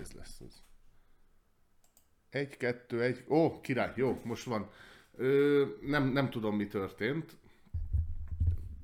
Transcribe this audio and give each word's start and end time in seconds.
Ez 0.00 0.12
lesz 0.12 0.40
az. 0.40 0.62
Egy, 2.30 2.56
kettő, 2.56 3.02
egy. 3.02 3.24
Ó, 3.28 3.60
király, 3.60 3.92
jó, 3.96 4.20
most 4.24 4.44
van. 4.44 4.70
Ö, 5.16 5.64
nem, 5.80 6.08
nem 6.08 6.30
tudom, 6.30 6.56
mi 6.56 6.66
történt. 6.66 7.36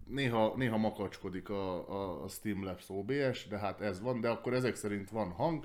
Néha, 0.07 0.55
néha 0.57 0.77
makacskodik 0.77 1.49
a, 1.49 1.89
a, 1.89 2.25
a 2.25 2.29
Steamlabs 2.29 2.85
OBS, 2.89 3.47
de 3.49 3.59
hát 3.59 3.81
ez 3.81 4.01
van, 4.01 4.21
de 4.21 4.29
akkor 4.29 4.55
ezek 4.55 4.75
szerint 4.75 5.11
van 5.11 5.31
hang. 5.31 5.65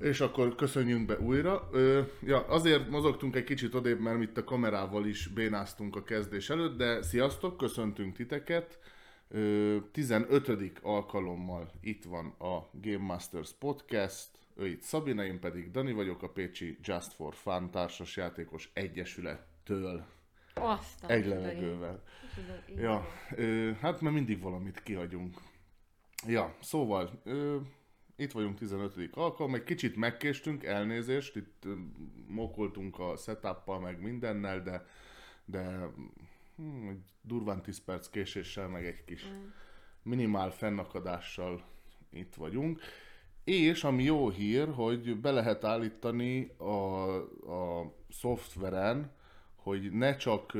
És 0.00 0.20
akkor 0.20 0.54
köszönjünk 0.54 1.06
be 1.06 1.18
újra. 1.18 1.68
Ö, 1.72 2.02
ja, 2.22 2.46
azért 2.46 2.88
mozogtunk 2.88 3.36
egy 3.36 3.44
kicsit 3.44 3.74
odébb, 3.74 4.00
mert 4.00 4.22
itt 4.22 4.36
a 4.36 4.44
kamerával 4.44 5.06
is 5.06 5.26
bénáztunk 5.26 5.96
a 5.96 6.02
kezdés 6.02 6.50
előtt, 6.50 6.76
de 6.76 7.02
sziasztok, 7.02 7.56
köszöntünk 7.56 8.16
titeket. 8.16 8.78
Ö, 9.28 9.76
15. 9.92 10.78
alkalommal 10.82 11.70
itt 11.80 12.04
van 12.04 12.26
a 12.38 12.68
Game 12.72 13.04
Masters 13.04 13.52
Podcast. 13.58 14.41
Ő 14.56 14.66
itt 14.66 14.82
Szabina, 14.82 15.24
én 15.24 15.40
pedig 15.40 15.70
Dani 15.70 15.92
vagyok, 15.92 16.22
a 16.22 16.28
Pécsi 16.28 16.78
Just 16.82 17.12
for 17.12 17.34
Fun 17.34 17.70
társasjátékos 17.70 18.70
egyesülettől. 18.72 20.06
Aztán. 20.54 21.10
Egy 21.10 21.26
levegővel. 21.26 22.02
Ja, 22.76 23.06
ö, 23.36 23.70
hát 23.80 24.00
mert 24.00 24.14
mindig 24.14 24.40
valamit 24.40 24.82
kihagyunk. 24.82 25.40
Ja, 26.26 26.56
szóval, 26.60 27.20
ö, 27.24 27.56
itt 28.16 28.32
vagyunk 28.32 28.58
15. 28.58 29.08
alkalom, 29.12 29.54
egy 29.54 29.64
kicsit 29.64 29.96
megkéstünk, 29.96 30.64
elnézést, 30.64 31.36
itt 31.36 31.64
ö, 31.64 31.74
mokoltunk 32.26 32.98
a 32.98 33.16
setuppal 33.16 33.80
meg 33.80 34.00
mindennel, 34.00 34.62
de, 34.62 34.86
de 35.44 35.90
hm, 36.56 36.90
durván 37.20 37.62
10 37.62 37.84
perc 37.84 38.08
késéssel, 38.08 38.68
meg 38.68 38.86
egy 38.86 39.04
kis 39.04 39.24
minimál 40.02 40.50
fennakadással 40.50 41.64
itt 42.10 42.34
vagyunk. 42.34 42.80
És 43.44 43.84
ami 43.84 44.02
jó 44.02 44.28
hír, 44.28 44.68
hogy 44.68 45.16
be 45.16 45.30
lehet 45.30 45.64
állítani 45.64 46.50
a, 46.56 47.14
a 47.52 47.92
szoftveren, 48.10 49.10
hogy 49.54 49.92
ne 49.92 50.16
csak 50.16 50.52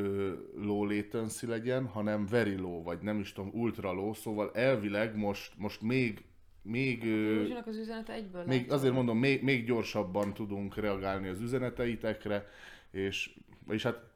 low 0.56 0.84
latency 0.84 1.46
legyen, 1.46 1.86
hanem 1.86 2.26
very 2.26 2.56
low, 2.56 2.82
vagy 2.82 2.98
nem 3.00 3.20
is 3.20 3.32
tudom, 3.32 3.50
ultra 3.54 3.92
low, 3.92 4.12
szóval 4.12 4.50
elvileg 4.54 5.16
most, 5.16 5.52
most 5.56 5.82
még, 5.82 6.24
még, 6.62 7.04
Józsinak 7.04 7.66
az 7.66 7.76
üzenete 7.76 8.12
egyből 8.12 8.44
még 8.44 8.58
látszol. 8.60 8.76
azért 8.76 8.94
mondom, 8.94 9.18
még, 9.18 9.42
még 9.42 9.66
gyorsabban 9.66 10.34
tudunk 10.34 10.76
reagálni 10.76 11.28
az 11.28 11.40
üzeneteitekre, 11.40 12.46
és, 12.90 13.38
és 13.68 13.82
hát 13.82 14.10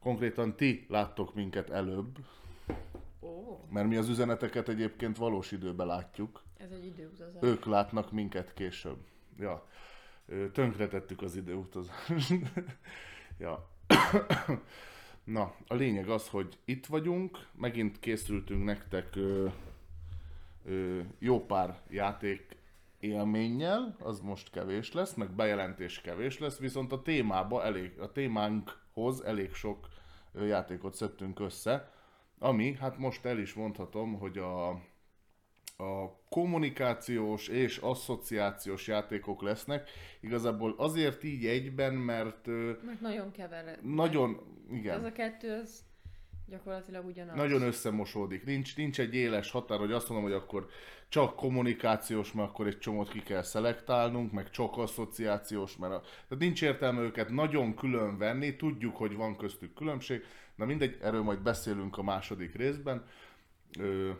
konkrétan 0.00 0.56
ti 0.56 0.86
láttok 0.88 1.34
minket 1.34 1.70
előbb, 1.70 2.18
Ó, 3.20 3.58
mert 3.70 3.88
mi 3.88 3.96
az 3.96 4.08
üzeneteket 4.08 4.68
egyébként 4.68 5.16
valós 5.16 5.52
időben 5.52 5.86
látjuk, 5.86 6.42
ez 6.62 6.70
egy 6.70 6.84
időutazás. 6.84 7.42
ők 7.42 7.64
látnak 7.64 8.12
minket 8.12 8.54
később. 8.54 8.98
Ja, 9.38 9.66
tönkretettük 10.52 11.22
az 11.22 11.36
időutazást. 11.36 12.34
ja. 13.38 13.68
Na, 15.24 15.54
a 15.66 15.74
lényeg 15.74 16.08
az, 16.08 16.28
hogy 16.28 16.58
itt 16.64 16.86
vagyunk, 16.86 17.46
megint 17.52 17.98
készültünk 17.98 18.64
nektek 18.64 19.16
ö, 19.16 19.48
ö, 20.64 21.00
jó 21.18 21.46
pár 21.46 21.80
játék 21.90 22.56
élménnyel, 23.00 23.96
az 23.98 24.20
most 24.20 24.50
kevés 24.50 24.92
lesz, 24.92 25.14
meg 25.14 25.30
bejelentés 25.30 26.00
kevés 26.00 26.38
lesz, 26.38 26.58
viszont 26.58 26.92
a 26.92 27.02
témába 27.02 27.64
elég, 27.64 27.98
a 27.98 28.12
témánkhoz 28.12 29.24
elég 29.24 29.52
sok 29.52 29.88
játékot 30.34 30.94
szedtünk 30.94 31.40
össze, 31.40 31.92
ami, 32.38 32.74
hát 32.74 32.98
most 32.98 33.24
el 33.24 33.38
is 33.38 33.54
mondhatom, 33.54 34.18
hogy 34.18 34.38
a, 34.38 34.80
a 35.76 36.20
kommunikációs 36.28 37.48
és 37.48 37.76
asszociációs 37.76 38.86
játékok 38.86 39.42
lesznek. 39.42 39.90
Igazából 40.20 40.74
azért 40.76 41.24
így 41.24 41.46
egyben, 41.46 41.94
mert 41.94 42.46
Mert 42.84 43.00
nagyon 43.00 43.30
kever. 43.30 43.78
nagyon, 43.82 44.40
igen. 44.72 44.98
Ez 44.98 45.04
a 45.04 45.12
kettő, 45.12 45.60
az 45.62 45.84
gyakorlatilag 46.46 47.06
ugyanaz. 47.06 47.36
Nagyon 47.36 47.62
összemosódik. 47.62 48.44
Nincs, 48.44 48.76
nincs 48.76 49.00
egy 49.00 49.14
éles 49.14 49.50
határ, 49.50 49.78
hogy 49.78 49.92
azt 49.92 50.08
mondom, 50.08 50.30
hogy 50.30 50.36
akkor 50.38 50.66
csak 51.08 51.36
kommunikációs, 51.36 52.32
mert 52.32 52.48
akkor 52.48 52.66
egy 52.66 52.78
csomót 52.78 53.10
ki 53.10 53.22
kell 53.22 53.42
szelektálnunk, 53.42 54.32
meg 54.32 54.50
csak 54.50 54.76
asszociációs, 54.76 55.76
mert 55.76 55.92
a... 55.92 56.00
Tehát 56.00 56.38
nincs 56.44 56.62
értelme 56.62 57.00
őket 57.00 57.28
nagyon 57.28 57.74
külön 57.74 58.18
venni, 58.18 58.56
tudjuk, 58.56 58.96
hogy 58.96 59.14
van 59.16 59.36
köztük 59.36 59.74
különbség, 59.74 60.24
na 60.54 60.64
mindegy, 60.64 60.98
erről 61.02 61.22
majd 61.22 61.38
beszélünk 61.40 61.98
a 61.98 62.02
második 62.02 62.54
részben, 62.54 63.04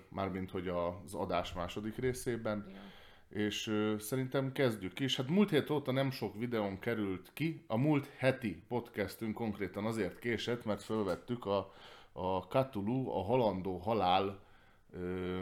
mármint 0.08 0.50
hogy 0.50 0.68
az 0.68 1.14
adás 1.14 1.52
második 1.52 1.96
részében. 1.96 2.66
Ja. 2.72 2.78
És 3.28 3.66
ö, 3.66 3.94
szerintem 3.98 4.52
kezdjük 4.52 5.00
is. 5.00 5.16
Hát 5.16 5.28
múlt 5.28 5.50
hét 5.50 5.70
óta 5.70 5.92
nem 5.92 6.10
sok 6.10 6.38
videón 6.38 6.78
került 6.78 7.30
ki. 7.32 7.64
A 7.66 7.76
múlt 7.76 8.10
heti 8.16 8.62
podcastünk 8.68 9.34
konkrétan 9.34 9.84
azért 9.84 10.18
késett, 10.18 10.64
mert 10.64 10.82
felvettük 10.82 11.46
a, 11.46 11.72
a 12.12 12.40
Cthulhu, 12.40 13.10
a 13.10 13.22
halandó 13.22 13.76
halál 13.76 14.40
ö, 14.92 15.40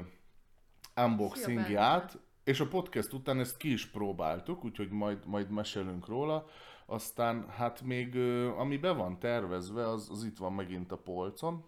unboxingját, 0.97 2.19
és 2.45 2.61
a 2.61 2.69
podcast 2.69 3.13
után 3.13 3.41
ezt 3.41 3.57
ki 3.57 3.73
is 3.73 3.87
próbáltuk, 3.87 4.65
úgyhogy 4.65 4.91
majd, 4.91 5.27
majd 5.27 5.51
mesélünk 5.51 6.07
róla. 6.07 6.47
Aztán 6.87 7.49
hát 7.49 7.83
még 7.83 8.15
ö, 8.15 8.49
ami 8.57 8.77
be 8.77 8.93
van 8.93 9.19
tervezve, 9.19 9.89
az, 9.89 10.09
az 10.11 10.25
itt 10.25 10.37
van 10.37 10.53
megint 10.53 10.93
a 10.93 10.97
polcon. 10.97 11.65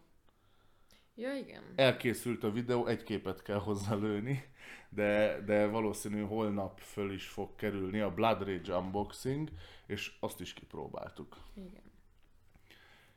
Ja, 1.14 1.34
igen. 1.34 1.62
Elkészült 1.76 2.44
a 2.44 2.50
videó, 2.50 2.86
egy 2.86 3.02
képet 3.02 3.42
kell 3.42 3.58
hozzá 3.58 3.94
lőni, 3.94 4.44
de, 4.88 5.40
de 5.40 5.66
valószínű 5.66 6.22
holnap 6.22 6.80
föl 6.80 7.12
is 7.12 7.26
fog 7.26 7.54
kerülni 7.54 8.00
a 8.00 8.14
Blood 8.14 8.46
Rage 8.46 8.76
unboxing, 8.76 9.50
és 9.86 10.12
azt 10.20 10.40
is 10.40 10.52
kipróbáltuk. 10.52 11.36
Igen. 11.54 11.82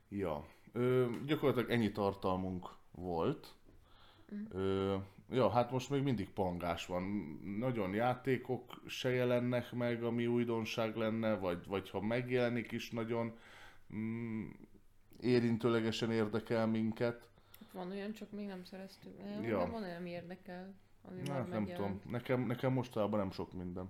Ja, 0.09 0.45
ö, 0.71 1.05
gyakorlatilag 1.25 1.69
ennyi 1.69 1.91
tartalmunk 1.91 2.69
volt. 2.91 3.55
Ö, 4.49 4.95
ja, 5.29 5.49
hát 5.49 5.71
most 5.71 5.89
még 5.89 6.03
mindig 6.03 6.29
pangás 6.29 6.85
van. 6.85 7.03
Nagyon 7.59 7.93
játékok 7.93 8.81
se 8.87 9.09
jelennek 9.09 9.71
meg, 9.71 10.03
ami 10.03 10.27
újdonság 10.27 10.95
lenne, 10.95 11.35
vagy, 11.35 11.67
vagy 11.67 11.89
ha 11.89 12.01
megjelenik 12.01 12.71
is 12.71 12.91
nagyon 12.91 13.37
mm, 13.95 14.49
érintőlegesen 15.19 16.11
érdekel 16.11 16.67
minket. 16.67 17.29
Van 17.75 17.91
olyan, 17.91 18.13
csak 18.13 18.31
még 18.31 18.45
nem 18.47 18.63
szereztük. 18.63 19.17
Nem, 19.23 19.43
Ja. 19.43 19.57
de 19.57 19.65
van 19.65 19.83
olyan, 19.83 19.95
ami 19.97 20.09
érdekel. 20.09 20.73
Ami 21.01 21.21
már 21.27 21.37
Hát 21.37 21.49
nem 21.49 21.65
tudom, 21.65 22.01
nekem, 22.09 22.41
nekem 22.45 22.73
mostában 22.73 23.19
nem 23.19 23.31
sok 23.31 23.53
minden. 23.53 23.89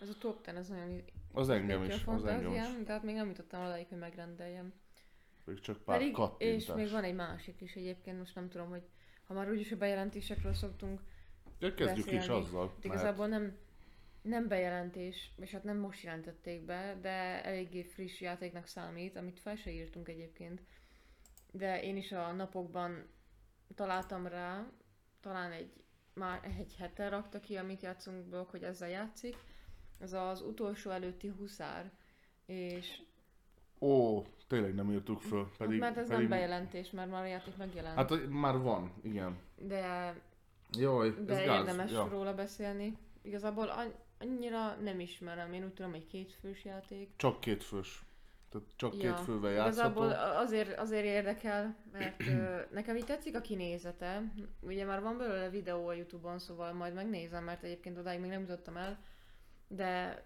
Ez 0.00 0.08
a 0.08 0.18
top 0.18 0.42
10, 0.44 0.54
ez 0.54 0.68
nagyon 0.68 1.02
Az 1.32 1.48
engem 1.48 1.84
is, 1.84 2.04
az 2.06 2.24
engem 2.24 2.52
is. 2.52 2.84
Tehát 2.86 3.02
még 3.02 3.14
nem 3.14 3.26
jutottam 3.28 3.64
odáig, 3.64 3.86
hogy 3.88 3.98
megrendeljem. 3.98 4.72
Még 5.44 5.60
csak 5.60 5.76
pár 5.84 5.98
Pedig, 5.98 6.12
kattintás. 6.12 6.56
és 6.62 6.72
még 6.74 6.90
van 6.90 7.04
egy 7.04 7.14
másik 7.14 7.60
is 7.60 7.74
egyébként, 7.74 8.18
most 8.18 8.34
nem 8.34 8.48
tudom, 8.48 8.68
hogy 8.68 8.82
ha 9.26 9.34
már 9.34 9.50
úgyis 9.50 9.72
a 9.72 9.76
bejelentésekről 9.76 10.54
szoktunk 10.54 11.00
Ja, 11.58 11.74
kezdjük 11.74 12.06
is 12.06 12.12
beszélni. 12.12 12.40
azzal. 12.42 12.68
Hát 12.68 12.84
igazából 12.84 13.26
nem, 13.26 13.56
nem 14.22 14.48
bejelentés, 14.48 15.32
és 15.40 15.50
hát 15.50 15.64
nem 15.64 15.76
most 15.78 16.02
jelentették 16.02 16.64
be, 16.64 16.98
de 17.00 17.44
eléggé 17.44 17.82
friss 17.82 18.20
játéknak 18.20 18.66
számít, 18.66 19.16
amit 19.16 19.40
fel 19.40 19.56
se 19.56 19.70
írtunk 19.70 20.08
egyébként. 20.08 20.60
De 21.58 21.82
én 21.82 21.96
is 21.96 22.12
a 22.12 22.32
napokban 22.32 23.06
találtam 23.74 24.26
rá, 24.26 24.66
talán 25.20 25.52
egy, 25.52 25.72
már 26.14 26.40
egy 26.58 26.74
hete 26.78 27.08
rakta 27.08 27.40
ki, 27.40 27.56
amit 27.56 27.82
játszunk 27.82 28.24
blog, 28.28 28.48
hogy 28.48 28.62
ezzel 28.62 28.88
játszik. 28.88 29.36
Ez 29.98 30.12
az 30.12 30.40
utolsó 30.42 30.90
előtti 30.90 31.28
huszár. 31.38 31.90
És 32.46 33.00
Ó, 33.80 34.22
tényleg 34.48 34.74
nem 34.74 34.90
írtuk 34.90 35.20
föl. 35.20 35.42
pedig, 35.44 35.56
Pedig, 35.58 35.78
mert 35.80 35.96
ez 35.96 36.08
pedig, 36.08 36.18
nem 36.28 36.38
bejelentés, 36.38 36.90
mert 36.90 37.10
már 37.10 37.22
a 37.22 37.26
játék 37.26 37.56
megjelent. 37.56 37.96
Hát 37.96 38.08
hogy 38.08 38.28
már 38.28 38.58
van, 38.58 38.92
igen. 39.02 39.38
de 39.56 40.14
Jaj, 40.70 41.10
de 41.24 41.32
ez 41.38 41.44
gáz. 41.46 41.58
érdemes 41.58 41.90
Ja. 41.90 42.08
róla 42.08 42.34
beszélni. 42.34 42.96
Igazából 43.22 43.68
an- 43.68 43.94
annyira 44.20 44.74
nem 44.74 45.00
ismerem. 45.00 45.52
Én 45.52 45.64
úgy 45.64 45.72
tudom, 45.74 45.94
egy 45.94 46.06
kétfős 46.06 46.64
játék. 46.64 47.10
Csak 47.16 47.40
két 47.40 47.64
fős. 47.64 48.02
Tehát 48.50 48.66
csak 48.76 49.02
Ja, 49.02 49.14
két 49.14 49.24
fővel 49.24 49.50
játszható. 49.52 50.04
Igazából 50.04 50.10
azért, 50.36 50.78
azért 50.78 51.04
érdekel, 51.04 51.76
mert 51.92 52.20
ö, 52.22 52.60
nekem 52.78 52.96
így 52.96 53.04
tetszik 53.04 53.36
a 53.36 53.40
kinézete. 53.40 54.32
Ugye 54.60 54.84
már 54.84 55.02
van 55.02 55.18
belőle 55.18 55.50
videó 55.50 55.86
a 55.86 55.92
Youtube-on, 55.92 56.38
szóval 56.38 56.72
majd 56.72 56.94
megnézem, 56.94 57.44
mert 57.44 57.62
egyébként 57.62 57.98
odáig 57.98 58.20
még 58.20 58.30
nem 58.30 58.40
jutottam 58.40 58.76
el. 58.76 58.98
De 59.68 60.22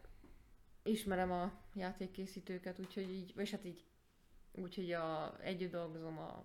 ismerem 0.82 1.32
a 1.32 1.52
játékkészítőket, 1.74 2.78
úgyhogy 2.78 3.10
így, 3.10 3.34
vagy 3.34 3.50
hát 3.50 3.64
így, 3.64 3.84
úgyhogy 4.52 4.92
a, 4.92 5.36
együtt 5.40 5.70
dolgozom 5.72 6.18
a 6.18 6.44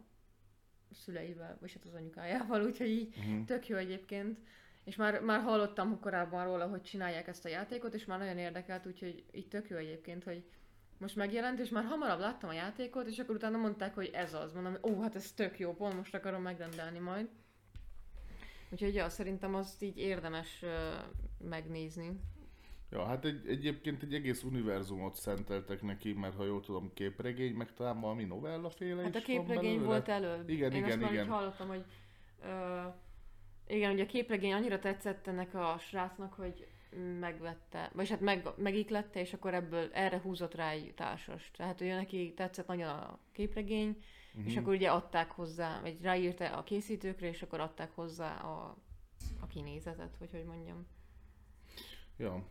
szüleivel, 0.91 1.57
vagy 1.59 1.74
hát 1.74 1.85
az 1.85 1.94
anyukájával, 1.94 2.65
úgyhogy 2.68 2.89
így 2.89 3.15
Mhm. 3.18 3.44
tök 3.44 3.68
jó 3.68 3.75
egyébként. 3.77 4.39
És 4.83 4.95
már, 4.95 5.21
már 5.21 5.41
hallottam 5.41 6.00
korábban 6.00 6.45
róla, 6.45 6.68
hogy 6.68 6.81
csinálják 6.81 7.27
ezt 7.27 7.45
a 7.45 7.50
játékot, 7.50 7.94
és 7.94 8.06
már 8.06 8.19
nagyon 8.19 8.38
érdekelt, 8.38 8.85
úgyhogy 8.85 9.25
így 9.31 9.47
tök 9.47 9.69
jó 9.69 9.77
egyébként, 9.77 10.24
hogy 10.24 10.44
most 10.99 11.15
megjelent, 11.15 11.59
és 11.59 11.69
már 11.69 11.83
hamarabb 11.83 12.19
láttam 12.19 12.49
a 12.49 12.53
játékot, 12.53 13.07
és 13.07 13.19
akkor 13.19 13.35
utána 13.35 13.57
mondták, 13.57 13.95
hogy 13.95 14.09
ez 14.13 14.33
az. 14.33 14.53
Mondom, 14.53 14.77
ó, 14.81 15.01
hát 15.01 15.15
ez 15.15 15.31
tök 15.31 15.59
jó, 15.59 15.73
pont 15.73 15.95
most 15.95 16.15
akarom 16.15 16.41
megrendelni 16.41 16.99
majd. 16.99 17.27
Úgyhogy 18.69 18.94
ja, 18.94 19.09
szerintem 19.09 19.55
azt 19.55 19.81
így 19.81 19.97
érdemes 19.97 20.61
uh, 20.61 20.69
megnézni. 21.49 22.19
Ja, 22.91 23.05
hát 23.05 23.25
egy, 23.25 23.47
egyébként 23.47 24.03
egy 24.03 24.13
egész 24.13 24.44
univerzumot 24.44 25.15
szenteltek 25.15 25.81
neki, 25.81 26.13
mert 26.13 26.35
ha 26.35 26.45
jól 26.45 26.61
tudom, 26.61 26.91
képregény, 26.94 27.53
meg 27.53 27.73
talán 27.73 28.00
valami 28.00 28.23
novella 28.23 28.69
féle 28.69 29.03
Hát 29.03 29.15
a 29.15 29.21
képregény 29.21 29.83
volt 29.83 30.07
előbb. 30.07 30.50
Igen, 30.50 30.71
Én 30.71 30.77
igen, 30.77 30.91
azt 30.91 31.00
már 31.00 31.11
igen. 31.11 31.23
úgy 31.23 31.31
hallottam, 31.31 31.67
hogy 31.67 31.83
ö, 32.43 32.81
igen, 33.67 33.91
ugye 33.91 34.03
a 34.03 34.05
képregény 34.05 34.53
annyira 34.53 34.79
tetszett 34.79 35.27
ennek 35.27 35.53
a 35.53 35.77
srácnak, 35.79 36.33
hogy 36.33 36.67
megvette, 37.19 37.92
vagy 37.94 38.10
hát 38.10 38.19
meg, 38.22 38.48
megiklette, 38.57 39.19
és 39.19 39.34
akkor 39.34 39.54
ebből 39.54 39.89
erre 39.94 40.19
húzott 40.19 40.56
rá 40.56 40.69
egy 40.69 40.94
társas. 40.95 41.51
Tehát 41.51 41.81
ő 41.81 41.94
neki 41.94 42.34
tetszett 42.36 42.68
nagyon 42.68 42.89
a 42.89 43.19
képregény, 43.31 43.98
Mhm. 44.38 44.48
és 44.48 44.57
akkor 44.57 44.74
ugye 44.74 44.89
adták 44.92 45.31
hozzá, 45.31 45.81
vagy 45.81 46.01
ráírta 46.01 46.57
a 46.57 46.63
készítőkre, 46.63 47.28
és 47.28 47.42
akkor 47.42 47.60
adták 47.60 47.92
hozzá 47.95 48.36
a, 48.36 48.78
a 49.39 49.48
kinézetet, 49.48 50.18
vagy 50.18 50.31
hogy 50.31 50.44
mondjam. 50.44 50.88
Ja, 52.18 52.44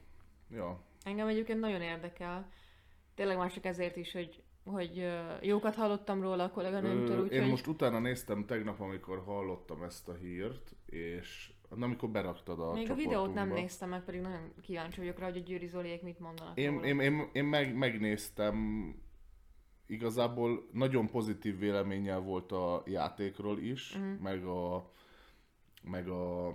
ja. 0.51 0.81
Engem 1.05 1.27
egyébként 1.29 1.61
nagyon 1.61 1.81
érdekel. 1.83 2.51
Tényleg 3.15 3.37
már 3.37 3.53
csak 3.53 3.65
ezért 3.65 3.97
is, 3.97 4.13
hogy, 4.13 4.43
hogy 4.65 5.09
jókat 5.41 5.75
hallottam 5.75 6.23
róla 6.23 6.45
a 6.45 6.51
kolléganőmtől, 6.51 7.23
úgyhogy... 7.23 7.37
Én 7.37 7.49
most 7.49 7.67
utána 7.67 7.99
néztem 7.99 8.45
tegnap, 8.47 8.81
amikor 8.81 9.23
hallottam 9.25 9.83
ezt 9.83 10.09
a 10.09 10.15
hírt, 10.15 10.75
és 10.87 11.53
amikor 11.71 12.09
beraktad 12.09 12.61
a 12.61 12.73
Még 12.73 12.91
a 12.91 12.95
videót 12.95 13.35
nem 13.35 13.49
néztem 13.49 13.89
meg, 13.89 14.05
pedig 14.05 14.21
nagyon 14.21 14.53
kíváncsi 14.61 15.01
vagyok 15.01 15.19
rá, 15.19 15.27
hogy 15.27 15.37
a 15.37 15.41
Győri 15.41 15.67
Zoliék 15.67 16.03
mit 16.03 16.19
mondanak 16.19 16.59
Én, 16.59 16.71
róla. 16.71 16.87
én, 16.87 17.01
én, 17.01 17.29
én 17.33 17.45
meg, 17.45 17.77
megnéztem, 17.77 18.57
igazából 19.87 20.69
nagyon 20.73 21.07
pozitív 21.07 21.59
véleménnyel 21.59 22.21
volt 22.21 22.53
a 22.53 22.83
játékról 22.87 23.59
is, 23.59 23.95
uh-huh. 23.95 24.21
meg 24.21 24.45
a, 24.45 24.91
meg 25.83 26.09
a, 26.09 26.47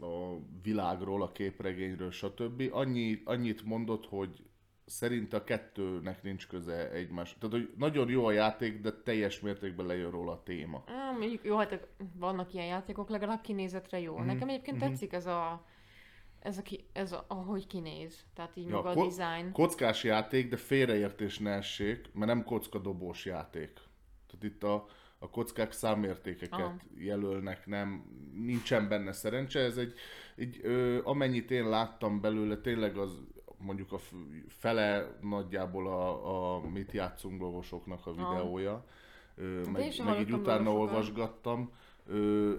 a 0.00 0.38
világról, 0.62 1.22
a 1.22 1.32
képregényről, 1.32 2.10
stb. 2.10 2.68
Annyi, 2.70 3.20
annyit 3.24 3.64
mondott, 3.64 4.06
hogy 4.06 4.42
szerint 4.84 5.32
a 5.32 5.44
kettőnek 5.44 6.22
nincs 6.22 6.46
köze 6.46 6.90
egymás. 6.90 7.36
Tehát, 7.38 7.56
hogy 7.56 7.70
nagyon 7.76 8.08
jó 8.08 8.24
a 8.24 8.32
játék, 8.32 8.80
de 8.80 8.92
teljes 8.92 9.40
mértékben 9.40 9.86
lejön 9.86 10.10
róla 10.10 10.32
a 10.32 10.42
téma. 10.42 10.84
Á, 10.86 11.16
mondjuk, 11.18 11.44
jó, 11.44 11.56
hát 11.56 11.88
vannak 12.14 12.54
ilyen 12.54 12.66
játékok, 12.66 13.08
legalább 13.08 13.40
kinézetre 13.40 14.00
jó. 14.00 14.14
Mm-hmm. 14.14 14.26
Nekem 14.26 14.48
egyébként 14.48 14.76
mm-hmm. 14.76 14.88
tetszik 14.88 15.12
ez 15.12 15.26
a, 15.26 15.64
ez 16.40 16.58
a, 16.58 16.62
ki, 16.62 16.84
ez 16.92 17.12
a, 17.12 17.24
ahogy 17.28 17.66
kinéz. 17.66 18.24
Tehát 18.34 18.56
így 18.56 18.68
Ja, 18.68 18.74
maga 18.74 18.90
a 18.90 18.94
ko- 18.94 19.16
design. 19.16 19.52
Kockás 19.52 20.04
játék, 20.04 20.48
de 20.48 20.56
félreértés 20.56 21.38
ne 21.38 21.50
essék, 21.50 22.10
mert 22.12 22.26
nem 22.26 22.44
kockadobós 22.44 23.24
játék. 23.24 23.72
Tehát 24.26 24.44
itt 24.44 24.62
a, 24.62 24.86
a 25.18 25.30
kockák 25.30 25.72
számértékeket 25.72 26.60
Aha. 26.60 26.76
jelölnek, 26.96 27.66
nem, 27.66 28.04
nincsen 28.34 28.88
benne 28.88 29.12
szerencse. 29.12 29.60
Ez 29.60 29.76
egy, 29.76 29.94
egy 30.36 30.60
ö, 30.62 31.00
amennyit 31.04 31.50
én 31.50 31.68
láttam 31.68 32.20
belőle, 32.20 32.56
tényleg 32.56 32.96
az 32.96 33.22
mondjuk 33.62 33.92
a 33.92 33.98
fele 34.48 35.16
nagyjából 35.20 35.86
a, 35.86 36.54
a 36.54 36.60
mit 36.68 36.92
játszunk 36.92 37.40
lovosoknak 37.40 38.06
a 38.06 38.10
videója. 38.12 38.84
Én 39.38 39.70
meg, 39.72 39.92
meg 40.04 40.20
így 40.20 40.32
utána 40.32 40.70
lovasokat. 40.70 40.90
olvasgattam. 40.90 41.70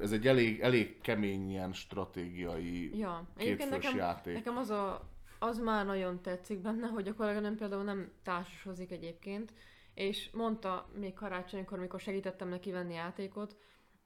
Ez 0.02 0.12
egy 0.12 0.28
elég, 0.28 0.60
elég 0.60 1.02
kemény 1.02 1.50
ilyen 1.50 1.74
stratégiai 1.74 2.98
Ja, 2.98 3.24
kétfős 3.38 3.70
nekem, 3.70 3.96
játék. 3.96 4.34
nekem 4.34 4.58
az, 4.58 4.70
a, 4.70 5.10
az 5.40 5.60
már 5.60 5.86
nagyon 5.86 6.22
tetszik 6.22 6.60
benne, 6.60 6.88
hogy 6.88 7.08
a 7.08 7.14
kolléganőm 7.14 7.56
például 7.56 7.84
nem 7.84 8.12
társasozik 8.24 8.92
egyébként, 8.92 9.54
és 9.94 10.30
mondta 10.34 10.90
még 11.00 11.14
karácsonykor, 11.14 11.80
mikor 11.80 12.00
segítettem 12.00 12.50
neki 12.50 12.72
venni 12.72 12.94
játékot, 12.94 13.56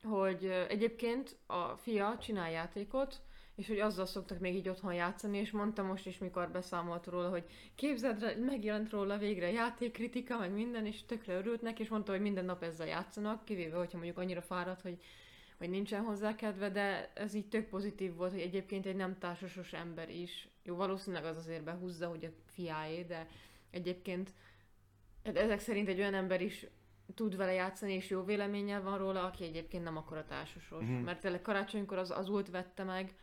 hogy 0.03 0.45
egyébként 0.69 1.38
a 1.45 1.63
fia 1.77 2.17
csinál 2.21 2.51
játékot, 2.51 3.21
és 3.57 3.68
hogy 3.68 3.80
azzal 3.80 4.06
szoktak 4.06 4.39
még 4.39 4.56
így 4.56 4.69
otthon 4.69 4.94
játszani, 4.94 5.38
és 5.38 5.51
mondta 5.51 5.83
most 5.83 6.06
is, 6.06 6.18
mikor 6.18 6.50
beszámolt 6.50 7.06
róla, 7.06 7.30
hogy 7.30 7.44
képzeld, 7.75 8.38
megjelent 8.45 8.89
róla 8.89 9.18
végre 9.18 9.51
játékkritika, 9.51 10.38
meg 10.38 10.51
minden, 10.51 10.86
és 10.86 11.06
tökre 11.06 11.38
örült 11.38 11.62
neki, 11.62 11.81
és 11.81 11.89
mondta, 11.89 12.12
hogy 12.12 12.21
minden 12.21 12.45
nap 12.45 12.63
ezzel 12.63 12.88
játszanak, 12.88 13.45
kivéve, 13.45 13.77
hogyha 13.77 13.98
mondjuk 13.98 14.18
annyira 14.18 14.42
fáradt, 14.42 14.81
hogy 14.81 15.01
hogy 15.57 15.69
nincsen 15.69 16.04
hozzá 16.04 16.36
kedve, 16.36 16.69
de 16.69 17.12
ez 17.13 17.33
így 17.33 17.48
tök 17.48 17.69
pozitív 17.69 18.15
volt, 18.15 18.31
hogy 18.31 18.42
egyébként 18.42 18.86
egy 18.86 18.95
nem 18.95 19.18
társasos 19.18 19.74
ember 19.74 20.10
is, 20.10 20.48
jó, 20.63 20.75
valószínűleg 20.75 21.25
az 21.25 21.38
azért 21.38 21.63
behúzza, 21.63 22.07
hogy 22.07 22.25
a 22.25 22.30
fiáé, 22.45 23.03
de 23.03 23.27
egyébként 23.69 24.33
ezek 25.24 25.60
szerint 25.60 25.88
egy 25.88 26.00
olyan 26.00 26.13
ember 26.13 26.42
is 26.42 26.68
tud 27.15 27.36
vele 27.36 27.53
játszani, 27.53 27.94
és 27.94 28.10
jó 28.10 28.24
véleménnyel 28.24 28.81
van 28.81 28.98
róla, 28.98 29.24
aki 29.24 29.44
egyébként 29.44 29.83
nem 29.83 29.98
akkora 29.98 30.25
társasos. 30.25 30.83
Mhm. 30.83 30.92
Mm-hmm. 30.92 31.03
Mert 31.03 31.19
tényleg 31.19 31.42
karácsonykor 31.42 31.98
az, 31.98 32.12
az 32.12 32.30
ult 32.30 32.50
vette 32.50 32.83
meg 32.83 33.15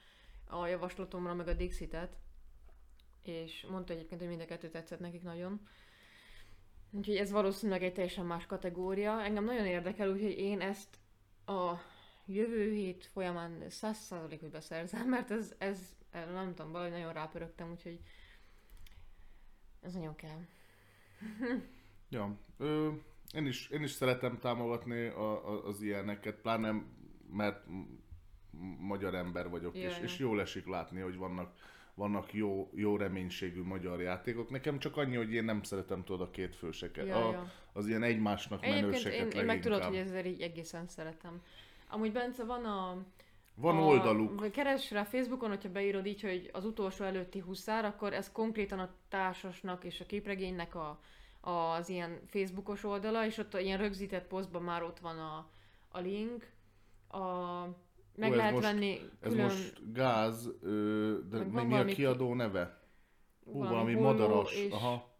a 0.47 0.67
javaslatomra, 0.67 1.35
meg 1.35 1.49
a 1.49 1.55
Dixitet, 1.55 2.17
és 3.23 3.67
mondta 3.71 3.93
egyébként, 3.93 4.21
hogy 4.21 4.29
mind 4.29 4.41
a 4.41 4.45
kettő 4.45 4.69
tetszett 4.69 5.01
nekik 5.01 5.23
nagyon. 5.23 5.61
Úgyhogy 6.91 7.17
ez 7.17 7.31
valószínűleg 7.31 7.83
egy 7.83 7.93
teljesen 7.93 8.27
más 8.27 8.47
kategória. 8.47 9.23
Engem 9.23 9.45
nagyon 9.45 9.67
érdekel, 9.67 10.11
úgyhogy 10.11 10.39
én 10.39 10.61
ezt 10.61 10.99
a 11.47 11.75
jövő 12.27 12.73
hét 12.73 13.07
folyamán 13.13 13.63
100% 13.69 14.37
hogy 14.41 14.51
beszerzem, 14.51 15.09
mert 15.09 15.31
ez, 15.31 15.55
ez 15.59 15.79
nem 16.13 16.55
tudom, 16.55 16.73
valahogy 16.73 16.93
nagyon 16.93 17.13
rápörögtem, 17.13 17.71
úgyhogy 17.71 18.01
ez 19.81 19.95
nagyon 19.95 20.15
kell. 20.15 20.41
Ja, 22.09 22.39
ö, 22.57 22.91
én, 23.33 23.47
is, 23.47 23.69
én 23.69 23.83
is 23.83 23.91
szeretem 23.91 24.39
támogatni 24.39 25.07
a, 25.07 25.49
a, 25.49 25.67
az 25.67 25.83
ilyeneket, 25.83 26.37
pláne 26.37 26.83
mert 27.31 27.67
magyar 28.79 29.15
ember 29.15 29.49
vagyok, 29.49 29.77
és, 29.77 29.99
és 30.03 30.19
jól 30.19 30.41
esik 30.41 30.67
látni, 30.67 31.01
hogy 31.01 31.17
vannak, 31.17 31.53
vannak 31.95 32.33
jó, 32.33 32.71
jó 32.75 32.97
reménységű 32.97 33.63
magyar 33.63 34.01
játékok. 34.01 34.51
Nekem 34.51 34.79
csak 34.79 34.97
annyi, 34.97 35.17
hogy 35.17 35.33
én 35.33 35.45
nem 35.45 35.63
szeretem 35.63 36.05
tudod 36.05 36.21
a 36.21 36.31
két 36.31 36.57
főseket. 36.57 37.07
Ja, 37.07 37.29
a, 37.29 37.33
ja. 37.33 37.51
Az 37.73 37.87
ilyen 37.87 38.03
egymásnak 38.03 38.63
Egyébként 38.63 38.87
menőseket 38.87 39.35
én, 39.35 39.41
én 39.41 39.45
meg 39.45 39.47
leginkább. 39.47 39.73
tudod, 39.73 39.83
hogy 39.83 39.97
ezzel 39.97 40.25
így 40.25 40.41
egészen 40.41 40.87
szeretem. 40.87 41.43
Amúgy 41.89 42.13
Bence 42.13 42.45
van 42.45 42.65
a... 42.65 43.05
Van 43.55 43.77
a, 43.77 43.81
oldaluk. 43.81 44.51
Keres 44.51 44.91
rá 44.91 45.05
Facebookon, 45.05 45.49
hogyha 45.49 45.71
beírod 45.71 46.07
így, 46.07 46.21
hogy 46.21 46.51
az 46.53 46.65
utolsó 46.65 47.05
előtti 47.05 47.39
huszár, 47.39 47.85
akkor 47.85 48.13
ez 48.13 48.33
konkrétan 48.33 48.79
a 48.79 48.95
társasnak 49.09 49.85
és 49.85 50.01
a 50.01 50.07
képregénynek 50.07 50.75
a, 50.75 51.01
az 51.41 51.89
ilyen 51.89 52.21
Facebookos 52.27 52.85
oldala, 52.85 53.27
és 53.27 53.39
ott 53.39 53.55
a 53.55 53.61
ilyen 53.61 53.79
rögzített 53.79 54.27
posztban 54.27 54.63
már 54.63 54.83
ott 54.83 54.99
van 54.99 55.19
a, 55.19 55.49
a 55.89 55.99
link. 55.99 56.53
A, 57.09 57.19
meg 58.17 58.31
Ó, 58.31 58.33
ez 58.33 58.39
lehet 58.39 58.53
most- 58.53 58.65
venni 58.65 58.99
Ez 59.21 59.31
külön... 59.31 59.45
most 59.45 59.93
gáz, 59.93 60.51
ö, 60.63 61.15
de 61.31 61.39
Meg 61.53 61.67
mi, 61.67 61.75
a 61.75 61.85
kiadó 61.85 62.35
neve? 62.35 62.79
Hú, 63.45 63.59
valami 63.59 63.95
valami, 63.95 63.95
madaras. 63.95 64.55
és- 64.55 64.73
Aha. 64.73 65.13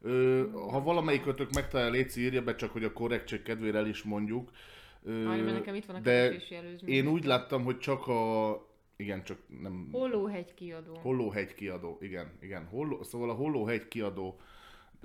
Ö, 0.00 0.44
ha 0.70 0.82
valamelyikötök 0.82 1.52
megtalálja, 1.52 1.92
Léci 1.92 2.20
írja 2.20 2.42
be, 2.42 2.54
csak 2.54 2.70
hogy 2.70 2.84
a 2.84 2.92
korrektség 2.92 3.42
kedvére 3.42 3.78
el 3.78 3.86
is 3.86 4.02
mondjuk. 4.02 4.50
Ö, 5.02 5.24
mert 5.24 5.44
nekem 5.52 5.74
itt 5.74 5.84
van 5.84 5.96
a 5.96 6.00
de 6.00 6.30
én 6.86 7.06
úgy 7.06 7.24
láttam, 7.24 7.64
hogy 7.64 7.78
csak 7.78 8.06
a... 8.06 8.52
Igen, 8.96 9.22
csak 9.24 9.38
nem... 9.62 9.88
Hollóhegy 9.92 10.54
kiadó. 10.54 10.98
Hollóhegy 11.02 11.54
kiadó, 11.54 11.98
igen, 12.00 12.32
igen. 12.40 12.66
Holló, 12.66 13.02
szóval 13.02 13.30
a 13.30 13.34
Hollóhegy 13.34 13.88
kiadó 13.88 14.40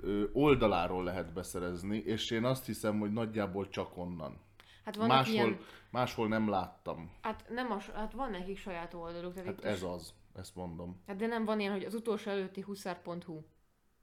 ö, 0.00 0.24
oldaláról 0.32 1.04
lehet 1.04 1.32
beszerezni, 1.32 1.96
és 1.98 2.30
én 2.30 2.44
azt 2.44 2.66
hiszem, 2.66 2.98
hogy 2.98 3.12
nagyjából 3.12 3.68
csak 3.68 3.96
onnan. 3.96 4.40
Hát 4.84 4.96
vannak 4.96 5.16
Máshol, 5.16 5.34
ilyen... 5.34 5.58
máshol 5.90 6.28
nem 6.28 6.48
láttam. 6.48 7.12
Hát, 7.22 7.44
nem 7.48 7.70
a, 7.72 7.78
hát 7.94 8.12
van 8.12 8.30
nekik 8.30 8.58
saját 8.58 8.94
oldaluk. 8.94 9.32
Tehát 9.32 9.48
Hát 9.48 9.64
ez 9.64 9.76
is- 9.76 9.82
az, 9.88 10.14
ezt 10.34 10.54
mondom. 10.54 11.02
Hát 11.06 11.16
de 11.16 11.26
nem 11.26 11.44
van 11.44 11.60
ilyen, 11.60 11.72
hogy 11.72 11.84
az 11.84 11.94
utolsó 11.94 12.30
előtti 12.30 12.60
huszár.hu. 12.60 13.40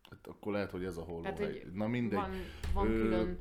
Hát 0.09 0.27
akkor 0.27 0.53
lehet, 0.53 0.71
hogy 0.71 0.83
ez 0.83 0.97
a 0.97 1.03
hogy 1.03 1.61
Na 1.73 1.87
mindegy. 1.87 2.19
Van, 2.19 2.31
van 2.73 2.87
Ö- 2.87 3.01
külön 3.01 3.39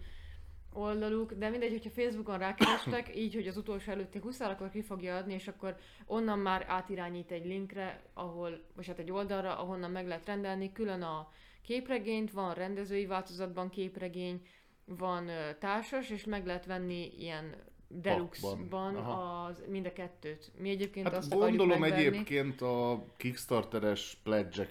oldaluk, 0.73 1.33
de 1.33 1.49
mindegy, 1.49 1.71
hogyha 1.71 1.91
Facebookon 1.91 2.39
rákerestek, 2.39 3.17
így, 3.17 3.35
hogy 3.35 3.47
az 3.47 3.57
utolsó 3.57 3.91
előtti 3.93 4.19
huszár, 4.19 4.51
akkor 4.51 4.71
ki 4.71 4.83
fogja 4.83 5.17
adni, 5.17 5.33
és 5.33 5.49
akkor 5.49 5.77
onnan 6.07 6.39
már 6.39 6.65
átirányít 6.69 7.31
egy 7.31 7.45
linkre, 7.47 8.03
ahol, 8.15 8.65
vagy 8.75 8.87
hát 8.87 8.99
egy 8.99 9.11
oldalra, 9.11 9.59
ahonnan 9.59 9.91
meg 9.91 10.07
lehet 10.07 10.27
rendelni, 10.27 10.73
külön 10.73 11.03
a 11.03 11.29
képregényt, 11.63 12.33
van 12.33 12.55
rendezői 12.55 13.07
változatban 13.07 13.69
képregény, 13.69 14.47
van 14.85 15.31
társas, 15.59 16.11
és 16.11 16.25
meg 16.25 16.47
lehet 16.47 16.67
venni 16.67 17.13
ilyen 17.19 17.55
deluxe-ban 18.01 18.97
az, 18.97 19.65
mind 19.69 19.87
a 19.87 19.93
kettőt. 19.93 20.53
Mi 20.59 20.71
egyébként 20.71 21.09
Hát 21.09 21.17
azt 21.17 21.31
gondolom 21.31 21.83
egyébként 21.83 22.61
a 22.61 23.05
Kickstarteres 23.17 24.21
pledge 24.23 24.69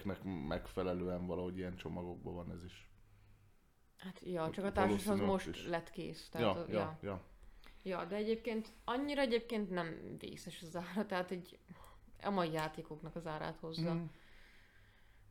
megfelelően 0.48 1.26
valahogy 1.26 1.56
ilyen 1.56 1.76
csomagokban 1.76 2.34
van 2.34 2.50
ez 2.50 2.64
is. 2.64 2.88
Hát 3.96 4.20
ja, 4.24 4.50
csak 4.50 4.64
a 4.64 4.72
társas 4.72 5.06
az 5.06 5.20
most 5.20 5.48
is. 5.48 5.66
lett 5.66 5.90
kész. 5.90 6.28
Tehát, 6.28 6.56
Ja, 6.56 6.62
a- 6.62 6.66
ja, 6.70 6.98
ja. 7.02 7.22
Ja, 7.82 8.04
de 8.04 8.16
egyébként 8.16 8.68
annyira 8.84 9.20
egyébként 9.20 9.70
nem 9.70 10.16
vészes 10.18 10.62
az 10.62 10.76
ára, 10.76 11.06
tehát 11.06 11.30
egy 11.30 11.58
a 12.22 12.30
mai 12.30 12.52
játékoknak 12.52 13.16
az 13.16 13.26
árát 13.26 13.56
hozza. 13.60 13.94
Mm. 13.94 14.04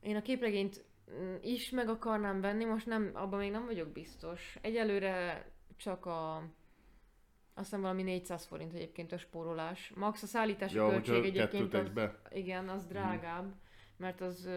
Én 0.01 0.15
a 0.15 0.21
képregényt 0.21 0.85
mm, 1.11 1.35
is 1.41 1.69
meg 1.69 1.89
akarnám 1.89 2.41
venni, 2.41 2.63
most 2.63 2.85
nem, 2.85 3.11
abban 3.13 3.39
még 3.39 3.51
nem 3.51 3.65
vagyok 3.65 3.87
biztos. 3.89 4.57
Egyelőre 4.61 5.45
csak 5.77 6.05
a 6.05 6.43
azt 7.53 7.65
hiszem 7.65 7.81
valami 7.81 8.03
400 8.03 8.45
forint 8.45 8.73
egyébként 8.73 9.11
a 9.11 9.17
spórolás. 9.17 9.91
Max 9.95 10.23
a 10.23 10.25
szállítási 10.25 10.75
Ja, 10.75 10.89
költség 10.89 11.23
egyébként 11.25 11.73
az, 11.73 11.79
egybe. 11.79 12.21
igen, 12.31 12.69
az 12.69 12.85
drágább. 12.85 13.53
mert 13.97 14.21
az 14.21 14.49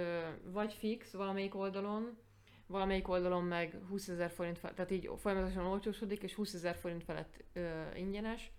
vagy 0.45 0.73
fix 0.73 1.12
valamelyik 1.12 1.55
oldalon, 1.55 2.19
valamelyik 2.67 3.09
oldalon 3.09 3.45
meg 3.45 3.79
20 3.88 4.09
ezer 4.09 4.31
forint 4.31 4.59
felett, 4.59 4.76
tehát 4.76 4.91
így 4.91 5.11
folyamatosan 5.19 5.65
olcsósodik, 5.65 6.23
és 6.23 6.35
20 6.35 6.55
ezer 6.55 6.75
forint 6.76 7.05
felett 7.05 7.45
ö, 7.53 7.81
ingyenes. 7.97 8.50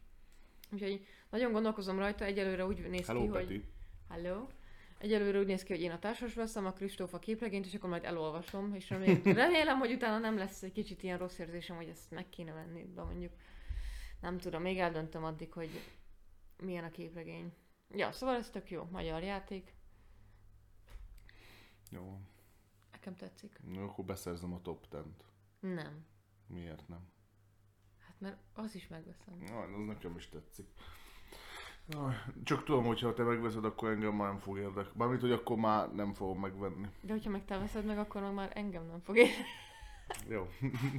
Úgyhogy 0.72 1.06
nagyon 1.29 1.51
gondolkozom 1.51 1.98
rajta, 2.00 2.25
egyelőre 2.25 2.65
úgy 2.65 2.89
néz 2.89 3.08
Hello, 3.08 3.22
ki, 3.22 3.27
Peti. 3.27 3.46
hogy... 3.46 3.63
Hello. 4.10 4.48
Egyelőre 4.98 5.39
úgy 5.39 5.46
néz 5.46 5.63
ki, 5.63 5.74
hogy 5.74 5.82
én 5.82 5.91
a 5.91 6.00
társas 6.00 6.34
veszem 6.34 6.65
a 6.65 6.72
Kristóf 6.72 7.13
a 7.13 7.20
képregényt, 7.20 7.65
és 7.65 7.74
akkor 7.74 7.89
majd 7.89 8.03
elolvasom, 8.03 8.74
és 8.75 8.89
remélem, 8.89 9.22
remélem, 9.46 9.77
hogy 9.77 9.91
utána 9.91 10.17
nem 10.17 10.38
lesz 10.38 10.63
egy 10.63 10.72
kicsit 10.72 11.03
ilyen 11.03 11.17
rossz 11.17 11.38
érzésem, 11.39 11.75
hogy 11.75 11.88
ezt 11.88 12.12
meg 12.12 12.29
kéne 12.29 12.53
venni, 12.53 12.86
de 12.96 13.01
mondjuk 13.01 13.32
nem 14.21 14.38
tudom, 14.38 14.62
még 14.62 14.79
eldöntöm 14.79 15.24
addig, 15.24 15.51
hogy 15.53 15.69
milyen 16.63 16.83
a 16.83 16.91
képregény. 16.91 17.53
Ja, 17.89 18.12
szóval 18.12 18.36
ez 18.36 18.50
tök 18.50 18.69
jó, 18.69 18.88
magyar 18.91 19.24
játék, 19.24 19.75
Jó, 21.91 22.19
nekem 22.91 23.15
tetszik. 23.15 23.59
Na, 23.74 23.83
akkor 23.83 24.05
beszerzem 24.05 24.53
a 24.53 24.62
top 24.62 24.88
10 24.89 25.00
Nem. 25.59 26.05
Miért 26.47 26.88
nem? 26.88 27.09
Hát 28.05 28.15
mert 28.19 28.38
az 28.53 28.75
is 28.75 28.88
megveszem. 28.88 29.38
Na, 29.47 29.59
az 29.59 29.86
nekem 29.86 30.15
is 30.15 30.29
tetszik. 30.29 30.67
Jaj, 31.89 32.13
Csak 32.43 32.63
tudom, 32.63 32.86
hogy 32.86 33.01
ha 33.01 33.13
te 33.13 33.24
megveszed, 33.24 33.65
akkor 33.65 33.89
engem 33.89 34.15
már 34.15 34.27
nem 34.27 34.39
fog 34.39 34.57
érdekelni. 34.57 34.97
Mármint, 34.97 35.21
hogy 35.21 35.31
akkor 35.31 35.57
már 35.57 35.93
nem 35.93 36.13
fogom 36.13 36.39
megvenni. 36.39 36.88
De 37.01 37.12
hogyha 37.13 37.29
meg 37.29 37.45
te 37.45 37.57
veszed 37.57 37.86
meg, 37.86 37.97
akkor 37.97 38.21
meg 38.21 38.33
már 38.33 38.51
engem 38.53 38.86
nem 38.86 39.00
fog 39.00 39.17
érni. 39.17 39.43
Jó. 40.30 40.48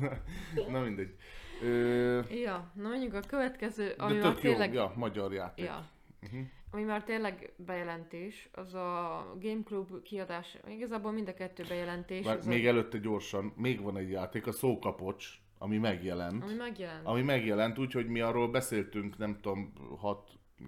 Na 0.73 0.81
mindegy. 0.81 1.15
Ö, 1.63 2.21
Ja, 2.31 2.71
na 2.75 2.89
mondjuk 2.89 3.15
a 3.15 3.21
következő, 3.21 3.95
de 3.97 4.03
ami 4.03 4.15
már 4.19 4.23
tök 4.35 4.43
jó, 4.43 4.51
tényleg... 4.51 4.73
ja, 4.73 4.93
magyar 4.97 5.33
játék. 5.33 5.65
ja, 5.65 5.89
Uh-huh. 6.23 6.41
ami 6.71 6.83
már 6.83 7.05
tényleg 7.05 7.53
bejelentés, 7.57 8.49
az 8.53 8.75
a 8.75 9.25
Game 9.41 9.63
Club 9.65 10.03
kiadás, 10.03 10.57
igazából 10.69 11.13
mind 11.13 11.29
a 11.29 11.35
kettő 11.35 11.65
bejelentés. 11.69 12.27
Az 12.27 12.47
még 12.47 12.65
a, 12.67 12.69
előtte 12.69 12.99
gyorsan, 12.99 13.53
még 13.57 13.81
van 13.83 13.97
egy 13.97 14.11
játék, 14.11 14.47
a 14.47 14.53
Szókapocs, 14.53 15.27
ami 15.59 15.79
megjelent. 15.79 16.43
ami 16.45 16.55
megjelent. 16.55 17.07
Ami 17.07 17.23
megjelent, 17.23 17.79
úgyhogy 17.79 18.07
mi 18.07 18.21
arról 18.21 18.49
beszéltünk, 18.51 19.19
nem 19.19 19.39
tudom, 19.41 19.73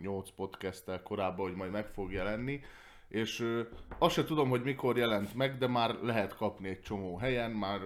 6-8 0.03 0.27
podcasttel 0.37 1.03
korábban, 1.03 1.47
hogy 1.47 1.57
majd 1.57 1.71
meg 1.71 1.87
fog 1.87 2.13
jelenni. 2.13 2.61
És 3.09 3.41
ö, 3.41 3.63
azt 3.99 4.15
se 4.15 4.25
tudom, 4.25 4.49
hogy 4.49 4.63
mikor 4.63 4.97
jelent 4.97 5.35
meg, 5.35 5.59
de 5.59 5.67
már 5.67 5.95
lehet 6.03 6.37
kapni 6.37 6.69
egy 6.69 6.81
csomó 6.81 7.17
helyen, 7.17 7.51
már 7.51 7.81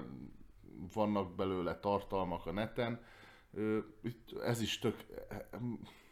vannak 0.94 1.34
belőle 1.34 1.78
tartalmak 1.78 2.46
a 2.46 2.52
neten. 2.52 3.00
Ez 4.44 4.60
is 4.60 4.78
tök, 4.78 4.96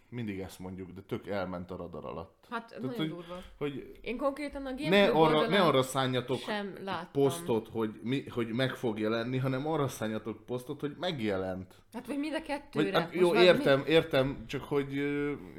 mindig 0.09 0.41
ezt 0.41 0.59
mondjuk, 0.59 0.91
de 0.91 1.01
tök 1.01 1.27
elment 1.27 1.71
a 1.71 1.77
radar 1.77 2.05
alatt. 2.05 2.47
Hát 2.51 2.67
Tehát, 2.69 2.83
nagyon 2.83 2.97
hogy- 2.99 3.09
durva. 3.09 3.43
Hogy 3.59 3.99
Én 4.01 4.17
konkrétan 4.17 4.67
a 4.67 4.75
Game 4.75 4.89
ne 4.89 5.09
arra, 5.11 5.47
ne 5.49 5.61
arra 5.63 5.83
szálljatok 5.83 6.39
sem 6.39 6.75
láttam. 6.85 7.23
posztot, 7.23 7.69
hogy, 7.69 8.01
mi, 8.03 8.29
hogy 8.29 8.49
meg 8.49 8.75
fog 8.75 8.99
jelenni, 8.99 9.37
hanem 9.39 9.67
arra 9.67 9.89
szálljatok 9.89 10.47
posztot, 10.47 10.81
hogy 10.81 10.95
megjelent. 10.99 11.75
Hát 11.93 12.07
vagy 12.07 12.19
mind 12.19 12.35
a 12.35 12.37
Vagy, 12.39 12.47
kettőre. 12.47 12.99
hát, 12.99 13.15
Most 13.15 13.21
jó, 13.21 13.35
értem, 13.35 13.83
értem, 13.87 14.45
csak 14.47 14.63
hogy, 14.63 14.95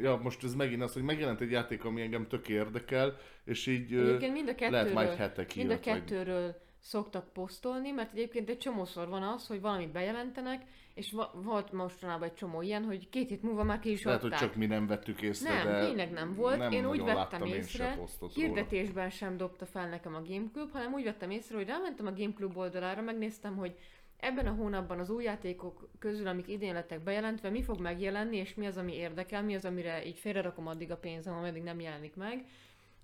ja, 0.02 0.20
most 0.24 0.44
ez 0.44 0.54
megint 0.56 0.82
az, 0.82 0.94
hogy 0.94 1.04
megjelent 1.04 1.42
egy 1.42 1.52
játék, 1.52 1.86
ami 1.86 2.02
engem 2.02 2.28
tök 2.28 2.50
érdekel, 2.50 3.18
és 3.46 3.68
így 3.68 3.90
Mi, 3.92 3.98
egyébként 3.98 4.34
mind 4.34 4.56
a 4.60 4.70
lehet 4.70 4.94
már 4.94 5.06
egy 5.10 5.16
kettőről, 5.16 5.46
mind 5.56 5.70
a 5.70 5.74
vagy 5.74 5.80
kettőről 5.84 6.62
szoktak 6.84 7.34
posztolni, 7.34 7.92
mert 7.92 8.12
egyébként 8.12 8.50
egy 8.50 8.58
csomószor 8.58 9.08
van 9.08 9.24
az, 9.24 9.48
hogy 9.48 9.62
valamit 9.62 9.92
bejelentenek, 9.92 10.62
és 10.94 11.12
va- 11.12 11.34
volt 11.34 11.72
mostanában 11.72 12.28
egy 12.28 12.34
csomó 12.34 12.62
ilyen, 12.62 12.84
hogy 12.84 13.10
két 13.10 13.30
hét 13.30 13.42
múlva 13.42 13.64
már 13.64 13.80
ki 13.80 13.92
is 13.92 14.04
lehet, 14.04 14.22
hogy 14.22 14.34
adták. 14.34 14.48
csak 14.48 14.58
mi 14.58 14.66
nem 14.66 14.88
vettük 14.88 15.22
észre, 15.22 15.54
Nem, 15.54 15.66
de 15.66 15.86
tényleg 15.86 16.12
nem 16.12 16.36
volt. 16.36 16.58
Nem 16.58 16.72
Én 16.72 16.86
úgy 16.86 17.00
vettem 17.00 17.16
láttam 17.16 17.46
én 17.46 17.54
észre, 17.54 17.90
se 17.90 17.96
posztot 17.96 18.36
róla. 18.36 18.48
Hirdetésben 18.48 19.10
sem 19.10 19.38
dobta 19.38 19.66
fel 19.66 19.90
nekem 19.90 20.16
a 20.16 20.22
Game 20.22 20.46
Club, 20.54 20.72
hanem 20.72 20.94
úgy 20.94 21.04
vettem 21.04 21.30
észre, 21.32 21.56
hogy 21.56 21.68
rámentem 21.68 22.06
a 22.06 22.14
Game 22.14 22.34
Club 22.34 22.58
oldalára, 22.58 23.02
megnéztem, 23.02 23.56
hogy 23.56 23.76
ebben 24.18 24.48
a 24.48 24.52
hónapban 24.54 25.00
az 25.00 25.10
új 25.10 25.24
játékok 25.24 25.90
közül, 26.00 26.28
amik 26.28 26.48
idén 26.48 26.74
lettek 26.74 27.04
bejelentve, 27.04 27.50
mi 27.50 27.64
fog 27.64 27.80
megjelenni, 27.80 28.38
és 28.38 28.54
mi 28.54 28.66
az, 28.66 28.78
ami 28.78 28.96
érdekel, 28.96 29.44
mi 29.44 29.56
az, 29.56 29.66
amire 29.66 30.06
így 30.06 30.18
félrerakom 30.18 30.68
addig 30.68 30.92
a 30.92 30.98
pénzem, 30.98 31.34
ameddig 31.36 31.64
nem 31.64 31.80
jelenik 31.80 32.16
meg. 32.16 32.46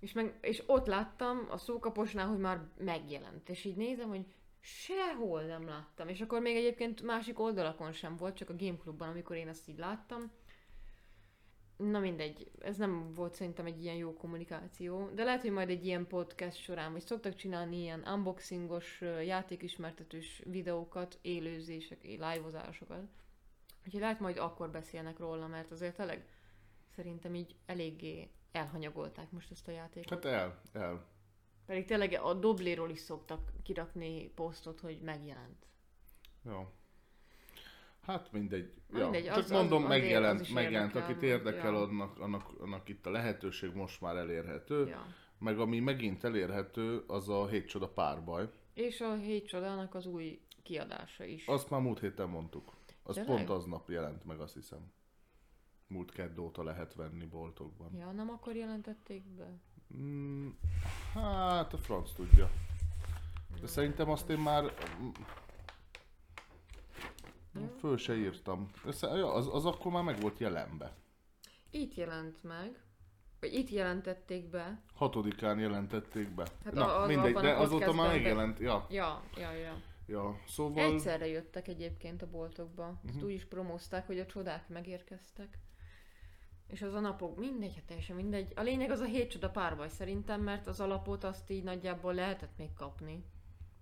És, 0.00 0.12
meg, 0.12 0.38
és 0.40 0.62
ott 0.66 0.86
láttam 0.86 1.46
a 1.50 1.56
szókaposnál, 1.56 2.26
hogy 2.26 2.38
már 2.38 2.60
megjelent. 2.78 3.48
És 3.48 3.64
így 3.64 3.76
nézem, 3.76 4.08
hogy 4.08 4.26
sehol 4.60 5.42
nem 5.42 5.66
láttam. 5.66 6.08
És 6.08 6.20
akkor 6.20 6.40
még 6.40 6.56
egyébként 6.56 7.02
másik 7.02 7.38
oldalakon 7.38 7.92
sem 7.92 8.16
volt, 8.16 8.36
csak 8.36 8.50
a 8.50 8.56
Game 8.56 8.76
Clubban, 8.76 9.08
amikor 9.08 9.36
én 9.36 9.48
ezt 9.48 9.68
így 9.68 9.78
láttam. 9.78 10.30
Na 11.76 11.98
mindegy, 11.98 12.50
ez 12.58 12.76
nem 12.76 13.14
volt 13.14 13.34
szerintem 13.34 13.66
egy 13.66 13.82
ilyen 13.82 13.96
jó 13.96 14.14
kommunikáció, 14.14 15.10
de 15.14 15.24
lehet, 15.24 15.40
hogy 15.40 15.50
majd 15.50 15.70
egy 15.70 15.86
ilyen 15.86 16.06
podcast 16.06 16.62
során, 16.62 16.92
vagy 16.92 17.06
szoktak 17.06 17.34
csinálni 17.34 17.80
ilyen 17.80 18.04
unboxingos, 18.06 19.00
játékismertetős 19.24 20.42
videókat, 20.44 21.18
élőzések, 21.22 22.02
live-ozásokat. 22.02 23.08
Úgyhogy 23.84 24.00
lehet 24.00 24.20
majd 24.20 24.38
akkor 24.38 24.70
beszélnek 24.70 25.18
róla, 25.18 25.46
mert 25.46 25.70
azért 25.70 25.96
tényleg 25.96 26.28
szerintem 26.94 27.34
így 27.34 27.56
eléggé 27.66 28.30
elhanyagolták 28.52 29.30
most 29.30 29.50
ezt 29.50 29.68
a 29.68 29.70
játékot. 29.70 30.08
Hát 30.10 30.24
el, 30.24 30.60
el. 30.72 31.06
Pedig 31.66 31.84
tényleg 31.84 32.18
a 32.22 32.34
dobléról 32.34 32.90
is 32.90 32.98
szoktak 33.00 33.52
kirakni 33.62 34.28
posztot, 34.28 34.80
hogy 34.80 35.00
megjelent. 35.00 35.66
Jó. 36.44 36.72
Hát 38.00 38.32
mindegy. 38.32 38.72
Ja. 38.92 39.02
mindegy, 39.02 39.24
Csak 39.24 39.36
az- 39.36 39.44
az- 39.44 39.50
mondom, 39.50 39.84
azért 39.84 40.02
megjelent, 40.02 40.40
az 40.40 40.48
megjelent. 40.50 40.94
érdekel, 40.94 41.10
Akit 41.10 41.22
érdekel, 41.22 41.72
ja. 41.72 41.82
annak, 41.82 42.18
annak, 42.18 42.60
annak 42.60 42.88
itt 42.88 43.06
a 43.06 43.10
lehetőség 43.10 43.72
most 43.74 44.00
már 44.00 44.16
elérhető. 44.16 44.86
Ja. 44.86 45.06
Meg 45.38 45.58
ami 45.58 45.80
megint 45.80 46.24
elérhető, 46.24 47.04
az 47.06 47.28
a 47.28 47.46
hét 47.46 47.66
csoda 47.68 47.88
párbaj. 47.88 48.48
És 48.74 49.00
a 49.00 49.14
hét 49.14 49.46
csodának 49.46 49.94
az 49.94 50.06
új 50.06 50.40
kiadása 50.62 51.24
is. 51.24 51.46
Azt 51.46 51.70
már 51.70 51.80
múlt 51.80 52.00
héten 52.00 52.28
mondtuk. 52.28 52.72
Az 53.02 53.14
Tényleg? 53.14 53.34
pont 53.36 53.48
aznap 53.50 53.88
jelent 53.90 54.24
meg, 54.24 54.40
azt 54.40 54.54
hiszem. 54.54 54.92
Múlt 55.90 56.12
kedd 56.12 56.38
óta 56.38 56.62
lehet 56.62 56.94
venni 56.94 57.24
boltokban. 57.26 57.94
Ja, 57.96 58.10
nem 58.12 58.30
akkor 58.30 58.54
jelentették 58.56 59.24
be? 59.24 59.50
Mm, 59.96 60.48
hát 61.14 61.72
a 61.72 61.78
franc 61.78 62.12
tudja. 62.12 62.50
De 63.60 63.66
szerintem 63.66 64.10
azt 64.10 64.28
én 64.30 64.38
már 64.38 64.72
föl 67.78 67.96
se 67.96 68.16
írtam. 68.16 68.70
Össze, 68.84 69.06
ja, 69.08 69.32
az, 69.32 69.48
az 69.54 69.64
akkor 69.66 69.92
már 69.92 70.02
meg 70.02 70.20
volt 70.20 70.38
jelenbe. 70.38 70.92
Itt 71.70 71.94
jelent 71.94 72.42
meg, 72.42 72.82
vagy 73.40 73.54
itt 73.54 73.70
jelentették 73.70 74.50
be. 74.50 74.82
Hatodikán 74.94 75.58
jelentették 75.58 76.28
be. 76.34 76.46
Hát 76.64 76.72
Na, 76.72 76.96
a- 76.96 77.06
mindegy, 77.06 77.34
de 77.34 77.52
azóta 77.56 77.92
már 77.92 78.08
megjelent. 78.08 78.58
Ja, 78.58 78.86
Ja, 78.90 79.22
ja, 79.36 79.50
ja. 79.52 79.76
ja. 80.06 80.38
Szóval... 80.46 80.84
Egyszerre 80.92 81.26
jöttek 81.26 81.68
egyébként 81.68 82.22
a 82.22 82.26
boltokba. 82.30 83.00
Ezt 83.06 83.14
Mhm. 83.16 83.24
úgy 83.24 83.32
is 83.32 83.44
promózták, 83.44 84.06
hogy 84.06 84.18
a 84.18 84.26
csodák 84.26 84.68
megérkeztek. 84.68 85.58
És 86.70 86.82
az 86.82 86.94
a 86.94 87.00
napok, 87.00 87.38
mindegy, 87.38 87.74
hát 87.74 87.84
teljesen 87.84 88.16
mindegy. 88.16 88.52
A 88.56 88.62
lényeg 88.62 88.90
az 88.90 89.00
a 89.00 89.04
hét 89.04 89.30
csoda 89.30 89.50
párbaj 89.50 89.88
szerintem, 89.88 90.40
mert 90.40 90.66
az 90.66 90.80
alapot 90.80 91.24
azt 91.24 91.50
így 91.50 91.62
nagyjából 91.62 92.14
lehetett 92.14 92.56
még 92.56 92.72
kapni. 92.72 93.24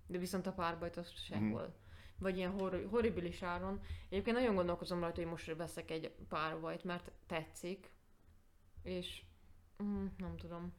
De 0.07 0.17
viszont 0.17 0.47
a 0.47 0.53
párbajt 0.53 0.97
azt 0.97 1.25
sehol. 1.25 1.75
Vagy 2.17 2.37
ilyen 2.37 2.51
hor- 2.51 2.89
horribilis 2.89 3.41
áron. 3.41 3.81
Egyébként 4.09 4.35
nagyon 4.35 4.55
gondolkozom 4.55 4.99
rajta, 4.99 5.21
hogy 5.21 5.29
most 5.29 5.55
veszek 5.55 5.91
egy 5.91 6.11
párbajt, 6.29 6.83
mert 6.83 7.11
tetszik. 7.27 7.91
És 8.83 9.23
mm, 9.83 10.05
nem 10.17 10.37
tudom. 10.37 10.73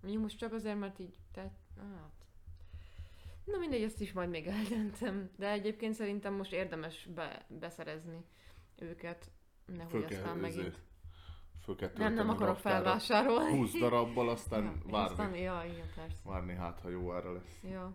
Mondjuk 0.00 0.22
most 0.22 0.38
csak 0.38 0.52
azért, 0.52 0.78
mert 0.78 0.98
így 0.98 1.18
tett... 1.32 1.58
Hát. 1.76 2.26
Na 3.44 3.58
mindegy, 3.58 3.82
ezt 3.82 4.00
is 4.00 4.12
majd 4.12 4.28
még 4.28 4.46
eldöntem. 4.46 5.30
De 5.36 5.50
egyébként 5.50 5.94
szerintem 5.94 6.34
most 6.34 6.52
érdemes 6.52 7.08
be, 7.14 7.46
beszerezni 7.48 8.24
őket. 8.76 9.30
Nehogy 9.66 9.90
Föl 9.90 10.04
aztán 10.04 10.36
megint... 10.36 10.60
ezért, 10.60 10.87
föl 11.68 11.76
kell 11.76 11.90
Nem, 11.96 12.14
nem 12.14 12.28
akarok 12.28 12.58
felvásárolni. 12.58 13.56
20 13.56 13.78
darabbal, 13.78 14.28
aztán 14.28 14.62
Ja, 14.64 14.90
várni. 14.90 15.10
Aztán, 15.10 15.34
ja, 15.34 15.62
igen, 15.72 15.86
persze. 15.94 16.16
Várni 16.24 16.54
hát, 16.54 16.80
ha 16.80 16.88
jó 16.88 17.12
ára 17.12 17.32
lesz. 17.32 17.62
Ja. 17.70 17.92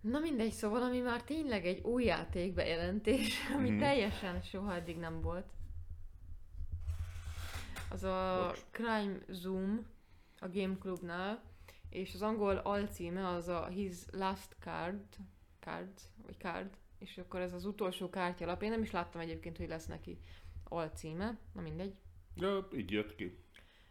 Na 0.00 0.18
mindegy, 0.18 0.52
szóval 0.52 0.82
ami 0.82 1.00
már 1.00 1.22
tényleg 1.22 1.66
egy 1.66 1.80
új 1.84 2.04
játék 2.04 2.54
bejelentés, 2.54 3.38
ami 3.56 3.70
Mhm. 3.70 3.78
teljesen 3.78 4.42
soha 4.42 4.74
eddig 4.74 4.96
nem 4.96 5.20
volt. 5.20 5.46
Az 7.90 8.04
a 8.04 8.44
Bocs. 8.46 8.60
Crime 8.70 9.18
Zoom 9.28 9.86
a 10.40 10.48
Game 10.48 10.76
Clubnál, 10.80 11.42
és 11.90 12.14
az 12.14 12.22
angol 12.22 12.56
alcíme 12.56 13.28
az 13.28 13.48
a 13.48 13.66
His 13.66 13.96
Last 14.12 14.56
Card, 14.60 15.00
Cards, 15.60 16.02
vagy 16.26 16.36
Card, 16.38 16.70
és 16.98 17.18
akkor 17.18 17.40
ez 17.40 17.52
az 17.52 17.64
utolsó 17.64 18.10
kártyalap. 18.10 18.62
Én 18.62 18.70
nem 18.70 18.82
is 18.82 18.90
láttam 18.90 19.20
egyébként, 19.20 19.56
hogy 19.56 19.68
lesz 19.68 19.86
neki 19.86 20.18
alcíme, 20.68 21.36
na 21.52 21.60
mindegy. 21.60 21.94
Ja, 22.36 22.68
így 22.76 22.90
jött 22.90 23.14
ki. 23.14 23.38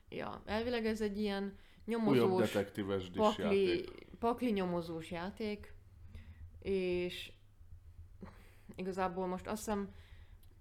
Ja, 0.10 0.42
elvileg 0.46 0.86
ez 0.86 1.02
egy 1.02 1.20
ilyen 1.20 1.44
Újabb 1.88 2.04
nyomozós, 2.04 2.52
detektíves 2.52 3.10
dis 3.10 3.18
pakli, 3.18 3.44
játék. 3.68 4.06
pakli 4.20 4.52
nyomozós 4.52 5.12
játék, 5.12 5.74
és 6.60 7.32
igazából 8.76 9.28
most 9.28 9.48
azt 9.48 9.58
hiszem 9.58 9.90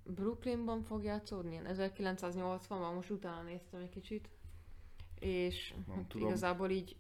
Brooklynban 0.03 0.83
fog 0.83 1.05
játszódni, 1.05 1.51
ilyen 1.51 1.67
1980-ban, 1.69 2.95
most 2.95 3.11
utána 3.11 3.43
néztem 3.43 3.81
egy 3.81 3.89
kicsit, 3.89 4.29
és 5.19 5.75
Nem 5.87 5.97
hát 5.97 6.07
tudom. 6.07 6.27
igazából 6.27 6.71
így 6.71 6.97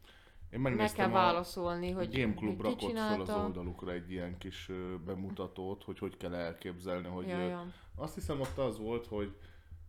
Én 0.51 0.61
meg 0.61 0.93
kell 0.93 1.09
válaszolni, 1.09 1.91
hogy, 1.91 2.21
Game 2.21 2.35
Club 2.35 2.61
rakott 2.61 2.81
fel 2.81 2.89
az 2.89 2.89
csinálta. 2.89 3.45
oldalukra 3.45 3.93
egy 3.93 4.11
ilyen 4.11 4.39
kis 4.39 4.71
bemutatót, 5.05 5.85
hogy 5.85 5.99
hogy 5.99 6.17
kell 6.17 6.35
elképzelni, 6.35 7.09
hogy 7.09 7.27
Ja, 7.29 7.39
ja. 7.39 7.67
azt 7.97 8.15
hiszem 8.15 8.41
ott 8.41 8.59
az 8.59 8.79
volt, 8.79 9.07
hogy 9.07 9.37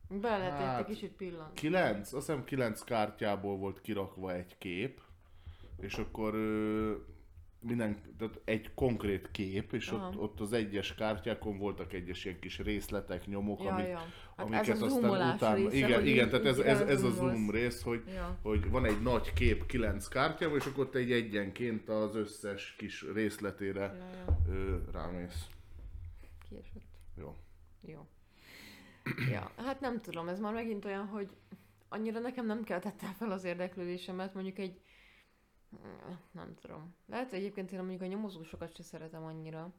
Be 0.09 0.37
lehet 0.37 0.51
Hát, 0.59 0.79
egy 0.79 0.85
kicsit 0.95 1.11
pillanni. 1.11 1.53
kilenc, 1.53 2.13
azt 2.13 2.25
hiszem 2.27 2.43
kilenc 2.43 2.83
kártyából 2.83 3.57
volt 3.57 3.81
kirakva 3.81 4.33
egy 4.33 4.57
kép, 4.57 5.01
és 5.79 5.93
akkor 5.93 6.33
minden, 7.59 8.01
tehát 8.17 8.41
egy 8.43 8.73
konkrét 8.73 9.31
kép, 9.31 9.73
és 9.73 9.89
Aha. 9.89 10.07
ott, 10.07 10.17
ott 10.17 10.39
az 10.39 10.53
egyes 10.53 10.93
kártyákon 10.95 11.57
voltak 11.57 11.93
egyes 11.93 12.25
ilyen 12.25 12.39
kis 12.39 12.59
részletek, 12.59 13.25
nyomok, 13.27 13.63
Ja, 13.63 13.73
amik, 13.73 13.87
ja. 13.87 13.97
Hát 13.97 14.45
amiket 14.45 14.67
ez 14.67 14.81
a 14.81 14.85
aztán 14.85 15.33
utána... 15.35 15.55
része, 15.55 15.75
igen, 15.75 16.05
igen, 16.05 16.23
így- 16.25 16.29
tehát 16.31 16.45
ez, 16.45 16.57
ez, 16.59 16.79
ez 16.81 17.03
a 17.03 17.09
zoom 17.11 17.49
rész, 17.51 17.81
hogy, 17.81 18.03
Ja. 18.13 18.37
hogy 18.41 18.69
van 18.69 18.85
egy 18.85 19.01
nagy 19.01 19.33
kép 19.33 19.65
kilenc 19.65 20.07
kártyával, 20.07 20.57
és 20.57 20.65
akkor 20.65 20.85
ott 20.85 20.95
egy 20.95 21.11
egyenként 21.11 21.89
az 21.89 22.15
összes 22.15 22.75
kis 22.77 23.05
részletére 23.13 23.79
Ja, 23.81 24.09
ja. 24.25 24.37
ö, 24.53 24.77
rámész. 24.91 25.47
Kiesett. 26.49 26.83
Jó. 27.17 27.35
Jó. 27.81 28.07
Ja, 29.31 29.51
hát 29.55 29.79
nem 29.79 30.01
tudom, 30.01 30.27
ez 30.27 30.39
már 30.39 30.53
megint 30.53 30.85
olyan, 30.85 31.05
hogy 31.05 31.29
annyira 31.89 32.19
nekem 32.19 32.45
nem 32.45 32.63
keltette 32.63 33.07
fel 33.07 33.31
az 33.31 33.43
érdeklődésemet, 33.43 34.33
mondjuk 34.33 34.57
egy 34.57 34.81
nem 36.31 36.55
tudom. 36.61 36.95
Lehet, 37.05 37.29
hogy 37.29 37.39
egyébként 37.39 37.71
én 37.71 37.79
mondjuk 37.79 38.01
a 38.01 38.05
nyomozósokat 38.05 38.75
se 38.75 38.83
szeretem 38.83 39.23
annyira. 39.23 39.73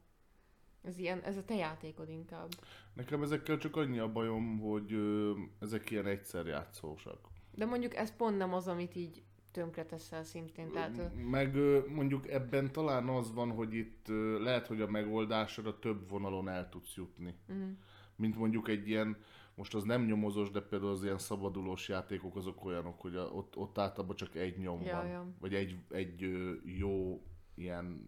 Ez 0.81 0.97
ilyen, 0.97 1.21
ez 1.21 1.37
a 1.37 1.45
te 1.45 1.55
játékod 1.55 2.09
inkább. 2.09 2.49
Nekem 2.93 3.21
ezekkel 3.21 3.57
csak 3.57 3.75
annyi 3.75 3.99
a 3.99 4.11
bajom, 4.11 4.59
hogy 4.59 4.93
ö, 4.93 5.33
ezek 5.59 5.89
ilyen 5.89 6.05
egyszer 6.05 6.45
játszósak. 6.45 7.27
De 7.51 7.65
mondjuk 7.65 7.95
ez 7.95 8.15
pont 8.15 8.37
nem 8.37 8.53
az, 8.53 8.67
amit 8.67 8.95
így 8.95 9.23
tönkre 9.51 9.85
teszel 9.85 10.23
szintén. 10.23 10.71
Tehát, 10.71 11.13
Meg 11.29 11.55
mondjuk 11.87 12.27
ebben 12.29 12.71
talán 12.71 13.07
az 13.07 13.33
van, 13.33 13.51
hogy 13.51 13.73
itt 13.73 14.07
lehet, 14.39 14.67
hogy 14.67 14.81
a 14.81 14.87
megoldásra 14.87 15.79
több 15.79 16.09
vonalon 16.09 16.49
el 16.49 16.69
tudsz 16.69 16.95
jutni. 16.95 17.35
mm, 17.51 17.71
Mint 18.17 18.37
mondjuk 18.37 18.67
egy 18.67 18.87
ilyen, 18.87 19.17
most 19.55 19.75
az 19.75 19.83
nem 19.83 20.05
nyomozós, 20.05 20.51
de 20.51 20.61
például 20.61 20.91
az 20.91 21.03
ilyen 21.03 21.17
szabadulós 21.17 21.89
játékok 21.89 22.35
azok 22.35 22.65
olyanok, 22.65 23.01
hogy 23.01 23.15
a, 23.15 23.23
ott, 23.23 23.55
ott 23.57 23.77
általában 23.77 24.15
csak 24.15 24.35
egy 24.35 24.57
nyom 24.57 24.81
Ja, 24.81 24.95
van. 24.95 25.07
ja. 25.07 25.27
Vagy 25.39 25.53
egy, 25.53 25.77
egy 25.89 26.21
jó 26.63 27.21
ilyen, 27.55 28.07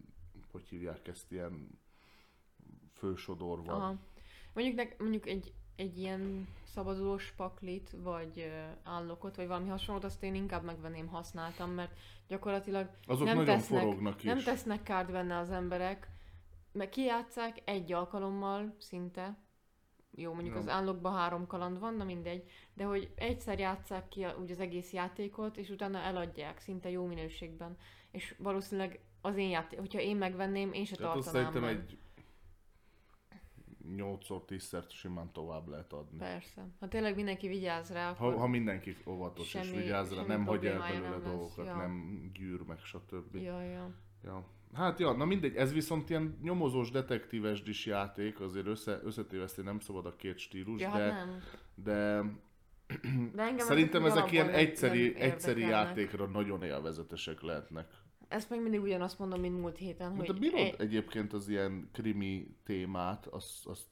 hogy 0.51 0.67
hívják 0.67 1.07
ezt, 1.07 1.31
ilyen 1.31 1.79
fősodor 2.93 3.63
van. 3.63 3.81
aha. 3.81 3.95
Mondjuk, 4.53 4.75
nek, 4.75 4.99
mondjuk 4.99 5.27
egy, 5.27 5.53
egy 5.75 5.97
ilyen 5.97 6.47
szabadulós 6.63 7.31
paklit, 7.31 7.95
vagy 7.97 8.51
állokot, 8.83 9.35
vagy 9.35 9.47
valami 9.47 9.69
hasonlót, 9.69 10.03
azt 10.03 10.23
én 10.23 10.35
inkább 10.35 10.63
megvenném 10.63 11.07
használtam, 11.07 11.71
mert 11.71 11.97
gyakorlatilag 12.27 12.89
Azok 13.07 13.25
nem 13.25 13.37
nagyon 13.37 13.55
tesznek-. 13.55 14.23
Nem 14.23 14.43
tesznek 14.43 14.83
kárt 14.83 15.11
benne 15.11 15.37
az 15.37 15.49
emberek, 15.49 16.09
meg 16.71 16.89
kijátszák 16.89 17.61
egy 17.65 17.93
alkalommal 17.93 18.75
szinte. 18.79 19.37
Jó, 20.19 20.33
mondjuk 20.33 20.53
Ja. 20.53 20.59
az 20.61 20.67
állokban 20.67 21.13
három 21.13 21.47
kaland 21.47 21.79
van, 21.79 21.93
na 21.93 22.03
mindegy, 22.03 22.49
de 22.73 22.83
hogy 22.83 23.11
egyszer 23.15 23.59
játszák 23.59 24.07
ki 24.07 24.23
a, 24.23 24.35
úgy 24.41 24.51
az 24.51 24.59
egész 24.59 24.93
játékot, 24.93 25.57
és 25.57 25.69
utána 25.69 25.97
eladják 25.99 26.59
szinte 26.59 26.89
jó 26.89 27.05
minőségben. 27.05 27.77
És 28.11 28.35
valószínűleg 28.37 28.99
az 29.21 29.37
én 29.37 29.49
játék, 29.49 29.79
hogyha 29.79 29.99
én 29.99 30.15
megvenném, 30.17 30.73
én 30.73 30.85
se 30.85 30.95
Tehát 30.95 31.15
azt 31.15 31.23
tartanám 31.31 31.51
szerintem 31.51 31.75
meg. 31.75 31.85
egy 31.89 31.97
8-szor 33.97 34.41
10-szer 34.47 34.89
simán 34.89 35.31
tovább 35.31 35.67
lehet 35.67 35.93
adni. 35.93 36.17
Persze. 36.17 36.67
Ha 36.79 36.87
tényleg 36.87 37.15
mindenki 37.15 37.47
vigyáz 37.47 37.91
rá, 37.91 38.09
akkor... 38.09 38.33
Ha, 38.33 38.39
ha 38.39 38.47
mindenki 38.47 38.95
óvatos 39.05 39.53
és 39.53 39.67
Semmi- 39.67 39.77
vigyáz 39.81 40.15
rá, 40.15 40.23
nem 40.23 40.45
hagy 40.45 40.65
el 40.65 40.79
belőle 40.79 40.99
nem 41.09 41.11
lesz, 41.11 41.31
dolgokat, 41.31 41.65
ja. 41.65 41.75
nem 41.75 42.21
gyűr 42.33 42.61
meg, 42.61 42.79
stb. 42.79 43.35
Ja, 43.35 43.61
ja. 43.61 43.93
Ja. 44.23 44.43
Hát 44.73 44.99
ja, 44.99 45.11
na 45.13 45.25
mindegy, 45.25 45.55
ez 45.55 45.73
viszont 45.73 46.09
ilyen 46.09 46.39
nyomozós, 46.43 46.91
detektíves 46.91 47.61
is 47.65 47.85
játék, 47.85 48.39
azért 48.39 48.65
össze, 48.67 48.99
összetéveszteni 49.03 49.67
nem 49.67 49.79
szabad 49.79 50.05
a 50.05 50.15
két 50.15 50.37
stílus, 50.37 50.81
Ja, 50.81 50.89
de, 50.91 50.97
hát 50.97 51.25
nem. 51.25 51.41
de 51.75 52.21
De 53.35 53.53
szerintem 53.57 54.05
ezek 54.05 54.31
ilyen 54.31 54.49
egyszeri, 54.49 55.15
egyszeri 55.15 55.61
játékra 55.61 56.25
nagyon 56.25 56.63
élvezetesek 56.63 57.41
lehetnek. 57.41 57.87
Ezt 58.27 58.49
meg 58.49 58.61
mindig 58.61 58.81
ugyanazt 58.81 59.19
mondom, 59.19 59.39
mint 59.39 59.59
múlt 59.61 59.77
héten, 59.77 60.09
Hogy 60.15 60.17
hogy... 60.17 60.35
te 60.35 60.39
bírod 60.41 60.59
egy- 60.59 60.75
egyébként 60.77 61.33
az 61.33 61.49
ilyen 61.49 61.89
krimi 61.93 62.55
témát, 62.65 63.25
azt, 63.25 63.65
azt 63.67 63.85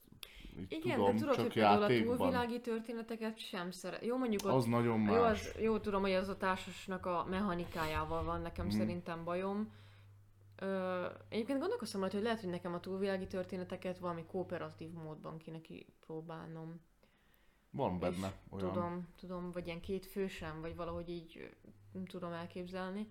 így 0.60 0.72
Igen, 0.72 0.96
tudom, 0.96 1.12
de 1.14 1.20
tudod, 1.20 1.34
csak 1.34 1.44
hogy 1.44 1.52
például 1.52 1.82
a 1.82 1.90
játékban. 1.90 2.16
túlvilági 2.16 2.60
történeteket 2.60 3.38
sem 3.38 3.70
szeret. 3.70 4.04
Jó, 4.04 4.16
mondjuk 4.16 4.44
ott, 4.44 4.52
Az 4.52 4.64
nagyon 4.64 5.00
más. 5.00 5.14
jó, 5.16 5.22
az, 5.22 5.54
jó, 5.60 5.78
tudom, 5.78 6.00
hogy 6.00 6.12
az 6.12 6.28
a 6.28 6.36
társasnak 6.36 7.06
a 7.06 7.26
mechanikájával 7.30 8.24
van 8.24 8.40
nekem 8.40 8.66
Mhm. 8.66 8.76
szerintem 8.76 9.24
bajom. 9.24 9.72
Ö, 10.60 11.06
egyébként 11.28 11.58
gondolkoztam 11.58 12.00
rajta, 12.00 12.16
hogy 12.16 12.24
lehet, 12.24 12.40
hogy 12.40 12.50
nekem 12.50 12.74
a 12.74 12.80
túlvilági 12.80 13.26
történeteket 13.26 13.98
valami 13.98 14.24
kooperatív 14.24 14.90
módban 14.90 15.38
kéne 15.38 15.60
kipróbálnom. 15.60 16.80
Van 17.70 17.98
benne 17.98 18.26
És 18.26 18.50
olyan. 18.50 18.72
Tudom, 18.72 19.08
tudom, 19.16 19.50
vagy 19.50 19.66
ilyen 19.66 19.80
két 19.80 20.06
fősem, 20.06 20.60
vagy 20.60 20.76
valahogy 20.76 21.08
így 21.08 21.56
tudom 22.06 22.32
elképzelni. 22.32 23.08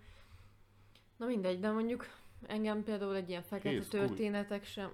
Na 1.18 1.26
mindegy, 1.26 1.60
de 1.60 1.72
mondjuk 1.72 2.06
engem 2.48 2.84
például 2.84 3.16
egy 3.16 3.30
ilyen 3.30 3.42
fekete 3.42 3.70
kulj. 3.70 3.88
történetek 3.90 4.66
sem, 4.66 4.92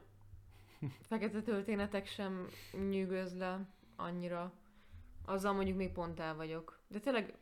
fekete 1.10 1.42
történetek 1.42 2.06
sem 2.06 2.48
nyűgöz 2.90 3.38
le 3.38 3.68
annyira. 3.96 4.54
Azzal 5.26 5.54
mondjuk 5.54 5.78
még 5.78 5.92
pont 5.92 6.20
el 6.20 6.36
vagyok. 6.36 6.80
De 6.88 7.00
tényleg 7.00 7.38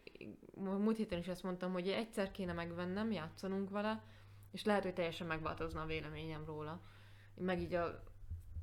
múlt 0.55 0.97
héten 0.97 1.19
is 1.19 1.27
ezt 1.27 1.43
mondtam, 1.43 1.71
hogy 1.71 1.87
egyszer 1.87 2.31
kéne 2.31 2.53
megvennem, 2.53 3.11
játszanunk 3.11 3.69
vele, 3.69 4.03
és 4.51 4.63
lehet, 4.63 4.83
hogy 4.83 4.93
teljesen 4.93 5.27
megváltozna 5.27 5.81
a 5.81 5.85
véleményem 5.85 6.45
róla. 6.45 6.81
Meg 7.35 7.61
így 7.61 7.73
a 7.73 8.03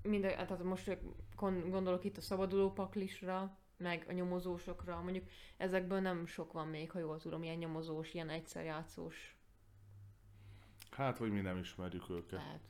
minden, 0.02 0.30
tehát 0.30 0.62
most 0.62 0.98
gondolok 1.42 2.04
itt 2.04 2.16
a 2.16 2.20
szabaduló 2.20 2.72
paklisra, 2.72 3.58
meg 3.76 4.04
a 4.08 4.12
nyomozósokra, 4.12 5.00
mondjuk 5.00 5.28
ezekből 5.56 6.00
nem 6.00 6.26
sok 6.26 6.52
van 6.52 6.68
még, 6.68 6.90
ha 6.90 6.98
jól 6.98 7.18
tudom, 7.18 7.42
ilyen 7.42 7.56
nyomozós, 7.56 8.14
ilyen 8.14 8.28
egyszer 8.28 8.64
játszós 8.64 9.38
Hát, 10.90 11.18
hogy 11.18 11.30
mi 11.30 11.40
nem 11.40 11.58
ismerjük 11.58 12.10
őket. 12.10 12.30
lehet. 12.30 12.60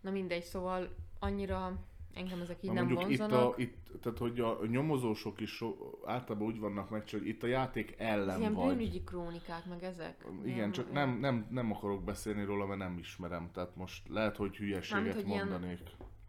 Na 0.00 0.10
mindegy, 0.10 0.42
szóval 0.42 0.94
annyira 1.18 1.84
engem 2.14 2.40
ezek 2.40 2.62
így 2.62 2.70
Na 2.70 2.74
nem 2.74 2.86
mondjuk 2.86 3.10
itt, 3.10 3.20
a, 3.20 3.54
itt, 3.56 3.76
tehát 4.00 4.18
hogy 4.18 4.40
a 4.40 4.58
nyomozósok 4.66 5.40
is 5.40 5.64
általában 6.04 6.48
úgy 6.48 6.58
vannak 6.58 6.90
meg, 6.90 7.10
hogy 7.10 7.26
itt 7.26 7.42
a 7.42 7.46
játék 7.46 7.94
ellen 7.98 8.40
ilyen 8.40 8.54
vagy. 8.54 8.76
bűnügyi 8.76 9.02
krónikák, 9.04 9.66
meg 9.66 9.82
ezek. 9.82 10.26
Igen, 10.44 10.72
csak 10.72 10.92
nem, 10.92 11.18
nem, 11.18 11.46
nem 11.50 11.72
akarok 11.72 12.04
beszélni 12.04 12.44
róla, 12.44 12.66
mert 12.66 12.78
nem 12.78 12.98
ismerem. 12.98 13.50
Tehát 13.52 13.76
most 13.76 14.08
lehet, 14.08 14.36
hogy 14.36 14.56
hülyeséget 14.56 15.04
Mármint, 15.04 15.14
hogy 15.14 15.28
ilyen- 15.28 15.48
mondanék. 15.48 15.80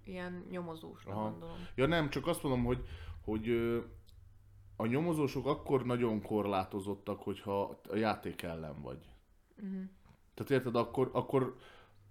Ilyen 0.05 0.45
nyomozósra 0.49 1.11
Aha. 1.11 1.29
gondolom. 1.29 1.55
Ja 1.75 1.85
nem, 1.85 2.09
csak 2.09 2.27
azt 2.27 2.43
mondom, 2.43 2.63
hogy, 2.63 2.83
hogy 3.21 3.49
a 4.75 4.85
nyomozósok 4.85 5.45
akkor 5.45 5.85
nagyon 5.85 6.21
korlátozottak, 6.21 7.21
hogyha 7.21 7.79
a 7.89 7.95
játék 7.95 8.41
ellen 8.41 8.81
vagy. 8.81 9.09
Uh-huh. 9.61 9.81
Tehát 10.33 10.51
érted, 10.51 10.75
akkor, 10.75 11.09
akkor 11.13 11.55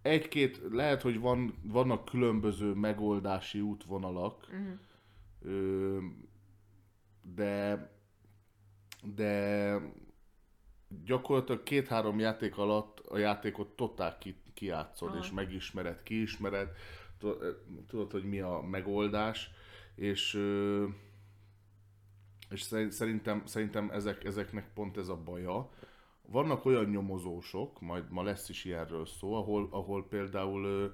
egy-két, 0.03 0.61
lehet, 0.71 1.03
hogy 1.03 1.21
van, 1.21 1.55
vannak 1.63 2.05
különböző 2.05 2.73
megoldási 2.73 3.61
útvonalak, 3.61 4.47
Uh-huh. 4.51 4.79
ö, 5.43 5.99
de, 7.35 7.91
de 9.03 9.77
gyakorlatilag 11.05 11.63
két-három 11.63 12.19
játék 12.19 12.59
alatt 12.59 12.99
a 12.99 13.19
játékot 13.19 13.69
totál 13.69 14.19
ki, 14.19 14.37
kijátszod, 14.55 15.09
Aha. 15.09 15.19
és 15.19 15.31
megismered, 15.31 16.03
kiismered, 16.03 16.69
tudod, 17.87 18.11
hogy 18.11 18.25
mi 18.25 18.41
a 18.41 18.61
megoldás, 18.61 19.51
és 19.95 20.41
és 22.51 22.63
szer- 22.63 22.93
szerintem, 22.93 23.43
szerintem 23.47 23.91
ezek, 23.91 24.25
ezeknek 24.25 24.73
pont 24.75 24.97
ez 24.97 25.09
a 25.09 25.17
baja. 25.17 25.71
Vannak 26.33 26.65
olyan 26.65 26.85
nyomozósok, 26.85 27.81
majd 27.81 28.05
ma 28.11 28.23
lesz 28.23 28.49
is 28.49 28.65
ilyenről 28.65 29.07
szó, 29.07 29.35
ahol, 29.35 29.69
ahol 29.71 30.07
például 30.09 30.65
ö, 30.65 30.87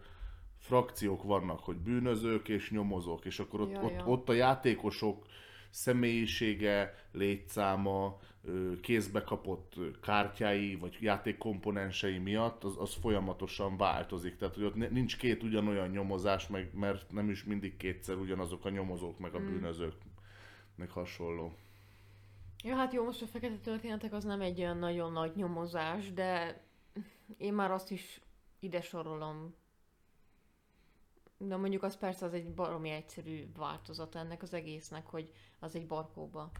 frakciók 0.59 1.23
vannak, 1.23 1.61
hogy 1.61 1.77
bűnözők 1.77 2.49
és 2.49 2.71
nyomozók, 2.71 3.25
és 3.25 3.39
akkor 3.39 3.61
ott, 3.61 3.71
Ja, 3.71 3.83
ott, 3.83 3.93
ja. 3.93 4.05
ott 4.07 4.29
a 4.29 4.33
játékosok 4.33 5.27
személyisége, 5.71 6.95
létszáma, 7.13 8.19
kézbe 8.81 9.23
kapott 9.23 9.75
kártyái, 10.03 10.77
vagy 10.77 10.97
játékkomponensei 11.01 12.19
miatt 12.19 12.65
az, 12.65 12.77
az 12.79 12.95
folyamatosan 12.95 13.77
változik. 13.77 14.37
Tehát, 14.37 14.55
hogy 14.55 14.65
ott 14.65 14.91
nincs 14.91 15.17
két 15.17 15.43
ugyanolyan 15.43 15.89
nyomozás, 15.89 16.47
meg, 16.47 16.71
mert 16.75 17.13
nem 17.13 17.31
is 17.31 17.45
mindig 17.45 17.77
kétszer 17.77 18.17
ugyanazok 18.17 18.65
a 18.65 18.71
nyomozók, 18.71 19.19
meg 19.19 19.35
a 19.35 19.39
Mm. 19.39 19.47
bűnözők, 19.47 19.95
meg 20.77 20.91
hasonló. 20.91 21.53
Ja, 22.65 22.75
hát 22.77 22.93
jó, 22.93 23.05
most 23.05 23.23
a 23.23 23.27
fekete 23.27 23.57
történetek 23.59 24.13
az 24.13 24.25
nem 24.25 24.41
egy 24.41 24.61
olyan 24.61 24.79
nagyon 24.79 25.13
nagy 25.13 25.37
nyomozás, 25.37 26.13
de 26.13 26.61
én 27.37 27.53
már 27.53 27.71
azt 27.71 27.91
is 27.91 28.21
ide 28.59 28.81
sorolom. 28.81 29.55
De 31.39 31.57
mondjuk 31.57 31.83
az 31.83 31.97
persze 31.97 32.27
az 32.27 32.33
egy 32.33 32.55
baromi 32.55 32.91
egyszerű 32.91 33.53
változat 33.57 34.15
ennek 34.15 34.43
az 34.43 34.53
egésznek, 34.55 35.07
hogy 35.07 35.33
az 35.59 35.75
egy 35.75 35.87
barkóba. 35.87 36.51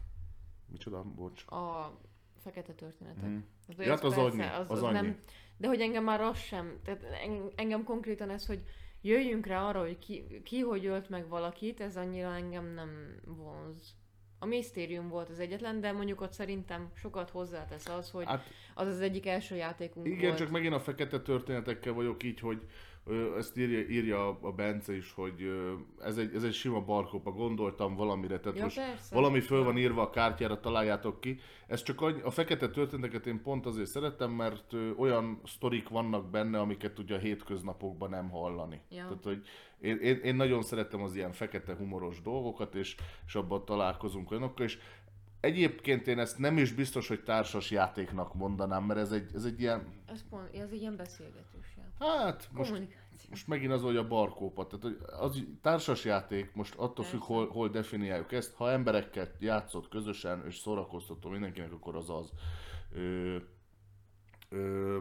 Micsoda? 0.65 1.03
Bocs. 1.03 1.45
A 1.47 1.97
fekete 2.37 2.73
történetek. 2.73 3.29
Mhm. 3.29 3.37
Az, 3.67 3.77
Ja, 3.77 3.89
hát 3.89 4.03
az 4.03 4.15
persze, 4.15 4.43
annyi, 4.43 4.69
az 4.69 4.83
annyi. 4.83 5.15
de 5.57 5.67
hogy 5.67 5.81
engem 5.81 6.03
már 6.03 6.21
az 6.21 6.37
sem, 6.37 6.79
tehát 6.83 7.03
en- 7.03 7.51
engem 7.55 7.83
konkrétan 7.83 8.29
ez, 8.29 8.45
hogy 8.45 8.63
jöjjünk 9.01 9.45
rá 9.45 9.67
arra, 9.67 9.79
hogy 9.79 9.99
ki, 9.99 10.41
ki 10.43 10.59
hogy 10.59 10.85
ölt 10.85 11.09
meg 11.09 11.27
valakit, 11.27 11.79
ez 11.81 11.97
annyira 11.97 12.33
engem 12.35 12.65
nem 12.65 13.19
vonz. 13.25 13.95
A 14.39 14.45
misztérium 14.45 15.07
volt 15.07 15.29
az 15.29 15.39
egyetlen, 15.39 15.81
de 15.81 15.91
mondjuk 15.91 16.21
ott 16.21 16.31
szerintem 16.33 16.91
sokat 16.95 17.29
hozzátesz 17.29 17.87
az, 17.87 18.11
hogy 18.11 18.25
Hát 18.25 18.45
az 18.73 18.87
az 18.87 19.01
egyik 19.01 19.27
első 19.27 19.55
játékunk 19.55 20.05
igen, 20.07 20.19
volt. 20.21 20.37
csak 20.37 20.49
megint 20.49 20.73
a 20.73 20.79
fekete 20.79 21.21
történetekkel 21.21 21.93
vagyok 21.93 22.23
így, 22.23 22.39
hogy 22.39 22.61
ezt 23.37 23.57
írja, 23.57 23.79
írja 23.79 24.39
a 24.41 24.51
Bence 24.51 24.95
is, 24.95 25.13
hogy 25.13 25.51
ez 26.01 26.17
egy, 26.17 26.35
ez 26.35 26.43
egy 26.43 26.53
sima 26.53 26.81
barkópa, 26.81 27.31
gondoltam 27.31 27.95
valamire, 27.95 28.39
tehát 28.39 28.57
Ja, 28.57 28.63
most 28.63 28.75
persze. 28.75 29.15
valami 29.15 29.39
föl 29.39 29.63
van 29.63 29.77
írva 29.77 30.01
a 30.01 30.09
kártyára, 30.09 30.59
találjátok 30.59 31.21
ki. 31.21 31.39
Ez 31.67 31.83
csak 31.83 32.01
annyi, 32.01 32.21
a 32.21 32.29
fekete 32.29 32.69
történeteket 32.69 33.25
én 33.25 33.41
pont 33.41 33.65
azért 33.65 33.89
szeretem, 33.89 34.31
mert 34.31 34.73
olyan 34.97 35.41
sztorik 35.45 35.89
vannak 35.89 36.29
benne, 36.29 36.59
amiket 36.59 36.99
ugye 36.99 37.15
a 37.15 37.19
hétköznapokban 37.19 38.09
nem 38.09 38.29
hallani. 38.29 38.81
Ja. 38.89 39.03
Tehát, 39.03 39.23
hogy 39.23 39.47
én, 39.79 39.97
én, 39.97 40.19
én 40.23 40.35
nagyon 40.35 40.61
szeretem 40.61 41.01
az 41.01 41.15
ilyen 41.15 41.31
fekete 41.31 41.75
humoros 41.75 42.21
dolgokat, 42.21 42.75
és, 42.75 42.95
és 43.27 43.35
abban 43.35 43.65
találkozunk 43.65 44.31
olyanokkal, 44.31 44.65
és 44.65 44.77
egyébként 45.39 46.07
én 46.07 46.19
ezt 46.19 46.37
nem 46.37 46.57
is 46.57 46.73
biztos, 46.73 47.07
hogy 47.07 47.23
társas 47.23 47.71
játéknak 47.71 48.33
mondanám, 48.33 48.83
mert 48.83 48.99
ez 48.99 49.11
egy, 49.11 49.29
ez 49.33 49.43
egy 49.43 49.59
ilyen, 49.61 49.87
Ez, 50.05 50.23
pont, 50.29 50.55
ez 50.55 50.69
egy 50.71 50.81
ilyen 50.81 50.95
beszélgetős 50.95 51.67
játék. 51.77 51.78
Hát 51.99 52.49
most 52.51 52.73
most 53.29 53.47
megint 53.47 53.71
az, 53.71 53.81
hogy 53.81 53.97
a 53.97 54.07
barkópa. 54.07 54.67
Tehát 54.67 55.01
az 55.01 55.43
társas 55.61 56.05
játék, 56.05 56.53
most 56.53 56.75
attól 56.75 57.05
függ, 57.05 57.21
hol, 57.21 57.47
hol 57.47 57.69
definiáljuk 57.69 58.31
ezt. 58.31 58.53
Ha 58.53 58.71
emberekkel 58.71 59.31
játszott 59.39 59.89
közösen, 59.89 60.45
és 60.45 60.57
szórakoztató 60.57 61.29
mindenkinek, 61.29 61.71
akkor 61.71 61.95
az 61.95 62.09
az. 62.09 62.31
Ö, 62.91 63.37
ö, 64.49 64.97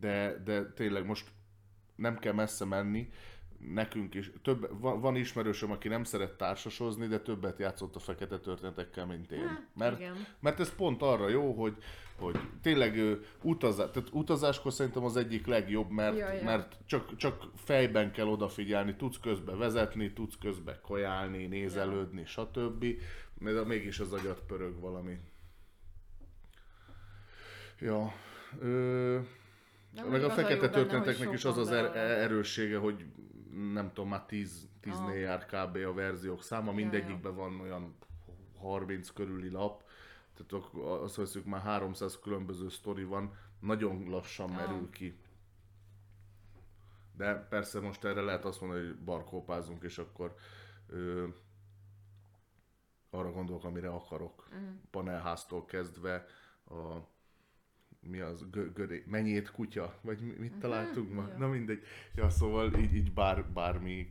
de, 0.00 0.42
de 0.44 0.72
tényleg 0.72 1.06
most 1.06 1.28
nem 1.96 2.18
kell 2.18 2.32
messze 2.32 2.64
menni. 2.64 3.08
Nekünk 3.74 4.14
is, 4.14 4.30
több, 4.42 4.80
van, 4.80 5.00
van 5.00 5.16
ismerősöm, 5.16 5.70
aki 5.70 5.88
nem 5.88 6.04
szeret 6.04 6.36
társasozni, 6.36 7.06
de 7.06 7.20
többet 7.20 7.58
játszott 7.58 7.96
a 7.96 7.98
fekete 7.98 8.38
történetekkel, 8.38 9.06
mint 9.06 9.32
én. 9.32 9.46
Hát, 9.46 9.66
Mert, 9.74 9.98
igen. 9.98 10.26
mert 10.40 10.60
ez 10.60 10.74
pont 10.74 11.02
arra 11.02 11.28
jó, 11.28 11.52
hogy, 11.52 11.76
hogy 12.18 12.38
tényleg 12.62 13.18
utazás, 13.42 13.90
tehát 13.90 14.08
utazáskor 14.12 14.72
szerintem 14.72 15.04
az 15.04 15.16
egyik 15.16 15.46
legjobb, 15.46 15.90
mert, 15.90 16.18
Ja, 16.18 16.32
ja. 16.32 16.44
mert 16.44 16.76
csak, 16.86 17.16
csak 17.16 17.44
fejben 17.54 18.12
kell 18.12 18.26
odafigyelni, 18.26 18.96
tudsz 18.96 19.18
közbe 19.20 19.54
vezetni, 19.54 20.12
tudsz 20.12 20.38
közbe 20.40 20.80
kajálni, 20.82 21.46
nézelődni, 21.46 22.24
stb. 22.24 22.84
De 23.38 23.64
mégis 23.64 24.00
az 24.00 24.12
agyat 24.12 24.40
pörög 24.46 24.80
valami. 24.80 25.18
Ja. 27.80 28.12
Ö, 28.60 29.18
meg 30.10 30.24
a 30.24 30.30
fekete 30.30 30.68
történeteknek 30.68 31.32
is 31.32 31.44
az 31.44 31.58
az 31.58 31.70
er- 31.70 31.94
erőssége, 31.94 32.78
hogy 32.78 33.04
nem 33.56 33.88
tudom, 33.88 34.08
már 34.08 34.24
10, 34.24 34.68
10 34.80 34.94
Aha. 34.94 35.12
jár 35.12 35.46
kb. 35.46 35.76
a 35.76 35.92
verziók 35.92 36.42
száma, 36.42 36.72
mindegyikben 36.72 37.34
van 37.34 37.60
olyan 37.60 37.96
30 38.58 39.10
körüli 39.10 39.50
lap, 39.50 39.82
tehát 40.34 40.64
azt 41.02 41.14
veszük 41.14 41.44
már 41.44 41.60
300 41.60 42.18
különböző 42.18 42.68
sztori 42.68 43.04
van, 43.04 43.34
nagyon 43.60 44.08
lassan 44.08 44.50
merül 44.50 44.90
ki. 44.90 45.18
De 47.16 47.34
persze 47.34 47.80
most 47.80 48.04
erre 48.04 48.20
lehet 48.20 48.44
azt 48.44 48.60
mondani, 48.60 48.86
hogy 48.86 48.98
barkópázunk, 48.98 49.82
és 49.82 49.98
akkor 49.98 50.34
ö, 50.86 51.26
arra 53.10 53.30
gondolok, 53.30 53.64
amire 53.64 53.88
akarok. 53.88 54.48
Mhm. 54.50 54.64
Panelháztól 54.90 55.64
kezdve 55.64 56.26
a 56.68 56.98
mi 58.08 58.20
az, 58.20 58.50
gö, 58.50 58.72
göré, 58.72 59.04
menyét 59.06 59.50
kutya, 59.50 59.94
vagy 60.00 60.20
mi, 60.20 60.32
mit 60.38 60.54
találtunk 60.58 61.12
ma? 61.12 61.26
ja. 61.28 61.36
Na 61.38 61.46
mindegy. 61.48 61.82
Ja, 62.14 62.28
szóval 62.30 62.74
így, 62.74 62.94
így 62.94 63.12
bár, 63.12 63.44
bármi. 63.44 64.06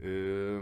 Ö, 0.00 0.60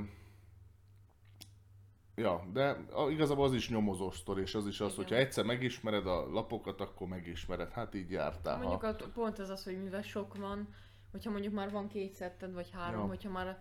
ja, 2.15 2.49
de 2.53 2.77
igazából 3.11 3.45
az 3.45 3.55
is 3.55 3.71
nyomozós 3.71 4.17
sztori, 4.17 4.41
és 4.41 4.55
az 4.55 4.67
is 4.67 4.81
az, 4.81 4.93
Igen. 4.93 5.03
hogyha 5.05 5.17
egyszer 5.17 5.45
megismered 5.45 6.07
a 6.07 6.31
lapokat, 6.31 6.81
akkor 6.81 7.09
megismered. 7.09 7.71
Hát 7.71 7.95
így 7.95 8.11
jártál. 8.11 8.57
Mondjuk 8.59 8.81
Ha. 8.83 9.09
pont 9.15 9.39
ez 9.39 9.51
az, 9.51 9.65
hogy 9.65 9.83
mivel 9.83 10.03
sok 10.03 10.37
van, 10.37 10.69
hogyha 11.11 11.31
mondjuk 11.31 11.55
már 11.55 11.71
van 11.71 11.89
két 11.89 12.13
szetted, 12.13 12.53
vagy 12.53 12.71
három, 12.71 13.01
Ja. 13.01 13.07
hogyha 13.07 13.31
már 13.31 13.59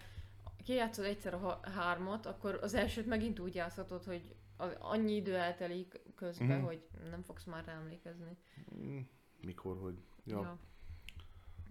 kijátszod 0.64 1.06
egyszer 1.06 1.34
a 1.34 1.60
hármat, 1.76 2.26
akkor 2.26 2.60
az 2.62 2.74
elsőt 2.74 3.06
megint 3.06 3.40
úgy 3.40 3.56
játszhatod, 3.56 4.04
hogy 4.04 4.36
annyi 4.80 5.16
idő 5.16 5.36
eltelik 5.36 6.02
közben, 6.16 6.48
Mhm. 6.58 6.66
hogy 6.66 6.88
nem 7.10 7.22
fogsz 7.24 7.44
már 7.44 7.66
rá 7.66 7.74
emlékezni. 7.74 8.38
Mm, 8.76 9.00
Mikor, 9.42 9.78
hogy. 9.82 9.96
Ja. 10.26 10.40
Ja. 10.42 10.58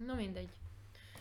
Na 0.05 0.15
mindegy. 0.15 0.49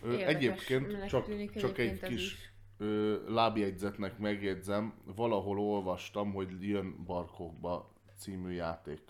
Ö, 0.03 0.13
egyébként 0.13 1.07
csak, 1.07 1.25
tűnik 1.25 1.53
csak 1.53 1.79
egy 1.79 1.87
egyébként 1.87 2.13
kis 2.13 2.33
is. 2.33 2.53
ö, 2.79 3.19
lábjegyzetnek 3.33 4.19
megjegyzem, 4.19 4.95
valahol 5.05 5.59
olvastam, 5.59 6.33
hogy 6.33 6.69
jön 6.69 7.05
Barkókba 7.05 7.93
című 8.17 8.53
játék. 8.53 9.01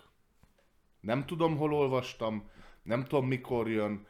Nem 0.99 1.25
tudom, 1.25 1.57
hol 1.57 1.73
olvastam, 1.73 2.49
nem 2.83 3.03
tudom, 3.03 3.27
mikor 3.27 3.69
jön, 3.69 4.07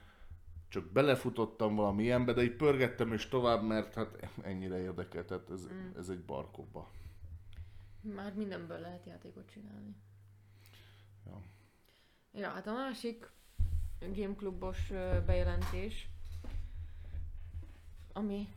csak 0.69 0.91
belefutottam 0.91 1.75
valami 1.75 2.03
ilyenbe, 2.03 2.33
de 2.33 2.43
így 2.43 2.55
pörgettem 2.55 3.13
és 3.13 3.27
tovább, 3.27 3.63
mert 3.63 3.93
hát 3.93 4.29
ennyire 4.41 4.79
érdekel, 4.81 5.25
tehát 5.25 5.49
ez, 5.49 5.67
Mm. 5.67 5.97
ez 5.97 6.09
egy 6.09 6.21
Barkókba. 6.25 6.91
Már 8.01 8.33
mindenből 8.33 8.79
lehet 8.79 9.05
játékot 9.05 9.49
csinálni. 9.51 9.95
Ja. 11.25 11.41
Ja, 12.33 12.49
hát 12.49 12.67
a 12.67 12.73
másik 12.73 13.29
Gameklubos 13.99 14.89
ö, 14.89 15.21
bejelentés, 15.25 16.09
ami, 18.13 18.47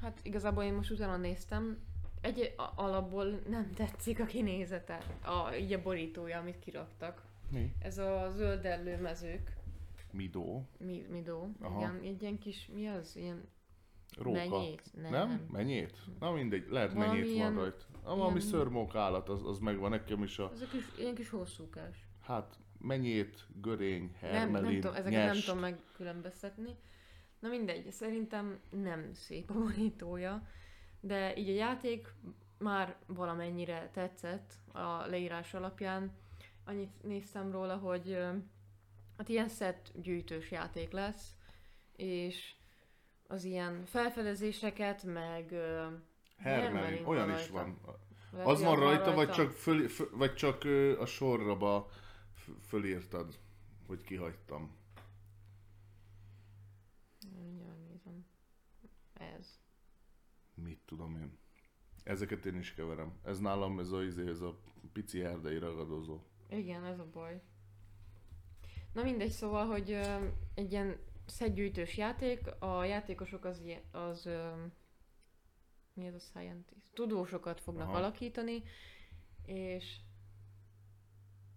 hát 0.00 0.20
igazából 0.22 0.62
én 0.62 0.74
most 0.74 0.90
utána 0.90 1.16
néztem, 1.16 1.78
egy 2.20 2.54
alapból 2.74 3.40
nem 3.48 3.70
tetszik 3.72 4.20
a 4.20 4.24
kinézete, 4.24 5.02
a, 5.22 5.54
így 5.54 5.72
a 5.72 5.82
borítója, 5.82 6.38
amit 6.38 6.58
kiraktak. 6.58 7.22
Mi? 7.50 7.74
Ez 7.78 7.98
a 7.98 8.30
zöld 8.36 8.64
ellőmezők, 8.64 9.56
Midó? 10.10 10.66
mi, 10.78 11.06
midó, 11.10 11.48
Aha. 11.60 11.78
igen, 11.78 12.00
egy 12.02 12.22
ilyen 12.22 12.38
kis, 12.38 12.68
mi 12.74 12.88
az, 12.88 13.16
ilyen 13.16 13.48
Róka? 14.16 14.38
menyét? 14.38 14.82
Nem. 14.94 15.10
Nem? 15.10 15.46
Menyét? 15.52 15.96
Na 16.20 16.32
mindegy, 16.32 16.66
lehet 16.68 16.92
Valami 16.92 17.10
menyét 17.18 17.30
ilyen- 17.34 17.54
van 17.54 17.62
rajta. 17.62 17.84
Ah, 18.02 18.16
valami 18.16 18.36
ilyen- 18.38 18.50
szörmók 18.50 18.94
állat, 18.94 19.28
az, 19.28 19.46
az 19.46 19.58
megvan 19.58 19.90
nekem 19.90 20.22
is 20.22 20.38
a, 20.38 20.44
a 20.44 20.66
kis, 20.70 20.84
ilyen 20.98 21.14
kis 21.14 21.28
hosszúkás. 21.30 22.06
hát 22.22 22.58
menyét, 22.78 23.46
görény, 23.60 24.02
Nem, 24.20 24.30
hermelin, 24.30 24.70
nem 24.70 24.80
tudom, 24.80 24.96
ezeket 24.96 25.12
nem 25.24 25.26
nyest. 25.34 25.44
tudom 25.46 25.60
megkülönböztetni. 25.60 26.76
Na 27.38 27.48
mindegy, 27.48 27.90
szerintem 27.90 28.58
nem 28.70 29.10
szép 29.14 29.50
a 29.50 29.54
borítója, 29.54 30.48
de 31.00 31.36
így 31.36 31.48
a 31.48 31.52
játék 31.54 32.14
már 32.58 32.96
valamennyire 33.06 33.90
tetszett 33.92 34.52
a 34.72 35.06
leírás 35.06 35.54
alapján. 35.54 36.12
Annyit 36.64 37.02
néztem 37.02 37.50
róla, 37.50 37.76
hogy 37.76 38.18
hát 39.16 39.28
ilyen 39.28 39.48
set 39.48 39.92
gyűjtős 40.02 40.50
játék 40.50 40.90
lesz, 40.90 41.34
és 41.96 42.54
az 43.26 43.44
ilyen 43.44 43.84
felfedezéseket, 43.84 45.02
meg 45.04 45.52
ö, 45.52 45.86
Hermelin, 46.36 47.04
olyan 47.04 47.30
is 47.30 47.34
rajta. 47.50 47.52
van. 47.52 47.78
Lehet, 48.32 48.48
Az 48.48 48.62
van 48.62 48.78
rajta, 48.78 49.14
vagy 49.14 49.30
csak, 49.30 49.50
föl, 49.50 49.88
föl, 49.88 50.08
vagy 50.12 50.34
csak 50.34 50.64
ö, 50.64 51.00
a 51.00 51.06
sorraba 51.06 51.88
fölírtad, 52.66 53.38
hogy 53.86 54.04
kihagytam. 54.04 54.76
Mindjárt 57.36 57.68
megnézem. 57.78 58.26
Ez. 59.14 59.60
Mit 60.54 60.80
tudom 60.86 61.16
én. 61.16 61.38
Ezeket 62.04 62.46
én 62.46 62.58
is 62.58 62.74
keverem. 62.74 63.12
Ez 63.24 63.38
nálam 63.38 63.78
ez 63.78 63.90
a, 63.90 64.02
izé, 64.02 64.28
ez 64.28 64.40
a 64.40 64.58
pici 64.92 65.22
erdei 65.24 65.58
ragadozó. 65.58 66.20
Igen, 66.48 66.84
ez 66.84 66.98
a 66.98 67.06
baj. 67.12 67.40
Na 68.92 69.02
mindegy, 69.02 69.30
szóval, 69.30 69.66
hogy 69.66 69.90
ö, 69.90 70.26
egy 70.54 70.72
ilyen 70.72 70.96
szedgyűjtős 71.26 71.96
játék, 71.96 72.40
a 72.58 72.84
játékosok 72.84 73.44
az, 73.44 73.62
az 73.90 74.28
mi 75.94 76.06
ez 76.06 76.14
a 76.14 76.18
scientist? 76.18 76.90
Tudósokat 76.94 77.60
fognak 77.60 77.88
Aha. 77.88 77.96
alakítani, 77.96 78.62
és 79.46 79.96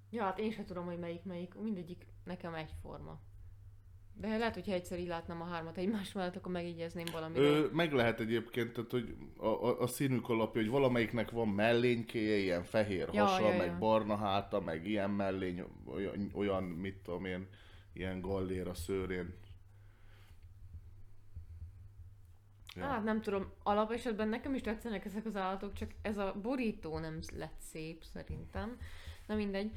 ja, 0.10 0.23
hát 0.23 0.39
én 0.39 0.51
sem 0.51 0.65
tudom, 0.65 0.86
hogy 0.86 0.99
melyik 0.99 1.23
melyik, 1.23 1.53
mindegyik 1.56 2.08
nekem 2.23 2.53
egyforma. 2.53 3.21
De 4.19 4.38
lehet, 4.38 4.53
hogyha 4.53 4.73
egyszer 4.73 4.99
így 4.99 5.08
látnám 5.08 5.41
a 5.41 5.45
hármat 5.45 5.77
egymás 5.77 6.12
mellett, 6.12 6.36
akkor 6.36 6.51
megjegyezném 6.51 7.06
valamiről. 7.12 7.63
Ö, 7.63 7.69
meg 7.71 7.93
lehet 7.93 8.19
egyébként, 8.19 8.73
tehát, 8.73 8.91
hogy 8.91 9.15
a, 9.38 9.45
a, 9.45 9.82
a 9.82 9.88
színük 9.88 10.30
alapja, 10.30 10.62
hogy 10.62 10.69
valamelyiknek 10.69 11.32
van 11.32 11.47
mellénykéje, 11.47 12.36
ilyen 12.36 12.63
fehér 12.63 13.10
Ja, 13.12 13.25
hasa, 13.25 13.47
ja, 13.47 13.51
ja. 13.51 13.58
meg 13.58 13.80
barna 13.80 14.15
háta, 14.15 14.60
meg 14.60 14.88
ilyen 14.88 15.10
mellény, 15.10 15.63
olyan, 15.86 16.32
olyan 16.34 16.63
mit 16.63 16.95
tudom 17.03 17.25
én, 17.25 17.47
ilyen 17.93 18.21
gallér 18.21 18.67
a 18.67 18.73
szőrén. 18.73 19.34
Ja. 22.77 22.85
Hát 22.85 23.03
nem 23.03 23.21
tudom, 23.21 23.51
alapesetben 23.63 24.27
nekem 24.27 24.53
is 24.53 24.61
tetszenek 24.61 25.05
ezek 25.05 25.25
az 25.25 25.35
állatok, 25.35 25.73
csak 25.73 25.91
ez 26.01 26.17
a 26.17 26.35
borító 26.41 26.99
nem 26.99 27.19
lett 27.35 27.59
szép 27.59 28.03
szerintem. 28.03 28.77
Na 29.27 29.35
mindegy. 29.35 29.71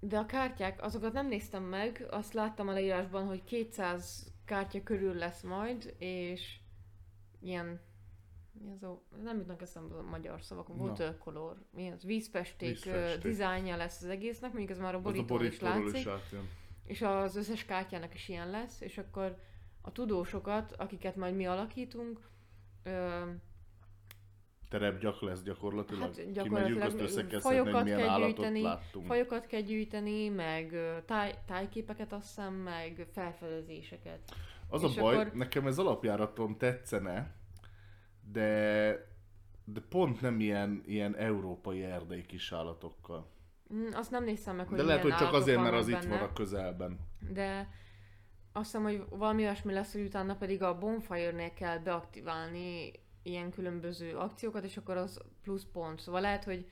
de 0.00 0.18
a 0.18 0.26
kártyák, 0.26 0.82
azokat 0.82 1.12
nem 1.12 1.28
néztem 1.28 1.62
meg, 1.62 2.06
azt 2.10 2.32
láttam 2.32 2.68
a 2.68 2.72
leírásban, 2.72 3.26
hogy 3.26 3.44
200 3.44 4.32
kártya 4.44 4.82
körül 4.82 5.14
lesz 5.14 5.42
majd, 5.42 5.94
és 5.98 6.58
ilyen 7.40 7.80
mi 8.52 8.70
az 8.70 8.82
a, 8.82 9.02
nem 9.22 9.36
jutnak 9.36 9.62
eszembe 9.62 9.94
a 9.94 10.02
magyar 10.02 10.42
szavak, 10.42 10.68
watercolor, 10.68 11.56
mi 11.70 11.90
az, 11.90 12.04
vízpesték, 12.04 12.68
vízpesték. 12.68 13.22
dizájnja 13.22 13.76
lesz 13.76 14.02
az 14.02 14.08
egésznek, 14.08 14.52
mondjuk 14.52 14.70
ez 14.70 14.82
már 14.82 14.94
a 14.94 15.00
borítón 15.00 15.44
is 15.44 15.60
látszik. 15.60 15.96
Is 15.96 16.06
és 16.90 17.02
az 17.02 17.36
összes 17.36 17.64
kártyának 17.64 18.14
is 18.14 18.28
ilyen 18.28 18.50
lesz, 18.50 18.80
és 18.80 18.98
akkor 18.98 19.38
a 19.80 19.92
tudósokat, 19.92 20.72
akiket 20.72 21.16
majd 21.16 21.36
mi 21.36 21.46
alakítunk, 21.46 22.20
ö, 22.82 23.20
terepgyak 24.70 25.20
lesz 25.20 25.42
gyakorlatilag. 25.42 26.02
Hát 26.02 26.32
gyakorlatilag 26.32 27.00
azt 27.02 27.40
fajokat 27.40 27.84
kell 27.84 28.18
gyűjteni, 28.18 28.64
fajokat 29.06 29.46
kell 29.46 29.60
gyűjteni, 29.60 30.28
meg 30.28 30.74
táj, 31.06 31.34
tájképeket 31.46 32.12
azt 32.12 32.26
hiszem, 32.26 32.54
meg 32.54 33.06
felfedezéseket. 33.12 34.18
Az 34.68 34.82
És 34.82 34.96
a 34.96 35.00
baj, 35.00 35.16
akkor... 35.16 35.32
nekem 35.32 35.66
ez 35.66 35.78
alapjáraton 35.78 36.58
tetszene, 36.58 37.34
de, 38.32 38.90
de 39.64 39.80
pont 39.88 40.20
nem 40.20 40.40
ilyen, 40.40 40.82
ilyen 40.86 41.16
európai 41.16 41.82
erdei 41.82 42.26
kisállatokkal. 42.26 43.26
Mm, 43.74 43.86
azt 43.92 44.10
nem 44.10 44.24
néztem 44.24 44.56
meg, 44.56 44.68
hogy 44.68 44.76
De 44.76 44.82
lehet, 44.82 45.02
hogy 45.02 45.14
csak 45.14 45.32
azért, 45.32 45.60
mert 45.60 45.74
az 45.74 45.90
benne. 45.90 46.02
itt 46.02 46.08
van 46.08 46.18
a 46.18 46.32
közelben. 46.32 46.98
De 47.32 47.68
azt 48.52 48.64
hiszem, 48.64 48.82
hogy 48.82 49.04
valami 49.08 49.42
olyasmi 49.42 49.72
lesz, 49.72 49.92
hogy 49.92 50.02
utána 50.02 50.36
pedig 50.36 50.62
a 50.62 50.78
Bonfire-nél 50.78 51.52
kell 51.52 51.78
beaktiválni 51.78 52.92
ilyen 53.22 53.50
különböző 53.50 54.16
akciókat, 54.16 54.64
és 54.64 54.76
akkor 54.76 54.96
az 54.96 55.20
plusz 55.42 55.66
pont. 55.72 56.00
Szóval 56.00 56.20
lehet, 56.20 56.44
hogy 56.44 56.68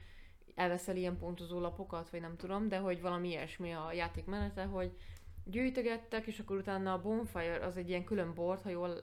elveszel 0.54 0.96
ilyen 0.96 1.18
pontozó 1.18 1.60
lapokat, 1.60 2.10
vagy 2.10 2.20
nem 2.20 2.36
tudom, 2.36 2.68
de 2.68 2.78
hogy 2.78 3.00
valami 3.00 3.28
ilyesmi 3.28 3.72
a 3.72 3.92
játék 3.92 4.24
menete, 4.24 4.64
hogy 4.64 4.96
gyűjtögettek, 5.44 6.26
és 6.26 6.38
akkor 6.38 6.56
utána 6.56 6.92
a 6.92 7.00
Bonfire 7.00 7.66
az 7.66 7.76
egy 7.76 7.88
ilyen 7.88 8.04
külön 8.04 8.34
bord, 8.34 8.62
ha 8.62 8.68
jól 8.68 9.02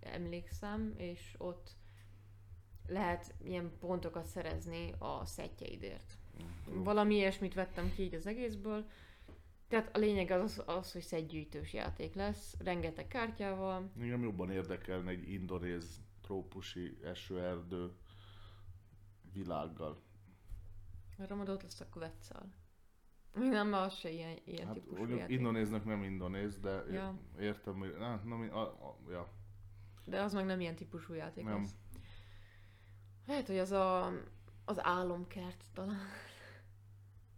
emlékszem, 0.00 0.94
és 0.96 1.34
ott 1.38 1.70
lehet 2.86 3.34
ilyen 3.44 3.72
pontokat 3.80 4.24
szerezni 4.24 4.94
a 4.98 5.24
szettjeidért. 5.24 6.18
Mm. 6.42 6.82
Valami 6.82 7.14
ilyesmit 7.14 7.54
vettem 7.54 7.92
ki 7.94 8.02
így 8.02 8.14
az 8.14 8.26
egészből. 8.26 8.86
Tehát 9.68 9.96
a 9.96 9.98
lényeg 9.98 10.30
az, 10.30 10.62
az 10.66 10.92
hogy 10.92 11.02
szedgyűjtős 11.02 11.72
játék 11.72 12.14
lesz, 12.14 12.54
rengeteg 12.58 13.08
kártyával. 13.08 13.90
Engem 14.00 14.22
jobban 14.22 14.50
érdekelne 14.50 15.10
egy 15.10 15.28
indonéz 15.28 16.00
trópusi 16.20 16.98
esőerdő 17.02 17.92
világgal. 19.32 20.02
Ott 21.18 21.62
lesz 21.62 21.80
a 21.80 21.88
kvetszal. 21.88 22.52
Nem, 23.32 23.72
az 23.72 23.94
se 23.94 24.10
ilyen, 24.10 24.38
ilyen 24.44 24.66
hát, 24.66 24.74
típusú 24.74 25.06
játék. 25.06 25.36
Indonéznek 25.36 25.84
nem 25.84 26.02
indonéz, 26.02 26.58
de 26.58 26.84
ja. 26.90 27.18
értem, 27.38 27.78
hogy... 27.78 27.94
Na, 27.98 28.16
na, 28.24 28.36
a, 28.36 28.60
a, 28.60 28.98
ja. 29.10 29.28
De 30.04 30.22
az 30.22 30.32
meg 30.32 30.44
nem 30.44 30.60
ilyen 30.60 30.76
típusú 30.76 31.14
játék 31.14 31.44
nem. 31.44 31.62
Az. 31.62 31.76
Lehet, 33.26 33.46
hogy 33.46 33.58
az 33.58 33.72
a, 33.72 34.12
az 34.64 34.84
álomkert 34.84 35.64
talán. 35.72 36.08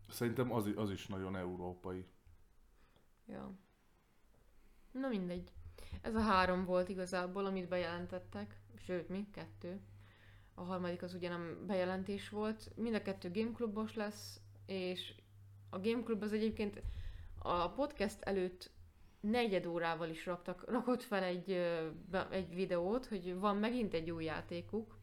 Szerintem 0.09 0.53
az, 0.53 0.71
az 0.77 0.91
is 0.91 1.07
nagyon 1.07 1.37
európai. 1.37 2.07
Ja. 3.29 3.59
Na 4.93 5.09
mindegy. 5.09 5.53
Ez 6.03 6.15
a 6.15 6.21
három 6.21 6.65
volt 6.65 6.89
igazából, 6.89 7.47
amit 7.47 7.69
bejelentettek. 7.69 8.61
Sőt, 8.77 9.09
mi? 9.09 9.27
Kettő. 9.33 9.81
A 10.55 10.63
harmadik 10.63 11.03
az 11.03 11.15
ugye 11.15 11.29
nem 11.29 11.67
bejelentés 11.67 12.29
volt. 12.29 12.71
Mind 12.77 12.95
a 12.95 13.03
kettő 13.03 13.31
Gameklubos 13.31 13.95
lesz, 13.95 14.41
és 14.67 15.15
a 15.71 15.79
Gameclub 15.79 16.23
az 16.23 16.33
egyébként 16.33 16.83
a 17.39 17.69
podcast 17.71 18.23
előtt 18.23 18.71
negyed 19.21 19.67
órával 19.67 20.09
is 20.09 20.27
raktak, 20.27 20.71
rakott 20.71 21.03
fel 21.03 21.23
egy, 21.23 21.51
egy 22.31 22.55
videót, 22.55 23.07
hogy 23.07 23.35
van 23.35 23.57
megint 23.57 23.95
egy 23.95 24.11
új 24.11 24.25
játékuk, 24.25 24.99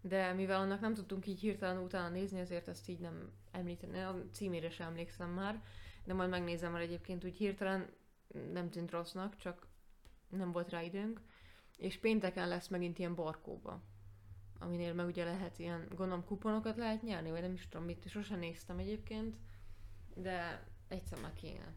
de 0.00 0.32
mivel 0.32 0.60
annak 0.60 0.80
nem 0.80 0.94
tudtunk 0.94 1.26
így 1.26 1.40
hirtelen 1.40 1.82
utána 1.82 2.08
nézni, 2.08 2.38
ezért 2.38 2.68
ezt 2.68 2.88
így 2.88 2.98
nem 2.98 3.30
említeni, 3.50 3.98
a 3.98 4.24
címére 4.32 4.70
sem 4.70 4.86
emlékszem 4.86 5.30
már, 5.30 5.62
de 6.06 6.14
majd 6.14 6.30
megnézem, 6.30 6.72
mert 6.72 6.84
egyébként 6.84 7.24
úgy 7.24 7.36
hirtelen 7.36 7.90
nem 8.52 8.70
tűnt 8.70 8.90
rossznak, 8.90 9.36
csak 9.36 9.66
nem 10.28 10.52
volt 10.52 10.70
rá 10.70 10.82
időnk, 10.82 11.20
és 11.76 11.98
pénteken 11.98 12.48
lesz 12.48 12.68
megint 12.68 12.98
ilyen 12.98 13.14
barkóba, 13.14 13.82
aminél 14.58 14.94
meg 14.94 15.06
ugye 15.06 15.24
lehet 15.24 15.58
ilyen, 15.58 15.86
gondolom 15.88 16.24
kuponokat 16.24 16.76
lehet 16.76 17.02
nyerni, 17.02 17.30
vagy 17.30 17.40
nem 17.40 17.52
is 17.52 17.68
tudom 17.68 17.86
mit, 17.86 18.08
sosem 18.08 18.38
néztem 18.38 18.78
egyébként, 18.78 19.36
de 20.14 20.66
egyszer 20.88 21.20
már 21.20 21.32
kéne. 21.32 21.74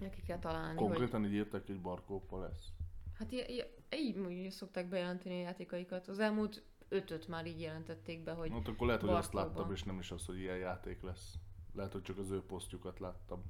Neki 0.00 0.22
kell 0.22 0.38
találni. 0.38 0.78
Konkrétan 0.78 1.20
hogy... 1.20 1.30
így 1.30 1.36
írtak, 1.36 1.66
hogy 1.66 1.80
barkópa 1.80 2.38
lesz? 2.38 2.72
Hát 3.14 3.32
így, 3.32 3.68
így, 3.90 4.30
így 4.30 4.50
szokták 4.50 4.88
bejelenteni 4.88 5.34
a 5.34 5.40
játékaikat. 5.40 6.08
Az 6.08 6.18
elmúlt 6.18 6.62
ötöt 6.88 7.28
már 7.28 7.46
így 7.46 7.60
jelentették 7.60 8.22
be, 8.22 8.32
hogy 8.32 8.50
Hát 8.50 8.68
akkor 8.68 8.86
lehet, 8.86 9.02
hogy 9.02 9.10
azt 9.10 9.32
láttam, 9.32 9.72
és 9.72 9.82
nem 9.82 9.98
is 9.98 10.10
az, 10.10 10.26
hogy 10.26 10.38
ilyen 10.38 10.56
játék 10.56 11.02
lesz. 11.02 11.34
Lehet, 11.78 11.92
hogy 11.92 12.02
csak 12.02 12.18
az 12.18 12.30
ő 12.30 12.42
posztjukat 12.42 12.98
láttam. 12.98 13.42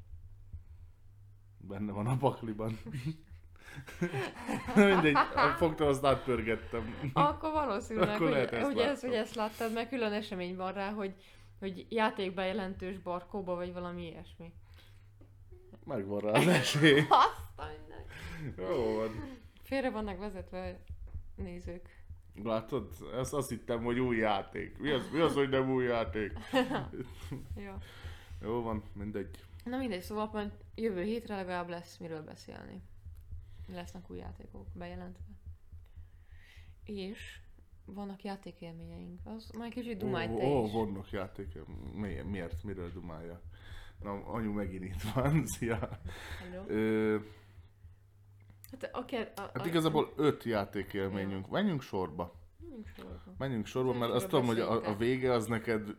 Benne 1.58 1.92
van 1.92 2.06
a 2.06 2.16
pakliban. 2.16 2.78
Mindegy, 4.74 5.16
fogtam, 5.56 5.88
azt 5.88 6.04
átpörgettem. 6.04 7.10
Akkor 7.12 7.52
valószínűleg, 7.52 8.14
Akkor 8.14 8.28
hogy, 8.28 8.36
ezt 8.36 8.64
hogy, 8.64 8.78
ez, 8.78 9.00
hogy 9.00 9.12
ezt 9.12 9.34
láttad, 9.34 9.72
mert 9.72 9.88
külön 9.88 10.12
esemény 10.12 10.56
van 10.56 10.72
rá, 10.72 10.90
hogy, 10.90 11.14
hogy 11.58 11.86
játékba 11.88 12.42
jelentős 12.42 12.98
barkóba, 12.98 13.54
vagy 13.54 13.72
valami 13.72 14.06
ilyesmi. 14.06 14.52
Megvan 15.84 16.20
rá 16.20 16.30
az 16.30 16.46
esély. 16.46 17.00
Azt 17.08 17.70
Jó 18.56 18.94
van. 18.94 19.38
Félre 19.62 19.90
vannak 19.90 20.18
vezetve 20.18 20.80
nézők. 21.34 22.04
Látod? 22.44 22.88
Ezt 23.16 23.34
azt 23.34 23.48
hittem, 23.48 23.84
hogy 23.84 23.98
új 23.98 24.16
játék. 24.16 24.78
Mi 24.78 24.90
az, 24.90 25.10
mi 25.12 25.18
az 25.18 25.34
hogy 25.34 25.48
nem 25.48 25.70
új 25.70 25.84
játék? 25.84 26.32
Jó. 27.66 27.72
Jó 28.40 28.62
van, 28.62 28.82
mindegy. 28.92 29.44
Na 29.64 29.78
mindegy, 29.78 30.02
szóval 30.02 30.52
jövő 30.74 31.02
hétre 31.02 31.36
legalább 31.36 31.68
lesz 31.68 31.96
miről 31.96 32.22
beszélni. 32.22 32.82
Lesznek 33.72 34.10
új 34.10 34.18
játékok 34.18 34.66
bejelentve. 34.74 35.24
És 36.84 37.40
vannak 37.84 38.22
játékélményeink. 38.24 39.20
Az 39.24 39.50
majd 39.56 39.72
kicsit 39.72 39.98
dumálj 39.98 40.26
te 40.26 40.44
Ó, 40.44 40.64
is. 40.64 40.72
vannak 40.72 41.10
játékélmények. 41.10 42.24
Miért? 42.24 42.62
Miről 42.62 42.92
dumálja? 42.92 43.40
Na, 44.02 44.10
anyu 44.10 44.52
megint 44.52 44.84
itt 44.84 45.02
van. 45.14 45.46
Szia. 45.56 45.88
Hello. 46.38 46.64
Ö, 46.66 47.18
hát, 48.70 48.90
okay, 48.92 49.20
a, 49.20 49.40
a, 49.40 49.50
hát 49.54 49.66
igazából 49.66 50.12
öt 50.16 50.44
játékélményünk. 50.44 51.46
Ja. 51.46 51.52
Menjünk 51.52 51.82
sorba. 51.82 52.34
Menjünk 52.58 52.86
sorba. 52.86 53.34
Menjünk 53.38 53.66
sorba, 53.66 53.92
mert 53.92 54.12
azt 54.12 54.28
tudom, 54.28 54.46
hogy 54.46 54.60
a, 54.60 54.88
a 54.88 54.96
vége 54.96 55.32
az 55.32 55.46
neked 55.46 55.96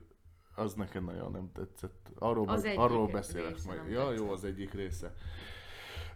az 0.59 0.73
neked 0.73 1.03
nagyon 1.03 1.31
nem 1.31 1.51
tetszett. 1.53 2.11
Arról, 2.19 2.49
az 2.49 2.63
meg, 2.63 2.77
arról 2.77 3.07
beszélek 3.07 3.63
majd. 3.65 3.89
Ja, 3.89 3.99
tetszett. 3.99 4.17
jó, 4.17 4.31
az 4.31 4.43
egyik 4.43 4.73
része. 4.73 5.13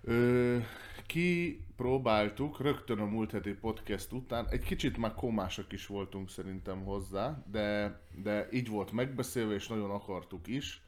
Ö, 0.02 0.58
kipróbáltuk 1.06 2.60
rögtön 2.60 3.00
a 3.00 3.06
múlt 3.06 3.32
heti 3.32 3.54
podcast 3.54 4.12
után, 4.12 4.48
egy 4.50 4.64
kicsit 4.64 4.98
már 4.98 5.14
komásak 5.14 5.72
is 5.72 5.88
voltunk 5.88 6.30
szerintem 6.30 6.84
hozzá, 6.84 7.44
de, 7.52 8.00
de 8.16 8.48
így 8.52 8.70
volt 8.70 8.92
megbeszélve, 8.92 9.54
és 9.54 9.68
nagyon 9.68 9.92
akartuk 9.92 10.48
is. 10.48 10.82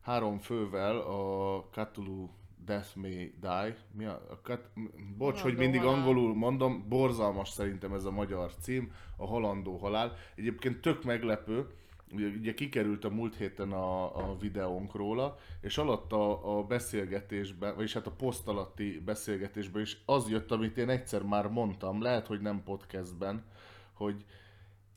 Három 0.00 0.38
fővel 0.38 0.96
a 0.96 1.60
Cthulhu 1.70 2.28
Death 2.64 2.96
May 2.96 3.34
Die. 3.40 3.76
Mi 3.92 4.04
a, 4.04 4.26
a 4.30 4.40
kat, 4.42 4.70
bocs, 5.16 5.18
halandó 5.18 5.42
hogy 5.42 5.56
mindig 5.56 5.80
halál. 5.80 5.94
angolul 5.94 6.34
mondom, 6.34 6.88
borzalmas 6.88 7.48
szerintem 7.48 7.92
ez 7.92 8.04
a 8.04 8.10
magyar 8.10 8.54
cím, 8.60 8.92
a 9.16 9.26
Halandó 9.26 9.76
Halál. 9.76 10.12
Egyébként 10.34 10.80
tök 10.80 11.04
meglepő, 11.04 11.66
ugye, 12.12 12.26
ugye 12.26 12.54
kikerült 12.54 13.04
a 13.04 13.10
múlt 13.10 13.36
héten 13.36 13.72
a, 13.72 14.16
a 14.30 14.36
videónk 14.36 14.94
róla, 14.94 15.38
és 15.60 15.78
alatt 15.78 16.12
a, 16.12 16.58
a 16.58 16.62
beszélgetésben, 16.62 17.74
vagyis 17.74 17.92
hát 17.92 18.06
a 18.06 18.10
poszt 18.10 18.48
alatti 18.48 19.02
beszélgetésben 19.04 19.82
is 19.82 20.02
az 20.06 20.30
jött, 20.30 20.50
amit 20.50 20.78
én 20.78 20.88
egyszer 20.88 21.22
már 21.22 21.46
mondtam, 21.46 22.02
lehet, 22.02 22.26
hogy 22.26 22.40
nem 22.40 22.62
podcastben, 22.64 23.44
hogy 23.92 24.24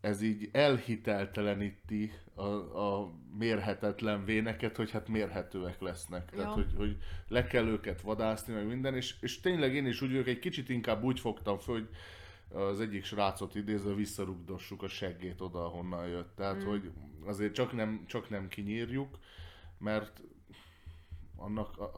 ez 0.01 0.21
így 0.21 0.49
elhitelteleníti 0.51 2.11
a, 2.35 2.43
a 2.79 3.11
mérhetetlen 3.37 4.25
véneket, 4.25 4.75
hogy 4.75 4.91
hát 4.91 5.07
mérhetőek 5.07 5.81
lesznek. 5.81 6.29
Ja. 6.31 6.37
Tehát, 6.37 6.53
hogy, 6.53 6.73
hogy 6.77 6.97
le 7.27 7.43
kell 7.47 7.65
őket 7.65 8.01
vadászni, 8.01 8.53
meg 8.53 8.67
minden, 8.67 8.95
és, 8.95 9.15
és 9.21 9.39
tényleg 9.39 9.75
én 9.75 9.85
is 9.85 10.01
úgy 10.01 10.09
vagyok, 10.09 10.27
egy 10.27 10.39
kicsit 10.39 10.69
inkább 10.69 11.03
úgy 11.03 11.19
fogtam 11.19 11.57
föl, 11.57 11.75
hogy 11.75 11.89
az 12.55 12.79
egyik 12.79 13.03
srácot 13.03 13.55
idézve 13.55 13.93
visszarugdossuk 13.93 14.83
a 14.83 14.87
seggét 14.87 15.41
oda, 15.41 15.65
ahonnan 15.65 16.07
jött. 16.07 16.35
Tehát, 16.35 16.63
mm. 16.63 16.67
hogy 16.67 16.91
azért 17.25 17.53
csak 17.53 17.73
nem, 17.73 18.03
csak 18.07 18.29
nem 18.29 18.47
kinyírjuk, 18.47 19.19
mert 19.77 20.21
annak 21.35 21.77
a, 21.79 21.91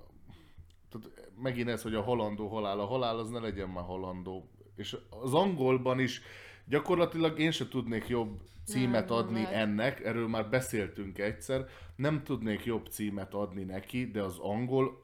tehát 0.89 1.32
megint 1.41 1.70
ez, 1.70 1.82
hogy 1.82 1.96
a 1.96 2.02
halandó 2.02 2.48
halál, 2.48 2.80
a 2.80 2.86
halál 2.86 3.17
az 3.20 3.30
ne 3.30 3.39
legyen 3.39 3.70
már 3.70 3.84
halandó. 3.84 4.50
És 4.76 4.98
az 5.10 5.34
angolban 5.34 6.00
is 6.00 6.22
Gyakorlatilag 6.70 7.39
én 7.39 7.52
se 7.52 7.67
tudnék 7.67 8.08
jobb 8.08 8.41
címet 8.65 9.10
Nem, 9.10 9.17
nem 9.17 9.26
adni 9.26 9.41
lehet. 9.41 9.54
ennek, 9.54 10.04
erről 10.04 10.28
már 10.28 10.50
beszéltünk 10.50 11.17
egyszer, 11.17 11.65
nem 11.96 12.24
tudnék 12.24 12.65
jobb 12.65 12.88
címet 12.88 13.34
adni 13.34 13.63
neki, 13.63 14.12
de 14.12 14.22
az 14.22 14.38
angol 14.38 15.04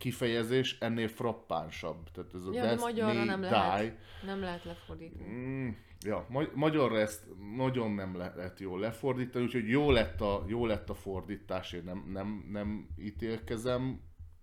kifejezés 0.00 0.78
ennél 0.78 1.08
frappánsabb. 1.08 2.10
Tehát 2.12 2.34
ez 2.34 2.44
a 2.44 2.52
Ja, 2.52 2.60
de 2.60 2.66
Death 2.66 2.80
magyarra 2.80 3.24
nem 3.24 3.40
Die. 3.40 3.50
lehet. 3.50 3.98
Nem 4.26 4.40
lehet 4.40 4.64
lefordítani. 4.64 5.28
Mm, 5.30 5.68
ja, 6.00 6.26
ma- 6.28 6.50
magyarra 6.54 6.98
ezt 6.98 7.26
nagyon 7.56 7.90
nem 7.90 8.16
lehet 8.16 8.60
jól 8.60 8.80
lefordítani, 8.80 9.44
úgyhogy 9.44 9.68
jó 9.68 9.90
lett 9.90 10.20
a, 10.20 10.44
jó 10.46 10.66
lett 10.66 10.90
a 10.90 10.94
fordítás, 10.94 11.72
én 11.72 11.82
nem, 11.84 12.04
nem, 12.12 12.48
nem 12.50 12.88
ítélkezem, 12.98 14.00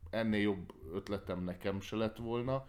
ennél 0.10 0.42
jobb 0.42 0.74
ötletem 0.94 1.44
nekem 1.44 1.82
se 1.82 1.96
lett 1.96 2.18
volna, 2.18 2.66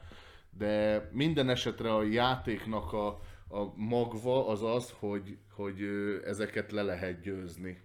de 0.51 1.03
minden 1.13 1.49
esetre 1.49 1.95
a 1.95 2.03
játéknak 2.03 2.93
a, 2.93 3.07
a 3.49 3.73
magva 3.77 4.49
az 4.49 4.63
az, 4.63 4.95
hogy, 4.99 5.39
hogy 5.51 5.83
ezeket 6.25 6.73
le 6.73 6.83
lehet 6.83 7.21
győzni. 7.21 7.81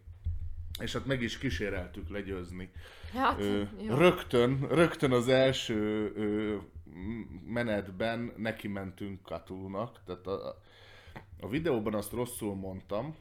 És 0.81 0.93
hát 0.93 1.05
meg 1.05 1.21
is 1.21 1.38
kíséreltük 1.38 2.09
legyőzni. 2.09 2.71
Hát, 3.13 3.39
Ö, 3.39 3.62
jó. 3.81 3.95
rögtön, 3.95 4.67
rögtön 4.69 5.12
az 5.12 5.27
első 5.27 6.12
ö, 6.15 6.55
menetben 7.45 8.33
neki 8.38 8.67
mentünk 8.67 9.21
Katulunak, 9.21 10.01
tehát 10.05 10.27
a, 10.27 10.47
a- 11.39 11.47
videóban 11.49 11.93
azt 11.93 12.12
rosszul 12.12 12.55
mondtam, 12.55 13.15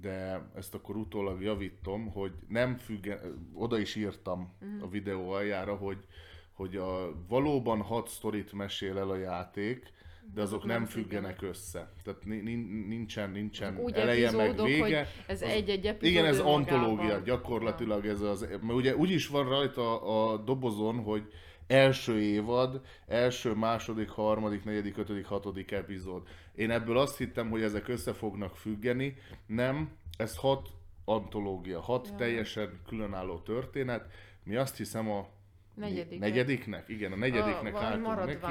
de 0.00 0.48
ezt 0.54 0.74
akkor 0.74 0.96
utólag 0.96 1.42
javítom, 1.42 2.10
hogy 2.10 2.32
nem 2.48 2.76
függe, 2.76 3.20
oda 3.52 3.78
is 3.78 3.94
írtam 3.94 4.52
a 4.80 4.88
videó 4.88 5.30
aljára, 5.30 5.74
hogy, 5.74 6.04
hogy 6.52 6.76
a, 6.76 7.12
valóban 7.28 7.80
hat 7.82 8.08
sztorit 8.08 8.52
mesél 8.52 8.98
el 8.98 9.10
a 9.10 9.16
játék, 9.16 9.92
de 10.34 10.42
azok 10.42 10.64
nem 10.64 10.84
függenek 10.84 11.42
össze. 11.42 11.92
Tehát 12.04 12.24
ni- 12.24 12.40
nin- 12.40 12.88
nincsen, 12.88 13.30
nincsen 13.30 13.78
Úgy 13.78 13.94
eleje 13.94 14.30
meg 14.30 14.62
vége. 14.62 15.08
ez 15.26 15.42
egy-egy 15.42 15.86
epizód 15.86 16.10
igen, 16.12 16.24
ez 16.24 16.38
antológia, 16.40 17.18
gyakorlatilag 17.18 18.06
ez 18.06 18.20
az, 18.20 18.40
mert 18.40 18.72
ugye 18.72 18.96
úgy 18.96 19.10
is 19.10 19.26
van 19.26 19.48
rajta 19.48 20.02
a 20.02 20.36
dobozon, 20.36 20.98
hogy 21.02 21.32
első 21.66 22.20
évad, 22.20 22.80
első, 23.06 23.52
második, 23.54 24.08
harmadik, 24.08 24.64
negyedik, 24.64 24.96
ötödik, 24.96 25.26
hatodik 25.26 25.70
epizód. 25.70 26.22
Én 26.54 26.70
ebből 26.70 26.98
azt 26.98 27.16
hittem, 27.18 27.50
hogy 27.50 27.62
ezek 27.62 27.88
össze 27.88 28.12
fognak 28.12 28.56
függeni, 28.56 29.16
nem, 29.46 29.90
ez 30.18 30.36
hat 30.36 30.68
antológia, 31.04 31.80
hat 31.80 32.08
Ja. 32.08 32.14
teljesen 32.16 32.80
különálló 32.86 33.38
történet. 33.38 34.04
Mi 34.42 34.56
azt 34.56 34.76
hiszem 34.76 35.10
a 35.10 35.28
Negyedik. 35.74 36.18
negyediknek, 36.18 36.88
igen, 36.88 37.12
a 37.12 37.16
negyediknek 37.16 37.74
a, 37.74 37.78
álltunk 37.78 38.24
neki. 38.24 38.46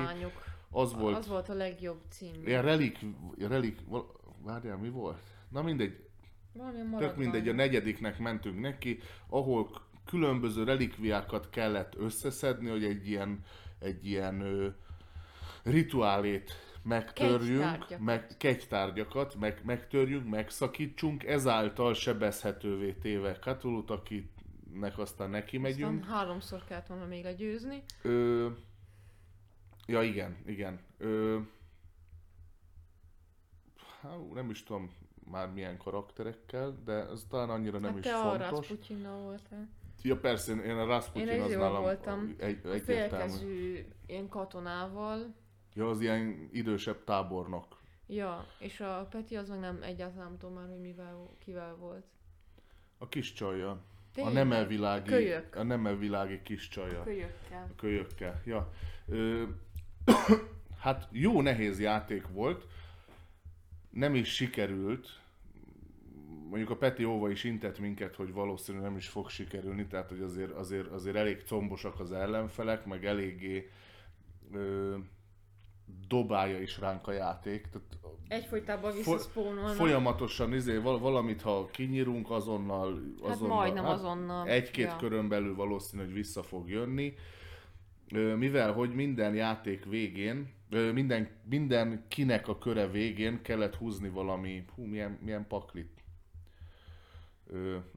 Az 0.74 0.94
volt, 0.94 1.18
Az 1.18 1.28
volt 1.28 1.50
a 1.50 1.54
legjobb 1.54 2.02
cím. 2.10 2.34
ilyen 2.46 2.62
relik, 2.62 2.98
relik, 3.38 3.80
várjál, 4.44 4.78
mi 4.78 4.90
volt? 4.90 5.22
Na 5.50 5.62
mindegy, 5.62 6.04
Valami 6.54 6.98
Tök 6.98 7.16
mindegy, 7.18 7.48
a 7.48 7.54
negyediknek 7.54 8.20
mentünk 8.20 8.60
neki, 8.60 9.00
ahol 9.28 9.70
különböző 10.06 10.64
relikviákat 10.64 11.50
kellett 11.50 11.96
összeszedni, 11.96 12.70
hogy 12.70 12.84
egy 12.84 13.08
ilyen, 13.08 13.40
egy 13.80 14.06
ilyen 14.08 14.42
ö, 14.42 14.68
rituálét 15.64 16.52
megtörjünk, 16.84 17.60
Kegytárgyakat. 17.62 18.00
meg, 18.06 18.28
kegytárgyakat, 18.38 19.36
meg, 19.36 19.62
megtörjünk, 19.66 20.30
megszakítsunk, 20.30 21.24
ezáltal 21.24 21.94
sebezhetővé 21.94 22.92
téve 22.92 23.40
Katulut, 23.40 23.90
akinek 23.90 24.98
aztán 24.98 25.30
neki 25.30 25.58
megyünk. 25.58 26.02
Aztán 26.02 26.16
háromszor 26.16 26.64
kellett 26.68 26.88
volna 26.88 27.06
még 27.06 27.24
legyőzni. 27.24 27.84
Ö, 28.02 28.48
ja, 29.88 30.02
igen, 30.04 30.38
igen. 30.46 30.80
Ö, 30.98 31.39
há, 34.02 34.17
nem 34.34 34.50
is 34.50 34.63
tudom 34.63 34.91
már 35.32 35.52
milyen 35.52 35.78
karakterekkel, 35.78 36.82
de 36.86 36.93
ez 36.93 37.26
talán 37.30 37.50
annyira 37.50 37.80
nem 37.80 37.89
hát 37.89 38.00
is 38.00 38.06
te 38.12 38.17
a 38.17 38.22
fontos. 38.30 38.50
Rasputinnal 38.50 39.22
voltál. 39.22 39.69
Ja 40.02 40.17
persze, 40.17 40.54
én- 40.54 40.78
a 40.78 40.86
Rasputin 40.86 41.28
Én 41.28 41.41
az 41.41 41.52
nálam 41.52 41.82
voltam. 41.82 42.36
egy, 42.38 42.60
A 42.65 42.67
egyértelmű. 42.67 43.32
félkezű 43.34 43.86
ilyen 44.06 44.30
katonával. 44.30 45.34
Ja, 45.74 45.89
az 45.89 46.02
ilyen 46.02 46.50
idősebb 46.52 47.04
tábornok. 47.04 47.82
Ja, 48.08 48.46
és 48.60 48.80
a 48.80 49.08
Peti 49.12 49.36
az 49.36 49.50
meg 49.50 49.60
nem 49.60 49.80
egyáltalán 49.82 50.28
nem 50.28 50.38
tudom 50.38 50.56
már, 50.56 50.67
hogy 50.69 50.80
mivel, 50.82 51.30
kivel 51.39 51.76
volt. 51.76 52.06
A 52.98 53.08
kis 53.10 53.34
csajja. 53.34 53.69
A 53.69 53.80
Tényleg? 54.13 54.34
nemelvilági, 54.34 55.10
Kölyök. 55.10 55.56
a 55.56 55.63
nemelvilági 55.63 56.41
kis 56.41 56.67
csajja. 56.67 57.04
Kölyökkel. 57.04 57.67
A 57.72 57.76
kölyökkel. 57.76 58.41
Ja. 58.46 58.74
Ö, 59.08 59.43
hát 60.80 61.08
jó 61.12 61.42
nehéz 61.42 61.80
játék 61.80 62.28
volt. 62.28 62.68
Nem 63.89 64.16
is 64.16 64.34
sikerült. 64.34 65.22
Mondjuk 66.50 66.70
a 66.70 66.76
Peti 66.78 67.06
Óva 67.06 67.30
is 67.30 67.44
intett 67.44 67.80
minket, 67.80 68.16
hogy 68.16 68.34
valószínűleg 68.34 68.88
nem 68.88 68.98
is 68.98 69.08
fog 69.08 69.30
sikerülni, 69.30 69.86
tehát 69.88 70.10
hogy 70.10 70.22
azért, 70.22 70.52
azért, 70.52 70.88
azért 70.88 71.16
elég 71.16 71.44
combosak 71.48 72.00
az 72.00 72.12
ellenfelek, 72.12 72.86
meg 72.86 73.06
eléggé 73.06 73.70
ö, 74.52 74.96
dobálja 76.08 76.60
is 76.62 76.80
ránk 76.80 77.08
a 77.08 77.12
játék. 77.12 77.68
Tehát 77.68 77.88
Egyfolytában 78.28 78.92
Fo- 78.92 78.98
visszaszpónolnak. 78.98 79.76
folyamatosan 79.76 80.54
izé, 80.54 80.78
val- 80.78 81.00
valamit, 81.00 81.42
ha 81.42 81.70
kinyírunk, 81.72 82.32
azonnal, 82.32 83.02
Hát 83.24 83.32
azonnal 83.32 83.56
majdnem 83.58 83.86
azonnal. 83.86 84.48
egy-két 84.48 84.86
Ja. 84.86 84.96
körön 84.96 85.28
belül 85.28 85.56
valószínű, 85.56 86.04
hogy 86.04 86.13
vissza 86.13 86.44
fog 86.44 86.70
jönni. 86.70 87.13
Mivel, 88.38 88.72
hogy 88.72 88.94
minden 88.94 89.34
játék 89.36 89.86
végén, 89.86 90.48
minden, 90.94 91.28
minden 91.50 92.04
kinek 92.08 92.48
a 92.48 92.58
köre 92.58 92.88
végén 92.88 93.42
kellett 93.42 93.76
húzni 93.76 94.10
valami, 94.10 94.66
hú, 94.76 94.84
milyen, 94.84 95.18
milyen 95.22 95.48
paklit. 95.48 96.04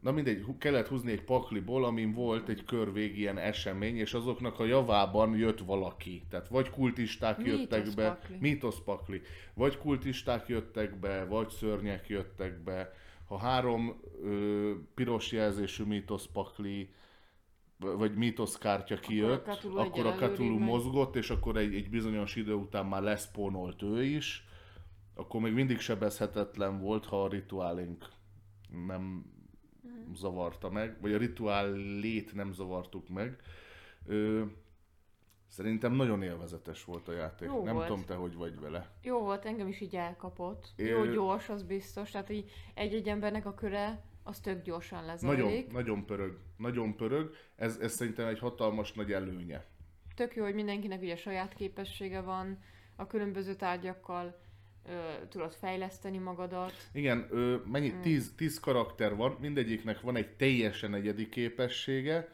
Na 0.02 0.12
mindegy, 0.12 0.44
kellett 0.58 0.88
húzni 0.88 1.12
egy 1.12 1.22
pakliból, 1.22 1.84
amin 1.84 2.12
volt 2.12 2.48
egy 2.48 2.64
kör 2.64 2.92
végig 2.92 3.18
ilyen 3.18 3.38
esemény, 3.38 3.96
és 3.96 4.14
azoknak 4.14 4.58
a 4.60 4.64
javában 4.64 5.36
jött 5.36 5.58
valaki. 5.60 6.22
Tehát 6.30 6.48
vagy 6.48 6.70
kultisták 6.70 7.42
jöttek 7.44 7.82
be, 7.94 8.08
Mítoszpakli. 8.08 8.36
mítoszpakli, 8.40 9.22
vagy 9.54 9.78
kultisták 9.78 10.48
jöttek 10.48 10.98
be, 10.98 11.24
vagy 11.24 11.48
szörnyek 11.48 12.08
jöttek 12.08 12.58
be. 12.62 12.92
Ha 13.28 13.38
három 13.38 14.00
ö, 14.22 14.72
piros 14.94 15.32
jelzésű 15.32 15.84
mítoszpakli, 15.84 16.90
vagy 17.78 18.14
mítoszkártya 18.14 18.96
kijött, 18.98 19.46
a 19.46 19.52
Cthulhu 19.54 19.78
akkor 19.78 20.06
a 20.06 20.12
Cthulhu 20.14 20.58
mozgott, 20.58 21.16
és 21.16 21.30
akkor 21.30 21.56
egy, 21.56 21.74
egy 21.74 21.90
bizonyos 21.90 22.36
idő 22.36 22.54
után 22.54 22.86
már 22.86 23.02
leszpónolt 23.02 23.82
ő 23.82 24.04
is, 24.04 24.44
akkor 25.14 25.40
még 25.40 25.52
mindig 25.52 25.78
sebezhetetlen 25.78 26.80
volt, 26.80 27.06
ha 27.06 27.22
a 27.24 27.28
rituálink 27.28 28.08
nem 28.86 29.24
Mhm. 29.82 30.12
zavarta 30.14 30.70
meg, 30.70 31.00
vagy 31.00 31.12
a 31.12 31.18
rituálét 31.18 32.34
nem 32.34 32.52
zavartuk 32.52 33.08
meg. 33.08 33.40
Ö, 34.06 34.42
szerintem 35.46 35.92
nagyon 35.92 36.22
élvezetes 36.22 36.84
volt 36.84 37.08
a 37.08 37.12
játék. 37.12 37.48
Jó 37.48 37.64
nem 37.64 37.74
volt. 37.74 37.86
tudom 37.86 38.04
te, 38.04 38.14
hogy 38.14 38.34
vagy 38.34 38.60
vele. 38.60 38.90
Jó 39.02 39.18
volt, 39.18 39.44
engem 39.44 39.68
is 39.68 39.80
így 39.80 39.96
elkapott. 39.96 40.72
Ö- 40.76 40.88
Jó 40.88 41.04
gyors, 41.04 41.48
az 41.48 41.62
biztos. 41.62 42.10
Tehát 42.10 42.30
így 42.30 42.50
egy-egy 42.74 43.08
embernek 43.08 43.46
a 43.46 43.54
köre, 43.54 44.04
az 44.26 44.40
tök 44.40 44.62
gyorsan 44.62 45.04
lezajlik. 45.04 45.44
Nagyon, 45.44 45.72
nagyon 45.72 46.06
pörög. 46.06 46.38
Nagyon 46.56 46.96
pörög. 46.96 47.34
Ez, 47.56 47.76
ez 47.76 47.92
szerintem 47.92 48.26
egy 48.26 48.38
hatalmas 48.38 48.92
nagy 48.92 49.12
előnye. 49.12 49.64
Tök 50.14 50.34
jó, 50.34 50.44
hogy 50.44 50.54
mindenkinek 50.54 51.00
ugye 51.02 51.16
saját 51.16 51.54
képessége 51.54 52.20
van, 52.20 52.58
a 52.96 53.06
különböző 53.06 53.54
tárgyakkal 53.54 54.38
ö, 54.88 55.26
tudod 55.28 55.52
fejleszteni 55.54 56.18
magadat. 56.18 56.72
Igen, 56.92 57.26
ö, 57.30 57.56
mennyi? 57.64 57.88
Mm. 57.92 58.00
Tíz, 58.00 58.32
tíz 58.36 58.60
karakter 58.60 59.16
van, 59.16 59.36
mindegyiknek 59.40 60.00
van 60.00 60.16
egy 60.16 60.36
teljesen 60.36 60.94
egyedi 60.94 61.28
képessége, 61.28 62.28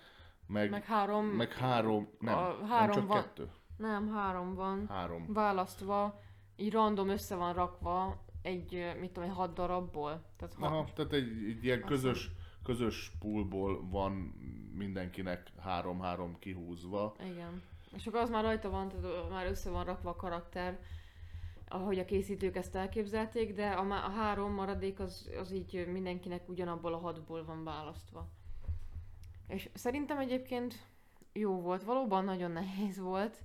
meg, 0.46 0.70
Meg 0.70 0.84
három, 0.84 1.26
meg 1.26 1.52
három, 1.52 2.08
nem, 2.20 2.36
a 2.38 2.56
nem 2.60 2.68
három 2.68 2.94
csak 2.94 3.06
van- 3.06 3.22
kettő. 3.22 3.48
nem, 3.76 4.12
három 4.12 4.54
van. 4.54 4.86
Három. 4.88 5.32
Választva, 5.32 6.20
így 6.56 6.72
random 6.72 7.08
össze 7.08 7.34
van 7.34 7.52
rakva 7.54 8.21
egy, 8.42 8.94
mit 9.00 9.10
tudom, 9.10 9.28
egy 9.28 9.34
hat 9.34 9.54
darabból. 9.54 10.22
Tehát 10.36 10.54
ha, 10.54 10.66
Aha, 10.66 10.88
tehát 10.94 11.12
egy, 11.12 11.28
egy 11.48 11.64
ilyen 11.64 11.84
közös, 11.84 12.30
közös 12.62 13.12
poolból 13.18 13.88
van 13.88 14.12
mindenkinek 14.74 15.52
három-három 15.60 16.38
kihúzva. 16.38 17.14
Igen. 17.20 17.62
És 17.96 18.06
akkor 18.06 18.20
az 18.20 18.30
már 18.30 18.42
rajta 18.42 18.70
van, 18.70 18.88
tehát 18.88 19.30
már 19.30 19.46
össze 19.46 19.70
van 19.70 19.84
rakva 19.84 20.10
a 20.10 20.16
karakter, 20.16 20.78
ahogy 21.68 21.98
a 21.98 22.04
készítők 22.04 22.56
ezt 22.56 22.74
elképzelték, 22.74 23.54
de 23.54 23.68
a, 23.70 24.04
a 24.04 24.10
három 24.10 24.52
maradék 24.52 25.00
az, 25.00 25.30
az 25.38 25.52
így 25.52 25.86
mindenkinek 25.92 26.48
ugyanabból 26.48 26.92
a 26.92 26.98
hatból 26.98 27.44
van 27.44 27.64
választva. 27.64 28.28
És 29.48 29.68
szerintem 29.74 30.18
egyébként 30.18 30.86
jó 31.32 31.60
volt, 31.60 31.82
valóban 31.82 32.24
nagyon 32.24 32.50
nehéz 32.50 32.98
volt, 32.98 33.42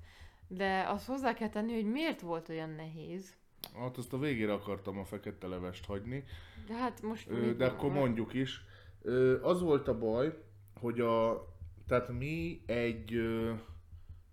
de 0.48 0.86
azt 0.88 1.08
hozzá 1.08 1.34
kell 1.34 1.50
tenni, 1.50 1.74
hogy 1.74 1.92
miért 1.92 2.22
volt 2.22 2.50
olyan 2.50 2.70
nehéz. 2.70 3.36
Hát 3.76 3.98
azt 3.98 4.14
a 4.14 4.18
végére 4.20 4.54
akartam 4.54 4.98
a 4.98 5.06
fekete 5.06 5.48
levest 5.48 5.86
hagyni, 5.86 6.24
De 6.68 6.74
hát 6.74 7.02
most... 7.02 7.30
Ö, 7.30 7.56
de 7.56 7.66
akkor 7.66 7.92
mondjuk 7.92 8.34
is. 8.34 8.62
Ö, 9.02 9.42
Az 9.44 9.62
volt 9.62 9.88
a 9.88 9.98
baj, 9.98 10.38
hogy 10.80 11.00
a, 11.00 11.46
tehát 11.88 12.10
mi 12.10 12.62
egy 12.66 13.14
ö, 13.14 13.54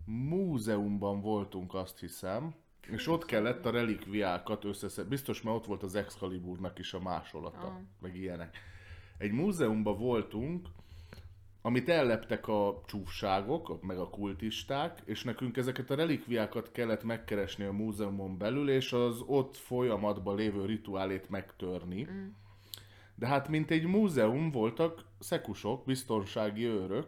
múzeumban 0.05 1.21
voltunk, 1.21 1.75
azt 1.75 1.99
hiszem, 2.01 2.55
És 2.91 3.07
ott 3.09 3.25
kellett 3.25 3.67
a 3.67 3.71
relikviákat 3.71 4.65
összeszedni. 4.65 5.11
Biztos, 5.11 5.43
mert 5.43 5.57
ott 5.57 5.67
volt 5.67 5.83
az 5.83 5.95
Excaliburnak 5.95 6.79
is 6.79 6.95
a 6.95 7.01
másolata, 7.01 7.67
Ah. 7.67 7.73
meg 8.01 8.17
ilyenek. 8.17 8.57
Egy 9.19 9.33
múzeumban 9.33 9.99
voltunk, 9.99 10.69
amit 11.67 11.89
elleptek 11.89 12.49
a 12.49 12.83
csúfságok, 12.87 13.83
meg 13.83 13.99
a 13.99 14.09
kultisták, 14.09 15.03
és 15.05 15.25
nekünk 15.25 15.57
ezeket 15.57 15.91
a 15.91 15.95
relikviákat 15.95 16.73
kellett 16.73 17.05
megkeresni 17.05 17.65
a 17.65 17.73
múzeumon 17.73 18.39
belül, 18.39 18.71
és 18.71 18.93
az 18.93 19.23
ott 19.27 19.57
folyamatban 19.57 20.37
lévő 20.37 20.65
rituálét 20.65 21.31
megtörni. 21.31 22.07
Mm. 22.11 22.27
De 23.15 23.27
hát, 23.27 23.49
mint 23.49 23.71
egy 23.71 23.87
múzeum, 23.87 24.51
voltak 24.51 25.05
szekusok, 25.19 25.85
biztonsági 25.85 26.65
őrök, 26.65 27.07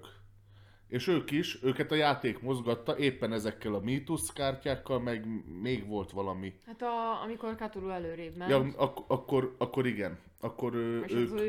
és 0.89 1.07
ők 1.07 1.31
is, 1.31 1.63
őket 1.63 1.93
a 1.93 1.95
játék 1.95 2.41
mozgatta 2.41 2.99
éppen 2.99 3.33
ezekkel 3.33 3.75
a 3.75 3.81
mítuszkártyákkal, 3.81 5.01
meg 5.01 5.27
még 5.63 5.87
volt 5.87 6.11
valami. 6.11 6.55
Hát 6.67 6.83
a, 6.83 7.23
amikor 7.23 7.55
Cthulhu 7.55 7.89
előrébb 7.89 8.37
ment, 8.37 8.51
Ja, 8.51 8.67
ak- 8.77 9.11
akkor, 9.11 9.55
akkor 9.59 9.87
igen. 9.87 10.19
Akkor 10.41 10.75
és 11.07 11.13
ők, 11.13 11.41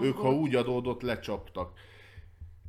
ők, 0.00 0.16
ha 0.16 0.34
úgy 0.34 0.54
adódott, 0.54 1.02
lecsaptak. 1.02 1.72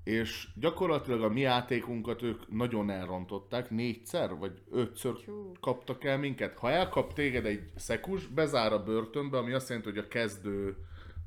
És 0.04 0.48
gyakorlatilag 0.56 1.22
a 1.24 1.30
mi 1.30 1.40
játékunkat 1.40 2.22
ők 2.22 2.52
nagyon 2.52 2.90
elrontották, 2.90 3.70
négyszer 3.70 4.36
vagy 4.36 4.62
ötször 4.72 5.16
Csú. 5.16 5.52
kaptak 5.60 6.04
el 6.04 6.18
minket. 6.18 6.58
Ha 6.58 6.70
elkap 6.70 7.14
téged 7.14 7.46
egy 7.46 7.64
szekus, 7.76 8.28
bezár 8.28 8.74
a 8.74 8.84
börtönbe, 8.84 9.38
ami 9.38 9.52
azt 9.52 9.70
jelenti, 9.70 9.90
hogy 9.90 10.00
a 10.00 10.08
kezdő, 10.08 10.76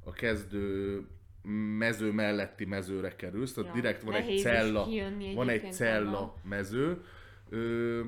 a 0.05 0.13
kezdő 0.13 1.01
mező 1.79 2.13
melletti 2.13 2.65
mezőre 2.65 3.17
kerülsz, 3.17 3.53
tehát 3.53 3.75
Ja, 3.75 3.81
direkt 3.81 4.03
van 4.03 4.15
egy 4.15 4.39
cella, 4.39 4.89
van 5.35 5.49
egy 5.49 5.73
cella 5.73 6.35
mező. 6.43 7.05
Ö, 7.49 8.01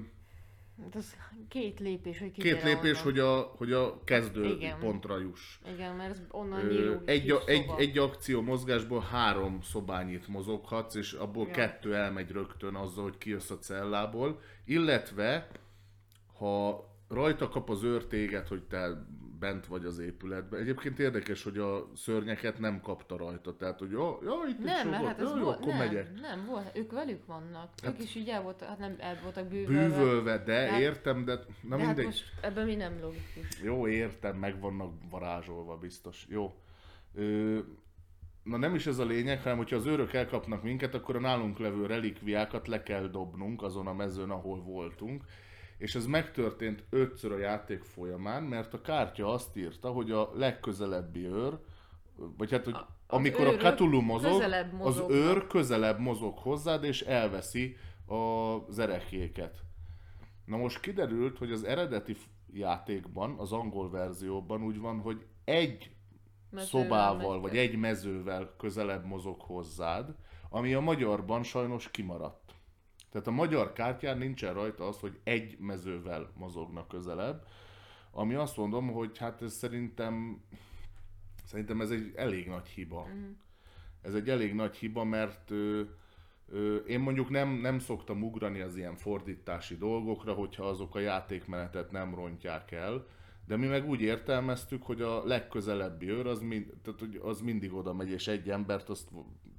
Hát 0.82 0.94
az 0.94 1.16
két 1.48 1.80
lépés, 1.80 2.18
hogy 2.18 2.30
két 2.30 2.62
lépés, 2.62 2.90
onnan. 2.90 3.02
hogy 3.02 3.18
a, 3.18 3.40
hogy 3.56 3.72
a 3.72 4.04
kezdő 4.04 4.44
Igen. 4.44 4.78
pontra 4.78 5.18
juss. 5.18 5.58
Igen, 5.74 5.94
mert 5.96 6.10
ez 6.10 6.22
onnan 6.30 6.64
Ö, 6.70 6.96
egy, 7.04 7.30
a, 7.30 7.40
egy, 7.46 7.64
egy 7.76 7.98
akció 7.98 8.42
mozgásból 8.42 9.00
három 9.00 9.60
szobányit 9.62 10.28
mozoghatsz, 10.28 10.94
és 10.94 11.12
abból 11.12 11.46
Ja. 11.46 11.52
kettő 11.52 11.94
elmegy 11.94 12.30
rögtön 12.30 12.74
azzal, 12.74 13.02
hogy 13.04 13.18
kijössz 13.18 13.50
a 13.50 13.58
cellából. 13.58 14.40
Illetve, 14.64 15.48
ha 16.38 16.84
rajta 17.08 17.48
kap 17.48 17.70
az 17.70 17.82
őr 17.82 18.06
téged, 18.06 18.46
hogy 18.48 18.62
te 18.62 19.06
bent 19.38 19.66
vagy 19.66 19.84
az 19.84 19.98
épületben. 19.98 20.60
Egyébként 20.60 20.98
érdekes, 20.98 21.42
hogy 21.42 21.58
a 21.58 21.90
szörnyeket 21.94 22.58
nem 22.58 22.80
kapta 22.80 23.16
rajta. 23.16 23.56
Tehát, 23.56 23.78
hogy 23.78 23.90
jó, 23.90 24.18
jó 24.24 24.32
itt 24.48 24.58
Nem, 24.58 24.88
mert 24.88 25.04
hát 25.06 25.20
ez 25.20 25.28
jó, 25.30 25.36
jó, 25.36 25.42
volt, 25.44 25.56
akkor 25.56 25.68
nem, 25.68 25.78
megyek. 25.78 26.20
nem 26.20 26.44
volt, 26.46 26.70
ők 26.76 26.92
velük 26.92 27.26
vannak. 27.26 27.70
Hát- 27.82 27.92
ők 27.94 28.02
is 28.02 28.14
így 28.14 28.28
el 28.28 28.42
voltak, 28.42 28.68
hát 28.68 28.78
nem 28.78 28.94
el 28.98 29.18
voltak 29.22 29.48
bűvölve. 29.48 29.88
Bűvölve, 29.96 30.38
de 30.38 30.70
Hát- 30.70 30.80
értem, 30.80 31.24
de 31.24 31.34
na 31.62 31.76
de 31.76 31.76
hát 31.76 31.86
mindegy. 31.86 32.04
most 32.04 32.24
ebben 32.40 32.66
mi 32.66 32.74
nem 32.74 33.00
logikus. 33.00 33.62
Jó, 33.62 33.88
értem, 33.88 34.36
meg 34.36 34.60
vannak 34.60 34.92
varázsolva 35.10 35.76
biztos. 35.76 36.26
Jó. 36.28 36.54
Ö, 37.14 37.58
na 38.42 38.56
nem 38.56 38.74
is 38.74 38.86
ez 38.86 38.98
a 38.98 39.04
lényeg, 39.04 39.42
hanem 39.42 39.56
hogyha 39.56 39.76
az 39.76 39.86
őrök 39.86 40.12
elkapnak 40.12 40.62
minket, 40.62 40.94
akkor 40.94 41.16
a 41.16 41.20
nálunk 41.20 41.58
levő 41.58 41.86
relikviákat 41.86 42.68
le 42.68 42.82
kell 42.82 43.06
dobnunk 43.06 43.62
azon 43.62 43.86
a 43.86 43.92
mezőn, 43.94 44.30
ahol 44.30 44.62
voltunk. 44.62 45.24
És 45.78 45.94
ez 45.94 46.06
megtörtént 46.06 46.84
ötször 46.90 47.32
a 47.32 47.38
játék 47.38 47.82
folyamán, 47.82 48.42
mert 48.42 48.74
a 48.74 48.80
kártya 48.80 49.32
azt 49.32 49.56
írta, 49.56 49.88
hogy 49.90 50.10
a 50.10 50.30
legközelebbi 50.34 51.26
őr, 51.26 51.58
vagy 52.36 52.50
hát, 52.50 52.64
hogy 52.64 52.74
A- 52.74 52.88
amikor 53.06 53.46
a 53.46 53.56
Cthulhu 53.56 54.00
mozog, 54.00 54.42
az 54.80 55.02
őr 55.08 55.46
közelebb 55.46 55.98
mozog 55.98 56.38
hozzád, 56.38 56.84
és 56.84 57.02
elveszi 57.02 57.76
az 58.06 58.78
erekéket. 58.78 59.58
Na 60.44 60.56
most 60.56 60.80
kiderült, 60.80 61.38
hogy 61.38 61.52
az 61.52 61.64
eredeti 61.64 62.16
játékban, 62.52 63.34
az 63.38 63.52
angol 63.52 63.90
verzióban 63.90 64.62
úgy 64.62 64.78
van, 64.78 65.00
hogy 65.00 65.26
egy 65.44 65.90
Mezővel 66.50 66.82
szobával, 66.82 67.32
megy 67.32 67.40
vagy 67.40 67.56
egy 67.58 67.76
mezővel 67.76 68.54
közelebb 68.58 69.04
mozog 69.04 69.40
hozzád, 69.40 70.14
ami 70.50 70.74
a 70.74 70.80
magyarban 70.80 71.42
sajnos 71.42 71.90
kimaradt. 71.90 72.54
Tehát 73.10 73.26
a 73.26 73.30
magyar 73.30 73.72
kártyán 73.72 74.18
nincsen 74.18 74.54
rajta 74.54 74.88
az, 74.88 75.00
hogy 75.00 75.18
egy 75.24 75.58
mezővel 75.58 76.30
mozognak 76.36 76.88
közelebb, 76.88 77.46
ami 78.10 78.34
azt 78.34 78.56
mondom, 78.56 78.92
hogy 78.92 79.18
hát 79.18 79.42
ez 79.42 79.52
szerintem 79.52 80.42
szerintem 81.44 81.80
ez 81.80 81.90
egy 81.90 82.12
elég 82.14 82.46
nagy 82.46 82.66
hiba. 82.66 83.04
Mhm. 83.04 83.30
Ez 84.02 84.14
egy 84.14 84.30
elég 84.30 84.54
nagy 84.54 84.76
hiba, 84.76 85.04
mert 85.04 85.50
ö, 85.50 85.82
ö, 86.48 86.76
én 86.76 87.00
mondjuk 87.00 87.30
nem, 87.30 87.48
nem 87.48 87.78
szoktam 87.78 88.22
ugrani 88.22 88.60
az 88.60 88.76
ilyen 88.76 88.96
fordítási 88.96 89.76
dolgokra, 89.76 90.32
hogyha 90.32 90.64
azok 90.64 90.94
a 90.94 90.98
játékmenetet 91.00 91.90
nem 91.90 92.14
rontják 92.14 92.70
el, 92.70 93.06
de 93.46 93.56
mi 93.56 93.66
meg 93.66 93.88
úgy 93.88 94.00
értelmeztük, 94.00 94.82
hogy 94.82 95.02
a 95.02 95.24
legközelebbi 95.24 96.10
őr 96.10 96.26
az, 96.26 96.40
mind, 96.40 96.72
tehát, 96.82 97.00
hogy 97.00 97.20
az 97.22 97.40
mindig 97.40 97.74
oda 97.74 97.92
megy, 97.92 98.10
és 98.10 98.28
egy 98.28 98.50
embert 98.50 98.88
azt 98.88 99.10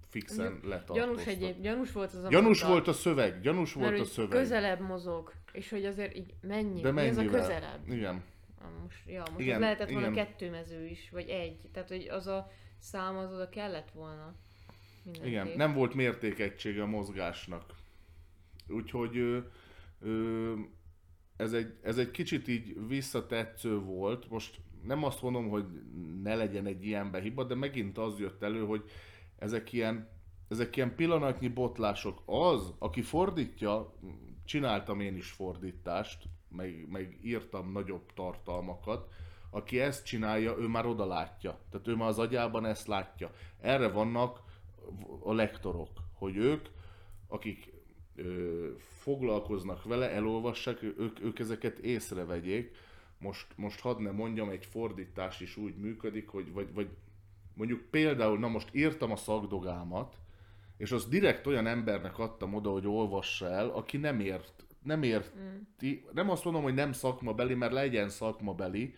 fixen 0.09 0.45
Gyanús 0.45 0.63
letartóztat. 0.63 1.27
egyéb, 1.27 1.61
gyanús 1.61 1.91
volt 1.91 2.13
az 2.13 2.23
a 2.23 2.27
Gyanús 2.29 2.61
mondat, 2.61 2.85
volt 2.85 2.87
a 2.87 2.99
szöveg, 2.99 3.41
gyanús 3.41 3.75
mert 3.75 3.89
volt 3.89 4.01
a 4.01 4.05
szöveg. 4.09 4.29
közelebb 4.29 4.79
mozog, 4.79 5.33
és 5.51 5.69
hogy 5.69 5.85
azért 5.85 6.15
így 6.15 6.33
mennyi, 6.41 6.81
de 6.81 6.91
mi 6.91 7.01
ez 7.01 7.17
a 7.17 7.21
mennyivel? 7.21 7.39
közelebb? 7.41 7.87
Igen. 7.91 8.23
Ah, 8.61 8.81
Most, 8.83 9.01
ja, 9.07 9.19
most 9.19 9.31
Igen, 9.31 9.41
igen, 9.45 9.59
lehetett 9.59 9.89
volna 9.91 10.09
igen. 10.11 10.25
kettő 10.25 10.49
mező 10.49 10.85
is, 10.85 11.09
vagy 11.09 11.27
egy. 11.29 11.57
Tehát, 11.73 11.89
hogy 11.89 12.07
az 12.09 12.27
a 12.27 12.51
szám 12.79 13.17
az 13.17 13.33
oda 13.33 13.49
kellett 13.49 13.91
volna. 13.91 14.35
Mindenképp. 15.03 15.31
Igen, 15.31 15.47
nem 15.57 15.73
volt 15.73 15.93
mértékegysége 15.93 16.81
a 16.81 16.85
mozgásnak. 16.85 17.73
Úgyhogy 18.67 19.17
ö, 19.17 19.37
ö, 20.01 20.53
ez, 21.35 21.53
egy, 21.53 21.73
ez 21.83 21.97
egy 21.97 22.11
kicsit 22.11 22.47
így 22.47 22.87
visszatetsző 22.87 23.79
volt. 23.79 24.29
Most 24.29 24.59
nem 24.83 25.03
azt 25.03 25.21
mondom, 25.21 25.49
hogy 25.49 25.65
ne 26.23 26.35
legyen 26.35 26.65
egy 26.65 26.85
ilyenbe 26.85 27.19
hiba, 27.19 27.43
de 27.43 27.55
megint 27.55 27.97
az 27.97 28.19
jött 28.19 28.43
elő, 28.43 28.65
hogy 28.65 28.83
ezek 29.37 29.73
ilyen, 29.73 30.09
ezek 30.47 30.75
ilyen 30.75 30.95
pillanatnyi 30.95 31.47
botlások. 31.47 32.21
Az, 32.25 32.73
aki 32.79 33.01
fordítja, 33.01 33.93
csináltam 34.45 34.99
én 34.99 35.15
is 35.15 35.31
fordítást, 35.31 36.23
meg, 36.49 36.87
meg 36.89 37.19
írtam 37.23 37.71
nagyobb 37.71 38.13
tartalmakat, 38.13 39.11
aki 39.49 39.79
ezt 39.79 40.05
csinálja, 40.05 40.57
ő 40.57 40.67
már 40.67 40.85
oda 40.85 41.05
látja. 41.05 41.59
Tehát 41.69 41.87
ő 41.87 41.95
már 41.95 42.07
az 42.07 42.19
agyában 42.19 42.65
ezt 42.65 42.87
látja. 42.87 43.31
Erre 43.61 43.87
vannak 43.87 44.41
a 45.23 45.33
lektorok, 45.33 45.89
hogy 46.13 46.35
ők, 46.35 46.67
akik 47.27 47.73
ö, 48.15 48.69
foglalkoznak 48.77 49.83
vele, 49.83 50.09
elolvassák, 50.11 50.81
ők, 50.81 51.19
ők 51.21 51.39
ezeket 51.39 51.79
észrevegyék. 51.79 52.75
Most, 53.19 53.47
most 53.55 53.79
hadd 53.79 54.01
ne 54.01 54.11
mondjam, 54.11 54.49
egy 54.49 54.65
fordítás 54.65 55.39
is 55.39 55.57
úgy 55.57 55.75
működik, 55.75 56.27
hogy 56.27 56.51
vagy, 56.51 56.73
vagy 56.73 56.89
mondjuk 57.57 57.81
például, 57.81 58.39
na 58.39 58.47
most 58.47 58.69
írtam 58.71 59.11
a 59.11 59.15
szakdogámat, 59.15 60.15
és 60.77 60.91
azt 60.91 61.09
direkt 61.09 61.47
olyan 61.47 61.67
embernek 61.67 62.19
adtam 62.19 62.53
oda, 62.53 62.69
hogy 62.69 62.87
olvassa 62.87 63.49
el, 63.49 63.69
aki 63.69 63.97
nem 63.97 64.19
ért, 64.19 64.65
nem 64.83 65.03
érti, 65.03 66.05
nem 66.13 66.29
azt 66.29 66.43
mondom, 66.43 66.63
hogy 66.63 66.73
nem 66.73 66.91
szakmabeli, 66.91 67.53
mert 67.53 67.71
legyen 67.71 68.09
szakmabeli, 68.09 68.95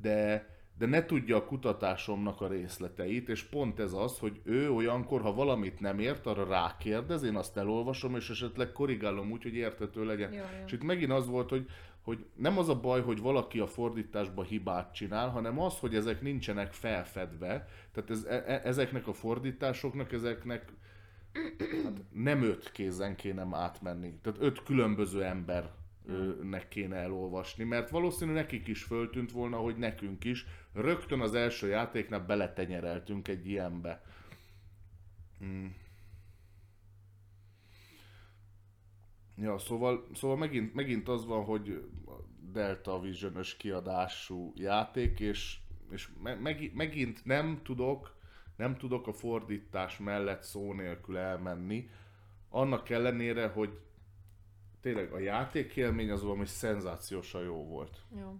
de, 0.00 0.48
de 0.78 0.86
ne 0.86 1.04
tudja 1.04 1.36
a 1.36 1.44
kutatásomnak 1.44 2.40
a 2.40 2.48
részleteit, 2.48 3.28
és 3.28 3.42
pont 3.42 3.80
ez 3.80 3.92
az, 3.92 4.18
hogy 4.18 4.40
ő 4.44 4.70
olyankor, 4.70 5.20
ha 5.20 5.34
valamit 5.34 5.80
nem 5.80 5.98
ért, 5.98 6.26
arra 6.26 6.44
rákérdez, 6.44 7.22
én 7.22 7.36
azt 7.36 7.56
elolvasom, 7.56 8.16
és 8.16 8.30
esetleg 8.30 8.72
korrigálom 8.72 9.30
úgy, 9.30 9.42
hogy 9.42 9.54
értető 9.54 10.04
legyen. 10.04 10.32
Jó, 10.32 10.38
jó. 10.38 10.64
És 10.66 10.72
itt 10.72 10.82
megint 10.82 11.12
az 11.12 11.26
volt, 11.26 11.48
hogy, 11.48 11.66
hogy 12.02 12.24
nem 12.34 12.58
az 12.58 12.68
a 12.68 12.80
baj, 12.80 13.02
hogy 13.02 13.20
valaki 13.20 13.58
a 13.58 13.66
fordításba 13.66 14.42
hibát 14.42 14.94
csinál, 14.94 15.28
hanem 15.28 15.60
az, 15.60 15.78
hogy 15.78 15.94
ezek 15.94 16.22
nincsenek 16.22 16.72
felfedve. 16.72 17.68
Tehát 17.92 18.10
ez, 18.10 18.24
e, 18.24 18.44
e- 18.46 18.60
ezeknek 18.64 19.06
a 19.06 19.12
fordításoknak, 19.12 20.12
ezeknek 20.12 20.72
hát 21.84 22.02
nem 22.12 22.42
öt 22.42 22.72
kézen 22.72 23.16
kéne 23.16 23.46
átmenni. 23.50 24.18
Tehát 24.22 24.40
öt 24.40 24.62
különböző 24.62 25.24
embernek 25.24 26.68
kéne 26.68 26.96
elolvasni, 26.96 27.64
mert 27.64 27.90
valószínű 27.90 28.32
nekik 28.32 28.66
is 28.66 28.82
föltűnt 28.82 29.32
volna, 29.32 29.56
hogy 29.56 29.76
nekünk 29.76 30.24
is. 30.24 30.46
Rögtön 30.72 31.20
az 31.20 31.34
első 31.34 31.68
játéknál 31.68 32.20
beletenyereltünk 32.20 33.28
egy 33.28 33.48
ilyenbe. 33.48 34.02
Mm. 35.44 35.66
Ja, 39.36 39.58
szóval, 39.58 40.06
szóval 40.14 40.36
megint, 40.36 40.74
megint 40.74 41.08
az 41.08 41.26
van, 41.26 41.44
hogy 41.44 41.84
Delta 42.52 43.00
vision 43.00 43.40
kiadású 43.58 44.52
játék, 44.56 45.20
és, 45.20 45.56
és 45.92 46.08
me, 46.22 46.34
meg, 46.34 46.70
megint 46.74 47.24
nem 47.24 47.60
tudok, 47.62 48.16
nem 48.56 48.76
tudok 48.76 49.06
a 49.06 49.12
fordítás 49.12 49.98
mellett 49.98 50.42
szó 50.42 50.72
nélkül 50.72 51.16
elmenni, 51.16 51.90
annak 52.48 52.90
ellenére, 52.90 53.48
hogy 53.48 53.78
tényleg 54.80 55.12
a 55.12 55.18
játékélmény 55.18 56.10
az 56.10 56.22
valami 56.22 56.46
szenzációsan 56.46 57.42
jó 57.42 57.66
volt. 57.66 58.00
Jó. 58.18 58.38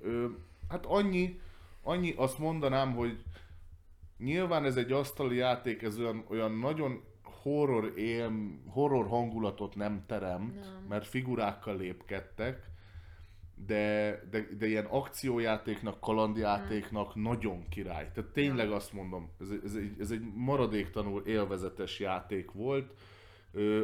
Ö, 0.00 0.28
hát 0.68 0.86
annyi, 0.86 1.40
annyi, 1.82 2.14
azt 2.16 2.38
mondanám, 2.38 2.94
hogy 2.94 3.22
nyilván 4.18 4.64
ez 4.64 4.76
egy 4.76 4.92
asztali 4.92 5.36
játék, 5.36 5.82
ez 5.82 5.98
olyan, 5.98 6.24
olyan 6.28 6.52
nagyon 6.52 7.04
horror, 7.22 7.98
élm, 7.98 8.62
horror 8.66 9.06
hangulatot 9.06 9.74
nem 9.74 10.04
terem, 10.06 10.42
Nem. 10.42 10.84
mert 10.88 11.06
figurákkal 11.06 11.76
lépkedtek, 11.76 12.70
de, 13.64 14.22
de, 14.30 14.46
de 14.58 14.66
ilyen 14.66 14.84
akciójátéknak, 14.84 16.00
kalandjátéknak 16.00 17.14
nagyon 17.14 17.68
király. 17.68 18.10
Tehát 18.14 18.30
tényleg 18.30 18.70
azt 18.70 18.92
mondom, 18.92 19.30
ez, 19.40 19.48
ez, 19.64 19.74
egy, 19.74 19.94
ez 19.98 20.10
egy 20.10 20.22
maradéktanul 20.34 21.22
élvezetes 21.26 22.00
játék 22.00 22.50
volt. 22.50 22.92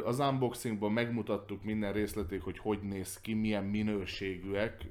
Az 0.03 0.19
unboxingban 0.19 0.91
megmutattuk 0.91 1.63
minden 1.63 1.93
részletét, 1.93 2.41
hogy 2.41 2.57
hogy 2.57 2.79
néz 2.81 3.21
ki, 3.21 3.33
milyen 3.33 3.63
minőségűek. 3.63 4.87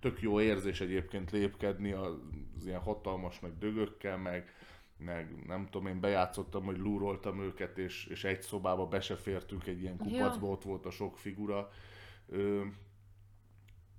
Tök 0.00 0.20
jó 0.20 0.40
érzés 0.40 0.80
egyébként 0.80 1.30
lépkedni 1.30 1.92
az 1.92 2.66
ilyen 2.66 2.80
hatalmas 2.80 3.40
nagy 3.40 3.58
dögökkel, 3.58 4.16
meg, 4.16 4.54
meg 4.96 5.44
nem 5.46 5.68
tudom, 5.70 5.86
én 5.86 6.00
bejátszottam, 6.00 6.64
hogy 6.64 6.78
lúroltam 6.78 7.40
őket, 7.42 7.78
és, 7.78 8.06
és 8.06 8.24
egy 8.24 8.42
szobába 8.42 8.86
be 8.86 9.00
se 9.00 9.16
fértünk 9.16 9.66
egy 9.66 9.80
ilyen 9.82 9.96
kupacba, 9.96 10.46
ott 10.46 10.62
volt 10.62 10.86
a 10.86 10.90
sok 10.90 11.18
figura. 11.18 11.70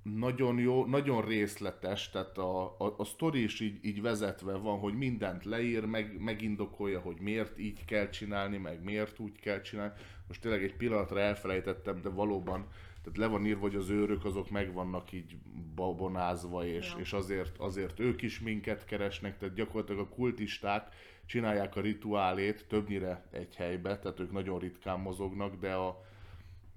Nagyon 0.03 0.59
jó, 0.59 0.85
nagyon 0.85 1.25
részletes, 1.25 2.09
tehát 2.09 2.37
a, 2.37 2.63
a, 2.77 2.93
a 2.97 3.03
sztori 3.03 3.43
is 3.43 3.59
így, 3.59 3.85
így 3.85 4.01
vezetve 4.01 4.53
van, 4.53 4.79
hogy 4.79 4.93
mindent 4.93 5.45
leír, 5.45 5.85
meg, 5.85 6.21
megindokolja, 6.21 6.99
hogy 6.99 7.17
miért 7.19 7.59
így 7.59 7.85
kell 7.85 8.09
csinálni, 8.09 8.57
meg 8.57 8.83
miért 8.83 9.19
úgy 9.19 9.39
kell 9.39 9.61
csinálni. 9.61 9.93
Most 10.27 10.41
tényleg 10.41 10.63
egy 10.63 10.75
pillanatra 10.75 11.19
elfelejtettem, 11.19 12.01
de 12.01 12.09
valóban 12.09 12.67
tehát 13.03 13.17
le 13.17 13.27
van 13.27 13.45
írva, 13.45 13.61
hogy 13.61 13.75
az 13.75 13.89
őrök 13.89 14.25
azok 14.25 14.49
meg 14.49 14.73
vannak 14.73 15.11
így 15.11 15.35
babonázva, 15.75 16.65
és, 16.65 16.91
Ja. 16.91 16.99
és 16.99 17.13
azért, 17.13 17.57
azért 17.57 17.99
ők 17.99 18.21
is 18.21 18.39
minket 18.39 18.85
keresnek, 18.85 19.37
tehát 19.37 19.55
gyakorlatilag 19.55 20.01
a 20.01 20.15
kultisták 20.15 20.87
csinálják 21.25 21.75
a 21.75 21.81
rituálét 21.81 22.65
többnyire 22.67 23.27
egy 23.31 23.55
helybe, 23.55 23.99
tehát 23.99 24.19
ők 24.19 24.31
nagyon 24.31 24.59
ritkán 24.59 24.99
mozognak, 24.99 25.59
de 25.59 25.73
a, 25.73 26.01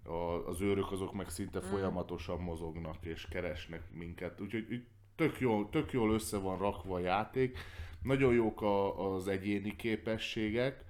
a, 0.06 0.48
az 0.48 0.60
őrök 0.60 0.92
azok 0.92 1.12
meg 1.12 1.28
szinte 1.28 1.60
folyamatosan 1.60 2.40
mozognak 2.40 3.04
és 3.04 3.26
keresnek 3.30 3.82
minket. 3.92 4.40
Úgyhogy 4.40 4.86
tök, 5.16 5.40
jól, 5.40 5.68
tök 5.70 5.92
jól 5.92 6.12
össze 6.12 6.38
van 6.38 6.58
rakva 6.58 6.94
a 6.94 6.98
játék, 6.98 7.58
nagyon 8.02 8.34
jók 8.34 8.62
a, 8.62 9.14
az 9.14 9.28
egyéni 9.28 9.76
képességek. 9.76 10.84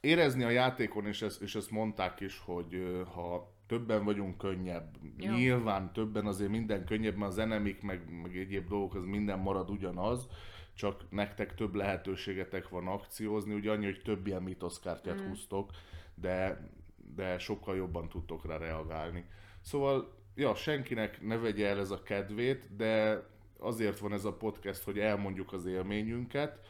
Érezni 0.00 0.44
a 0.44 0.50
játékon, 0.50 1.06
és 1.06 1.22
ezt, 1.22 1.42
és 1.42 1.54
ezt 1.54 1.70
mondták 1.70 2.20
is, 2.20 2.38
hogy 2.38 3.02
ha 3.14 3.54
többen 3.66 4.04
vagyunk 4.04 4.38
könnyebb. 4.38 4.96
Ja. 5.18 5.32
Nyilván 5.32 5.92
többen 5.92 6.26
azért 6.26 6.50
minden 6.50 6.84
könnyebb, 6.84 7.16
mert 7.16 7.30
az 7.30 7.38
enemik, 7.38 7.82
meg, 7.82 8.20
meg 8.22 8.36
egyéb 8.36 8.68
dolgok, 8.68 8.94
az 8.94 9.04
minden 9.04 9.38
marad 9.38 9.70
ugyanaz, 9.70 10.28
csak 10.74 11.10
nektek 11.10 11.54
több 11.54 11.74
lehetőségetek 11.74 12.68
van 12.68 12.86
akciózni, 12.86 13.54
ugye 13.54 13.70
annyi, 13.70 13.84
hogy 13.84 14.00
több 14.04 14.26
ilyen 14.26 14.42
mitoszkártyát 14.42 15.22
mm. 15.22 15.26
húztok, 15.26 15.70
de, 16.14 16.68
de 17.14 17.38
sokkal 17.38 17.76
jobban 17.76 18.08
tudtok 18.08 18.46
rá 18.46 18.56
reagálni. 18.56 19.24
Szóval, 19.60 20.14
ja, 20.34 20.54
senkinek 20.54 21.20
ne 21.20 21.36
vegye 21.36 21.68
el 21.68 21.78
ez 21.78 21.90
a 21.90 22.02
kedvét, 22.02 22.76
de 22.76 23.22
azért 23.58 23.98
van 23.98 24.12
ez 24.12 24.24
a 24.24 24.36
podcast, 24.36 24.82
hogy 24.82 24.98
elmondjuk 24.98 25.52
az 25.52 25.66
élményünket. 25.66 26.60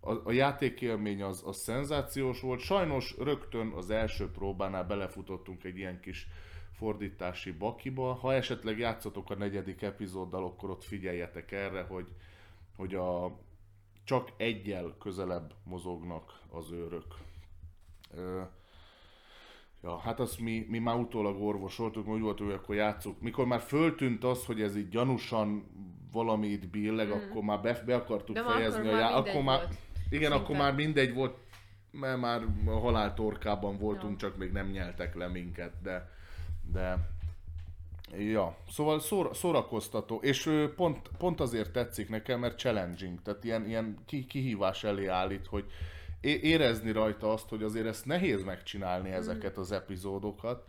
A, 0.00 0.28
a 0.28 0.32
játékélmény 0.32 1.22
az, 1.22 1.42
az 1.46 1.56
szenzációs 1.56 2.40
volt. 2.40 2.60
Sajnos 2.60 3.14
rögtön 3.18 3.68
az 3.68 3.90
első 3.90 4.30
próbánál 4.30 4.84
belefutottunk 4.84 5.64
egy 5.64 5.76
ilyen 5.76 6.00
kis 6.00 6.28
fordítási 6.72 7.52
bakiba. 7.52 8.12
Ha 8.12 8.34
esetleg 8.34 8.78
játszotok 8.78 9.30
a 9.30 9.34
negyedik 9.34 9.82
epizóddal, 9.82 10.44
akkor 10.44 10.70
ott 10.70 10.84
figyeljetek 10.84 11.52
erre, 11.52 11.82
hogy, 11.82 12.06
hogy 12.76 12.94
a, 12.94 13.38
csak 14.04 14.32
egyel 14.36 14.96
közelebb 14.98 15.54
mozognak 15.64 16.40
az 16.50 16.70
őrök. 16.70 17.14
Ö, 18.14 18.42
Ja, 19.86 19.98
hát 19.98 20.20
azt 20.20 20.40
mi, 20.40 20.66
mi 20.68 20.78
már 20.78 20.96
utólag 20.96 21.42
orvosoltuk, 21.42 22.08
úgy 22.08 22.20
volt, 22.20 22.38
hogy 22.38 22.50
akkor 22.50 22.74
játszuk. 22.74 23.20
Mikor 23.20 23.46
már 23.46 23.60
föltűnt 23.60 24.24
az, 24.24 24.44
hogy 24.44 24.62
ez 24.62 24.76
így 24.76 24.88
gyanúsan 24.88 25.64
valami 26.12 26.46
itt 26.46 26.68
billeg, 26.68 27.08
mm. 27.08 27.10
akkor 27.10 27.42
már 27.42 27.60
be, 27.60 27.82
be 27.86 27.94
akartuk 27.94 28.34
De 28.34 28.42
fejezni 28.42 28.80
akkor 28.80 28.94
a 28.94 28.98
já- 28.98 29.14
akkor 29.14 29.42
már, 29.42 29.58
volt. 29.58 29.74
Igen, 30.10 30.30
Szinte. 30.30 30.44
akkor 30.44 30.56
már 30.56 30.74
mindegy 30.74 31.14
volt, 31.14 31.36
mert 31.90 32.20
már 32.20 32.42
a 32.66 32.78
halál 32.78 33.14
torkában 33.14 33.78
voltunk, 33.78 34.20
Ja. 34.20 34.28
csak 34.28 34.36
még 34.36 34.52
nem 34.52 34.66
nyeltek 34.66 35.14
le 35.14 35.28
minket, 35.28 35.72
de, 35.82 36.10
de 36.72 37.14
Ja, 38.18 38.56
szóval 38.70 39.00
szóra, 39.00 39.34
szórakoztató, 39.34 40.16
és 40.22 40.50
pont, 40.76 41.10
pont 41.18 41.40
azért 41.40 41.72
tetszik 41.72 42.08
nekem, 42.08 42.40
mert 42.40 42.58
challenging, 42.58 43.22
tehát 43.22 43.44
ilyen, 43.44 43.66
ilyen 43.66 43.98
ki, 44.06 44.26
kihívás 44.26 44.84
elé 44.84 45.06
állít, 45.06 45.46
hogy 45.46 45.64
érezni 46.26 46.92
rajta 46.92 47.32
azt, 47.32 47.48
hogy 47.48 47.62
azért 47.62 47.86
ezt 47.86 48.06
nehéz 48.06 48.44
megcsinálni 48.44 49.10
ezeket 49.10 49.56
az 49.56 49.72
epizódokat, 49.72 50.64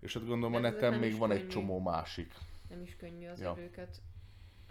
és 0.00 0.14
hát 0.14 0.26
gondolom 0.26 0.54
a 0.54 0.58
neten 0.58 0.98
még 0.98 1.18
van 1.18 1.30
egy 1.30 1.38
könnyű. 1.38 1.50
csomó 1.50 1.80
másik. 1.80 2.34
Nem 2.68 2.82
is 2.82 2.96
könnyű 2.96 3.26
az 3.26 3.40
Ja. 3.40 3.54
erőket 3.56 4.00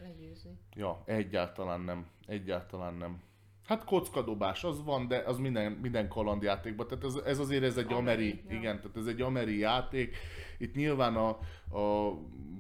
legyőzni. 0.01 0.57
Ja, 0.75 1.03
egyáltalán 1.05 1.81
nem, 1.81 2.07
egyáltalán 2.27 2.93
nem. 2.93 3.21
Hát 3.65 3.83
kockadobás 3.83 4.63
az 4.63 4.83
van, 4.83 5.07
de 5.07 5.17
az 5.17 5.37
minden, 5.37 5.71
minden 5.71 6.07
kalandjátékban, 6.07 6.87
tehát 6.87 7.03
ez, 7.03 7.15
ez 7.15 7.39
azért 7.39 7.63
ez 7.63 7.77
egy 7.77 7.93
Ameri, 7.93 8.29
ameri, 8.29 8.43
ja. 8.49 8.55
igen, 8.57 8.81
tehát 8.81 8.97
ez 8.97 9.05
egy 9.05 9.21
ameri 9.21 9.57
játék. 9.57 10.15
Itt 10.57 10.75
nyilván 10.75 11.15
a, 11.15 11.29
a 11.77 12.13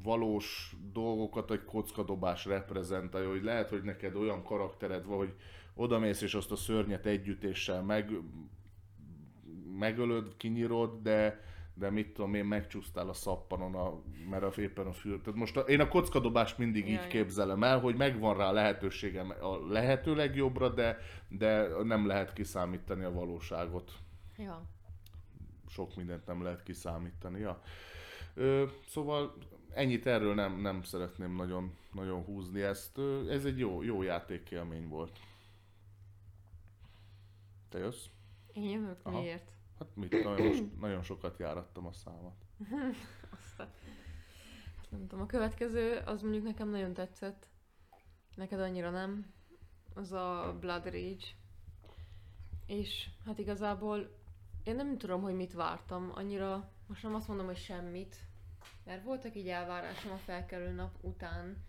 valós 0.03 0.75
dolgokat 0.93 1.51
egy 1.51 1.63
kockadobás 1.63 2.45
reprezentálja, 2.45 3.29
hogy 3.29 3.43
lehet, 3.43 3.69
hogy 3.69 3.83
neked 3.83 4.15
olyan 4.15 4.43
karaktered 4.43 5.05
van, 5.05 5.17
hogy 5.17 5.33
odamész 5.75 6.21
és 6.21 6.33
azt 6.33 6.51
a 6.51 6.55
szörnyet 6.55 7.05
együttéssel 7.05 7.81
meg, 7.81 8.11
megölöd, 9.79 10.37
kinyírod, 10.37 11.01
de, 11.01 11.43
de 11.73 11.89
mit 11.89 12.13
tudom 12.13 12.33
én, 12.33 12.45
megcsúsztál 12.45 13.09
a 13.09 13.13
szappanon, 13.13 13.75
a, 13.75 14.01
mert 14.29 14.43
a, 14.43 14.61
éppen 14.61 14.87
a 14.87 14.93
fül. 14.93 15.21
Tehát 15.21 15.39
most 15.39 15.57
a, 15.57 15.59
én 15.59 15.79
a 15.79 15.87
kockadobást 15.87 16.57
mindig 16.57 16.87
Ja, 16.87 16.93
így 16.93 17.07
képzelem 17.07 17.63
el, 17.63 17.79
hogy 17.79 17.95
megvan 17.95 18.37
rá 18.37 18.51
lehetőségem 18.51 19.33
a 19.41 19.67
lehető 19.67 20.15
legjobbra, 20.15 20.69
de, 20.69 20.97
de 21.27 21.67
nem 21.83 22.07
lehet 22.07 22.33
kiszámítani 22.33 23.03
a 23.03 23.11
valóságot. 23.11 23.91
Ja. 24.37 24.61
Sok 25.67 25.95
mindent 25.95 26.25
nem 26.25 26.43
lehet 26.43 26.63
kiszámítani. 26.63 27.39
Ja. 27.39 27.61
Ö, 28.33 28.65
szóval 28.87 29.37
ennyit 29.73 30.05
erről 30.05 30.33
nem, 30.33 30.61
nem 30.61 30.83
szeretném 30.83 31.35
nagyon, 31.35 31.73
nagyon 31.91 32.23
húzni 32.23 32.61
ezt. 32.61 32.99
Ez 33.29 33.45
egy 33.45 33.59
jó, 33.59 33.83
jó 33.83 34.01
játékélmény 34.01 34.87
volt. 34.87 35.19
Te 37.69 37.77
jössz? 37.77 38.05
Én 38.53 38.69
jövök, 38.69 38.99
Aha. 39.03 39.19
miért? 39.19 39.51
Hát 39.79 39.95
mit, 39.95 40.23
nagyon, 40.23 40.71
nagyon 40.79 41.01
sokat 41.01 41.37
járattam 41.37 41.85
a 41.85 41.91
számat. 41.91 42.45
Aztán... 43.37 43.71
Hát 44.77 44.91
nem 44.91 45.07
tudom, 45.07 45.21
a 45.21 45.25
következő, 45.25 45.97
az 46.05 46.21
mondjuk 46.21 46.43
nekem 46.43 46.69
nagyon 46.69 46.93
tetszett. 46.93 47.47
Neked 48.35 48.59
annyira 48.59 48.89
nem. 48.89 49.33
Az 49.93 50.11
a 50.11 50.57
Blood 50.59 50.83
Rage. 50.83 51.25
És 52.65 53.09
hát 53.25 53.39
igazából 53.39 54.17
én 54.63 54.75
nem 54.75 54.97
tudom, 54.97 55.21
hogy 55.21 55.35
mit 55.35 55.53
vártam. 55.53 56.11
Annyira, 56.13 56.71
most 56.87 57.03
nem 57.03 57.15
azt 57.15 57.27
mondom, 57.27 57.45
hogy 57.45 57.57
semmit. 57.57 58.15
Mert 58.83 59.03
voltak 59.03 59.35
így 59.35 59.47
elvárásom 59.47 60.11
a 60.11 60.17
felkelő 60.17 60.71
nap 60.71 60.97
után. 61.01 61.63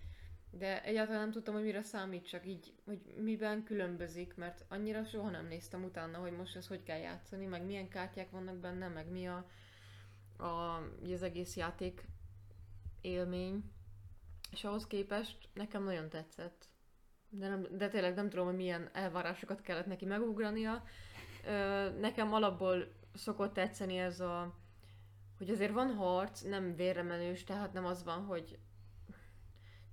De 0.58 0.82
egyáltalán 0.82 1.20
nem 1.20 1.30
tudtam, 1.30 1.54
hogy 1.54 1.62
mire 1.62 1.82
számít, 1.82 2.28
csak 2.28 2.46
így, 2.46 2.72
hogy 2.84 3.00
miben 3.16 3.64
különbözik, 3.64 4.34
mert 4.34 4.64
annyira 4.68 5.04
soha 5.04 5.30
nem 5.30 5.46
néztem 5.46 5.84
utána, 5.84 6.18
hogy 6.18 6.32
most 6.32 6.56
ezt 6.56 6.68
hogy 6.68 6.82
kell 6.82 6.98
játszani, 6.98 7.46
meg 7.46 7.64
milyen 7.64 7.88
kártyák 7.88 8.30
vannak 8.30 8.56
benne, 8.56 8.88
meg 8.88 9.10
mi 9.10 9.26
a, 9.26 9.46
a, 10.36 10.82
az 11.12 11.22
egész 11.22 11.56
játék 11.56 12.04
élmény. 13.00 13.70
És 14.50 14.64
ahhoz 14.64 14.86
képest 14.86 15.48
nekem 15.54 15.84
nagyon 15.84 16.08
tetszett. 16.08 16.68
De, 17.28 17.48
nem, 17.48 17.66
de 17.70 17.88
tényleg 17.88 18.14
nem 18.14 18.28
tudom, 18.28 18.46
hogy 18.46 18.56
milyen 18.56 18.90
elvárásokat 18.92 19.60
kellett 19.60 19.86
neki 19.86 20.04
megugrania. 20.04 20.82
Nekem 22.00 22.32
alapból 22.32 22.92
szokott 23.14 23.52
tetszeni 23.52 23.98
ez 23.98 24.20
a, 24.20 24.54
hogy 25.38 25.50
azért 25.50 25.72
van 25.72 25.94
harc, 25.94 26.40
nem 26.40 26.74
vérremenős, 26.74 27.44
tehát 27.44 27.72
nem 27.72 27.84
az 27.84 28.04
van, 28.04 28.24
hogy 28.24 28.58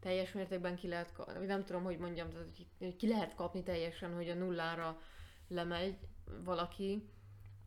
teljes 0.04 0.32
mértékben 0.32 0.76
ki 0.76 0.88
lehet 0.88 1.12
kapni, 1.12 1.38
vagy 1.38 1.48
nem 1.48 1.64
tudom, 1.64 1.84
hogy 1.84 1.98
mondjam, 1.98 2.30
tehát, 2.30 2.48
hogy 2.78 2.96
ki 2.96 3.08
lehet 3.08 3.36
kapni 3.36 3.64
teljesen, 3.64 4.14
hogy 4.14 4.30
a 4.30 4.34
nullára 4.34 5.02
lemegy 5.48 5.98
valaki, 6.44 7.10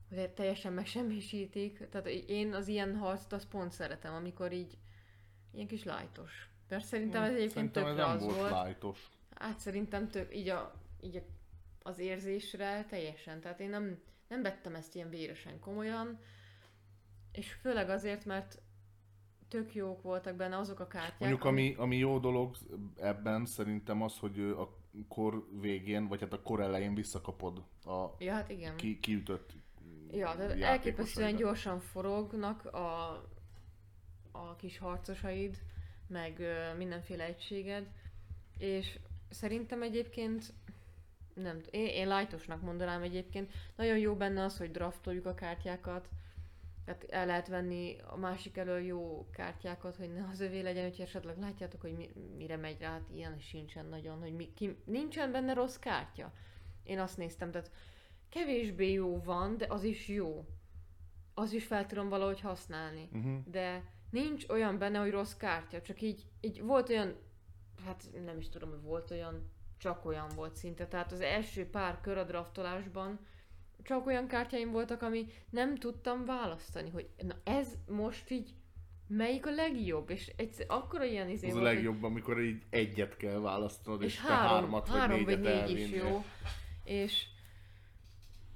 hogy 0.08 0.30
teljesen 0.30 0.72
megsemmisítik. 0.72 1.88
Tehát 1.88 2.06
én 2.06 2.54
az 2.54 2.68
ilyen 2.68 2.96
harcot 2.96 3.32
azt 3.32 3.48
pont 3.48 3.72
szeretem, 3.72 4.14
amikor 4.14 4.52
így 4.52 4.78
ilyen 5.52 5.66
kis 5.66 5.84
lájtos. 5.84 6.48
Persze 6.68 6.86
szerintem 6.86 7.22
ez 7.22 7.34
egyébként 7.34 7.52
Szerintem 7.52 7.82
ez 7.86 7.88
tökre 7.88 8.06
nem 8.06 8.16
az 8.16 8.22
volt 8.22 8.36
volt. 8.36 8.50
lájtos. 8.50 9.10
Hát 9.34 9.58
szerintem 9.58 10.08
tök, 10.08 10.36
így, 10.36 10.48
a, 10.48 10.72
így 11.00 11.16
a, 11.16 11.22
az 11.82 11.98
érzésre 11.98 12.84
teljesen. 12.88 13.40
Tehát 13.40 13.60
én 13.60 13.68
nem, 13.68 14.02
nem 14.28 14.42
vettem 14.42 14.74
ezt 14.74 14.94
ilyen 14.94 15.08
véresen 15.08 15.58
komolyan, 15.60 16.20
és 17.32 17.52
főleg 17.52 17.90
azért, 17.90 18.24
mert 18.24 18.58
tök 19.48 19.74
jók 19.74 20.02
voltak 20.02 20.36
benne 20.36 20.56
azok 20.56 20.80
a 20.80 20.86
kártyák. 20.86 21.18
Mondjuk 21.18 21.44
ami, 21.44 21.74
ami 21.78 21.96
jó 21.96 22.18
dolog 22.18 22.56
ebben 22.96 23.46
szerintem 23.46 24.02
az, 24.02 24.18
hogy 24.18 24.40
a 24.40 24.76
kor 25.08 25.46
végén, 25.60 26.08
vagy 26.08 26.20
hát 26.20 26.32
a 26.32 26.42
kor 26.42 26.60
elején 26.60 26.94
visszakapod 26.94 27.62
a 27.84 28.06
Ja, 28.18 28.32
hát 28.32 28.50
igen. 28.50 28.76
ki, 28.76 28.98
kiütött 29.00 29.52
Ja, 30.12 30.34
tehát 30.36 30.60
elképesztően 30.60 31.36
gyorsan 31.36 31.80
forognak 31.80 32.64
a, 32.64 33.10
a 34.30 34.56
kis 34.56 34.78
harcosaid, 34.78 35.58
meg 36.06 36.42
mindenféle 36.76 37.24
egységed, 37.24 37.90
és 38.58 38.98
szerintem 39.30 39.82
egyébként 39.82 40.52
nem 41.34 41.60
én, 41.70 41.86
én 41.86 42.08
lightosnak 42.08 42.62
mondanám 42.62 43.02
egyébként. 43.02 43.52
Nagyon 43.76 43.98
jó 43.98 44.14
benne 44.14 44.44
az, 44.44 44.58
hogy 44.58 44.70
draftoljuk 44.70 45.26
a 45.26 45.34
kártyákat, 45.34 46.08
tehát 46.86 47.04
el 47.08 47.26
lehet 47.26 47.48
venni 47.48 47.96
a 48.06 48.16
másik 48.16 48.56
elől 48.56 48.80
jó 48.80 49.28
kártyákat, 49.30 49.96
hogy 49.96 50.12
ne 50.12 50.28
az 50.30 50.40
övé 50.40 50.60
legyen, 50.60 50.82
hogyha 50.82 51.02
esetleg 51.02 51.38
látjátok, 51.38 51.80
hogy 51.80 51.92
mi, 51.92 52.10
mire 52.36 52.56
megy 52.56 52.80
rá, 52.80 52.90
hát 52.90 53.08
ilyen 53.14 53.38
sincsen 53.38 53.86
nagyon, 53.86 54.18
hogy 54.18 54.34
mi, 54.34 54.52
ki, 54.54 54.76
nincsen 54.84 55.32
benne 55.32 55.52
rossz 55.52 55.76
kártya. 55.76 56.32
Én 56.82 56.98
azt 56.98 57.16
néztem, 57.16 57.50
tehát 57.50 57.70
kevésbé 58.28 58.92
jó 58.92 59.22
van, 59.22 59.56
de 59.56 59.66
az 59.68 59.82
is 59.82 60.08
jó. 60.08 60.46
Az 61.34 61.52
is 61.52 61.66
fel 61.66 61.86
tudom 61.86 62.08
valahogy 62.08 62.40
használni. 62.40 63.08
Uh-huh. 63.12 63.38
De 63.44 63.82
nincs 64.10 64.48
olyan 64.48 64.78
benne, 64.78 64.98
hogy 64.98 65.10
rossz 65.10 65.34
kártya, 65.34 65.82
csak 65.82 66.00
így, 66.00 66.26
így 66.40 66.62
volt 66.62 66.88
olyan, 66.88 67.16
hát 67.84 68.04
nem 68.24 68.38
is 68.38 68.48
tudom, 68.48 68.70
hogy 68.70 68.82
volt 68.82 69.10
olyan, 69.10 69.50
csak 69.78 70.04
olyan 70.04 70.28
volt 70.34 70.54
szinte. 70.56 70.86
Tehát 70.86 71.12
az 71.12 71.20
első 71.20 71.70
pár 71.70 72.00
kör 72.00 72.18
a 72.18 72.24
draftolásban 72.24 73.18
csak 73.86 74.06
olyan 74.06 74.26
kártyáim 74.26 74.70
voltak, 74.70 75.02
ami 75.02 75.26
nem 75.50 75.76
tudtam 75.76 76.24
választani, 76.24 76.90
hogy 76.90 77.08
na 77.26 77.34
ez 77.44 77.68
most 77.88 78.30
így 78.30 78.54
melyik 79.08 79.46
a 79.46 79.50
legjobb, 79.50 80.10
és 80.10 80.32
egyszer, 80.36 80.66
akkora 80.68 81.04
ilyen 81.04 81.28
izé 81.28 81.46
Az 81.48 81.52
a 81.54 81.58
volt, 81.58 81.66
hogy- 81.68 81.74
legjobb, 81.76 82.02
amikor 82.02 82.40
így 82.40 82.62
egyet 82.70 83.16
kell 83.16 83.38
választanod, 83.38 84.02
és, 84.02 84.14
és 84.14 84.20
te 84.20 84.26
három, 84.32 84.48
hármat 84.48 84.88
vagy 84.88 84.98
három 84.98 85.18
négyet 85.18 85.34
vagy 85.34 85.42
négy 85.66 85.70
is 85.78 85.82
elvinni. 85.92 86.08
jó. 86.10 86.24
És 86.84 87.26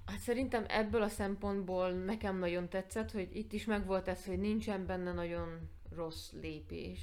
hát 0.07 0.18
szerintem 0.18 0.64
ebből 0.68 1.03
a 1.03 1.09
szempontból 1.09 1.91
nekem 1.91 2.39
nagyon 2.39 2.68
tetszett, 2.68 3.11
hogy 3.11 3.28
itt 3.37 3.53
is 3.53 3.64
megvolt 3.64 4.09
ez, 4.09 4.24
hogy 4.24 4.39
nincsen 4.39 4.87
benne 4.87 5.12
nagyon 5.12 5.70
rossz 5.97 6.33
lépés, 6.33 7.01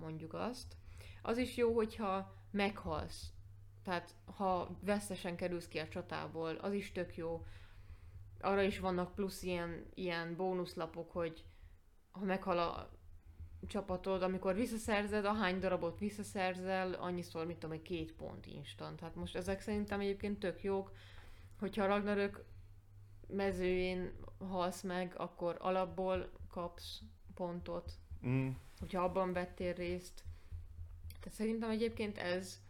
mondjuk 0.00 0.34
azt. 0.34 0.76
Az 1.22 1.38
is 1.38 1.56
jó, 1.56 1.74
hogyha 1.74 2.34
meghalsz. 2.50 3.32
Tehát 3.88 4.14
ha 4.24 4.76
vesztesen 4.80 5.36
kerülsz 5.36 5.68
ki 5.68 5.78
a 5.78 5.88
csatából, 5.88 6.54
az 6.54 6.72
is 6.72 6.92
tök 6.92 7.16
jó. 7.16 7.44
Arra 8.40 8.62
is 8.62 8.78
vannak 8.78 9.14
plusz 9.14 9.42
ilyen, 9.42 9.84
ilyen 9.94 10.36
bónuszlapok, 10.36 11.12
hogy 11.12 11.44
ha 12.10 12.24
meghal 12.24 12.58
a 12.58 12.90
csapatod, 13.66 14.22
amikor 14.22 14.54
visszaszerzed, 14.54 15.24
ahány 15.24 15.58
darabot 15.58 15.98
visszaszerzel, 15.98 16.92
annyiszor, 16.92 17.46
mit 17.46 17.56
tudom, 17.58 17.76
egy 17.76 17.82
két 17.82 18.12
pont 18.12 18.46
instant. 18.46 19.00
Hát 19.00 19.14
most 19.14 19.36
ezek 19.36 19.60
szerintem 19.60 20.00
egyébként 20.00 20.38
tök 20.38 20.62
jók, 20.62 20.92
hogyha 21.58 21.82
a 21.84 21.86
Ragnarök 21.86 22.44
mezőjén 23.26 24.12
halsz 24.38 24.82
meg, 24.82 25.14
akkor 25.16 25.56
alapból 25.58 26.30
kapsz 26.50 27.00
pontot, 27.34 27.92
Mm. 28.26 28.48
hogyha 28.78 29.02
abban 29.02 29.32
vettél 29.32 29.72
részt. 29.72 30.24
Tehát 31.20 31.38
szerintem 31.38 31.70
egyébként 31.70 32.18
ez, 32.18 32.66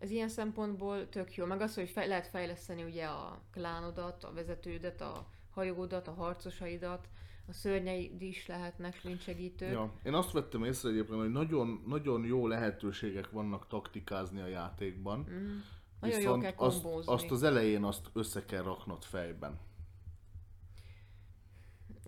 ez 0.00 0.10
ilyen 0.10 0.28
szempontból 0.28 1.08
tök 1.08 1.34
jó. 1.34 1.46
Meg 1.46 1.60
az, 1.60 1.74
hogy 1.74 1.90
fej, 1.90 2.08
lehet 2.08 2.26
fejleszteni 2.26 2.82
ugye 2.82 3.06
a 3.06 3.40
klánodat, 3.52 4.24
a 4.24 4.32
vezetődet, 4.32 5.00
a 5.00 5.26
hajódat, 5.50 6.08
a 6.08 6.12
harcosaidat, 6.12 7.08
a 7.48 7.52
szörnyeid 7.52 8.22
is 8.22 8.46
lehetnek, 8.46 9.04
mint 9.04 9.22
segítők. 9.22 9.70
Ja. 9.70 9.92
Én 10.02 10.14
azt 10.14 10.32
vettem 10.32 10.64
észre 10.64 10.88
egyébként, 10.88 11.18
hogy 11.18 11.30
nagyon, 11.30 11.82
nagyon 11.86 12.24
jó 12.24 12.46
lehetőségek 12.46 13.30
vannak 13.30 13.66
taktikázni 13.66 14.40
a 14.40 14.46
játékban. 14.46 15.26
Mm. 15.30 15.58
Nagyon 16.00 16.20
jó 16.20 16.38
kell 16.38 16.52
azt, 16.56 16.82
kombózni. 16.82 17.12
azt 17.12 17.30
az 17.30 17.42
elején 17.42 17.84
azt 17.84 18.10
össze 18.12 18.44
kell 18.44 18.62
raknod 18.62 19.02
fejben. 19.02 19.58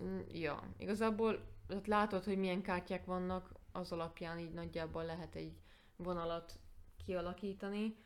Mm, 0.02 0.18
Ja, 0.32 0.74
igazából 0.78 1.44
látod, 1.84 2.24
hogy 2.24 2.38
milyen 2.38 2.62
kártyák 2.62 3.04
vannak, 3.04 3.52
az 3.72 3.92
alapján 3.92 4.38
így 4.38 4.52
nagyjából 4.52 5.04
lehet 5.04 5.34
egy 5.34 5.52
vonalat 5.96 6.58
kialakítani. 7.04 7.96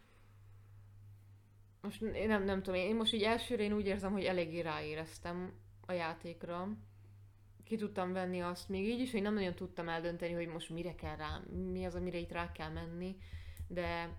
Most 1.81 2.03
én 2.03 2.29
nem, 2.29 2.45
nem 2.45 2.63
tudom, 2.63 2.81
én 2.81 2.97
most 2.97 3.13
így 3.13 3.23
elsőre 3.23 3.63
én 3.63 3.73
úgy 3.73 3.87
érzem, 3.87 4.13
hogy 4.13 4.25
eléggé 4.25 4.61
ráéreztem 4.61 5.53
a 5.87 5.93
játékra. 5.93 6.69
Ki 7.65 7.77
tudtam 7.77 8.13
venni 8.13 8.41
azt 8.41 8.69
még 8.69 8.89
így 8.89 9.01
is, 9.01 9.13
hogy 9.13 9.23
nem 9.23 9.35
nagyon 9.35 9.55
tudtam 9.55 9.89
eldönteni, 9.89 10.33
hogy 10.33 10.47
most 10.47 10.71
mire 10.71 10.95
kell 10.95 11.17
rá, 11.17 11.41
mi 11.73 11.85
az, 11.85 11.95
amire 11.95 12.19
itt 12.19 12.33
rá 12.33 12.53
kell 12.53 12.71
menni, 12.71 13.17
de 13.69 14.19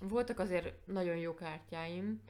voltak 0.00 0.38
azért 0.38 0.86
nagyon 0.86 1.16
jó 1.16 1.34
kártyáim, 1.34 2.22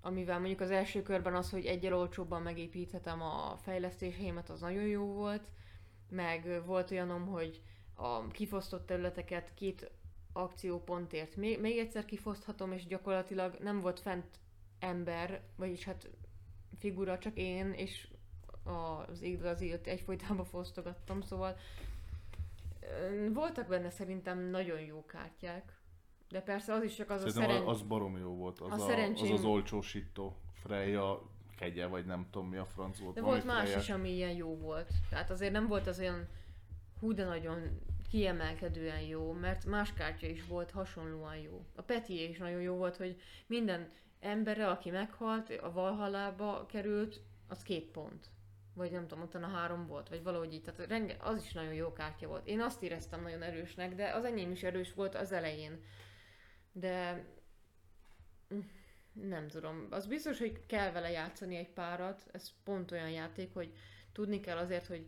amivel 0.00 0.38
mondjuk 0.38 0.60
az 0.60 0.70
első 0.70 1.02
körben 1.02 1.34
az, 1.34 1.50
hogy 1.50 1.64
egyel 1.64 1.94
olcsóbban 1.94 2.42
megépíthetem 2.42 3.22
a 3.22 3.56
fejlesztéseimet, 3.56 4.50
az 4.50 4.60
nagyon 4.60 4.86
jó 4.86 5.04
volt, 5.12 5.48
meg 6.08 6.62
volt 6.66 6.90
olyanom, 6.90 7.26
hogy 7.26 7.62
a 7.94 8.26
kifosztott 8.26 8.86
területeket 8.86 9.54
két 9.54 9.90
akciópontért 10.42 11.36
még, 11.36 11.60
még 11.60 11.78
egyszer 11.78 12.04
kifoszthatom, 12.04 12.72
és 12.72 12.86
gyakorlatilag 12.86 13.56
nem 13.60 13.80
volt 13.80 14.00
fent 14.00 14.26
ember, 14.78 15.42
vagyis 15.56 15.84
hát 15.84 16.08
figura, 16.78 17.18
csak 17.18 17.36
én, 17.36 17.72
és 17.72 18.08
az 19.10 19.22
igazit 19.22 19.86
egyfolytában 19.86 20.44
fosztogattam, 20.44 21.20
szóval 21.20 21.56
voltak 23.32 23.68
benne 23.68 23.90
szerintem 23.90 24.38
nagyon 24.38 24.80
jó 24.80 25.04
kártyák, 25.04 25.80
de 26.28 26.40
persze 26.40 26.72
az 26.72 26.82
is 26.82 26.94
csak 26.94 27.10
az 27.10 27.22
a 27.22 27.28
Szerintem 27.28 27.56
szerencs... 27.56 27.68
az 27.68 27.82
barom 27.82 28.16
jó 28.16 28.34
volt. 28.34 28.60
Az 28.60 28.70
a 28.70 28.84
a, 28.84 28.88
szerencsém- 28.88 29.32
az, 29.32 29.38
az 29.38 29.44
olcsósító. 29.44 30.36
Freya 30.52 31.22
kegye, 31.56 31.86
vagy 31.86 32.04
nem 32.04 32.26
tudom 32.30 32.48
mi 32.48 32.56
a 32.56 32.64
franc 32.64 32.98
volt. 32.98 33.14
De 33.14 33.20
volt 33.20 33.44
más 33.44 33.62
Freya. 33.62 33.78
is, 33.78 33.90
ami 33.90 34.10
ilyen 34.10 34.34
jó 34.34 34.56
volt. 34.56 34.90
Tehát 35.10 35.30
azért 35.30 35.52
nem 35.52 35.66
volt 35.66 35.86
az 35.86 35.98
olyan 35.98 36.28
hú, 37.00 37.12
de 37.12 37.24
nagyon 37.24 37.80
kiemelkedően 38.10 39.00
jó, 39.00 39.32
mert 39.32 39.64
más 39.64 39.92
kártya 39.92 40.26
is 40.26 40.46
volt 40.46 40.70
hasonlóan 40.70 41.36
jó. 41.36 41.64
A 41.74 41.82
Peti 41.82 42.28
is 42.28 42.38
nagyon 42.38 42.60
jó 42.60 42.74
volt, 42.74 42.96
hogy 42.96 43.20
minden 43.46 43.90
emberre, 44.20 44.68
aki 44.68 44.90
meghalt, 44.90 45.50
a 45.50 45.72
Valhallába 45.72 46.66
került, 46.66 47.20
az 47.48 47.62
két 47.62 47.90
pont. 47.90 48.30
Vagy 48.74 48.90
nem 48.90 49.06
tudom, 49.06 49.24
utána 49.24 49.46
három 49.46 49.86
volt, 49.86 50.08
vagy 50.08 50.22
valahogy 50.22 50.52
így. 50.52 50.62
Tehát 50.62 50.90
renge, 50.90 51.16
az 51.20 51.44
is 51.44 51.52
nagyon 51.52 51.74
jó 51.74 51.92
kártya 51.92 52.26
volt. 52.26 52.46
Én 52.46 52.60
azt 52.60 52.82
éreztem 52.82 53.22
nagyon 53.22 53.42
erősnek, 53.42 53.94
de 53.94 54.10
az 54.10 54.24
enyém 54.24 54.50
is 54.50 54.62
erős 54.62 54.94
volt 54.94 55.14
az 55.14 55.32
elején. 55.32 55.84
De 56.72 57.24
mm, 58.54 58.60
nem 59.12 59.48
tudom. 59.48 59.86
Az 59.90 60.06
biztos, 60.06 60.38
hogy 60.38 60.66
kell 60.66 60.92
vele 60.92 61.10
játszani 61.10 61.56
egy 61.56 61.70
párat. 61.70 62.22
Ez 62.32 62.52
pont 62.64 62.90
olyan 62.90 63.10
játék, 63.10 63.52
hogy 63.52 63.72
tudni 64.12 64.40
kell 64.40 64.56
azért, 64.56 64.86
hogy 64.86 65.06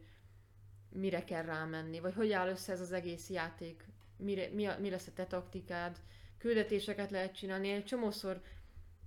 mire 0.92 1.24
kell 1.24 1.42
rámenni, 1.42 2.00
vagy 2.00 2.14
hogy 2.14 2.32
áll 2.32 2.48
össze 2.48 2.72
ez 2.72 2.80
az 2.80 2.92
egész 2.92 3.30
játék, 3.30 3.84
mire, 4.16 4.48
mi, 4.52 4.66
a, 4.66 4.76
mi 4.80 4.90
lesz 4.90 5.06
a 5.06 5.12
te 5.14 5.24
taktikád, 5.24 5.96
küldetéseket 6.38 7.10
lehet 7.10 7.34
csinálni. 7.36 7.70
Egy 7.70 7.84
csomószor 7.84 8.40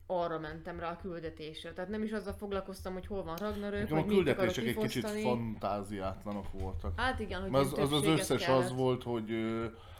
arra 0.08 0.40
mentem 0.40 0.80
rá 0.80 0.92
a 0.92 0.98
küldetésre. 1.02 1.74
Tehát 1.74 1.90
nem 1.90 2.04
is 2.04 2.12
azzal 2.12 2.34
foglalkoztam, 2.34 2.94
hogy 2.94 3.06
hol 3.08 3.24
van 3.24 3.36
Ragnarök, 3.36 3.82
Nekem 3.82 3.98
a 3.98 4.06
küldetések 4.06 4.66
egy 4.66 4.78
kicsit 4.78 5.08
fantáziátlanok 5.08 6.52
voltak. 6.52 7.00
Hát 7.00 7.20
igen, 7.20 7.42
hogy 7.42 7.56
az, 7.56 7.78
az, 7.78 7.92
az 7.92 8.06
összes 8.06 8.46
kellett, 8.46 8.64
az 8.64 8.74
volt, 8.74 9.04
hogy 9.04 9.30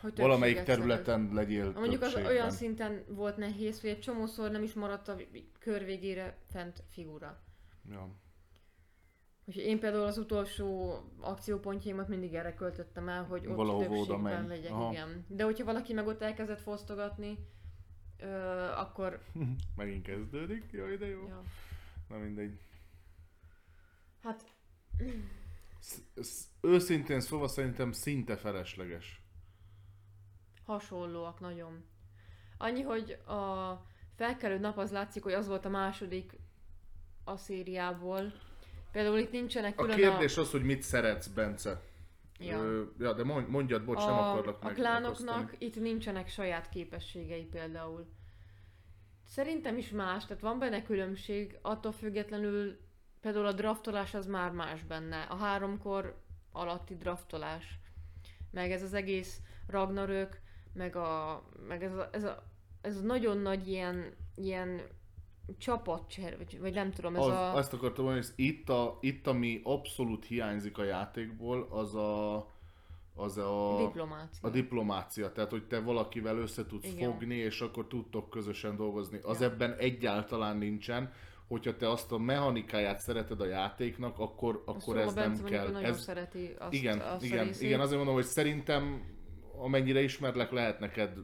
hogy 0.02 0.20
valamelyik 0.20 0.64
területen 0.64 1.30
legyél 1.34 1.72
Mondjuk 1.72 2.02
az 2.02 2.16
olyan 2.16 2.52
szinten 2.52 3.04
volt 3.08 3.38
nehéz, 3.38 3.82
hogy 3.82 3.90
egy 3.90 4.00
csomószor 4.00 4.52
nem 4.52 4.64
is 4.64 4.74
maradt 4.74 5.08
a 5.08 5.16
kör 5.60 5.86
végére 5.86 6.38
fent 6.52 6.84
figura. 6.90 7.40
Ja. 7.92 8.10
Úgyhogy 9.46 9.64
én 9.64 9.80
például 9.80 10.04
az 10.06 10.18
utolsó 10.18 11.00
akciópontjaimat 11.20 12.08
mindig 12.08 12.34
erre 12.34 12.54
költöttem 12.54 13.10
el, 13.10 13.24
hogy 13.24 13.48
ott 13.48 13.56
Valahova 13.56 13.96
oda 13.96 14.18
menj. 14.18 14.48
legyek, 14.48 14.72
Aha. 14.72 14.92
igen. 14.92 15.26
De 15.28 15.44
hogyha 15.44 15.66
valaki 15.66 15.94
meg 15.94 16.08
ott 16.08 16.22
elkezdett 16.22 16.62
fosztogatni, 16.62 17.38
ö, 18.18 18.28
akkor... 18.72 19.22
Megint 19.76 20.04
kezdődik, 20.06 20.72
jaj 20.72 20.98
de 20.98 21.06
jó. 21.08 21.28
Ja. 21.28 21.44
Na 22.10 22.18
mindegy. 22.18 22.60
Hát 24.24 24.46
Sz- 25.80 26.04
sz- 26.24 26.48
Őszintén 26.62 27.20
szóval 27.20 27.48
szerintem 27.48 27.92
szinte 27.92 28.38
felesleges. 28.38 29.22
hasonlóak 30.66 31.40
nagyon. 31.40 31.84
Annyi, 32.58 32.82
hogy 32.82 33.12
a 33.12 33.82
felkelő 34.16 34.58
nap 34.60 34.78
az 34.78 34.92
látszik, 34.92 35.24
hogy 35.24 35.34
az 35.34 35.48
volt 35.48 35.66
a 35.66 35.70
második 35.70 36.40
a 37.24 37.38
szériából. 37.38 38.34
Például 38.96 39.18
itt 39.18 39.32
nincsenek 39.32 39.80
A 39.80 39.82
külön 39.82 39.98
kérdés 39.98 40.38
az, 40.38 40.52
hogy 40.52 40.64
mit 40.64 40.82
szeretsz, 40.82 41.28
Bence. 41.28 41.82
Ja. 42.40 42.58
Ö, 42.58 42.84
ja 43.00 43.14
de 43.14 43.24
mondj, 43.24 43.50
mondjad, 43.50 43.86
bocs, 43.86 44.06
nem 44.06 44.14
a, 44.14 44.30
akarlak 44.30 44.62
a 44.62 44.66
meg. 44.66 44.74
klánoknak 44.74 45.36
megosztani. 45.36 45.66
itt 45.66 45.80
nincsenek 45.80 46.30
saját 46.30 46.70
képességei 46.70 47.44
például. 47.44 48.06
Szerintem 49.28 49.78
is 49.78 49.90
más, 49.90 50.26
tehát 50.26 50.42
van 50.42 50.60
benne 50.60 50.82
különbség, 50.82 51.58
attól 51.62 51.92
függetlenül 51.92 52.80
például 53.22 53.46
a 53.46 53.52
draftolás 53.52 54.14
az 54.14 54.26
már 54.26 54.52
más 54.52 54.84
benne. 54.84 55.22
A 55.22 55.36
háromkor 55.36 56.22
alatti 56.52 56.96
draftolás. 56.96 57.80
Meg 58.52 58.72
ez 58.72 58.84
az 58.84 58.94
egész 58.94 59.42
Ragnarök, 59.68 60.40
meg, 60.74 60.96
a, 60.96 61.44
meg 61.68 61.84
ez, 61.84 61.94
a, 61.94 62.10
ez, 62.12 62.24
a, 62.24 62.44
ez 62.82 62.98
a 62.98 63.02
nagyon 63.02 63.38
nagy 63.38 63.68
ilyen, 63.68 64.14
ilyen 64.36 64.82
csapatcser, 65.58 66.38
vagy, 66.38 66.60
vagy 66.60 66.74
nem 66.74 66.92
tudom, 66.92 67.16
ez 67.16 67.22
az, 67.22 67.28
a... 67.28 67.56
Azt 67.56 67.74
akartam 67.74 68.04
mondani, 68.04 68.26
hogy 68.26 68.46
itt, 68.46 68.70
a, 68.70 68.98
itt, 69.02 69.28
ami 69.28 69.62
abszolút 69.64 70.26
hiányzik 70.26 70.78
a 70.78 70.84
játékból, 70.84 71.68
az 71.70 71.96
a 71.96 72.54
az 73.18 73.38
a 73.38 73.76
diplomácia. 73.78 74.40
a 74.42 74.50
diplomácia. 74.50 75.32
Tehát, 75.32 75.50
hogy 75.50 75.68
te 75.68 75.80
valakivel 75.80 76.38
össze 76.38 76.66
tudsz 76.66 76.94
Igen. 76.94 77.12
fogni, 77.12 77.36
és 77.36 77.62
akkor 77.62 77.88
tudtok 77.88 78.30
közösen 78.30 78.76
dolgozni. 78.76 79.20
Az 79.24 79.40
ja. 79.40 79.46
ebben 79.46 79.74
egyáltalán 79.74 80.58
nincsen. 80.58 81.12
Hogyha 81.48 81.76
te 81.76 81.90
azt 81.90 82.12
a 82.12 82.18
mechanikáját 82.18 83.00
szereted 83.00 83.42
a 83.42 83.46
játéknak, 83.46 84.20
akkor, 84.20 84.64
akkor 84.66 84.98
ez 84.98 85.14
nem 85.14 85.44
kell. 85.44 85.76
Ez 85.76 86.02
szereti 86.02 86.56
azt, 86.60 86.74
igen, 86.74 87.00
azt 87.00 87.24
igen, 87.24 87.50
igen, 87.60 87.80
azért 87.80 87.98
mondom, 87.98 88.16
hogy 88.16 88.24
szerintem 88.24 89.04
amennyire 89.58 90.02
ismerlek, 90.02 90.52
lehet 90.52 90.80
neked 90.80 91.18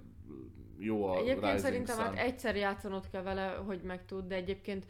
jó 0.83 1.05
a 1.05 1.15
Egyébként 1.15 1.41
Rising 1.41 1.59
szerintem 1.59 1.95
Sun. 1.95 2.05
hát 2.05 2.17
egyszer 2.17 2.55
játszanod 2.55 3.09
kell 3.09 3.21
vele, 3.21 3.47
hogy 3.47 3.81
megtud, 3.81 4.27
de 4.27 4.35
egyébként 4.35 4.85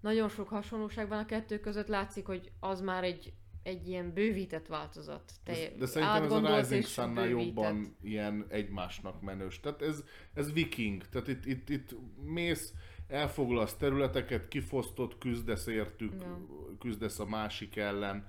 nagyon 0.00 0.28
sok 0.28 0.48
hasonlóság 0.48 1.08
van 1.08 1.18
a 1.18 1.26
kettő 1.26 1.60
között, 1.60 1.88
látszik, 1.88 2.26
hogy 2.26 2.50
az 2.60 2.80
már 2.80 3.04
egy 3.04 3.32
egy 3.66 3.88
ilyen 3.88 4.12
bővített 4.12 4.66
változat. 4.66 5.32
Te 5.44 5.52
de, 5.52 5.72
de 5.78 5.86
szerintem 5.86 6.22
ez 6.22 6.32
a 6.32 6.56
Rising 6.56 6.84
sun 6.84 7.28
jobban 7.28 7.96
ilyen 8.02 8.46
egymásnak 8.48 9.22
menős. 9.22 9.60
Tehát 9.60 9.82
ez, 9.82 10.04
ez 10.34 10.52
viking. 10.52 11.08
Tehát 11.08 11.28
itt, 11.28 11.46
itt, 11.46 11.68
itt 11.68 11.94
mész, 12.24 12.72
elfoglalsz 13.08 13.74
területeket, 13.74 14.48
kifosztott, 14.48 15.18
küzdesz 15.18 15.66
értük, 15.66 16.12
ja. 16.20 16.40
küzdesz 16.78 17.18
a 17.18 17.26
másik 17.26 17.76
ellen. 17.76 18.26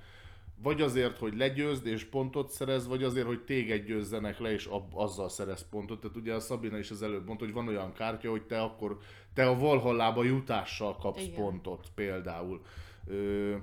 Vagy 0.62 0.82
azért, 0.82 1.18
hogy 1.18 1.38
legyőzd 1.38 1.86
és 1.86 2.04
pontot 2.06 2.50
szerez, 2.50 2.88
vagy 2.88 3.04
azért, 3.04 3.26
hogy 3.26 3.44
téged 3.44 3.86
győzzenek 3.86 4.40
le, 4.40 4.52
és 4.52 4.66
ab, 4.66 4.92
azzal 4.94 5.30
szerez 5.30 5.70
pontot. 5.70 6.00
Tehát 6.02 6.18
ugye 6.18 6.34
a 6.34 6.40
Szabina 6.40 6.78
is 6.78 6.92
az 6.92 7.02
előbb 7.02 7.26
mondta, 7.26 7.46
hogy 7.46 7.54
van 7.54 7.68
olyan 7.68 7.94
kártya, 7.94 8.30
hogy 8.30 8.44
te 8.44 8.62
akkor 8.62 8.98
te 9.34 9.48
a 9.48 9.58
Valhallába 9.58 10.24
jutással 10.24 10.96
kapsz 10.96 11.24
Igen. 11.24 11.36
pontot 11.36 11.88
például. 11.96 12.62
Ö, 13.08 13.56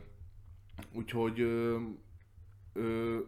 Úgyhogy 0.93 1.41
ö, 1.41 1.79
ö, 2.73 3.19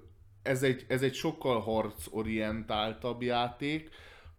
ez, 0.43 0.63
egy, 0.63 0.85
ez 0.89 1.03
egy 1.03 1.15
sokkal 1.15 1.61
harcorientáltabb 1.61 3.23
játék, 3.23 3.91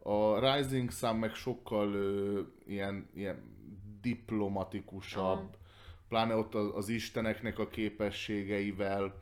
a 0.04 0.40
Rising 0.40 0.92
Sun 0.92 1.16
meg 1.16 1.34
sokkal 1.34 1.94
ö, 1.94 2.42
ilyen, 2.68 3.10
ilyen 3.14 3.56
diplomatikusabb, 4.02 5.38
uh-huh. 5.38 5.66
Pláne 6.10 6.36
ott 6.36 6.56
az, 6.56 6.72
az 6.74 6.90
isteneknek 6.90 7.60
a 7.60 7.68
képességeivel, 7.68 9.22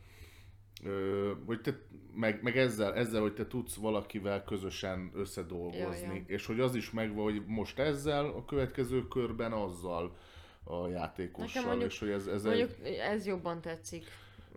ö, 0.83 1.31
hogy 1.45 1.61
te, 1.61 1.79
meg, 2.13 2.39
meg 2.41 2.57
ezzel, 2.57 2.93
ezzel, 2.93 3.21
hogy 3.21 3.33
te 3.33 3.47
tudsz 3.47 3.75
valakivel 3.75 4.43
közösen 4.43 5.11
összedolgozni, 5.13 6.07
ja, 6.07 6.13
ja. 6.13 6.23
és 6.27 6.45
hogy 6.45 6.59
az 6.59 6.75
is 6.75 6.91
megvan, 6.91 7.23
hogy 7.23 7.43
most 7.45 7.79
ezzel, 7.79 8.25
a 8.25 8.45
következő 8.45 9.07
körben 9.07 9.51
azzal 9.51 10.15
a 10.63 10.87
játékossal, 10.87 11.65
mondjuk, 11.65 11.91
és 11.91 11.99
hogy 11.99 12.09
ez, 12.09 12.27
ez 12.27 12.43
mondjuk 12.43 12.69
egy... 12.83 12.93
ez 12.93 13.25
jobban 13.25 13.61
tetszik. 13.61 14.05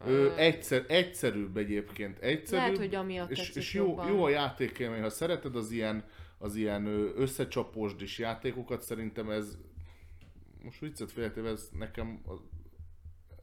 Ö, 0.07 0.37
egyszer, 0.37 0.85
egyszerűbb 0.89 1.57
egyébként, 1.57 2.18
egyszerűbb. 2.18 2.64
Lehet, 2.64 2.79
hogy 2.79 2.95
amiatt 2.95 3.31
és, 3.31 3.51
és 3.55 3.74
jó, 3.74 3.85
jobban. 3.85 4.09
jó 4.09 4.24
a 4.24 4.29
játékélmény, 4.29 5.01
ha 5.01 5.11
szereted 5.11 5.57
az 5.57 5.70
ilyen, 5.70 6.05
az 6.39 6.55
ilyen 6.55 6.87
összecsapósdis 7.16 8.18
játékokat, 8.18 8.83
szerintem 8.83 9.31
ez, 9.31 9.59
most 10.63 10.81
viccet 10.81 11.13
féltéve, 11.13 11.49
ez 11.49 11.69
nekem 11.73 12.21
az, 12.27 12.39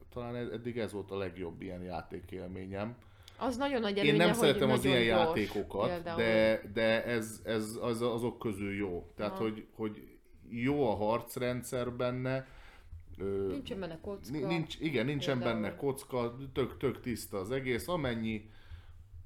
talán 0.09 0.35
eddig 0.35 0.77
ez 0.77 0.91
volt 0.91 1.11
a 1.11 1.17
legjobb 1.17 1.61
ilyen 1.61 1.81
játékélményem. 1.81 2.95
Az 3.37 3.57
nagyon 3.57 3.81
nagy 3.81 3.97
előnye, 3.97 4.13
Én 4.13 4.19
nem 4.19 4.33
szeretem 4.33 4.69
az 4.69 4.85
ilyen 4.85 5.03
gyors, 5.03 5.09
játékokat, 5.09 5.89
például. 5.89 6.17
de, 6.17 6.61
de 6.73 7.05
ez, 7.05 7.41
ez 7.43 7.77
az, 7.81 8.01
azok 8.01 8.39
közül 8.39 8.75
jó. 8.75 9.11
Tehát, 9.15 9.37
hogy, 9.37 9.65
hogy 9.75 10.17
jó 10.49 10.89
a 10.89 10.95
harcrendszer 10.95 11.91
benne, 11.91 12.47
nincsen 13.47 13.79
benne 13.79 13.99
kocka. 14.01 14.47
Nincs, 14.47 14.79
igen, 14.79 15.05
nincsen 15.05 15.37
például. 15.37 15.61
benne 15.61 15.75
kocka, 15.75 16.37
tök, 16.53 16.77
tök 16.77 17.01
tiszta 17.01 17.37
az 17.37 17.51
egész. 17.51 17.87
Amennyi, 17.87 18.49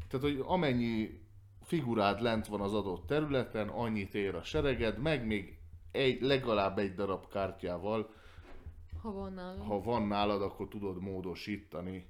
tehát, 0.10 0.26
hogy 0.26 0.44
amennyi 0.46 1.22
figurád 1.64 2.22
lent 2.22 2.48
van 2.48 2.62
az 2.62 2.74
adott 2.74 3.08
területen, 3.08 3.68
annyit 3.68 4.16
ér 4.16 4.36
a 4.36 4.44
sereged, 4.44 4.98
meg 4.98 5.26
még 5.26 5.59
egy, 5.92 6.22
legalább 6.22 6.78
egy 6.78 6.94
darab 6.94 7.28
kártyával, 7.28 8.14
ha 9.02 9.12
van 9.12 9.34
nálad, 9.34 9.62
ha 9.62 9.82
van 9.82 10.08
nálad 10.08 10.42
akkor 10.42 10.68
tudod 10.68 11.02
módosítani 11.02 12.08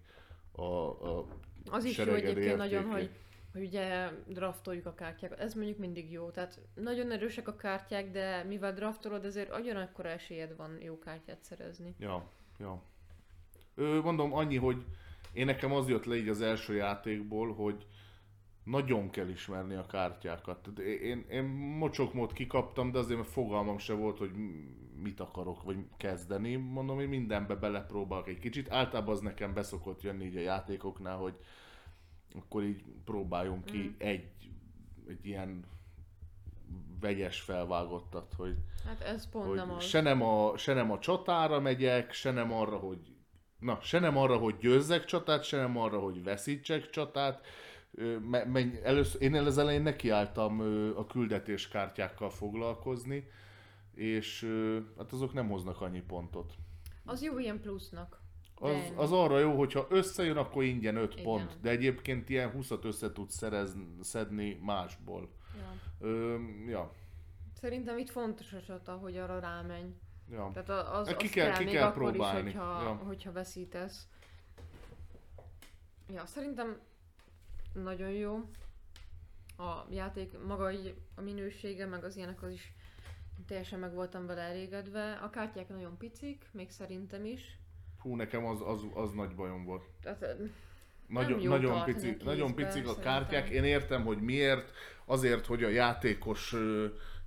a, 0.51 0.63
a 0.63 1.25
Az 1.69 1.83
is 1.83 1.97
jó 1.97 2.13
egyébként 2.13 2.57
nagyon, 2.57 2.85
hogy 2.85 3.09
hogy 3.53 3.63
ugye 3.63 4.09
draftoljuk 4.27 4.85
a 4.85 4.93
kártyákat. 4.93 5.39
Ez 5.39 5.53
mondjuk 5.53 5.77
mindig 5.77 6.11
jó. 6.11 6.29
Tehát 6.29 6.59
nagyon 6.73 7.11
erősek 7.11 7.47
a 7.47 7.55
kártyák, 7.55 8.11
de 8.11 8.43
mivel 8.43 8.73
draftolod, 8.73 9.25
ezért 9.25 9.57
ugyanakkor 9.59 10.05
esélyed 10.05 10.55
van 10.55 10.77
jó 10.81 10.99
kártyát 10.99 11.43
szerezni. 11.43 11.95
Ja, 11.99 12.29
ja. 12.59 12.81
Ö, 13.75 13.99
mondom 14.01 14.33
annyi, 14.33 14.57
hogy 14.57 14.85
én 15.33 15.45
nekem 15.45 15.73
az 15.73 15.89
jött 15.89 16.05
le 16.05 16.15
így 16.15 16.29
az 16.29 16.41
első 16.41 16.75
játékból, 16.75 17.53
hogy 17.53 17.85
nagyon 18.69 19.09
kell 19.09 19.27
ismerni 19.27 19.75
a 19.75 19.85
kártyákat. 19.85 20.67
Én, 20.79 21.25
én 21.29 21.43
mocsokmód 21.77 22.33
kikaptam, 22.33 22.91
de 22.91 22.99
azért 22.99 23.27
fogalmam 23.27 23.77
se 23.77 23.93
volt, 23.93 24.17
hogy 24.17 24.31
mit 25.01 25.19
akarok, 25.19 25.63
vagy 25.63 25.77
kezdeni. 25.97 26.55
Mondom, 26.55 26.95
hogy 26.95 27.09
mindenbe 27.09 27.55
belepróbálok 27.55 28.27
egy 28.27 28.39
kicsit. 28.39 28.71
Általában 28.71 29.13
az 29.13 29.19
nekem 29.19 29.53
beszokott 29.53 30.01
jönni 30.01 30.25
így 30.25 30.35
a 30.35 30.39
játékoknál, 30.39 31.17
hogy 31.17 31.33
akkor 32.35 32.63
így 32.63 32.83
próbáljunk 33.05 33.65
ki 33.65 33.77
mm. 33.77 33.93
egy, 33.97 34.31
egy 35.07 35.25
ilyen 35.25 35.63
vegyes 36.99 37.41
felvágottat, 37.41 38.33
hogy, 38.37 38.55
hát 38.85 39.01
ez 39.01 39.29
pont 39.29 39.47
hogy 39.47 39.55
nem 39.55 39.71
az. 39.71 39.83
Se, 39.83 40.01
nem 40.01 40.21
a, 40.21 40.57
se 40.57 40.73
nem 40.73 40.91
a 40.91 40.99
csatára 40.99 41.59
megyek, 41.59 42.11
se 42.11 42.31
nem 42.31 42.53
arra, 42.53 42.77
hogy 42.77 42.99
na, 43.59 43.79
se 43.81 43.99
nem 43.99 44.17
arra, 44.17 44.37
hogy 44.37 44.57
győzzek 44.57 45.05
csatát, 45.05 45.43
se 45.43 45.57
nem 45.57 45.77
arra, 45.77 45.99
hogy 45.99 46.23
veszítsek 46.23 46.89
csatát. 46.89 47.45
Először, 48.83 49.21
én 49.21 49.33
az 49.33 49.57
elején 49.57 49.81
nekiálltam 49.81 50.59
a 50.95 51.05
küldetéskártyákkal 51.05 52.29
foglalkozni, 52.29 53.27
és 53.95 54.47
hát 54.97 55.11
azok 55.11 55.33
nem 55.33 55.49
hoznak 55.49 55.81
annyi 55.81 56.01
pontot. 56.01 56.53
Az 57.05 57.23
jó 57.23 57.37
ilyen 57.39 57.61
plusznak. 57.61 58.21
Az, 58.55 58.91
az 58.95 59.11
arra 59.11 59.39
jó, 59.39 59.57
hogyha 59.57 59.87
összejön, 59.89 60.37
akkor 60.37 60.63
ingyen 60.63 60.95
5 60.95 61.11
Igen. 61.11 61.23
pont, 61.23 61.57
de 61.61 61.69
egyébként 61.69 62.29
ilyen 62.29 62.51
20-at 62.57 62.83
össze 62.83 63.11
tudsz 63.11 63.43
szedni 64.01 64.59
másból. 64.61 65.29
Ja. 65.57 65.73
Ö, 66.07 66.37
ja. 66.67 66.91
Szerintem 67.53 67.97
itt 67.97 68.09
fontos 68.09 68.53
a 68.53 68.61
csata, 68.61 68.91
hogy 68.91 69.17
arra 69.17 69.39
rámenj. 69.39 69.95
Ja. 70.31 70.51
Tehát 70.53 70.69
az, 70.69 71.07
az 71.07 71.15
ki 71.15 71.29
kell, 71.29 71.51
kell, 71.51 71.65
ki 71.65 71.71
kell 71.71 71.91
próbálni. 71.91 72.47
Is, 72.47 72.55
hogyha, 72.55 72.81
ja. 72.81 72.89
hogyha 72.89 73.31
veszítesz. 73.31 74.07
Ja, 76.13 76.25
szerintem 76.25 76.79
nagyon 77.73 78.09
jó. 78.09 78.49
A 79.57 79.85
játék 79.89 80.31
maga 80.45 80.71
így, 80.71 80.95
a 81.15 81.21
minősége, 81.21 81.85
meg 81.85 82.03
az 82.03 82.15
ilyenek 82.15 82.43
az 82.43 82.51
is 82.51 82.73
teljesen 83.47 83.79
meg 83.79 83.93
voltam 83.93 84.25
vele 84.25 84.41
elégedve. 84.41 85.11
A 85.11 85.29
kártyák 85.29 85.69
nagyon 85.69 85.97
picik, 85.97 86.45
még 86.51 86.69
szerintem 86.69 87.25
is. 87.25 87.57
Hú, 87.99 88.15
nekem 88.15 88.45
az, 88.45 88.61
az, 88.65 88.85
az 88.93 89.11
nagy 89.11 89.35
bajom 89.35 89.65
volt. 89.65 89.83
Tehát, 90.01 90.25
nagyon, 91.07 91.41
nagyon, 91.41 91.83
pici, 91.83 92.17
nagyon 92.23 92.55
picik 92.55 92.87
a 92.87 92.95
kártyák. 92.95 93.49
Én 93.49 93.63
értem, 93.63 94.03
hogy 94.03 94.21
miért. 94.21 94.71
Azért, 95.05 95.45
hogy 95.45 95.63
a 95.63 95.69
játékos 95.69 96.55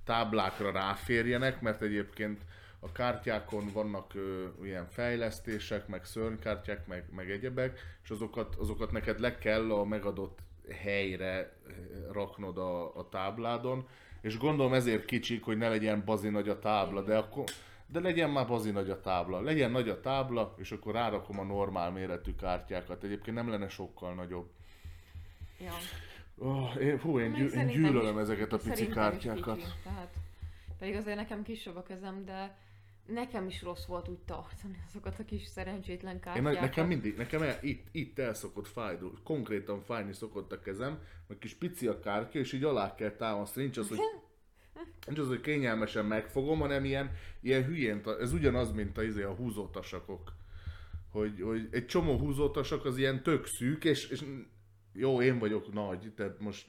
táblákra 0.03 0.71
ráférjenek, 0.71 1.61
mert 1.61 1.81
egyébként 1.81 2.41
a 2.83 2.91
kártyákon 2.91 3.71
vannak 3.73 4.15
ö, 4.15 4.45
ilyen 4.63 4.87
fejlesztések, 4.89 5.87
meg 5.87 6.05
szörnykártyák, 6.05 6.87
meg, 6.87 7.05
meg 7.15 7.31
egyebek, 7.31 7.79
és 8.03 8.09
azokat, 8.09 8.55
azokat 8.55 8.91
neked 8.91 9.19
le 9.19 9.37
kell 9.37 9.71
a 9.71 9.83
megadott 9.83 10.39
helyre 10.69 11.53
raknod 12.11 12.57
a, 12.57 12.95
a 12.97 13.09
tábládon, 13.09 13.87
és 14.21 14.37
gondolom 14.37 14.73
ezért 14.73 15.05
kicsik, 15.05 15.43
hogy 15.43 15.57
ne 15.57 15.69
legyen 15.69 16.03
bazi 16.05 16.29
nagy 16.29 16.49
a 16.49 16.59
tábla, 16.59 17.01
de 17.01 17.17
akkor 17.17 17.43
de 17.87 17.99
legyen 17.99 18.29
már 18.29 18.47
bazi 18.47 18.71
nagy 18.71 18.89
a 18.89 19.01
tábla. 19.01 19.41
Legyen 19.41 19.71
nagy 19.71 19.89
a 19.89 19.99
tábla, 19.99 20.53
és 20.57 20.71
akkor 20.71 20.93
rárakom 20.93 21.39
a 21.39 21.43
normál 21.43 21.91
méretű 21.91 22.35
kártyákat. 22.35 23.03
Egyébként 23.03 23.35
nem 23.35 23.49
lenne 23.49 23.67
sokkal 23.67 24.13
nagyobb. 24.13 24.49
Ja. 25.59 25.73
Oh, 26.37 26.75
én, 26.75 26.99
hú, 26.99 27.19
én, 27.19 27.33
gyű, 27.33 27.47
én 27.47 27.67
gyűlölöm 27.67 28.15
is, 28.15 28.21
ezeket 28.21 28.53
a 28.53 28.57
pici 28.57 28.87
kártyákat. 28.87 29.55
Kicsi, 29.55 29.67
tehát, 29.83 30.13
pedig 30.79 30.95
azért 30.95 31.15
nekem 31.15 31.43
kisebb 31.43 31.75
a 31.75 31.83
kezem, 31.83 32.25
de 32.25 32.57
nekem 33.05 33.47
is 33.47 33.61
rossz 33.61 33.85
volt 33.85 34.07
úgy 34.07 34.19
tartani 34.25 34.83
azokat 34.87 35.19
a 35.19 35.25
kis 35.25 35.47
szerencsétlen 35.47 36.19
kártyákat. 36.19 36.53
Én, 36.53 36.61
nekem 36.61 36.87
mindig, 36.87 37.17
nekem 37.17 37.41
el, 37.41 37.57
itt, 37.61 37.87
itt 37.91 38.19
el 38.19 38.33
szokott 38.33 38.67
fájdul, 38.67 39.19
konkrétan 39.23 39.81
fájni 39.81 40.13
szokott 40.13 40.51
a 40.51 40.59
kezem, 40.59 40.99
meg 41.27 41.37
kis 41.37 41.53
pici 41.53 41.87
a 41.87 41.99
kártya, 41.99 42.39
és 42.39 42.53
így 42.53 42.63
alá 42.63 42.95
kell 42.95 43.11
támasztani, 43.11 43.63
nincs 43.63 43.77
az, 43.77 43.87
hogy 43.87 43.99
nincs 45.07 45.19
az, 45.19 45.27
hogy 45.27 45.41
kényelmesen 45.41 46.05
megfogom, 46.05 46.59
hanem 46.59 46.85
ilyen, 46.85 47.11
ilyen 47.41 47.65
hülyén, 47.65 48.01
ez 48.19 48.33
ugyanaz, 48.33 48.71
mint 48.71 48.97
a, 48.97 49.03
izé, 49.03 49.23
a 49.23 49.33
húzótasakok 49.33 50.33
hogy, 51.13 51.41
hogy 51.41 51.67
egy 51.71 51.85
csomó 51.85 52.17
húzótasak 52.17 52.85
az 52.85 52.97
ilyen 52.97 53.23
tök 53.23 53.45
szűk, 53.45 53.83
és, 53.83 54.07
és 54.07 54.23
jó, 54.93 55.21
én 55.21 55.39
vagyok 55.39 55.73
nagy, 55.73 56.13
tehát 56.15 56.39
most 56.39 56.67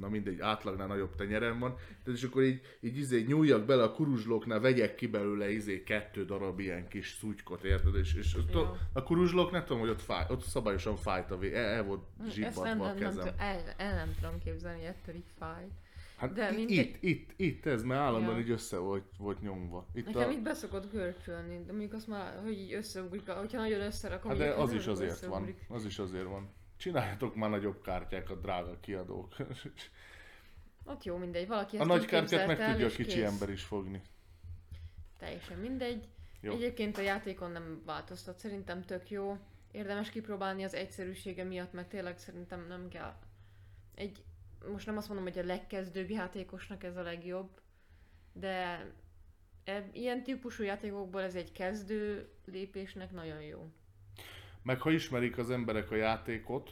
na 0.00 0.08
mindegy, 0.08 0.40
átlagnál 0.40 0.86
nagyobb 0.86 1.14
tenyerem 1.14 1.58
van, 1.58 1.74
tehát 1.74 2.18
és 2.18 2.22
akkor 2.22 2.42
így, 2.42 2.60
így 2.80 2.96
izé 2.96 3.20
nyúljak 3.20 3.64
bele 3.64 3.82
a 3.82 3.92
kuruzslóknál, 3.92 4.60
vegyek 4.60 4.94
ki 4.94 5.06
belőle 5.06 5.50
izé 5.50 5.82
kettő 5.82 6.24
darab 6.24 6.60
ilyen 6.60 6.88
kis 6.88 7.16
szutykot, 7.20 7.64
érted? 7.64 7.94
És, 7.94 8.14
és 8.14 8.36
Jó. 8.52 8.60
a, 8.60 8.76
a 8.92 9.02
kuruzslók 9.02 9.50
nem 9.50 9.64
tudom, 9.64 9.80
hogy 9.80 9.88
ott, 9.90 10.02
fáj, 10.02 10.24
ott 10.28 10.42
szabályosan 10.42 10.96
fájt 10.96 11.30
a 11.30 11.38
vé, 11.38 11.54
el, 11.54 11.64
el 11.64 11.84
volt 11.84 12.02
Ezt 12.02 12.18
nem, 12.18 12.30
zsibbatva 12.30 12.70
a 12.70 12.74
nem, 12.74 12.78
nem, 12.86 12.96
kezem. 12.96 13.14
tudom- 13.14 13.40
el, 13.40 13.74
el, 13.76 13.94
nem 13.94 14.14
tudom 14.20 14.38
képzelni, 14.38 14.78
hogy 14.78 14.86
ettől 14.88 15.14
így 15.14 15.30
fáj. 15.38 15.64
Hát 16.16 16.32
De 16.32 16.50
mindegy. 16.50 16.76
itt, 16.76 16.96
itt, 17.02 17.30
itt, 17.36 17.66
ez 17.66 17.82
már 17.82 17.98
állandóan 17.98 18.34
Ja. 18.36 18.42
így 18.42 18.50
össze 18.50 18.76
volt, 18.78 19.04
volt 19.18 19.40
nyomva. 19.40 19.86
Itt 19.94 20.06
Nekem 20.06 20.28
a, 20.28 20.32
itt 20.32 20.42
beszokott 20.42 20.92
görcsölni, 20.92 21.62
de 21.66 21.70
mondjuk 21.72 21.92
azt 21.92 22.06
már, 22.06 22.40
hogy 22.42 22.52
így 22.52 22.72
összeugrik, 22.72 23.28
hogyha 23.30 23.58
nagyon 23.60 23.80
összerakom, 23.80 24.30
hát 24.30 24.38
de 24.40 24.50
az 24.50 24.72
is 24.72 24.86
azért 24.86 25.24
van, 25.26 25.54
az 25.68 25.84
is 25.84 25.98
azért 25.98 26.24
van. 26.24 26.48
Csináljatok 26.78 27.34
már 27.34 27.50
nagyobb 27.50 27.82
kártyákat, 27.82 28.40
drága 28.40 28.80
kiadók. 28.80 29.36
Ott 30.84 31.04
jó, 31.04 31.16
mindegy, 31.16 31.46
valaki 31.46 31.76
A 31.76 31.84
nagy 31.84 32.04
kártyát 32.04 32.46
meg 32.46 32.70
tudja 32.70 32.86
a 32.86 32.90
kicsi 32.90 33.04
kész. 33.04 33.24
ember 33.24 33.50
is 33.50 33.62
fogni. 33.62 34.02
Teljesen 35.18 35.58
mindegy. 35.58 36.08
Jó. 36.40 36.50
Jó. 36.50 36.56
Egyébként 36.56 36.98
a 36.98 37.00
játékon 37.00 37.50
nem 37.50 37.82
változtat, 37.84 38.38
szerintem 38.38 38.82
tök 38.84 39.10
jó. 39.10 39.38
Érdemes 39.70 40.10
kipróbálni 40.10 40.64
az 40.64 40.74
egyszerűsége 40.74 41.44
miatt, 41.44 41.72
mert 41.72 41.88
tényleg 41.88 42.18
szerintem 42.18 42.66
nem 42.68 42.88
kell. 42.88 43.14
Egy, 43.94 44.22
most 44.72 44.86
nem 44.86 44.96
azt 44.96 45.08
mondom, 45.08 45.26
hogy 45.26 45.38
a 45.38 45.44
legkezdőbb 45.44 46.10
játékosnak 46.10 46.84
ez 46.84 46.96
a 46.96 47.02
legjobb, 47.02 47.60
de 48.32 48.86
e, 49.64 49.88
ilyen 49.92 50.22
típusú 50.22 50.62
játékokból 50.62 51.22
ez 51.22 51.34
egy 51.34 51.52
kezdő 51.52 52.28
lépésnek 52.44 53.10
nagyon 53.10 53.42
jó. 53.42 53.70
Meg 54.68 54.80
ha 54.80 54.90
ismerik 54.90 55.38
az 55.38 55.50
emberek 55.50 55.90
a 55.90 55.94
játékot, 55.94 56.70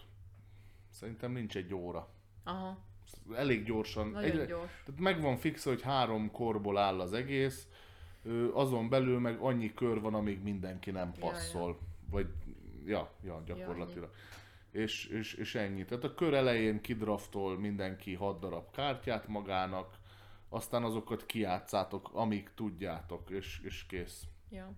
szerintem 0.90 1.32
nincs 1.32 1.56
egy 1.56 1.74
óra. 1.74 2.08
Aha, 2.44 2.78
Elég 3.34 3.64
gyorsan. 3.64 4.08
nagyon 4.08 4.30
Egyre- 4.30 4.46
gyors. 4.46 4.70
Tehát 4.84 5.00
megvan 5.00 5.36
fix, 5.36 5.64
hogy 5.64 5.82
három 5.82 6.30
korból 6.30 6.78
áll 6.78 7.00
az 7.00 7.12
egész, 7.12 7.68
azon 8.52 8.88
belül 8.88 9.18
meg 9.20 9.38
annyi 9.40 9.74
kör 9.74 10.00
van, 10.00 10.14
amíg 10.14 10.42
mindenki 10.42 10.90
nem 10.90 11.12
Ja, 11.18 11.24
ja. 11.24 11.30
passzol. 11.30 11.78
Vagy, 12.10 12.26
ja, 12.86 13.10
ja, 13.24 13.42
gyakorlatilag. 13.46 14.10
és, 14.70 15.06
és, 15.06 15.34
és 15.34 15.54
ennyi. 15.54 15.84
Tehát 15.84 16.04
a 16.04 16.14
kör 16.14 16.34
elején 16.34 16.80
kidraftol 16.80 17.58
mindenki 17.58 18.14
6 18.14 18.38
darab 18.40 18.70
kártyát 18.70 19.28
magának, 19.28 19.98
aztán 20.48 20.82
azokat 20.84 21.26
kijátszátok, 21.26 22.10
amíg 22.12 22.50
tudjátok, 22.54 23.30
és, 23.30 23.60
és 23.64 23.86
kész. 23.86 24.22
Ja. 24.50 24.72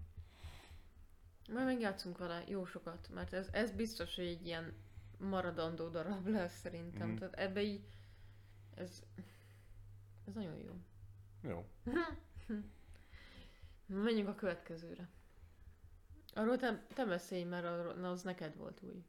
Majd 1.52 1.64
megjátszunk 1.66 2.18
vele 2.18 2.44
jó 2.46 2.64
sokat, 2.64 3.08
mert 3.14 3.32
ez, 3.32 3.48
ez 3.52 3.70
biztos, 3.70 4.14
hogy 4.14 4.26
egy 4.26 4.46
ilyen 4.46 4.74
maradandó 5.18 5.88
darab 5.88 6.26
lesz 6.26 6.60
szerintem. 6.60 7.08
Mm. 7.10 7.16
Tehát 7.16 7.34
ebbe 7.34 7.62
így, 7.62 7.84
ez, 8.74 9.02
ez 10.26 10.34
nagyon 10.34 10.56
jó. 10.56 10.72
Jó. 11.42 11.64
Menjünk 13.86 14.28
a 14.28 14.34
következőre. 14.34 15.08
Arról 16.34 16.56
te, 16.56 16.86
te 16.94 17.04
beszélj, 17.04 17.44
mert 17.44 17.64
arról, 17.64 17.94
na, 17.94 18.10
az 18.10 18.22
neked 18.22 18.56
volt 18.56 18.82
új. 18.82 19.04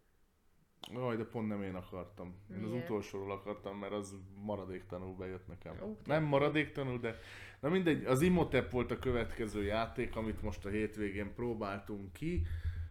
Jaj, 0.94 1.18
de 1.18 1.24
pont 1.24 1.48
nem 1.48 1.64
én 1.64 1.76
akartam. 1.76 2.36
Én 2.52 2.64
az 2.64 2.70
Miért? 2.70 2.90
utolsóról 2.90 3.32
akartam, 3.32 3.78
mert 3.78 3.94
az 3.94 4.16
maradéktanul 4.44 5.16
bejött 5.16 5.48
nekem. 5.48 5.82
Ó, 5.84 5.98
nem 6.06 6.24
maradéktanul, 6.24 7.00
de 7.00 7.20
na 7.60 7.70
mindegy, 7.70 8.06
az 8.06 8.22
Imhotep 8.22 8.72
volt 8.72 8.92
a 8.92 9.00
következő 9.00 9.64
játék, 9.64 10.16
amit 10.16 10.42
most 10.42 10.66
a 10.66 10.70
hétvégén 10.70 11.34
próbáltunk 11.34 12.14
ki. 12.14 12.46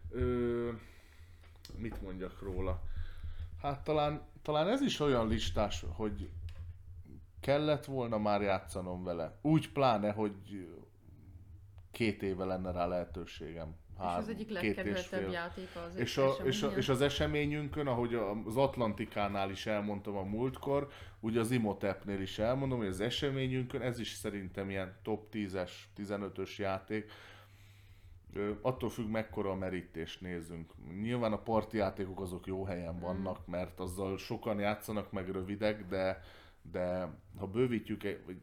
Ö, 0.09 0.71
mit 1.77 2.01
mondjak 2.01 2.41
róla? 2.41 2.81
Hát 3.61 3.83
talán, 3.83 4.21
talán 4.41 4.67
ez 4.67 4.81
is 4.81 4.99
olyan 4.99 5.27
listás, 5.27 5.85
hogy 5.93 6.29
kellett 7.39 7.85
volna 7.85 8.17
már 8.17 8.41
játszanom 8.41 9.03
vele. 9.03 9.37
Úgy 9.41 9.71
pláne, 9.71 10.11
hogy 10.11 10.33
két 11.91 12.23
éve 12.23 12.45
lenne 12.45 12.71
rá 12.71 12.85
lehetőségem. 12.85 13.75
És 13.99 14.17
az 14.17 14.29
egyik 14.29 14.49
legkedveltebb 14.49 15.31
játéka 15.31 15.81
az 15.81 15.95
És, 15.95 16.17
a, 16.17 16.35
és, 16.43 16.63
a, 16.63 16.67
és 16.67 16.89
az 16.89 17.01
eseményünkön, 17.01 17.87
ahogy 17.87 18.15
az 18.45 18.57
Atlantikánál 18.57 19.51
is 19.51 19.65
elmondtam 19.65 20.15
a 20.15 20.23
múltkor, 20.23 20.89
ugye 21.19 21.39
az 21.39 21.51
Imhotepnél 21.51 22.21
is 22.21 22.39
elmondom, 22.39 22.77
hogy 22.77 22.87
az 22.87 22.99
eseményünkön 22.99 23.81
ez 23.81 23.99
is 23.99 24.11
szerintem 24.11 24.69
ilyen 24.69 24.95
top 25.03 25.27
10-es, 25.33 25.71
15-ös 25.97 26.55
játék. 26.55 27.11
Attól 28.61 28.89
függ, 28.89 29.09
mekkora 29.09 29.51
a 29.51 29.55
merítést 29.55 30.21
nézünk. 30.21 30.73
Nyilván 31.01 31.33
a 31.33 31.41
parti 31.41 31.77
játékok 31.77 32.19
azok 32.21 32.47
jó 32.47 32.63
helyen 32.63 32.99
vannak, 32.99 33.47
mert 33.47 33.79
azzal 33.79 34.17
sokan 34.17 34.59
játszanak 34.59 35.11
meg 35.11 35.29
rövidek, 35.29 35.87
de, 35.87 36.23
de 36.71 37.09
ha 37.37 37.47
bővítjük, 37.47 38.01
vagy 38.25 38.41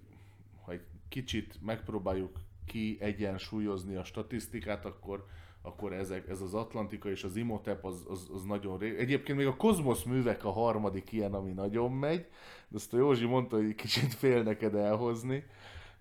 ha 0.65 0.73
egy 0.73 0.85
kicsit 1.09 1.59
megpróbáljuk 1.63 2.39
ki 2.67 2.97
egyensúlyozni 3.01 3.97
a 3.97 4.05
statisztikát, 4.05 4.85
akkor, 4.85 5.27
akkor 5.67 5.93
ezek, 5.93 6.29
ez 6.29 6.41
az 6.41 6.55
Atlantika 6.55 7.11
és 7.11 7.25
az 7.25 7.37
Imhotep 7.37 7.85
az, 7.85 8.05
az, 8.09 8.29
az 8.35 8.43
nagyon 8.43 8.79
rég. 8.79 8.95
Egyébként 8.99 9.39
még 9.39 9.47
a 9.47 9.57
Kozmosz 9.57 10.03
művek 10.03 10.45
a 10.45 10.51
harmadik 10.51 11.12
ilyen, 11.12 11.35
ami 11.35 11.53
nagyon 11.53 11.93
megy, 11.93 12.27
de 12.69 12.77
azt 12.77 12.95
a 12.95 12.97
Józsi 12.97 13.25
mondta, 13.25 13.57
hogy 13.57 13.75
kicsit 13.75 14.14
fél 14.14 14.43
neked 14.43 14.75
elhozni. 14.75 15.45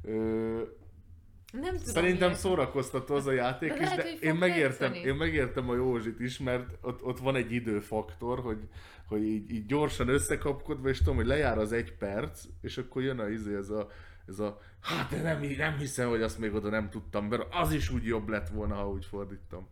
Ö, 0.04 0.62
nem 1.52 1.76
tudom, 1.76 1.94
Szerintem 1.94 2.28
miért. 2.28 2.42
szórakoztató 2.42 3.16
az 3.16 3.28
a 3.28 3.32
játék 3.32 3.70
De 3.70 3.76
is, 3.76 3.82
lehet, 3.82 4.20
de 4.20 4.28
én 4.28 4.36
megértem, 4.36 4.92
tetszeni. 4.92 5.08
én 5.08 5.16
megértem 5.16 5.70
a 5.70 5.76
Józsit 5.76 6.20
is, 6.20 6.38
mert 6.40 6.78
ott, 6.82 7.04
ott 7.04 7.20
van 7.20 7.36
egy 7.36 7.52
időfaktor, 7.52 8.40
hogy, 8.40 8.60
hogy 9.08 9.24
így, 9.24 9.52
így 9.52 9.66
gyorsan 9.66 10.08
összekapkodva, 10.08 10.90
és 10.90 10.98
tudom, 10.98 11.16
hogy 11.16 11.26
lejár 11.26 11.58
az 11.58 11.72
egy 11.72 11.94
perc, 11.98 12.44
és 12.62 12.78
akkor 12.78 13.02
jön 13.02 13.20
a 13.20 13.28
izé, 13.28 13.56
ez 13.56 13.70
a, 13.70 13.88
ez 14.28 14.40
a 14.40 14.62
hát 14.82 15.10
de 15.10 15.22
nem, 15.22 15.42
nem 15.42 15.78
hiszem, 15.78 16.10
hogy 16.10 16.22
azt 16.22 16.40
még 16.40 16.54
oda 16.54 16.70
nem 16.70 16.90
tudtam, 16.90 17.26
mert 17.26 17.44
az 17.52 17.72
is 17.72 17.90
úgy 17.90 18.06
jobb 18.06 18.28
lett 18.28 18.50
volna, 18.50 18.76
ha 18.76 18.90
úgy 18.90 19.06
fordítom. 19.06 19.68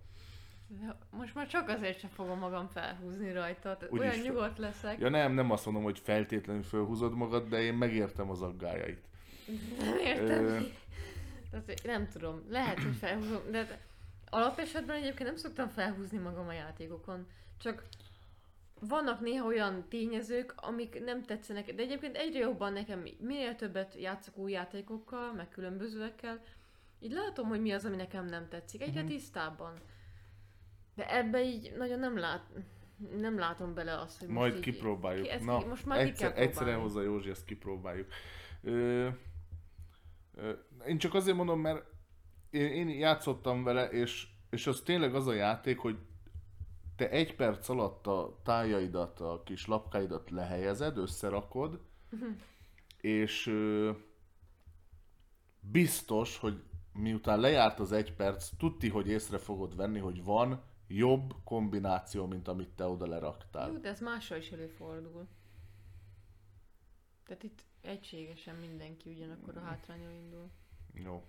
De 0.67 0.97
Most 1.09 1.35
már 1.35 1.47
csak 1.47 1.69
azért 1.69 1.99
sem 1.99 2.09
fogom 2.09 2.39
magam 2.39 2.67
felhúzni 2.67 3.31
rajta. 3.31 3.77
Úgyis 3.89 4.07
olyan 4.07 4.19
nyugodt 4.19 4.57
leszek. 4.57 4.99
Ja 4.99 5.09
nem, 5.09 5.33
nem 5.33 5.51
azt 5.51 5.65
mondom, 5.65 5.83
hogy 5.83 5.99
feltétlenül 5.99 6.63
fölhúzod 6.63 7.15
magad, 7.15 7.49
de 7.49 7.61
én 7.61 7.73
megértem 7.73 8.29
az 8.29 8.41
aggájait. 8.41 9.03
Nem 9.79 9.97
értem. 9.97 10.45
Ö. 10.45 10.59
Tehát 11.51 11.81
nem 11.83 12.07
tudom, 12.07 12.41
lehet, 12.49 12.79
hogy 12.79 12.95
felhúzom, 12.95 13.41
de 13.51 13.79
alapesetben 14.29 14.95
egyébként 14.95 15.29
nem 15.29 15.37
szoktam 15.37 15.67
felhúzni 15.67 16.17
magam 16.17 16.47
a 16.47 16.53
játékokon. 16.53 17.27
Csak 17.57 17.83
vannak 18.87 19.19
néha 19.19 19.45
olyan 19.45 19.85
tényezők, 19.89 20.53
amik 20.55 21.03
nem 21.03 21.23
tetszenek, 21.23 21.73
de 21.73 21.81
egyébként 21.83 22.15
egyre 22.17 22.39
jobban 22.39 22.73
nekem, 22.73 23.03
minél 23.19 23.55
többet 23.55 23.95
játszok 23.99 24.37
új 24.37 24.51
játékokkal, 24.51 25.33
meg 25.33 25.49
különbözőekkel, 25.49 26.41
így 26.99 27.11
látom, 27.11 27.47
hogy 27.47 27.61
mi 27.61 27.71
az, 27.71 27.85
ami 27.85 27.95
nekem 27.95 28.25
nem 28.25 28.47
tetszik, 28.49 28.81
egyre 28.81 29.01
Mhm. 29.01 29.09
tisztábban. 29.09 29.73
De 30.95 31.15
ebbe 31.17 31.43
így 31.43 31.73
nagyon 31.77 31.99
nem 31.99 32.17
lát, 32.17 32.43
nem 33.17 33.37
látom 33.39 33.73
bele 33.73 33.99
azt, 33.99 34.19
hogy 34.19 34.27
Majd 34.27 34.53
most 34.53 34.67
így, 34.67 34.73
kipróbáljuk. 34.73 35.23
ki- 35.25 35.29
ezt 35.31 35.45
Na, 35.45 35.65
most 35.65 35.85
már 35.85 35.99
egyszer, 35.99 36.33
kell 36.33 36.43
egyszerűen 36.43 36.73
próbálni. 36.79 36.81
hozza 36.81 37.01
Józsi, 37.01 37.29
ezt 37.29 37.45
kipróbáljuk. 37.45 38.07
Ö, 38.63 39.07
ö, 40.35 40.51
én 40.87 40.97
csak 40.97 41.13
azért 41.13 41.37
mondom, 41.37 41.59
mert 41.61 41.85
én, 42.49 42.71
én 42.71 42.89
játszottam 42.89 43.63
vele, 43.63 43.85
és, 43.89 44.27
és 44.49 44.67
az 44.67 44.81
tényleg 44.81 45.15
az 45.15 45.27
a 45.27 45.33
játék, 45.33 45.77
hogy 45.79 45.97
te 46.95 47.09
egy 47.09 47.35
perc 47.35 47.69
alatt 47.69 48.07
a 48.07 48.39
tájaidat, 48.43 49.19
a 49.19 49.41
kis 49.45 49.67
lapkáidat 49.67 50.29
lehelyezed, 50.29 50.97
összerakod, 50.97 51.81
és 53.01 53.47
ö, 53.47 53.91
biztos, 55.59 56.37
hogy 56.37 56.63
miután 56.93 57.39
lejárt 57.39 57.79
az 57.79 57.91
egy 57.91 58.13
perc, 58.13 58.49
tudti, 58.57 58.89
hogy 58.89 59.07
észre 59.07 59.37
fogod 59.37 59.75
venni, 59.75 59.99
hogy 59.99 60.23
van 60.23 60.63
jobb 60.87 61.33
kombináció, 61.43 62.25
mint 62.25 62.47
amit 62.47 62.69
te 62.69 62.85
oda 62.85 63.07
leraktál. 63.07 63.71
Jó, 63.71 63.77
de 63.77 63.89
ez 63.89 63.99
mással 63.99 64.37
is 64.37 64.51
előfordul. 64.51 65.27
Tehát 67.25 67.43
itt 67.43 67.63
egységesen 67.81 68.55
mindenki 68.55 69.09
ugyanakkor 69.09 69.57
a 69.57 69.61
hátrányra 69.61 70.11
indul. 70.11 70.49
Jó. 70.93 71.23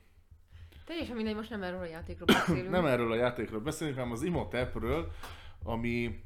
Teljesen 0.84 1.16
mindegy, 1.16 1.34
most 1.34 1.50
nem 1.50 1.62
erről 1.62 1.80
a 1.80 1.84
játékról 1.84 2.26
beszélünk. 2.26 2.70
Nem 2.70 2.86
erről 2.86 3.12
a 3.12 3.14
játékról 3.14 3.60
beszélünk, 3.60 3.96
hanem 3.96 4.12
az 4.12 4.22
Imhotepről, 4.22 5.12
ami, 5.64 6.22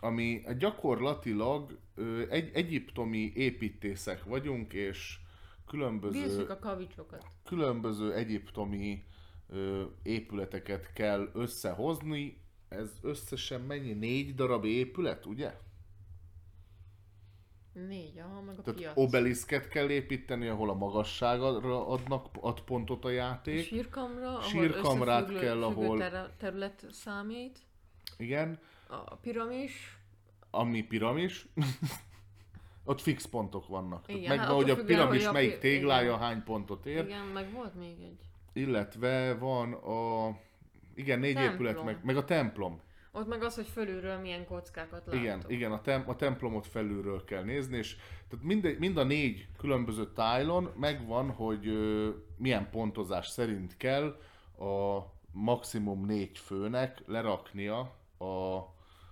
ami 0.00 0.42
gyakorlatilag 0.58 1.78
ö, 1.94 2.22
egy, 2.30 2.50
egyiptomi 2.54 3.32
építészek 3.34 4.24
vagyunk, 4.24 4.72
és 4.72 5.18
különböző, 5.66 6.22
Bízzük 6.22 6.50
a 6.50 6.58
kavicsokat. 6.58 7.26
különböző 7.44 8.14
egyiptomi 8.14 9.04
ö, 9.48 9.84
épületeket 10.02 10.92
kell 10.92 11.30
összehozni. 11.34 12.40
Ez 12.68 12.90
összesen 13.02 13.60
mennyi? 13.60 13.92
Négy 13.92 14.34
darab 14.34 14.64
épület, 14.64 15.26
ugye? 15.26 15.56
Négy, 17.72 18.18
aha, 18.18 18.40
meg 18.40 18.58
a 18.58 18.62
Tehát 18.62 18.80
piac. 18.80 18.92
obeliszket 18.96 19.68
kell 19.68 19.90
építeni, 19.90 20.48
ahol 20.48 20.70
a 20.70 20.74
magasságra 20.74 21.86
adnak, 21.88 22.26
ad 22.40 22.60
pontot 22.60 23.04
a 23.04 23.08
A 23.08 23.10
játék. 23.10 23.64
sírkamra, 23.64 24.28
ahol 24.28 24.42
Sírkamrát 24.42 25.38
kell, 25.38 25.62
ahol- 25.62 25.98
ter- 25.98 26.30
terület 26.38 26.86
számít. 26.90 27.58
Igen, 28.18 28.58
A 28.88 29.14
piramis. 29.14 29.98
ami 30.50 30.82
piramis. 30.82 31.46
Ott 32.84 33.00
fix 33.00 33.24
pontok 33.24 33.68
vannak. 33.68 34.04
Igen, 34.08 34.28
meg 34.28 34.38
hát 34.38 34.48
hogy 34.48 34.70
a 34.70 34.84
piramis 34.84 35.26
a 35.26 35.32
melyik 35.32 35.52
pi- 35.52 35.58
téglája 35.58 36.06
igen. 36.06 36.18
hány 36.18 36.42
pontot 36.42 36.86
ér. 36.86 37.04
Igen, 37.04 37.24
meg 37.24 37.52
volt 37.52 37.74
még 37.74 37.96
egy. 38.00 38.18
Illetve 38.52 39.34
van 39.34 39.72
a... 39.72 40.28
Igen, 40.94 41.18
négy 41.18 41.34
Templom. 41.34 41.54
épület, 41.54 41.84
meg, 41.84 42.04
meg 42.04 42.16
a 42.16 42.24
templom. 42.24 42.80
Ott 43.12 43.26
meg 43.28 43.42
az, 43.42 43.54
hogy 43.54 43.66
fölülről 43.66 44.18
milyen 44.18 44.46
kockákat 44.46 45.06
látok. 45.06 45.20
Igen, 45.20 45.42
igen 45.46 45.72
a, 45.72 45.80
tem, 45.80 46.04
a 46.06 46.16
templomot 46.16 46.66
felülről 46.66 47.24
kell 47.24 47.42
nézni, 47.42 47.76
és 47.76 47.96
tehát 48.28 48.44
mind, 48.44 48.76
mind 48.78 48.96
a 48.96 49.04
négy 49.04 49.48
különböző 49.58 50.12
tájlon 50.12 50.70
megvan, 50.76 51.30
hogy 51.30 51.66
ö, 51.66 52.10
milyen 52.36 52.70
pontozás 52.70 53.28
szerint 53.28 53.76
kell 53.76 54.20
a 54.58 54.98
maximum 55.32 56.04
négy 56.04 56.38
főnek 56.38 57.02
leraknia 57.06 57.78
a, 58.18 58.56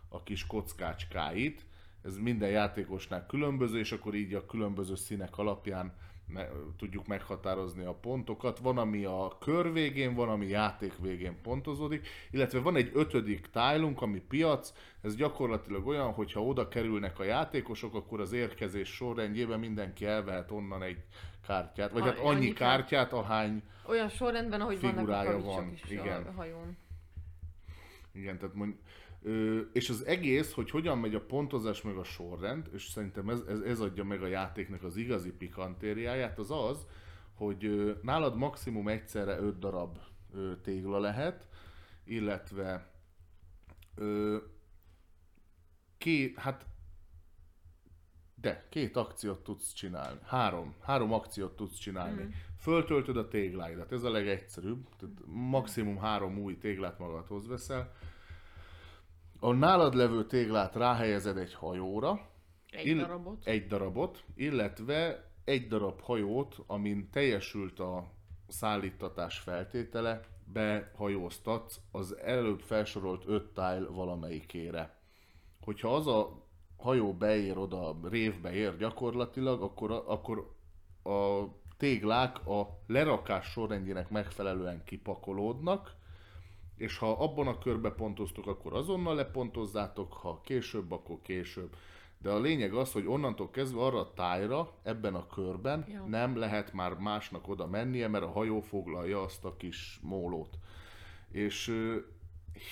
a 0.09 0.23
kis 0.25 0.47
kockácskáit. 0.47 1.65
Ez 2.03 2.19
minden 2.19 2.51
játékosnál 2.51 3.27
különböző, 3.27 3.79
és 3.79 3.93
akkor 3.93 4.15
így 4.15 4.35
a 4.35 4.47
különböző 4.47 4.95
színek 4.95 5.39
alapján 5.39 5.93
me, 6.33 6.49
tudjuk 6.77 7.07
meghatározni 7.07 7.85
a 7.85 7.95
pontokat. 7.95 8.59
Van, 8.59 8.79
ami 8.79 9.05
a 9.05 9.37
kör 9.41 9.73
végén, 9.73 10.15
van, 10.15 10.29
ami 10.29 10.47
játék 10.47 10.93
végén 10.99 11.41
pontozódik, 11.43 12.07
illetve 12.31 12.61
van 12.61 12.77
egy 12.77 12.91
ötödik 12.95 13.47
tájlunk, 13.47 14.03
ami 14.03 14.21
piac, 14.21 14.73
ez 15.01 15.17
gyakorlatilag 15.17 15.87
olyan, 15.87 16.13
hogy 16.13 16.33
ha 16.33 16.45
oda 16.45 16.69
kerülnek 16.69 17.19
a 17.19 17.25
játékosok, 17.25 17.95
akkor 17.95 18.21
az 18.21 18.33
érkezés 18.33 18.89
sorrendjében 18.89 19.59
mindenki 19.59 20.07
elvehet 20.07 20.51
onnan 20.51 20.83
egy 20.83 21.05
kártyát, 21.51 21.91
vagy 21.93 22.03
A- 22.03 22.05
hát 22.05 22.19
annyi 22.19 22.29
annyi 22.37 22.53
kártyát, 22.53 23.13
ahány, 23.13 23.63
Olyan 23.87 24.09
sorrendben, 24.09 24.61
ahogy 24.61 24.81
vannak 24.81 24.97
Figurája 24.99 25.31
kavicsok 25.31 25.55
van, 25.55 25.71
is 25.73 25.91
igen. 25.91 26.23
a 26.27 26.33
hajón. 26.33 26.77
igen, 28.13 28.39
tehát 28.39 28.55
mond, 28.55 28.75
ö, 29.23 29.61
és 29.73 29.89
az 29.89 30.05
egész, 30.07 30.53
hogy 30.53 30.71
hogyan 30.71 30.99
megy 30.99 31.15
a 31.15 31.21
pontozás 31.21 31.83
meg 31.83 31.97
a 31.97 32.05
sorrend, 32.05 32.69
és 32.73 32.89
szerintem 32.89 33.29
ez, 33.29 33.41
ez, 33.49 33.61
ez 33.61 33.81
adja 33.81 34.05
meg 34.05 34.23
a 34.23 34.27
játéknak 34.27 34.83
az 34.83 34.97
igazi 34.97 35.33
pikantériáját, 35.33 36.39
az 36.39 36.51
az, 36.51 36.87
hogy 37.35 37.65
ö, 37.65 37.93
nálad 38.03 38.37
maximum 38.37 38.89
egyszerre 38.89 39.39
öt 39.39 39.59
darab 39.59 39.99
ö, 40.35 40.53
tégla 40.63 40.99
lehet, 40.99 41.47
illetve 42.05 42.91
ö, 43.95 44.37
két, 45.99 46.39
hát 46.39 46.67
de, 48.41 48.67
két 48.69 48.97
akciót 48.97 49.43
tudsz 49.43 49.73
csinálni. 49.73 50.19
Három. 50.25 50.75
Három 50.81 51.13
akciót 51.13 51.57
tudsz 51.57 51.79
csinálni. 51.79 52.23
Mm. 52.23 52.29
Föltöltöd 52.59 53.17
a 53.17 53.29
tégláidat, 53.29 53.93
ez 53.93 54.03
a 54.03 54.11
legegyszerűbb. 54.11 54.87
Tehát 54.99 55.15
maximum 55.27 55.99
három 55.99 56.39
új 56.39 56.59
téglát 56.59 56.99
magadhoz 56.99 57.47
veszel. 57.47 57.93
A 59.41 59.53
nálad 59.53 59.95
levő 59.95 60.27
téglát 60.27 60.75
ráhelyezed 60.75 61.37
egy 61.37 61.55
hajóra, 61.55 62.29
Egy 62.71 62.87
Ill- 62.87 62.99
darabot. 63.01 63.47
egy 63.47 63.67
darabot, 63.67 64.25
illetve 64.35 65.31
egy 65.45 65.69
darab 65.69 66.01
hajót, 66.01 66.57
amin 66.67 67.11
teljesült 67.11 67.81
a 67.81 68.13
szállítatás 68.49 69.39
feltétele, 69.39 70.21
behajóztatsz 70.53 71.81
az 71.91 72.17
előbb 72.19 72.61
felsorolt 72.61 73.25
öt 73.27 73.47
tile 73.55 73.87
valamelyikére. 73.89 74.99
Hogyha 75.61 75.95
az 75.95 76.07
a 76.07 76.49
hajó 76.81 77.13
beér 77.15 77.59
oda, 77.59 77.89
a 77.89 77.97
révbe 78.09 78.53
ér 78.53 78.77
gyakorlatilag, 78.77 79.63
akkor, 79.63 79.91
a- 79.91 80.11
akkor 80.13 80.51
a 81.05 81.45
téglák 81.77 82.47
a 82.47 82.79
lerakás 82.87 83.47
sorrendjének 83.51 84.11
megfelelően 84.11 84.83
kipakolódnak, 84.85 85.95
és 86.77 86.99
ha 86.99 87.11
abban 87.11 87.47
a 87.47 87.59
körbe 87.59 87.91
pontoztok, 87.91 88.47
akkor 88.47 88.73
azonnal 88.75 89.15
lepontozzátok, 89.15 90.13
ha 90.13 90.41
később, 90.45 90.93
akkor 90.93 91.19
később. 91.23 91.77
De 92.19 92.31
a 92.31 92.39
lényeg 92.41 92.75
az, 92.75 92.93
hogy 92.93 93.07
onnantól 93.07 93.51
kezdve 93.51 93.81
arra 93.81 93.99
a 94.01 94.13
tájra, 94.15 94.73
ebben 94.83 95.15
a 95.15 95.27
körben 95.27 95.85
Ja. 95.89 96.05
nem 96.09 96.37
lehet 96.37 96.73
már 96.73 96.95
másnak 96.95 97.49
oda 97.49 97.67
mennie, 97.67 98.09
mert 98.09 98.25
a 98.25 98.31
hajó 98.31 98.61
foglalja 98.61 99.23
azt 99.23 99.45
a 99.45 99.57
kis 99.57 99.99
mólót. 100.03 100.59
És 101.31 101.73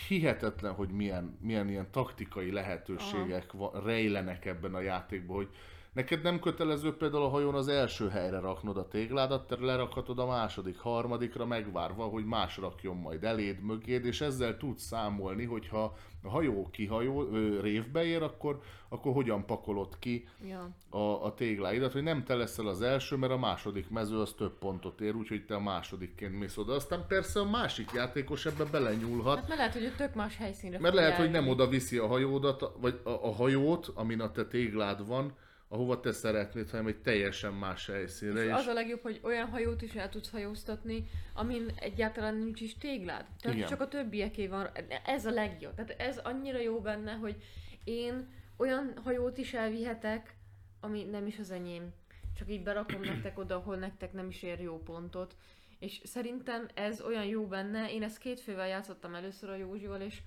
hihetetlen, 0.08 0.72
hogy 0.72 0.88
milyen, 0.88 1.38
milyen 1.40 1.68
ilyen 1.68 1.90
taktikai 1.90 2.50
lehetőségek 2.52 3.52
va- 3.52 3.84
rejlenek 3.84 4.44
ebben 4.44 4.74
a 4.74 4.80
játékban, 4.80 5.36
hogy 5.36 5.48
neked 5.93 6.22
nem 6.22 6.41
kötelező 6.41 6.97
például 6.97 7.22
a 7.22 7.28
hajón 7.28 7.55
az 7.55 7.68
első 7.68 8.09
helyre 8.09 8.39
raknod 8.41 8.76
a 8.76 8.89
tégládat, 8.89 9.47
te 9.47 9.57
lerakhatod 9.61 10.18
a 10.18 10.26
második, 10.26 10.78
harmadikra 10.78 11.47
megvárva, 11.47 12.05
hogy 12.05 12.24
más 12.24 12.57
rakjon 12.57 12.97
majd 12.97 13.24
eléd, 13.24 13.61
mögéd, 13.61 14.05
és 14.05 14.20
ezzel 14.20 14.57
tudsz 14.57 14.82
számolni, 14.82 15.45
hogyha 15.45 15.97
a 16.22 16.28
hajó 16.28 16.68
kihajó, 16.70 17.28
ö, 17.32 17.61
révbe 17.61 18.05
ér, 18.05 18.22
akkor, 18.22 18.61
akkor 18.89 19.12
hogyan 19.12 19.45
pakolod 19.47 19.99
ki 19.99 20.28
Ja. 20.49 20.70
a, 20.91 21.24
a 21.24 21.34
tégláidat, 21.34 21.93
hogy 21.93 22.03
nem 22.03 22.24
te 22.24 22.34
leszel 22.34 22.66
az 22.66 22.82
első, 22.82 23.16
mert 23.16 23.32
a 23.32 23.39
második 23.39 23.91
mező 23.91 24.20
az 24.20 24.32
több 24.32 24.59
pontot 24.59 25.01
ér, 25.01 25.14
úgyhogy 25.14 25.45
te 25.45 25.55
a 25.55 25.61
másodikként 25.61 26.39
mész 26.39 26.57
oda. 26.57 26.74
Aztán 26.74 27.05
persze 27.09 27.41
a 27.41 27.51
másik 27.51 27.91
játékos 27.95 28.47
ebbe 28.47 28.64
belenyúlhat, 28.64 29.39
Hát 29.39 29.49
mert 29.49 29.59
lehet, 29.59 29.72
hogy 29.72 29.82
ő 29.82 29.93
tök 29.97 30.14
más 30.14 30.36
helyszínre 30.36 30.78
mert 30.78 30.95
lehet, 30.95 31.16
hogy 31.16 31.30
nem 31.30 31.49
oda 31.49 31.66
viszi 31.68 31.99
a 31.99 32.07
hajódat, 32.07 32.72
vagy 32.80 33.01
a, 33.05 33.11
a 33.11 33.32
hajót, 33.32 33.91
amin 33.95 34.20
a 34.20 34.30
te 34.30 34.45
téglád 34.47 35.07
van, 35.07 35.32
ahova 35.68 36.00
te 36.00 36.12
szeretnéd, 36.12 36.70
hanem 36.70 36.86
egy 36.86 36.98
teljesen 36.98 37.52
más 37.52 37.86
helyszínre. 37.86 38.40
És 38.44 38.46
És 38.46 38.52
az 38.52 38.66
a 38.66 38.72
legjobb, 38.72 39.02
hogy 39.02 39.20
olyan 39.22 39.48
hajót 39.48 39.82
is 39.82 39.94
el 39.94 40.08
tudsz 40.08 40.30
hajóztatni, 40.30 41.08
amin 41.34 41.72
egyáltalán 41.76 42.34
nincs 42.34 42.60
is 42.60 42.78
téglád. 42.78 43.26
Tehát 43.40 43.56
Igen. 43.56 43.68
csak 43.68 43.80
a 43.80 43.88
többieké 43.88 44.46
van. 44.46 44.68
Ez 45.04 45.26
a 45.26 45.30
legjobb. 45.30 45.74
Tehát 45.74 46.00
ez 46.00 46.18
annyira 46.18 46.58
jó 46.58 46.80
benne, 46.80 47.12
hogy 47.12 47.36
én 47.84 48.28
olyan 48.56 48.94
hajót 49.04 49.38
is 49.38 49.54
elvihetek, 49.54 50.36
ami 50.80 51.04
nem 51.04 51.26
is 51.26 51.38
az 51.38 51.50
enyém. 51.50 51.92
Csak 52.36 52.50
így 52.50 52.62
berakom 52.62 53.00
nektek 53.12 53.38
oda, 53.38 53.54
ahol 53.54 53.76
nektek 53.76 54.12
nem 54.12 54.28
is 54.28 54.42
ér 54.42 54.60
jó 54.60 54.82
pontot. 54.82 55.36
És 55.78 56.00
szerintem 56.04 56.68
ez 56.74 57.00
olyan 57.00 57.24
jó 57.24 57.46
benne, 57.46 57.92
én 57.92 58.02
ezt 58.02 58.18
két 58.18 58.40
fővel 58.40 58.68
játszottam 58.68 59.14
először 59.14 59.50
a 59.50 59.56
Józsival, 59.56 60.00
és 60.00 60.22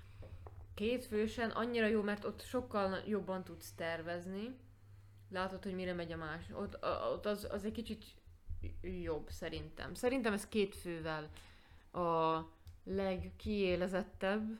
két 0.73 1.05
fősen 1.05 1.49
annyira 1.49 1.87
jó, 1.87 2.01
mert 2.01 2.25
ott 2.25 2.41
sokkal 2.41 2.97
jobban 3.07 3.43
tudsz 3.43 3.73
tervezni. 3.75 4.55
Látod, 5.31 5.63
hogy 5.63 5.75
mire 5.75 5.93
megy 5.93 6.11
a 6.11 6.17
más. 6.17 6.41
Ott, 6.53 6.77
ott 7.13 7.25
az, 7.25 7.47
az 7.51 7.65
egy 7.65 7.71
kicsit 7.71 8.03
jobb 8.81 9.29
szerintem. 9.29 9.93
Szerintem 9.93 10.33
ez 10.33 10.47
két 10.47 10.75
fővel 10.75 11.29
a 11.91 12.39
legkiélezettebb. 12.83 14.59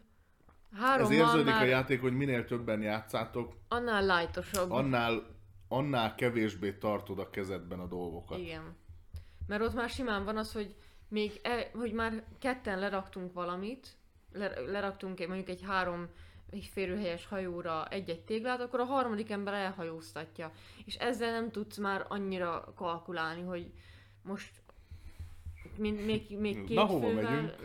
ez 0.71 0.79
Hárommal 0.79 1.13
érződik 1.13 1.45
már 1.45 1.61
a 1.61 1.65
játék, 1.65 2.01
hogy 2.01 2.13
minél 2.13 2.45
többen 2.45 2.81
játszátok, 2.81 3.55
annál 3.67 4.17
lightosabb. 4.17 4.71
annál, 4.71 5.23
annál 5.67 6.15
kevésbé 6.15 6.73
tartod 6.73 7.19
a 7.19 7.29
kezedben 7.29 7.79
a 7.79 7.87
dolgokat. 7.87 8.37
Igen. 8.37 8.75
Mert 9.47 9.61
ott 9.61 9.73
már 9.73 9.89
simán 9.89 10.25
van 10.25 10.37
az, 10.37 10.53
hogy 10.53 10.75
még, 11.07 11.39
e, 11.43 11.69
hogy 11.73 11.93
már 11.93 12.23
ketten 12.39 12.79
leraktunk 12.79 13.33
valamit, 13.33 13.95
le, 14.33 14.59
leraktunk 14.59 15.19
egy, 15.19 15.27
mondjuk 15.27 15.49
egy 15.49 15.61
három 15.61 16.07
egy 16.51 16.69
férőhelyes 16.73 17.25
hajóra 17.25 17.87
egy-egy 17.87 18.21
téglát, 18.21 18.61
akkor 18.61 18.79
a 18.79 18.83
harmadik 18.83 19.29
ember 19.29 19.53
elhajóztatja. 19.53 20.51
És 20.85 20.95
ezzel 20.95 21.31
nem 21.31 21.51
tudsz 21.51 21.77
már 21.77 22.05
annyira 22.07 22.73
kalkulálni, 22.75 23.41
hogy 23.41 23.71
most 24.23 24.51
még, 25.77 26.05
még, 26.05 26.37
még 26.37 26.63
két 26.63 26.75
Na, 26.75 26.87
fővel, 26.87 27.55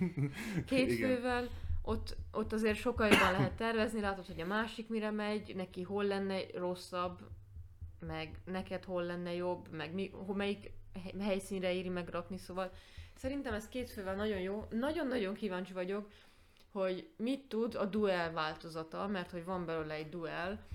két 0.66 0.90
Igen. 0.90 1.08
fővel, 1.08 1.48
ott, 1.82 2.16
ott 2.32 2.52
azért 2.52 2.78
sokkal 2.78 3.08
jobban 3.08 3.32
lehet 3.32 3.52
tervezni, 3.52 4.00
látod, 4.00 4.26
hogy 4.26 4.40
a 4.40 4.46
másik 4.46 4.88
mire 4.88 5.10
megy, 5.10 5.54
neki 5.56 5.82
hol 5.82 6.04
lenne 6.04 6.40
rosszabb, 6.54 7.18
meg 8.06 8.38
neked 8.44 8.84
hol 8.84 9.04
lenne 9.04 9.34
jobb, 9.34 9.68
meg 9.70 9.94
mi, 9.94 10.10
melyik 10.34 10.70
hely- 11.02 11.20
helyszínre 11.20 11.72
éri 11.72 11.88
megrakni, 11.88 12.36
szóval 12.36 12.72
szerintem 13.14 13.54
ez 13.54 13.68
két 13.68 13.90
fővel 13.90 14.14
nagyon 14.14 14.40
jó. 14.40 14.66
Nagyon-nagyon 14.70 15.34
kíváncsi 15.34 15.72
vagyok, 15.72 16.10
hogy 16.74 17.08
mit 17.16 17.48
tud 17.48 17.74
a 17.74 17.84
duel 17.84 18.32
változata, 18.32 19.06
mert 19.06 19.30
hogy 19.30 19.44
van 19.44 19.64
belőle 19.64 19.94
egy 19.94 20.08
duel, 20.08 20.66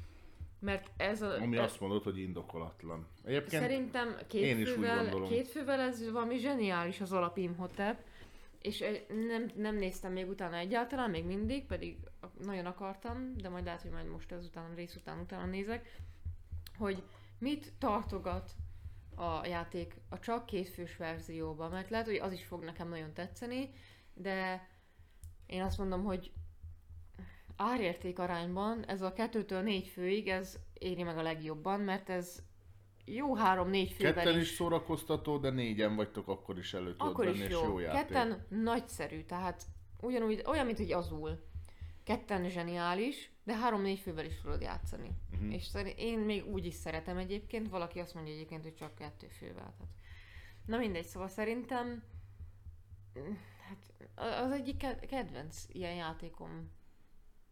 mert 0.60 0.90
ez 0.98 1.22
a... 1.22 1.42
Ami 1.42 1.58
ez, 1.58 1.64
azt 1.64 1.80
mondod, 1.80 2.04
hogy 2.04 2.18
indokolatlan. 2.18 3.08
Egyébként 3.24 3.62
Szerintem 3.62 4.18
két 4.28 4.44
én 4.44 4.60
is 4.60 4.68
úgy 4.70 4.74
fővel, 4.74 5.22
két 5.22 5.48
fővel 5.48 5.80
ez 5.80 6.12
valami 6.12 6.38
zseniális 6.38 7.02
az 7.02 7.12
alap 7.12 7.38
Imhotep, 7.38 8.04
és 8.62 8.84
nem, 9.28 9.52
nem 9.56 9.76
néztem 9.76 10.12
még 10.12 10.30
utána 10.30 10.56
egyáltalán, 10.56 11.10
még 11.10 11.26
mindig, 11.26 11.66
pedig 11.66 11.98
nagyon 12.44 12.66
akartam, 12.66 13.34
de 13.38 13.50
majd 13.50 13.64
lehet, 13.64 13.82
hogy 13.82 13.92
majd 13.92 14.08
most 14.08 14.32
ezután, 14.32 14.76
rész 14.76 14.96
után 14.96 15.20
utána 15.20 15.46
nézek, 15.46 16.00
hogy 16.78 17.04
mit 17.40 17.74
tartogat 17.78 18.52
a 19.16 19.46
játék 19.48 19.96
a 20.10 20.20
csak 20.20 20.46
kétfős 20.46 20.98
verzióban, 20.98 21.72
mert 21.72 21.90
lehet, 21.90 22.06
hogy 22.06 22.16
az 22.16 22.32
is 22.32 22.46
fog 22.46 22.64
nekem 22.64 22.90
nagyon 22.90 23.14
tetszeni, 23.14 23.70
de 24.14 24.68
én 25.50 25.62
azt 25.62 25.78
mondom, 25.78 26.04
hogy 26.04 26.32
árérték 27.56 28.20
arányban 28.20 28.86
ez 28.86 29.02
a 29.02 29.14
kettőtől 29.14 29.62
négy 29.62 29.88
főig, 29.88 30.28
ez 30.28 30.58
éri 30.74 31.04
meg 31.04 31.18
a 31.18 31.22
legjobban, 31.22 31.80
mert 31.80 32.10
ez 32.10 32.44
jó 33.06 33.36
három-négy 33.36 33.92
fővel 33.92 34.14
Ketten 34.14 34.40
is 34.40 34.48
szórakoztató, 34.48 35.38
de 35.38 35.50
négyen 35.50 35.96
vagytok, 35.96 36.28
akkor 36.28 36.58
is 36.58 36.74
elő 36.74 36.96
Akkor 36.98 37.28
is 37.28 37.48
jó. 37.50 37.64
jó 37.64 37.80
játék. 37.80 38.00
Ketten 38.02 38.46
nagyszerű, 38.50 39.24
tehát 39.24 39.66
ugyanúgy, 40.02 40.44
olyan, 40.46 40.66
mint 40.66 40.78
hogy 40.78 40.92
azul. 40.92 41.48
Ketten 42.04 42.50
zseniális, 42.50 43.32
de 43.44 43.56
három-négy 43.56 44.00
fővel 44.00 44.26
is 44.26 44.42
tudod 44.42 44.62
játszani. 44.62 45.10
Mhm. 45.32 45.52
És 45.52 45.70
én 45.96 46.20
még 46.20 46.46
úgy 46.46 46.66
is 46.66 46.74
szeretem 46.74 47.18
egyébként, 47.18 47.70
valaki 47.70 48.00
azt 48.00 48.14
mondja 48.14 48.34
egyébként, 48.34 48.64
hogy 48.64 48.76
csak 48.76 48.96
kettő 48.96 49.28
fővel. 49.28 49.74
Tehát. 49.78 49.94
Na 50.66 50.78
mindegy, 50.78 51.06
szóval 51.06 51.28
szerintem 51.28 52.04
az 54.20 54.52
egyik 54.52 54.78
ke- 54.78 55.06
kedvenc 55.06 55.66
ilyen 55.68 55.96
játékom. 55.96 56.70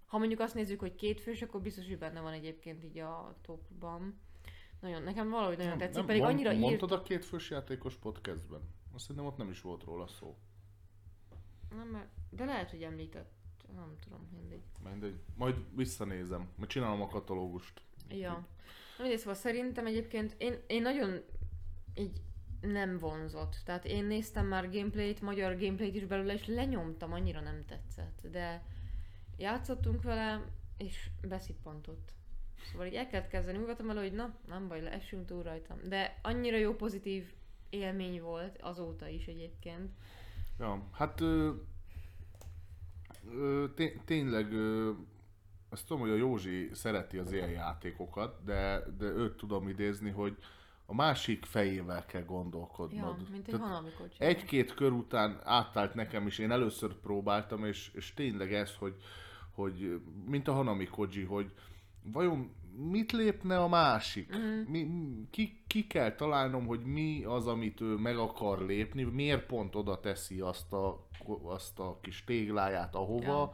Ha 0.06 0.18
mondjuk 0.18 0.40
azt 0.40 0.54
nézzük, 0.54 0.80
hogy 0.80 0.96
két 0.96 1.22
fős, 1.22 1.42
akkor 1.42 1.62
biztos, 1.62 1.88
hogy 1.88 1.98
benne 1.98 2.20
van 2.20 2.34
egyébként 2.34 2.84
így 2.84 2.98
a 2.98 3.38
topban. 3.42 4.20
Nagyon, 4.80 5.02
nekem 5.04 5.30
valahogy 5.30 5.58
nagyon 5.58 5.78
tetszik, 5.78 6.06
pedig 6.06 6.22
mond- 6.22 6.34
annyira 6.34 6.52
írt... 6.52 6.62
Mondtad 6.62 6.92
a 6.92 7.02
két 7.02 7.26
fős 7.26 7.50
játékos 7.50 7.96
podcastben? 7.96 8.62
Azt 8.94 9.06
szerintem 9.06 9.26
ott 9.26 9.38
nem 9.38 9.50
is 9.50 9.62
volt 9.62 9.84
róla 9.84 10.08
szó. 10.08 10.38
Nem, 11.76 11.88
mert... 11.88 12.10
De 12.30 12.46
lehet, 12.46 12.70
hogy 12.70 12.84
említett. 12.84 13.36
Nem 13.76 13.96
tudom, 14.00 14.28
mindegy. 14.32 14.64
Mindegy. 14.84 15.20
Majd 15.36 15.56
visszanézem, 15.76 16.50
majd 16.56 16.70
csinálom 16.70 17.02
a 17.02 17.08
katalógust. 17.08 17.82
Ja. 18.10 18.48
Mindegy, 18.98 19.18
szóval 19.18 19.34
szerintem 19.34 19.86
egyébként 19.86 20.36
én, 20.38 20.60
én 20.68 20.82
nagyon 20.82 21.24
így 21.96 22.22
nem 22.62 22.98
vonzott. 22.98 23.56
Tehát 23.66 23.86
én 23.86 24.06
néztem 24.06 24.46
már 24.46 24.72
gameplayt, 24.72 25.22
magyar 25.22 25.58
gameplayt 25.58 25.96
is 25.96 26.06
belőle, 26.06 26.34
és 26.34 26.46
lenyomtam, 26.46 27.14
annyira 27.14 27.42
nem 27.42 27.66
tetszett. 27.66 28.28
De 28.32 28.64
játszottunk 29.38 30.02
vele, 30.04 30.42
és 30.78 31.10
beszippantott. 31.22 32.12
Szóval 32.72 32.88
így 32.88 32.94
el 32.94 33.08
kellett 33.08 33.28
kezdeni, 33.28 33.58
úgy 33.58 33.66
voltam 33.66 33.88
hogy 33.88 34.14
na, 34.14 34.36
nem 34.48 34.68
baj, 34.68 34.82
leessünk 34.82 35.26
túl 35.26 35.44
rajtam. 35.44 35.78
De 35.84 36.20
annyira 36.22 36.58
jó 36.58 36.74
pozitív 36.74 37.32
élmény 37.70 38.22
volt 38.22 38.58
azóta 38.62 39.08
is 39.08 39.26
egyébként. 39.26 39.92
Ja, 40.60 40.88
hát 40.92 41.22
ö, 41.22 41.52
ö, 43.32 43.66
té- 43.76 44.02
tényleg 44.06 44.54
ö, 44.54 44.92
azt 45.70 45.88
tudom, 45.88 46.02
hogy 46.02 46.12
a 46.12 46.16
Józsi 46.16 46.70
szereti 46.74 47.18
az 47.18 47.32
ilyen 47.32 47.50
játékokat, 47.50 48.44
de, 48.44 48.84
de 48.98 49.06
őt 49.06 49.38
tudom 49.38 49.68
idézni, 49.68 50.10
hogy 50.10 50.38
a 50.90 50.94
másik 50.94 51.46
fejével 51.46 52.06
kell 52.06 52.24
gondolkodnod. 52.24 53.18
Ja, 53.20 53.26
mint 53.32 53.48
egy 53.48 53.54
Tehát 53.54 53.68
hanamikor 53.68 54.10
egy-két 54.18 54.74
kör 54.74 54.92
után 54.92 55.42
átállt 55.44 55.94
nekem 55.94 56.28
is, 56.28 56.40
én 56.40 56.52
először 56.52 56.94
próbáltam, 56.94 57.66
és, 57.66 57.92
és 57.94 58.14
tényleg 58.14 58.54
ez, 58.54 58.76
hogy, 58.76 58.96
hogy 59.52 60.02
mint 60.26 60.48
a 60.48 60.54
Hanami 60.54 60.86
Koji, 60.86 61.24
hogy 61.24 61.52
vajon 62.12 62.52
mit 62.90 63.12
lépne 63.12 63.58
a 63.58 63.68
másik? 63.68 64.30
Mhm. 64.30 64.72
Mi, 64.72 64.88
ki, 65.32 65.64
ki 65.68 65.88
kell 65.88 66.16
találnom, 66.16 66.66
hogy 66.66 66.84
mi 66.84 67.24
az, 67.24 67.48
amit 67.48 67.82
ő 67.82 67.96
meg 67.96 68.18
akar 68.18 68.62
lépni, 68.66 69.04
miért 69.04 69.46
pont 69.46 69.76
oda 69.76 70.00
teszi 70.00 70.40
azt 70.40 70.74
a, 70.74 71.08
azt 71.44 71.80
a 71.80 71.98
kis 72.02 72.24
tégláját 72.24 72.96
ahova, 72.96 73.24
Ja. 73.26 73.54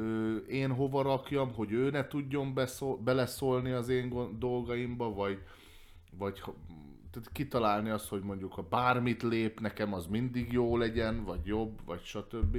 ö, 0.00 0.36
én 0.36 0.72
hova 0.72 1.02
rakjam, 1.02 1.52
hogy 1.54 1.72
ő 1.72 1.90
ne 1.90 2.06
tudjon 2.06 2.54
beszól, 2.54 2.96
beleszólni 2.96 3.70
az 3.70 3.88
én 3.88 4.38
dolgaimba, 4.38 5.14
vagy, 5.14 5.42
vagy 6.18 6.42
tehát 7.10 7.32
kitalálni 7.32 7.90
azt, 7.90 8.08
hogy 8.08 8.22
mondjuk 8.22 8.52
ha 8.52 8.62
bármit 8.62 9.22
lép, 9.22 9.60
nekem 9.60 9.92
az 9.94 10.06
mindig 10.06 10.52
jó 10.52 10.76
legyen, 10.76 11.24
vagy 11.24 11.46
jobb, 11.46 11.84
vagy 11.84 12.02
stb. 12.02 12.58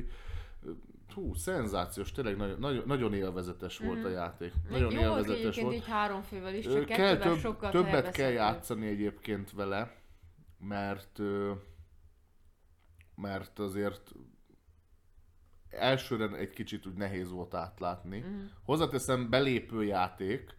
Hú, 1.14 1.34
szenzációs, 1.34 2.12
tényleg 2.12 2.38
nagyon, 2.38 2.60
nagyon, 2.60 2.84
nagyon 2.86 3.14
élvezetes 3.14 3.78
volt 3.78 4.06
a 4.06 4.10
játék. 4.10 4.54
Nagyon 4.70 4.94
Mhm. 4.94 5.02
jó 5.02 5.08
volt 5.08 5.20
élvezetes 5.20 5.40
egyébként 5.40 5.66
volt. 5.66 5.76
így 5.78 5.88
három 5.88 6.22
fővel 6.22 6.56
is, 6.56 6.66
csak 6.66 6.86
kell 6.86 7.18
több, 7.18 7.38
sokkal 7.38 7.72
többet 7.72 8.12
kell 8.12 8.32
játszani 8.32 8.88
egyébként 8.88 9.52
vele, 9.52 9.96
mert 10.60 11.20
mert 13.16 13.60
azért 13.60 14.12
elsőre 15.70 16.38
egy 16.38 16.50
kicsit 16.50 16.86
úgy 16.86 16.94
nehéz 16.94 17.32
volt 17.32 17.54
átlátni. 17.54 18.20
Mhm. 18.20 18.44
Hozzáteszem 18.64 19.30
belépő 19.30 19.84
játék, 19.84 20.56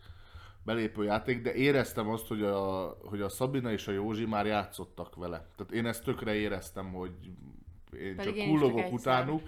belépő 0.64 1.04
játék, 1.04 1.42
de 1.42 1.54
éreztem 1.54 2.08
azt, 2.08 2.26
hogy 2.26 2.42
a, 2.42 2.96
hogy 3.04 3.20
a 3.20 3.28
Szabina 3.28 3.72
és 3.72 3.88
a 3.88 3.92
Józsi 3.92 4.24
már 4.26 4.46
játszottak 4.46 5.14
vele. 5.14 5.48
Tehát 5.56 5.72
én 5.72 5.86
ezt 5.86 6.04
tökre 6.04 6.34
éreztem, 6.34 6.92
hogy 6.92 7.10
én 8.00 8.16
Pedig 8.16 8.36
csak 8.36 8.48
kullogok 8.48 8.92
utánuk, 8.92 9.42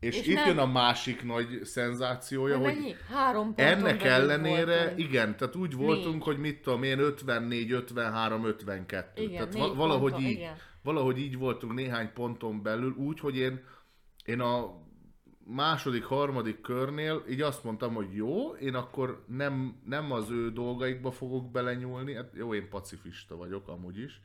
és, 0.00 0.18
És 0.18 0.26
itt 0.26 0.34
nem- 0.34 0.46
jön 0.46 0.58
a 0.58 0.66
másik 0.66 1.24
nagy 1.24 1.60
szenzációja, 1.64 2.56
Hogy 2.56 2.64
hogy 2.64 2.74
mennyi? 2.74 2.94
Három 3.12 3.52
ennek 3.56 4.02
ellenére, 4.02 4.76
voltunk. 4.78 4.98
igen, 4.98 5.36
tehát 5.36 5.56
úgy 5.56 5.74
voltunk, 5.74 6.14
Négy. 6.14 6.22
hogy 6.24 6.38
mit 6.38 6.62
tudom 6.62 6.82
én, 6.82 6.98
54, 6.98 7.70
53, 7.70 8.44
52. 8.44 9.22
Igen, 9.22 9.36
tehát 9.36 9.54
va- 9.68 9.74
valahogy 9.76 10.10
ponton, 10.12 10.28
így, 10.30 10.36
igen. 10.36 10.56
valahogy 10.82 11.18
így 11.18 11.38
voltunk 11.38 11.74
néhány 11.74 12.10
ponton 12.14 12.62
belül, 12.62 12.94
úgy, 12.98 13.20
hogy 13.20 13.36
én, 13.36 13.60
én 14.24 14.40
a 14.40 14.80
második, 15.46 16.04
harmadik 16.04 16.60
körnél 16.60 17.24
így 17.28 17.40
azt 17.40 17.64
mondtam, 17.64 17.94
hogy 17.94 18.14
jó, 18.14 18.54
én 18.54 18.74
akkor 18.74 19.24
nem, 19.26 19.80
nem 19.84 20.12
az 20.12 20.30
ő 20.30 20.52
dolgaikba 20.52 21.10
fogok 21.10 21.50
belenyúlni, 21.50 22.14
hát 22.14 22.30
jó, 22.34 22.54
én 22.54 22.68
pacifista 22.68 23.36
vagyok 23.36 23.68
amúgy 23.68 23.98
is, 23.98 24.20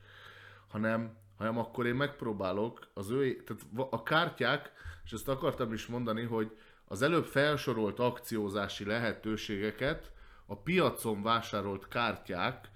hanem, 0.67 1.17
hanem 1.37 1.57
akkor 1.57 1.85
én 1.85 1.95
megpróbálok 1.95 2.87
az 2.93 3.09
ő, 3.09 3.43
tehát 3.43 3.63
a 3.89 4.03
kártyák, 4.03 4.71
és 5.05 5.11
ezt 5.11 5.27
akartam 5.27 5.73
is 5.73 5.85
mondani, 5.85 6.23
hogy 6.23 6.51
az 6.85 7.01
előbb 7.01 7.25
felsorolt 7.25 7.99
akciózási 7.99 8.85
lehetőségeket 8.85 10.11
a 10.45 10.55
piacon 10.55 11.23
vásárolt 11.23 11.87
kártyák 11.87 12.69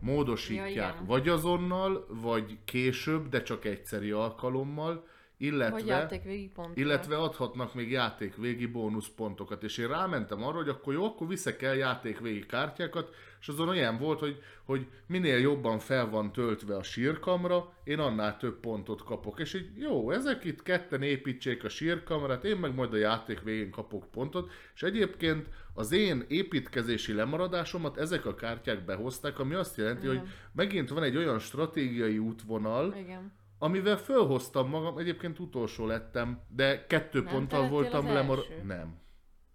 módosítják, 0.00 0.74
Ja, 0.74 0.92
igen. 0.92 1.06
vagy 1.06 1.28
azonnal, 1.28 2.06
vagy 2.08 2.58
később, 2.64 3.28
de 3.28 3.42
csak 3.42 3.64
egyszeri 3.64 4.10
alkalommal, 4.10 5.06
illetve, 5.40 5.80
játék 5.84 6.22
végig 6.22 6.52
pont. 6.52 6.76
illetve 6.76 7.16
adhatnak 7.16 7.74
még 7.74 7.90
játékvégi 7.90 8.66
bónuszpontokat. 8.66 9.62
És 9.62 9.78
én 9.78 9.88
rámentem 9.88 10.42
arra, 10.42 10.56
hogy 10.56 10.68
akkor 10.68 10.92
jó, 10.92 11.04
akkor 11.04 11.28
viszek 11.28 11.62
el 11.62 11.76
játékvégi 11.76 12.46
kártyákat, 12.46 13.14
és 13.40 13.48
azon 13.48 13.68
olyan 13.68 13.98
volt, 13.98 14.18
hogy, 14.18 14.42
hogy 14.64 14.86
minél 15.06 15.38
jobban 15.38 15.78
fel 15.78 16.10
van 16.10 16.32
töltve 16.32 16.76
a 16.76 16.82
sírkamra, 16.82 17.72
én 17.84 17.98
annál 17.98 18.36
több 18.36 18.60
pontot 18.60 19.04
kapok. 19.04 19.40
És 19.40 19.54
így 19.54 19.70
jó, 19.76 20.10
ezek 20.10 20.44
itt 20.44 20.62
ketten 20.62 21.02
építsék 21.02 21.64
a 21.64 21.68
sírkamrát, 21.68 22.44
én 22.44 22.56
meg 22.56 22.74
majd 22.74 22.92
a 22.92 22.96
játék 22.96 23.40
végén 23.40 23.70
kapok 23.70 24.10
pontot, 24.10 24.50
és 24.74 24.82
egyébként 24.82 25.48
az 25.74 25.92
én 25.92 26.24
építkezési 26.28 27.12
lemaradásomat 27.12 27.96
ezek 27.96 28.26
a 28.26 28.34
kártyák 28.34 28.84
behozták, 28.84 29.38
ami 29.38 29.54
azt 29.54 29.76
jelenti, 29.76 30.06
Igen. 30.06 30.18
hogy 30.18 30.28
megint 30.52 30.88
van 30.88 31.02
egy 31.02 31.16
olyan 31.16 31.38
stratégiai 31.38 32.18
útvonal, 32.18 32.94
Igen. 32.96 33.32
Amivel 33.62 33.96
fölhoztam 33.96 34.68
magam, 34.68 34.98
egyébként 34.98 35.38
utolsó 35.38 35.86
lettem, 35.86 36.42
de 36.48 36.86
kettő 36.86 37.22
Nem 37.22 37.32
ponttal 37.32 37.68
voltam 37.68 38.06
lemar... 38.06 38.38
Nem. 38.64 38.98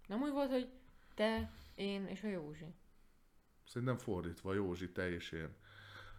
Nem 0.06 0.22
úgy 0.22 0.32
volt, 0.32 0.50
hogy 0.50 0.68
te, 1.14 1.50
én 1.74 2.06
és 2.06 2.22
a 2.22 2.28
Józsi. 2.28 2.74
Szerintem 3.64 3.96
fordítva, 3.96 4.54
Józsi, 4.54 4.92
te 4.92 5.10
és 5.10 5.32
én. 5.32 5.48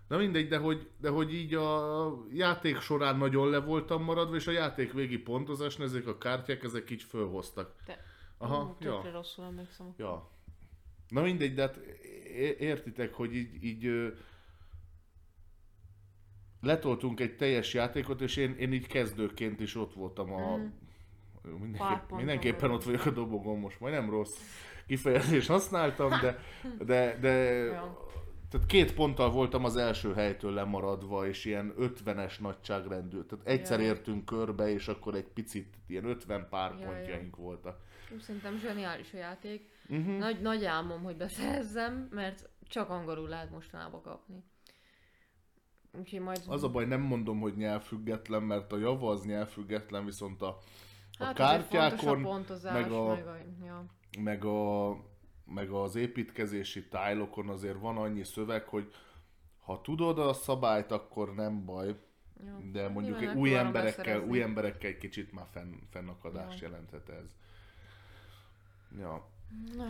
Na 0.07 0.17
mindegy, 0.17 0.47
de 0.47 0.57
hogy, 0.57 0.89
de 0.97 1.09
hogy 1.09 1.33
így 1.33 1.53
a 1.53 2.09
játék 2.33 2.79
során 2.79 3.17
nagyon 3.17 3.49
le 3.49 3.59
voltam 3.59 4.03
maradva, 4.03 4.35
és 4.35 4.47
a 4.47 4.51
játék 4.51 4.93
végi 4.93 5.17
pontozásnál 5.17 5.87
ezek 5.87 6.07
a 6.07 6.17
kártyák, 6.17 6.63
ezek 6.63 6.89
így 6.89 7.03
fölhoztak. 7.03 7.75
Te. 7.85 8.03
Aha, 8.37 8.77
Ú, 8.79 8.85
ja. 8.85 9.11
rosszul 9.11 9.45
emlékszem. 9.45 9.93
Ja. 9.97 10.31
Na 11.07 11.21
mindegy, 11.21 11.53
de 11.53 11.61
hát 11.61 11.75
értitek, 12.59 13.13
hogy 13.13 13.35
így, 13.35 13.63
így 13.63 14.13
letoltunk 16.67 17.19
egy 17.19 17.35
teljes 17.35 17.73
játékot, 17.73 18.21
és 18.21 18.35
én, 18.35 18.55
én 18.59 18.73
így 18.73 18.87
kezdőként 18.87 19.59
is 19.59 19.75
ott 19.75 19.93
voltam 19.93 20.33
a... 20.33 20.59
Pár 21.41 21.59
Mindenképp, 21.59 22.11
mindenképpen 22.17 22.71
ott 22.71 22.83
vagyok 22.83 23.05
a 23.05 23.11
dobogon 23.11 23.59
most, 23.59 23.79
majd 23.79 23.93
nem 23.93 24.09
rossz 24.09 24.37
kifejezést 24.87 25.47
használtam, 25.47 26.09
de, 26.09 26.39
de, 26.85 27.17
de 27.21 27.65
tehát 28.49 28.67
két 28.67 28.93
ponttal 28.93 29.31
voltam 29.31 29.65
az 29.65 29.75
első 29.75 30.13
helytől 30.13 30.53
lemaradva, 30.53 31.27
és 31.27 31.45
ilyen 31.45 31.73
50-es 31.79 32.39
nagyságrendű. 32.39 33.21
Tehát 33.21 33.47
egyszer 33.47 33.79
Ja. 33.79 33.85
értünk 33.85 34.25
körbe, 34.25 34.69
és 34.69 34.87
akkor 34.87 35.15
egy 35.15 35.27
picit 35.27 35.73
ilyen 35.87 36.05
50 36.05 36.47
pár 36.49 36.71
Ja, 36.71 36.79
ja. 36.79 36.85
pontjaink 36.85 37.35
voltak. 37.35 37.79
Szerintem 38.19 38.57
zseniális 38.57 39.13
a 39.13 39.17
játék. 39.17 39.69
Uh-huh. 39.89 40.17
Nagy, 40.17 40.41
nagy 40.41 40.65
álmom, 40.65 41.03
hogy 41.03 41.17
beszerezzem, 41.17 42.07
mert 42.11 42.49
csak 42.67 42.89
angolul 42.89 43.27
lehet 43.27 43.51
mostanában 43.51 44.01
kapni. 44.01 44.43
Úgyhogy 45.97 46.19
majd... 46.19 46.41
Az 46.47 46.63
a 46.63 46.69
baj, 46.69 46.85
nem 46.85 47.01
mondom, 47.01 47.39
hogy 47.39 47.55
nyelvfüggetlen, 47.55 48.43
mert 48.43 48.71
a 48.71 48.77
Java 48.77 49.09
az 49.11 49.25
nyelvfüggetlen, 49.25 50.05
viszont 50.05 50.41
a, 50.41 50.57
a 51.19 51.23
hát 51.23 51.35
kártyákon, 51.35 52.23
a 52.23 52.27
pontozás, 52.27 52.73
meg 52.73 52.91
a- 52.91 53.07
meg 53.15 53.27
a... 53.27 53.37
Ja. 53.65 53.85
meg, 54.19 54.45
a, 54.45 54.89
meg 55.45 55.69
az 55.69 55.95
építkezési 55.95 56.87
tájlokon 56.87 57.49
azért 57.49 57.79
van 57.79 57.97
annyi 57.97 58.23
szöveg, 58.23 58.63
hogy 58.67 58.93
ha 59.63 59.81
tudod 59.81 60.19
a 60.19 60.33
szabályt, 60.33 60.91
akkor 60.91 61.33
nem 61.35 61.65
baj, 61.65 61.95
Ja. 62.45 62.57
de 62.71 62.87
mondjuk 62.89 63.19
Nyilván 63.19 63.37
új 63.37 63.55
emberekkel, 63.57 64.03
beszerezni. 64.03 64.29
új 64.29 64.41
emberekkel 64.41 64.89
egy 64.89 64.97
kicsit 64.97 65.31
már 65.31 65.45
fenn, 65.51 65.73
fennakadást 65.89 66.59
Ja. 66.61 66.67
jelenthet 66.67 67.09
ez. 67.09 67.35
Ja. 68.99 69.27
Na, 69.75 69.85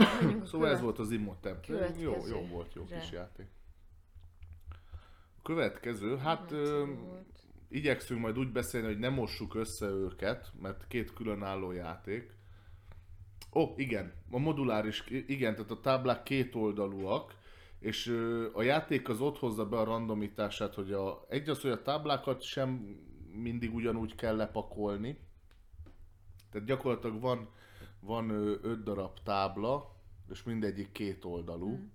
Szóval 0.45 0.69
ez 0.69 0.81
volt 0.81 0.99
az 0.99 1.11
Imhotep. 1.11 1.65
Jó, 1.65 2.15
jó 2.29 2.47
volt, 2.51 2.73
jó 2.73 2.85
kis 2.85 3.11
játék. 3.11 3.47
Következő, 5.47 6.17
hát 6.17 6.51
ö, 6.51 6.83
igyekszünk 7.69 8.21
majd 8.21 8.37
úgy 8.39 8.51
beszélni, 8.51 8.87
hogy 8.87 8.99
nem 8.99 9.13
mossuk 9.13 9.55
össze 9.55 9.85
őket, 9.85 10.51
mert 10.61 10.87
két 10.87 11.13
különálló 11.13 11.71
játék. 11.71 12.35
Ó, 13.53 13.73
igen, 13.75 14.13
a 14.31 14.37
moduláris, 14.37 15.03
igen, 15.07 15.55
tehát 15.55 15.71
a 15.71 15.79
táblák 15.79 16.23
két 16.23 16.55
oldalúak, 16.55 17.35
és 17.79 18.07
ö, 18.07 18.47
a 18.53 18.61
játék 18.61 19.09
az 19.09 19.21
ott 19.21 19.37
hozza 19.37 19.65
be 19.65 19.77
a 19.77 19.83
randomitását, 19.83 20.73
hogy 20.73 20.91
a, 20.91 21.25
egy 21.29 21.49
az, 21.49 21.61
hogy 21.61 21.71
a 21.71 21.81
táblákat 21.81 22.41
sem 22.41 22.69
mindig 23.31 23.73
ugyanúgy 23.73 24.15
kell 24.15 24.35
lepakolni. 24.35 25.19
Tehát 26.51 26.67
gyakorlatilag 26.67 27.21
van, 27.21 27.49
van 27.99 28.29
ö, 28.29 28.55
öt 28.61 28.83
darab 28.83 29.19
tábla, 29.23 29.95
és 30.29 30.43
mindegyik 30.43 30.91
két 30.91 31.25
oldalú. 31.25 31.69
Mm. 31.69 31.85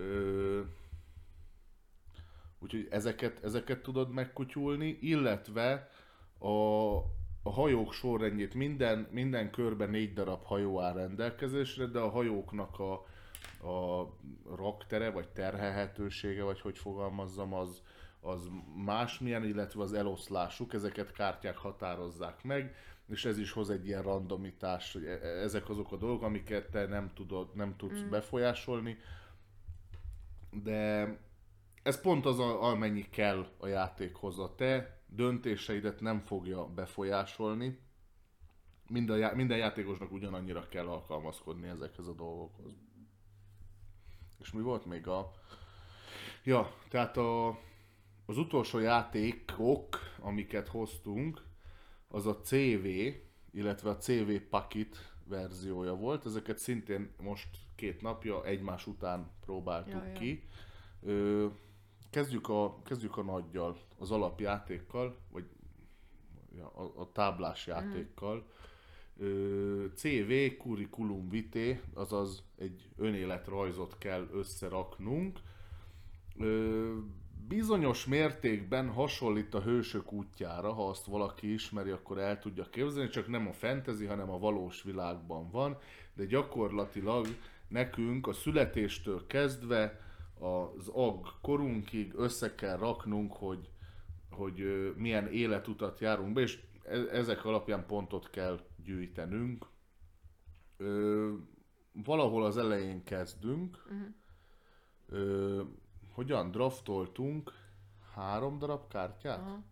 Ö, 0.00 0.60
úgyhogy 2.64 2.88
ezeket, 2.90 3.44
ezeket 3.44 3.82
tudod 3.82 4.10
megkutyulni, 4.10 4.98
illetve 5.00 5.90
a, 6.38 6.94
a 7.42 7.50
hajók 7.50 7.92
sorrendjét 7.92 8.54
minden, 8.54 9.08
minden 9.10 9.50
körben 9.50 9.90
négy 9.90 10.12
darab 10.12 10.44
hajó 10.44 10.80
áll 10.80 10.92
rendelkezésre, 10.92 11.86
de 11.86 11.98
a 11.98 12.10
hajóknak 12.10 12.78
a, 12.78 12.92
a 13.68 14.08
raktere, 14.56 15.10
vagy 15.10 15.28
terhelhetősége, 15.28 16.42
vagy 16.42 16.60
hogy 16.60 16.78
fogalmazzam, 16.78 17.54
az, 17.54 17.82
az 18.20 18.48
másmilyen, 18.84 19.44
illetve 19.44 19.82
az 19.82 19.92
eloszlásuk, 19.92 20.74
ezeket 20.74 21.12
kártyák 21.12 21.56
határozzák 21.56 22.42
meg, 22.42 22.74
és 23.08 23.24
ez 23.24 23.38
is 23.38 23.52
hoz 23.52 23.70
egy 23.70 23.86
ilyen 23.86 24.02
randomitás, 24.02 24.92
hogy 24.92 25.04
e- 25.04 25.20
e- 25.22 25.42
ezek 25.42 25.68
azok 25.68 25.92
a 25.92 25.96
dolgok, 25.96 26.22
amiket 26.22 26.70
te 26.70 26.86
nem 26.86 27.10
tudod, 27.14 27.54
nem 27.54 27.76
tudsz 27.76 28.00
mm. 28.00 28.10
befolyásolni, 28.10 28.98
de 30.62 31.08
ez 31.84 32.00
pont 32.00 32.26
az, 32.26 32.38
amennyi 32.38 33.08
kell 33.10 33.46
a 33.58 33.66
játékhoz. 33.66 34.38
A 34.38 34.54
te 34.54 35.00
döntéseidet 35.06 36.00
nem 36.00 36.20
fogja 36.20 36.66
befolyásolni. 36.66 37.78
Minden, 38.88 39.18
já- 39.18 39.34
minden 39.34 39.58
játékosnak 39.58 40.12
ugyanannyira 40.12 40.68
kell 40.68 40.86
alkalmazkodni 40.88 41.68
ezekhez 41.68 42.06
a 42.06 42.12
dolgokhoz. 42.12 42.72
És 44.38 44.52
mi 44.52 44.60
volt 44.60 44.84
még 44.84 45.06
a... 45.06 45.30
Ja, 46.44 46.74
tehát 46.88 47.16
a, 47.16 47.48
az 48.26 48.38
utolsó 48.38 48.78
játékok, 48.78 49.98
amiket 50.18 50.68
hoztunk, 50.68 51.42
az 52.08 52.26
a 52.26 52.40
CV, 52.40 52.86
illetve 53.50 53.90
a 53.90 53.96
CV 53.96 54.30
Pakit 54.50 54.96
verziója 55.24 55.94
volt. 55.94 56.26
Ezeket 56.26 56.58
szintén 56.58 57.14
most 57.22 57.48
két 57.74 58.02
napja 58.02 58.44
egymás 58.44 58.86
után 58.86 59.30
próbáltuk 59.40 59.92
Ja, 59.92 60.04
ja. 60.06 60.12
ki. 60.12 60.44
Ö, 61.00 61.46
kezdjük, 62.14 62.48
a, 62.48 62.82
kezdjük 62.84 63.16
a 63.16 63.22
nagyjal, 63.22 63.76
az 63.98 64.10
alapjátékkal, 64.10 65.16
vagy 65.32 65.44
a, 66.74 66.82
a 67.00 67.12
táblás 67.12 67.66
játékkal. 67.66 68.46
Ö, 69.18 69.84
CV 69.94 70.32
Curriculum 70.58 71.28
Vitae, 71.28 71.80
azaz 71.94 72.42
egy 72.58 72.88
önéletrajzot 72.96 73.98
kell 73.98 74.28
összeraknunk. 74.32 75.38
Bizonyos 77.48 78.06
mértékben 78.06 78.88
hasonlít 78.88 79.54
a 79.54 79.62
hősök 79.62 80.12
útjára, 80.12 80.72
ha 80.72 80.88
azt 80.88 81.06
valaki 81.06 81.52
ismeri, 81.52 81.90
akkor 81.90 82.18
el 82.18 82.38
tudja 82.38 82.64
képzelni, 82.70 83.08
csak 83.08 83.28
nem 83.28 83.46
a 83.46 83.52
fantasy, 83.52 84.04
hanem 84.04 84.30
a 84.30 84.38
valós 84.38 84.82
világban 84.82 85.50
van, 85.50 85.78
de 86.14 86.24
gyakorlatilag 86.24 87.26
nekünk 87.68 88.26
a 88.26 88.32
születéstől 88.32 89.26
kezdve 89.26 90.03
az 90.38 90.88
ag 90.88 91.26
korunkig 91.40 92.14
össze 92.16 92.54
kell 92.54 92.76
raknunk, 92.76 93.32
hogy, 93.32 93.70
hogy 94.30 94.92
milyen 94.96 95.32
életutat 95.32 96.00
járunk 96.00 96.32
be, 96.32 96.40
és 96.40 96.62
e- 96.84 97.08
ezek 97.10 97.44
alapján 97.44 97.86
pontot 97.86 98.30
kell 98.30 98.60
gyűjtenünk. 98.84 99.66
Ö, 100.76 101.32
valahol 101.92 102.44
az 102.44 102.56
elején 102.56 103.04
kezdünk. 103.04 103.86
Ö, 105.08 105.62
hogyan 106.12 106.50
draftoltunk 106.50 107.52
három 108.14 108.58
darab 108.58 108.88
kártyát? 108.88 109.38
Aha. 109.38 109.62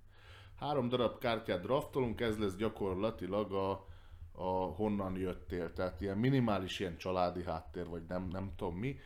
Három 0.59 0.89
darab 0.89 1.19
kártyát 1.19 1.61
draftolunk, 1.61 2.21
ez 2.21 2.39
lesz 2.39 2.57
gyakorlatilag 2.57 3.53
a, 3.53 3.87
a 4.33 4.51
honnan 4.53 5.17
jöttél. 5.17 5.73
Tehát 5.73 6.01
ilyen 6.01 6.19
minimális 6.19 6.81
ilyen 6.81 6.97
családi 6.97 7.45
háttér, 7.45 7.87
vagy 7.87 8.03
nem, 8.09 8.29
nem 8.29 8.53
tudom 8.57 8.77
mi. 8.77 8.99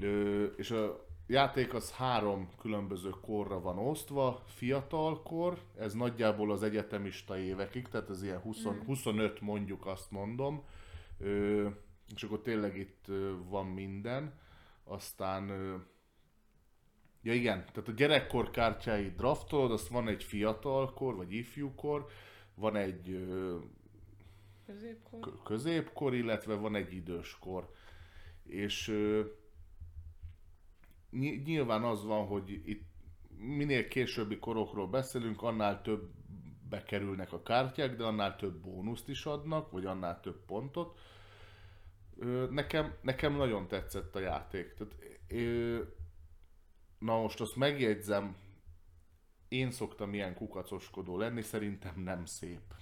Ö, 0.00 0.44
és 0.44 0.70
a 0.70 1.06
játék 1.26 1.74
az 1.74 1.92
három 1.92 2.48
különböző 2.58 3.10
korra 3.20 3.60
van 3.60 3.78
osztva. 3.78 4.42
Fiatalkor, 4.46 5.58
ez 5.78 5.94
nagyjából 5.94 6.52
az 6.52 6.62
egyetemista 6.62 7.38
évekig, 7.38 7.88
tehát 7.88 8.10
ez 8.10 8.22
ilyen 8.22 8.38
20, 8.38 8.62
25 8.86 9.40
mondjuk 9.40 9.86
azt 9.86 10.10
mondom. 10.10 10.64
Ö, 11.18 11.68
és 12.14 12.22
akkor 12.22 12.40
tényleg 12.40 12.76
itt 12.76 13.06
van 13.48 13.66
minden. 13.66 14.38
Aztán 14.84 15.48
ö, 15.48 15.76
Ja 17.22 17.32
igen, 17.34 17.64
tehát 17.72 17.88
a 17.88 17.92
gyerekkor 17.92 18.50
kártyáit 18.50 19.16
draftolod, 19.16 19.72
azt 19.72 19.88
van 19.88 20.08
egy 20.08 20.24
fiatalkor, 20.24 21.16
vagy 21.16 21.32
ifjúkor, 21.32 22.06
van 22.54 22.76
egy 22.76 23.10
ö, 23.10 23.56
Középkor. 24.66 25.42
középkor, 25.44 26.14
illetve 26.14 26.54
van 26.54 26.74
egy 26.74 26.92
időskor. 26.94 27.70
És 28.44 28.88
ö, 28.88 29.24
nyilván 31.44 31.82
az 31.82 32.04
van, 32.04 32.26
hogy 32.26 32.50
itt 32.64 32.88
minél 33.36 33.88
későbbi 33.88 34.38
korokról 34.38 34.88
beszélünk, 34.88 35.42
annál 35.42 35.82
többbe 35.82 36.82
kerülnek 36.82 37.32
a 37.32 37.42
kártyák, 37.42 37.96
de 37.96 38.04
annál 38.04 38.36
több 38.36 38.60
bónuszt 38.60 39.08
is 39.08 39.26
adnak, 39.26 39.70
vagy 39.70 39.84
annál 39.84 40.20
több 40.20 40.44
pontot. 40.44 40.98
Nekem, 42.50 42.94
nekem 43.02 43.36
nagyon 43.36 43.68
tetszett 43.68 44.14
a 44.14 44.20
játék. 44.20 44.74
Tehát, 44.74 44.94
na 46.98 47.20
most 47.20 47.40
azt 47.40 47.56
megjegyzem, 47.56 48.36
én 49.48 49.70
szoktam 49.70 50.14
ilyen 50.14 50.34
kukacoskodó 50.34 51.18
lenni, 51.18 51.42
szerintem 51.42 52.00
nem 52.00 52.24
szép. 52.24 52.74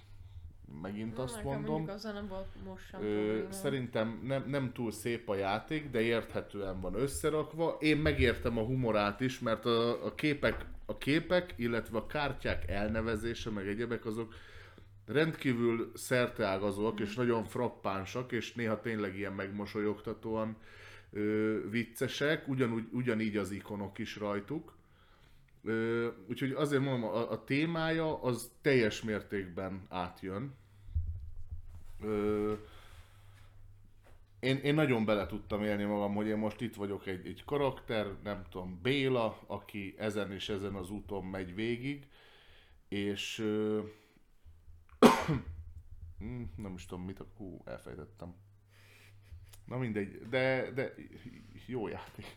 Megint 0.82 1.16
Na, 1.16 1.22
azt 1.22 1.42
mondom. 1.42 1.88
azzal 1.88 2.12
nem 2.12 2.28
volt 2.28 2.46
most 2.64 2.88
sem 2.88 3.02
Ö, 3.02 3.46
szerintem 3.50 4.20
nem, 4.24 4.44
nem 4.48 4.72
túl 4.72 4.92
szép 4.92 5.28
a 5.28 5.34
játék, 5.34 5.90
de 5.90 6.00
érthetően 6.00 6.80
van 6.80 6.94
összerakva. 6.94 7.76
Én 7.80 7.96
megértem 7.96 8.58
a 8.58 8.62
humorát 8.62 9.20
is, 9.20 9.38
mert 9.38 9.64
a, 9.64 10.06
a, 10.06 10.14
képek, 10.14 10.64
a 10.86 10.98
képek, 10.98 11.54
illetve 11.56 11.98
a 11.98 12.06
kártyák 12.06 12.68
elnevezése, 12.68 13.50
meg 13.50 13.66
egyebek 13.66 14.06
azok 14.06 14.34
rendkívül 15.06 15.92
szerteágazóak 15.94 17.00
és 17.00 17.14
nagyon 17.14 17.44
frappánsak, 17.44 18.32
és 18.32 18.52
néha 18.54 18.80
tényleg 18.80 19.16
ilyen 19.16 19.32
megmosolyogtatóan 19.32 20.56
ö, 21.12 21.56
viccesek, 21.70 22.48
ugyanúgy, 22.48 22.88
ugyanígy 22.92 23.36
az 23.36 23.50
ikonok 23.50 23.98
is 23.98 24.16
rajtuk. 24.16 24.77
Úgyhogy 26.28 26.52
azért 26.52 26.82
mondom, 26.82 27.10
a, 27.10 27.30
a 27.30 27.44
témája 27.44 28.22
az 28.22 28.50
teljes 28.60 29.02
mértékben 29.02 29.86
átjön. 29.88 30.54
Ö, 32.02 32.52
én, 34.40 34.56
én 34.56 34.74
nagyon 34.74 35.04
bele 35.04 35.26
tudtam 35.26 35.62
élni 35.62 35.84
magam, 35.84 36.14
hogy 36.14 36.26
én 36.26 36.36
most 36.36 36.60
itt 36.60 36.74
vagyok 36.74 37.06
egy, 37.06 37.26
egy 37.26 37.44
karakter, 37.44 38.06
nem 38.22 38.44
tudom, 38.50 38.78
Béla, 38.82 39.38
aki 39.46 39.94
ezen 39.98 40.32
és 40.32 40.48
ezen 40.48 40.74
az 40.74 40.90
úton 40.90 41.24
megy 41.24 41.54
végig, 41.54 42.06
és 42.88 43.38
ö, 43.38 43.80
mm, 46.24 46.42
nem 46.56 46.74
is 46.74 46.86
tudom 46.86 47.04
mit, 47.04 47.24
hú, 47.36 47.62
elfejtettem. 47.64 48.34
Na 49.64 49.78
mindegy, 49.78 50.28
de, 50.28 50.70
de 50.74 50.94
jó 51.66 51.88
játék. 51.88 52.36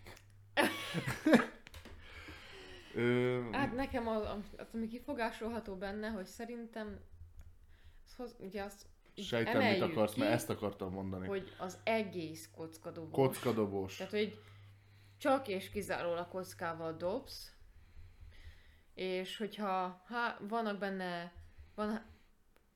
Ö, 2.95 3.41
Hát 3.51 3.73
nekem 3.75 4.07
az, 4.07 4.21
az, 4.57 4.67
ami 4.73 4.87
kifogásolható 4.87 5.75
benne, 5.75 6.07
hogy 6.09 6.25
szerintem 6.25 6.99
hoz- 8.17 8.35
ugye 8.39 8.63
azt 8.63 8.85
Sejtem, 9.15 9.71
mit 9.71 9.81
akarsz, 9.81 10.13
ki, 10.13 10.19
mert 10.19 10.31
ezt 10.31 10.49
akartam 10.49 10.91
mondani. 10.93 11.27
hogy 11.27 11.55
az 11.57 11.79
egész 11.83 12.49
kockadobós. 12.55 13.11
Kockadobós. 13.11 13.95
Tehát, 13.97 14.11
hogy 14.11 14.39
csak 15.17 15.47
és 15.47 15.69
kizárólag 15.69 16.27
kockával 16.27 16.93
dobsz, 16.97 17.55
és 18.93 19.37
hogyha 19.37 20.01
há, 20.07 20.37
vannak 20.47 20.77
benne 20.79 21.31
van, 21.75 22.01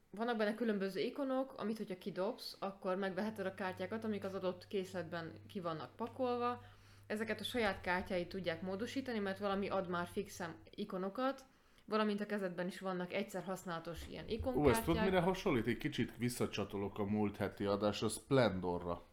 vannak 0.10 0.38
benne 0.38 0.56
különböző 0.56 1.00
ikonok, 1.00 1.54
amit 1.58 1.78
hogyha 1.78 1.98
kidobsz, 1.98 2.56
akkor 2.60 2.96
megveheted 2.96 3.46
a 3.46 3.54
kártyákat, 3.54 4.04
amik 4.04 4.24
az 4.24 4.34
adott 4.34 4.68
készletben 4.68 5.40
ki 5.48 5.60
vannak 5.60 5.96
pakolva. 5.96 6.62
Ezeket 7.08 7.40
a 7.40 7.44
saját 7.44 7.82
kártyáid 7.82 8.28
tudják 8.28 8.62
módosítani, 8.62 9.20
mert 9.20 9.40
valami 9.40 9.70
ad 9.70 9.90
már 9.90 10.08
fixem 10.08 10.56
ikonokat, 10.76 11.46
valamint 11.86 12.22
a 12.22 12.26
kezedben 12.26 12.68
is 12.68 12.80
vannak 12.80 13.14
egyszer 13.14 13.44
használatos 13.44 14.08
ilyen 14.10 14.24
Ó, 14.24 14.28
ezt 14.28 14.38
ikonkártyák. 14.38 14.84
tudod 14.84 15.04
mire 15.04 15.20
hasonlít? 15.20 15.68
Egy 15.68 15.78
kicsit 15.78 16.12
visszacsatolok 16.18 17.00
a 17.00 17.04
múlt 17.04 17.38
heti 17.38 17.64
adásra, 17.66 18.08
Splendorra. 18.08 19.06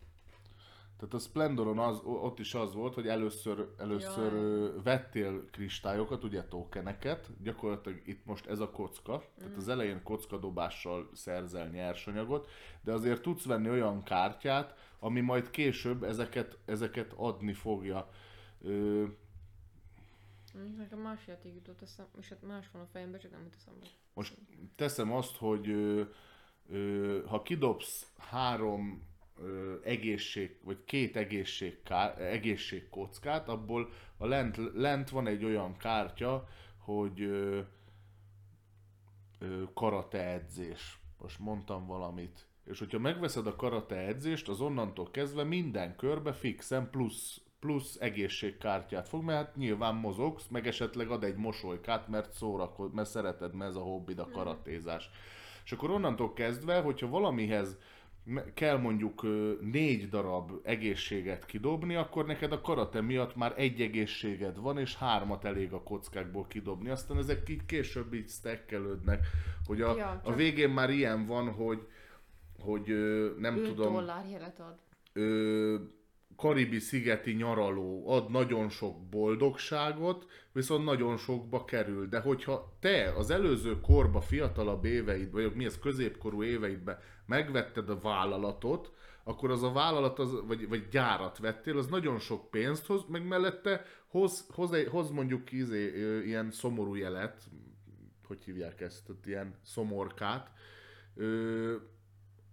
Tehát 1.02 1.16
a 1.16 1.28
Splendoron 1.28 1.78
az, 1.78 2.00
ott 2.04 2.38
is 2.38 2.54
az 2.54 2.74
volt, 2.74 2.94
hogy 2.94 3.06
először, 3.06 3.74
először 3.78 4.32
Jaj. 4.32 4.82
vettél 4.82 5.50
kristályokat, 5.50 6.24
ugye 6.24 6.44
tokeneket, 6.44 7.30
gyakorlatilag 7.42 8.02
itt 8.04 8.24
most 8.24 8.46
ez 8.46 8.60
a 8.60 8.70
kocka, 8.70 9.16
mm. 9.16 9.38
tehát 9.38 9.56
az 9.56 9.68
elején 9.68 10.02
kockadobással 10.02 11.10
szerzel 11.12 11.68
nyersanyagot, 11.68 12.50
de 12.80 12.92
azért 12.92 13.22
tudsz 13.22 13.44
venni 13.44 13.68
olyan 13.68 14.02
kártyát, 14.02 14.78
ami 14.98 15.20
majd 15.20 15.50
később 15.50 16.02
ezeket, 16.02 16.58
ezeket 16.64 17.12
adni 17.16 17.52
fogja. 17.52 18.10
Ö, 18.60 19.04
Nekem 20.76 20.98
más 20.98 21.26
játék 21.26 21.54
jutott 21.54 21.82
eszem, 21.82 22.06
és 22.18 22.28
hát 22.28 22.42
más 22.42 22.70
van 22.72 22.82
a 22.82 22.86
fejemben, 22.92 23.20
csak 23.20 23.30
nem 23.30 23.42
jut 23.42 23.56
eszembe. 23.56 23.86
most 24.14 24.36
teszem 24.76 25.12
azt, 25.12 25.36
hogy 25.36 25.68
ö, 25.68 26.02
ö, 26.68 27.20
ha 27.26 27.42
kidobsz 27.42 28.12
három 28.18 29.10
ö, 29.38 29.74
egészség, 29.84 30.56
vagy 30.62 30.84
két 30.84 31.16
egészség, 31.16 31.82
ká, 31.82 32.14
egészségkockát, 32.14 33.48
abból 33.48 33.90
a 34.16 34.26
lent, 34.26 34.56
lent 34.74 35.10
van 35.10 35.26
egy 35.26 35.44
olyan 35.44 35.76
kártya, 35.76 36.48
hogy 36.78 37.20
ö, 37.20 37.60
ö, 39.38 39.62
karate 39.74 40.26
edzés. 40.26 40.98
Most 41.18 41.38
mondtam 41.38 41.86
valamit. 41.86 42.46
És 42.64 42.78
hogyha 42.78 42.98
megveszed 42.98 43.46
a 43.46 43.56
karate 43.56 43.96
edzést, 43.96 44.48
az 44.48 44.60
onnantól 44.60 45.10
kezdve 45.10 45.44
minden 45.44 45.96
körbe 45.96 46.32
fixen 46.32 46.90
plusz, 46.90 47.40
plusz 47.60 47.96
egészségkártyát 48.00 49.08
fog, 49.08 49.22
mert 49.22 49.46
hát 49.46 49.56
nyilván 49.56 49.94
mozogsz, 49.94 50.46
meg 50.48 50.66
esetleg 50.66 51.10
ad 51.10 51.24
egy 51.24 51.36
mosolykát, 51.36 52.08
mert 52.08 52.32
szórakod, 52.32 52.94
mert 52.94 53.08
szereted, 53.08 53.54
mert 53.54 53.70
ez 53.70 53.76
a 53.76 53.80
hobbid 53.80 54.18
a 54.18 54.28
karatézás. 54.30 55.10
És 55.64 55.72
akkor 55.72 55.90
onnantól 55.90 56.32
kezdve, 56.32 56.80
hogyha 56.80 57.08
valamihez 57.08 57.78
kell 58.54 58.78
mondjuk 58.78 59.22
négy 59.60 60.08
darab 60.08 60.50
egészséget 60.62 61.44
kidobni, 61.46 61.94
akkor 61.94 62.26
neked 62.26 62.52
a 62.52 62.60
karate 62.60 63.00
miatt 63.00 63.36
már 63.36 63.54
egy 63.56 63.80
egészséged 63.80 64.56
van, 64.58 64.78
és 64.78 64.96
hármat 64.96 65.44
elég 65.44 65.72
a 65.72 65.82
kockákból 65.82 66.46
kidobni. 66.46 66.88
Aztán 66.88 67.16
ezek 67.16 67.48
így 67.48 67.66
később 67.66 68.14
így 68.14 68.28
stackelődnek, 68.28 69.26
hogy 69.66 69.80
a, 69.80 69.96
Ja, 69.96 70.20
a 70.24 70.32
végén 70.32 70.70
már 70.70 70.90
ilyen 70.90 71.26
van, 71.26 71.50
hogy 71.52 71.86
hogy 72.58 72.86
nem 73.38 73.56
5 73.56 73.64
tudom, 73.64 73.92
dollár 73.92 74.26
jelet 74.30 74.60
ad. 74.60 74.74
ö, 75.12 75.76
karibi 76.42 76.78
szigeti 76.78 77.32
nyaraló 77.32 78.10
ad 78.10 78.30
nagyon 78.30 78.68
sok 78.68 79.08
boldogságot, 79.08 80.26
viszont 80.52 80.84
nagyon 80.84 81.16
sokba 81.16 81.64
kerül. 81.64 82.08
De 82.08 82.20
hogyha 82.20 82.76
te 82.80 83.12
az 83.16 83.30
előző 83.30 83.80
korba, 83.80 84.20
fiatalabb 84.20 84.84
éveid, 84.84 85.30
vagy 85.30 85.54
mi 85.54 85.64
ez 85.64 85.78
középkorú 85.78 86.42
éveidben 86.42 86.98
megvetted 87.26 87.88
a 87.88 87.98
vállalatot, 87.98 88.92
akkor 89.24 89.50
az 89.50 89.62
a 89.62 89.72
vállalat, 89.72 90.18
az, 90.18 90.46
vagy, 90.46 90.68
vagy 90.68 90.88
gyárat 90.88 91.38
vettél, 91.38 91.78
az 91.78 91.86
nagyon 91.86 92.18
sok 92.18 92.50
pénzt 92.50 92.86
hoz, 92.86 93.04
meg 93.08 93.26
mellette 93.26 93.84
hoz, 94.06 94.46
hoz, 94.54 94.86
hoz 94.88 95.10
mondjuk 95.10 95.52
izé, 95.52 95.92
ilyen 96.24 96.50
szomorú 96.50 96.94
jelet, 96.94 97.42
hogy 98.26 98.42
hívják 98.44 98.80
ezt, 98.80 99.06
tehát 99.06 99.26
ilyen 99.26 99.54
szomorkát, 99.62 100.50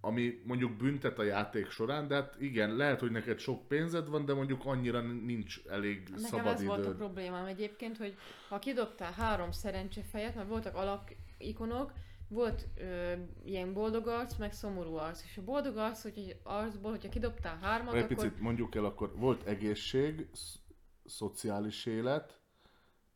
ami 0.02 0.42
mondjuk 0.46 0.72
büntet 0.72 1.20
a 1.20 1.24
játék 1.24 1.70
során, 1.70 2.08
de 2.08 2.16
hát 2.16 2.36
igen, 2.40 2.76
lehet, 2.76 3.00
hogy 3.00 3.12
neked 3.12 3.40
sok 3.40 3.68
pénzed 3.68 4.10
van, 4.10 4.26
de 4.26 4.34
mondjuk 4.34 4.66
annyira 4.66 5.02
nincs 5.02 5.62
elég 5.68 6.04
Nekem 6.10 6.24
szabad 6.24 6.54
ez 6.54 6.64
volt 6.64 6.86
a 6.86 6.96
problémám 6.96 7.46
egyébként, 7.46 7.98
hogy 7.98 8.18
ha 8.50 8.60
kidobtál 8.60 9.12
három 9.12 9.52
szerencsefejet, 9.52 10.36
mert 10.36 10.48
voltak 10.48 10.76
alapikonok, 10.76 11.94
volt 12.28 12.68
ö, 12.78 13.14
ilyen 13.44 13.74
boldog 13.74 14.08
arc, 14.08 14.38
meg 14.38 14.54
szomorú 14.54 14.94
arc. 14.96 15.24
És 15.24 15.38
a 15.38 15.44
boldog 15.44 15.78
arc, 15.78 16.02
hogy 16.02 16.18
egy 16.18 16.40
arcból, 16.44 16.92
hogyha 16.92 17.10
kidobtál 17.10 17.58
hármat, 17.58 17.94
Egy 17.94 18.04
akkor... 18.04 18.16
picit 18.16 18.40
mondjuk 18.40 18.76
el, 18.76 18.86
akkor 18.86 19.16
volt 19.16 19.48
egészség, 19.48 20.28
sz- 20.34 20.60
szociális 21.06 21.86
élet, 21.86 22.40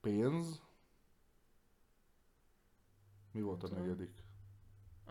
pénz, 0.01 0.61
mi 3.31 3.41
volt 3.41 3.63
a 3.63 3.67
tudom. 3.67 3.83
negyedik? 3.83 4.22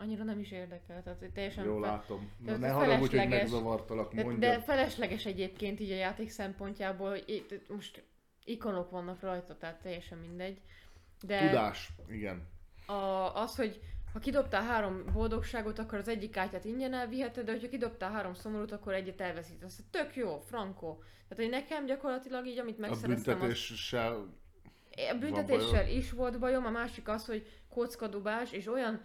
Annyira 0.03 0.23
nem 0.23 0.39
is 0.39 0.51
érdekel, 0.51 1.03
tehát 1.03 1.31
teljesen... 1.33 1.65
Jól 1.65 1.81
fe- 1.81 1.89
látom. 1.91 2.31
Na, 2.39 2.45
tehát 2.45 2.59
ne 2.59 2.69
haragudj, 2.69 3.17
hogy 3.17 3.29
megzavartalak, 3.29 4.13
De, 4.13 4.23
mondja. 4.23 4.49
de 4.49 4.61
felesleges 4.61 5.25
egyébként 5.25 5.79
így 5.79 5.91
a 5.91 5.95
játék 5.95 6.29
szempontjából, 6.29 7.09
hogy 7.09 7.23
itt, 7.25 7.69
most 7.69 8.03
ikonok 8.43 8.89
vannak 8.89 9.21
rajta, 9.21 9.57
tehát 9.57 9.81
teljesen 9.81 10.17
mindegy. 10.17 10.61
De 11.21 11.47
Tudás, 11.47 11.89
igen. 12.09 12.47
a, 12.85 12.93
az, 13.41 13.55
hogy 13.55 13.79
ha 14.13 14.19
kidobtál 14.19 14.63
három 14.63 15.03
boldogságot, 15.13 15.79
akkor 15.79 15.97
az 15.97 16.07
egyik 16.07 16.31
kártyát 16.31 16.65
ingyen 16.65 16.93
elviheted, 16.93 17.45
de 17.45 17.51
hogyha 17.51 17.69
kidobtál 17.69 18.11
három 18.11 18.33
szomorút, 18.33 18.71
akkor 18.71 18.93
egyet 18.93 19.21
elveszítesz. 19.21 19.79
Tök 19.91 20.15
jó, 20.15 20.39
frankó. 20.39 21.03
Tehát, 21.27 21.43
hogy 21.43 21.49
nekem 21.49 21.85
gyakorlatilag 21.85 22.45
így, 22.47 22.57
amit 22.57 22.77
A 22.77 22.81
megszereztem, 22.81 23.33
az 23.33 23.39
büntetéssel 23.39 24.41
a 24.95 25.17
büntetéssel 25.19 25.87
is 25.87 26.11
volt 26.11 26.39
bajom, 26.39 26.65
a 26.65 26.69
másik 26.69 27.07
az, 27.07 27.25
hogy 27.25 27.47
kockadobás, 27.69 28.51
és 28.51 28.67
olyan, 28.67 29.01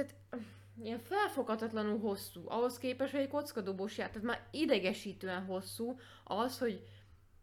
tehát 0.00 0.44
ilyen 0.82 0.98
felfoghatatlanul 0.98 1.98
hosszú, 1.98 2.42
ahhoz 2.44 2.78
képest, 2.78 3.12
hogy 3.12 3.20
egy 3.20 3.28
kockadobós 3.28 3.98
játék, 3.98 4.22
tehát 4.22 4.28
már 4.28 4.48
idegesítően 4.50 5.44
hosszú, 5.44 5.98
az, 6.24 6.58
hogy, 6.58 6.82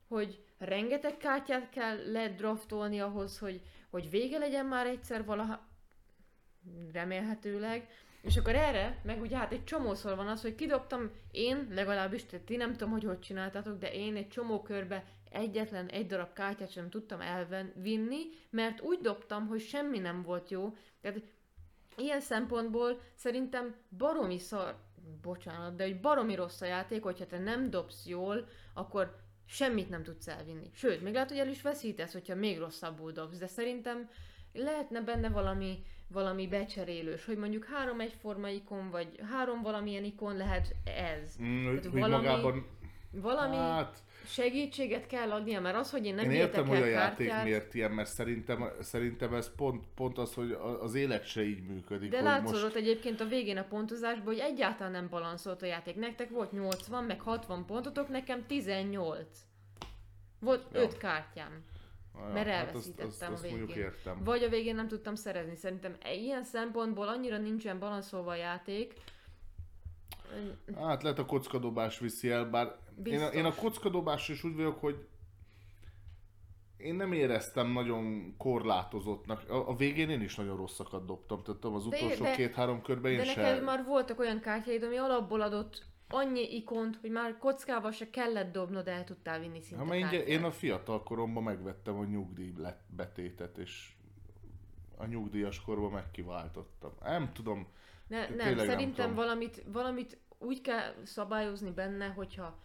hogy 0.07 0.43
rengeteg 0.57 1.17
kártyát 1.17 1.69
kell 1.69 2.11
ledraftolni 2.11 2.99
ahhoz, 2.99 3.39
hogy, 3.39 3.61
hogy 3.89 4.09
vége 4.09 4.37
legyen 4.37 4.65
már 4.65 4.87
egyszer 4.87 5.25
valaha, 5.25 5.67
remélhetőleg, 6.93 7.89
és 8.21 8.37
akkor 8.37 8.55
erre, 8.55 9.01
meg 9.03 9.21
ugye 9.21 9.37
hát 9.37 9.51
egy 9.51 9.63
csomószor 9.63 10.15
van 10.15 10.27
az, 10.27 10.41
hogy 10.41 10.55
kidobtam 10.55 11.11
én, 11.31 11.67
legalábbis, 11.71 12.25
tehát 12.25 12.45
ti 12.45 12.55
nem 12.55 12.71
tudom, 12.71 12.91
hogy 12.91 13.03
hogy 13.03 13.19
csináltatok, 13.19 13.77
de 13.79 13.93
én 13.93 14.15
egy 14.15 14.27
csomó 14.27 14.61
körbe 14.61 15.03
egyetlen 15.31 15.87
egy 15.87 16.05
darab 16.05 16.33
kártyát 16.33 16.71
sem 16.71 16.89
tudtam 16.89 17.21
elvinni, 17.21 18.19
mert 18.49 18.81
úgy 18.81 18.99
dobtam, 18.99 19.47
hogy 19.47 19.61
semmi 19.61 19.99
nem 19.99 20.21
volt 20.21 20.49
jó. 20.49 20.75
Tehát 21.01 21.21
ilyen 21.97 22.19
szempontból 22.21 22.99
szerintem 23.15 23.75
baromi 23.97 24.37
szar, 24.39 24.75
bocsánat, 25.21 25.75
de 25.75 25.83
hogy 25.83 25.99
baromi 25.99 26.35
rossz 26.35 26.61
a 26.61 26.65
játék, 26.65 27.03
hogyha 27.03 27.25
te 27.25 27.39
nem 27.39 27.69
dobsz 27.69 28.05
jól, 28.05 28.47
akkor 28.73 29.15
semmit 29.45 29.89
nem 29.89 30.03
tudsz 30.03 30.27
elvinni. 30.27 30.69
Sőt, 30.73 31.01
még 31.01 31.13
lehet, 31.13 31.29
hogy 31.29 31.37
el 31.37 31.47
is 31.47 31.61
veszítesz, 31.61 32.13
hogyha 32.13 32.35
még 32.35 32.59
rosszabbul 32.59 33.11
dobsz, 33.11 33.37
de 33.37 33.47
szerintem 33.47 34.09
lehetne 34.53 35.01
benne 35.01 35.29
valami, 35.29 35.81
valami 36.07 36.47
becserélős, 36.47 37.25
hogy 37.25 37.37
mondjuk 37.37 37.65
három 37.65 37.99
egyforma 37.99 38.49
ikon, 38.49 38.89
vagy 38.89 39.19
három 39.31 39.61
valamilyen 39.61 40.03
ikon 40.03 40.37
lehet 40.37 40.75
ez. 40.85 41.35
mm, 41.41 41.65
Tehát 41.65 41.85
hogy 41.85 41.99
valami- 42.01 42.25
magában, 42.25 42.67
Valami 43.11 43.55
hát, 43.55 44.03
segítséget 44.27 45.07
kell 45.07 45.31
adnia, 45.31 45.61
mert 45.61 45.75
az, 45.75 45.91
hogy 45.91 46.05
én 46.05 46.15
nem 46.15 46.25
Én 46.25 46.31
értem, 46.31 46.67
hogy 46.67 46.81
a 46.81 46.85
játék 46.85 47.27
kártyát, 47.27 47.43
miért 47.45 47.73
ilyen, 47.73 47.91
mert 47.91 48.09
szerintem, 48.09 48.69
szerintem 48.81 49.33
ez 49.33 49.55
pont, 49.55 49.83
pont 49.95 50.17
az, 50.17 50.33
hogy 50.33 50.51
a- 50.51 50.83
az 50.83 50.93
élet 50.95 51.25
se 51.25 51.43
így 51.43 51.63
működik. 51.67 52.09
de 52.09 52.15
hogy 52.17 52.25
látszódott 52.25 52.63
most, 52.63 52.75
egyébként 52.75 53.21
a 53.21 53.25
végén 53.25 53.57
a 53.57 53.63
pontozásból, 53.63 54.33
hogy 54.33 54.39
egyáltalán 54.41 54.91
nem 54.91 55.09
balanszolt 55.09 55.61
a 55.61 55.65
játék. 55.65 55.95
Nektek 55.95 56.29
volt 56.29 56.51
80, 56.51 57.03
meg 57.03 57.21
60 57.21 57.65
pontotok, 57.65 58.09
nekem 58.09 58.45
18. 58.45 59.27
Volt 60.39 60.65
Ja. 60.73 60.79
5 60.81 60.97
kártyám. 60.97 61.63
Ah, 62.13 62.33
mert 62.33 62.47
hát 62.47 62.67
elveszítettem 62.67 63.07
azt, 63.07 63.21
a 63.21 63.25
azt, 63.25 63.33
azt 63.33 63.49
mondjuk 63.49 63.67
végén. 63.69 63.83
értem. 63.83 64.23
Vagy 64.23 64.43
a 64.43 64.49
végén 64.49 64.75
nem 64.75 64.87
tudtam 64.87 65.15
szerezni. 65.15 65.55
Szerintem 65.55 65.95
ilyen 66.13 66.43
szempontból 66.43 67.07
annyira 67.07 67.37
nincsen 67.37 67.79
balanszolva 67.79 68.31
a 68.31 68.35
játék. 68.35 68.93
Hát 70.75 71.03
lehet 71.03 71.19
a 71.19 71.25
kockadobás 71.25 71.99
viszi 71.99 72.29
el, 72.29 72.45
bár 72.45 72.75
én 73.03 73.21
a, 73.21 73.27
én 73.27 73.45
a 73.45 73.55
kockadobás 73.55 74.29
is 74.29 74.43
úgy 74.43 74.55
vagyok, 74.55 74.79
hogy 74.79 75.07
én 76.77 76.95
nem 76.95 77.13
éreztem 77.13 77.67
nagyon 77.71 78.33
korlátozottnak. 78.37 79.49
A, 79.49 79.69
a 79.69 79.75
végén 79.75 80.09
én 80.09 80.21
is 80.21 80.35
nagyon 80.35 80.57
rosszakat 80.57 81.05
dobtam, 81.05 81.43
tehát 81.43 81.63
az 81.63 81.87
De- 81.87 81.97
utolsó 81.97 82.23
de- 82.23 82.35
két-három 82.35 82.81
körben 82.81 83.11
én 83.11 83.17
De 83.17 83.23
se... 83.23 83.41
neked 83.41 83.63
már 83.63 83.83
voltak 83.85 84.19
olyan 84.19 84.39
kártyáid, 84.39 84.83
ami 84.83 84.97
alapból 84.97 85.41
adott 85.41 85.85
annyi 86.09 86.55
ikont, 86.55 86.97
hogy 87.01 87.11
már 87.11 87.37
kockával 87.37 87.91
se 87.91 88.09
kellett 88.09 88.51
dobnod, 88.51 88.87
el 88.87 89.03
tudtál 89.03 89.39
vinni 89.39 89.61
szinte 89.61 89.83
Ha 89.83 89.95
én, 89.95 90.07
én 90.09 90.43
a 90.43 90.51
fiatal 90.51 91.03
koromban 91.03 91.43
megvettem 91.43 91.97
a 91.97 92.03
nyugdíj 92.03 92.53
betétet, 92.87 93.57
és 93.57 93.91
a 94.97 95.05
nyugdíjas 95.05 95.61
korban 95.61 95.91
megkiváltottam. 95.91 96.91
Nem 97.01 97.33
tudom, 97.33 97.67
Ne, 98.07 98.27
nem, 98.27 98.55
nem 98.55 98.57
szerintem 98.57 99.09
tudom. 99.09 99.15
valamit, 99.15 99.63
valamit 99.71 100.17
úgy 100.39 100.61
kell 100.61 100.93
szabályozni 101.03 101.71
benne, 101.71 102.07
hogyha 102.07 102.59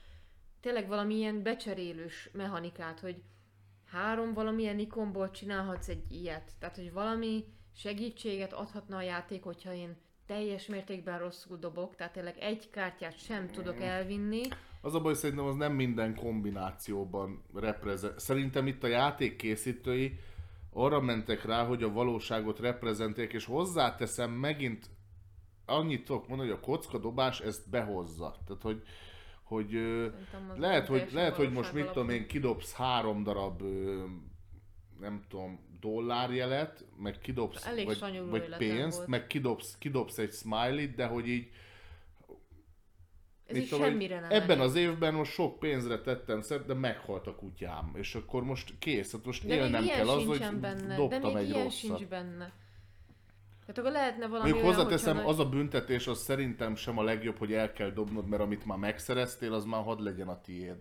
tényleg 0.60 0.88
valamilyen 0.88 1.42
becserélős 1.42 2.30
mechanikát, 2.32 3.00
hogy 3.00 3.22
három 3.86 4.32
valamilyen 4.32 4.78
ikonból 4.78 5.30
csinálhatsz 5.30 5.88
egy 5.88 6.04
ilyet. 6.08 6.52
Tehát, 6.58 6.76
hogy 6.76 6.92
valami 6.92 7.44
segítséget 7.74 8.52
adhatna 8.52 8.96
a 8.96 9.02
játék, 9.02 9.42
hogyha 9.42 9.72
én 9.72 9.96
teljes 10.26 10.66
mértékben 10.66 11.18
rosszul 11.18 11.56
dobok, 11.58 11.94
tehát 11.94 12.12
tényleg 12.12 12.36
egy 12.38 12.70
kártyát 12.70 13.18
sem 13.18 13.50
tudok 13.50 13.80
elvinni. 13.80 14.42
Az 14.80 14.94
a 14.94 15.00
baj, 15.00 15.14
szerintem 15.14 15.44
az 15.44 15.54
nem 15.54 15.72
minden 15.72 16.14
kombinációban 16.14 17.42
reprezent. 17.54 18.18
Szerintem 18.18 18.66
itt 18.66 18.82
a 18.82 18.86
játék 18.86 19.36
készítői 19.36 20.18
arra 20.72 21.00
mentek 21.00 21.44
rá, 21.44 21.64
hogy 21.64 21.82
a 21.82 21.92
valóságot 21.92 22.58
reprezentálják, 22.58 23.32
és 23.32 23.44
hozzáteszem 23.44 24.30
megint 24.30 24.90
annyit 25.72 26.04
tudok 26.04 26.28
mondani, 26.28 26.50
hogy 26.50 26.58
a 26.62 26.66
kockadobás 26.66 27.40
ezt 27.40 27.70
behozza. 27.70 28.36
Tehát, 28.46 28.62
hogy, 28.62 28.82
hogy 29.42 29.70
lehet, 30.56 30.86
hogy, 30.86 31.08
lehet, 31.12 31.36
hogy 31.36 31.52
most 31.52 31.72
mit 31.72 31.86
tudom 31.86 32.08
én, 32.10 32.26
kidobsz 32.26 32.74
három 32.74 33.22
darab 33.22 33.62
nem 35.00 35.24
tudom, 35.28 35.58
dollárjelet, 35.80 36.84
meg 36.96 37.18
kidobsz, 37.18 37.66
Elég 37.66 37.86
vagy, 37.86 38.20
vagy 38.30 38.56
pénzt, 38.56 38.96
volt. 38.96 39.08
meg 39.08 39.26
kidobsz, 39.26 39.78
kidobsz 39.78 40.18
egy 40.18 40.32
smiley 40.32 40.94
de 40.94 41.06
hogy 41.06 41.28
így 41.28 41.50
Ez 43.46 43.56
így 43.56 43.68
tudom, 43.68 43.84
semmire 43.84 44.20
nem 44.20 44.30
ebben 44.30 44.50
elég. 44.50 44.60
az 44.62 44.74
évben 44.74 45.14
most 45.14 45.32
sok 45.32 45.58
pénzre 45.58 46.00
tettem 46.00 46.40
szert, 46.42 46.66
de 46.66 46.74
meghalt 46.74 47.26
a 47.26 47.34
kutyám. 47.34 47.92
És 47.94 48.14
akkor 48.14 48.44
most 48.44 48.78
kész, 48.78 49.12
hát 49.12 49.24
most 49.24 49.46
De 49.46 49.54
élnem 49.54 49.86
kell 49.86 50.08
az, 50.08 50.24
hogy 50.24 50.38
benne. 50.60 50.86
De 50.86 50.94
dobtam 50.96 51.32
még 51.32 51.42
egy 51.42 51.48
ilyen 51.48 51.62
rosszat. 51.62 51.98
sincs 51.98 52.06
benne. 52.08 52.52
Tehát 53.72 53.90
akkor 53.90 54.00
lehetne 54.00 54.26
valami 54.26 54.50
Mondjuk 54.50 54.68
olyan, 54.68 54.76
hozzáteszem, 54.76 55.26
az 55.26 55.38
a 55.38 55.48
büntetés 55.48 56.06
az 56.06 56.18
szerintem 56.18 56.74
sem 56.74 56.98
a 56.98 57.02
legjobb, 57.02 57.38
hogy 57.38 57.52
el 57.52 57.72
kell 57.72 57.90
dobnod, 57.90 58.28
mert 58.28 58.42
amit 58.42 58.66
már 58.66 58.78
megszereztél, 58.78 59.52
az 59.52 59.64
már 59.64 59.82
hadd 59.82 60.02
legyen 60.02 60.28
a 60.28 60.40
tiéd. 60.40 60.76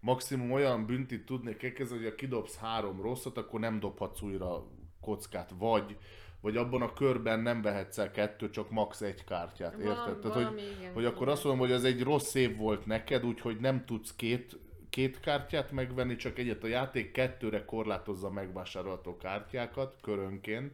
Maximum 0.00 0.52
olyan 0.52 0.86
büntit 0.86 1.26
tudnék 1.26 1.62
elkezdeni, 1.62 2.00
hogy 2.00 2.10
ha 2.10 2.16
kidobsz 2.16 2.56
három 2.56 3.02
rosszat, 3.02 3.38
akkor 3.38 3.60
nem 3.60 3.80
dobhatsz 3.80 4.22
újra 4.22 4.66
kockát, 5.00 5.50
vagy 5.58 5.96
vagy 6.40 6.56
abban 6.56 6.82
a 6.82 6.92
körben 6.92 7.40
nem 7.40 7.62
vehetsz 7.62 7.98
el 7.98 8.10
kettő, 8.10 8.50
csak 8.50 8.70
max 8.70 9.00
egy 9.00 9.24
kártyát, 9.24 9.72
érted? 9.72 9.86
Valami- 9.96 10.20
Tehát, 10.20 10.36
hogy, 10.36 10.42
valami, 10.42 10.62
igen, 10.78 10.92
hogy 10.92 11.04
akkor 11.04 11.22
igen. 11.22 11.32
azt 11.32 11.44
mondom, 11.44 11.66
hogy 11.66 11.72
ez 11.72 11.84
egy 11.84 12.02
rossz 12.02 12.34
év 12.34 12.56
volt 12.56 12.86
neked, 12.86 13.24
úgyhogy 13.24 13.56
nem 13.60 13.84
tudsz 13.84 14.14
két, 14.16 14.58
két 14.90 15.20
kártyát 15.20 15.70
megvenni, 15.70 16.16
csak 16.16 16.38
egyet 16.38 16.62
a 16.62 16.66
játék 16.66 17.12
kettőre 17.12 17.64
korlátozza 17.64 18.30
megvásárolható 18.30 19.16
kártyákat 19.16 19.96
körönként, 20.02 20.72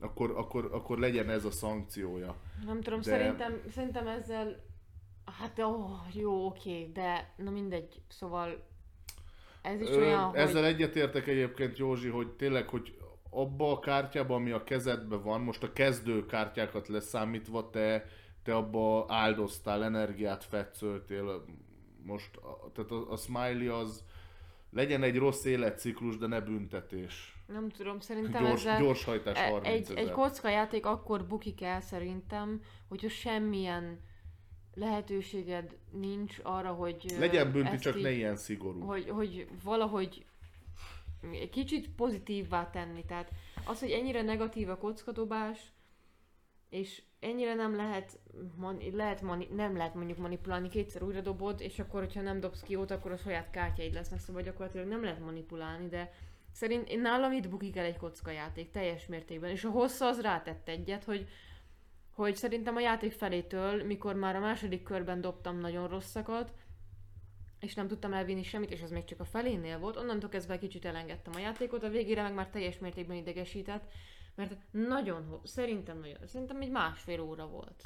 akkor, 0.00 0.30
akkor, 0.30 0.68
akkor 0.72 0.98
legyen 0.98 1.30
ez 1.30 1.44
a 1.44 1.50
szankciója. 1.50 2.36
Nem 2.64 2.80
tudom, 2.80 3.00
De- 3.00 3.10
szerintem, 3.10 3.60
szerintem 3.70 4.06
ezzel... 4.06 4.64
Hát 5.38 5.58
oh, 5.58 5.90
jó, 6.12 6.46
oké, 6.46 6.90
de 6.92 7.34
na 7.36 7.50
mindegy, 7.50 8.02
szóval 8.08 8.64
ez 9.62 9.80
is 9.80 9.88
Ö, 9.88 9.98
olyan, 9.98 10.36
ezzel 10.36 10.62
hogy... 10.62 10.72
egyetértek 10.72 11.26
egyébként, 11.26 11.78
Józsi, 11.78 12.08
hogy 12.08 12.28
tényleg, 12.28 12.68
hogy 12.68 12.98
abba 13.30 13.72
a 13.72 13.78
kártyában, 13.78 14.36
ami 14.36 14.50
a 14.50 14.64
kezedben 14.64 15.22
van, 15.22 15.40
most 15.40 15.62
a 15.62 15.72
kezdő 15.72 16.26
kártyákat 16.26 16.88
leszámítva, 16.88 17.70
te, 17.70 18.06
te 18.42 18.54
abba 18.54 19.04
áldoztál, 19.08 19.84
energiát 19.84 20.44
fetszöltél, 20.44 21.44
most, 22.02 22.40
tehát 22.74 22.90
a, 22.90 23.12
a 23.12 23.16
smiley 23.16 23.74
az 23.74 24.04
legyen 24.70 25.02
egy 25.02 25.16
rossz 25.16 25.44
életciklus, 25.44 26.18
de 26.18 26.26
ne 26.26 26.40
büntetés. 26.40 27.35
Nem 27.46 27.68
tudom, 27.68 28.00
szerintem 28.00 28.44
Gyors, 28.44 28.60
ezzel... 28.60 28.80
gyorshajtás 28.80 29.38
E- 29.38 29.50
30 29.50 29.66
egy, 29.74 29.82
ezer. 29.82 29.98
egy 29.98 30.10
kockajáték 30.10 30.86
akkor 30.86 31.26
bukik 31.26 31.62
el 31.62 31.80
szerintem, 31.80 32.60
hogyha 32.88 33.08
semmilyen 33.08 34.00
lehetőséged 34.74 35.76
nincs 35.90 36.36
arra, 36.42 36.72
hogy... 36.72 37.14
Legyen 37.18 37.52
bünti, 37.52 37.76
csak 37.76 37.96
így- 37.96 38.02
ne 38.02 38.10
ilyen 38.10 38.36
szigorú. 38.36 38.80
hogy, 38.80 39.08
hogy 39.10 39.48
valahogy 39.62 40.24
egy 41.32 41.50
kicsit 41.50 41.88
pozitívvá 41.90 42.70
tenni. 42.70 43.04
Tehát 43.04 43.30
az, 43.66 43.80
hogy 43.80 43.90
ennyire 43.90 44.22
negatív 44.22 44.68
a 44.68 44.76
kockadobás, 44.78 45.72
és 46.68 47.02
ennyire 47.20 47.54
nem 47.54 47.76
lehet, 47.76 48.18
mani, 48.56 48.90
lehet 48.90 49.22
mani, 49.22 49.48
nem 49.54 49.76
lehet 49.76 49.94
mondjuk 49.94 50.18
manipulálni, 50.18 50.68
kétszer 50.68 51.02
újra 51.02 51.20
dobod, 51.20 51.60
és 51.60 51.78
akkor, 51.78 52.00
hogyha 52.00 52.20
nem 52.20 52.40
dobsz 52.40 52.62
ki 52.62 52.72
jót, 52.72 52.90
akkor 52.90 53.10
a 53.12 53.16
saját 53.16 53.50
kártyáid 53.50 53.92
lesznek, 53.92 54.20
szóval 54.20 54.42
gyakorlatilag 54.42 54.86
nem 54.86 55.02
lehet 55.02 55.20
manipulálni, 55.20 55.88
de 55.88 56.12
szerint 56.56 56.88
én 56.88 57.00
nálam 57.00 57.32
itt 57.32 57.48
bukik 57.48 57.76
el 57.76 57.84
egy 57.84 57.96
kockajáték 57.96 58.70
teljes 58.70 59.06
mértékben, 59.06 59.50
és 59.50 59.64
a 59.64 59.70
hossza 59.70 60.06
az 60.06 60.20
rátett 60.20 60.68
egyet, 60.68 61.04
hogy 61.04 61.28
hogy 62.10 62.36
szerintem 62.36 62.76
a 62.76 62.80
játék 62.80 63.12
felétől, 63.12 63.84
mikor 63.84 64.14
már 64.14 64.36
a 64.36 64.40
második 64.40 64.82
körben 64.82 65.20
dobtam 65.20 65.58
nagyon 65.58 65.88
rosszakat, 65.88 66.52
és 67.60 67.74
nem 67.74 67.88
tudtam 67.88 68.12
elvinni 68.12 68.42
semmit, 68.42 68.70
és 68.70 68.82
az 68.82 68.90
még 68.90 69.04
csak 69.04 69.20
a 69.20 69.24
felénél 69.24 69.78
volt, 69.78 69.96
onnantól 69.96 70.28
kezdve 70.28 70.58
kicsit 70.58 70.84
elengedtem 70.84 71.32
a 71.36 71.38
játékot, 71.38 71.82
a 71.82 71.88
végére 71.88 72.22
meg 72.22 72.34
már 72.34 72.48
teljes 72.48 72.78
mértékben 72.78 73.16
idegesített, 73.16 73.92
mert 74.34 74.56
nagyon, 74.70 75.40
szerintem 75.44 75.98
nagyon, 75.98 76.26
szerintem 76.26 76.60
egy 76.60 76.70
másfél 76.70 77.20
óra 77.20 77.46
volt. 77.46 77.82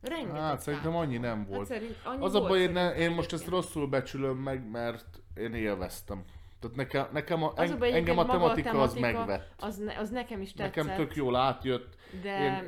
Rengeteg 0.00 0.40
Hát 0.40 0.60
szerintem 0.60 0.96
annyi 0.96 1.18
nem 1.18 1.38
Hát 1.38 1.48
volt. 1.48 1.66
szerint, 1.66 1.96
annyi 2.04 2.24
Az 2.24 2.34
a 2.34 2.38
volt 2.38 2.50
baj, 2.50 2.60
én, 2.60 2.70
ne, 2.70 2.94
én 2.94 3.10
most 3.10 3.32
ezt 3.32 3.46
rosszul 3.48 3.86
becsülöm 3.86 4.36
meg, 4.36 4.70
mert 4.70 5.22
én 5.34 5.54
élveztem. 5.54 6.24
Tehát 6.70 6.76
nekem, 6.76 7.06
nekem 7.12 7.42
a, 7.42 7.52
Az 7.56 7.70
a 7.70 7.76
baj, 7.76 7.92
engem 7.92 8.18
a 8.18 8.24
maga 8.24 8.32
a 8.32 8.40
tematika 8.40 8.80
az 8.80 8.92
tematika, 8.92 9.18
megvett. 9.24 9.52
Az, 9.62 9.76
ne, 9.76 9.98
az 9.98 10.10
nekem 10.10 10.40
is 10.40 10.52
tetszett, 10.52 10.74
Nekem 10.84 10.96
tök 10.96 11.16
jól 11.16 11.36
átjött. 11.36 11.96
de 12.22 12.64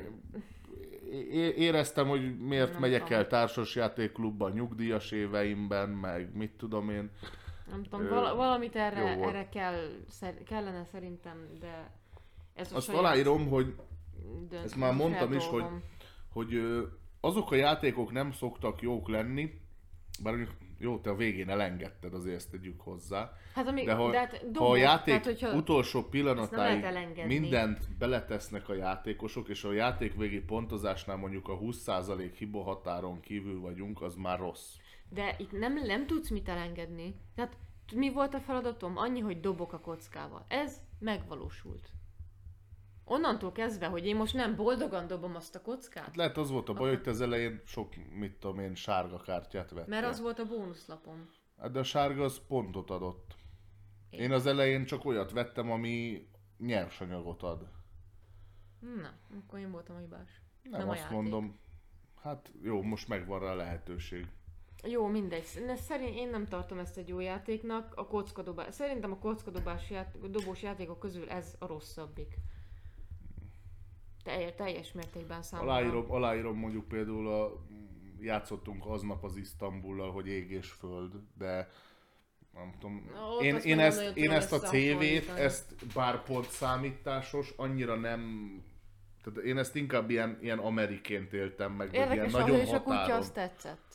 Én 1.32 1.52
éreztem, 1.56 2.08
hogy 2.08 2.38
miért 2.38 2.70
Nem 2.72 2.80
megyek 2.80 3.02
tudom. 3.02 3.18
el 3.18 3.26
társasjátékklubba 3.26 4.48
nyugdíjas 4.48 5.10
éveimben, 5.10 5.88
meg 5.88 6.36
mit 6.36 6.50
tudom 6.50 6.90
én. 6.90 7.10
nem 7.70 7.82
tudom, 7.82 8.00
Ö, 8.00 8.08
vala, 8.08 8.34
valamit 8.34 8.76
erre, 8.76 9.00
erre 9.18 9.48
kell, 9.48 9.88
szer, 10.08 10.34
kellene 10.46 10.84
szerintem, 10.92 11.46
de 11.60 11.90
ez 12.54 12.72
Azt 12.72 12.88
aláírom, 12.88 13.48
hogy, 13.48 13.74
dönt- 14.48 14.64
ezt 14.64 14.76
már 14.76 14.94
mondtam 14.94 15.32
is, 15.32 15.46
hogy- 15.46 15.60
dolgom. 15.60 15.82
hogy 16.32 16.60
azok 17.20 17.50
a 17.50 17.54
játékok 17.54 18.12
nem 18.12 18.32
szoktak 18.32 18.80
jók 18.82 19.08
lenni, 19.08 19.60
bár 20.22 20.34
mondjuk 20.34 20.56
jó, 20.78 20.98
te 20.98 21.10
a 21.10 21.14
végén 21.14 21.48
elengedted, 21.48 22.14
azért 22.14 22.36
ezt 22.36 22.50
tegyük 22.50 22.80
hozzá. 22.80 23.32
Hát 23.54 23.66
ami, 23.66 23.84
De 23.84 23.94
ha, 23.94 24.10
de 24.10 24.18
hát 24.18 24.44
ha 24.54 24.70
a 24.70 24.76
játék 24.76 25.06
tehát, 25.06 25.24
hogyha, 25.24 25.56
utolsó 25.56 26.02
pillanatáig 26.02 26.84
mindent 27.26 27.96
beletesznek 27.98 28.68
a 28.68 28.74
játékosok, 28.74 29.48
és 29.48 29.64
a 29.64 29.72
játék 29.72 30.14
végi 30.14 30.40
pontozásnál 30.40 31.16
mondjuk 31.16 31.48
a 31.48 31.58
20% 31.58 32.32
hiba 32.38 32.62
határon 32.62 33.20
kívül 33.20 33.60
vagyunk, 33.60 34.02
az 34.02 34.14
már 34.14 34.38
rossz. 34.38 34.74
De 35.08 35.34
itt 35.38 35.52
nem, 35.52 35.74
nem 35.74 36.06
tudsz 36.06 36.28
mit 36.28 36.48
elengedni. 36.48 37.14
Tehát 37.34 37.56
mi 37.94 38.12
volt 38.12 38.34
a 38.34 38.40
feladatom? 38.40 38.96
Annyi, 38.96 39.20
hogy 39.20 39.40
dobok 39.40 39.72
a 39.72 39.80
kockával. 39.80 40.44
Ez 40.48 40.80
megvalósult. 40.98 41.92
Onnantól 43.10 43.52
kezdve, 43.52 43.86
hogy 43.86 44.06
én 44.06 44.16
most 44.16 44.34
nem 44.34 44.56
boldogan 44.56 45.06
dobom 45.06 45.34
azt 45.34 45.54
a 45.54 45.62
kockát, 45.62 46.04
Hát 46.04 46.16
lehet 46.16 46.36
az 46.36 46.50
volt 46.50 46.68
a 46.68 46.72
baj, 46.72 46.88
hogy 46.88 47.02
te 47.02 47.10
az 47.10 47.20
elején 47.20 47.62
sok, 47.64 47.92
mit 48.10 48.32
tudom 48.38 48.58
én, 48.58 48.74
sárga 48.74 49.16
kártyát 49.20 49.70
vettél. 49.70 49.88
mert 49.88 50.06
az 50.06 50.20
volt 50.20 50.38
a 50.38 50.44
bónuszlapom. 50.46 51.28
Hát 51.58 51.70
de 51.70 51.78
a 51.78 51.82
sárga 51.82 52.24
az 52.24 52.40
pontot 52.48 52.90
adott. 52.90 53.36
Én 54.10 54.32
az 54.32 54.46
elején 54.46 54.84
csak 54.84 55.04
olyat 55.04 55.32
vettem, 55.32 55.70
ami 55.70 56.26
nyersanyagot 56.58 57.42
ad. 57.42 57.68
Na, 58.80 59.10
akkor 59.42 59.58
én 59.58 59.70
voltam 59.70 59.96
a 59.96 59.98
hibás. 59.98 60.42
Nem, 60.62 60.80
Nem 60.80 60.88
azt 60.88 60.98
játék. 61.00 61.16
mondom, 61.16 61.58
hát 62.22 62.52
jó, 62.62 62.82
most 62.82 63.08
megvan 63.08 63.40
rá 63.40 63.50
a 63.50 63.54
lehetőség. 63.54 64.26
Jó, 64.84 65.06
mindegy. 65.06 65.44
Ne, 65.66 65.76
szerint 65.76 66.16
én 66.16 66.28
nem 66.30 66.46
tartom 66.46 66.78
ezt 66.78 66.96
egy 66.96 67.08
jó 67.08 67.20
játéknak. 67.20 67.92
A 67.96 68.06
kockadobás. 68.06 68.74
Szerintem 68.74 69.12
a 69.12 69.18
kockadobás 69.18 69.90
ját, 69.90 70.30
dobós 70.30 70.62
játékok 70.62 70.98
közül 70.98 71.28
ez 71.30 71.56
a 71.58 71.66
rosszabbik. 71.66 72.34
Teljes, 74.22 74.54
teljes 74.56 74.92
mértékben 74.92 75.42
számomra. 75.42 75.72
Aláírom, 75.72 76.12
aláírom 76.12 76.56
mondjuk 76.58 76.88
például 76.88 77.32
a, 77.32 77.66
játszottunk 78.20 78.86
aznap 78.86 79.24
az 79.24 79.36
Isztambullal, 79.36 80.12
hogy 80.12 80.26
ég 80.26 80.50
és 80.50 80.70
föld, 80.70 81.12
de 81.38 81.70
nem 82.52 82.74
tudom. 82.80 83.10
Na, 83.14 83.28
ott 83.28 83.42
én, 83.42 83.56
én, 83.56 83.78
ezt, 83.78 84.16
én 84.16 84.30
ezt 84.30 84.52
a 84.52 84.58
CV-t, 84.58 85.28
ezt 85.28 85.94
bár 85.94 86.22
pontszámításos, 86.22 87.52
annyira 87.56 87.94
nem... 87.94 88.52
Tehát 89.24 89.38
én 89.38 89.58
ezt 89.58 89.76
inkább 89.76 90.10
ilyen, 90.10 90.38
ilyen 90.40 90.58
ameriként 90.58 91.32
éltem 91.32 91.72
meg, 91.72 91.92
ilyen 91.92 92.10
Érdekes 92.10 92.32
az, 92.32 92.40
nagyon 92.40 92.58
és 92.58 92.72
a 92.72 92.82
kutya 92.82 93.14
azt 93.14 93.34
tetszett. 93.34 93.94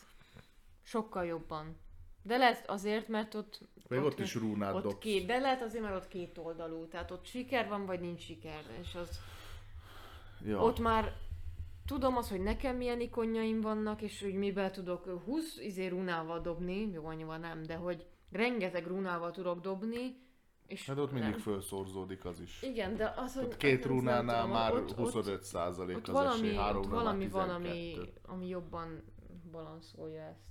Sokkal 0.83 1.25
jobban. 1.25 1.77
De 2.21 2.37
lehet 2.37 2.69
azért, 2.69 3.07
mert 3.07 3.33
ott... 3.33 3.59
Még 3.87 3.99
ott 3.99 4.19
is 4.19 4.35
rúnát 4.35 4.73
ott 4.73 4.83
dobsz. 4.83 4.97
két, 4.99 5.25
De 5.25 5.39
lehet 5.39 5.61
azért, 5.61 5.83
mert 5.83 5.95
ott 5.95 6.07
két 6.07 6.37
oldalú. 6.37 6.87
Tehát 6.87 7.11
ott 7.11 7.25
siker 7.25 7.67
van, 7.67 7.85
vagy 7.85 7.99
nincs 7.99 8.21
siker. 8.21 8.63
És 8.81 8.95
az... 8.95 9.19
Ja. 10.45 10.61
Ott 10.63 10.79
már 10.79 11.13
tudom 11.85 12.17
az, 12.17 12.29
hogy 12.29 12.41
nekem 12.41 12.75
milyen 12.75 12.99
ikonjaim 13.01 13.61
vannak, 13.61 14.01
és 14.01 14.21
hogy 14.21 14.33
mivel 14.33 14.71
tudok 14.71 15.05
20 15.25 15.57
izé 15.57 15.87
rúnával 15.87 16.39
dobni, 16.41 16.89
jó 16.91 17.05
annyival 17.05 17.37
nem, 17.37 17.63
de 17.63 17.75
hogy 17.75 18.05
rengeteg 18.31 18.87
rúnával 18.87 19.31
tudok 19.31 19.59
dobni, 19.61 20.21
és 20.67 20.85
Hát 20.85 20.97
ott 20.97 21.11
mindig 21.11 21.29
nem. 21.29 21.39
felszorzódik 21.39 22.25
az 22.25 22.39
is. 22.39 22.61
Igen, 22.61 22.95
de 22.95 23.13
az, 23.17 23.35
hogy... 23.35 23.43
Ott 23.43 23.57
két 23.57 23.85
rúnánál 23.85 24.41
tudom, 24.41 24.55
már 24.57 24.73
ott- 24.73 24.89
ott- 24.89 24.97
25 24.97 25.43
százalék 25.43 25.95
Ott 25.97 26.07
az 26.07 26.13
valami, 26.13 26.47
esély, 26.47 26.57
ott 26.57 26.63
háromra 26.63 26.89
már 26.95 27.03
valami 27.03 27.27
van, 27.27 27.49
ami, 27.49 27.67
12. 27.67 28.13
ami 28.21 28.47
jobban 28.47 29.03
balanszolja 29.51 30.21
ezt. 30.21 30.41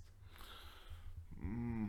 Mm, 1.44 1.84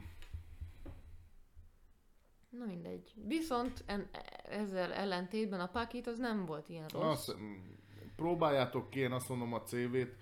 Na 2.49 2.65
mindegy. 2.65 3.13
Viszont 3.27 3.84
en, 3.85 4.09
ezzel 4.49 4.91
ellentétben 4.93 5.59
a 5.59 5.67
pakit 5.67 6.07
az 6.07 6.17
nem 6.19 6.45
volt 6.45 6.69
ilyen 6.69 6.88
rossz. 6.88 7.03
Azt, 7.27 7.38
próbáljátok 8.15 8.90
ki, 8.90 8.99
én 8.99 9.11
azt 9.11 9.30
mondom 9.30 9.53
a 9.53 9.61
CV-t. 9.61 10.15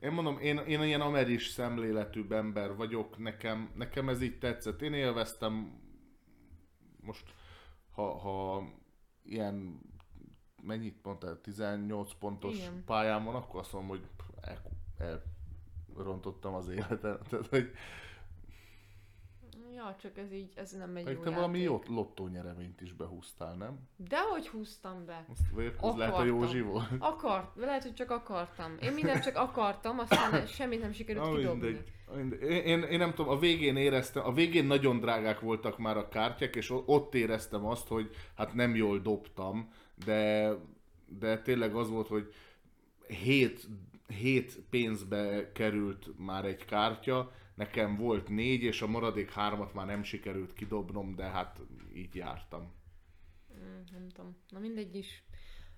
Én 0.00 0.12
mondom, 0.12 0.38
én, 0.38 0.58
én 0.58 0.82
ilyen 0.82 1.00
ameris 1.00 1.46
szemléletű 1.46 2.26
ember 2.28 2.76
vagyok, 2.76 3.18
nekem, 3.18 3.70
nekem 3.74 4.08
ez 4.08 4.22
így 4.22 4.38
tetszett. 4.38 4.82
Én 4.82 4.92
élveztem 4.92 5.80
most, 7.00 7.34
ha, 7.90 8.18
ha 8.18 8.64
ilyen, 9.22 9.80
mennyit 10.62 10.98
mondtál, 11.02 11.40
18 11.40 12.12
pontos 12.18 12.56
Igen. 12.56 12.82
pályán 12.84 13.24
van, 13.24 13.34
akkor 13.34 13.60
azt 13.60 13.72
mondom, 13.72 13.90
hogy 13.90 14.06
el, 14.40 14.62
el, 14.98 15.22
rontottam 15.96 16.54
az 16.54 16.68
életet. 16.68 17.28
Tehát, 17.28 17.46
hogy 17.46 17.70
Ja, 19.76 19.96
csak 20.00 20.18
ez 20.18 20.32
így, 20.32 20.52
ez 20.54 20.70
nem 20.70 20.96
egy 20.96 21.04
Meg 21.04 21.14
jó 21.14 21.22
te 21.22 21.30
valami 21.30 21.58
jó 21.58 21.80
lottó 21.86 22.26
nyereményt 22.26 22.80
is 22.80 22.92
behúztál, 22.92 23.54
nem? 23.54 23.78
Dehogy 23.96 24.48
húztam 24.48 25.04
be. 25.06 25.26
Azt, 25.28 25.40
ez 25.82 25.94
lehet 25.94 26.14
a. 26.14 26.24
Józsi 26.24 26.60
volt? 26.60 26.88
Akart, 26.98 27.56
lehet, 27.56 27.82
hogy 27.82 27.94
csak 27.94 28.10
akartam. 28.10 28.76
Én 28.80 28.92
mindent 28.92 29.22
csak 29.22 29.36
akartam, 29.36 29.98
aztán 29.98 30.46
semmit 30.56 30.80
nem 30.80 30.92
sikerült 30.92 31.30
Na, 31.30 31.36
kidobni. 31.36 31.66
mindegy. 31.66 31.92
Mindegy. 32.14 32.42
Én, 32.42 32.62
én, 32.62 32.82
én 32.82 32.98
nem 32.98 33.14
tudom, 33.14 33.32
a 33.32 33.38
végén 33.38 33.76
éreztem, 33.76 34.24
a 34.24 34.32
végén 34.32 34.66
nagyon 34.66 35.00
drágák 35.00 35.40
voltak 35.40 35.78
már 35.78 35.96
a 35.96 36.08
kártyák, 36.08 36.56
és 36.56 36.70
ott 36.86 37.14
éreztem 37.14 37.66
azt, 37.66 37.88
hogy 37.88 38.10
hát 38.36 38.54
nem 38.54 38.74
jól 38.74 38.98
dobtam, 38.98 39.72
de, 40.04 40.52
de 41.18 41.42
tényleg 41.42 41.74
az 41.74 41.90
volt, 41.90 42.08
hogy 42.08 42.34
hét, 43.06 43.66
hét 44.06 44.58
pénzbe 44.70 45.52
került 45.52 46.18
már 46.18 46.44
egy 46.44 46.64
kártya, 46.64 47.32
nekem 47.56 47.96
volt 47.96 48.28
négy, 48.28 48.62
és 48.62 48.82
a 48.82 48.86
maradék 48.86 49.30
hármat 49.32 49.74
már 49.74 49.86
nem 49.86 50.02
sikerült 50.02 50.52
kidobnom, 50.52 51.14
de 51.14 51.24
hát 51.24 51.60
így 51.94 52.14
jártam. 52.14 52.72
Mm, 53.58 53.80
nem 53.92 54.08
tudom. 54.08 54.36
Na 54.48 54.58
mindegy 54.58 54.94
is. 54.94 55.24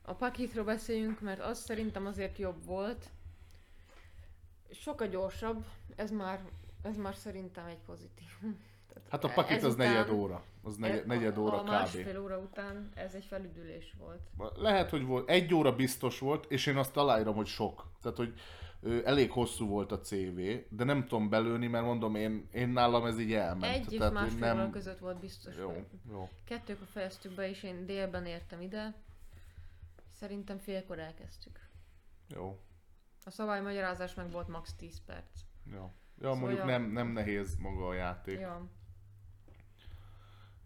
A 0.03 0.15
pakitról 0.15 0.65
beszéljünk, 0.65 1.21
mert 1.21 1.41
az 1.41 1.59
szerintem 1.59 2.07
azért 2.07 2.39
jobb 2.39 2.65
volt. 2.65 3.11
Sokkal 4.71 5.07
gyorsabb. 5.09 5.65
Ez 5.97 6.11
már, 6.11 6.41
ez 6.83 6.97
már 6.97 7.15
szerintem 7.15 7.67
egy 7.67 7.79
pozitív. 7.87 8.29
Tehát 8.89 9.09
Hát 9.11 9.25
a 9.25 9.29
pakit 9.29 9.57
az 9.57 9.65
ezután- 9.65 9.89
negyed 9.93 10.11
óra. 10.11 10.45
Az 10.63 10.77
negyed, 10.77 11.07
negyed 11.07 11.39
óra 11.39 11.53
a, 11.57 11.59
a 11.59 11.63
kb. 11.63 11.69
másfél 11.69 12.21
óra 12.23 12.39
után 12.39 12.91
ez 12.95 13.15
egy 13.15 13.25
felüdülés 13.25 13.95
volt. 13.99 14.21
Lehet, 14.57 14.91
hogy 14.91 15.05
volt. 15.05 15.29
Egy 15.29 15.55
óra 15.55 15.75
biztos 15.77 16.19
volt, 16.19 16.51
és 16.51 16.67
én 16.67 16.77
azt 16.77 16.97
aláírom, 16.97 17.35
hogy 17.35 17.47
sok. 17.47 17.87
Tehát, 18.03 18.17
hogy 18.17 18.35
elég 19.05 19.31
hosszú 19.31 19.67
volt 19.67 19.93
a 19.93 20.01
CV, 20.01 20.41
de 20.69 20.85
nem 20.85 21.07
tudom 21.07 21.29
belőni, 21.29 21.67
mert 21.67 21.85
mondom, 21.85 22.15
én, 22.15 22.49
én 22.53 22.69
nálam 22.69 23.05
ez 23.07 23.19
így 23.19 23.33
elment. 23.33 23.75
Egy 23.75 23.93
és 23.93 23.99
másfél 23.99 24.53
óra 24.53 24.71
között 24.71 24.99
volt 24.99 25.21
biztos. 25.21 25.57
Jó, 25.57 25.69
hogy- 25.69 25.87
jó. 26.11 26.29
Kettőkor 26.45 26.87
fejeztük 26.87 27.33
be, 27.35 27.49
és 27.49 27.63
én 27.63 27.87
délben 27.87 28.27
értem 28.27 28.61
ide. 28.61 28.95
Szerintem 30.13 30.59
félkor 30.59 30.99
elkezdtük. 30.99 31.69
Jó. 32.29 32.59
A 33.25 33.31
szabálymagyarázás 33.31 34.15
meg 34.15 34.31
volt 34.31 34.49
max 34.49 34.75
10 34.75 35.01
perc. 35.07 35.41
Jó. 35.73 35.91
Ja, 36.21 36.35
mondjuk 36.35 36.59
ja. 36.61 36.65
nem, 36.65 36.83
nem 36.91 37.09
nehéz 37.09 37.57
maga 37.57 37.89
a 37.89 37.95
játék. 37.95 38.39
Ja, 38.41 38.69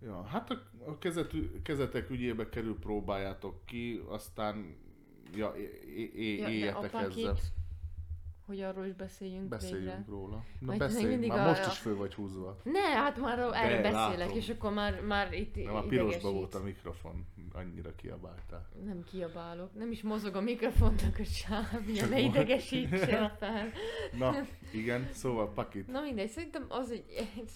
Ja. 0.01 0.23
hát 0.23 0.51
a, 0.51 0.63
a 0.87 0.99
kezet, 0.99 1.35
kezetek 1.63 2.11
ügyébe 2.11 2.49
kerül, 2.49 2.79
próbáljátok 2.79 3.65
ki, 3.67 4.03
aztán 4.09 4.77
ja, 5.35 5.49
é, 5.57 5.63
é, 5.97 6.11
é, 6.15 6.37
ja 6.39 6.47
a 6.47 6.51
éljetek 6.51 6.85
ezzel. 6.93 7.03
pakit, 7.09 7.41
hogy 8.53 8.61
arról 8.63 8.87
is 8.87 8.93
beszéljünk, 8.93 9.49
Beszéljünk 9.49 9.83
végre. 9.85 10.05
róla. 10.09 10.45
Na 10.59 10.71
még 10.71 10.79
beszélj, 10.79 11.27
már 11.27 11.39
a- 11.39 11.49
most 11.49 11.67
is 11.67 11.79
föl 11.79 11.97
vagy 11.97 12.15
húzva. 12.15 12.57
Ne, 12.63 12.81
hát 12.81 13.17
már 13.17 13.39
erről 13.39 13.51
De, 13.51 13.81
beszélek, 13.91 14.19
látom. 14.19 14.37
és 14.37 14.49
akkor 14.49 14.73
már, 14.73 15.01
már 15.01 15.33
itt 15.33 15.65
Nem, 15.65 15.75
a 15.75 15.83
pirosba 15.83 16.33
volt 16.33 16.55
a 16.55 16.63
mikrofon, 16.63 17.27
annyira 17.53 17.95
kiabáltál. 17.95 18.69
Nem 18.85 19.05
kiabálok, 19.05 19.75
nem 19.75 19.91
is 19.91 20.03
mozog 20.03 20.37
a 20.37 20.41
mikrofonnak 20.41 21.19
a 21.19 21.25
sávja, 21.25 22.07
ne 22.07 22.19
idegesítsen 22.21 23.31
fel. 23.39 23.69
Na, 24.19 24.35
igen, 24.73 25.09
szóval 25.13 25.53
pakit. 25.53 25.87
Na 25.89 26.01
mindegy, 26.01 26.29
szerintem 26.31 26.65
az, 26.69 26.91
egy, 26.91 27.05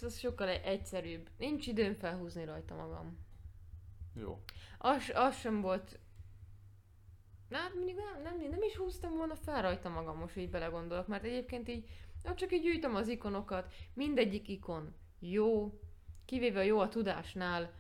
ez 0.03 0.19
sokkal 0.19 0.49
egyszerűbb. 0.49 1.29
Nincs 1.39 1.67
időm 1.67 1.95
felhúzni 1.95 2.45
rajta 2.45 2.75
magam. 2.75 3.19
Jó. 4.21 4.39
Az, 4.79 5.11
az 5.15 5.39
sem 5.39 5.61
volt... 5.61 5.99
Na, 7.49 7.57
hát 7.57 7.75
mindig 7.75 7.95
nem, 7.95 8.23
nem, 8.23 8.51
nem 8.51 8.63
is 8.63 8.77
húztam 8.77 9.17
volna 9.17 9.35
fel 9.35 9.63
rajta 9.63 9.89
magam, 9.89 10.19
most 10.19 10.37
így 10.37 10.51
belegondolok, 10.51 11.07
mert 11.07 11.25
egyébként 11.25 11.69
így, 11.69 11.85
na, 12.23 12.35
csak 12.35 12.53
így 12.53 12.63
gyűjtöm 12.63 12.95
az 12.95 13.09
ikonokat, 13.09 13.73
mindegyik 13.95 14.49
ikon 14.49 14.95
jó, 15.19 15.81
kivéve 16.25 16.61
a 16.61 16.63
jó 16.63 16.79
a 16.79 16.89
tudásnál, 16.89 17.71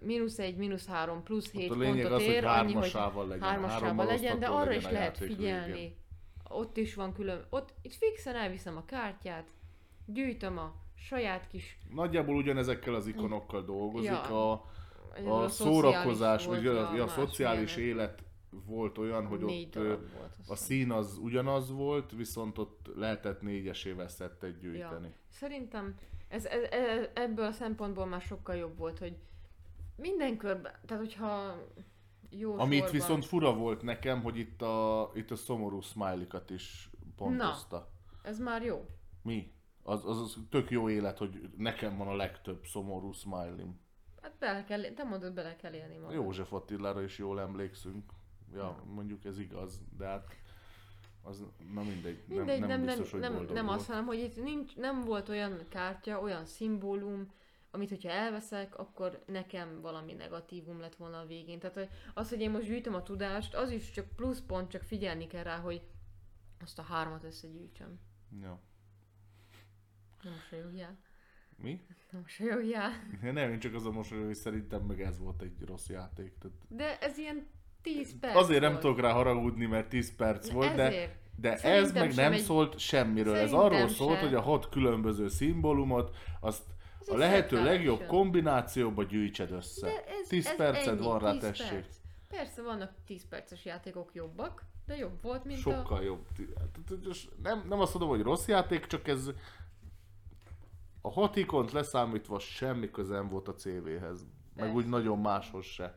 mínusz 0.00 0.38
egy, 0.38 0.56
mínusz 0.56 0.86
három, 0.86 1.22
plusz 1.22 1.50
hét 1.50 1.68
pontot 1.68 2.12
az, 2.12 2.24
hogy 2.24 2.32
ér, 2.32 2.44
annyi, 2.44 2.72
hogy 2.72 2.92
hármasával 2.92 3.26
legyen. 3.26 3.48
hármasával 3.48 4.06
legyen, 4.06 4.38
de 4.38 4.46
arra 4.46 4.64
legyen 4.64 4.78
is 4.78 4.90
lehet 4.90 5.16
figyelni. 5.18 5.72
végén. 5.72 5.94
Ott 6.48 6.76
is 6.76 6.94
van 6.94 7.12
külön, 7.12 7.46
ott 7.50 7.74
itt 7.82 7.94
fixen 7.94 8.36
elviszem 8.36 8.76
a 8.76 8.84
kártyát, 8.84 9.48
gyűjtöm 10.06 10.58
a 10.58 10.74
saját 10.94 11.46
kis 11.48 11.78
Nagyjából 11.94 12.36
ugyanezekkel 12.36 12.94
az 12.94 13.06
ikonokkal 13.06 13.62
dolgozik. 13.62 14.10
Ja. 14.10 14.50
A, 14.50 14.64
a 15.26 15.42
a 15.42 15.48
szórakozás, 15.48 16.46
vagy 16.46 16.66
a, 16.66 16.90
a, 16.90 17.02
a 17.02 17.08
szociális 17.08 17.76
élet 17.76 18.25
volt 18.50 18.98
olyan, 18.98 19.26
hogy 19.26 19.40
Négy 19.40 19.66
ott 19.66 19.74
ö, 19.74 19.88
volt, 19.88 20.36
a 20.46 20.56
szín 20.56 20.90
az 20.90 21.18
ugyanaz 21.18 21.70
volt, 21.70 22.12
viszont 22.12 22.58
ott 22.58 22.90
lehetett 22.94 23.40
négyesével 23.40 24.08
szettet 24.08 24.58
gyűjteni. 24.58 25.14
Szerintem 25.28 25.94
ez, 26.28 26.44
ez, 26.44 26.62
ez, 26.70 27.08
ebből 27.14 27.44
a 27.44 27.52
szempontból 27.52 28.06
már 28.06 28.20
sokkal 28.20 28.56
jobb 28.56 28.78
volt, 28.78 28.98
hogy 28.98 29.16
minden 29.96 30.36
körben, 30.36 30.72
tehát 30.86 31.04
hogyha 31.04 31.62
jó 32.30 32.58
Amit 32.58 32.78
sorban, 32.78 32.92
viszont 32.92 33.24
fura 33.24 33.54
volt 33.54 33.82
nekem, 33.82 34.22
hogy 34.22 34.38
itt 34.38 34.62
a, 34.62 35.10
itt 35.14 35.30
a 35.30 35.36
szomorú 35.36 35.80
smiley-kat 35.80 36.50
is 36.50 36.90
pontozta. 37.16 37.90
ez 38.22 38.38
már 38.38 38.62
jó. 38.62 38.86
Mi? 39.22 39.52
Az, 39.82 40.04
az, 40.04 40.20
az 40.20 40.36
tök 40.50 40.70
jó 40.70 40.88
élet, 40.88 41.18
hogy 41.18 41.50
nekem 41.56 41.96
van 41.96 42.08
a 42.08 42.16
legtöbb 42.16 42.64
szomorú 42.64 43.12
smiley 43.12 43.74
Hát 44.22 44.36
bele 44.38 44.64
kell, 44.64 44.80
te 44.94 45.04
mondod, 45.04 45.32
bele 45.32 45.56
kell 45.56 45.72
élni 45.72 45.96
magad. 45.96 46.14
József 46.14 46.52
Attilára 46.52 47.02
is 47.02 47.18
jól 47.18 47.40
emlékszünk. 47.40 48.12
Ja, 48.54 48.82
mondjuk 48.94 49.24
ez 49.24 49.38
igaz, 49.38 49.80
de 49.96 50.06
hát 50.06 50.36
az, 51.22 51.44
na 51.72 51.82
mindegy, 51.82 52.22
Mindegy, 52.26 52.60
nem, 52.60 52.68
nem, 52.68 52.84
biztos, 52.84 53.10
hogy 53.10 53.20
nem, 53.20 53.32
boldog 53.34 53.54
nem 53.54 53.66
volt. 53.66 53.78
azt, 53.78 53.88
hanem, 53.88 54.06
hogy 54.06 54.18
itt 54.18 54.42
nincs, 54.42 54.76
nem 54.76 55.00
volt 55.00 55.28
olyan 55.28 55.60
kártya, 55.68 56.20
olyan 56.20 56.44
szimbólum, 56.44 57.30
amit 57.70 57.88
hogyha 57.88 58.10
elveszek, 58.10 58.78
akkor 58.78 59.22
nekem 59.26 59.80
valami 59.80 60.12
negatívum 60.12 60.80
lett 60.80 60.94
volna 60.94 61.18
a 61.18 61.26
végén. 61.26 61.58
Tehát 61.58 61.76
hogy 61.76 61.88
az, 62.14 62.28
hogy 62.28 62.40
én 62.40 62.50
most 62.50 62.66
gyűjtöm 62.66 62.94
a 62.94 63.02
tudást, 63.02 63.54
az 63.54 63.70
is 63.70 63.90
csak 63.90 64.06
plusz 64.16 64.40
pont, 64.40 64.70
csak 64.70 64.82
figyelni 64.82 65.26
kell 65.26 65.42
rá, 65.42 65.58
hogy 65.58 65.82
azt 66.62 66.78
a 66.78 66.82
hármat 66.82 67.24
összegyűjtsem. 67.24 67.98
Ja. 68.40 68.60
Nem 70.22 70.32
mosolyogjál. 70.32 70.98
Mi? 71.56 71.80
Nem 72.10 72.20
mosolyogjál. 72.20 72.92
Nem, 73.22 73.50
én 73.50 73.58
csak 73.58 73.74
az 73.74 73.86
a 73.86 73.90
mosoly, 73.90 74.24
hogy 74.24 74.34
szerintem 74.34 74.82
meg 74.82 75.00
ez 75.02 75.18
volt 75.18 75.42
egy 75.42 75.64
rossz 75.64 75.88
játék. 75.88 76.38
Tehát 76.38 76.56
De 76.68 76.98
ez 76.98 77.18
ilyen 77.18 77.46
10 77.94 78.18
perc 78.20 78.36
azért 78.36 78.60
nem 78.60 78.70
volt. 78.70 78.82
tudok 78.82 79.00
rá 79.00 79.12
haragudni, 79.12 79.66
mert 79.66 79.88
10 79.88 80.16
perc 80.16 80.50
volt, 80.50 80.74
de, 80.74 80.82
Ezért. 80.86 81.14
de 81.36 81.52
ez 81.52 81.60
Szerintem 81.60 82.02
meg 82.02 82.12
sem 82.12 82.24
nem 82.24 82.32
egy- 82.32 82.40
szólt 82.40 82.78
semmiről. 82.78 83.34
Ez 83.34 83.40
Szerintem 83.50 83.64
arról 83.64 83.88
szólt, 83.88 84.18
sem. 84.18 84.24
hogy 84.28 84.34
a 84.34 84.40
hat 84.40 84.68
különböző 84.68 85.28
szimbólumot, 85.28 86.16
azt 86.40 86.62
Ez 87.00 87.08
a 87.08 87.16
lehető 87.16 87.62
legjobb 87.64 87.98
kártya. 87.98 88.12
kombinációba 88.14 89.02
gyűjtsed 89.02 89.50
össze. 89.50 89.86
De 89.86 90.04
ez, 90.20 90.28
10 90.28 90.46
ez 90.46 90.56
perced 90.56 90.92
ennyi, 90.98 91.06
van 91.06 91.18
rá, 91.18 91.30
10 91.30 91.40
tessék. 91.40 91.68
Perc. 91.68 91.96
Persze 92.28 92.62
vannak 92.62 92.92
10 93.06 93.28
perces 93.28 93.64
játékok 93.64 94.10
jobbak, 94.14 94.64
de 94.86 94.96
jobb 94.96 95.22
volt, 95.22 95.44
mint 95.44 95.58
a... 95.58 95.60
Sokkal 95.60 96.02
jobb. 96.02 96.26
Tehát, 96.36 97.04
és 97.10 97.28
Nem, 97.42 97.64
nem 97.68 97.80
azt 97.80 97.94
mondom, 97.94 98.16
hogy 98.16 98.22
rossz 98.24 98.46
játék, 98.48 98.86
csak 98.86 99.08
ez 99.08 99.30
a 101.00 101.10
hat 101.12 101.36
ikont 101.36 101.72
leszámítva 101.72 102.38
semmi 102.38 102.90
közem 102.90 103.28
volt 103.28 103.48
a 103.48 103.54
CV-hez. 103.54 104.20
Meg 104.22 104.64
Persze. 104.64 104.72
úgy 104.74 104.86
nagyon 104.86 105.18
máshoz 105.18 105.64
se. 105.64 105.96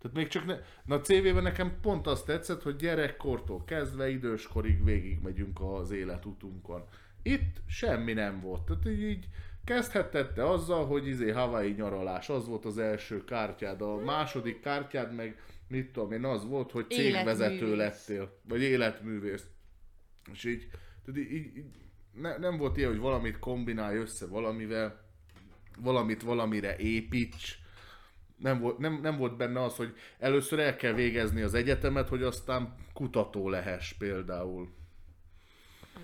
Tehát 0.00 0.16
még 0.16 0.28
csak 0.28 0.46
ne... 0.46 0.56
Na 0.84 0.94
a 0.94 1.00
CV-ben 1.00 1.42
nekem 1.42 1.80
pont 1.80 2.06
azt 2.06 2.26
tetszett, 2.26 2.62
hogy 2.62 2.76
gyerekkortól 2.76 3.64
kezdve 3.64 4.08
időskorig 4.08 4.84
végig 4.84 5.20
megyünk 5.22 5.60
az 5.60 5.90
életutunkon. 5.90 6.84
Itt 7.22 7.56
semmi 7.68 8.12
nem 8.12 8.40
volt. 8.40 8.62
Tehát 8.62 8.88
így, 8.88 9.02
így 9.02 9.26
kezdhetted 9.64 10.32
te 10.32 10.48
azzal, 10.48 10.86
hogy 10.86 11.06
izé 11.06 11.30
Hawaii 11.30 11.72
nyaralás, 11.72 12.28
az 12.28 12.46
volt 12.46 12.64
az 12.64 12.78
első 12.78 13.24
kártyád, 13.24 13.82
a 13.82 13.96
második 13.96 14.60
kártyád 14.60 15.14
meg 15.14 15.40
mit 15.68 15.92
tudom 15.92 16.12
én, 16.12 16.24
az 16.24 16.46
volt, 16.46 16.70
hogy 16.70 16.90
cégvezető 16.90 17.54
Életművész. 17.54 17.76
lettél, 17.76 18.40
vagy 18.48 18.62
életművész. 18.62 19.46
És 20.32 20.44
így, 20.44 20.68
tehát 21.04 21.20
így, 21.20 21.32
így 21.32 21.64
ne, 22.12 22.36
nem 22.36 22.56
volt 22.56 22.76
ilyen, 22.76 22.90
hogy 22.90 22.98
valamit 22.98 23.38
kombinálj 23.38 23.96
össze 23.96 24.26
valamivel, 24.26 25.04
valamit 25.78 26.22
valamire 26.22 26.76
építs. 26.76 27.58
Nem 28.36 28.60
volt, 28.60 28.78
nem, 28.78 29.00
nem 29.00 29.16
volt 29.16 29.36
benne 29.36 29.62
az, 29.62 29.76
hogy 29.76 29.96
először 30.18 30.58
el 30.58 30.76
kell 30.76 30.92
végezni 30.92 31.42
az 31.42 31.54
egyetemet, 31.54 32.08
hogy 32.08 32.22
aztán 32.22 32.74
kutató 32.92 33.48
lehess 33.48 33.92
például. 33.92 34.74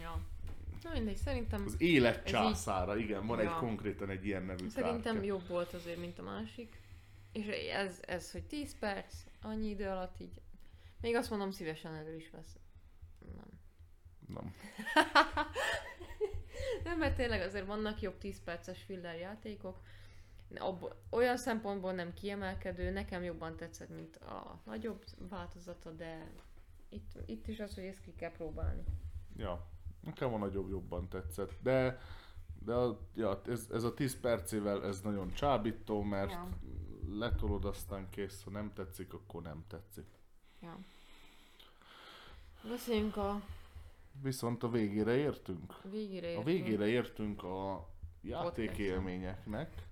Ja. 0.00 0.20
Na 0.82 0.90
mindegy, 0.92 1.16
szerintem, 1.16 1.62
Az 1.66 1.74
élet 1.78 2.14
Ez 2.16 2.20
így- 2.26 2.32
császára, 2.32 2.96
igen, 2.96 3.26
van 3.26 3.38
Ja. 3.38 3.44
egy 3.50 3.56
konkrétan 3.58 4.10
egy 4.10 4.26
ilyen 4.26 4.42
nevű 4.42 4.68
szerintem 4.68 5.02
kártya. 5.14 5.26
jobb 5.26 5.48
volt 5.48 5.72
azért, 5.72 5.98
mint 5.98 6.18
a 6.18 6.22
másik. 6.22 6.80
És 7.32 7.46
ez, 7.72 8.00
ez, 8.06 8.30
hogy 8.32 8.42
10 8.44 8.78
perc, 8.78 9.14
annyi 9.42 9.68
idő 9.68 9.86
alatt 9.88 10.20
így... 10.20 10.40
Még 11.00 11.14
azt 11.14 11.30
mondom, 11.30 11.50
szívesen 11.50 11.94
elő 11.94 12.16
is 12.16 12.30
vesz. 12.30 12.56
Nem. 13.36 13.50
Nem. 14.34 14.54
Nem, 16.84 16.98
mert 16.98 17.16
tényleg 17.16 17.40
azért 17.40 17.66
vannak 17.66 18.00
jobb 18.00 18.18
10 18.18 18.42
perces 18.44 18.82
filler 18.82 19.16
játékok. 19.18 19.80
Abba, 20.58 20.96
olyan 21.10 21.36
szempontból 21.36 21.92
nem 21.92 22.14
kiemelkedő, 22.14 22.90
nekem 22.90 23.22
jobban 23.22 23.56
tetszett, 23.56 23.88
mint 23.94 24.16
a 24.16 24.60
nagyobb 24.64 25.04
változata, 25.28 25.90
de 25.90 26.30
itt, 26.88 27.12
itt 27.26 27.46
is 27.46 27.60
az, 27.60 27.74
hogy 27.74 27.84
ezt 27.84 28.00
ki 28.00 28.14
kell 28.14 28.30
próbálni. 28.32 28.82
Ja. 29.36 29.66
Nekem 30.00 30.34
a 30.34 30.38
nagyobb 30.38 30.70
jobban 30.70 31.08
tetszett, 31.08 31.52
de, 31.62 32.00
de 32.64 32.72
a, 32.74 32.98
ja, 33.14 33.40
ez, 33.46 33.66
ez 33.72 33.82
a 33.84 33.94
10 33.94 34.20
percével 34.20 34.84
ez 34.84 35.00
nagyon 35.00 35.32
csábító, 35.32 36.02
mert 36.02 36.30
Ja. 36.30 36.48
letolod, 37.08 37.64
aztán 37.64 38.08
kész, 38.10 38.42
ha 38.42 38.50
nem 38.50 38.72
tetszik, 38.74 39.12
akkor 39.14 39.42
nem 39.42 39.64
tetszik. 39.68 40.06
Ja. 40.62 40.78
Beszéljünk 42.68 43.16
a 43.16 43.40
Viszont 44.22 44.62
a 44.62 44.68
végére 44.70 45.16
értünk. 45.16 45.74
végére 45.90 46.26
A 46.26 46.30
értünk. 46.30 46.46
végére 46.46 46.86
értünk 46.86 47.42
a 47.42 47.88
játékélményeknek. 48.22 49.86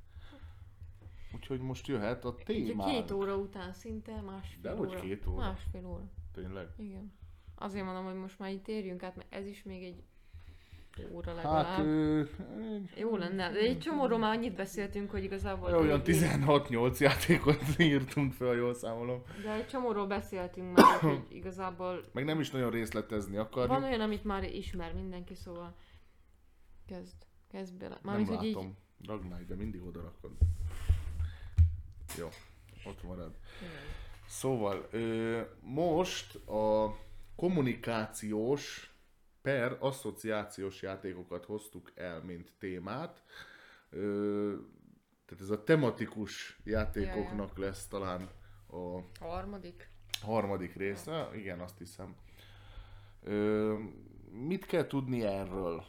Úgyhogy 1.35 1.61
most 1.61 1.87
jöhet 1.87 2.25
a 2.25 2.35
témánk. 2.35 2.91
két 2.91 3.11
óra 3.11 3.37
után 3.37 3.73
szinte, 3.73 4.21
másfél 4.21 4.61
Dehogy 4.63 4.89
óra. 4.89 5.01
két 5.01 5.27
óra. 5.27 5.37
Másfél 5.37 5.87
óra. 5.87 6.11
Tényleg. 6.33 6.67
Igen. 6.77 7.13
Azért 7.55 7.85
mondom, 7.85 8.05
hogy 8.05 8.15
most 8.15 8.39
már 8.39 8.51
így 8.51 8.63
térjünk 8.63 9.03
át, 9.03 9.17
mert 9.17 9.35
ez 9.35 9.47
is 9.47 9.63
még 9.63 9.83
egy 9.83 10.03
óra 11.13 11.35
legalább. 11.35 11.65
Hát, 11.65 11.79
ö, 11.85 12.23
Jó 12.97 13.17
lenne. 13.17 13.51
De 13.53 13.59
egy 13.59 13.79
csomóról 13.79 14.19
már 14.19 14.37
annyit 14.37 14.55
beszéltünk, 14.55 15.11
hogy 15.11 15.25
igazából... 15.25 15.73
olyan 15.75 16.01
eléggé- 16.01 16.21
16-8 16.69 16.99
játékot 16.99 17.59
írtunk 17.79 18.33
fel, 18.33 18.55
jól 18.55 18.75
számolom. 18.75 19.23
De 19.43 19.53
egy 19.53 19.67
csomóról 19.67 20.07
beszéltünk 20.07 20.77
már, 20.77 21.01
hogy 21.11 21.27
igazából 21.29 22.05
Meg 22.13 22.25
nem 22.25 22.41
is 22.41 22.51
nagyon 22.51 22.71
részletezni 22.71 23.37
akarjuk. 23.37 23.73
van 23.73 23.83
olyan, 23.83 24.01
amit 24.01 24.25
már 24.25 24.43
ismer 24.55 24.95
mindenki, 24.95 25.35
szóval 25.35 25.75
kezd, 26.87 27.17
kezd 27.49 27.75
bele. 27.79 27.89
nem 27.95 28.01
Mármint, 28.03 28.29
hogy 28.29 28.45
így, 28.47 28.55
látom. 28.55 28.77
Ragnálj, 29.07 29.45
de 29.45 29.55
mindig 29.55 29.83
oda 29.83 30.01
rakod. 30.03 30.31
Jó, 32.21 32.29
ott 32.85 33.03
marad. 33.03 33.35
Szóval, 34.27 34.89
ö, 34.91 35.41
most 35.61 36.35
a 36.35 36.97
kommunikációs 37.37 38.95
per 39.43 39.77
asszociációs 39.81 40.83
játékokat 40.83 41.45
hoztuk 41.45 41.93
el, 41.95 42.23
mint 42.23 42.53
témát. 42.59 43.23
Ö, 43.91 44.55
tehát 45.27 45.43
ez 45.45 45.51
a 45.51 45.65
tematikus 45.65 46.61
játékoknak 46.65 47.59
lesz 47.59 47.87
talán 47.87 48.29
a 48.71 49.01
harmadik. 49.25 49.91
harmadik 50.23 50.75
része. 50.75 51.31
Igen, 51.35 51.61
azt 51.61 51.79
hiszem. 51.79 52.15
Ö, 53.23 53.75
mit 54.31 54.67
kell 54.67 54.87
tudni 54.87 55.23
erről? 55.25 55.85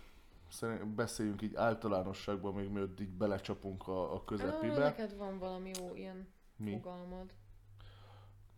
Szerint 0.52 0.88
beszéljünk 0.96 1.42
így 1.42 1.56
általánosságban, 1.56 2.54
még 2.54 2.70
mielőtt 2.70 3.00
így 3.00 3.14
belecsapunk 3.14 3.88
a, 3.88 4.14
a 4.14 4.16
Ö, 4.16 4.26
közepibe. 4.26 4.78
neked 4.80 5.18
van 5.18 5.38
valami 5.40 5.72
jó 5.80 5.96
ilyen 5.96 6.28
Mi? 6.58 6.72
fogalmad. 6.72 7.34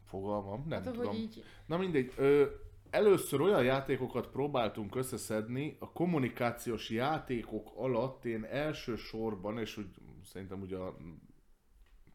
Fogalmam? 0.03 0.65
Nem 0.67 0.83
hát, 0.83 0.93
tudom. 0.93 1.13
így, 1.13 1.43
Na 1.65 1.77
mindegy, 1.77 2.13
ö, 2.17 2.45
először 2.89 3.41
olyan 3.41 3.63
játékokat 3.63 4.27
próbáltunk 4.27 4.95
összeszedni, 4.95 5.77
a 5.79 5.91
kommunikációs 5.91 6.89
játékok 6.89 7.71
alatt 7.75 8.25
én 8.25 8.43
elsősorban, 8.43 9.57
és 9.57 9.77
úgy, 9.77 9.95
szerintem 10.23 10.61
ugye 10.61 10.77
a 10.77 10.97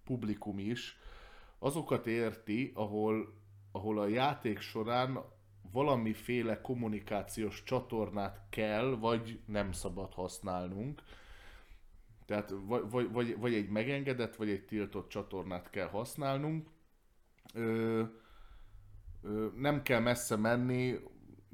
publikum 0.04 0.58
is, 0.58 0.96
azokat 1.58 2.06
érti, 2.06 2.72
ahol, 2.74 3.34
ahol 3.72 3.98
a 3.98 4.06
játék 4.06 4.58
során 4.58 5.24
valamiféle 5.72 6.60
kommunikációs 6.60 7.62
csatornát 7.62 8.46
kell, 8.50 8.96
vagy 9.00 9.40
nem 9.46 9.72
szabad 9.72 10.14
használnunk. 10.14 11.02
Tehát 12.26 12.52
vagy, 12.66 13.10
vagy, 13.12 13.38
vagy, 13.38 13.54
egy 13.54 13.68
megengedett, 13.68 14.36
vagy 14.36 14.48
egy 14.48 14.64
tiltott 14.64 15.08
csatornát 15.08 15.70
kell 15.70 15.88
használnunk. 15.88 16.68
Ö, 17.54 18.02
Ö, 19.22 19.46
nem 19.56 19.82
kell 19.82 20.00
messze 20.00 20.36
menni, 20.36 20.98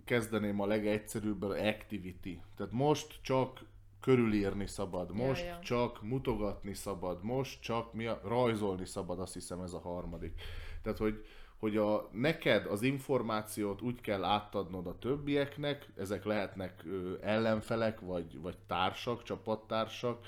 kezdeném 0.04 0.60
a 0.60 0.66
legegyszerűbből, 0.66 1.50
activity. 1.50 2.40
Tehát 2.56 2.72
most 2.72 3.18
csak 3.22 3.64
körülírni 4.00 4.66
szabad, 4.66 5.10
Ja, 5.16 5.26
most 5.26 5.44
ja. 5.44 5.58
csak 5.62 6.02
mutogatni 6.02 6.74
szabad, 6.74 7.22
most 7.22 7.62
csak 7.62 7.92
mi 7.92 8.06
a, 8.06 8.20
rajzolni 8.24 8.86
szabad, 8.86 9.20
azt 9.20 9.34
hiszem 9.34 9.60
ez 9.60 9.72
a 9.72 9.78
harmadik. 9.78 10.40
Tehát, 10.82 10.98
hogy, 10.98 11.24
hogy 11.64 11.76
a, 11.76 12.08
neked 12.12 12.66
az 12.66 12.82
információt 12.82 13.82
úgy 13.82 14.00
kell 14.00 14.24
átadnod 14.24 14.86
a 14.86 14.98
többieknek, 14.98 15.88
ezek 15.96 16.24
lehetnek 16.24 16.82
ö, 16.86 17.14
ellenfelek, 17.20 18.00
vagy, 18.00 18.40
vagy 18.40 18.56
társak, 18.66 19.22
csapattársak, 19.22 20.26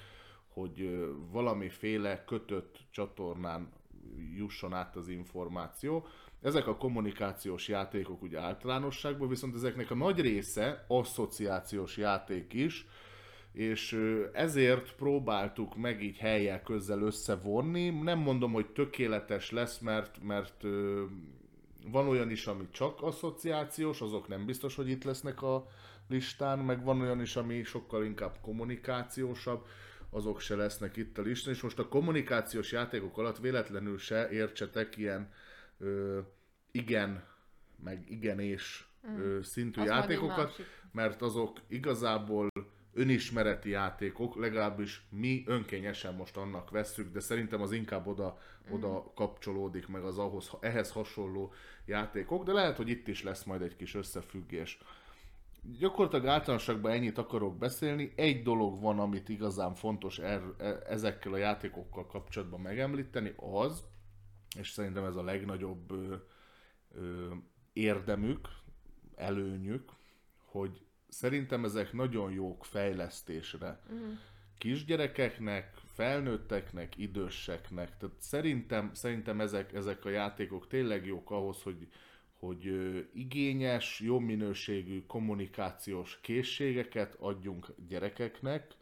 hogy 0.48 0.80
ö, 0.80 1.10
valamiféle 1.30 2.24
kötött 2.24 2.78
csatornán 2.90 3.72
jusson 4.36 4.72
át 4.72 4.96
az 4.96 5.08
információ. 5.08 6.06
Ezek 6.42 6.66
a 6.66 6.76
kommunikációs 6.76 7.68
játékok 7.68 8.22
ugye 8.22 8.40
általánosságban, 8.40 9.28
viszont 9.28 9.54
ezeknek 9.54 9.90
a 9.90 9.94
nagy 9.94 10.20
része 10.20 10.84
asszociációs 10.88 11.96
játék 11.96 12.52
is, 12.52 12.86
és 13.56 14.00
ezért 14.32 14.94
próbáltuk 14.94 15.76
meg 15.76 16.02
így 16.02 16.16
helyjel 16.16 16.62
közzel 16.62 17.02
összevonni. 17.02 17.90
Nem 17.90 18.18
mondom, 18.18 18.52
hogy 18.52 18.66
tökéletes 18.66 19.50
lesz, 19.50 19.78
mert, 19.78 20.22
mert 20.22 20.62
van 21.90 22.08
olyan 22.08 22.30
is, 22.30 22.46
ami 22.46 22.68
csak 22.70 23.02
asszociációs, 23.02 24.00
azok 24.00 24.28
nem 24.28 24.46
biztos, 24.46 24.74
hogy 24.74 24.88
itt 24.88 25.04
lesznek 25.04 25.42
a 25.42 25.66
listán, 26.08 26.58
meg 26.58 26.84
van 26.84 27.00
olyan 27.00 27.20
is, 27.20 27.36
ami 27.36 27.62
sokkal 27.62 28.04
inkább 28.04 28.38
kommunikációsabb, 28.40 29.66
azok 30.10 30.40
se 30.40 30.56
lesznek 30.56 30.96
itt 30.96 31.18
a 31.18 31.22
listán, 31.22 31.54
és 31.54 31.60
most 31.60 31.78
a 31.78 31.88
kommunikációs 31.88 32.72
játékok 32.72 33.18
alatt 33.18 33.38
véletlenül 33.38 33.98
se 33.98 34.30
értsetek 34.30 34.96
ilyen 34.96 35.32
ö, 35.78 36.18
igen, 36.70 37.24
meg 37.84 38.10
igen 38.10 38.40
és 38.40 38.84
ö, 39.18 39.38
szintű 39.42 39.80
Az 39.80 39.88
majd 39.88 40.02
egy 40.02 40.08
játékokat, 40.08 40.56
mert 40.92 41.22
azok 41.22 41.60
igazából 41.68 42.48
önismereti 42.97 43.70
játékok, 43.70 44.36
legalábbis 44.36 45.06
mi 45.10 45.43
önkényesen 45.47 46.14
most 46.14 46.36
annak 46.36 46.70
vesszük, 46.70 47.12
de 47.12 47.20
szerintem 47.20 47.60
az 47.60 47.73
inkább 47.73 48.06
oda, 48.06 48.39
oda 48.70 49.12
kapcsolódik 49.14 49.89
meg 49.89 50.02
az 50.02 50.18
ahhoz, 50.18 50.51
ehhez 50.60 50.90
hasonló 50.90 51.52
játékok, 51.85 52.44
de 52.44 52.52
lehet, 52.52 52.77
hogy 52.77 52.89
itt 52.89 53.09
is 53.09 53.23
lesz 53.23 53.44
majd 53.44 53.62
egy 53.62 53.77
kis 53.77 53.94
összefüggés. 53.94 54.78
Gyakorlatilag 55.78 56.27
általánosságban 56.27 56.93
ennyit 56.93 57.18
akarok 57.18 57.59
beszélni. 57.59 58.12
Egy 58.16 58.43
dolog 58.43 58.81
van, 58.81 58.98
amit 58.98 59.28
igazán 59.28 59.74
fontos 59.74 60.18
er, 60.18 60.43
e- 60.59 60.82
ezekkel 60.89 61.32
a 61.32 61.36
játékokkal 61.36 62.06
kapcsolatban 62.06 62.60
megemlíteni, 62.60 63.32
az, 63.36 63.85
és 64.59 64.70
szerintem 64.70 65.05
ez 65.05 65.16
a 65.16 65.23
legnagyobb 65.23 65.90
ö, 65.90 66.14
ö, 66.94 67.28
érdemük, 67.73 68.48
előnyük, 69.14 69.90
hogy 70.44 70.85
szerintem 71.16 71.64
ezek 71.64 71.93
nagyon 71.93 72.32
jók 72.32 72.64
fejlesztésre. 72.64 73.80
Mhm. 73.90 74.12
Kisgyerekeknek, 74.59 75.74
felnőtteknek, 75.94 76.97
időseknek. 76.97 77.97
Tehát 77.97 78.14
szerintem, 78.18 78.90
szerintem 78.94 79.40
ezek, 79.40 79.72
ezek 79.72 80.05
a 80.05 80.09
játékok 80.09 80.66
tényleg 80.66 81.06
jók 81.06 81.30
ahhoz, 81.30 81.62
hogy, 81.62 81.88
hogy 82.38 82.64
igényes, 83.14 84.01
jó 84.01 84.18
minőségű 84.18 85.02
kommunikációs 85.06 86.18
készségeket 86.20 87.16
adjunk 87.18 87.66
gyerekeknek, 87.88 88.74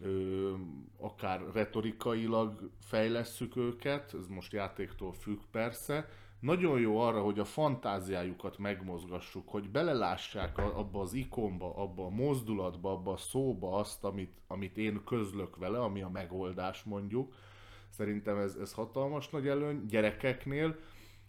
ö, 0.00 0.54
akár 0.96 1.42
retorikailag 1.52 2.70
fejlesszük 2.80 3.56
őket, 3.56 4.14
ez 4.14 4.26
most 4.26 4.52
játéktól 4.52 5.12
függ 5.12 5.40
persze, 5.50 6.08
nagyon 6.40 6.80
jó 6.80 6.98
arra, 6.98 7.22
hogy 7.22 7.38
a 7.38 7.44
fantáziájukat 7.44 8.58
megmozgassuk, 8.58 9.48
hogy 9.48 9.70
belelássák 9.70 10.58
abba 10.58 11.00
az 11.00 11.12
ikonba, 11.12 11.76
abba 11.76 12.04
a 12.04 12.10
mozdulatba, 12.10 12.92
abba 12.92 13.12
a 13.12 13.16
szóba 13.16 13.76
azt, 13.76 14.04
amit, 14.04 14.40
amit 14.46 14.76
én 14.76 15.00
közlök 15.04 15.56
vele, 15.56 15.78
ami 15.78 16.02
a 16.02 16.08
megoldás 16.08 16.82
mondjuk. 16.82 17.34
Szerintem 17.88 18.36
ez, 18.36 18.54
ez 18.54 18.72
hatalmas 18.72 19.28
nagy 19.28 19.48
előny 19.48 19.86
gyerekeknél. 19.86 20.76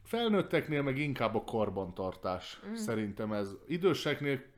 Felnőtteknél 0.03 0.81
meg 0.81 0.97
inkább 0.97 1.35
a 1.35 1.43
karbantartás. 1.43 2.61
Mm. 2.69 2.73
Szerintem 2.73 3.31
ez. 3.33 3.57
Időseknél 3.67 4.49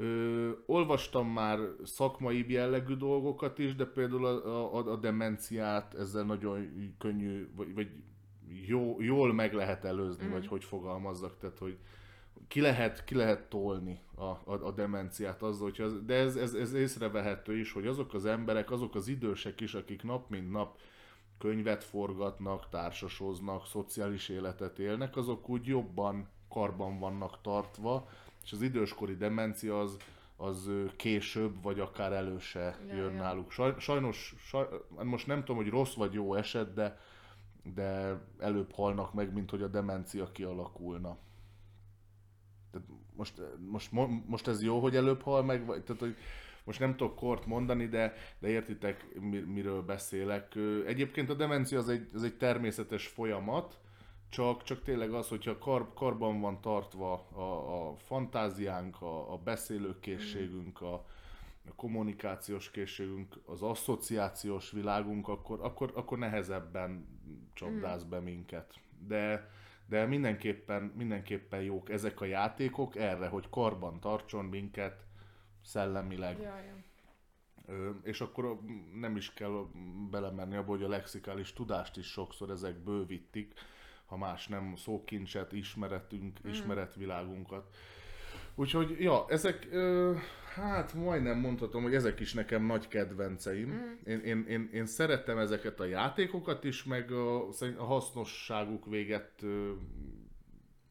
Ö, 0.00 0.50
olvastam 0.66 1.28
már 1.28 1.58
szakmai 1.84 2.52
jellegű 2.52 2.94
dolgokat 2.94 3.58
is, 3.58 3.74
de 3.74 3.84
például 3.84 4.26
a, 4.26 4.76
a, 4.76 4.92
a 4.92 4.96
demenciát 4.96 5.94
ezzel 5.94 6.24
nagyon 6.24 6.68
könnyű, 6.98 7.48
vagy, 7.54 7.74
vagy 7.74 7.88
jó, 8.66 8.96
jól 9.00 9.32
meg 9.32 9.52
lehet 9.52 9.84
előzni, 9.84 10.26
mm. 10.26 10.30
vagy 10.30 10.46
hogy 10.46 10.64
fogalmazzak, 10.64 11.38
tehát 11.38 11.58
hogy 11.58 11.78
ki 12.48 12.60
lehet, 12.60 13.04
ki 13.04 13.14
lehet 13.14 13.48
tolni 13.48 14.00
a, 14.14 14.22
a, 14.22 14.58
a 14.62 14.70
demenciát 14.70 15.42
azzal, 15.42 15.70
hogy 15.70 15.80
az, 15.80 16.04
de 16.04 16.14
ez, 16.14 16.36
ez, 16.36 16.54
ez 16.54 16.72
észrevehető 16.72 17.58
is, 17.58 17.72
hogy 17.72 17.86
azok 17.86 18.14
az 18.14 18.24
emberek, 18.24 18.70
azok 18.70 18.94
az 18.94 19.08
idősek 19.08 19.60
is, 19.60 19.74
akik 19.74 20.02
nap 20.02 20.30
mint 20.30 20.50
nap 20.50 20.78
könyvet 21.38 21.84
forgatnak, 21.84 22.68
társasoznak, 22.68 23.66
szociális 23.66 24.28
életet 24.28 24.78
élnek, 24.78 25.16
azok 25.16 25.48
úgy 25.48 25.66
jobban 25.66 26.28
karban 26.48 26.98
vannak 26.98 27.40
tartva, 27.40 28.08
és 28.44 28.52
az 28.52 28.62
időskori 28.62 29.16
demencia 29.16 29.80
az, 29.80 29.96
az 30.36 30.70
később, 30.96 31.62
vagy 31.62 31.80
akár 31.80 32.12
elő 32.12 32.38
se 32.38 32.78
Ja, 32.88 32.94
jön 32.94 33.14
ja. 33.14 33.20
náluk. 33.20 33.50
Saj, 33.50 33.74
sajnos, 33.78 34.34
saj, 34.38 34.66
hát 34.96 35.04
most 35.04 35.26
nem 35.26 35.38
tudom, 35.38 35.56
hogy 35.56 35.70
rossz 35.70 35.94
vagy 35.94 36.12
jó 36.12 36.34
eset, 36.34 36.74
de, 36.74 36.98
de 37.74 38.20
előbb 38.38 38.72
halnak 38.72 39.14
meg, 39.14 39.32
mint 39.32 39.50
hogy 39.50 39.62
a 39.62 39.68
demencia 39.68 40.32
kialakulna. 40.32 41.18
Tehát 42.70 42.88
most, 43.16 43.40
most, 43.58 43.90
most 44.26 44.48
ez 44.48 44.62
jó, 44.62 44.80
hogy 44.80 44.96
előbb 44.96 45.22
hal 45.22 45.42
meg, 45.42 45.66
vagy, 45.66 45.82
tehát, 45.82 46.00
hogy 46.00 46.16
most 46.64 46.80
nem 46.80 46.96
tudok 46.96 47.14
kort 47.14 47.46
mondani, 47.46 47.86
de, 47.86 48.14
de 48.38 48.48
értitek, 48.48 49.20
miről 49.46 49.82
beszélek. 49.82 50.56
Egyébként 50.86 51.30
a 51.30 51.34
demencia 51.34 51.78
az 51.78 51.88
egy, 51.88 52.08
az 52.14 52.22
egy 52.22 52.36
természetes 52.36 53.06
folyamat, 53.06 53.78
csak, 54.28 54.62
csak 54.62 54.82
tényleg 54.82 55.12
az, 55.12 55.28
hogyha 55.28 55.58
kar, 55.58 55.92
karban 55.94 56.40
van 56.40 56.60
tartva 56.60 57.12
a, 57.34 57.42
a 57.90 57.96
fantáziánk, 57.96 59.02
a, 59.02 59.32
a 59.32 59.36
beszélőkészségünk, 59.36 60.80
a 60.80 61.04
kommunikációs 61.76 62.70
készségünk, 62.70 63.40
az 63.46 63.62
asszociációs 63.62 64.70
világunk, 64.70 65.28
akkor, 65.28 65.58
akkor, 65.62 65.92
akkor 65.94 66.18
nehezebben 66.18 67.06
csapdáz 67.54 68.04
be 68.04 68.20
minket. 68.20 68.74
De, 69.06 69.50
de 69.86 70.06
mindenképpen, 70.06 70.82
mindenképpen 70.82 71.62
jók 71.62 71.90
ezek 71.90 72.20
a 72.20 72.24
játékok 72.24 72.96
erre, 72.96 73.26
hogy 73.26 73.48
karban 73.50 74.00
tartson 74.00 74.44
minket 74.44 75.06
szellemileg. 75.62 76.40
Jaj. 76.40 76.72
Ö, 77.66 77.90
és 78.02 78.20
akkor 78.20 78.60
nem 78.94 79.16
is 79.16 79.32
kell 79.32 79.66
belemenni 80.10 80.56
abba, 80.56 80.70
hogy 80.70 80.82
a 80.82 80.88
lexikális 80.88 81.52
tudást 81.52 81.96
is 81.96 82.06
sokszor 82.06 82.50
ezek 82.50 82.78
bővítik, 82.78 83.54
ha 84.06 84.16
más 84.16 84.48
nem 84.48 84.76
szókincset, 84.76 85.52
ismeretünk, 85.52 86.46
mm. 86.46 86.50
ismeretvilágunkat. 86.50 87.76
Úgyhogy, 88.58 88.96
ja, 89.00 89.24
ezek, 89.28 89.68
ö, 89.70 90.14
hát 90.54 90.94
majdnem 90.94 91.38
mondhatom, 91.38 91.82
hogy 91.82 91.94
ezek 91.94 92.20
is 92.20 92.34
nekem 92.34 92.66
nagy 92.66 92.88
kedvenceim. 92.88 93.68
Mm. 93.68 94.10
Én, 94.10 94.18
én, 94.18 94.44
én, 94.48 94.68
én 94.72 94.86
szeretem 94.86 95.38
ezeket 95.38 95.80
a 95.80 95.84
játékokat 95.84 96.64
is, 96.64 96.84
meg 96.84 97.12
a, 97.12 97.48
a 97.78 97.84
hasznosságuk 97.84 98.86
véget 98.86 99.42
ö, 99.42 99.72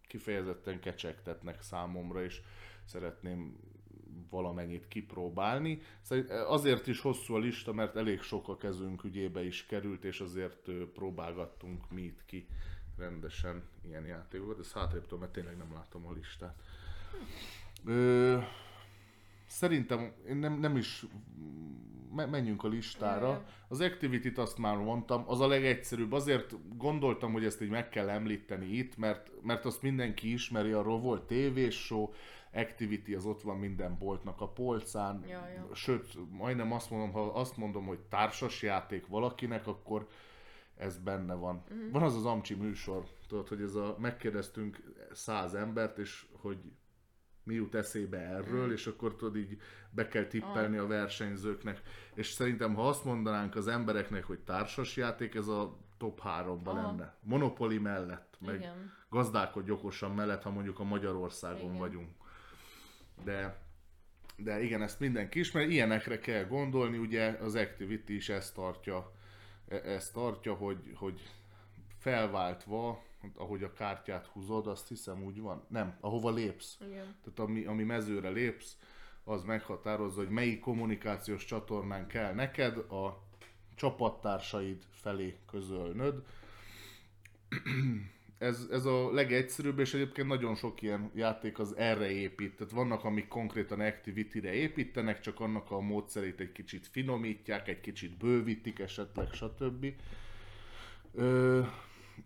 kifejezetten 0.08 0.80
kecsegtetnek 0.80 1.62
számomra, 1.62 2.24
és 2.24 2.42
szeretném 2.86 3.58
valamennyit 4.30 4.88
kipróbálni. 4.88 5.82
Azért 6.48 6.88
is 6.88 7.02
hosszú 7.02 7.34
a 7.34 7.40
lista, 7.40 7.74
mert 7.74 7.96
elég 7.96 8.22
sok 8.22 8.50
a 8.50 8.58
kezünk 8.58 9.04
ügyébe 9.04 9.46
is 9.46 9.66
került, 9.66 10.04
és 10.04 10.20
azért 10.20 10.70
próbálgattunk 10.94 11.92
mi 11.92 12.02
itt 12.02 12.26
ki 12.26 12.48
rendesen 12.98 13.64
ilyen 13.86 14.06
játékokat. 14.06 14.60
Ez 14.60 14.72
hátrébb 14.72 15.20
mert 15.20 15.32
tényleg 15.32 15.58
nem 15.58 15.74
látom 15.74 16.06
a 16.06 16.12
listát. 16.12 16.64
Ö, 17.86 18.38
szerintem 19.48 20.12
nem, 20.34 20.60
nem 20.60 20.78
is 20.78 21.06
menjünk 22.12 22.64
a 22.64 22.68
listára. 22.68 23.46
Az 23.68 23.82
Activity-t 23.82 24.38
azt 24.38 24.58
már 24.58 24.78
mondtam, 24.78 25.24
az 25.28 25.40
a 25.40 25.48
legegyszerűbb. 25.48 26.12
Azért 26.12 26.56
gondoltam, 26.78 27.32
hogy 27.32 27.46
ezt 27.46 27.62
így 27.62 27.70
meg 27.70 27.90
kell 27.90 28.10
említeni 28.10 28.66
itt, 28.66 28.98
mert, 28.98 29.32
mert 29.42 29.66
azt 29.66 29.82
mindenki 29.82 30.32
ismeri, 30.32 30.72
arról 30.72 31.00
volt 31.00 31.24
tévésshow, 31.24 32.10
Activity 32.54 33.14
az 33.14 33.26
ott 33.26 33.42
van 33.42 33.58
minden 33.58 33.98
boltnak 33.98 34.42
a 34.42 34.48
polcán, 34.48 35.24
ja, 35.28 35.48
ja. 35.56 35.68
sőt, 35.74 36.18
majdnem 36.30 36.72
azt 36.72 36.90
mondom, 36.90 37.12
ha 37.12 37.22
azt 37.22 37.58
mondom, 37.58 37.86
hogy 37.86 38.00
társas 38.00 38.62
játék 38.62 39.08
valakinek, 39.08 39.68
akkor 39.68 40.08
ez 40.78 40.98
benne 40.98 41.34
van. 41.34 41.64
Uh-huh. 41.64 41.92
Van 41.92 42.04
az 42.04 42.16
az 42.16 42.26
Amcsi 42.26 42.54
műsor, 42.54 43.04
tudod, 43.28 43.48
hogy 43.48 43.62
ez 43.62 43.76
a, 43.76 43.96
megkérdeztünk 44.00 44.94
száz 45.12 45.54
embert, 45.54 45.98
és 45.98 46.26
hogy 46.42 46.58
mi 47.48 47.54
jut 47.54 47.76
eszébe 47.76 48.18
erről, 48.18 48.60
uh-huh. 48.60 48.74
és 48.74 48.88
akkor 48.88 49.16
tudod 49.16 49.38
így 49.38 49.62
be 49.90 50.08
kell 50.08 50.26
tippelni 50.26 50.78
uh. 50.78 50.84
a 50.84 50.88
versenyzőknek. 50.88 51.82
És 52.14 52.28
szerintem, 52.28 52.76
ha 52.76 52.88
azt 52.88 53.04
mondanánk 53.04 53.56
az 53.56 53.68
embereknek, 53.68 54.24
hogy 54.24 54.40
társas 54.40 54.96
játék, 54.96 55.36
ez 55.36 55.48
a 55.48 55.78
top 55.98 56.22
3-ba 56.24 56.68
uh. 56.68 56.74
lenne. 56.74 57.16
Monopoly 57.22 57.78
mellett, 57.78 58.38
meg 58.46 58.56
Igen. 58.56 58.94
gazdálkodj 59.10 59.72
okosan 59.72 60.12
mellett, 60.12 60.44
ha 60.44 60.50
mondjuk 60.50 60.80
a 60.80 60.84
Magyarországon 60.84 61.70
Igen. 61.70 61.78
vagyunk. 61.78 62.10
De 63.24 63.66
de 64.40 64.62
igen, 64.62 64.82
ezt 64.82 65.00
mindenki 65.00 65.40
ismer, 65.40 65.70
ilyenekre 65.70 66.20
kell 66.20 66.46
gondolni, 66.46 66.98
ugye 66.98 67.38
az 67.42 67.56
Activity 67.56 68.10
is 68.10 68.30
ezt 68.30 68.54
tartja 68.54 69.12
E, 69.68 69.76
ezt 69.76 70.14
tartja, 70.14 70.54
hogy, 70.54 70.92
hogy 70.96 71.22
felváltva, 71.98 73.04
ahogy 73.36 73.64
a 73.64 73.74
kártyát 73.74 74.26
húzod, 74.26 74.68
azt 74.68 74.88
hiszem 74.88 75.24
úgy 75.24 75.42
van. 75.42 75.64
Nem, 75.68 75.98
ahova 76.00 76.32
lépsz. 76.32 76.78
Igen. 76.82 77.16
Tehát 77.24 77.40
ami, 77.40 77.66
ami 77.66 77.84
mezőre 77.84 78.30
lépsz, 78.30 78.78
az 79.24 79.44
meghatározza, 79.44 80.20
hogy 80.20 80.30
melyik 80.30 80.60
kommunikációs 80.60 81.46
csatornán 81.46 82.08
kell 82.08 82.34
neked 82.34 82.78
a 82.78 83.24
csapattársaid 83.76 84.84
felé 84.92 85.38
közölnöd. 85.52 86.24
ez, 88.38 88.68
ez 88.72 88.86
a 88.86 89.12
legegyszerűbb, 89.12 89.80
és 89.80 89.94
egyébként 89.94 90.28
nagyon 90.28 90.56
sok 90.56 90.82
ilyen 90.82 91.12
játék 91.16 91.60
az 91.60 91.76
erre 91.76 92.12
épít. 92.12 92.56
Tehát 92.56 92.74
vannak, 92.74 93.04
amik 93.04 93.28
konkrétan 93.28 93.80
Activity-re 93.80 94.54
építenek, 94.54 95.20
csak 95.20 95.40
annak 95.40 95.72
a 95.72 95.80
módszerét 95.80 96.40
egy 96.40 96.52
kicsit 96.52 96.88
finomítják, 96.88 97.68
egy 97.68 97.82
kicsit 97.82 98.18
bővítik 98.18 98.80
esetleg, 98.80 99.34
stb. 99.34 99.86
Ö, 101.14 101.62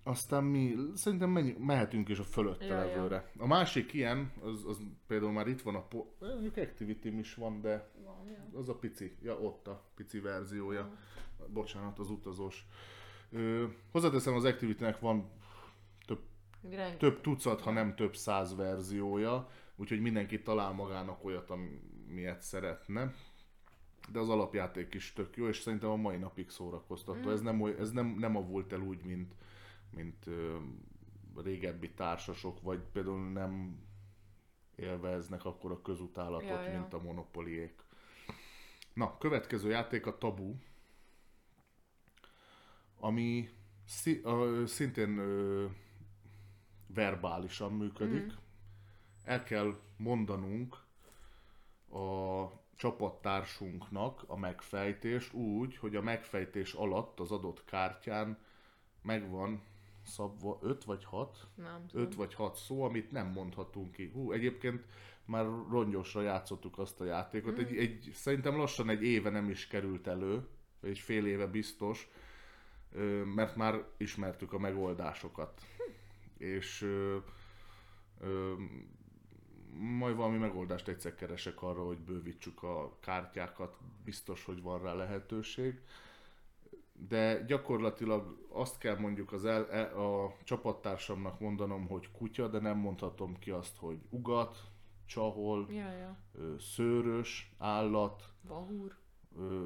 aztán 0.03 0.43
mi, 0.43 0.75
szerintem 0.95 1.29
menjünk, 1.29 1.57
mehetünk 1.57 2.09
is 2.09 2.19
a 2.19 2.23
fölötte 2.23 2.65
ja, 2.65 2.77
levőre. 2.77 3.31
Ja. 3.35 3.43
A 3.43 3.47
másik 3.47 3.93
ilyen, 3.93 4.31
az, 4.41 4.65
az 4.65 4.81
például 5.07 5.31
már 5.31 5.47
itt 5.47 5.61
van 5.61 5.75
a, 5.75 5.81
po- 5.87 6.19
mondjuk 6.19 6.57
activity 6.57 7.17
is 7.17 7.35
van, 7.35 7.61
de 7.61 7.91
van, 8.03 8.27
ja. 8.27 8.59
az 8.59 8.69
a 8.69 8.75
pici, 8.75 9.15
ja 9.21 9.39
ott 9.39 9.67
a 9.67 9.83
pici 9.95 10.19
verziója. 10.19 10.79
Ja. 11.39 11.47
Bocsánat, 11.47 11.99
az 11.99 12.09
utazós. 12.09 12.65
Ö, 13.31 13.65
hozzáteszem, 13.91 14.33
az 14.33 14.45
Activity-nek 14.45 14.99
van 14.99 15.29
Rengeteg. 16.61 16.97
több 16.97 17.21
tucat, 17.21 17.61
ha 17.61 17.71
nem 17.71 17.95
több 17.95 18.15
száz 18.15 18.55
verziója, 18.55 19.49
úgyhogy 19.75 20.01
mindenki 20.01 20.41
talál 20.41 20.71
magának 20.71 21.23
olyat, 21.23 21.51
amilyet 22.07 22.41
szeretne. 22.41 23.13
De 24.11 24.19
az 24.19 24.29
alapjáték 24.29 24.93
is 24.93 25.13
tök 25.13 25.35
jó, 25.35 25.47
és 25.47 25.59
szerintem 25.59 25.89
a 25.89 25.95
mai 25.95 26.17
napig 26.17 26.49
szórakoztató. 26.49 27.29
Mm. 27.29 27.31
Ez, 27.31 27.41
nem, 27.41 27.65
ez 27.79 27.91
nem, 27.91 28.15
nem 28.19 28.35
avult 28.35 28.73
el 28.73 28.81
úgy, 28.81 29.03
mint, 29.03 29.33
mint 29.91 30.27
ö, 30.27 30.57
régebbi 31.35 31.91
társasok, 31.91 32.61
vagy 32.61 32.79
például 32.91 33.31
nem 33.31 33.79
élveznek 34.75 35.45
akkor 35.45 35.71
a 35.71 35.81
közutálatot, 35.81 36.47
ja, 36.47 36.61
ja. 36.61 36.79
mint 36.79 36.93
a 36.93 37.01
monopoliék. 37.01 37.83
Na, 38.93 39.17
következő 39.17 39.69
játék 39.69 40.05
a 40.05 40.17
Tabu, 40.17 40.55
ami 42.99 43.49
szi, 43.85 44.21
ö, 44.23 44.63
szintén 44.67 45.17
ö, 45.17 45.65
verbálisan 46.87 47.73
működik. 47.73 48.23
Mm. 48.23 48.35
El 49.23 49.43
kell 49.43 49.79
mondanunk 49.97 50.83
a 51.89 52.45
csapattársunknak 52.75 54.23
a 54.27 54.37
megfejtést 54.37 55.33
úgy, 55.33 55.77
hogy 55.77 55.95
a 55.95 56.01
megfejtés 56.01 56.73
alatt 56.73 57.19
az 57.19 57.31
adott 57.31 57.65
kártyán 57.65 58.37
megvan 59.01 59.61
szabva 60.05 60.59
5 60.61 60.83
vagy 60.83 61.03
6? 61.03 61.47
Nem 61.55 61.85
5 61.93 62.15
vagy 62.15 62.33
6 62.33 62.55
szó, 62.55 62.83
amit 62.83 63.11
nem 63.11 63.27
mondhatunk 63.27 63.91
ki. 63.91 64.11
Hú, 64.13 64.31
egyébként 64.31 64.85
már 65.25 65.45
rongyosra 65.69 66.21
játszottuk 66.21 66.77
azt 66.79 67.01
a 67.01 67.05
játékot. 67.05 67.55
Mm. 67.55 67.59
Egy, 67.59 67.77
egy, 67.77 68.11
szerintem 68.13 68.55
lassan 68.55 68.89
egy 68.89 69.03
éve 69.03 69.29
nem 69.29 69.49
is 69.49 69.67
került 69.67 70.07
elő, 70.07 70.47
vagy 70.79 70.89
egy 70.89 70.99
fél 70.99 71.25
éve 71.25 71.47
biztos, 71.47 72.09
mert 73.35 73.55
már 73.55 73.83
ismertük 73.97 74.53
a 74.53 74.59
megoldásokat. 74.59 75.61
Hm 75.77 75.91
és 76.41 76.81
ö, 76.81 77.17
ö, 78.19 78.53
majd 79.79 80.15
valami 80.15 80.37
megoldást 80.37 80.87
egyszer 80.87 81.15
keresek 81.15 81.61
arra, 81.61 81.85
hogy 81.85 81.97
bővítsük 81.97 82.63
a 82.63 82.97
kártyákat, 82.99 83.77
biztos, 84.03 84.45
hogy 84.45 84.61
van 84.61 84.81
rá 84.81 84.93
lehetőség. 84.93 85.79
De 87.07 87.43
gyakorlatilag 87.47 88.37
azt 88.49 88.77
kell 88.77 88.97
mondjuk 88.97 89.31
az 89.31 89.45
el, 89.45 89.69
e, 89.69 89.99
a 89.99 90.35
csapattársamnak 90.43 91.39
mondanom, 91.39 91.87
hogy 91.87 92.11
kutya, 92.11 92.47
de 92.47 92.59
nem 92.59 92.77
mondhatom 92.77 93.39
ki 93.39 93.51
azt, 93.51 93.77
hogy 93.77 93.97
ugat, 94.09 94.57
csahol, 95.05 95.67
ja, 95.69 95.91
ja. 95.91 96.17
szőrös, 96.59 97.55
állat, 97.57 98.23
vahúr, 98.47 98.95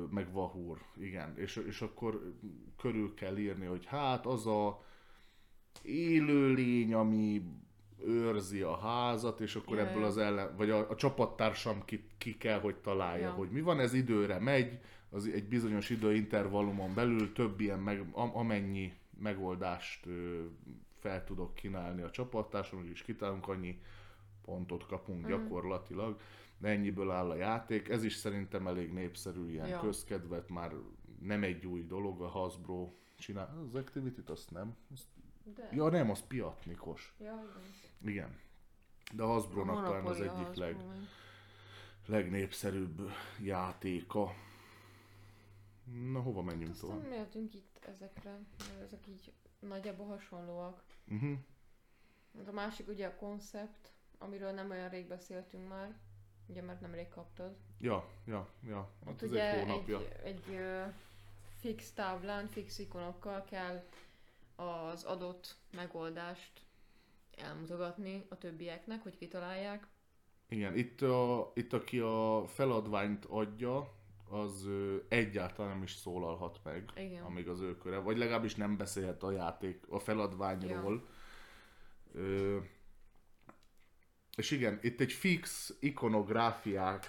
meg 0.09 0.31
vahúr, 0.31 0.77
igen. 0.97 1.37
És, 1.37 1.55
és 1.55 1.81
akkor 1.81 2.33
körül 2.77 3.13
kell 3.13 3.37
írni, 3.37 3.65
hogy 3.65 3.85
hát 3.85 4.25
az 4.25 4.47
a 4.47 4.83
élőlény, 5.81 6.93
ami 6.93 7.43
őrzi 8.05 8.61
a 8.61 8.77
házat, 8.77 9.39
és 9.39 9.55
akkor 9.55 9.77
Jaj. 9.77 9.87
ebből 9.87 10.03
az 10.03 10.17
ellen, 10.17 10.55
vagy 10.57 10.69
a, 10.69 10.89
a 10.89 10.95
csapattársam 10.95 11.85
ki, 11.85 12.07
ki 12.17 12.37
kell, 12.37 12.59
hogy 12.59 12.75
találja, 12.75 13.25
ja. 13.27 13.31
hogy 13.31 13.49
mi 13.49 13.61
van, 13.61 13.79
ez 13.79 13.93
időre 13.93 14.39
megy, 14.39 14.79
az 15.15 15.27
egy 15.27 15.47
bizonyos 15.47 15.89
időintervallumon 15.89 16.93
belül 16.93 17.33
több 17.33 17.59
ilyen, 17.59 17.79
meg, 17.79 18.09
amennyi 18.11 18.93
megoldást 19.19 20.07
fel 20.99 21.23
tudok 21.23 21.53
kínálni 21.53 22.01
a 22.01 22.11
csapattársam, 22.11 22.89
és 22.91 23.01
kitálunk, 23.01 23.47
annyi 23.47 23.81
pontot 24.41 24.85
kapunk 24.85 25.25
mm. 25.25 25.27
gyakorlatilag, 25.27 26.19
de 26.57 26.67
ennyiből 26.67 27.11
áll 27.11 27.29
a 27.29 27.35
játék. 27.35 27.89
Ez 27.89 28.03
is 28.03 28.13
szerintem 28.13 28.67
elég 28.67 28.93
népszerű, 28.93 29.49
ilyen 29.49 29.67
ja. 29.67 29.79
közkedvet, 29.79 30.49
már 30.49 30.71
nem 31.21 31.43
egy 31.43 31.65
új 31.65 31.85
dolog, 31.85 32.21
a 32.21 32.27
Hasbro 32.27 32.91
csinál. 33.17 33.65
Az 33.67 33.75
Activity-t 33.75 34.29
azt 34.29 34.51
nem, 34.51 34.75
azt 34.93 35.07
de. 35.55 35.69
Ja 35.71 35.89
nem, 35.89 36.09
az 36.09 36.27
piatnikos. 36.27 37.15
Ja, 37.19 37.43
igen. 38.01 38.13
Igen. 38.13 38.37
De 39.13 39.23
a 39.23 39.27
Hasbro-nak 39.27 39.83
talán 39.83 40.05
az 40.05 40.21
egyik 40.21 40.53
leg, 40.53 40.75
legnépszerűbb 42.05 43.09
játéka. 43.41 44.33
Na, 46.11 46.19
hova 46.21 46.41
menjünk 46.41 46.71
Aztán 46.73 46.89
tovább? 46.89 47.09
mehetünk 47.09 47.53
itt 47.53 47.79
ezekre, 47.95 48.31
mert 48.57 48.81
ezek 48.81 49.07
így 49.07 49.33
nagyjából 49.59 50.05
hasonlóak. 50.07 50.83
Uh-huh. 51.07 51.37
Hát 52.37 52.47
A 52.47 52.51
másik 52.51 52.87
ugye 52.87 53.07
a 53.07 53.15
koncept, 53.15 53.91
amiről 54.17 54.51
nem 54.51 54.69
olyan 54.69 54.89
rég 54.89 55.07
beszéltünk 55.07 55.67
már, 55.67 55.95
ugye 56.47 56.61
mert 56.61 56.81
nemrég 56.81 57.07
kaptad. 57.07 57.55
Ja, 57.79 58.07
ja, 58.25 58.49
ja. 58.67 58.89
Hát 59.05 59.13
Ott 59.21 59.29
ugye 59.29 59.51
egy 59.53 59.57
egy, 59.59 59.67
hónapja. 59.67 59.99
egy, 59.99 60.19
egy 60.23 60.53
ö, 60.55 60.83
fix 61.59 61.91
táblán, 61.91 62.47
fix 62.47 62.79
ikonokkal 62.79 63.43
kell 63.43 63.83
az 64.55 65.03
adott 65.03 65.55
megoldást 65.71 66.51
elmutogatni 67.37 68.25
a 68.29 68.37
többieknek, 68.37 69.03
hogy 69.03 69.17
kitalálják. 69.17 69.87
Igen, 70.49 70.77
itt, 70.77 71.01
a, 71.01 71.51
itt 71.55 71.73
aki 71.73 71.99
a 71.99 72.43
feladványt 72.47 73.25
adja, 73.25 73.93
az 74.29 74.69
egyáltalán 75.07 75.71
nem 75.71 75.83
is 75.83 75.91
szólalhat 75.91 76.59
meg, 76.63 76.91
Igen. 76.97 77.23
amíg 77.23 77.47
az 77.47 77.59
ő 77.59 77.77
köre, 77.77 77.97
vagy 77.97 78.17
legalábbis 78.17 78.55
nem 78.55 78.77
beszélhet 78.77 79.23
a 79.23 79.31
játék, 79.31 79.83
a 79.89 79.99
feladványról. 79.99 81.07
Ö, 82.13 82.57
és 84.37 84.51
igen, 84.51 84.79
itt 84.81 84.99
egy 84.99 85.11
fix 85.11 85.73
ikonográfiás, 85.79 87.07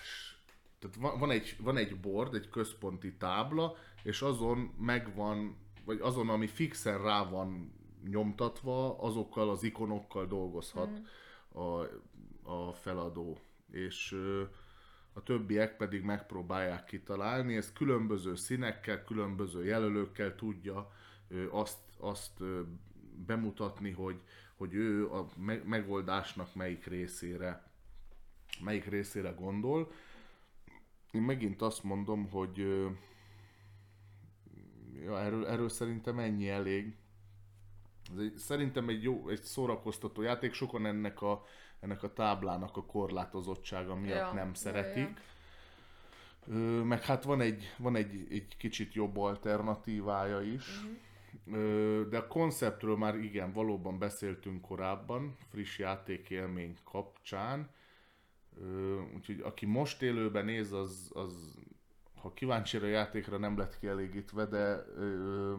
tehát 0.78 1.18
van, 1.18 1.30
egy, 1.30 1.56
van 1.60 1.76
egy 1.76 2.00
board, 2.00 2.34
egy 2.34 2.48
központi 2.48 3.16
tábla, 3.16 3.76
és 4.02 4.22
azon 4.22 4.58
megvan, 4.78 5.56
vagy 5.84 6.00
azon, 6.00 6.28
ami 6.28 6.46
fixen 6.46 7.02
rá 7.02 7.28
van 7.28 7.74
nyomtatva, 8.08 8.98
azokkal 8.98 9.50
az 9.50 9.62
ikonokkal 9.62 10.26
dolgozhat 10.26 10.90
Mhm. 10.90 11.60
a, 11.62 11.80
a 12.42 12.72
feladó. 12.72 13.38
És 13.70 14.12
ö, 14.12 14.42
a 15.16 15.22
többiek 15.22 15.76
pedig 15.76 16.02
megpróbálják 16.02 16.84
kitalálni, 16.84 17.56
ez 17.56 17.72
különböző 17.72 18.34
színekkel, 18.34 19.04
különböző 19.04 19.64
jelölőkkel 19.64 20.34
tudja 20.34 20.92
azt, 21.50 21.78
azt 21.98 22.42
bemutatni, 23.26 23.90
hogy, 23.90 24.20
hogy 24.56 24.74
ő 24.74 25.10
a 25.10 25.26
me- 25.36 25.64
megoldásnak 25.64 26.54
melyik 26.54 26.86
részére 26.86 27.66
melyik 28.64 28.84
részére 28.84 29.30
gondol. 29.30 29.92
Én 31.10 31.22
megint 31.22 31.62
azt 31.62 31.82
mondom, 31.82 32.30
hogy 32.30 32.58
ja, 35.04 35.20
erről, 35.20 35.46
erről 35.46 35.68
szerintem 35.68 36.18
ennyi 36.18 36.48
elég. 36.48 36.94
Ez 38.12 38.18
egy, 38.18 38.36
szerintem 38.36 38.88
egy 38.88 39.02
jó, 39.02 39.28
egy 39.28 39.42
szórakoztató 39.42 40.22
játék, 40.22 40.52
sokan 40.52 40.86
ennek 40.86 41.22
a, 41.22 41.44
ennek 41.80 42.02
a 42.02 42.12
táblának 42.12 42.76
a 42.76 42.84
korlátozottsága 42.84 43.94
miatt 43.94 44.16
Ja, 44.16 44.32
nem 44.32 44.48
ja, 44.48 44.54
szeretik. 44.54 45.20
Ö, 46.48 46.54
meg 46.82 47.02
hát 47.02 47.24
van 47.24 47.40
egy, 47.40 47.74
van 47.78 47.96
egy, 47.96 48.26
egy 48.30 48.56
kicsit 48.56 48.94
jobb 48.94 49.16
alternatívája 49.16 50.40
is. 50.40 50.86
Ö, 51.52 52.02
de 52.10 52.18
a 52.18 52.26
konceptről 52.26 52.96
már 52.96 53.16
igen, 53.16 53.52
valóban 53.52 53.98
beszéltünk 53.98 54.60
korábban, 54.60 55.36
friss 55.50 55.78
játékélmény 55.78 56.76
kapcsán. 56.84 57.70
Ö, 58.60 59.00
úgyhogy 59.14 59.40
aki 59.40 59.66
most 59.66 60.02
élőben 60.02 60.44
néz, 60.44 60.72
az, 60.72 61.10
az 61.14 61.54
ha 62.20 62.32
kíváncsi 62.32 62.76
a 62.76 62.86
játékra 62.86 63.38
nem 63.38 63.58
lett 63.58 63.78
kielégítve, 63.78 64.44
de 64.44 64.84
ö, 64.96 65.54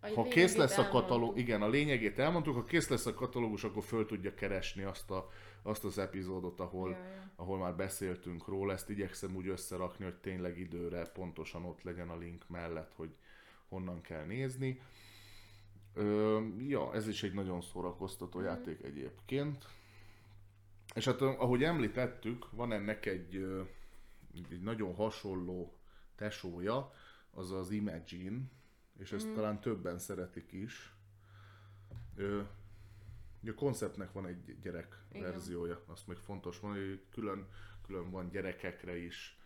Hát 0.00 0.14
ha 0.14 0.22
kész 0.28 0.56
lesz 0.56 0.78
a 0.78 0.88
katalógus, 0.88 1.40
igen, 1.40 1.62
a 1.62 1.68
lényegét 1.68 2.18
elmondtuk, 2.18 2.54
ha 2.54 2.64
kész 2.64 2.88
lesz 2.88 3.06
a 3.06 3.14
katalógus, 3.14 3.64
akkor 3.64 3.82
föl 3.82 4.06
tudja 4.06 4.34
keresni 4.34 4.82
azt, 4.82 5.10
a, 5.10 5.28
azt 5.62 5.84
az 5.84 5.98
epizódot, 5.98 6.60
ahol, 6.60 6.96
ahol 7.36 7.58
már 7.58 7.76
beszéltünk 7.76 8.46
róla, 8.48 8.72
ezt 8.72 8.90
igyekszem 8.90 9.36
úgy 9.36 9.48
összerakni, 9.48 10.04
hogy 10.04 10.14
tényleg 10.14 10.58
időre 10.58 11.04
pontosan 11.06 11.64
ott 11.64 11.82
legyen 11.82 12.08
a 12.08 12.16
link 12.16 12.48
mellett, 12.48 12.92
hogy 12.94 13.10
honnan 13.68 14.00
kell 14.00 14.24
nézni. 14.24 14.80
Ö, 15.94 16.38
ja, 16.66 16.94
ez 16.94 17.08
is 17.08 17.22
egy 17.22 17.32
nagyon 17.34 17.60
szórakoztató 17.60 18.38
Mhm. 18.38 18.48
játék 18.48 18.82
egyébként. 18.82 19.66
És 20.94 21.04
hát 21.04 21.20
ahogy 21.20 21.62
említettük, 21.64 22.50
van 22.50 22.72
ennek 22.72 23.06
egy, 23.06 23.46
egy 24.50 24.60
nagyon 24.62 24.94
hasonló 24.94 25.74
tesója, 26.16 26.92
az 27.30 27.50
az 27.52 27.70
Imagine, 27.70 28.40
és 29.00 29.12
ezt 29.12 29.32
talán 29.32 29.60
többen 29.60 29.98
szeretik 29.98 30.52
is. 30.52 30.94
Ö, 32.16 32.40
a 33.46 33.54
konceptnek 33.54 34.12
van 34.12 34.26
egy 34.26 34.58
gyerek 34.60 35.04
Igen. 35.12 35.22
verziója, 35.22 35.82
azt 35.86 36.06
még 36.06 36.16
fontos 36.16 36.60
mondani, 36.60 36.88
hogy 36.88 37.04
külön, 37.10 37.46
külön 37.86 38.10
van 38.10 38.30
gyerekekre 38.30 38.96
is 38.96 39.38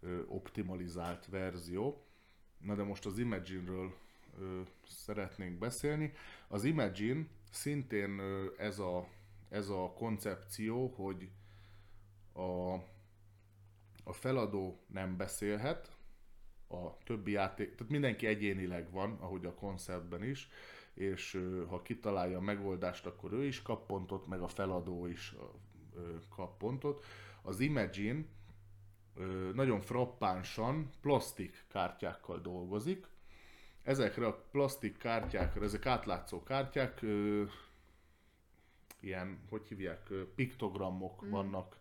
ö, 0.00 0.22
optimalizált 0.26 1.26
verzió. 1.26 2.06
Na 2.58 2.74
de 2.74 2.82
most 2.82 3.06
az 3.06 3.18
Imagine-ről 3.18 3.94
ö, 4.38 4.60
szeretnénk 4.86 5.58
beszélni. 5.58 6.12
Az 6.48 6.64
Imagine 6.64 7.26
szintén 7.50 8.18
ö, 8.18 8.46
ez, 8.56 8.78
a, 8.78 9.08
ez 9.48 9.68
a 9.68 9.92
koncepció, 9.96 10.86
hogy 10.86 11.30
a, 12.32 12.72
a 14.04 14.12
feladó 14.12 14.84
nem 14.86 15.16
beszélhet, 15.16 15.93
a 16.74 16.98
többi 17.04 17.30
játék, 17.30 17.74
tehát 17.74 17.92
mindenki 17.92 18.26
egyénileg 18.26 18.90
van, 18.90 19.16
ahogy 19.20 19.44
a 19.44 19.54
konceptben 19.54 20.22
is, 20.22 20.48
és 20.94 21.40
ha 21.68 21.82
kitalálja 21.82 22.38
a 22.38 22.40
megoldást, 22.40 23.06
akkor 23.06 23.32
ő 23.32 23.44
is 23.44 23.62
kap 23.62 23.86
pontot, 23.86 24.26
meg 24.26 24.40
a 24.40 24.48
feladó 24.48 25.06
is 25.06 25.34
kap 26.28 26.58
pontot. 26.58 27.04
Az 27.42 27.60
Imagine 27.60 28.24
nagyon 29.54 29.80
frappánsan 29.80 30.90
plastik 31.00 31.64
kártyákkal 31.68 32.40
dolgozik. 32.40 33.06
Ezekre 33.82 34.26
a 34.26 34.46
plastik 34.50 34.96
kártyákra, 34.96 35.64
ezek 35.64 35.86
átlátszó 35.86 36.42
kártyák, 36.42 37.00
ilyen, 39.00 39.38
hogy 39.48 39.66
hívják, 39.66 40.12
piktogramok 40.34 41.24
mm. 41.24 41.30
vannak 41.30 41.76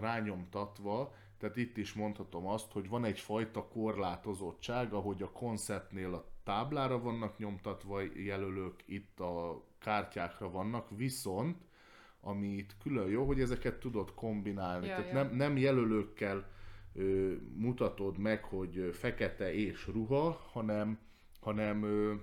rányomtatva, 0.00 1.14
tehát 1.40 1.56
itt 1.56 1.76
is 1.76 1.92
mondhatom 1.92 2.46
azt, 2.46 2.72
hogy 2.72 2.88
van 2.88 3.04
egyfajta 3.04 3.68
korlátozottság, 3.68 4.92
ahogy 4.92 5.22
a 5.22 5.30
konceptnél 5.30 6.14
a 6.14 6.24
táblára 6.44 7.00
vannak 7.00 7.38
nyomtatva 7.38 8.00
jelölők, 8.14 8.82
itt 8.86 9.20
a 9.20 9.62
kártyákra 9.78 10.50
vannak, 10.50 10.88
viszont 10.96 11.56
ami 12.20 12.46
itt 12.46 12.76
külön 12.82 13.08
jó, 13.08 13.26
hogy 13.26 13.40
ezeket 13.40 13.80
tudod 13.80 14.14
kombinálni. 14.14 14.86
Ja, 14.86 14.94
Tehát 14.94 15.12
ja. 15.12 15.22
Nem, 15.22 15.36
nem 15.36 15.56
jelölőkkel 15.56 16.48
ö, 16.94 17.32
mutatod 17.54 18.18
meg, 18.18 18.44
hogy 18.44 18.90
fekete 18.92 19.54
és 19.54 19.86
ruha, 19.86 20.30
hanem, 20.52 20.98
hanem 21.40 21.82
ö, 21.82 22.14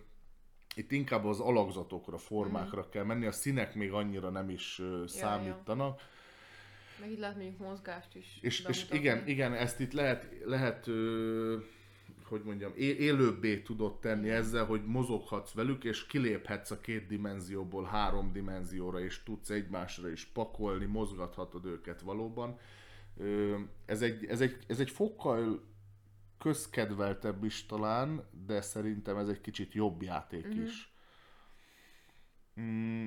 itt 0.75 0.91
inkább 0.91 1.25
az 1.25 1.39
alakzatokra, 1.39 2.17
formákra 2.17 2.81
Mhm. 2.81 2.89
kell 2.89 3.03
menni, 3.03 3.25
a 3.25 3.31
színek 3.31 3.75
még 3.75 3.91
annyira 3.91 4.29
nem 4.29 4.49
is 4.49 4.79
ö, 4.79 5.03
számítanak. 5.07 6.01
Meg 6.99 7.11
itt 7.11 7.19
lehet 7.19 7.35
mondjuk 7.35 7.57
mozgást 7.59 8.15
is 8.15 8.37
És, 8.41 8.65
és 8.67 8.85
igen, 8.91 9.27
igen, 9.27 9.53
ezt 9.53 9.79
itt 9.79 9.93
lehet, 9.93 10.27
lehet 10.45 10.87
ö, 10.87 11.57
hogy 12.23 12.41
mondjam, 12.43 12.71
élőbbé 12.75 13.61
tudod 13.61 13.99
tenni 13.99 14.29
ezzel, 14.29 14.65
hogy 14.65 14.85
mozoghatsz 14.85 15.51
velük, 15.53 15.83
és 15.83 16.05
kiléphetsz 16.05 16.71
a 16.71 16.79
két 16.79 17.07
dimenzióból 17.07 17.83
három 17.83 18.31
dimenzióra, 18.31 18.99
és 18.99 19.23
tudsz 19.23 19.49
egymásra 19.49 20.09
is 20.09 20.25
pakolni, 20.25 20.85
mozgathatod 20.85 21.65
őket 21.65 22.01
valóban. 22.01 22.59
Ö, 23.17 23.57
ez, 23.85 24.01
egy, 24.01 24.25
ez, 24.25 24.41
egy, 24.41 24.57
ez 24.67 24.79
egy 24.79 24.89
fokkal 24.89 25.65
közkedveltebb 26.39 27.43
is 27.43 27.65
talán, 27.65 28.27
de 28.45 28.61
szerintem 28.61 29.17
ez 29.17 29.27
egy 29.27 29.41
kicsit 29.41 29.73
jobb 29.73 30.01
játék 30.01 30.47
Mhm. 30.47 30.61
is. 30.61 30.91
Mm, 32.61 33.05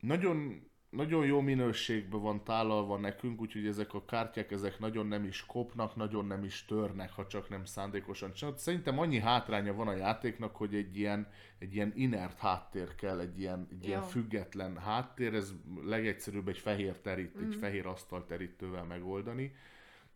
nagyon, 0.00 0.66
nagyon 0.94 1.26
jó 1.26 1.40
minőségben 1.40 2.20
van 2.20 2.44
tálalva 2.44 2.98
nekünk, 2.98 3.40
úgyhogy 3.40 3.66
ezek 3.66 3.94
a 3.94 4.04
kártyák 4.04 4.50
ezek 4.50 4.78
nagyon 4.78 5.06
nem 5.06 5.24
is 5.24 5.46
kopnak, 5.46 5.96
nagyon 5.96 6.26
nem 6.26 6.44
is 6.44 6.64
törnek, 6.64 7.12
ha 7.12 7.26
csak 7.26 7.48
nem 7.48 7.64
szándékosan 7.64 8.32
csinálod. 8.32 8.58
Szerintem 8.58 8.98
annyi 8.98 9.18
hátránya 9.18 9.74
van 9.74 9.88
a 9.88 9.96
játéknak, 9.96 10.56
hogy 10.56 10.74
egy 10.74 10.96
ilyen, 10.96 11.28
egy 11.58 11.74
ilyen 11.74 11.92
inert 11.94 12.38
háttér 12.38 12.94
kell, 12.94 13.18
egy 13.20 13.38
ilyen, 13.38 13.66
egy 13.70 13.86
ilyen 13.86 14.02
független 14.02 14.78
háttér, 14.78 15.34
ez 15.34 15.52
legegyszerűbb 15.84 16.48
egy 16.48 16.58
fehér 16.58 17.00
terít, 17.00 17.36
egy 17.36 17.54
fehér 17.54 17.86
asztal 17.86 18.26
terítővel 18.26 18.84
megoldani. 18.84 19.54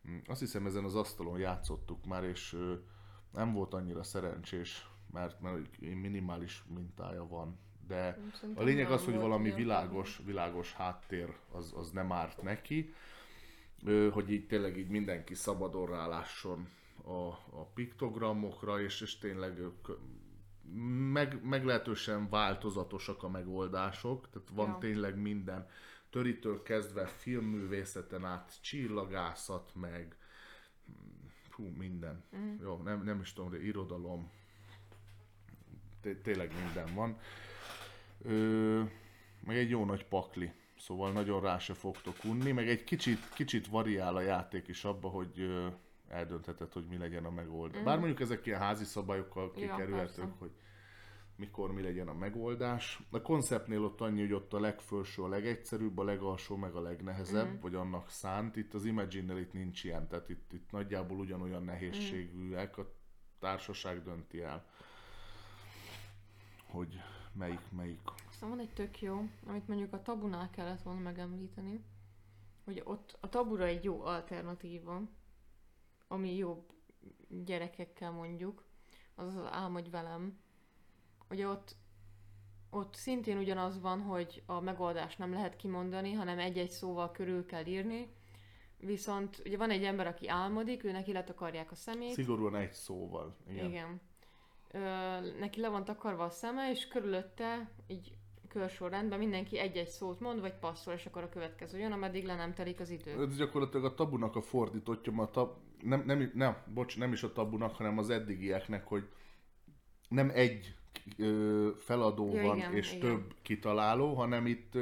Mm, 0.09 0.19
Azt 0.27 0.41
hiszem 0.41 0.67
ezen 0.67 0.85
az 0.85 0.95
asztalon 0.95 1.39
játszottuk 1.39 2.07
már, 2.07 2.25
és 2.25 2.57
nem 3.33 3.53
volt 3.53 3.75
annyira 3.75 4.03
szerencsés, 4.03 4.89
mert, 5.13 5.41
mert 5.41 5.81
minimális 5.81 6.65
mintája 6.75 7.27
van. 7.27 7.59
De 7.89 8.19
Szerintem 8.35 8.65
a 8.65 8.67
lényeg 8.67 8.91
az, 8.91 9.05
hogy 9.05 9.15
valami 9.15 9.51
világos, 9.51 10.21
világos 10.25 10.73
háttér 10.73 11.37
az, 11.53 11.73
az 11.77 11.91
nem 11.91 12.13
árt 12.13 12.43
neki, 12.43 12.95
hogy 14.11 14.31
így 14.31 14.47
tényleg 14.47 14.77
így 14.77 14.89
mindenki 14.89 15.35
szabadon 15.35 15.87
rálásson 15.87 16.69
a, 17.05 17.29
a 17.59 17.65
piktogramokra, 17.75 18.81
és, 18.81 19.01
és 19.01 19.19
tényleg 19.19 19.59
ők 19.59 19.89
meg, 21.13 21.45
meglehetősen 21.45 22.29
változatosak 22.29 23.23
a 23.23 23.29
megoldások, 23.29 24.29
tehát 24.31 24.49
van 24.53 24.69
Ja. 24.69 24.79
tényleg 24.81 25.17
minden. 25.17 25.69
töritől 26.11 26.63
kezdve 26.63 27.07
filmművészeten 27.07 28.25
át, 28.25 28.59
csillagászat, 28.63 29.75
meg 29.75 30.17
hú, 31.51 31.69
minden. 31.79 32.25
Mm. 32.37 32.55
Jó, 32.61 32.77
nem, 32.77 33.03
nem 33.05 33.21
is 33.21 33.33
tudom, 33.33 33.51
de 33.51 33.63
irodalom, 33.63 34.31
tényleg 36.23 36.53
minden 36.65 36.95
van. 36.95 37.19
Ö, 38.23 38.83
meg 39.41 39.57
egy 39.57 39.71
jó 39.71 39.85
nagy 39.85 40.05
pakli, 40.05 40.53
szóval 40.79 41.13
nagyon 41.13 41.41
rá 41.41 41.59
se 41.59 41.75
fogtok 41.75 42.17
unni, 42.25 42.53
meg 42.53 42.69
egy 42.69 42.85
kicsit, 42.85 43.29
kicsit 43.35 43.67
variál 43.67 44.17
a 44.17 44.21
játék 44.21 44.69
is 44.69 44.85
abba, 44.85 45.09
hogy 45.09 45.41
ö, 45.41 45.67
eldöntheted, 46.09 46.73
hogy 46.73 46.87
mi 46.89 46.97
legyen 46.97 47.25
a 47.25 47.31
megoldás. 47.31 47.81
Mm. 47.81 47.85
Bár 47.85 47.99
mondjuk 47.99 48.21
ezek 48.21 48.47
ilyen 48.47 48.61
házi 48.61 48.85
szabályokkal 48.85 49.51
kikerülhetők, 49.51 50.25
ja, 50.25 50.35
hogy 50.39 50.51
mikor 51.37 51.73
mi 51.73 51.83
legyen 51.83 52.09
a 52.09 52.15
megoldás. 52.15 53.01
A 53.11 53.21
konceptnél 53.21 53.85
ott 53.85 54.01
annyi, 54.01 54.21
hogy 54.21 54.33
ott 54.33 54.53
a 54.53 54.61
legfelső 54.61 55.23
a 55.23 55.29
legegyszerűbb, 55.29 55.99
a 55.99 56.05
legalsó 56.05 56.57
meg 56.57 56.75
a 56.75 56.81
legnehezebb, 56.81 57.49
mm. 57.49 57.61
vagy 57.61 57.75
annak 57.75 58.11
szánt. 58.11 58.57
Itt 58.57 58.75
az 58.75 58.85
Imagine-nel 58.85 59.39
itt 59.39 59.53
nincs 59.53 59.85
ilyen, 59.85 60.09
tehát 60.09 60.29
itt, 60.29 60.53
itt 60.53 60.71
nagyjából 60.71 61.19
ugyanolyan 61.19 61.65
nehézségűek, 61.65 62.79
a 62.79 62.93
társaság 63.39 64.03
dönti 64.03 64.43
el, 64.43 64.67
hogy 66.67 67.01
melyik, 67.39 67.71
melyik. 67.71 68.01
Aztán 68.31 68.49
van 68.49 68.61
egy 68.61 68.73
tök 68.73 69.01
jó, 69.01 69.29
amit 69.47 69.69
mondjuk 69.69 69.93
a 69.93 70.03
tabunál 70.03 70.51
kellett 70.51 70.83
volna 70.83 71.01
megemlíteni, 71.01 71.85
hogy 72.65 72.83
ott 72.85 73.17
a 73.21 73.29
tabura 73.29 73.65
egy 73.65 73.85
jó 73.85 74.05
alternatíva, 74.05 75.03
ami 76.09 76.37
jobb 76.37 76.73
gyerekekkel 77.45 78.11
mondjuk, 78.11 78.65
az 79.15 79.37
az 79.37 79.47
álmodj 79.51 79.91
velem, 79.91 80.39
Ugye 81.31 81.49
ott, 81.49 81.77
ott 82.71 82.95
szintén 82.95 83.39
ugyanaz 83.39 83.81
van, 83.81 84.01
hogy 84.01 84.43
a 84.47 84.61
megoldást 84.61 85.19
nem 85.19 85.33
lehet 85.33 85.57
kimondani, 85.57 86.13
hanem 86.13 86.39
egy-egy 86.39 86.71
szóval 86.71 87.11
körül 87.11 87.47
kell 87.47 87.67
írni, 87.67 88.13
viszont 88.77 89.43
ugye 89.45 89.57
van 89.57 89.71
egy 89.71 89.85
ember, 89.85 90.07
aki 90.07 90.29
álmodik, 90.29 90.85
ő 90.85 90.91
neki 90.91 91.13
letakarják 91.13 91.71
a 91.71 91.75
szemét. 91.75 92.13
Szigorúan 92.13 92.57
egy 92.57 92.73
szóval, 92.73 93.37
igen. 93.51 93.67
Igen. 93.67 94.01
Ö, 94.73 94.79
neki 95.39 95.61
le 95.61 95.69
van 95.69 95.85
takarva 95.85 96.25
a 96.25 96.31
szeme, 96.31 96.71
és 96.71 96.89
körülötte 96.89 97.71
így 97.87 98.13
körsorrendben 98.49 99.19
mindenki 99.19 99.59
egy-egy 99.59 99.89
szót 99.89 100.21
mond, 100.21 100.41
vagy 100.41 100.55
passzol, 100.55 100.95
és 100.95 101.07
akkor 101.07 101.23
a 101.23 101.29
következő 101.29 101.79
jön, 101.79 101.93
ameddig 101.93 102.25
le 102.25 102.37
nem 102.37 102.55
telik 102.55 102.81
az 102.81 102.91
idő. 102.91 103.23
Ez 103.23 103.37
gyakorlatilag 103.37 103.85
a 103.85 103.95
tabunak 103.95 104.37
a 104.37 104.41
fordítottja, 104.41 105.13
a 105.17 105.31
tab... 105.31 105.57
nem, 105.83 106.03
nem, 106.07 106.31
nem, 106.35 106.57
bocs, 106.75 106.99
nem 106.99 107.13
is 107.13 107.23
a 107.23 107.33
tabunak, 107.33 107.75
hanem 107.75 107.99
az 107.99 108.11
eddigieknek, 108.11 108.87
hogy 108.87 109.09
nem 110.09 110.31
egy 110.35 110.75
feladó 111.79 112.35
ja, 112.35 112.43
van 112.43 112.57
igen, 112.57 112.75
és 112.75 112.93
igen. 112.93 113.01
több 113.01 113.35
kitaláló, 113.43 114.15
hanem 114.15 114.47
itt 114.47 114.73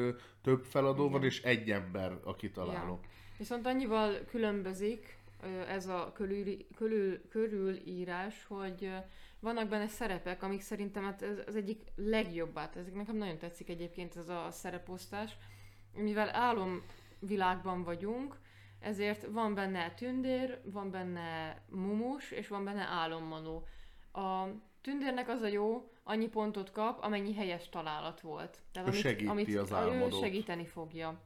több 0.42 0.64
feladó 0.64 1.00
igen. 1.00 1.12
van 1.12 1.24
és 1.24 1.42
egy 1.42 1.70
ember 1.70 2.18
a 2.24 2.36
kitaláló. 2.36 3.00
Ja. 3.02 3.08
Viszont 3.38 3.66
annyival 3.66 4.14
különbözik 4.30 5.18
ez 5.68 5.86
a 5.86 6.12
körül, 6.14 6.56
körül, 6.76 7.28
körülírás, 7.28 8.44
hogy 8.48 8.90
vannak 9.40 9.68
benne 9.68 9.86
szerepek, 9.88 10.42
amik 10.42 10.60
szerintem 10.60 11.04
hát 11.04 11.22
ez 11.22 11.38
az 11.46 11.56
egyik 11.56 11.82
legjobbát, 11.94 12.76
ez 12.76 12.86
nekem 12.92 13.16
nagyon 13.16 13.38
tetszik 13.38 13.68
egyébként 13.68 14.16
ez 14.16 14.28
a 14.28 14.48
szereposztás, 14.50 15.36
mivel 15.94 16.34
álomvilágban 16.34 17.82
vagyunk, 17.82 18.38
ezért 18.80 19.26
van 19.26 19.54
benne 19.54 19.94
tündér, 19.94 20.60
van 20.64 20.90
benne 20.90 21.60
mumus, 21.68 22.30
és 22.30 22.48
van 22.48 22.64
benne 22.64 22.82
álommanó. 22.82 23.66
A 24.12 24.44
tündérnek 24.80 25.28
az 25.28 25.40
a 25.40 25.46
jó, 25.46 25.90
annyi 26.02 26.28
pontot 26.28 26.70
kap, 26.70 27.02
amennyi 27.02 27.34
helyes 27.34 27.68
találat 27.68 28.20
volt. 28.20 28.58
Tehát, 28.72 28.88
ő 28.88 28.90
amit, 28.90 29.00
segíti 29.00 29.28
amit 29.28 29.56
az 29.56 29.72
álmodót. 29.72 30.12
Ő 30.12 30.26
segíteni 30.26 30.66
fogja. 30.66 31.20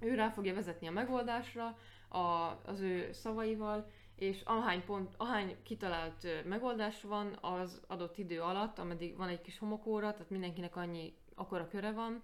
Ő 0.00 0.14
rá 0.14 0.28
fogja 0.28 0.54
vezetni 0.54 0.86
a 0.86 0.90
megoldásra 0.90 1.78
a, 2.08 2.18
az 2.64 2.80
ő 2.80 3.12
szavaival, 3.12 3.90
és 4.16 4.42
ahány, 4.44 4.84
pont, 4.84 5.14
ahány 5.16 5.56
kitalált 5.62 6.44
megoldás 6.44 7.02
van 7.02 7.38
az 7.40 7.80
adott 7.86 8.18
idő 8.18 8.40
alatt, 8.40 8.78
ameddig 8.78 9.16
van 9.16 9.28
egy 9.28 9.40
kis 9.40 9.58
homokóra, 9.58 10.12
tehát 10.12 10.30
mindenkinek 10.30 10.76
annyi 10.76 11.14
akkora 11.34 11.68
köre 11.68 11.92
van, 11.92 12.22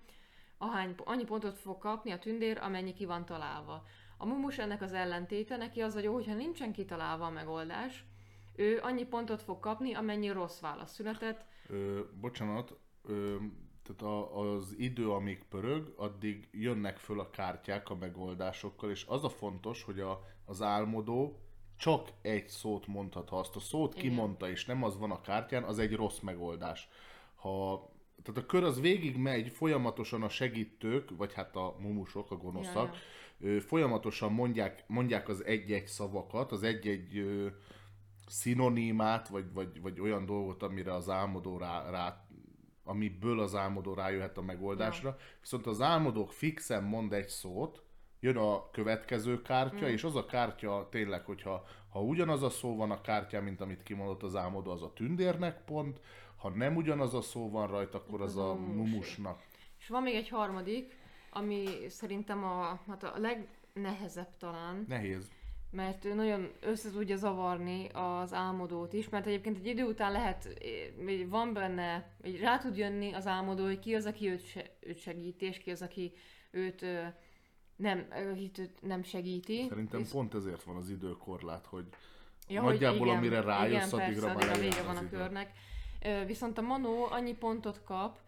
ahány, 0.59 0.95
annyi 1.05 1.25
pontot 1.25 1.59
fog 1.59 1.79
kapni 1.79 2.11
a 2.11 2.19
tündér, 2.19 2.59
amennyi 2.59 2.93
ki 2.93 3.05
van 3.05 3.25
találva. 3.25 3.85
A 4.17 4.27
mumus 4.27 4.59
ennek 4.59 4.83
az 4.83 4.93
ellentéte, 4.93 5.57
neki 5.57 5.83
az 5.83 5.95
a 5.95 6.01
jó, 6.01 6.15
hogyha 6.15 6.35
nincsen 6.35 6.73
kitalálva 6.73 7.27
a 7.27 7.31
megoldás, 7.31 8.05
ő 8.57 8.79
annyi 8.83 9.05
pontot 9.05 9.43
fog 9.43 9.61
kapni, 9.61 9.95
amennyi 9.95 10.29
rossz 10.29 10.61
válasz 10.61 10.93
született, 10.95 11.49
Ö, 11.69 12.01
bocsánat, 12.21 12.79
ö, 13.03 13.37
tehát 13.83 14.03
a, 14.03 14.41
az 14.41 14.75
idő, 14.79 15.11
amíg 15.11 15.45
pörög, 15.45 15.93
addig 15.97 16.49
jönnek 16.53 16.97
föl 16.97 17.21
a 17.21 17.31
kártyák 17.31 17.91
a 17.91 17.95
megoldásokkal, 17.95 18.91
és 18.91 19.05
az 19.09 19.25
a 19.25 19.29
fontos, 19.29 19.83
hogy 19.83 20.01
a, 20.01 20.21
az 20.45 20.63
álmodó 20.63 21.39
csak 21.81 22.09
egy 22.23 22.49
szót 22.49 22.87
mondhat. 22.87 23.29
Ha 23.29 23.39
azt 23.39 23.57
a 23.57 23.61
szót 23.61 23.95
Igen. 23.95 24.09
kimondta, 24.11 24.51
és 24.51 24.65
nem 24.65 24.83
az 24.83 24.99
van 24.99 25.11
a 25.11 25.21
kártyán, 25.21 25.63
az 25.63 25.79
egy 25.79 25.95
rossz 25.95 26.19
megoldás. 26.19 26.89
Ha 27.35 27.89
tehát 28.23 28.43
a 28.43 28.47
kör 28.47 28.65
az 28.65 28.81
végig 28.81 29.17
megy, 29.17 29.49
folyamatosan 29.49 30.23
a 30.23 30.29
segítők, 30.29 31.11
vagy 31.17 31.35
hát 31.35 31.57
a 31.57 31.77
mumusok, 31.79 32.31
a 32.31 32.37
gonoszak, 32.37 32.97
ja, 33.39 33.49
ja. 33.51 33.61
folyamatosan 33.61 34.33
mondják, 34.33 34.85
mondják 34.87 35.29
az 35.29 35.45
egy-egy 35.45 35.87
szavakat, 35.87 36.53
az 36.53 36.63
egy-egy 36.63 37.25
szinonimát, 38.27 39.29
vagy, 39.29 39.53
vagy, 39.53 39.81
vagy 39.81 40.01
olyan 40.01 40.27
dolgot, 40.27 40.63
amire 40.63 40.95
az 40.95 41.09
álmodó 41.09 41.59
rá, 41.59 41.91
rá 41.91 42.25
amiből 42.85 43.41
az 43.41 43.55
álmodó 43.55 43.95
rájöhet 43.95 44.39
a 44.39 44.43
megoldásra. 44.43 45.09
Ja. 45.09 45.17
Viszont 45.41 45.67
az 45.67 45.81
álmodók 45.81 46.33
fixen 46.33 46.83
mond 46.83 47.13
egy 47.13 47.29
szót, 47.29 47.83
jön 48.21 48.37
a 48.37 48.71
következő 48.71 49.43
kártya, 49.43 49.87
mm. 49.87 49.91
és 49.91 50.05
az 50.05 50.17
a 50.17 50.25
kártya 50.25 50.89
tényleg, 50.91 51.25
hogyha 51.25 51.65
ha 51.89 52.01
ugyanaz 52.03 52.43
a 52.43 52.51
szó 52.51 52.77
van 52.77 52.91
a 52.91 53.01
kártyán, 53.01 53.43
mint 53.43 53.61
amit 53.61 53.83
kimondott 53.83 54.23
az 54.23 54.37
álmodó, 54.37 54.71
az 54.71 54.83
a 54.83 54.93
tündérnek 54.93 55.65
pont, 55.65 56.01
ha 56.37 56.49
nem 56.49 56.77
ugyanaz 56.77 57.15
a 57.15 57.21
szó 57.21 57.51
van 57.51 57.67
rajta, 57.67 57.99
akkor 57.99 58.21
az, 58.21 58.37
a 58.37 58.55
mumusnak. 58.55 59.43
És 59.79 59.89
van 59.89 60.03
még 60.03 60.15
egy 60.15 60.29
harmadik, 60.29 60.99
ami 61.31 61.67
szerintem 61.89 62.45
a, 62.45 62.81
hát 62.87 63.03
a 63.03 63.19
legnehezebb 63.19 64.37
talán. 64.39 64.85
Nehéz 64.89 65.31
mert 65.71 66.15
nagyon 66.15 66.51
össze 66.61 66.91
tudja 66.91 67.17
zavarni 67.17 67.89
az 67.93 68.33
álmodót 68.33 68.93
is, 68.93 69.09
mert 69.09 69.27
egyébként 69.27 69.57
egy 69.57 69.67
idő 69.67 69.85
után 69.85 70.13
lehet, 70.13 70.61
van 71.27 71.53
benne, 71.53 72.11
rá 72.41 72.59
tud 72.59 72.77
jönni 72.77 73.13
az 73.13 73.27
álmodó, 73.27 73.65
hogy 73.65 73.79
ki 73.79 73.95
az, 73.95 74.07
aki 74.07 74.29
őt, 74.29 74.73
őt 74.81 74.99
segíti, 74.99 75.47
és 75.47 75.59
ki 75.59 75.71
az, 75.71 75.83
aki 75.83 76.13
őt 76.51 76.87
nem, 77.81 78.07
nem 78.81 79.03
segíti. 79.03 79.67
Szerintem 79.69 80.01
Visz... 80.01 80.11
pont 80.11 80.35
ezért 80.35 80.63
van 80.63 80.77
az 80.77 80.91
időkorlát, 80.91 81.67
hogy 81.67 81.85
ja, 82.49 82.63
nagyjából 82.63 82.99
hogy 82.99 83.07
igen, 83.07 83.19
amire 83.19 83.41
rájössz, 83.41 83.93
igen, 83.93 84.01
addigra 84.01 84.33
persze, 84.33 84.47
már 84.47 84.57
a 84.57 84.61
vége 84.61 84.83
van 84.83 84.97
a 84.97 85.09
körnek. 85.09 85.53
Viszont 86.27 86.59
a 86.59 86.63
Manó 86.63 87.07
annyi 87.11 87.35
pontot 87.35 87.85
kap, 87.85 88.19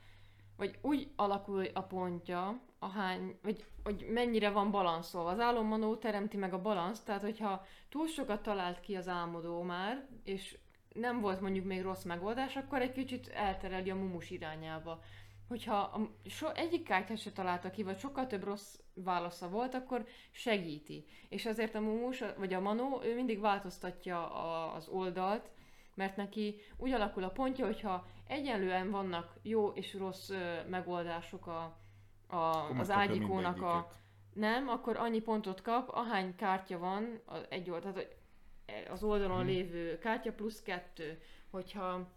vagy 0.56 0.78
úgy 0.80 1.10
alakul 1.16 1.64
a 1.72 1.82
pontja, 1.82 2.60
ahány, 2.78 3.38
vagy 3.42 3.64
hogy 3.82 4.06
mennyire 4.10 4.50
van 4.50 4.70
balanszolva. 4.70 5.30
Az 5.30 5.40
álommanó 5.40 5.96
teremti 5.96 6.36
meg 6.36 6.52
a 6.52 6.62
balanszt, 6.62 7.04
tehát 7.04 7.22
hogyha 7.22 7.66
túl 7.88 8.06
sokat 8.06 8.42
talált 8.42 8.80
ki 8.80 8.94
az 8.94 9.08
álmodó 9.08 9.62
már, 9.62 10.06
és 10.24 10.58
nem 10.94 11.20
volt 11.20 11.40
mondjuk 11.40 11.66
még 11.66 11.82
rossz 11.82 12.02
megoldás, 12.02 12.56
akkor 12.56 12.80
egy 12.80 12.92
kicsit 12.92 13.28
eltereli 13.28 13.90
a 13.90 13.94
mumus 13.94 14.30
irányába. 14.30 15.00
Hogyha 15.52 15.76
a, 15.76 16.10
so, 16.28 16.48
egyik 16.54 16.82
kártyát 16.82 17.18
se 17.18 17.32
találta 17.32 17.70
ki, 17.70 17.82
vagy 17.82 17.98
sokkal 17.98 18.26
több 18.26 18.44
rossz 18.44 18.78
válasza 18.94 19.48
volt, 19.48 19.74
akkor 19.74 20.06
segíti. 20.30 21.04
És 21.28 21.46
azért 21.46 21.74
a 21.74 21.80
mumus, 21.80 22.22
vagy 22.36 22.54
a 22.54 22.60
manó, 22.60 23.02
ő 23.02 23.14
mindig 23.14 23.40
változtatja 23.40 24.30
a, 24.30 24.74
az 24.74 24.88
oldalt, 24.88 25.50
mert 25.94 26.16
neki 26.16 26.60
úgy 26.76 26.90
alakul 26.90 27.22
a 27.22 27.28
pontja, 27.28 27.64
hogyha 27.64 28.06
egyenlően 28.26 28.90
vannak 28.90 29.34
jó 29.42 29.68
és 29.68 29.94
rossz 29.94 30.30
ö, 30.30 30.68
megoldások 30.68 31.46
a, 31.46 31.78
a, 32.26 32.68
az 32.78 32.90
ágyikónak 32.90 33.62
a... 33.62 33.92
Nem, 34.32 34.68
akkor 34.68 34.96
annyi 34.96 35.20
pontot 35.20 35.62
kap, 35.62 35.88
ahány 35.88 36.36
kártya 36.36 36.78
van 36.78 37.20
egy 37.48 37.70
oldal, 37.70 37.92
tehát 37.92 38.16
az 38.90 39.02
oldalon 39.02 39.38
hmm. 39.38 39.46
lévő 39.46 39.98
kártya 39.98 40.32
plusz 40.32 40.62
kettő. 40.62 41.22
Hogyha 41.50 42.08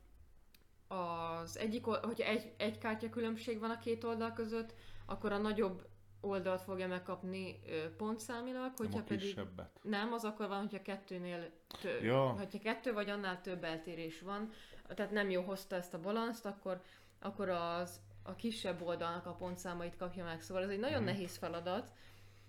az 0.95 1.57
egyik, 1.57 1.85
hogyha 1.85 2.29
egy, 2.29 2.53
egy 2.57 2.77
kártya 2.77 3.09
különbség 3.09 3.59
van 3.59 3.69
a 3.69 3.79
két 3.79 4.03
oldal 4.03 4.33
között, 4.33 4.73
akkor 5.05 5.31
a 5.31 5.37
nagyobb 5.37 5.87
oldalt 6.21 6.61
fogja 6.61 6.87
megkapni 6.87 7.59
pontszámilag, 7.97 8.71
hogyha 8.75 8.97
nem 8.97 9.05
pedig... 9.05 9.39
Nem, 9.81 10.13
az 10.13 10.23
akkor 10.23 10.47
van, 10.47 10.59
hogyha 10.59 10.81
kettőnél 10.81 11.51
több, 11.81 12.03
ja. 12.03 12.21
hogyha 12.21 12.59
kettő 12.59 12.93
vagy 12.93 13.09
annál 13.09 13.41
több 13.41 13.63
eltérés 13.63 14.21
van, 14.21 14.49
tehát 14.87 15.11
nem 15.11 15.29
jó 15.29 15.41
hozta 15.41 15.75
ezt 15.75 15.93
a 15.93 15.99
balanszt, 15.99 16.45
akkor, 16.45 16.81
akkor 17.19 17.49
az 17.49 17.99
a 18.23 18.35
kisebb 18.35 18.81
oldalnak 18.81 19.25
a 19.25 19.35
pontszámait 19.35 19.95
kapja 19.97 20.23
meg. 20.23 20.41
Szóval 20.41 20.63
ez 20.63 20.69
egy 20.69 20.79
nagyon 20.79 21.01
mm. 21.01 21.05
nehéz 21.05 21.37
feladat. 21.37 21.91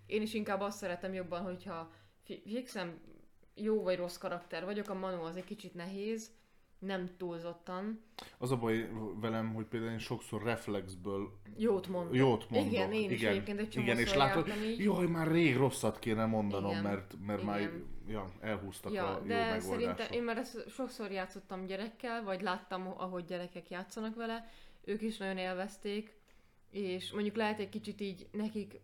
Én 0.07 0.23
is 0.23 0.35
inkább 0.35 0.61
azt 0.61 0.79
szeretem 0.79 1.15
jobban, 1.15 1.43
hogyha 1.43 1.91
fixem 2.23 3.01
jó 3.55 3.83
vagy 3.83 3.97
rossz 3.97 4.17
karakter 4.17 4.65
vagyok, 4.65 4.89
a 4.89 4.95
manual 4.95 5.27
az 5.27 5.37
egy 5.37 5.45
kicsit 5.45 5.75
nehéz, 5.75 6.31
nem 6.79 7.11
túlzottan. 7.17 8.01
Az 8.39 8.51
a 8.51 8.57
baj 8.57 8.89
velem, 9.21 9.55
hogy 9.55 9.65
például 9.65 9.93
én 9.93 9.99
sokszor 9.99 10.43
reflexből 10.43 11.31
Jót 11.57 11.89
mondok. 11.89 12.15
jót 12.15 12.51
mondok. 12.51 12.73
Igen, 12.73 12.93
én 12.93 13.11
is 13.11 13.19
igen, 13.21 13.31
egyébként 13.33 13.59
egy 13.61 13.77
igen, 13.77 13.99
és 13.99 14.15
látod, 14.15 14.49
így. 14.65 14.79
jaj, 14.79 15.07
már 15.07 15.31
rég 15.31 15.57
rosszat 15.57 15.99
kéne 15.99 16.27
mondanom, 16.27 16.71
Igen, 16.71 16.83
mert, 16.83 17.15
mert 17.27 17.43
már 17.43 17.61
igen. 17.61 17.85
ja, 18.09 18.33
elhúztak 18.41 18.93
Ja, 18.93 19.07
a 19.07 19.19
jó 19.21 19.27
de 19.27 19.35
megoldások. 19.35 19.63
szerintem 19.71 20.07
én 20.11 20.23
már 20.23 20.37
ezt 20.37 20.69
sokszor 20.71 21.11
játszottam 21.11 21.67
gyerekkel, 21.67 22.23
vagy 22.25 22.43
láttam, 22.43 22.95
ahogy 22.97 23.25
gyerekek 23.25 23.71
játszanak 23.71 24.15
vele, 24.15 24.51
ők 24.85 25.03
is 25.03 25.17
nagyon 25.17 25.37
élvezték, 25.39 26.15
és 26.71 27.13
mondjuk 27.13 27.37
lehet 27.37 27.59
egy 27.59 27.69
kicsit 27.69 28.01
így 28.01 28.27
nekik 28.33 28.81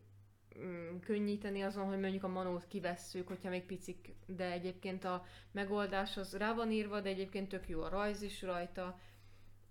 könnyíteni 1.00 1.62
azon, 1.62 1.86
hogy 1.86 2.00
mondjuk 2.00 2.24
a 2.24 2.28
manót 2.28 2.66
kivesszük, 2.66 3.28
hogyha 3.28 3.48
még 3.48 3.64
picik, 3.64 4.14
de 4.26 4.50
egyébként 4.50 5.04
a 5.04 5.24
megoldás 5.52 6.16
az 6.16 6.36
rá 6.36 6.54
van 6.54 6.70
írva, 6.70 7.00
de 7.00 7.08
egyébként 7.08 7.48
tök 7.48 7.68
jó 7.68 7.82
a 7.82 7.88
rajz 7.88 8.22
is 8.22 8.42
rajta. 8.42 8.98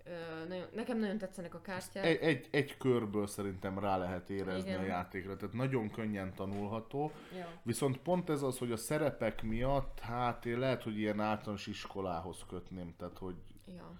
Ö, 0.03 0.47
nagyon, 0.47 0.67
nekem 0.73 0.99
nagyon 0.99 1.17
tetszenek 1.17 1.53
a 1.53 1.61
kártyák. 1.61 2.05
Egy, 2.05 2.17
egy, 2.21 2.47
egy 2.51 2.77
körből 2.77 3.27
szerintem 3.27 3.79
rá 3.79 3.97
lehet 3.97 4.29
érezni 4.29 4.69
Igen. 4.69 4.81
a 4.81 4.85
játékra, 4.85 5.37
tehát 5.37 5.53
nagyon 5.53 5.89
könnyen 5.89 6.33
tanulható. 6.33 7.11
Ja. 7.37 7.47
Viszont 7.63 7.97
pont 7.97 8.29
ez 8.29 8.41
az, 8.41 8.57
hogy 8.57 8.71
a 8.71 8.77
szerepek 8.77 9.41
miatt, 9.41 9.99
hát 9.99 10.45
én 10.45 10.59
lehet, 10.59 10.83
hogy 10.83 10.97
ilyen 10.97 11.19
általános 11.19 11.67
iskolához 11.67 12.45
kötném, 12.49 12.93
tehát 12.97 13.17
hogy 13.17 13.35
ja. 13.65 13.91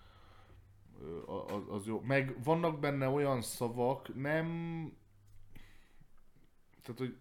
az, 1.26 1.64
az 1.70 1.86
jó. 1.88 2.00
Meg 2.00 2.44
vannak 2.44 2.80
benne 2.80 3.08
olyan 3.08 3.42
szavak, 3.42 4.16
nem... 4.16 5.00
Tehát, 6.82 7.00
hogy 7.00 7.16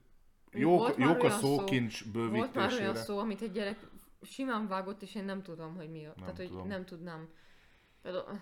jók, 0.52 0.94
jók 0.98 1.16
a 1.18 1.24
olyan 1.24 1.38
szó- 1.38 1.56
szókincs 1.58 2.04
Volt 2.12 2.30
már 2.30 2.32
olyan 2.32 2.50
bővítésére. 2.52 2.94
szó, 2.94 3.18
amit 3.18 3.40
egy 3.42 3.52
gyerek 3.52 3.78
simán 4.22 4.68
vágott, 4.68 5.02
és 5.02 5.14
én 5.14 5.24
nem 5.24 5.42
tudom, 5.42 5.76
hogy 5.76 5.90
mi 5.90 6.06
a. 6.06 6.12
Tehát, 6.18 6.36
hogy 6.36 6.48
tudom. 6.48 6.66
nem 6.68 6.84
tudnám. 6.84 7.28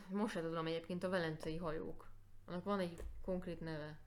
Most 0.08 0.32
sem 0.32 0.42
tudom 0.42 0.66
egyébként 0.66 1.04
a 1.04 1.08
velencei 1.08 1.56
hajók. 1.56 2.10
Annak 2.46 2.64
van 2.64 2.78
egy 2.78 3.02
konkrét 3.24 3.60
neve. 3.60 3.98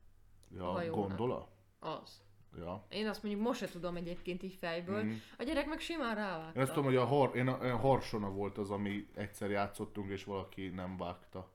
Ja, 0.55 0.63
hajónak. 0.65 1.07
gondola? 1.07 1.47
Az. 1.79 2.21
Ja. 2.57 2.85
Én 2.89 3.07
azt 3.07 3.23
mondjuk 3.23 3.43
most 3.45 3.59
se 3.59 3.67
tudom 3.69 3.95
egyébként 3.95 4.43
így 4.43 4.53
fejből. 4.53 5.03
Mhm. 5.03 5.13
A 5.37 5.43
gyerek 5.43 5.67
meg 5.67 5.79
simán 5.79 6.15
rávágta. 6.15 6.55
Én 6.55 6.61
azt 6.61 6.71
tudom, 6.73 6.85
hogy 6.85 6.95
a, 6.95 7.05
har, 7.05 7.35
én 7.35 7.47
a, 7.47 7.71
a 7.71 7.77
harsona 7.77 8.29
volt 8.29 8.57
az, 8.57 8.71
ami 8.71 9.07
egyszer 9.13 9.49
játszottunk, 9.49 10.09
és 10.09 10.23
valaki 10.23 10.67
nem 10.67 10.97
vágta. 10.97 11.51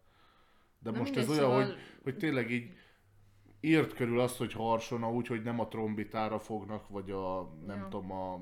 De 0.79 0.91
Na 0.91 0.99
most 0.99 1.17
ez 1.17 1.29
olyan, 1.29 1.41
szóval- 1.43 1.65
hogy, 1.65 1.77
hogy 2.03 2.17
tényleg 2.17 2.51
így 2.51 2.73
írt 3.61 3.93
körül 3.95 4.21
azt, 4.21 4.37
hogy 4.37 4.53
harsona, 4.53 5.13
úgy, 5.13 5.27
hogy 5.27 5.43
nem 5.43 5.61
a 5.61 5.69
trombitára 5.69 6.39
fognak, 6.39 6.89
vagy 6.89 7.11
a, 7.11 7.43
nem 7.67 7.79
Ja. 7.79 7.89
tudom, 7.89 8.11
a 8.13 8.41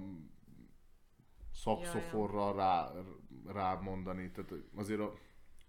szakszoforra 1.53 2.53
rá, 2.55 2.93
rá 3.47 3.75
mondani. 3.75 4.31
Tehát 4.31 4.53
azért 4.75 5.01
a, 5.01 5.15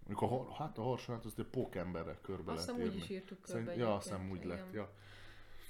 mondjuk 0.07 0.31
a, 0.31 0.53
hát 0.53 0.77
a 0.77 0.81
harsonát 0.81 1.25
azt 1.25 1.39
egy 1.39 1.45
pókemberre 1.45 2.19
körbe 2.21 2.51
Azt 2.51 2.69
hiszem 2.71 2.87
úgy 2.87 2.95
is 2.95 3.09
írtuk 3.09 3.41
körbe 3.41 3.61
Szerint, 3.61 3.81
ja, 3.81 3.95
azt 3.95 4.07
hiszem 4.07 4.29
úgy 4.29 4.35
igen. 4.43 4.47
lett, 4.47 4.73
ja. 4.73 4.93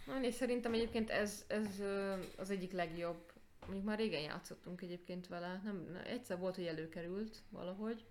Na, 0.06 0.22
és 0.24 0.34
szerintem 0.34 0.74
egyébként 0.74 1.10
ez, 1.10 1.46
ez 1.48 1.82
az 2.38 2.50
egyik 2.50 2.72
legjobb. 2.72 3.34
Mondjuk 3.66 3.86
már 3.86 3.98
régen 3.98 4.22
játszottunk 4.22 4.82
egyébként 4.82 5.28
vele. 5.28 5.62
Nem, 5.64 5.88
ne- 5.92 6.06
egyszer 6.06 6.40
volt, 6.40 6.56
hogy 6.56 6.66
előkerült 6.66 7.44
valahogy. 7.50 8.06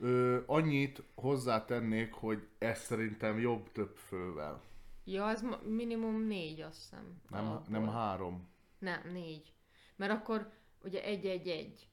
Ö, 0.00 0.40
annyit 0.46 1.02
hozzátennék, 1.14 2.12
hogy 2.12 2.46
ez 2.58 2.78
szerintem 2.78 3.38
jobb 3.38 3.72
több 3.72 3.96
fővel. 3.96 4.62
Ja, 5.04 5.32
ma- 5.42 5.60
minimum 5.68 6.22
négy, 6.26 6.60
azt 6.60 6.76
hiszem. 6.80 7.20
Nem, 7.30 7.46
alapból. 7.46 7.78
nem 7.78 7.88
három. 7.88 8.48
Nem, 8.78 9.00
négy. 9.12 9.52
Mert 9.96 10.12
akkor 10.12 10.50
ugye 10.84 11.04
egy-egy-egy. 11.04 11.88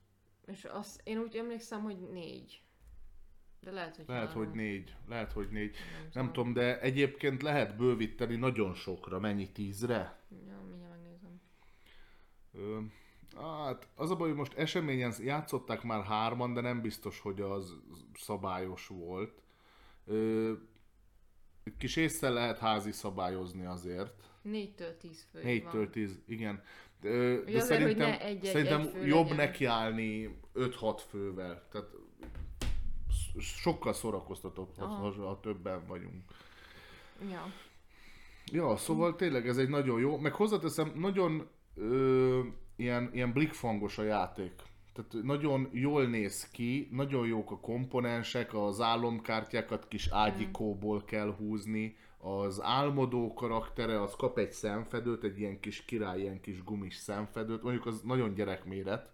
És 0.46 0.64
azt, 0.66 1.02
én 1.04 1.18
úgy 1.20 1.36
emlékszem, 1.36 1.82
hogy 1.82 1.98
négy. 2.12 2.62
De 3.62 3.72
lehet, 3.72 3.96
hogy 3.96 4.06
Lehet, 4.08 4.28
három. 4.28 4.44
hogy 4.46 4.54
négy. 4.56 4.96
Lehet, 5.08 5.32
hogy 5.32 5.50
négy. 5.50 5.76
Nem, 6.02 6.10
Nem 6.14 6.34
tudom, 6.34 6.54
de 6.54 6.80
egyébként 6.82 7.42
lehet 7.42 7.76
bővíteni 7.78 8.36
nagyon 8.36 8.74
sokra. 8.74 9.20
Mennyi? 9.20 9.52
Tízre? 9.52 10.20
Ja, 10.48 10.62
mindjárt 10.70 10.92
megnézem. 10.92 11.42
Ö, 12.54 12.80
hát 13.36 13.88
az 13.96 14.12
a 14.12 14.16
baj, 14.16 14.28
hogy 14.28 14.38
most 14.38 14.54
eseményen 14.54 15.14
játszották 15.20 15.84
már 15.84 16.04
hárman, 16.04 16.54
de 16.54 16.62
nem 16.62 16.82
biztos, 16.82 17.20
hogy 17.20 17.42
az 17.42 17.74
szabályos 18.14 18.88
volt. 18.88 19.42
Ö, 20.06 20.52
kis 21.78 21.96
észre 21.96 22.30
lehet 22.30 22.60
házi 22.60 22.92
szabályozni 22.92 23.66
azért. 23.66 24.14
Négytől 24.42 24.98
tíz 24.98 25.28
fő. 25.32 25.44
Négytől 25.44 25.90
tíz, 25.90 26.22
igen. 26.28 26.64
De, 27.02 27.10
de 27.10 27.42
azért, 27.46 27.66
szerintem, 27.66 27.88
hogy 27.88 27.98
ne 27.98 28.22
egy- 28.22 28.36
egy- 28.36 28.52
szerintem 28.52 28.82
egy 28.82 28.90
fő 28.90 29.06
jobb 29.06 29.30
legyen. 29.30 29.36
nekiállni 29.46 30.40
5-6 30.54 31.02
fővel. 31.10 31.68
Tehát 31.72 31.88
sokkal 33.40 33.94
szórakoztatóbb, 33.94 34.78
ha, 34.78 34.86
ha 35.12 35.40
többen 35.40 35.88
vagyunk. 35.88 36.24
Ja. 37.32 37.46
Ja, 38.52 38.78
szóval 38.78 39.16
tényleg 39.16 39.48
ez 39.48 39.58
egy 39.58 39.70
nagyon 39.70 40.00
jó, 40.00 40.18
meg 40.18 40.34
hozzáteszem, 40.34 40.92
nagyon 40.96 41.48
ö, 41.76 42.42
ilyen, 42.76 43.10
ilyen 43.14 43.34
blikfangos 43.34 43.98
a 43.98 44.04
játék. 44.04 44.54
Tehát 44.94 45.26
nagyon 45.26 45.70
jól 45.72 46.06
néz 46.06 46.50
ki, 46.50 46.88
nagyon 46.92 47.28
jók 47.28 47.52
a 47.52 47.60
komponensek, 47.60 48.54
az 48.54 48.82
álomkártyákat 48.82 49.88
kis 49.88 50.08
ágyikóból 50.08 51.04
kell 51.04 51.36
húzni, 51.36 51.96
az 52.18 52.62
álmodó 52.62 53.34
karaktere 53.34 54.02
az 54.02 54.16
kap 54.16 54.38
egy 54.38 54.52
szemfedőt, 54.52 55.24
egy 55.24 55.40
ilyen 55.40 55.60
kis 55.60 55.86
király, 55.86 56.20
ilyen 56.20 56.42
kis 56.42 56.64
gumis 56.64 56.96
szemfedőt, 56.96 57.64
mondjuk 57.64 57.86
az 57.86 58.02
nagyon 58.02 58.34
gyerekméret, 58.34 59.12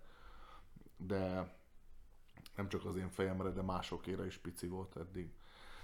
de 0.97 1.55
nem 2.55 2.69
csak 2.69 2.85
az 2.85 2.95
én 2.95 3.09
fejemre, 3.09 3.49
de 3.49 3.61
másokére 3.61 4.25
is 4.25 4.38
pici 4.38 4.67
volt 4.67 4.97
eddig. 4.97 5.29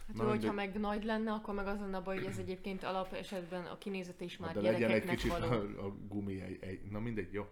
Hát 0.08 0.18
jó, 0.18 0.28
hogyha 0.28 0.54
meg 0.54 0.80
nagy 0.80 1.04
lenne, 1.04 1.32
akkor 1.32 1.54
meg 1.54 1.68
az 1.68 1.80
lenne 1.80 1.98
a 1.98 2.02
baj, 2.02 2.16
hogy 2.16 2.26
ez 2.26 2.38
egyébként 2.38 2.84
alap 2.84 3.14
esetben 3.14 3.66
a 3.66 3.78
kinézete 3.78 4.24
is 4.24 4.38
már 4.38 4.54
de 4.54 4.62
legyen 4.62 4.92
egy 4.92 5.04
kicsit 5.04 5.32
való. 5.32 5.48
a, 5.48 5.86
a 5.86 5.96
gumi 6.08 6.42
egy, 6.42 6.58
egy, 6.62 6.80
na 6.90 7.00
mindegy, 7.00 7.34
jó, 7.34 7.46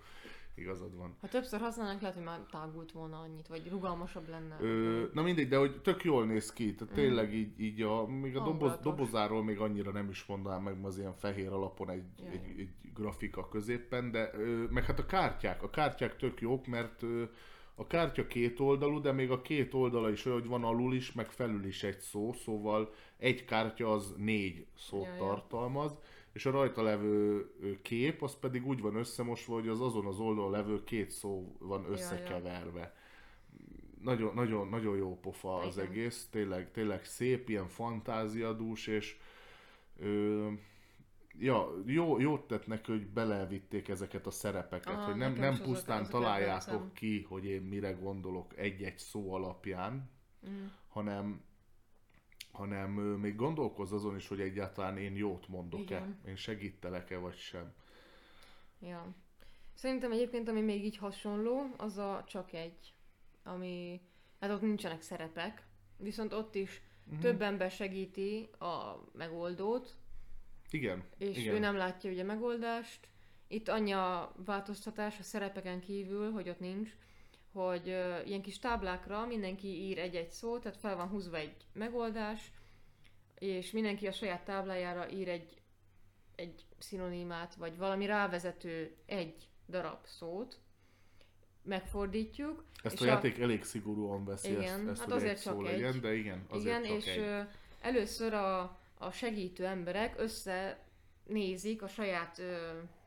igazad 0.55 0.95
van. 0.97 1.15
Ha 1.21 1.27
többször 1.27 1.59
használnánk, 1.59 2.01
lehet, 2.01 2.15
hogy 2.15 2.25
már 2.25 2.39
tágult 2.51 2.91
volna 2.91 3.19
annyit, 3.19 3.47
vagy 3.47 3.69
rugalmasabb 3.69 4.29
lenne. 4.29 4.57
Ö, 4.59 5.03
na 5.13 5.21
mindegy, 5.21 5.47
de 5.47 5.57
hogy 5.57 5.81
tök 5.81 6.03
jól 6.03 6.25
néz 6.25 6.53
ki, 6.53 6.75
tehát 6.75 6.93
tényleg 6.93 7.33
így, 7.33 7.59
így 7.59 7.81
a, 7.81 8.07
még 8.07 8.35
a 8.35 8.43
doboz, 8.43 8.77
dobozáról 8.81 9.43
még 9.43 9.59
annyira 9.59 9.91
nem 9.91 10.09
is 10.09 10.25
mondanám 10.25 10.63
meg, 10.63 10.73
mert 10.73 10.85
az 10.85 10.97
ilyen 10.97 11.15
fehér 11.15 11.51
alapon 11.51 11.89
egy, 11.89 12.03
egy, 12.31 12.59
egy 12.59 12.69
grafika 12.93 13.49
középen, 13.49 14.11
de 14.11 14.31
ö, 14.33 14.63
meg 14.69 14.83
hát 14.83 14.99
a 14.99 15.05
kártyák, 15.05 15.63
a 15.63 15.69
kártyák 15.69 16.15
tök 16.15 16.41
jók, 16.41 16.67
mert 16.67 17.01
ö, 17.03 17.23
a 17.75 17.87
kártya 17.87 18.27
két 18.27 18.59
oldalú, 18.59 19.01
de 19.01 19.11
még 19.11 19.31
a 19.31 19.41
két 19.41 19.73
oldala 19.73 20.09
is 20.09 20.25
olyan, 20.25 20.39
hogy 20.39 20.49
van 20.49 20.63
alul 20.63 20.93
is, 20.93 21.11
meg 21.11 21.31
felül 21.31 21.65
is 21.65 21.83
egy 21.83 21.99
szó, 21.99 22.33
szóval 22.33 22.93
egy 23.17 23.45
kártya 23.45 23.91
az 23.93 24.13
négy 24.17 24.65
szót 24.77 25.05
Ja, 25.05 25.11
ja. 25.11 25.17
tartalmaz, 25.17 25.97
és 26.33 26.45
a 26.45 26.51
rajta 26.51 26.81
levő 26.81 27.49
kép, 27.81 28.21
az 28.21 28.39
pedig 28.39 28.67
úgy 28.67 28.81
van 28.81 28.95
összemosva, 28.95 29.53
hogy 29.53 29.67
az 29.67 29.81
azon 29.81 30.05
az 30.05 30.19
oldalon 30.19 30.51
levő 30.51 30.83
két 30.83 31.09
szó 31.09 31.55
van 31.59 31.85
összekeverve. 31.89 32.95
Nagyon, 34.01 34.33
nagyon, 34.33 34.67
nagyon 34.67 34.97
jó 34.97 35.19
pofa 35.19 35.55
az 35.55 35.77
Igen. 35.77 35.89
egész, 35.89 36.27
tényleg, 36.31 36.71
tényleg 36.71 37.05
szép, 37.05 37.49
ilyen 37.49 37.67
fantáziadús, 37.67 38.87
és 38.87 39.17
ö, 39.99 40.47
ja, 41.39 41.73
jó, 41.85 42.19
jót 42.19 42.47
tett 42.47 42.67
neki, 42.67 42.91
hogy 42.91 43.07
belevitték 43.07 43.87
ezeket 43.87 44.25
a 44.25 44.31
szerepeket, 44.31 44.93
Aha, 44.93 45.05
hogy 45.05 45.15
nem, 45.15 45.33
nem 45.33 45.57
pusztán 45.61 45.99
azok 45.99 46.11
találjátok 46.11 46.93
ki, 46.93 47.21
hogy 47.21 47.45
én 47.45 47.61
mire 47.61 47.91
gondolok 47.91 48.57
egy-egy 48.57 48.97
szó 48.97 49.33
alapján, 49.33 50.09
Mm. 50.49 50.65
hanem 50.87 51.43
hanem 52.51 52.91
még 52.91 53.35
gondolkozz 53.35 53.91
azon 53.91 54.15
is, 54.15 54.27
hogy 54.27 54.39
egyáltalán 54.39 54.97
én 54.97 55.15
jót 55.15 55.47
mondok-e, 55.47 55.83
Igen. 55.83 56.19
én 56.27 56.35
segítelek-e 56.35 57.17
vagy 57.17 57.35
sem. 57.35 57.73
Ja. 58.79 59.13
Szerintem 59.73 60.11
egyébként, 60.11 60.49
ami 60.49 60.61
még 60.61 60.85
így 60.85 60.97
hasonló, 60.97 61.73
az 61.77 61.97
a 61.97 62.23
csak 62.27 62.53
egy, 62.53 62.93
ami, 63.43 64.01
hát 64.39 64.51
ott 64.51 64.61
nincsenek 64.61 65.01
szerepek, 65.01 65.65
viszont 65.97 66.33
ott 66.33 66.55
is 66.55 66.81
Mhm. 67.11 67.19
több 67.19 67.41
ember 67.41 67.71
segíti 67.71 68.49
a 68.59 68.95
megoldót, 69.13 69.95
Igen, 70.75 71.03
és 71.17 71.37
igen. 71.37 71.55
ő 71.55 71.59
nem 71.59 71.75
látja 71.75 72.11
ugye 72.11 72.21
a 72.21 72.25
megoldást. 72.25 73.07
Itt 73.47 73.67
annyi 73.67 73.91
a 73.91 74.33
változtatás 74.45 75.19
a 75.19 75.23
szerepeken 75.23 75.79
kívül, 75.79 76.31
hogy 76.31 76.49
ott 76.49 76.59
nincs, 76.59 76.89
hogy 77.51 77.89
ö, 77.89 78.21
ilyen 78.25 78.41
kis 78.41 78.59
táblákra 78.59 79.25
mindenki 79.25 79.67
ír 79.67 79.97
egy-egy 79.97 80.31
szót, 80.31 80.61
tehát 80.61 80.77
fel 80.77 80.95
van 80.95 81.07
húzva 81.07 81.37
egy 81.37 81.55
megoldás, 81.73 82.51
és 83.39 83.71
mindenki 83.71 84.07
a 84.07 84.11
saját 84.11 84.45
táblájára 84.45 85.09
ír 85.09 85.27
egy, 85.27 85.61
egy 86.35 86.65
szinonimát, 86.77 87.55
vagy 87.55 87.77
valami 87.77 88.05
rávezető 88.05 88.95
egy 89.05 89.47
darab 89.69 90.05
szót, 90.05 90.59
megfordítjuk. 91.63 92.63
Ezt 92.83 92.95
és 92.95 93.01
a 93.01 93.05
játék 93.05 93.39
elég 93.39 93.63
szigorúan 93.63 94.25
veszi 94.25 94.49
Igen, 94.49 94.63
ezt, 94.63 94.87
ezt 94.87 94.99
hát 94.99 95.11
azért 95.11 95.31
egy 95.31 95.37
szó 95.37 95.51
csak 95.51 95.61
legyen, 95.61 95.93
egy. 95.93 95.99
de 95.99 96.13
igen, 96.13 96.45
azért 96.49 96.65
Igen, 96.65 96.83
csak 96.83 97.05
és 97.05 97.07
egy. 97.07 97.47
először 97.81 98.33
a, 98.33 98.79
a 98.97 99.11
segítő 99.11 99.65
emberek 99.65 100.15
összenézik 100.17 101.81
a 101.81 101.87
saját 101.87 102.41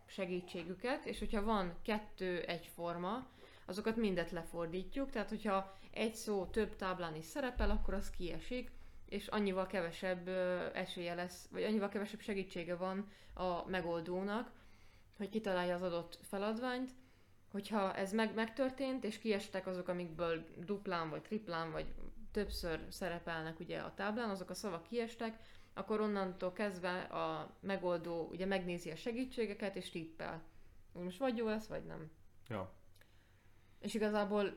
segítségüket, 0.06 1.05
és 1.05 1.19
hogyha 1.19 1.43
van 1.43 1.74
kettő 1.82 2.40
egyforma, 2.40 3.27
azokat 3.65 3.97
mindet 3.97 4.31
lefordítjuk, 4.31 5.10
tehát 5.10 5.28
hogyha 5.28 5.78
egy 5.90 6.15
szó 6.15 6.44
több 6.44 6.77
táblán 6.77 7.15
is 7.16 7.24
szerepel, 7.24 7.70
akkor 7.70 7.94
az 7.94 8.10
kiesik, 8.10 8.70
és 9.09 9.27
annyival 9.27 9.66
kevesebb 9.66 10.28
esélye 10.74 11.15
lesz, 11.15 11.48
vagy 11.51 11.62
annyival 11.62 11.89
kevesebb 11.89 12.20
segítsége 12.20 12.77
van 12.77 13.09
a 13.35 13.69
megoldónak, 13.69 14.51
hogy 15.16 15.28
kitalálja 15.28 15.74
az 15.74 15.82
adott 15.82 16.19
feladványt, 16.23 16.90
hogyha 17.51 17.94
ez 17.94 18.12
meg, 18.12 18.35
megtörtént, 18.35 19.05
és 19.05 19.19
kiestek 19.19 19.66
azok, 19.66 19.89
amikből 19.89 20.44
duplán, 20.65 21.10
vagy 21.10 21.23
triplán, 21.23 21.73
vagy 21.73 21.86
többször 22.32 22.81
szerepelnek 22.89 23.60
ugye 23.60 23.78
a 23.78 23.94
táblán, 23.94 24.31
azok 24.31 24.51
a 24.51 24.55
szavak 24.55 24.82
kiestek, 24.82 25.39
akkor 25.79 26.01
onnantól 26.01 26.53
kezdve 26.53 27.01
a 27.01 27.55
megoldó 27.61 28.29
ugye 28.31 28.47
megnézi 28.47 28.91
a 28.91 28.97
segítségeket, 28.97 29.77
és 29.77 29.91
tippel. 29.91 30.43
Most 30.93 31.19
vagy 31.19 31.37
jó 31.37 31.47
lesz, 31.49 31.67
vagy 31.67 31.85
nem. 31.85 32.11
Ja. 32.49 32.73
És 33.81 33.95
igazából 33.95 34.57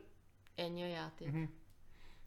ennyi 0.56 0.82
a 0.82 0.88
játék. 0.88 1.28
Uh-huh. 1.28 1.50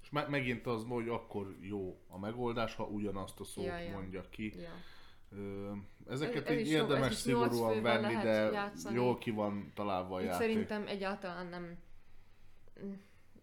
És 0.02 0.10
me- 0.10 0.28
megint 0.28 0.66
az, 0.66 0.84
hogy 0.88 1.08
akkor 1.08 1.56
jó 1.60 2.00
a 2.08 2.18
megoldás, 2.18 2.74
ha 2.74 2.84
ugyanazt 2.84 3.40
a 3.40 3.44
szót 3.44 3.64
Ja, 3.64 3.78
ja. 3.78 3.90
mondja 3.90 4.28
ki. 4.28 4.54
Ja. 4.60 4.70
Ezeket 6.08 6.48
Ez- 6.48 6.54
ez 6.54 6.60
így 6.60 6.68
érdemes 6.68 7.10
ez 7.10 7.18
szigorúan 7.18 7.82
venni, 7.82 8.14
de 8.22 8.50
játszani. 8.50 8.94
jól 8.94 9.18
ki 9.18 9.30
van 9.30 9.72
találva 9.74 10.14
a 10.16 10.20
Itt 10.20 10.26
játék. 10.26 10.48
szerintem 10.48 10.86
egyáltalán 10.86 11.46
nem 11.46 11.78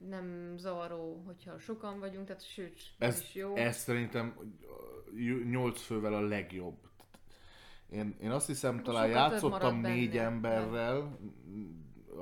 nem 0.10 0.54
zavaró, 0.58 1.24
hogyha 1.26 1.60
sokan 1.60 2.00
vagyunk, 2.00 2.26
tehát 2.26 2.48
sőt, 2.48 2.80
ez, 2.98 3.20
is 3.20 3.36
jó. 3.36 3.56
ez 3.56 3.78
szerintem 3.78 4.36
8 5.50 5.82
fővel 5.82 6.14
a 6.14 6.22
legjobb. 6.22 6.78
Én, 7.90 8.16
én 8.22 8.32
azt 8.32 8.48
hiszem, 8.48 8.84
talán 8.84 9.08
Sokkal 9.08 9.30
több 9.30 9.32
játszottam 9.32 9.80
négy 9.80 10.10
benne. 10.12 10.24
emberrel, 10.24 11.20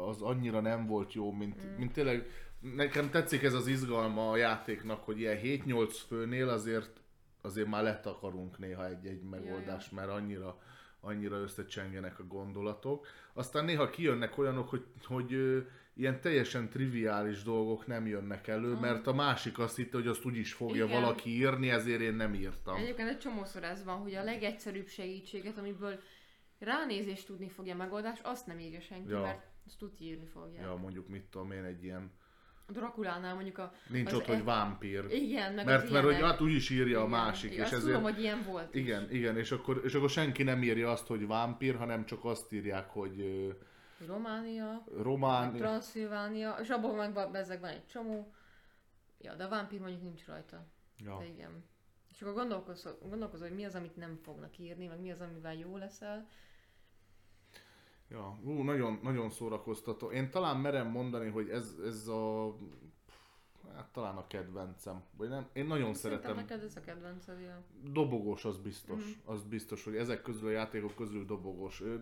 az 0.08 0.22
annyira 0.22 0.60
nem 0.60 0.86
volt 0.88 1.14
jó, 1.14 1.32
mint, 1.32 1.66
Mm. 1.66 1.76
mint 1.78 1.92
tényleg, 1.92 2.28
nekem 2.60 3.10
tetszik 3.10 3.44
ez 3.44 3.54
az 3.54 3.68
izgalma 3.68 4.30
a 4.30 4.38
játéknak, 4.38 5.04
hogy 5.04 5.20
ilyen 5.20 5.40
7-8 5.44 5.94
főnél 6.08 6.50
azért 6.50 7.02
azért 7.42 7.68
már 7.68 7.84
letakarunk 7.84 8.58
néha 8.58 8.88
egy-egy 8.88 9.22
megoldást, 9.22 9.92
mert 9.92 10.10
annyira, 10.10 10.60
annyira 11.00 11.36
összecsengenek 11.38 12.20
a 12.20 12.28
gondolatok. 12.28 13.08
Aztán 13.34 13.66
néha 13.66 13.90
kijönnek 13.90 14.38
olyanok, 14.38 14.70
hogy, 14.70 14.86
hogy 15.04 15.34
ilyen 16.00 16.22
teljesen 16.22 16.70
triviális 16.70 17.44
dolgok 17.44 17.88
nem 17.88 18.08
jönnek 18.08 18.48
elő, 18.48 18.74
Ah. 18.74 18.80
mert 18.82 19.08
a 19.08 19.14
másik 19.14 19.60
azt 19.60 19.76
hitte, 19.76 19.98
hogy 19.98 20.08
azt 20.08 20.26
úgyis 20.26 20.54
fogja 20.54 20.86
Igen. 20.86 21.02
valaki 21.02 21.30
írni, 21.30 21.70
ezért 21.70 22.02
én 22.02 22.14
nem 22.14 22.34
írtam. 22.34 22.76
Egyébként 22.76 23.10
egy 23.10 23.18
csomószor 23.20 23.64
ez 23.64 23.84
van, 23.84 23.98
hogy 23.98 24.14
a 24.14 24.24
legegyszerűbb 24.24 24.88
segítséget, 24.88 25.58
amiből 25.58 26.00
ránézést 26.60 27.26
tudni 27.26 27.50
fogja 27.50 27.74
a 27.74 27.78
megoldás, 27.78 28.20
azt 28.24 28.48
nem 28.48 28.60
írja 28.60 28.80
senki, 28.80 29.10
Ja. 29.12 29.22
mert 29.22 29.44
azt 29.66 29.78
tud 29.78 29.92
írni 30.00 30.26
fogja. 30.26 30.62
Ja, 30.62 30.76
mondjuk 30.76 31.08
mit 31.08 31.24
tudom 31.32 31.52
én, 31.52 31.64
egy 31.64 31.84
ilyen, 31.84 32.12
A 32.68 32.72
Drakulánál 32.72 33.34
mondjuk 33.34 33.58
a... 33.58 33.74
nincs 33.90 34.12
ott, 34.12 34.26
hogy 34.26 34.40
e- 34.40 34.44
vámpír. 34.44 35.06
Igen, 35.10 35.54
meg 35.54 35.66
Mert, 35.66 35.90
mert 35.90 36.06
hogy 36.06 36.22
hát 36.22 36.42
úgy 36.42 36.54
is 36.54 36.70
írja 36.70 36.98
a 37.02 37.08
Igen. 37.08 37.20
másik, 37.20 37.52
Igen, 37.52 37.66
és 37.66 37.72
ezért... 37.72 37.86
tudom, 37.86 38.02
hogy 38.02 38.20
ilyen 38.20 38.44
volt 38.44 38.76
is. 38.76 38.82
Igen, 38.82 39.12
igen, 39.12 39.38
és 39.38 39.52
akkor, 39.52 39.82
és 39.86 39.94
akkor 39.94 40.10
senki 40.10 40.44
nem 40.44 40.64
írja 40.64 40.92
azt, 40.92 41.08
hogy 41.08 41.28
vámpír, 41.28 41.76
hanem 41.76 42.06
csak 42.06 42.26
azt 42.26 42.54
írják, 42.54 42.90
hogy 42.90 43.24
Románia, 44.08 44.84
román, 44.98 45.54
Transzilvánia, 45.54 46.56
és 46.62 46.70
abban 46.70 46.96
meg 46.96 47.14
van, 47.14 47.32
bezzeg 47.32 47.60
van 47.60 47.70
egy 47.70 47.86
csomó. 47.86 48.34
Ja, 49.22 49.36
de 49.36 49.44
a 49.44 49.50
vámpír 49.50 49.80
mondjuk 49.80 50.02
nincs 50.02 50.26
rajta. 50.26 50.66
ja. 50.98 51.18
De 51.18 51.26
igen. 51.26 51.64
És 52.10 52.22
akkor 52.22 52.34
gondolkozol, 52.34 52.98
gondolkozol, 53.10 53.48
hogy 53.48 53.58
mi 53.58 53.64
az, 53.64 53.76
amit 53.76 53.96
nem 53.96 54.20
fognak 54.22 54.58
írni, 54.58 54.88
meg 54.88 55.00
mi 55.00 55.12
az, 55.12 55.22
amivel 55.22 55.56
jó 55.56 55.78
leszel. 55.78 56.28
Ja, 58.10 58.40
ú, 58.44 58.62
nagyon, 58.62 59.00
nagyon 59.04 59.30
szórakoztató. 59.30 60.12
Én 60.12 60.30
talán 60.30 60.58
merem 60.58 60.88
mondani, 60.88 61.30
hogy 61.30 61.50
ez, 61.50 61.76
ez 61.86 62.08
a... 62.08 62.56
Hát 63.80 63.88
talán 63.92 64.18
a 64.18 64.28
kedvencem. 64.28 65.04
Vagy 65.18 65.30
nem? 65.30 65.48
Én 65.54 65.66
nagyon 65.66 65.94
Szerintem 65.94 66.30
szeretem. 66.32 66.46
neked 66.58 66.64
ez 66.70 66.76
a 66.76 66.82
kedvenced, 66.82 67.42
ja. 67.42 67.64
Dobogós, 67.92 68.46
az 68.46 68.58
biztos. 68.58 69.04
Mhm. 69.04 69.32
Az 69.32 69.44
biztos, 69.44 69.84
hogy 69.84 69.96
ezek 69.96 70.22
közül 70.22 70.48
a 70.48 70.52
játékok 70.52 70.96
közül 70.96 71.26
dobogós. 71.26 71.82
Ö, 71.82 71.96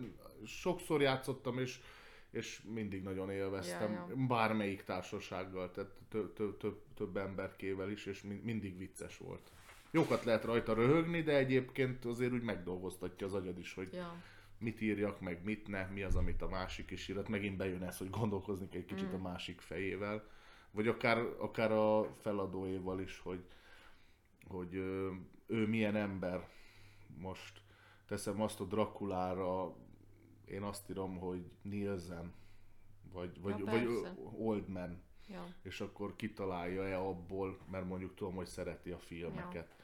Sokszor 0.46 1.00
játszottam, 1.00 1.58
és, 1.58 1.80
és 2.30 2.62
mindig 2.74 3.02
nagyon 3.02 3.30
élveztem. 3.30 3.92
Ja, 3.92 4.08
Bármelyik 4.28 4.82
társasággal, 4.84 5.70
tehát 5.70 5.90
több, 6.08 6.32
több, 6.32 6.56
több, 6.56 6.82
több 6.94 7.16
emberkével 7.16 7.90
is, 7.90 8.06
és 8.06 8.22
min- 8.22 8.44
mindig 8.44 8.78
vicces 8.78 9.18
volt. 9.18 9.52
Jókat 9.90 10.24
lehet 10.24 10.44
rajta 10.44 10.74
röhögni, 10.74 11.22
de 11.22 11.36
egyébként 11.36 12.04
azért 12.04 12.32
úgy 12.32 12.42
megdolgoztatja 12.42 13.26
az 13.26 13.34
agyad 13.34 13.58
is, 13.58 13.74
hogy 13.74 13.92
Ja. 13.92 14.14
mit 14.58 14.80
írjak, 14.80 15.20
meg 15.20 15.44
mit 15.44 15.68
ne, 15.68 15.84
mi 15.86 16.02
az, 16.02 16.16
amit 16.16 16.42
a 16.42 16.48
másik 16.48 16.90
is 16.90 17.08
írt. 17.08 17.28
Megint 17.28 17.56
bejön 17.56 17.82
ez, 17.82 17.98
hogy 17.98 18.10
gondolkozni 18.10 18.68
kell 18.68 18.80
egy 18.80 18.86
kicsit 18.86 19.10
Mm. 19.10 19.14
a 19.14 19.18
másik 19.18 19.60
fejével. 19.60 20.24
Vagy 20.70 20.88
akár, 20.88 21.18
akár 21.38 21.72
a 21.72 22.14
feladóéval 22.20 23.00
is, 23.00 23.18
hogy, 23.18 23.44
hogy 24.48 24.74
ő 25.46 25.66
milyen 25.66 25.96
ember. 25.96 26.48
Most 27.16 27.62
teszem 28.06 28.40
azt 28.40 28.60
a 28.60 28.64
Drakulára, 28.64 29.76
én 30.44 30.62
azt 30.62 30.90
írom, 30.90 31.18
hogy 31.18 31.50
Nielsen, 31.62 32.32
vagy, 33.12 33.40
vagy, 33.40 33.58
Ja, 33.58 33.64
vagy. 33.64 33.88
Oldman, 34.38 35.02
Ja. 35.28 35.54
és 35.62 35.80
akkor 35.80 36.16
kitalálja-e 36.16 36.98
abból, 36.98 37.58
mert 37.70 37.86
mondjuk 37.86 38.14
tudom, 38.14 38.34
hogy 38.34 38.46
szereti 38.46 38.90
a 38.90 38.98
filmeket. 38.98 39.76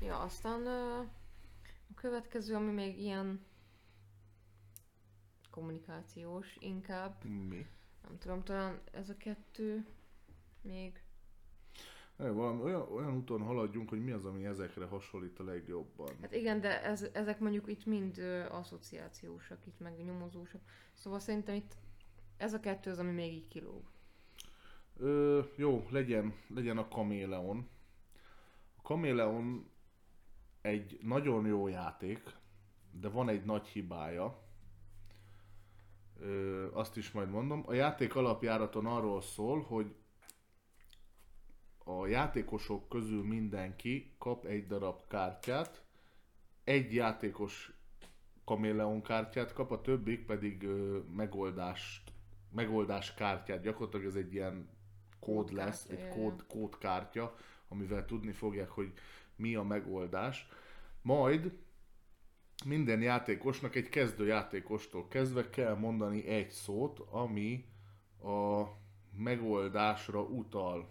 Ja, 0.00 0.18
aztán 0.18 0.66
ö, 0.66 0.98
a 1.90 1.94
következő, 1.94 2.54
ami 2.54 2.72
még 2.72 2.98
ilyen 2.98 3.44
kommunikációs 5.50 6.56
inkább, 6.60 7.24
Mi? 7.24 7.66
Nem 8.02 8.18
tudom, 8.18 8.42
talán 8.42 8.80
ez 8.92 9.08
a 9.08 9.16
kettő 9.16 9.86
még. 10.62 11.02
Ne, 12.16 12.30
valami 12.30 12.62
olyan, 12.62 12.92
olyan 12.92 13.16
úton 13.16 13.42
haladjunk, 13.42 13.88
hogy 13.88 14.04
mi 14.04 14.10
az, 14.10 14.24
ami 14.24 14.46
ezekre 14.46 14.84
hasonlít 14.84 15.38
a 15.38 15.44
legjobban. 15.44 16.16
Hát 16.20 16.34
igen, 16.34 16.60
de 16.60 16.82
ez, 16.82 17.08
ezek 17.12 17.38
mondjuk 17.38 17.68
itt 17.68 17.86
mind 17.86 18.18
ö, 18.18 18.44
asszociációsak, 18.50 19.58
itt 19.66 19.78
meg 19.78 20.04
nyomozósak. 20.04 20.60
Szóval 20.92 21.18
szerintem 21.18 21.54
itt 21.54 21.76
ez 22.36 22.52
a 22.52 22.60
kettő 22.60 22.90
az, 22.90 22.98
ami 22.98 23.10
még 23.10 23.32
így 23.32 23.48
kilóg. 23.48 23.82
Ö, 24.96 25.40
jó, 25.56 25.86
legyen, 25.90 26.34
legyen 26.48 26.78
a 26.78 26.88
Kaméleon. 26.88 27.68
A 28.76 28.82
Kaméleon 28.82 29.70
egy 30.60 30.98
nagyon 31.02 31.46
jó 31.46 31.68
játék, 31.68 32.22
de 32.90 33.08
van 33.08 33.28
egy 33.28 33.44
nagy 33.44 33.66
hibája. 33.66 34.38
Ö, 36.20 36.66
azt 36.72 36.96
is 36.96 37.10
majd 37.10 37.30
mondom. 37.30 37.62
A 37.66 37.72
játék 37.72 38.16
alapjáraton 38.16 38.86
arról 38.86 39.22
szól, 39.22 39.62
hogy 39.62 39.94
a 41.84 42.06
játékosok 42.06 42.88
közül 42.88 43.24
mindenki 43.24 44.14
kap 44.18 44.44
egy 44.44 44.66
darab 44.66 45.06
kártyát, 45.08 45.84
egy 46.64 46.94
játékos 46.94 47.72
kaméleon 48.44 49.02
kártyát 49.02 49.52
kap, 49.52 49.70
a 49.70 49.80
többik 49.80 50.26
pedig 50.26 50.62
ö, 50.62 50.98
megoldást, 51.16 52.12
megoldás 52.50 53.14
kártyát. 53.14 53.62
Gyakorlatilag 53.62 54.06
ez 54.06 54.14
egy 54.14 54.32
ilyen 54.32 54.68
kód 55.20 55.52
lesz, 55.52 55.88
egy 55.88 56.08
kód, 56.08 56.46
kódkártya, 56.46 57.36
amivel 57.68 58.04
tudni 58.04 58.32
fogják, 58.32 58.70
hogy 58.70 58.92
mi 59.36 59.54
a 59.54 59.62
megoldás. 59.62 60.48
Majd 61.02 61.52
minden 62.64 63.00
játékosnak 63.02 63.74
egy 63.74 63.88
kezdő 63.88 64.26
játékostól 64.26 65.08
kezdve 65.08 65.50
kell 65.50 65.74
mondani 65.74 66.26
egy 66.26 66.50
szót, 66.50 66.98
ami 67.10 67.64
a 68.22 68.62
megoldásra 69.16 70.20
utal. 70.22 70.88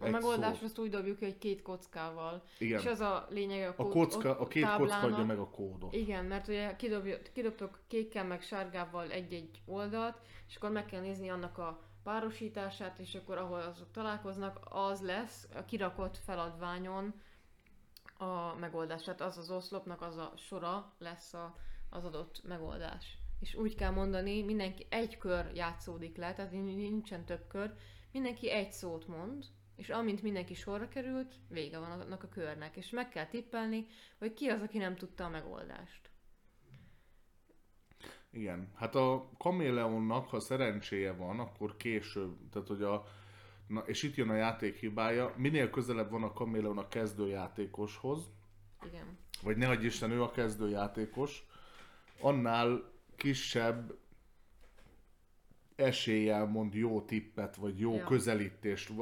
A 0.00 0.04
Egy 0.04 0.12
megoldás 0.12 0.54
szót. 0.56 0.62
azt 0.64 0.78
úgy 0.78 0.90
dobjuk, 0.90 1.18
hogy 1.18 1.38
két 1.38 1.62
kockával. 1.62 2.42
Igen. 2.58 2.80
És 2.80 2.86
az 2.86 3.00
a 3.00 3.26
lényeg 3.30 3.68
a, 3.68 3.68
A, 3.68 3.74
kód, 3.74 3.92
kocka, 3.92 4.30
ott 4.30 4.38
a 4.40 4.46
két 4.46 4.62
kocka 4.64 4.76
táblának- 4.86 5.12
adja 5.12 5.24
meg 5.24 5.38
a 5.38 5.48
kódot. 5.50 5.94
Igen, 5.94 6.24
mert 6.24 6.48
ugye 6.48 6.76
kidobj- 6.76 7.32
kidobtok 7.32 7.80
kékkel 7.86 8.24
meg 8.24 8.42
sárgával 8.42 9.10
egy-egy 9.10 9.60
oldalt, 9.66 10.20
és 10.48 10.56
akkor 10.56 10.70
meg 10.70 10.86
kell 10.86 11.00
nézni 11.00 11.28
annak 11.28 11.58
a 11.58 11.80
párosítását, 12.02 12.98
és 12.98 13.14
akkor 13.14 13.38
ahol 13.38 13.60
azok 13.60 13.90
találkoznak, 13.90 14.58
az 14.64 15.00
lesz 15.00 15.48
a 15.54 15.64
kirakott 15.64 16.16
feladványon 16.24 17.14
a 18.18 18.54
megoldás. 18.58 19.02
Tehát 19.02 19.20
az 19.20 19.38
az 19.38 19.50
oszlopnak 19.50 20.02
az 20.02 20.16
a 20.16 20.32
sora 20.36 20.92
lesz 20.98 21.34
a, 21.34 21.56
az 21.90 22.04
adott 22.04 22.42
megoldás. 22.44 23.18
És 23.40 23.54
úgy 23.54 23.74
kell 23.74 23.90
mondani, 23.90 24.42
mindenki 24.42 24.86
egy 24.88 25.18
kör 25.18 25.50
játszódik 25.54 26.16
le, 26.16 26.32
tehát 26.32 26.52
nincsen 26.52 27.24
több 27.24 27.46
kör, 27.46 27.74
mindenki 28.12 28.50
egy 28.50 28.72
szót 28.72 29.06
mond, 29.06 29.44
és 29.76 29.88
amint 29.88 30.22
mindenki 30.22 30.54
sorra 30.54 30.88
került, 30.88 31.34
vége 31.48 31.78
van 31.78 32.00
annak 32.00 32.22
a 32.22 32.28
körnek, 32.28 32.76
és 32.76 32.90
meg 32.90 33.08
kell 33.08 33.26
tippelni, 33.26 33.86
hogy 34.18 34.34
ki 34.34 34.48
az, 34.48 34.62
aki 34.62 34.78
nem 34.78 34.96
tudta 34.96 35.24
a 35.24 35.28
megoldást. 35.28 36.10
Igen, 38.30 38.72
hát 38.74 38.94
a 38.94 39.30
kaméleonnak, 39.38 40.28
ha 40.28 40.40
szerencséje 40.40 41.12
van, 41.12 41.40
akkor 41.40 41.76
később, 41.76 42.48
tehát 42.50 42.68
hogy 42.68 42.82
a, 42.82 43.04
na, 43.66 43.80
és 43.86 44.02
itt 44.02 44.14
jön 44.14 44.28
a 44.28 44.34
játék 44.34 44.76
hibája, 44.76 45.32
minél 45.36 45.70
közelebb 45.70 46.10
van 46.10 46.22
a 46.22 46.32
kaméleon 46.32 46.78
a 46.78 46.88
kezdőjátékoshoz, 46.88 48.30
Igen. 48.86 49.18
vagy 49.42 49.56
ne 49.56 49.68
adj 49.68 49.86
Isten, 49.86 50.10
ő 50.10 50.22
a 50.22 50.30
kezdőjátékos, 50.30 51.46
annál 52.20 52.92
kisebb 53.16 53.96
eséllyel 55.76 56.46
mond 56.46 56.74
jó 56.74 57.00
tippet, 57.02 57.56
vagy 57.56 57.78
jó 57.78 57.94
Ja. 57.94 58.04
közelítést. 58.04 58.92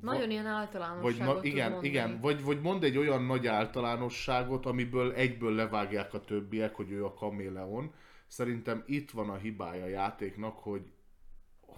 Nagyon 0.00 0.30
ilyen 0.30 0.44
Vagy 0.44 0.52
általánosságot 0.52 1.26
na, 1.26 1.34
tud 1.34 1.44
igen, 1.44 1.70
mondani. 1.70 1.88
igen, 1.88 2.20
vagy, 2.20 2.42
vagy 2.42 2.60
mond 2.60 2.84
egy 2.84 2.96
olyan 2.96 3.22
nagy 3.22 3.46
általánosságot, 3.46 4.66
amiből 4.66 5.12
egyből 5.12 5.54
levágják 5.54 6.14
a 6.14 6.20
többiek, 6.20 6.74
hogy 6.74 6.90
ő 6.90 7.04
a 7.04 7.14
kaméleon. 7.14 7.92
Szerintem 8.26 8.82
itt 8.86 9.10
van 9.10 9.30
a 9.30 9.36
hibája 9.36 9.84
a 9.84 9.88
játéknak, 9.88 10.58
hogy, 10.58 10.92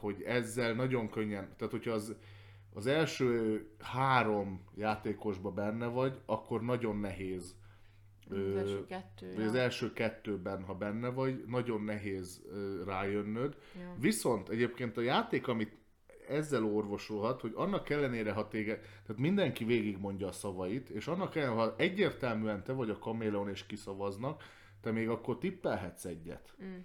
hogy 0.01 0.23
ezzel 0.23 0.75
nagyon 0.75 1.11
könnyen, 1.11 1.55
tehát 1.57 1.73
hogyha 1.73 1.93
az, 1.93 2.17
az 2.73 2.87
első 2.87 3.65
három 3.79 4.65
játékosba 4.75 5.51
benne 5.51 5.87
vagy, 5.87 6.21
akkor 6.27 6.63
nagyon 6.63 6.97
nehéz. 6.97 7.59
Az 8.31 8.57
első 8.57 8.87
kettő. 8.87 9.35
Vagy 9.35 9.45
az 9.45 9.55
első 9.55 9.93
kettőben, 9.93 10.63
ha 10.63 10.75
benne 10.75 11.09
vagy, 11.09 11.45
nagyon 11.47 11.83
nehéz 11.83 12.43
rájönnöd. 12.87 13.57
Ja. 13.81 13.97
Viszont 13.99 14.49
egyébként 14.49 14.97
a 14.97 15.01
játék, 15.01 15.49
amit 15.49 15.79
ezzel 16.29 16.65
orvosolhat, 16.65 17.41
hogy 17.41 17.53
annak 17.55 17.91
ellenére, 17.91 18.33
ha 18.33 18.49
téged, 18.49 18.81
tehát 18.81 19.23
mindenki 19.23 19.65
végigmondja 19.65 20.27
a 20.27 20.33
szavait, 20.33 20.89
és 20.89 21.07
annak 21.07 21.37
ellenére, 21.37 21.61
ha 21.61 21.75
egyértelműen 21.77 22.65
te 22.65 22.73
vagy 22.73 22.91
a 22.91 22.99
kaméleon 22.99 23.49
és 23.49 23.67
kiszavaznak, 23.67 24.43
te 24.81 24.91
még 24.91 25.09
akkor 25.09 25.39
tippelhetsz 25.39 26.05
egyet. 26.05 26.55
Mm. 26.63 26.79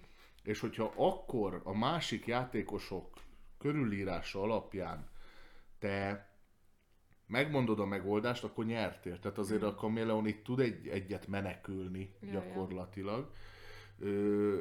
És 0.46 0.60
hogyha 0.60 0.92
akkor 0.96 1.60
a 1.64 1.76
másik 1.76 2.26
játékosok 2.26 3.14
körülírása 3.58 4.42
alapján 4.42 5.08
te 5.78 6.28
megmondod 7.26 7.80
a 7.80 7.84
megoldást, 7.84 8.44
akkor 8.44 8.64
nyertél. 8.64 9.18
Tehát 9.18 9.38
azért 9.38 9.62
a 9.62 9.74
kaméleon 9.74 10.26
itt 10.26 10.44
tud 10.44 10.60
egy, 10.60 10.88
egyet 10.88 11.26
menekülni 11.26 12.14
Ja, 12.20 12.30
gyakorlatilag. 12.30 13.30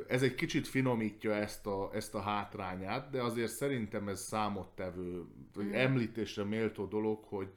Ez 0.07 0.23
egy 0.23 0.35
kicsit 0.35 0.67
finomítja 0.67 1.33
ezt 1.33 1.67
a, 1.67 1.89
ezt 1.93 2.15
a 2.15 2.19
hátrányát, 2.19 3.09
de 3.09 3.21
azért 3.21 3.51
szerintem 3.51 4.07
ez 4.07 4.21
számottevő, 4.21 5.25
vagy 5.53 5.71
említésre 5.73 6.43
méltó 6.43 6.85
dolog, 6.85 7.23
hogy, 7.23 7.53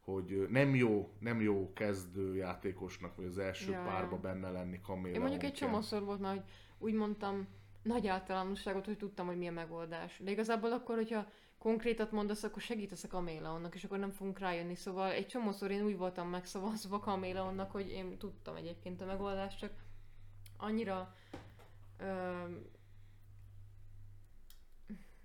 hogy 0.00 0.46
nem 0.50 0.74
jó, 0.74 1.12
nem 1.18 1.40
jó 1.40 1.72
kezdő 1.72 2.34
játékosnak, 2.34 3.16
vagy 3.16 3.26
az 3.26 3.38
első 3.38 3.70
Ja, 3.70 3.82
párba 3.84 4.18
benne 4.18 4.50
lenni 4.50 4.80
kaméleon. 4.80 5.14
Én 5.14 5.20
mondjuk 5.20 5.42
egy 5.42 5.52
csomószor 5.52 6.04
volt 6.04 6.20
már, 6.20 6.34
hogy 6.34 6.44
úgy 6.78 6.94
mondtam 6.94 7.46
nagy 7.86 8.06
általánosságot, 8.06 8.84
hogy 8.86 8.96
tudtam, 8.96 9.26
hogy 9.26 9.36
mi 9.38 9.48
a 9.48 9.52
megoldás. 9.52 10.18
De 10.24 10.30
igazából 10.30 10.72
akkor, 10.72 10.94
hogyha 10.96 11.26
konkrétat 11.58 12.12
mondasz, 12.12 12.42
akkor 12.42 12.62
segítesz 12.62 13.04
a 13.04 13.08
kaméleonnak, 13.08 13.74
és 13.74 13.84
akkor 13.84 13.98
nem 13.98 14.10
fogunk 14.10 14.38
rájönni. 14.38 14.74
Szóval 14.74 15.10
egy 15.12 15.26
csomószor 15.26 15.70
én 15.70 15.84
úgy 15.84 15.96
voltam 15.96 16.28
megszavazva 16.28 16.98
kaméleonnak, 16.98 17.70
hogy 17.70 17.88
én 17.90 18.18
tudtam 18.18 18.56
egyébként 18.56 19.00
a 19.00 19.04
megoldást, 19.06 19.58
csak 19.58 19.72
annyira... 20.56 21.14
Ö, 21.98 22.32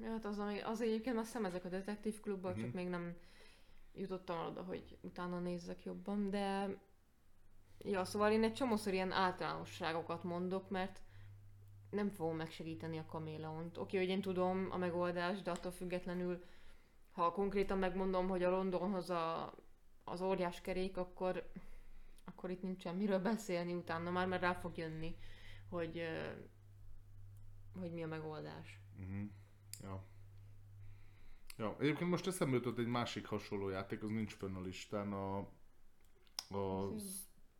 hát 0.04 0.26
az, 0.26 0.40
ami, 0.40 0.60
az 0.60 0.82
egyébként 0.82 1.16
már 1.16 1.26
szemezek 1.26 1.66
a 1.66 1.70
detektív 1.70 2.20
klubban, 2.20 2.56
csak 2.56 2.68
Mhm. 2.68 2.76
még 2.76 2.88
nem 2.88 3.16
jutottam 3.94 4.46
oda, 4.46 4.62
hogy 4.64 4.98
utána 5.02 5.40
nézzek 5.40 5.84
jobban, 5.84 6.30
de 6.30 6.76
Ja, 7.84 8.06
szóval 8.06 8.32
én 8.32 8.44
egy 8.44 8.54
csomószor 8.54 8.94
ilyen 8.94 9.12
általánosságokat 9.12 10.24
mondok, 10.24 10.70
mert 10.70 11.02
nem 11.92 12.10
fogom 12.10 12.36
megsegíteni 12.36 12.98
a 12.98 13.06
kaméleont. 13.06 13.78
Oké, 13.78 13.98
hogy 13.98 14.08
én 14.08 14.22
tudom 14.22 14.68
a 14.70 14.78
megoldást, 14.78 15.44
de 15.44 15.52
attól 15.52 15.72
függetlenül, 15.72 16.44
ha 17.12 17.32
konkrétan 17.32 17.78
megmondom, 17.78 18.28
hogy 18.28 18.44
a 18.44 18.50
Londonhoz 18.50 19.10
a, 19.10 19.54
az 20.04 20.22
óriás 20.22 20.62
kerék, 20.62 20.98
akkor, 20.98 21.52
akkor 22.26 22.50
itt 22.50 22.62
nincsen 22.62 22.96
miről 22.96 23.20
beszélni 23.20 23.74
utána 23.74 24.12
már, 24.12 24.28
mert 24.28 24.42
rá 24.42 24.54
fog 24.54 24.78
jönni, 24.78 25.16
hogy, 25.70 26.02
hogy 27.80 27.92
mi 27.92 28.04
a 28.04 28.08
megoldás. 28.08 28.80
Uh-huh. 29.00 29.30
Ja. 29.82 30.04
Ja, 31.58 31.76
egyébként 31.80 32.10
most 32.10 32.28
eszembe 32.28 32.56
jutott 32.56 32.78
egy 32.78 32.88
másik 32.88 33.26
hasonló 33.26 33.70
játék, 33.70 34.04
az 34.04 34.10
nincs 34.10 34.34
fönn 34.34 34.56
a 34.56 34.62
listán, 34.62 35.14
a, 35.14 35.38
a 36.58 36.94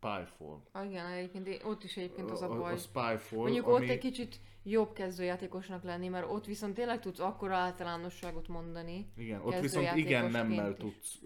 Spyfall. 0.02 0.60
Igen, 0.88 1.06
egyébként 1.06 1.46
én- 1.46 1.60
ott 1.64 1.84
is 1.84 1.96
egyébként 1.96 2.30
az 2.30 2.42
a 2.42 2.50
a, 2.52 2.58
baj. 2.58 2.72
a 2.72 2.76
Spyfall, 2.76 3.38
Mondjuk 3.42 3.66
ami... 3.66 3.74
ott 3.84 3.90
egy 3.90 3.98
kicsit 3.98 4.40
jobb 4.62 4.92
kezdőjátékosnak 4.92 5.82
lenni, 5.82 6.08
mert 6.08 6.30
ott 6.30 6.46
viszont 6.46 6.74
tényleg 6.74 7.00
tudsz 7.00 7.18
akkora 7.18 7.54
általánosságot 7.54 8.48
mondani. 8.48 9.06
Igen, 9.16 9.40
ott 9.40 9.60
viszont 9.60 9.96
igen 9.96 10.30
nemmel 10.30 10.76
tudsz. 10.76 11.18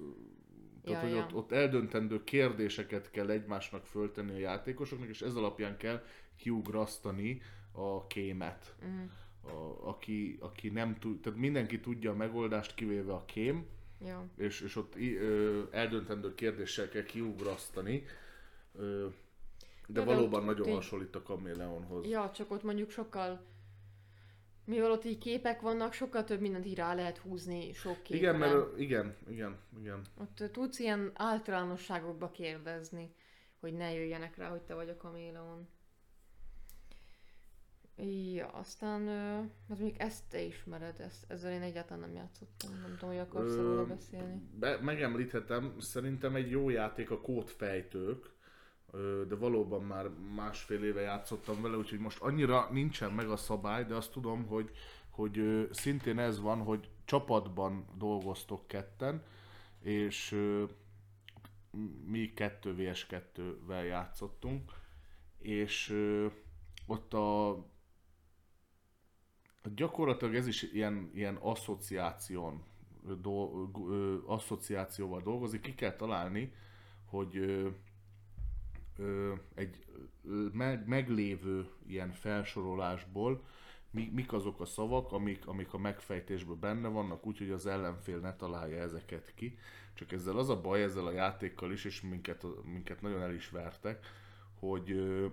Tehát, 0.85 1.03
Ja, 1.03 1.09
hogy 1.09 1.19
ja. 1.19 1.25
Ott, 1.25 1.35
ott 1.35 1.53
eldöntendő 1.53 2.25
kérdéseket 2.25 3.11
kell 3.11 3.31
egymásnak 3.31 3.87
föltenni 3.87 4.33
a 4.33 4.39
játékosoknak, 4.39 5.09
és 5.09 5.23
ez 5.23 5.35
alapján 5.35 5.77
kell 5.77 6.03
kiugrasztani 6.37 7.41
a 7.73 8.07
kémet. 8.07 8.75
Mhm. 8.83 9.55
A, 9.57 9.89
aki, 9.89 10.37
aki 10.41 10.69
nem 10.69 10.97
tud, 10.99 11.21
tehát 11.21 11.39
mindenki 11.39 11.81
tudja 11.81 12.11
a 12.11 12.15
megoldást, 12.15 12.75
kivéve 12.75 13.13
a 13.13 13.25
kém, 13.25 13.67
Ja. 14.05 14.29
és, 14.37 14.61
és 14.61 14.77
ott 14.77 14.97
ö, 14.97 15.63
eldöntendő 15.71 16.35
kérdéssel 16.35 16.89
kell 16.89 17.03
kiugrasztani. 17.05 18.05
Ö, 18.79 19.07
de 19.89 20.01
Ja, 20.01 20.05
de 20.07 20.15
valóban 20.15 20.41
ott- 20.41 20.47
nagyon 20.47 20.69
ott 20.69 20.75
hasonlít 20.75 21.15
a 21.17 21.23
kaméleonhoz. 21.23 22.07
ja, 22.09 22.31
csak 22.35 22.51
ott 22.51 22.63
mondjuk 22.63 22.91
sokkal 22.91 23.45
mivel 24.65 24.91
ott 24.91 25.05
így 25.05 25.19
képek 25.19 25.61
vannak, 25.61 25.93
sokkal 25.93 26.25
több 26.25 26.41
mindent 26.41 26.67
így 26.67 26.75
rá 26.75 26.95
lehet 26.95 27.19
húzni 27.19 27.73
sok 27.73 28.03
képre. 28.03 28.17
igen, 28.17 28.37
mert 28.37 28.79
igen, 28.79 29.17
igen, 29.29 29.59
igen. 29.79 30.01
Ott 30.21 30.43
tudsz 30.53 30.79
ilyen 30.79 31.11
általánosságokba 31.15 32.31
kérdezni, 32.31 33.15
hogy 33.61 33.73
ne 33.73 33.93
jöjjenek 33.93 34.37
rá, 34.37 34.49
hogy 34.49 34.63
te 34.63 34.75
vagy 34.75 34.89
a 34.89 34.97
kaméleon. 34.97 35.69
Ja, 38.35 38.47
aztán, 38.47 39.09
ö, 39.09 39.13
hát 39.69 39.79
mondjuk 39.79 40.01
ezt 40.01 40.25
te 40.29 40.41
ismered, 40.43 41.01
ezt, 41.01 41.25
ezzel 41.29 41.53
én 41.53 41.63
egyáltalán 41.63 42.01
nem 42.01 42.15
játszottam, 42.15 42.71
nem 42.81 42.91
tudom, 42.99 43.09
hogy 43.15 43.19
akarsz 43.25 43.55
róla 43.57 43.87
beszélni. 43.87 44.43
Be, 44.59 44.79
megemlíthetem, 44.81 45.75
szerintem 45.81 46.35
egy 46.35 46.51
jó 46.51 46.69
játék 46.69 47.11
a 47.11 47.21
kódfejtők, 47.21 48.35
de 49.29 49.35
valóban 49.35 49.83
már 49.83 50.11
másfél 50.35 50.85
éve 50.85 51.01
játszottam 51.01 51.63
vele, 51.63 51.77
úgyhogy 51.77 51.99
most 51.99 52.21
annyira 52.21 52.69
nincsen 52.73 53.13
meg 53.13 53.29
a 53.29 53.37
szabály, 53.37 53.85
de 53.85 53.95
azt 53.95 54.13
tudom, 54.13 54.47
hogy, 54.47 54.71
hogy 55.11 55.69
szintén 55.71 56.19
ez 56.19 56.41
van, 56.41 56.63
hogy 56.63 56.91
csapatban 57.05 57.87
dolgoztok 57.99 58.67
ketten, 58.67 59.23
és 59.83 60.37
mi 62.07 62.33
2 62.35 62.75
vs 62.75 63.07
2-vel 63.11 63.87
játszottunk, 63.87 64.73
és 65.39 65.97
ott 66.87 67.15
a 67.15 67.57
gyakorlatilag 69.75 70.35
ez 70.35 70.47
is 70.47 70.63
ilyen, 70.63 71.11
ilyen 71.15 71.37
asszociáción, 71.37 72.65
do, 73.21 73.67
asszociációval 74.27 75.23
dolgozik. 75.23 75.61
Ki 75.61 75.75
kell 75.75 75.97
találni, 75.97 76.53
hogy 77.05 77.67
egy 79.55 79.85
meglévő 80.87 81.69
ilyen 81.87 82.13
felsorolásból 82.13 83.43
mi, 83.97 84.11
mik 84.15 84.33
azok 84.33 84.61
a 84.61 84.65
szavak, 84.65 85.13
amik, 85.13 85.47
amik 85.47 85.73
a 85.73 85.79
megfejtésben 85.79 86.61
benne 86.61 86.89
vannak, 86.89 87.27
úgyhogy 87.27 87.51
az 87.51 87.67
ellenfél 87.67 88.19
ne 88.19 88.37
találja 88.37 88.83
ezeket 88.83 89.33
ki. 89.35 89.59
Csak 89.95 90.13
ezzel 90.13 90.39
az 90.39 90.49
a 90.49 90.61
baj, 90.61 90.83
ezzel 90.83 91.07
a 91.07 91.13
játékkal 91.13 91.73
is, 91.73 91.85
és 91.85 92.01
minket, 92.01 92.47
minket 92.65 93.01
nagyon 93.01 93.23
el 93.23 93.35
is 93.35 93.51
vertek, 93.51 94.07
hogy 94.59 94.91
ö, 94.91 95.27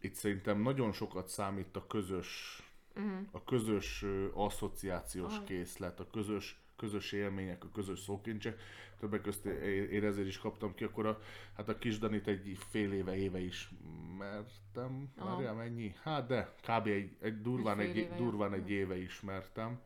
itt 0.00 0.14
szerintem 0.14 0.60
nagyon 0.60 0.92
sokat 0.92 1.28
számít 1.28 1.76
a 1.76 1.86
közös 1.86 2.58
Uh-huh. 2.96 3.28
a 3.30 3.44
közös 3.44 4.02
ö, 4.02 4.26
asszociációs 4.32 5.34
Aha. 5.34 5.44
készlet, 5.44 6.00
a 6.00 6.06
közös, 6.10 6.63
közös 6.84 7.12
élmények, 7.12 7.64
a 7.64 7.68
közös 7.68 7.98
szókincsek. 8.00 8.60
Többek 8.98 9.20
között 9.20 9.44
én 9.90 10.04
ezért 10.04 10.26
is 10.26 10.38
kaptam 10.38 10.74
ki, 10.74 10.84
akkor 10.84 11.06
a, 11.06 11.20
hát 11.56 11.68
a 11.68 11.78
kis 11.78 11.98
Danit 11.98 12.26
egy 12.26 12.56
fél 12.70 12.92
éve, 12.92 13.16
éve 13.16 13.40
ismertem. 13.40 15.12
Aha. 15.16 15.34
Várjál, 15.34 15.54
mennyi? 15.54 15.94
Hát 16.02 16.26
de, 16.26 16.54
kb. 16.60 16.86
egy, 16.86 17.16
egy 17.20 17.40
durván, 17.42 17.78
Egy 17.78 17.98
egy, 17.98 18.10
durván 18.16 18.52
egy 18.52 18.70
éve 18.70 18.96
ismertem. 18.96 19.80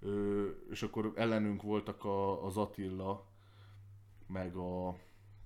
Ö, 0.00 0.48
és 0.70 0.82
akkor 0.82 1.12
ellenünk 1.14 1.62
voltak 1.62 2.04
a, 2.04 2.44
az 2.44 2.56
Attila, 2.56 3.26
meg 4.26 4.56
a, 4.56 4.96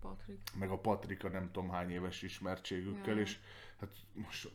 Patrik. 0.01 0.41
meg 0.59 0.71
a 0.71 0.79
Patrika 0.79 1.29
nem 1.29 1.51
tudom 1.53 1.71
hány 1.71 1.91
éves 1.91 2.23
ismertségükkel, 2.23 3.15
Ja. 3.15 3.21
és 3.21 3.39
hát 3.81 3.97
most, 4.13 4.51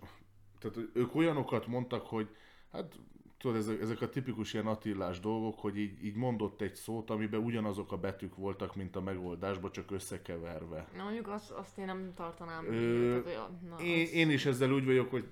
tehát 0.60 0.78
ők 0.94 1.16
olyanokat 1.16 1.68
mondtak, 1.68 2.06
hogy 2.06 2.36
hát 2.72 3.00
tudod, 3.48 3.62
ezek, 3.62 3.82
ezek 3.82 4.02
a 4.02 4.10
tipikus 4.10 4.54
ilyen 4.54 4.68
Attillás 4.68 5.20
dolgok, 5.20 5.60
hogy 5.60 5.78
így, 5.78 6.04
így 6.06 6.16
mondott 6.16 6.62
egy 6.62 6.76
szót, 6.76 7.10
amiben 7.10 7.40
ugyanazok 7.40 7.92
a 7.92 7.98
betűk 7.98 8.36
voltak, 8.36 8.76
mint 8.76 8.96
a 8.96 9.02
megoldásban, 9.02 9.72
csak 9.72 9.92
összekeverve. 9.92 10.88
Na 10.98 11.04
mondjuk 11.04 11.28
azt, 11.28 11.52
azt 11.52 11.78
én 11.78 11.86
nem 11.86 12.12
tartanám. 12.16 12.66
Ö, 12.66 13.20
tehát, 13.24 13.50
na, 13.70 13.84
Én, 13.84 14.04
az- 14.04 14.12
én 14.12 14.30
is 14.30 14.46
ezzel 14.46 14.72
úgy 14.72 14.86
vagyok, 14.86 15.10
hogy 15.10 15.28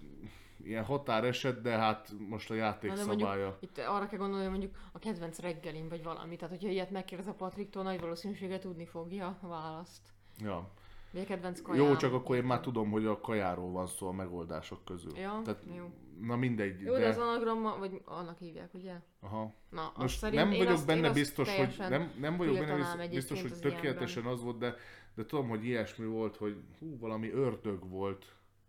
ilyen 0.63 0.83
határeset, 0.83 1.61
de 1.61 1.69
hát 1.71 2.13
most 2.29 2.51
a 2.51 2.53
játék 2.53 2.89
Na, 2.89 2.95
de 2.95 3.05
mondjuk 3.05 3.29
szabálya. 3.29 3.57
Itt 3.59 3.77
arra 3.77 4.07
kell 4.07 4.19
gondolni, 4.19 4.41
hogy 4.43 4.51
mondjuk 4.51 4.75
a 4.91 4.99
kedvenc 4.99 5.39
reggelim, 5.39 5.89
vagy 5.89 6.03
valami. 6.03 6.35
Tehát, 6.35 6.53
hogyha 6.53 6.69
ilyet 6.69 6.91
megkérdez 6.91 7.27
a 7.27 7.33
Patriktól, 7.33 7.83
nagy 7.83 7.99
valószínűséggel 7.99 8.59
tudni 8.59 8.85
fogja 8.85 9.37
a 9.41 9.47
választ. 9.47 10.01
Ja. 10.37 10.69
Vagy 11.11 11.21
a 11.21 11.25
kedvenc 11.25 11.61
kajám. 11.61 11.85
Jó, 11.85 11.95
csak 11.95 12.13
akkor 12.13 12.35
én 12.35 12.43
már 12.43 12.59
tudom, 12.59 12.91
hogy 12.91 13.05
a 13.05 13.19
kajáról 13.19 13.71
van 13.71 13.87
szó 13.87 14.07
a 14.07 14.11
megoldások 14.11 14.85
közül. 14.85 15.17
Ja, 15.17 15.41
Tehát, 15.43 15.63
jó. 15.75 15.91
Na 16.21 16.35
mindegy, 16.35 16.81
Jó, 16.81 16.93
de, 16.93 16.99
de... 16.99 17.07
az 17.07 17.17
anagramma, 17.17 17.77
vagy 17.77 18.01
annak 18.05 18.37
hívják, 18.37 18.73
ugye? 18.73 18.93
Aha. 19.19 19.53
Na, 19.69 19.91
Most 19.97 20.31
nem 20.31 20.49
vagyok 20.49 20.67
azt, 20.67 20.85
benne 20.85 21.11
biztos, 21.11 21.55
hogy 21.55 21.75
nem, 21.77 22.11
nem 22.19 22.37
vagyok 22.37 22.57
benne 22.57 23.07
biztos, 23.07 23.41
hogy 23.41 23.53
tökéletesen 23.53 24.25
az 24.25 24.43
volt, 24.43 24.57
de, 24.57 24.75
de 25.15 25.25
tudom, 25.25 25.49
hogy 25.49 25.65
ilyesmi 25.65 26.05
volt, 26.05 26.37
hogy 26.37 26.55
hú, 26.79 26.97
valami 26.99 27.31
ördög 27.31 27.89
volt. 27.89 28.25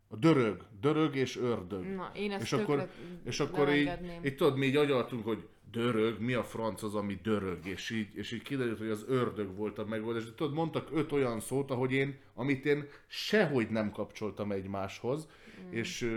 A 0.08 0.16
dörög, 0.16 0.64
dörög 0.80 1.14
és 1.14 1.36
ördög. 1.36 1.84
Na, 1.84 2.10
én 2.14 2.32
ezt 2.32 2.42
és 2.42 2.52
akkor, 2.52 2.90
és 3.24 3.40
akkor 3.40 3.74
így, 3.74 3.90
így 4.24 4.36
tudod, 4.36 4.56
mi 4.56 4.66
így 4.66 4.76
agyaltunk, 4.76 5.24
hogy 5.24 5.48
dörög, 5.70 6.20
mi 6.20 6.32
a 6.34 6.44
franc 6.44 6.82
az, 6.82 6.94
ami 6.94 7.18
dörög, 7.22 7.66
és 7.66 7.90
így, 7.90 8.08
és 8.14 8.32
így 8.32 8.42
kiderült, 8.42 8.78
hogy 8.78 8.90
az 8.90 9.04
ördög 9.08 9.56
volt 9.56 9.78
a 9.78 9.84
megoldás. 9.84 10.24
De 10.24 10.34
tudod, 10.34 10.54
mondtak 10.54 10.88
öt 10.92 11.12
olyan 11.12 11.40
szót, 11.40 11.70
ahogy 11.70 11.92
én, 11.92 12.18
amit 12.34 12.64
én 12.64 12.88
sehogy 13.06 13.68
nem 13.68 13.90
kapcsoltam 13.90 14.52
egymáshoz, 14.52 15.28
mm. 15.60 15.72
és, 15.72 16.10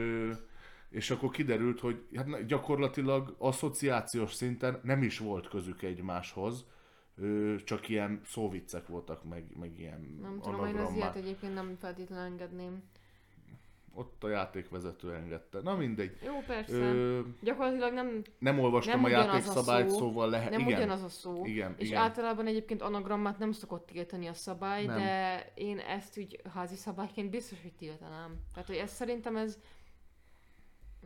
és 0.90 1.10
akkor 1.10 1.30
kiderült, 1.30 1.80
hogy 1.80 2.06
hát 2.16 2.46
gyakorlatilag 2.46 3.36
asszociációs 3.38 4.34
szinten 4.34 4.80
nem 4.84 5.04
is 5.04 5.18
volt 5.18 5.48
közük 5.48 5.82
egymáshoz, 5.82 6.66
csak 7.64 7.90
ilyen 7.90 8.22
szóviccek 8.26 8.88
voltak, 8.88 9.24
meg, 9.24 9.46
meg 9.60 9.80
ilyen 9.80 10.20
Nem 10.22 10.40
tudom, 10.42 10.66
én 10.66 10.76
az 10.76 10.94
ilyet 10.94 11.16
egyébként 11.16 11.54
nem 11.54 11.76
feltétlenül 11.80 12.26
engedném. 12.26 12.84
Ott 13.94 14.24
a 14.24 14.30
játékvezető 14.30 15.14
engedte. 15.14 15.60
Na 15.62 15.76
mindegy. 15.76 16.18
Jó, 16.26 16.40
persze. 16.48 16.74
Ö, 16.74 17.22
Gyakorlatilag 17.42 17.94
nem, 17.94 18.22
nem 18.40 18.60
olvastam 18.60 19.02
Nem 19.02 19.04
a 19.04 19.08
a 19.08 19.10
játékszabályt, 19.10 19.90
szó, 19.90 19.98
szóval 19.98 20.30
lehet. 20.30 20.50
nem 20.50 20.60
igen. 20.60 20.78
ugyanaz 20.78 21.04
a 21.04 21.10
szó. 21.10 21.46
Igen, 21.46 21.76
és 21.78 21.88
igen. 21.88 22.02
általában 22.02 22.48
egyébként 22.48 22.82
anagrammát 22.82 23.40
nem 23.40 23.52
szokott 23.52 23.86
tiltani 23.86 24.28
a 24.28 24.34
szabály, 24.34 24.86
Nem. 24.86 24.98
de 24.98 25.46
én 25.56 25.80
ezt 25.80 26.18
úgy 26.18 26.42
házi 26.54 26.76
szabályként 26.76 27.30
biztos, 27.30 27.62
hogy 27.62 27.74
tiltanám. 27.74 28.36
Tehát, 28.54 28.68
hogy 28.68 28.78
ez 28.78 28.92
szerintem 28.92 29.36
ez... 29.36 29.60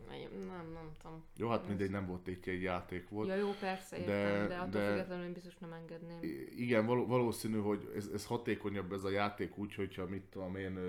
Nem, 0.07 0.45
nem, 0.47 0.71
nem 0.73 0.91
tudom. 1.01 1.23
Jó, 1.37 1.49
hát 1.49 1.67
mindegy, 1.67 1.89
nem 1.89 2.05
volt 2.05 2.21
tétje, 2.23 2.53
egy 2.53 2.61
játék 2.61 3.09
volt. 3.09 3.27
Ja, 3.27 3.35
jó, 3.35 3.51
persze, 3.59 3.97
értem, 3.97 4.13
de, 4.15 4.47
de 4.47 4.55
attól 4.55 4.69
de- 4.71 4.87
függetlenül 4.89 5.25
én 5.25 5.33
biztos 5.33 5.57
nem 5.57 5.73
engedném. 5.73 6.19
Igen, 6.55 6.85
való, 6.85 7.05
valószínű, 7.05 7.57
hogy 7.57 7.91
ez, 7.95 8.09
ez 8.13 8.25
hatékonyabb 8.25 8.93
ez 8.93 9.03
a 9.03 9.09
játék 9.09 9.57
úgy, 9.57 9.75
hogyha 9.75 10.05
mit 10.07 10.21
tudom 10.23 10.55
én, 10.55 10.79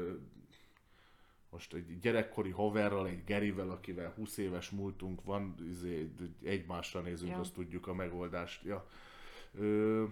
most 1.51 1.75
egy 1.75 1.99
gyerekkori 1.99 2.51
haverral, 2.51 3.07
egy 3.09 3.25
Gerivel, 3.25 3.71
akivel 3.71 4.13
20 4.17 4.37
éves 4.37 4.71
múltunk 4.71 5.25
van, 5.25 5.55
izé, 5.71 6.11
egymásra 6.45 7.01
nézünk, 7.01 7.31
Ja. 7.31 7.39
azt 7.39 7.55
tudjuk 7.55 7.87
a 7.87 7.95
megoldást. 7.95 8.65
Ja. 8.65 8.89
Ö, 9.59 10.05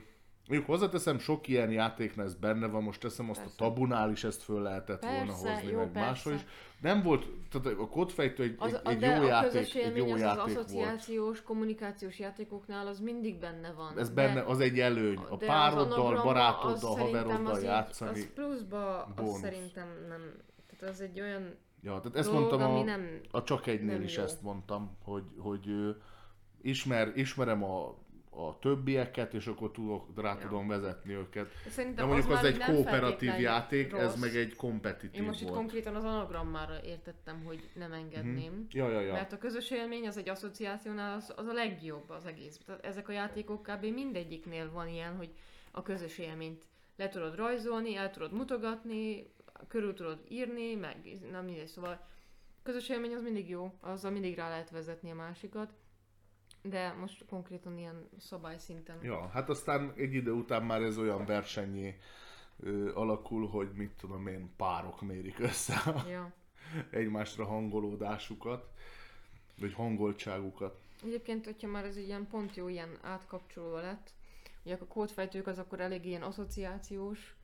Mondjuk 0.48 0.70
hozzáteszem, 0.70 1.18
sok 1.18 1.48
ilyen 1.48 1.70
játéknál 1.70 2.26
ez 2.26 2.34
benne 2.34 2.66
van, 2.66 2.82
most 2.82 3.00
teszem 3.00 3.30
azt 3.30 3.40
Persze. 3.40 3.54
a 3.58 3.64
tabunál 3.64 4.10
is 4.10 4.24
ezt 4.24 4.42
föl 4.42 4.62
lehetett 4.62 5.02
volna 5.04 5.24
Persze, 5.24 5.52
hozni, 5.52 5.70
jó, 5.70 5.78
meg 5.78 5.92
máshol 5.92 6.32
is. 6.32 6.40
persze. 6.40 6.54
Nem 6.80 7.02
volt, 7.02 7.26
tehát 7.50 7.78
a 7.78 7.88
kodfejtő 7.88 8.42
egy, 8.42 8.54
Az, 8.58 8.80
egy, 8.84 9.04
a, 9.04 9.16
jó 9.16 9.22
a 9.22 9.26
játék, 9.26 9.74
egy 9.74 9.96
jó 9.96 10.04
az, 10.04 10.12
az 10.12 10.20
játék 10.20 10.36
volt. 10.44 10.56
asszociációs, 10.56 11.42
kommunikációs 11.42 12.18
játékoknál 12.18 12.86
az 12.86 13.00
mindig 13.00 13.38
benne 13.38 13.72
van. 13.72 13.98
Ez 13.98 14.10
benne, 14.10 14.42
az 14.42 14.60
egy 14.60 14.78
előny. 14.80 15.16
A 15.16 15.36
de 15.36 15.44
az 15.44 15.46
pároddal, 15.46 16.16
az 16.16 16.22
barátoddal, 16.22 16.96
haveroddal 16.96 17.46
az 17.52 17.62
játszani. 17.62 18.20
Az 18.20 18.28
pluszba, 18.34 19.04
az 19.04 19.12
bónusz. 19.16 19.40
szerintem 19.40 19.88
nem... 20.08 20.20
Tehát 20.66 20.94
az 20.94 21.00
egy 21.00 21.20
olyan 21.20 21.54
Ja, 21.84 22.00
tehát 22.00 22.16
ezt 22.16 22.30
dolog, 22.32 22.50
mondtam 22.50 22.74
a, 22.74 22.82
nem... 22.82 23.20
a 23.30 23.42
csak 23.42 23.66
egynél 23.66 24.02
is 24.02 24.16
jó. 24.16 24.22
ezt 24.22 24.42
mondtam, 24.42 24.96
hogy, 25.04 25.24
hogy 25.38 25.66
ismer, 26.62 27.12
ismerem 27.14 27.64
a, 27.64 27.94
a 28.34 28.58
többieket, 28.58 29.34
és 29.34 29.46
akkor 29.46 29.70
tudok, 29.70 30.06
rá 30.20 30.32
Ja. 30.34 30.38
tudom 30.38 30.68
vezetni 30.68 31.12
őket. 31.12 31.48
De 31.64 31.70
Szerintem 31.70 32.06
mondjuk 32.06 32.30
az, 32.30 32.34
már 32.34 32.44
egy 32.44 32.58
kooperatív 32.58 33.38
játék, 33.40 33.92
ez 33.92 34.00
rossz. 34.00 34.20
meg 34.20 34.36
egy 34.36 34.56
kompetitív 34.56 35.20
Én 35.20 35.26
most 35.26 35.40
itt 35.40 35.46
volt. 35.46 35.58
konkrétan 35.58 35.94
az 35.94 36.04
anagrammára 36.04 36.82
értettem, 36.84 37.44
hogy 37.44 37.68
nem 37.74 37.92
engedném. 37.92 38.66
Ja, 38.70 38.88
ja, 38.90 39.00
ja. 39.00 39.12
Mert 39.12 39.32
a 39.32 39.38
közös 39.38 39.70
élmény 39.70 40.06
az 40.06 40.16
egy 40.16 40.28
asszociációnál 40.28 41.16
az, 41.16 41.32
az 41.36 41.46
a 41.46 41.52
legjobb 41.52 42.10
az 42.10 42.26
egész. 42.26 42.58
Tehát 42.66 42.84
ezek 42.84 43.08
a 43.08 43.12
játékok 43.12 43.62
kb. 43.62 43.84
mindegyiknél 43.84 44.70
van 44.72 44.88
ilyen, 44.88 45.16
hogy 45.16 45.30
a 45.70 45.82
közös 45.82 46.18
élményt 46.18 46.64
le 46.96 47.08
tudod 47.08 47.34
rajzolni, 47.36 47.96
el 47.96 48.10
tudod 48.10 48.32
mutogatni, 48.32 49.30
körül 49.68 49.94
tudod 49.94 50.24
írni, 50.28 50.74
meg 50.74 51.18
nem 51.30 51.44
mindegy, 51.44 51.66
szóval 51.66 52.06
közös 52.62 52.88
élmény 52.88 53.14
az 53.14 53.22
mindig 53.22 53.48
jó, 53.48 53.72
azzal 53.80 54.10
mindig 54.10 54.36
rá 54.36 54.48
lehet 54.48 54.70
vezetni 54.70 55.10
a 55.10 55.14
másikat. 55.14 55.72
De 56.62 56.92
most 56.92 57.24
konkrétan 57.28 57.78
ilyen 57.78 58.08
szabályszinten. 58.18 58.98
Ja, 59.02 59.26
hát 59.28 59.48
aztán 59.48 59.92
egy 59.96 60.14
idő 60.14 60.32
után 60.32 60.62
már 60.62 60.82
ez 60.82 60.98
olyan 60.98 61.24
versenyé 61.24 61.98
ö, 62.60 62.94
alakul, 62.94 63.48
hogy 63.48 63.72
mit 63.74 63.90
tudom 63.90 64.26
én, 64.26 64.50
párok 64.56 65.00
mérik 65.00 65.38
össze 65.38 65.74
a 65.74 66.08
Ja. 66.08 66.32
egymásra 66.90 67.44
hangolódásukat, 67.44 68.70
vagy 69.58 69.72
hangoltságukat. 69.72 70.80
Egyébként, 71.04 71.44
hogyha 71.44 71.68
már 71.68 71.84
ez 71.84 71.96
ilyen 71.96 72.26
pont 72.26 72.56
jó, 72.56 72.68
ilyen 72.68 72.98
átkapcsoló 73.02 73.74
lett, 73.74 74.12
ugye 74.64 74.76
a 74.80 74.86
kódfejtők 74.86 75.46
az 75.46 75.58
akkor 75.58 75.80
elég 75.80 76.06
ilyen 76.06 76.22
asszociációs 76.22 77.34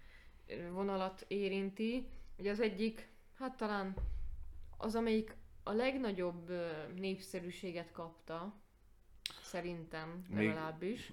vonalat 0.70 1.24
érinti. 1.28 2.06
Ugye 2.38 2.50
az 2.50 2.60
egyik, 2.60 3.08
hát 3.38 3.56
talán 3.56 3.94
az, 4.76 4.94
amelyik 4.94 5.36
a 5.62 5.72
legnagyobb 5.72 6.52
népszerűséget 6.94 7.92
kapta, 7.92 8.54
szerintem 9.42 10.24
Még- 10.28 10.46
legalábbis, 10.48 11.12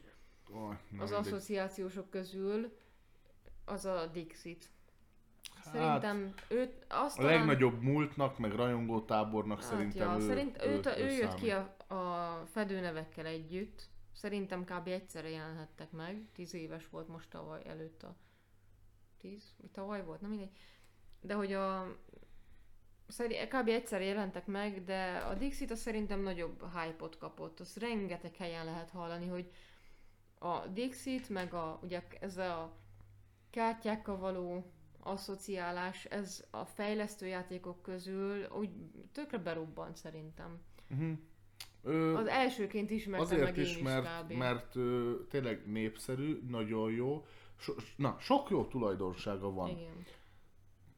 Oh, 0.49 0.59
na 0.61 0.69
az 0.69 0.77
mindegy. 0.89 1.11
asszociációsok 1.13 2.09
közül, 2.09 2.77
az 3.65 3.85
a 3.85 4.07
Dixit. 4.07 4.69
Hát, 5.55 5.73
Szerintem 5.73 6.33
őt 6.49 6.85
azt 6.89 7.17
A 7.17 7.21
talán... 7.21 7.37
legnagyobb 7.37 7.81
múltnak, 7.81 8.37
meg 8.37 8.51
rajongótábornak 8.51 9.59
Hát, 9.61 9.69
szerintem 9.69 10.09
ja, 10.09 10.17
ő, 10.17 10.27
szerint, 10.27 10.65
ő, 10.65 10.69
őt, 10.69 10.85
ő, 10.85 11.03
ő 11.03 11.11
jött 11.11 11.35
ki 11.35 11.49
a, 11.51 11.75
a 11.95 12.45
fedőnevekkel 12.45 13.25
együtt. 13.25 13.89
Szerintem 14.13 14.63
kb. 14.63 14.87
egyszerre 14.87 15.29
jelenhettek 15.29 15.91
meg. 15.91 16.27
Tíz 16.33 16.53
éves 16.53 16.89
volt 16.89 17.07
most 17.07 17.29
tavaly 17.29 17.61
előtt 17.67 18.03
a... 18.03 18.15
Tíz? 19.17 19.55
Tavaly 19.71 20.03
volt? 20.03 20.21
Na 20.21 20.27
mindegy. 20.27 20.51
De 21.21 21.33
hogy 21.33 21.53
a... 21.53 21.95
Szeri, 23.07 23.36
kb. 23.48 23.68
egyszerre 23.68 24.03
jelentek 24.03 24.45
meg, 24.45 24.84
de 24.84 25.18
a 25.30 25.34
Dixit 25.34 25.72
az 25.72 25.80
szerintem 25.80 26.19
nagyobb 26.19 26.64
hype-ot 26.76 27.18
kapott. 27.18 27.60
Azt 27.60 27.77
rengeteg 27.80 28.36
helyen 28.36 28.65
lehet 28.65 28.90
hallani, 28.90 29.27
hogy 29.27 29.52
a 30.40 30.68
Dixit, 30.68 31.30
meg 31.30 31.53
a, 31.53 31.80
ugye 31.84 32.03
ez 32.19 32.38
a 32.38 32.77
kártyákkal 33.49 34.18
való 34.18 34.72
asszociálás, 34.99 36.06
ez 36.06 36.44
a 36.52 36.65
fejlesztő 36.65 37.26
játékok 37.26 37.82
közül 37.82 38.48
úgy 38.49 38.69
tökre 39.11 39.38
berobbant 39.38 39.95
szerintem. 39.95 40.60
Uh-huh. 40.90 41.18
Ö, 41.84 42.15
Az 42.15 42.27
elsőként 42.27 42.90
ismertem 42.91 43.26
azért 43.26 43.41
meg 43.44 43.57
én 43.57 43.64
is, 43.64 43.77
mert, 43.77 44.22
kb. 44.22 44.32
mert 44.32 44.76
ö, 44.76 45.14
tényleg 45.30 45.68
népszerű, 45.68 46.41
nagyon 46.48 46.91
jó. 46.91 47.26
So, 47.60 47.73
na, 47.95 48.18
sok 48.19 48.49
jó 48.49 48.65
tulajdonsága 48.65 49.52
van. 49.52 49.69
Igen. 49.69 50.06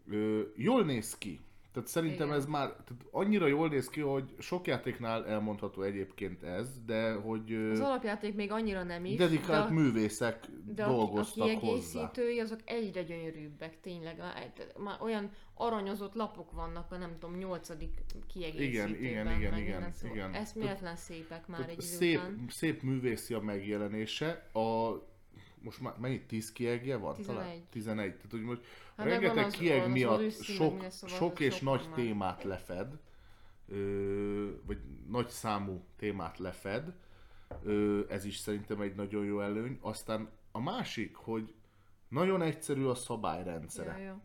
Ö, 0.09 0.41
jól 0.55 0.83
néz 0.83 1.17
ki. 1.17 1.39
Tehát 1.77 1.91
szerintem 1.91 2.27
Igen. 2.27 2.39
ez 2.39 2.45
már 2.45 2.67
tehát 2.67 3.05
annyira 3.11 3.47
jól 3.47 3.67
néz 3.69 3.89
ki, 3.89 4.01
hogy 4.01 4.35
sok 4.39 4.67
játéknál 4.67 5.25
elmondható 5.27 5.81
egyébként 5.81 6.43
ez, 6.43 6.67
de 6.85 7.13
hogy 7.13 7.53
Az 7.71 7.79
alapjáték 7.79 8.35
még 8.35 8.51
annyira 8.51 8.83
nem 8.83 9.05
is, 9.05 9.17
dedikált 9.17 9.67
de, 9.67 9.73
művészek 9.73 10.45
de 10.65 10.83
a, 10.83 10.87
a 10.87 10.91
dolgoztak 10.95 11.49
hozzá. 11.49 11.59
kiegészítői 11.59 12.39
azok 12.39 12.59
egyre 12.65 13.03
gyönyörűbbek, 13.03 13.79
tényleg. 13.81 14.17
Már, 14.17 14.51
már 14.77 15.01
olyan 15.01 15.31
aranyozott 15.53 16.13
lapok 16.13 16.51
vannak 16.51 16.91
a 16.91 16.97
nem 16.97 17.11
tudom, 17.19 17.37
nyolcadik 17.37 18.03
kiegészítőben. 18.27 18.89
igen, 18.89 19.03
igen, 19.03 19.25
meg 19.25 19.39
igen, 19.39 19.53
minden, 19.53 19.91
szóval 19.91 20.15
igen. 20.15 20.33
Eszméletlen 20.33 20.95
szépek 20.95 21.47
már 21.47 21.69
egy 21.69 21.81
szép, 21.81 22.17
után. 22.17 22.45
szép 22.49 22.81
művészi 22.81 23.33
a 23.33 23.39
megjelenése. 23.39 24.49
A, 24.53 24.91
most 25.61 25.81
már 25.81 25.93
mennyit? 25.99 26.27
10 26.27 26.51
kiegje 26.51 26.97
van? 26.97 27.21
Talán? 27.21 27.43
11. 27.43 27.63
11. 27.69 28.15
Tehát, 28.15 28.31
hogy 28.31 28.41
most 28.41 28.61
Hát 28.97 29.05
rengeteg 29.05 29.45
az- 29.45 29.91
miatt 29.91 30.31
sok, 30.31 30.83
szóval 30.89 31.17
sok 31.17 31.39
és 31.39 31.53
sok 31.55 31.63
nagy 31.63 31.85
már. 31.85 31.93
témát 31.95 32.43
lefed, 32.43 32.99
ö, 33.67 34.49
vagy 34.65 34.79
nagy 35.09 35.27
számú 35.27 35.83
témát 35.95 36.37
lefed. 36.37 36.93
Ö, 37.63 38.01
ez 38.09 38.25
is 38.25 38.37
szerintem 38.37 38.81
egy 38.81 38.95
nagyon 38.95 39.25
jó 39.25 39.41
előny. 39.41 39.77
Aztán 39.81 40.29
a 40.51 40.59
másik, 40.61 41.15
hogy 41.15 41.53
nagyon 42.07 42.41
egyszerű 42.41 42.85
a 42.85 42.95
szabályrendszere. 42.95 43.97
Ja, 43.97 44.03
ja. 44.03 44.21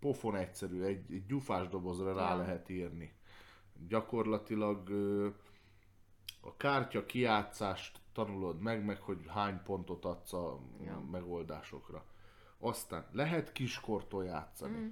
pofon 0.00 0.36
egyszerű, 0.36 0.82
egy, 0.82 1.12
egy 1.12 1.26
gyufás 1.26 1.68
dobozra 1.68 2.14
rá 2.14 2.30
Ja. 2.30 2.36
lehet 2.36 2.68
írni. 2.68 3.12
Gyakorlatilag 3.88 4.88
ö, 4.88 5.28
a 6.40 6.56
kártya 6.56 7.04
kijátszást 7.06 8.00
tanulod 8.12 8.60
meg, 8.60 8.84
meg 8.84 9.00
hogy 9.00 9.18
hány 9.28 9.62
pontot 9.62 10.04
adsz 10.04 10.32
a 10.32 10.60
Ja. 10.84 11.00
megoldásokra. 11.10 12.04
Aztán 12.58 13.08
lehet 13.12 13.52
kiskortól 13.52 14.24
játszani. 14.24 14.76
Mm. 14.78 14.88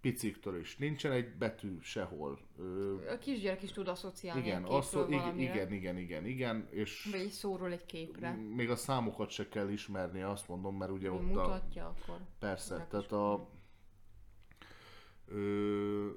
Piciktől 0.00 0.60
is. 0.60 0.76
Nincsen 0.76 1.12
egy 1.12 1.36
betű 1.36 1.78
sehol. 1.80 2.38
Ö, 2.58 2.94
A 3.10 3.18
kisgyerek 3.18 3.62
is 3.62 3.72
tud 3.72 3.88
asszociálni 3.88 4.40
igen, 4.40 4.58
képről 4.60 4.76
azt, 4.76 4.94
igen, 5.08 5.38
igen, 5.38 5.72
igen, 5.72 5.98
igen, 5.98 6.26
igen, 6.26 6.68
és 6.70 7.08
Vagy 7.10 7.20
egy 7.20 7.30
szóról 7.30 7.72
egy 7.72 7.86
képre. 7.86 8.30
még 8.32 8.70
a 8.70 8.76
számokat 8.76 9.30
se 9.30 9.48
kell 9.48 9.68
ismerni, 9.68 10.22
azt 10.22 10.48
mondom, 10.48 10.76
mert 10.76 10.90
ugye 10.90 11.10
Mi 11.10 11.16
ott 11.16 11.22
a, 11.22 11.24
mutatja 11.24 11.86
akkor. 11.86 12.20
Persze, 12.38 12.86
tehát 12.90 13.12
a, 13.12 13.48
Ö, 15.28 16.08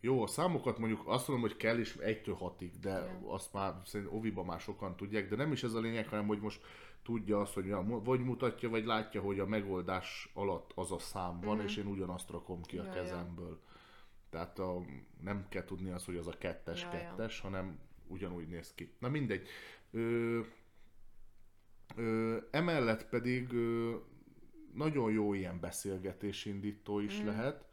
jó, 0.00 0.22
a 0.22 0.26
számokat 0.26 0.78
mondjuk 0.78 1.02
azt 1.06 1.28
mondom, 1.28 1.48
hogy 1.48 1.56
kell 1.58 1.78
is 1.78 1.96
1-től 1.98 2.36
6-ig, 2.40 2.70
de 2.80 2.90
Igen. 3.00 3.22
azt 3.26 3.52
már 3.52 3.74
szerintem 3.84 4.16
oviban 4.16 4.44
már 4.44 4.60
sokan 4.60 4.96
tudják, 4.96 5.28
de 5.28 5.36
nem 5.36 5.52
is 5.52 5.62
ez 5.62 5.72
a 5.72 5.80
lényeg, 5.80 6.08
hanem 6.08 6.26
hogy 6.26 6.40
most 6.40 6.62
tudja 7.02 7.40
azt, 7.40 7.54
hogy 7.54 7.66
ja, 7.66 7.82
vagy 8.04 8.20
mutatja, 8.20 8.68
vagy 8.68 8.84
látja, 8.84 9.20
hogy 9.20 9.38
a 9.38 9.46
megoldás 9.46 10.30
alatt 10.34 10.72
az 10.74 10.92
a 10.92 10.98
szám 10.98 11.40
van, 11.40 11.56
Mhm. 11.56 11.64
és 11.66 11.76
én 11.76 11.86
ugyanazt 11.86 12.30
rakom 12.30 12.62
ki 12.62 12.78
a 12.78 12.82
Ja, 12.82 12.88
ja. 12.88 12.94
kezemből. 12.94 13.60
Tehát 14.30 14.58
a, 14.58 14.82
nem 15.22 15.46
kell 15.48 15.64
tudni 15.64 15.90
az, 15.90 16.04
hogy 16.04 16.16
az 16.16 16.26
a 16.26 16.38
kettes, 16.38 16.82
Ja, 16.82 16.92
ja. 16.92 16.98
kettes, 16.98 17.40
hanem 17.40 17.78
ugyanúgy 18.06 18.48
néz 18.48 18.74
ki. 18.74 18.92
Na 18.98 19.08
mindegy. 19.08 19.48
Ö, 19.90 20.40
ö, 21.96 22.36
emellett 22.50 23.08
pedig 23.08 23.52
ö, 23.52 23.96
nagyon 24.74 25.10
jó 25.12 25.32
ilyen 25.34 25.60
beszélgetésindító 25.60 26.98
is 27.00 27.16
Mhm. 27.18 27.26
lehet, 27.26 27.64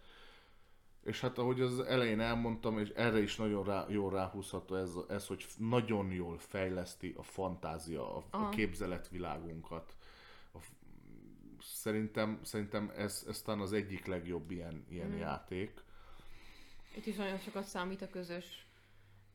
és 1.07 1.21
hát 1.21 1.37
ahogy 1.37 1.61
az 1.61 1.79
elején 1.79 2.19
elmondtam, 2.19 2.79
és 2.79 2.89
erre 2.89 3.21
is 3.21 3.35
nagyon 3.35 3.63
rá, 3.63 3.85
jól 3.89 4.11
ráhúzható 4.11 4.75
ez, 4.75 4.91
ez, 5.09 5.27
hogy 5.27 5.45
nagyon 5.57 6.11
jól 6.11 6.37
fejleszti 6.37 7.13
a 7.17 7.23
fantázia, 7.23 8.15
a, 8.15 8.17
a 8.17 8.23
Aha. 8.29 8.49
képzeletvilágunkat. 8.49 9.95
A, 10.53 10.57
szerintem, 11.61 12.39
szerintem 12.43 12.91
ez, 12.97 13.25
ez 13.27 13.41
talán 13.41 13.61
az 13.61 13.73
egyik 13.73 14.05
legjobb 14.05 14.51
ilyen, 14.51 14.85
ilyen 14.89 15.07
Mhm. 15.07 15.17
játék. 15.17 15.83
Itt 16.95 17.05
is 17.05 17.15
nagyon 17.15 17.37
sokat 17.37 17.63
számít 17.63 18.01
a 18.01 18.09
közös... 18.09 18.65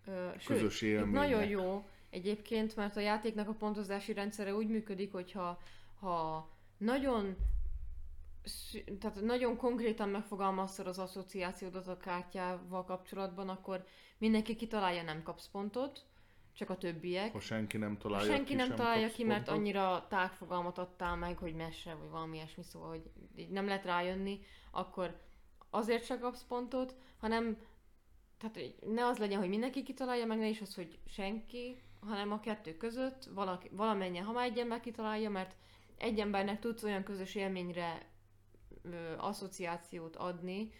Ö, 0.06 0.28
sőt, 0.38 0.46
Közös 0.58 0.82
itt 0.82 0.88
élmények. 0.88 1.12
nagyon 1.28 1.44
jó 1.48 1.88
egyébként, 2.10 2.76
mert 2.76 2.96
a 2.96 3.00
játéknak 3.00 3.48
a 3.48 3.52
pontozási 3.52 4.12
rendszere 4.12 4.54
úgy 4.54 4.68
működik, 4.68 5.12
hogyha 5.12 5.58
ha 6.00 6.48
nagyon 6.78 7.36
sz- 7.36 7.61
tehát 9.00 9.20
nagyon 9.20 9.56
konkrétan 9.56 10.08
megfogalmaztad 10.08 10.86
az 10.86 10.98
asszociációdat 10.98 11.86
a 11.86 11.96
kártyával 11.96 12.84
kapcsolatban, 12.84 13.48
akkor 13.48 13.84
mindenki 14.18 14.56
kitalálja, 14.56 15.02
nem 15.02 15.22
kapsz 15.22 15.48
pontot, 15.48 16.04
csak 16.54 16.70
a 16.70 16.76
többiek. 16.76 17.32
Ha 17.32 17.40
senki 17.40 17.76
nem 17.76 17.92
Ha 17.92 17.98
találja 17.98 18.32
senki 18.32 18.44
ki, 18.44 18.54
nem 18.54 18.74
találja 18.74 19.08
ki, 19.08 19.24
mert 19.24 19.44
pontot. 19.44 19.54
annyira 19.54 20.06
tágfogalmat 20.08 20.78
adtál 20.78 21.16
meg, 21.16 21.38
hogy 21.38 21.54
mese, 21.54 21.94
vagy 21.94 22.10
valami 22.10 22.36
ilyesmi, 22.36 22.62
szóval, 22.62 22.88
hogy 22.88 23.02
így 23.36 23.50
nem 23.50 23.66
lehet 23.66 23.84
rájönni, 23.84 24.40
akkor 24.70 25.20
azért 25.70 26.04
se 26.04 26.18
kapsz 26.18 26.44
pontot, 26.48 26.94
hanem 27.18 27.56
tehát 28.38 28.74
ne 28.86 29.06
az 29.06 29.18
legyen, 29.18 29.38
hogy 29.38 29.48
mindenki 29.48 29.82
kitalálja, 29.82 30.26
meg 30.26 30.38
ne 30.38 30.48
is 30.48 30.60
az, 30.60 30.74
hogy 30.74 30.98
senki, 31.06 31.80
hanem 32.00 32.32
a 32.32 32.40
kettő 32.40 32.76
között 32.76 33.24
valaki, 33.24 33.68
valamennyien, 33.72 34.24
ha 34.24 34.32
már 34.32 34.46
egy 34.46 34.58
ember 34.58 34.80
kitalálja, 34.80 35.30
mert 35.30 35.56
egy 35.96 36.18
embernek 36.18 36.60
tudsz 36.60 36.82
olyan 36.82 37.02
közös 37.02 37.34
élményre 37.34 38.10
ö, 38.82 39.16
asszociációt 39.16 40.16
adni, 40.16 40.70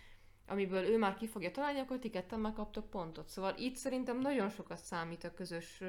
amiből 0.46 0.84
ő 0.84 0.98
már 0.98 1.14
ki 1.14 1.26
fogja 1.26 1.50
találni, 1.50 1.78
akkor 1.78 1.98
ti 1.98 2.10
ketten 2.10 2.40
megkaptok 2.40 2.90
pontot. 2.90 3.28
Szóval 3.28 3.54
itt 3.56 3.76
szerintem 3.76 4.18
nagyon 4.18 4.48
sokat 4.48 4.78
számít 4.78 5.24
a 5.24 5.34
közös 5.34 5.82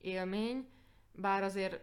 élmény, 0.00 0.68
bár 1.12 1.42
azért 1.42 1.80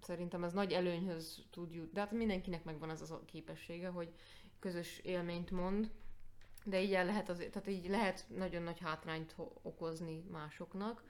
szerintem 0.00 0.44
ez 0.44 0.52
nagy 0.52 0.72
előnyhöz 0.72 1.44
tud 1.50 1.74
jutni, 1.74 1.92
de 1.92 2.00
hát 2.00 2.10
mindenkinek 2.10 2.64
megvan 2.64 2.90
az 2.90 3.10
a 3.10 3.24
képessége, 3.24 3.88
hogy 3.88 4.14
közös 4.58 4.98
élményt 4.98 5.50
mond, 5.50 5.90
de 6.64 6.82
így 6.82 6.94
el 6.94 7.04
lehet, 7.04 7.28
azért, 7.28 7.50
tehát 7.52 7.68
így 7.68 7.88
lehet 7.88 8.24
nagyon 8.28 8.62
nagy 8.62 8.80
hátrányt 8.80 9.34
okozni 9.62 10.24
másoknak, 10.30 11.04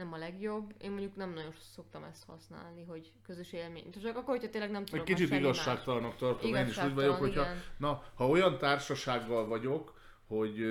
nem 0.00 0.12
a 0.12 0.16
legjobb. 0.16 0.74
Én 0.78 0.90
mondjuk 0.90 1.16
nem 1.16 1.32
nagyon 1.32 1.52
szoktam 1.74 2.04
ezt 2.04 2.24
használni, 2.24 2.84
hogy 2.84 3.12
közös 3.26 3.52
élmény. 3.52 3.90
Csak 4.02 4.16
akkor, 4.16 4.34
hogyha 4.34 4.50
tényleg 4.50 4.70
nem 4.70 4.82
Egy 4.82 4.90
tudok 4.90 5.04
kicsit 5.04 5.32
igazságtalannak 5.32 6.16
tartom, 6.16 6.54
én 6.54 6.66
is 6.66 6.82
úgy 6.82 6.94
vagyok, 6.94 7.16
hogyha 7.16 7.42
igen. 7.42 7.62
na, 7.78 8.02
ha 8.14 8.28
olyan 8.28 8.58
társasággal 8.58 9.46
vagyok, 9.46 9.98
hogy 10.26 10.64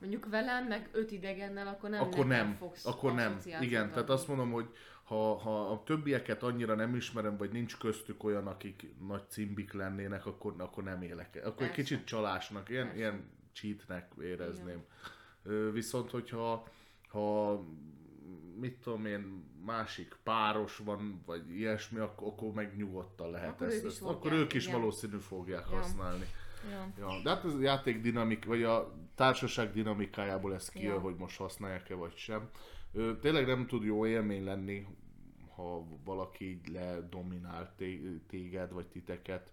Mondjuk 0.00 0.28
velem, 0.28 0.66
meg 0.66 0.88
öt 0.92 1.10
idegennel, 1.10 1.66
akkor 1.66 1.90
nem 1.90 2.02
akkor 2.02 2.26
nem, 2.26 2.54
fogsz 2.54 2.86
akkor 2.86 3.14
nem. 3.14 3.38
Igen, 3.60 3.90
tehát 3.90 4.10
azt 4.10 4.28
mondom, 4.28 4.50
hogy 4.50 4.68
ha, 5.04 5.34
ha 5.34 5.70
a 5.70 5.82
többieket 5.82 6.42
annyira 6.42 6.74
nem 6.74 6.94
ismerem, 6.94 7.36
vagy 7.36 7.50
nincs 7.50 7.78
köztük 7.78 8.24
olyan, 8.24 8.46
akik 8.46 8.86
nagy 9.06 9.22
cimbik 9.28 9.72
lennének, 9.72 10.26
akkor, 10.26 10.54
akkor 10.58 10.84
nem 10.84 11.02
élek. 11.02 11.34
Akkor 11.34 11.46
egy 11.46 11.54
Persze. 11.56 11.74
kicsit 11.74 12.04
csalásnak, 12.04 12.68
ilyen, 12.68 12.84
Persze. 12.84 12.98
ilyen 12.98 13.30
cheatnek 13.52 14.12
érezném. 14.22 14.84
Ö, 15.42 15.72
Viszont, 15.72 16.10
hogyha 16.10 16.68
ha 17.08 17.64
mit 18.60 18.76
tudom 18.82 19.06
én, 19.06 19.44
másik 19.64 20.16
páros 20.22 20.76
van, 20.76 21.22
vagy 21.26 21.50
ilyesmi, 21.56 21.98
akkor, 21.98 22.28
akkor 22.28 22.52
meg 22.52 22.76
nyugodtan 22.76 23.30
lehet 23.30 23.48
Akkor 23.50 23.66
ezt. 23.66 23.76
ők 23.76 23.84
ezt 23.90 24.02
akkor 24.02 24.14
fogják, 24.14 24.40
ők 24.40 24.52
is 24.52 24.66
igen. 24.66 24.78
valószínű 24.78 25.16
fogják 25.18 25.66
Ja. 25.70 25.76
használni. 25.76 26.24
Ja. 26.70 26.92
Ja, 26.98 27.20
de 27.22 27.30
hát 27.30 27.44
ez 27.44 27.54
a 27.54 27.60
játék 27.60 28.00
dinamik, 28.00 28.44
vagy 28.44 28.62
a 28.62 28.94
társaság 29.14 29.72
dinamikájából 29.72 30.54
ez 30.54 30.68
kijön, 30.68 30.94
Ja. 30.94 31.00
hogy 31.00 31.14
most 31.16 31.36
használják-e 31.36 31.94
vagy 31.94 32.16
sem. 32.16 32.48
Ö, 32.92 33.18
tényleg 33.20 33.46
nem 33.46 33.66
tud 33.66 33.84
jó 33.84 34.06
élmény 34.06 34.44
lenni, 34.44 34.86
ha 35.54 35.84
valaki 36.04 36.50
így 36.50 36.68
ledominál 36.68 37.74
té- 37.76 38.20
téged, 38.28 38.72
vagy 38.72 38.86
titeket, 38.86 39.52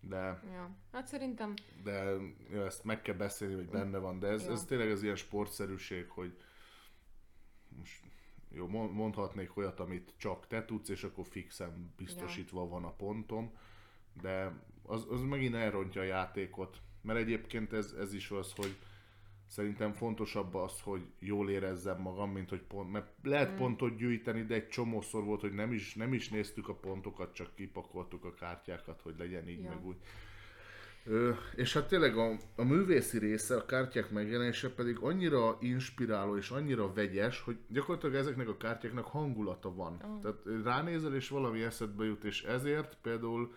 de, 0.00 0.16
ja. 0.52 0.70
Hát 0.92 1.06
szerintem 1.06 1.54
de 1.84 2.16
ja, 2.52 2.64
ezt 2.64 2.84
meg 2.84 3.02
kell 3.02 3.14
beszélni, 3.16 3.54
hogy 3.54 3.68
benne 3.68 3.98
van, 3.98 4.18
de 4.18 4.26
ez, 4.26 4.44
Ja. 4.46 4.52
ez 4.52 4.64
tényleg 4.64 4.90
az 4.90 5.02
ilyen 5.02 5.16
sportszerűség, 5.16 6.08
hogy 6.08 6.36
most 7.78 8.00
jó, 8.52 8.66
mond- 8.66 8.92
mondhatnék 8.92 9.56
olyat, 9.56 9.80
amit 9.80 10.14
csak 10.16 10.46
te 10.46 10.64
tudsz, 10.64 10.88
és 10.88 11.02
akkor 11.04 11.26
fixen 11.26 11.92
biztosítva 11.96 12.68
van 12.68 12.84
a 12.84 12.92
pontom, 12.92 13.50
de 14.22 14.52
az, 14.82 15.06
az 15.10 15.22
megint 15.22 15.54
elrontja 15.54 16.00
a 16.00 16.04
játékot. 16.04 16.80
Mert 17.02 17.18
egyébként 17.18 17.72
ez, 17.72 17.92
ez 17.92 18.14
is 18.14 18.30
az, 18.30 18.52
hogy 18.52 18.76
szerintem 19.46 19.92
fontosabb 19.92 20.54
az, 20.54 20.80
hogy 20.80 21.02
jól 21.18 21.50
érezzem 21.50 22.00
magam, 22.00 22.30
mint 22.30 22.48
hogy 22.48 22.62
pont, 22.62 22.90
mert 22.92 23.12
lehet 23.22 23.50
Mm. 23.52 23.56
pontot 23.56 23.96
gyűjteni, 23.96 24.42
de 24.44 24.54
egy 24.54 24.68
csomószor 24.68 25.24
volt, 25.24 25.40
hogy 25.40 25.52
nem 25.52 25.72
is, 25.72 25.94
nem 25.94 26.12
is 26.12 26.28
néztük 26.28 26.68
a 26.68 26.74
pontokat, 26.74 27.34
csak 27.34 27.54
kipakoltuk 27.54 28.24
a 28.24 28.34
kártyákat, 28.34 29.00
hogy 29.00 29.14
legyen 29.18 29.48
így, 29.48 29.62
Ja. 29.62 29.68
meg 29.68 29.86
úgy. 29.86 29.96
Ö, 31.04 31.32
és 31.54 31.72
hát 31.72 31.88
tényleg 31.88 32.16
a, 32.16 32.36
a 32.56 32.62
művészi 32.64 33.18
része, 33.18 33.56
a 33.56 33.66
kártyák 33.66 34.10
megjelenése 34.10 34.70
pedig 34.74 34.98
annyira 34.98 35.56
inspiráló 35.60 36.36
és 36.36 36.50
annyira 36.50 36.92
vegyes, 36.92 37.40
hogy 37.40 37.58
gyakorlatilag 37.68 38.14
ezeknek 38.14 38.48
a 38.48 38.56
kártyáknak 38.56 39.06
hangulata 39.06 39.74
van. 39.74 39.96
Ah. 40.00 40.20
Tehát 40.22 40.64
ránézel 40.64 41.14
és 41.14 41.28
valami 41.28 41.62
eszedbe 41.62 42.04
jut, 42.04 42.24
és 42.24 42.42
ezért 42.42 42.96
például 43.02 43.54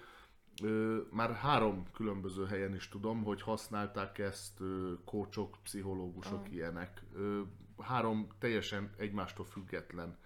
ö, 0.64 0.98
már 1.12 1.34
három 1.34 1.88
különböző 1.94 2.46
helyen 2.46 2.76
is 2.76 2.90
tudom, 2.90 3.24
hogy 3.24 3.42
használták 3.42 4.18
ezt 4.20 4.60
ö, 4.60 4.92
kócsok, 5.06 5.58
pszichológusok, 5.64 6.44
Ah. 6.46 6.54
ilyenek. 6.54 7.04
Ö, 7.16 7.42
három 7.78 8.28
teljesen 8.40 8.94
egymástól 8.98 9.46
független 9.46 10.18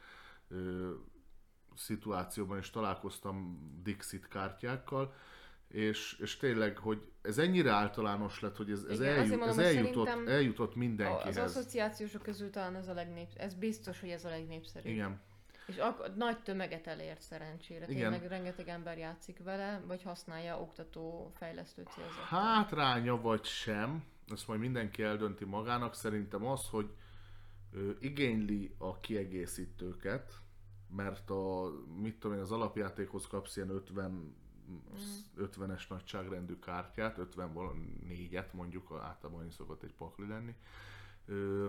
ö, 0.48 0.90
szituációban 1.76 2.58
is 2.58 2.70
találkoztam 2.70 3.60
Dixit 3.84 4.28
kártyákkal, 4.28 5.14
és, 5.68 6.18
és 6.20 6.38
tényleg, 6.38 6.78
hogy 6.78 7.02
ez 7.22 7.38
ennyire 7.38 7.72
általános 7.72 8.40
lett, 8.40 8.56
hogy 8.56 8.72
ez, 8.72 8.84
ez, 8.84 9.00
Igen, 9.00 9.18
eljut, 9.18 9.30
mondom, 9.30 9.50
ez 9.50 9.58
eljutott, 9.58 10.28
eljutott 10.28 10.70
az 10.70 10.76
mindenkihez. 10.76 11.38
asszociációsok 11.38 12.22
közül 12.22 12.50
talán 12.50 12.76
ez 12.76 12.88
a 12.88 12.94
legnép, 12.94 13.28
ez 13.36 13.54
biztos, 13.54 14.00
hogy 14.00 14.10
ez 14.10 14.26
a 14.26 14.30
legnépszerűbb. 14.30 14.92
Igen. 14.92 15.22
És 15.68 15.78
ak- 15.78 16.16
nagy 16.16 16.38
tömeget 16.44 16.88
elért 16.88 17.22
szerencsére. 17.22 17.86
Igen. 17.88 18.12
Tényleg 18.12 18.30
rengeteg 18.30 18.68
ember 18.68 18.98
játszik 18.98 19.44
vele, 19.44 19.82
vagy 19.88 20.04
használja 20.04 20.60
oktató, 20.60 21.32
fejlesztő 21.36 21.84
célzattal. 21.96 22.24
Hátránya 22.40 23.22
vagy 23.22 23.44
sem, 23.44 24.04
ezt 24.28 24.48
majd 24.48 24.60
mindenki 24.60 25.04
eldönti 25.04 25.46
magának, 25.46 25.96
szerintem 25.96 26.46
az, 26.46 26.68
hogy 26.70 26.90
ö, 27.74 27.92
igényli 28.00 28.76
a 28.78 29.00
kiegészítőket, 29.00 30.34
mert 30.96 31.30
a, 31.30 31.72
mit 32.02 32.20
tudom 32.20 32.36
én, 32.36 32.44
az 32.44 32.52
alapjátékhoz 32.52 33.28
kapsz 33.28 33.56
ilyen 33.56 33.70
50 33.70 34.36
50-es 35.40 35.90
nagyságrendű 35.90 36.60
kártyát, 36.60 37.18
54-et 37.36 38.52
mondjuk, 38.52 38.92
általában 39.02 39.42
annyi 39.42 39.52
szokott 39.52 39.84
egy 39.84 39.94
pakli 39.94 40.28
lenni. 40.28 40.56
Ö, 41.26 41.68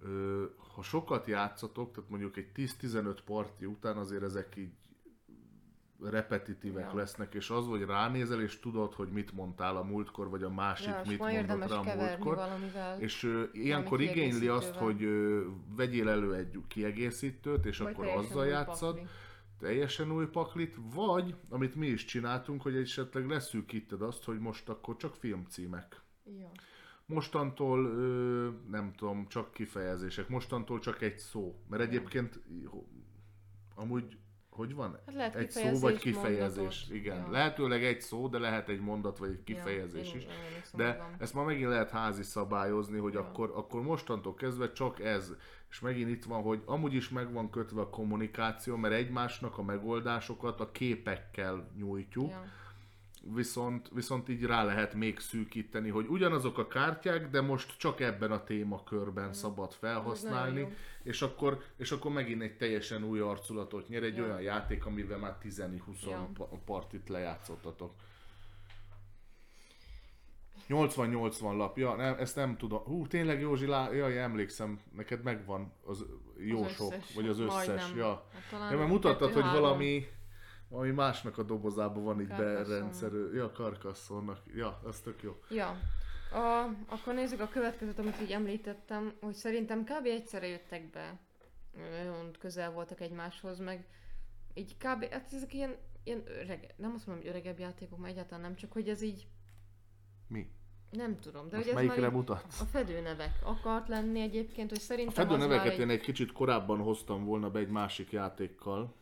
ö, 0.00 0.44
ha 0.74 0.82
sokat 0.82 1.26
játszatok, 1.26 1.92
tehát 1.92 2.10
mondjuk 2.10 2.36
egy 2.36 2.50
10-15 2.54 3.18
parti 3.24 3.64
után 3.64 3.96
azért 3.96 4.22
ezek 4.22 4.56
így 4.56 4.72
repetitívek 6.02 6.84
Ja. 6.90 6.94
lesznek, 6.94 7.34
és 7.34 7.50
az, 7.50 7.66
hogy 7.66 7.84
ránézel, 7.84 8.40
és 8.40 8.58
tudod, 8.58 8.94
hogy 8.94 9.08
mit 9.08 9.32
mondtál 9.32 9.76
a 9.76 9.82
múltkor, 9.82 10.28
vagy 10.28 10.42
a 10.42 10.50
másik 10.50 10.86
ja, 10.88 11.02
mit 11.06 11.18
mondott 11.18 11.68
rá 11.68 11.76
a 11.76 11.96
múltkor. 11.96 12.38
És 12.98 13.22
ö, 13.22 13.42
ilyenkor 13.52 14.00
igényli 14.00 14.48
azt, 14.48 14.74
hogy 14.74 15.02
ö, 15.02 15.44
vegyél 15.76 16.08
elő 16.08 16.34
egy 16.34 16.58
kiegészítőt, 16.68 17.64
és 17.64 17.78
vagy 17.78 17.92
akkor 17.92 18.06
azzal 18.06 18.46
játszad, 18.46 18.94
pakli. 18.94 19.08
Teljesen 19.58 20.12
új 20.12 20.26
paklit, 20.26 20.76
vagy, 20.94 21.34
amit 21.48 21.74
mi 21.74 21.86
is 21.86 22.04
csináltunk, 22.04 22.62
hogy 22.62 22.76
esetleg 22.76 23.26
leszűkíted 23.26 24.02
azt, 24.02 24.24
hogy 24.24 24.38
most 24.38 24.68
akkor 24.68 24.96
csak 24.96 25.14
filmcímek. 25.14 26.00
Ja. 26.38 26.50
Mostantól, 27.06 27.84
ö, 27.84 28.50
nem 28.70 28.92
tudom, 28.92 29.26
csak 29.28 29.52
kifejezések, 29.52 30.28
mostantól 30.28 30.78
csak 30.78 31.02
egy 31.02 31.18
szó. 31.18 31.62
Mert 31.68 31.82
egyébként 31.82 32.40
amúgy 33.74 34.18
hogy 34.56 34.74
van? 34.74 34.98
Hát 35.06 35.14
lehet 35.14 35.34
egy 35.34 35.50
szó 35.50 35.78
vagy 35.78 35.98
kifejezés. 35.98 36.56
mondatot. 36.56 36.94
Igen. 36.94 37.16
Ja. 37.16 37.30
Lehetőleg 37.30 37.84
egy 37.84 38.00
szó, 38.00 38.28
de 38.28 38.38
lehet 38.38 38.68
egy 38.68 38.80
mondat 38.80 39.18
vagy 39.18 39.30
egy 39.30 39.44
kifejezés 39.44 40.10
ja, 40.12 40.16
is. 40.16 40.26
De 40.72 40.86
magam. 40.86 41.14
ezt 41.18 41.34
már 41.34 41.44
megint 41.44 41.68
lehet 41.68 41.90
házi 41.90 42.22
szabályozni, 42.22 42.98
hogy 42.98 43.12
Ja. 43.12 43.20
akkor, 43.20 43.52
akkor 43.54 43.82
mostantól 43.82 44.34
kezdve 44.34 44.72
csak 44.72 45.00
ez. 45.00 45.32
És 45.70 45.80
megint 45.80 46.10
itt 46.10 46.24
van, 46.24 46.42
hogy 46.42 46.62
amúgy 46.64 46.94
is 46.94 47.08
meg 47.08 47.32
van 47.32 47.50
kötve 47.50 47.80
a 47.80 47.90
kommunikáció, 47.90 48.76
mert 48.76 48.94
egymásnak 48.94 49.58
a 49.58 49.62
megoldásokat 49.62 50.60
a 50.60 50.70
képekkel 50.70 51.70
nyújtjuk, 51.76 52.30
Ja. 52.30 52.44
Viszont, 53.34 53.88
viszont 53.92 54.28
így 54.28 54.44
rá 54.44 54.64
lehet 54.64 54.94
még 54.94 55.18
szűkíteni, 55.18 55.88
hogy 55.88 56.06
ugyanazok 56.08 56.58
a 56.58 56.66
kártyák, 56.66 57.30
de 57.30 57.40
most 57.40 57.78
csak 57.78 58.00
ebben 58.00 58.30
a 58.30 58.44
témakörben 58.44 59.32
szabad 59.32 59.72
felhasználni, 59.72 60.68
és 61.02 61.22
akkor, 61.22 61.62
és 61.76 61.90
akkor 61.90 62.12
megint 62.12 62.42
egy 62.42 62.56
teljesen 62.56 63.04
új 63.04 63.20
arculatot 63.20 63.88
nyer, 63.88 64.02
egy 64.02 64.16
Ja. 64.16 64.24
olyan 64.24 64.40
játék, 64.40 64.86
amivel 64.86 65.18
már 65.18 65.36
10-20 65.42 66.02
Ja. 66.10 66.28
pa- 66.34 66.58
partit 66.64 67.08
lejátszottatok. 67.08 67.92
80-80 70.68 71.56
lap, 71.56 71.78
ja, 71.78 71.94
nem, 71.94 72.16
ezt 72.18 72.36
nem 72.36 72.56
tudom. 72.56 72.82
Hú, 72.82 73.06
tényleg 73.06 73.40
Józsi, 73.40 73.66
lá... 73.66 73.92
jaj, 73.92 74.22
emlékszem, 74.22 74.80
neked 74.96 75.22
megvan 75.22 75.72
az 75.84 76.04
jó 76.38 76.62
Az 76.64 76.72
sok, 76.72 76.92
összes, 76.92 77.14
vagy 77.14 77.28
az 77.28 77.38
összes, 77.38 77.66
majdnem. 77.66 77.96
ja. 77.96 78.24
Hát 78.50 78.70
Ja, 78.70 78.76
mert 78.78 78.90
mutattad, 78.90 79.32
hogy 79.32 79.42
valami, 79.42 80.06
valami 80.76 80.94
másnak 80.94 81.38
a 81.38 81.42
dobozában 81.42 82.04
van 82.04 82.20
így 82.20 82.26
berendszerű. 82.26 83.32
Ja, 83.34 83.52
karkasszonnak. 83.52 84.42
Ja, 84.54 84.80
az 84.84 85.00
tök 85.00 85.22
jó. 85.22 85.36
Ja. 85.50 85.78
A, 86.32 86.70
akkor 86.86 87.14
nézzük 87.14 87.40
a 87.40 87.48
következőt, 87.48 87.98
amit 87.98 88.20
így 88.20 88.30
említettem, 88.30 89.12
hogy 89.20 89.34
szerintem 89.34 89.84
kb. 89.84 90.04
egyszerre 90.06 90.46
jöttek 90.46 90.90
be. 90.90 91.18
Nagyon 91.90 92.30
közel 92.38 92.72
voltak 92.72 93.00
egymáshoz, 93.00 93.58
meg 93.58 93.86
így 94.54 94.76
kb. 94.76 95.10
Hát 95.10 95.32
ezek 95.32 95.54
ilyen, 95.54 95.76
ilyen 96.04 96.22
öreg, 96.26 96.74
nem 96.76 96.92
azt 96.94 97.06
mondom, 97.06 97.24
hogy 97.24 97.34
öregebb 97.34 97.58
játékok, 97.58 97.98
mert 97.98 98.12
egyáltalán 98.12 98.40
nem, 98.40 98.54
csak 98.54 98.72
hogy 98.72 98.88
ez 98.88 99.02
így, 99.02 99.26
Mi? 100.28 100.50
nem 100.90 101.18
tudom, 101.20 101.48
de 101.48 101.56
Most 101.56 101.68
hogy 101.68 101.78
ez 101.78 101.84
már 101.86 101.96
melyikre 101.96 102.16
mutatsz? 102.16 102.60
a 102.60 102.64
fedőnevek 102.64 103.38
akart 103.44 103.88
lenni 103.88 104.20
egyébként, 104.20 104.68
hogy 104.68 104.78
A 104.78 104.84
szerintem 104.84 105.24
az 105.24 105.30
fedőneveket 105.30 105.72
egy... 105.72 105.78
én 105.78 105.90
egy 105.90 106.00
kicsit 106.00 106.32
korábban 106.32 106.78
hoztam 106.78 107.24
volna 107.24 107.50
be 107.50 107.58
egy 107.58 107.68
másik 107.70 108.12
játékkal. 108.12 108.94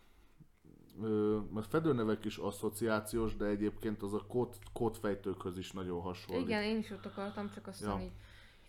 Mert 1.53 1.66
fedőnevek 1.66 2.25
is 2.25 2.37
asszociációs, 2.37 3.37
de 3.37 3.45
egyébként 3.45 4.03
az 4.03 4.15
a 4.15 4.25
kód, 4.29 4.55
kódfejtőkhöz 4.73 5.59
is 5.59 5.73
nagyon 5.73 6.01
hasonlít. 6.01 6.47
Igen, 6.47 6.62
én 6.62 6.79
is 6.79 6.91
ott 6.91 7.07
akartam, 7.07 7.51
csak 7.51 7.66
aztán 7.66 7.99
Ja. 7.99 8.05
így 8.05 8.12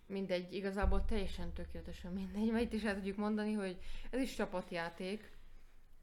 mindegy, 0.08 0.54
igazából 0.54 1.06
teljesen 1.06 1.54
tökéletesen 1.54 2.14
mindegy, 2.14 2.52
mert 2.52 2.64
itt 2.64 2.74
is 2.74 2.84
el 2.84 2.94
tudjuk 2.94 3.18
mondani, 3.18 3.54
hogy 3.54 3.78
ez 4.10 4.22
is 4.22 4.36
csapatjáték. 4.36 5.32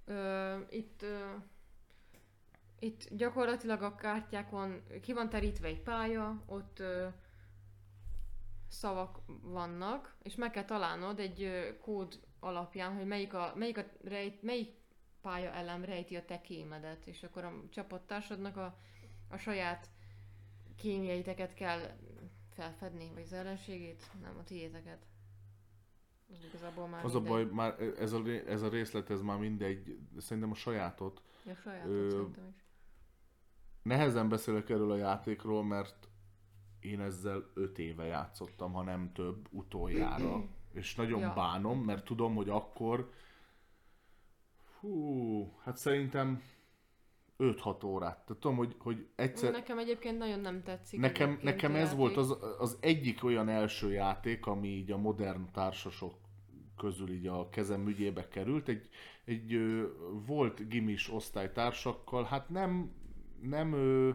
Ö, 0.05 0.57
itt, 0.71 1.03
ö, 1.03 1.19
itt 2.79 3.09
gyakorlatilag 3.15 3.83
a 3.83 3.95
kártyákon 3.95 4.83
ki 5.03 5.13
van 5.13 5.29
terítve 5.29 5.67
egy 5.69 5.83
pálya, 5.83 6.43
ott 6.47 6.79
ö, 6.79 7.07
szavak 8.69 9.19
vannak, 9.43 10.15
és 10.23 10.35
meg 10.35 10.51
kell 10.51 10.65
találnod 10.65 11.19
egy 11.19 11.43
ö, 11.43 11.79
kód 11.81 12.21
alapján, 12.41 12.95
hogy 12.97 13.07
melyik, 13.07 13.35
a, 13.35 13.53
melyik, 13.57 13.79
a 13.79 13.85
rejt, 14.05 14.43
melyik 14.43 14.81
pálya 15.23 15.51
elem 15.51 15.85
rejti 15.85 16.17
a 16.17 16.25
te 16.25 16.41
kémedet, 16.41 17.07
és 17.07 17.23
akkor 17.23 17.45
a 17.45 17.53
csapattársadnak 17.71 18.57
a, 18.57 18.77
a 19.29 19.37
saját 19.37 19.91
kémjeiteket 20.77 21.55
kell 21.55 21.81
felfedni, 22.51 23.11
vagy 23.15 23.23
az 23.23 23.33
ellenségét, 23.33 24.11
nem 24.23 24.37
a 24.39 24.45
tiéteket. 24.45 25.07
Az 26.31 26.45
igazából 26.49 26.87
már 26.89 27.05
Az 27.05 27.15
a 27.15 27.21
mindegy. 27.21 27.33
baj, 27.49 27.55
már 27.55 27.81
ez 27.99 28.13
a, 28.13 28.29
ez 28.47 28.63
a 28.63 28.69
részlet, 28.69 29.11
ez 29.11 29.21
már 29.21 29.39
mindegy, 29.39 29.99
de 30.15 30.21
szerintem 30.21 30.51
a 30.51 30.55
sajátot. 30.55 31.23
Ja, 31.47 31.55
sajátot 31.55 31.91
Ö, 31.91 32.09
szerintem 32.11 32.49
is. 32.57 32.65
Nehezen 33.83 34.29
beszélek 34.29 34.71
erről 34.71 34.91
a 34.91 34.97
játékról, 34.97 35.65
mert 35.65 36.09
én 36.81 37.01
ezzel 37.01 37.51
öt 37.55 37.79
éve 37.79 38.05
játszottam, 38.05 38.73
ha 38.73 38.83
nem 38.83 39.13
több, 39.13 39.49
utoljára. 39.51 40.45
És 40.73 40.95
nagyon 40.95 41.21
Ja. 41.21 41.33
bánom, 41.35 41.79
mert 41.81 42.05
tudom, 42.05 42.35
hogy 42.35 42.49
akkor 42.49 43.11
hú, 44.83 45.53
hát 45.65 45.77
szerintem 45.77 46.43
5-6 47.39 47.85
órát. 47.85 48.25
Tehát 48.25 48.41
tudom, 48.41 48.57
hogy, 48.57 48.75
hogy 48.79 49.07
egyszer, 49.17 49.53
Nekem 49.53 49.79
egyébként 49.79 50.19
nagyon 50.19 50.41
nem 50.41 50.63
tetszik. 50.63 51.01
nekem, 51.01 51.39
nekem 51.43 51.75
ez 51.75 51.81
játék. 51.83 51.99
volt 51.99 52.17
az, 52.17 52.37
az 52.59 52.79
egyik 52.81 53.25
olyan 53.25 53.49
első 53.49 53.93
játék, 53.93 54.47
ami 54.47 54.69
így 54.69 54.91
a 54.91 54.97
modern 54.97 55.51
társasok 55.53 56.15
közül 56.77 57.11
így 57.11 57.27
a 57.27 57.49
kezem 57.49 57.89
ügyébe 57.89 58.29
került. 58.29 58.69
Egy, 58.69 58.89
egy 59.25 59.55
ö, 59.55 59.87
volt 60.27 60.69
gimis 60.69 61.13
osztálytársakkal, 61.13 62.25
hát 62.25 62.49
nem, 62.49 62.93
nem, 63.41 63.73
ö, 63.73 64.11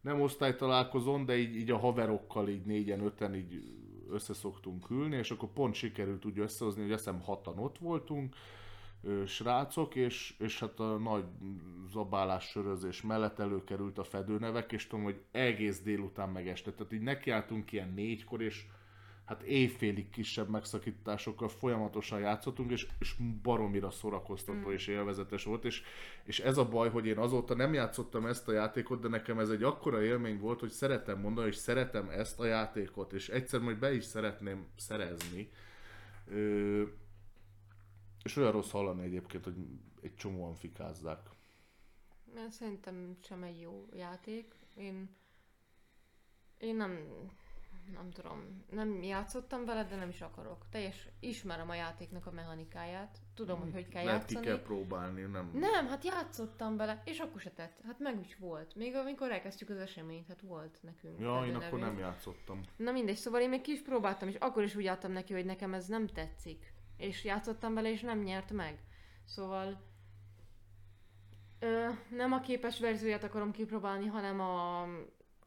nem 0.00 0.20
osztálytalálkozón, 0.20 1.24
de 1.24 1.36
így, 1.36 1.56
így 1.56 1.70
a 1.70 1.76
haverokkal 1.78 2.48
így 2.48 2.64
négyen, 2.64 3.00
öten 3.04 3.34
így 3.34 3.62
összeszoktunk 4.10 4.90
ülni, 4.90 5.16
és 5.16 5.30
akkor 5.30 5.48
pont 5.52 5.74
sikerült 5.74 6.24
úgy 6.24 6.38
összehozni, 6.38 6.82
hogy 6.82 6.92
azt 6.92 7.04
hiszem 7.04 7.20
hatan 7.20 7.58
ott 7.58 7.78
voltunk, 7.78 8.34
srácok, 9.26 9.94
és, 9.94 10.34
és 10.38 10.58
hát 10.58 10.80
a 10.80 10.98
nagy 10.98 11.24
zabálás 11.90 12.44
sörözés 12.44 13.02
mellett 13.02 13.38
előkerült 13.38 13.98
a 13.98 14.04
fedőnevek, 14.04 14.72
és 14.72 14.86
tudom, 14.86 15.04
hogy 15.04 15.20
egész 15.30 15.80
délután 15.80 16.28
meg 16.28 16.48
este. 16.48 16.72
Tehát 16.72 16.92
így 16.92 17.00
nekiálltunk 17.00 17.72
ilyen 17.72 17.92
négykor, 17.94 18.42
és 18.42 18.66
hát 19.24 19.42
éjfélig 19.42 20.10
kisebb 20.10 20.48
megszakításokkal 20.48 21.48
folyamatosan 21.48 22.20
játszottunk, 22.20 22.70
és, 22.70 22.86
és 22.98 23.14
baromira 23.42 23.90
szórakoztató 23.90 24.70
és 24.72 24.86
élvezetes 24.86 25.44
volt, 25.44 25.64
és, 25.64 25.82
és 26.24 26.40
ez 26.40 26.58
a 26.58 26.68
baj, 26.68 26.90
hogy 26.90 27.06
én 27.06 27.18
azóta 27.18 27.54
nem 27.54 27.74
játszottam 27.74 28.26
ezt 28.26 28.48
a 28.48 28.52
játékot, 28.52 29.00
de 29.00 29.08
nekem 29.08 29.38
ez 29.38 29.48
egy 29.48 29.62
akkora 29.62 30.02
élmény 30.02 30.38
volt, 30.38 30.60
hogy 30.60 30.70
szeretem 30.70 31.20
mondani, 31.20 31.48
és 31.48 31.56
szeretem 31.56 32.08
ezt 32.08 32.40
a 32.40 32.44
játékot, 32.44 33.12
és 33.12 33.28
egyszer 33.28 33.60
majd 33.60 33.78
be 33.78 33.94
is 33.94 34.04
szeretném 34.04 34.66
szerezni. 34.76 35.50
Ö, 36.30 36.82
és 38.24 38.36
olyan 38.36 38.52
rossz 38.52 38.70
hallani 38.70 39.02
egyébként, 39.02 39.44
hogy 39.44 39.54
egy 40.02 40.14
csomóan 40.14 40.54
fikázzák. 40.54 41.28
Mert 42.34 42.50
Szerintem 42.52 43.16
sem 43.22 43.42
egy 43.42 43.60
jó 43.60 43.86
játék. 43.92 44.54
Én, 44.76 45.16
én 46.58 46.76
nem, 46.76 46.98
nem 47.92 48.10
tudom, 48.10 48.64
nem 48.70 49.02
játszottam 49.02 49.64
vele, 49.64 49.84
de 49.84 49.96
nem 49.96 50.08
is 50.08 50.20
akarok. 50.20 50.66
Teljes, 50.70 51.08
ismerem 51.20 51.70
a 51.70 51.74
játéknak 51.74 52.26
a 52.26 52.30
mechanikáját. 52.30 53.18
Tudom, 53.34 53.60
hogy 53.60 53.72
hogy 53.72 53.88
kell 53.88 54.04
Lehet 54.04 54.24
ki 54.24 54.34
játszani. 54.34 54.54
kell 54.54 54.62
próbálni, 54.64 55.22
nem? 55.22 55.50
Nem, 55.54 55.86
hát 55.86 56.04
játszottam 56.04 56.76
vele, 56.76 57.02
és 57.04 57.18
akkor 57.18 57.40
se 57.40 57.50
tett. 57.50 57.80
Hát 57.86 57.98
meg 57.98 58.20
is 58.20 58.36
volt. 58.36 58.74
Még 58.74 58.94
amikor 58.94 59.30
elkezdtük 59.30 59.68
az 59.70 59.76
eseményt, 59.76 60.26
hát 60.26 60.40
volt 60.40 60.78
nekünk. 60.82 61.20
Ja, 61.20 61.46
én 61.46 61.54
akkor 61.54 61.78
nem 61.78 61.98
játszottam. 61.98 62.60
Na 62.76 62.92
mindegy, 62.92 63.16
szóval 63.16 63.40
én 63.40 63.48
még 63.48 63.60
ki 63.60 63.72
is 63.72 63.82
próbáltam, 63.82 64.28
és 64.28 64.34
akkor 64.34 64.62
is 64.62 64.74
úgy 64.74 64.86
álltam 64.86 65.12
neki, 65.12 65.32
hogy 65.32 65.44
nekem 65.44 65.74
ez 65.74 65.86
nem 65.86 66.06
tetszik. 66.06 66.73
És 66.96 67.24
játszottam 67.24 67.74
vele, 67.74 67.90
és 67.90 68.00
nem 68.00 68.18
nyert 68.18 68.50
meg. 68.50 68.78
Szóval 69.24 69.82
ö, 71.58 71.88
nem 72.10 72.32
a 72.32 72.40
képes 72.40 72.80
verzióját 72.80 73.24
akarom 73.24 73.52
kipróbálni, 73.52 74.06
hanem 74.06 74.40
a, 74.40 74.82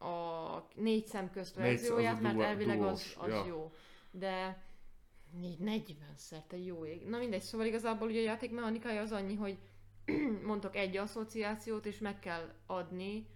a 0.04 0.68
négy 0.74 1.06
szem 1.06 1.30
közt 1.30 1.56
Négy- 1.56 1.66
verzióját, 1.66 2.20
mert 2.20 2.34
duo- 2.34 2.46
elvileg 2.46 2.82
az, 2.82 3.16
az 3.18 3.28
ja. 3.28 3.44
jó. 3.46 3.72
De 4.10 4.62
négy 5.30 5.58
40 5.58 6.16
szerte 6.16 6.56
jó 6.56 6.84
ég. 6.84 7.06
Na 7.06 7.18
mindegy, 7.18 7.42
szóval 7.42 7.66
igazából 7.66 8.08
ugye 8.08 8.20
a 8.20 8.22
játék 8.24 8.50
mechanikája 8.50 9.00
az 9.00 9.12
annyi, 9.12 9.34
hogy 9.34 9.58
mondtok 10.46 10.76
egy 10.76 10.96
asszociációt, 10.96 11.86
és 11.86 11.98
meg 11.98 12.18
kell 12.18 12.54
adni, 12.66 13.26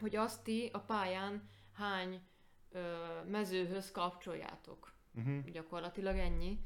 hogy 0.00 0.16
azt 0.16 0.42
ti 0.44 0.70
a 0.72 0.78
pályán 0.80 1.48
hány 1.72 2.20
ö, 2.70 2.80
mezőhöz 3.30 3.90
kapcsoljátok. 3.90 4.92
Uh-huh. 5.14 5.44
Gyakorlatilag 5.50 6.16
ennyi. 6.16 6.58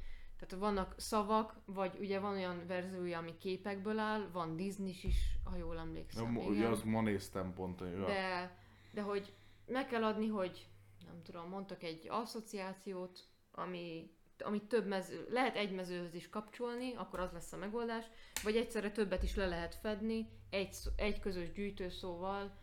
Tehát 0.46 0.64
vannak 0.64 0.94
szavak, 0.96 1.56
vagy 1.64 1.98
ugye 1.98 2.18
van 2.18 2.32
olyan 2.32 2.66
verziója, 2.66 3.18
ami 3.18 3.36
képekből 3.38 3.98
áll, 3.98 4.28
van 4.32 4.56
Disney 4.56 4.94
is, 5.02 5.38
ha 5.44 5.56
jól 5.56 5.78
emlékszem. 5.78 6.36
Ja, 6.36 6.42
ugye 6.42 6.58
igen. 6.58 6.70
az 6.70 6.82
ma 6.82 7.00
néztem 7.02 7.54
pont. 7.54 7.80
Ja. 7.80 8.04
De, 8.04 8.56
de 8.92 9.00
hogy 9.02 9.34
meg 9.66 9.86
kell 9.86 10.04
adni, 10.04 10.26
hogy 10.26 10.68
nem 11.04 11.22
tudom, 11.22 11.48
mondtak 11.48 11.82
egy 11.82 12.06
asszociációt, 12.08 13.28
ami, 13.50 14.10
ami 14.38 14.62
több 14.66 14.86
mező, 14.86 15.26
lehet 15.30 15.56
egy 15.56 15.72
mezőhöz 15.72 16.14
is 16.14 16.28
kapcsolni, 16.28 16.94
akkor 16.94 17.20
az 17.20 17.32
lesz 17.32 17.52
a 17.52 17.56
megoldás, 17.56 18.06
vagy 18.42 18.56
egyszerre 18.56 18.90
többet 18.90 19.22
is 19.22 19.34
le 19.34 19.46
lehet 19.46 19.74
fedni, 19.74 20.28
egy, 20.50 20.76
egy 20.96 21.20
közös 21.20 21.52
gyűjtőszóval, 21.52 22.58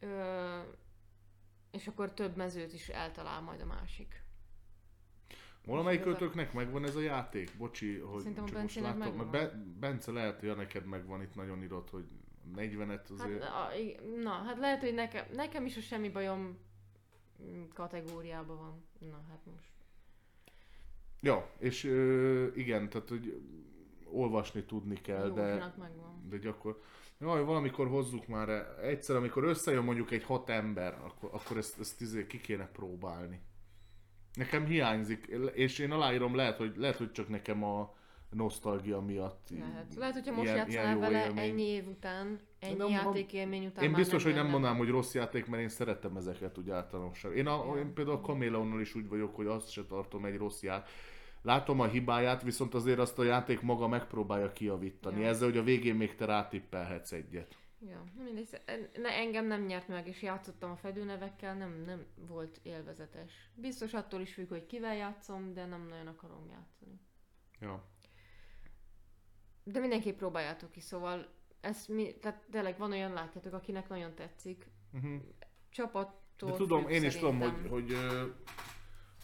ö, 0.00 0.60
és 1.70 1.86
akkor 1.86 2.14
több 2.14 2.36
mezőt 2.36 2.72
is 2.72 2.88
eltalál 2.88 3.40
majd 3.40 3.60
a 3.60 3.66
másik. 3.66 4.26
Valamelyik 5.68 6.02
kötőknek 6.02 6.52
megvan 6.52 6.84
ez 6.84 6.96
a 6.96 7.00
játék? 7.00 7.50
Bocsi, 7.58 7.98
hogy 7.98 8.18
Szerintem 8.20 8.46
csak 8.46 8.62
most 8.62 8.80
látom. 8.80 9.16
Mert. 9.16 9.30
Be, 9.30 9.62
Bence 9.80 10.12
lehet, 10.12 10.38
hogy 10.38 10.48
ja, 10.48 10.54
neked 10.54 10.84
megvan 10.86 11.22
itt 11.22 11.34
nagyon 11.34 11.62
írott, 11.62 11.90
hogy 11.90 12.04
40-et 12.56 12.88
Hát, 12.88 13.10
azért. 13.10 13.42
a, 13.42 13.74
i- 13.78 13.96
na, 14.22 14.30
hát 14.30 14.58
lehet, 14.58 14.80
hogy 14.80 14.94
nekem, 14.94 15.24
nekem 15.32 15.64
is 15.64 15.76
a 15.76 15.80
semmi 15.80 16.08
bajom 16.08 16.58
kategóriában 17.74 18.56
van. 18.56 18.84
Na, 19.10 19.24
hát 19.28 19.40
most. 19.54 19.68
Ja, 21.20 21.50
és 21.58 21.84
ö, 21.84 22.46
igen, 22.54 22.88
tehát 22.88 23.08
hogy 23.08 23.42
olvasni 24.04 24.64
tudni 24.64 25.00
kell, 25.00 25.26
Jó, 25.26 25.34
de, 25.34 25.74
de 26.28 26.36
gyakor... 26.36 26.82
Jaj, 27.20 27.44
valamikor 27.44 27.88
hozzuk 27.88 28.26
már, 28.26 28.48
e- 28.48 28.74
egyszer, 28.80 29.16
amikor 29.16 29.44
összejön 29.44 29.84
mondjuk 29.84 30.10
egy 30.10 30.22
hat 30.24 30.48
ember, 30.50 30.98
akkor, 31.04 31.30
akkor 31.32 31.56
ezt, 31.56 31.78
ezt 31.80 32.00
izé 32.00 32.26
ki 32.26 32.40
kéne 32.40 32.66
próbálni. 32.66 33.40
Nekem 34.38 34.64
hiányzik, 34.66 35.26
és 35.54 35.78
én 35.78 35.90
aláírom, 35.90 36.34
lehet, 36.34 36.56
hogy, 36.56 36.72
lehet, 36.76 36.96
hogy 36.96 37.12
csak 37.12 37.28
nekem 37.28 37.64
a 37.64 37.94
nosztalgia 38.30 39.00
miatt. 39.00 39.48
Lehet. 39.58 39.94
Lehet, 39.96 40.14
hogyha 40.14 40.32
most 40.32 40.42
ilyen- 40.44 40.56
játszanál 40.56 40.84
ilyen 40.86 40.98
vele 40.98 41.24
élmény. 41.26 41.48
ennyi 41.50 41.62
év 41.62 41.88
után, 41.88 42.40
ennyi 42.60 42.74
Nem, 42.76 42.88
játékélmény 42.88 43.66
után 43.66 43.84
Én 43.84 43.92
biztos, 43.92 44.22
hogy 44.24 44.34
nem 44.34 44.48
mondanám, 44.48 44.76
hogy 44.76 44.88
rossz 44.88 45.14
játék, 45.14 45.46
mert 45.46 45.62
én 45.62 45.68
szeretem 45.68 46.16
ezeket 46.16 46.58
úgy 46.58 46.70
általánosan. 46.70 47.32
Én, 47.34 47.46
a, 47.46 47.64
Ja. 47.74 47.80
én 47.80 47.92
például 47.92 48.16
a 48.16 48.20
Kameleonnal 48.20 48.80
is 48.80 48.94
úgy 48.94 49.08
vagyok, 49.08 49.36
hogy 49.36 49.46
azt 49.46 49.70
se 49.70 49.84
tartom 49.84 50.24
egy 50.24 50.36
rossz 50.36 50.62
játék. 50.62 50.90
Látom 51.42 51.80
a 51.80 51.86
hibáját, 51.86 52.42
viszont 52.42 52.74
azért 52.74 52.98
azt 52.98 53.18
a 53.18 53.22
játék 53.22 53.60
maga 53.60 53.88
megpróbálja 53.88 54.52
kijavítani. 54.52 55.20
Ja. 55.20 55.26
Ezzel, 55.28 55.48
hogy 55.48 55.58
a 55.58 55.62
végén 55.62 55.94
még 55.94 56.14
te 56.14 56.24
rátippelhetsz 56.24 57.12
egyet. 57.12 57.56
Ja, 57.80 58.04
na 58.16 58.22
mindegy, 58.22 58.48
ne, 58.96 59.08
engem 59.08 59.46
nem 59.46 59.64
nyert 59.64 59.88
meg, 59.88 60.06
és 60.06 60.22
játszottam 60.22 60.70
a 60.70 60.76
fedőnevekkel, 60.76 61.54
nem, 61.54 61.82
nem 61.86 62.06
volt 62.14 62.60
élvezetes. 62.62 63.50
Biztos 63.54 63.94
attól 63.94 64.20
is 64.20 64.32
függ, 64.34 64.48
hogy 64.48 64.66
kivel 64.66 64.94
játszom, 64.94 65.54
de 65.54 65.66
nem 65.66 65.86
nagyon 65.88 66.06
akarom 66.06 66.48
játszani. 66.50 67.00
Ja. 67.60 67.84
De 69.64 69.80
mindenképp 69.80 70.16
próbáljátok 70.16 70.70
ki, 70.70 70.80
szóval 70.80 71.28
ez 71.60 71.86
mi, 71.86 72.14
tehát 72.20 72.46
tényleg 72.50 72.78
van 72.78 72.92
olyan, 72.92 73.12
látjátok, 73.12 73.52
akinek 73.52 73.88
nagyon 73.88 74.14
tetszik. 74.14 74.70
Uh-huh. 74.92 75.22
Csapattól 75.70 76.50
De 76.50 76.56
tudom, 76.56 76.88
én 76.88 77.04
is 77.04 77.14
tudom, 77.14 77.40
hogy, 77.40 77.68
hogy 77.68 77.92
ö, 77.92 78.26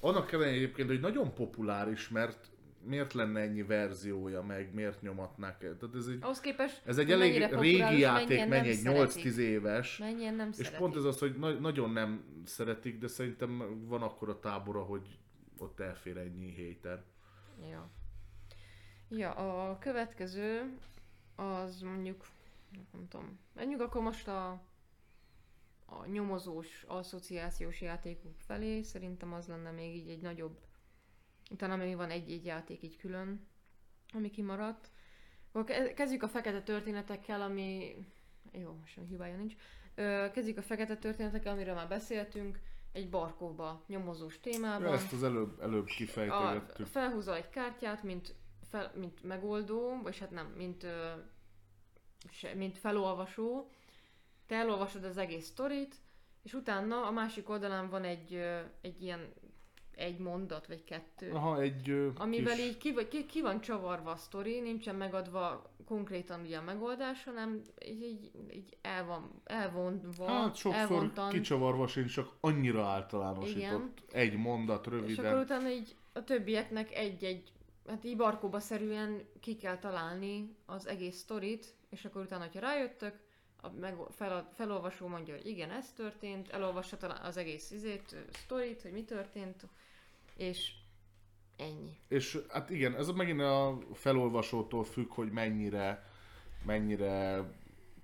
annak 0.00 0.33
ellenére 0.33 0.57
egyébként, 0.57 0.89
hogy 0.89 1.00
nagyon 1.00 1.34
populáris, 1.34 2.08
mert 2.08 2.50
miért 2.86 3.12
lenne 3.12 3.40
ennyi 3.40 3.62
verziója, 3.62 4.42
meg 4.42 4.74
miért 4.74 5.02
nyomatnák 5.02 5.62
el. 5.62 5.76
Tehát 5.76 5.94
ez 5.94 6.06
egy, 6.06 6.18
Ahhoz 6.22 6.40
képest, 6.40 6.82
ez 6.86 6.98
egy 6.98 7.10
elég 7.10 7.44
régi 7.50 7.98
játék, 7.98 8.48
mennyi 8.48 8.68
egy 8.68 8.76
szeretik. 8.76 9.24
8-10 9.24 9.36
éves. 9.36 9.98
Mennyien 9.98 10.34
nem 10.34 10.48
És 10.48 10.54
szeretik. 10.54 10.78
pont 10.78 10.96
ez 10.96 11.04
az, 11.04 11.18
hogy 11.18 11.38
na- 11.38 11.58
nagyon 11.58 11.90
nem 11.90 12.24
szeretik, 12.44 12.98
de 12.98 13.06
szerintem 13.06 13.80
van 13.88 14.02
akkor 14.02 14.28
a 14.28 14.38
tábora, 14.40 14.82
hogy 14.82 15.18
ott 15.58 15.80
elfér 15.80 16.16
ennyi 16.16 16.50
héter. 16.50 17.02
Ja. 17.70 17.90
Ja, 19.08 19.30
a 19.34 19.78
következő 19.78 20.78
az 21.36 21.80
mondjuk, 21.80 22.26
nem 22.92 23.08
tudom, 23.08 23.38
menjünk 23.54 23.80
akkor 23.82 24.02
most 24.02 24.28
a, 24.28 24.50
a 25.86 26.06
nyomozós, 26.06 26.84
asszociációs 26.86 27.80
játékok 27.80 28.34
felé. 28.38 28.82
Szerintem 28.82 29.32
az 29.32 29.46
lenne 29.46 29.70
még 29.70 29.96
így 29.96 30.08
egy 30.08 30.20
nagyobb, 30.22 30.58
utána 31.55 31.76
még 31.76 31.97
van 31.97 32.10
egy-egy 32.10 32.44
játék 32.44 32.83
így 32.83 32.97
külön, 32.97 33.47
ami 34.12 34.31
kimaradt. 34.31 34.91
Akkor 35.49 35.65
ke- 35.65 35.94
kezdjük 35.94 36.23
a 36.23 36.28
fekete 36.28 36.62
történetekkel, 36.62 37.42
ami... 37.42 37.97
Jó, 38.52 38.73
most 38.81 38.92
sem 38.92 39.07
hibája 39.07 39.36
nincs. 39.36 39.55
Kezdjük 40.33 40.58
a 40.58 40.62
fekete 40.62 40.97
történetekkel, 40.97 41.52
amiről 41.52 41.74
már 41.74 41.89
beszéltünk. 41.89 42.58
Egy 42.92 43.10
barkóba, 43.10 43.84
nyomozós 43.86 44.41
témában. 44.41 44.92
Ezt 44.92 45.12
az 45.12 45.23
előbb, 45.23 45.60
előbb 45.60 45.83
A, 45.83 45.94
kifejtegettük. 45.97 46.86
felhúzza 46.86 47.36
egy 47.36 47.49
kártyát, 47.49 48.02
mint, 48.02 48.34
fel, 48.68 48.92
mint 48.94 49.23
megoldó, 49.23 50.00
vagy 50.02 50.18
hát 50.18 50.31
nem, 50.31 50.47
mint, 50.47 50.86
mint 52.55 52.78
felolvasó. 52.78 53.70
Te 54.47 54.55
elolvasod 54.57 55.05
az 55.05 55.16
egész 55.16 55.47
sztorit, 55.47 55.97
és 56.42 56.52
utána 56.52 57.07
a 57.07 57.10
másik 57.10 57.49
oldalán 57.49 57.89
van 57.89 58.05
egy, 58.05 58.34
egy 58.81 59.02
ilyen 59.02 59.33
egy 59.97 60.18
mondat, 60.18 60.66
vagy 60.66 60.84
kettő. 60.84 61.31
Aha, 61.31 61.60
egy 61.60 61.90
ö, 61.90 62.08
Amivel 62.14 62.55
kis... 62.55 62.64
így 62.64 62.76
ki, 62.76 62.92
vagy- 62.92 63.08
ki, 63.08 63.26
ki 63.26 63.40
van 63.40 63.60
csavarva 63.60 64.10
a 64.10 64.16
sztori, 64.16 64.60
nincsen 64.60 64.94
megadva 64.94 65.73
konkrétan 65.86 66.40
ugye 66.40 66.58
a 66.58 66.62
megoldás, 66.62 67.24
hanem 67.24 67.62
így, 67.86 68.02
így, 68.02 68.31
így 68.52 68.76
el 68.82 69.05
van, 69.06 69.40
elvonva, 69.44 70.26
Hát 70.28 70.56
sokszor 70.56 70.81
elvontan, 70.81 71.28
kicsavarva 71.31 71.86
sincs, 71.86 72.12
csak 72.12 72.32
annyira 72.40 72.84
általánosított. 72.84 73.58
Igen. 73.58 73.92
Egy 74.12 74.36
mondat, 74.36 74.86
és 74.86 74.92
akkor 74.92 75.00
röviden. 75.00 75.39
utána 75.39 75.68
így 75.70 75.97
a 76.12 76.24
többieknek 76.24 76.94
egy-egy, 76.94 77.52
hát 77.89 78.05
így 78.05 78.16
barkóba 78.16 78.60
szerűen 78.60 79.23
ki 79.40 79.56
kell 79.56 79.78
találni 79.78 80.56
az 80.66 80.86
egész 80.86 81.16
sztorit, 81.16 81.74
és 81.90 82.05
akkor 82.05 82.23
utána, 82.23 82.42
hogyha 82.44 82.60
rájöttök, 82.60 83.23
a 83.56 83.70
meg, 83.81 83.97
fel, 84.10 84.48
felolvasó 84.55 85.06
mondja, 85.06 85.34
hogy 85.34 85.47
igen, 85.47 85.70
ez 85.70 85.92
történt, 85.92 86.48
elolvassa 86.48 86.97
talán 86.97 87.24
az 87.24 87.36
egész 87.36 87.70
izét, 87.70 88.16
sztorit, 88.32 88.82
hogy 88.82 88.92
mi 88.92 89.05
történt, 89.05 89.66
és 90.36 90.72
ennyi. 91.56 91.98
És 92.08 92.38
hát 92.48 92.70
igen, 92.70 92.94
ez 92.96 93.08
megint 93.08 93.40
a 93.40 93.78
felolvasótól 93.92 94.84
függ, 94.84 95.08
hogy 95.12 95.30
mennyire, 95.30 96.06
mennyire 96.64 97.44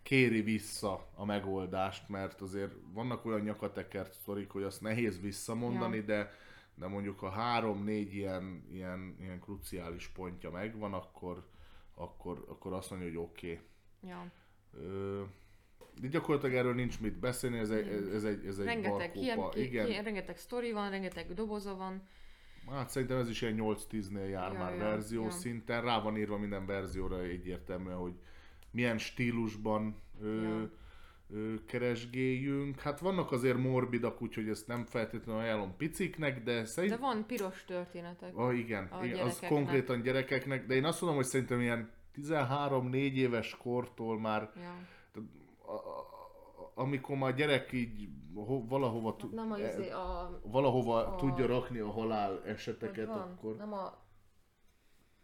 kéri 0.03 0.41
vissza 0.41 1.07
a 1.15 1.25
megoldást, 1.25 2.09
mert 2.09 2.41
azért 2.41 2.73
vannak 2.93 3.25
olyan 3.25 3.41
nyakatekert 3.41 4.13
sztorik, 4.13 4.51
hogy 4.51 4.63
azt 4.63 4.81
nehéz 4.81 5.21
visszamondani, 5.21 5.97
Ja. 5.97 6.03
de, 6.03 6.33
de 6.75 6.87
mondjuk 6.87 7.23
a 7.23 7.29
három-négy 7.31 8.15
ilyen, 8.15 8.65
ilyen, 8.73 9.17
ilyen 9.21 9.41
kruciális 9.41 10.09
pontja 10.09 10.51
megvan, 10.51 10.93
akkor, 10.93 11.47
akkor, 11.95 12.45
akkor 12.49 12.73
azt 12.73 12.91
mondja, 12.91 13.09
hogy 13.09 13.19
oké. 13.19 13.53
Okay. 13.53 14.11
Ja. 14.11 14.33
Ö, 14.75 15.23
de 16.01 16.09
gyakorlatilag 16.09 16.55
erről 16.57 16.75
nincs 16.75 17.01
mit 17.01 17.19
beszélni, 17.19 17.59
ez 17.59 17.71
egy, 17.71 17.89
ez 17.89 18.25
egy, 18.25 18.47
ez 18.47 18.59
egy 18.59 18.65
rengeteg, 18.65 19.13
barkópa. 19.13 19.21
ilyen, 19.21 19.53
Igen, 19.55 19.87
ki, 19.87 20.03
rengeteg 20.03 20.37
sztori 20.37 20.73
van, 20.73 20.91
rengeteg 20.91 21.35
doboza 21.35 21.75
van. 21.77 22.03
Hát 22.69 22.91
szerintem 22.91 23.19
ez 23.19 23.29
is 23.29 23.43
ilyen 23.43 23.57
8-10-nél 23.61 24.31
jár 24.31 24.53
Ja, 24.53 24.59
már 24.59 24.73
ja, 24.73 24.79
verzió 24.79 25.25
ja. 25.25 25.31
szinten. 25.31 25.83
Rá 25.83 26.01
van 26.01 26.17
írva 26.17 26.39
minden 26.39 26.67
verzióra 26.67 27.21
egyértelműen, 27.23 27.97
hogy 27.97 28.13
milyen 28.71 28.99
stílusban 28.99 29.97
ö, 30.23 30.43
Ja. 30.43 30.71
ö, 31.31 31.55
keresgéljünk. 31.67 32.81
Hát 32.81 33.01
vannak 33.01 33.33
azért 33.33 33.57
morbidak, 33.59 34.23
úgyhogy 34.23 34.49
ezt 34.49 34.67
nem 34.67 34.85
feltétlenül 34.85 35.41
ajánlom 35.43 35.77
piciknek, 35.77 36.43
de 36.43 36.55
De 36.55 36.65
szerintem... 36.65 37.01
van 37.01 37.27
piros 37.27 37.65
történetek. 37.65 38.37
Ah, 38.37 38.59
igen, 38.59 38.85
a 38.85 39.05
igen 39.05 39.27
az 39.27 39.39
konkrétan 39.49 40.03
gyerekeknek, 40.03 40.67
de 40.67 40.75
én 40.75 40.85
azt 40.85 41.01
mondom, 41.01 41.19
hogy 41.19 41.29
szerintem 41.29 41.61
ilyen 41.61 41.91
13-4 42.17 42.93
éves 43.15 43.57
kortól 43.57 44.21
már 44.21 44.51
Ja. 44.57 44.75
Amikor 46.81 47.17
már 47.17 47.35
gyerek 47.35 47.73
így 47.73 48.09
ho, 48.35 48.67
valahova, 48.67 49.17
tu, 49.17 49.29
Nem 49.35 49.53
a, 49.53 49.59
e- 49.59 49.69
izé, 49.69 49.91
a, 49.91 50.41
valahova 50.45 51.07
a- 51.07 51.17
tudja 51.17 51.47
rakni 51.47 51.79
a 51.79 51.91
halál 51.91 52.45
eseteket, 52.45 53.07
van, 53.07 53.19
akkor... 53.19 53.57
nem 53.57 53.73
a 53.73 53.99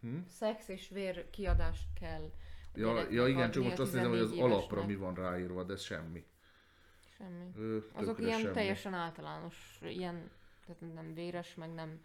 Hm? 0.01 0.17
szex 0.27 0.67
és 0.67 0.89
vér 0.89 1.29
kiadást 1.29 1.87
kell. 1.99 2.31
Ja, 2.73 3.11
ja 3.11 3.27
igen, 3.27 3.51
csak 3.51 3.63
most 3.63 3.79
azt 3.79 3.93
nézem, 3.93 4.09
hogy 4.09 4.19
az 4.19 4.29
14 4.29 4.51
alapra 4.51 4.75
évesnek. 4.77 4.97
mi 4.97 5.03
van 5.03 5.13
ráírva, 5.15 5.63
de 5.63 5.75
semmi. 5.75 6.25
Semmi. 7.17 7.51
Ö, 7.55 7.77
Azok 7.93 8.19
ilyen 8.19 8.39
semmi. 8.39 8.53
teljesen 8.53 8.93
általános, 8.93 9.79
ilyen, 9.81 10.29
tehát 10.65 10.93
nem 10.93 11.13
véres, 11.13 11.55
meg 11.55 11.73
nem, 11.73 11.99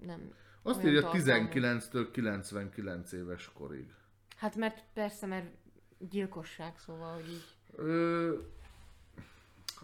nem 0.00 0.32
Azt 0.62 0.84
írja 0.84 1.00
tartalmú. 1.00 1.46
19-től 1.50 2.08
99 2.12 3.12
éves 3.12 3.50
korig. 3.52 3.94
Hát 4.36 4.56
mert 4.56 4.84
persze, 4.92 5.26
mert 5.26 5.46
gyilkosság, 5.98 6.78
szóval, 6.78 7.14
hogy 7.14 7.28
így. 7.28 7.53
Ö, 7.76 8.32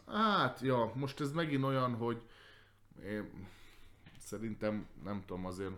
hát, 0.06 0.60
ja, 0.60 0.92
most 0.94 1.20
ez 1.20 1.32
megint 1.32 1.64
olyan, 1.64 1.94
hogy 1.94 2.22
én 3.04 3.46
szerintem, 4.18 4.86
nem 5.04 5.22
tudom, 5.26 5.46
azért 5.46 5.72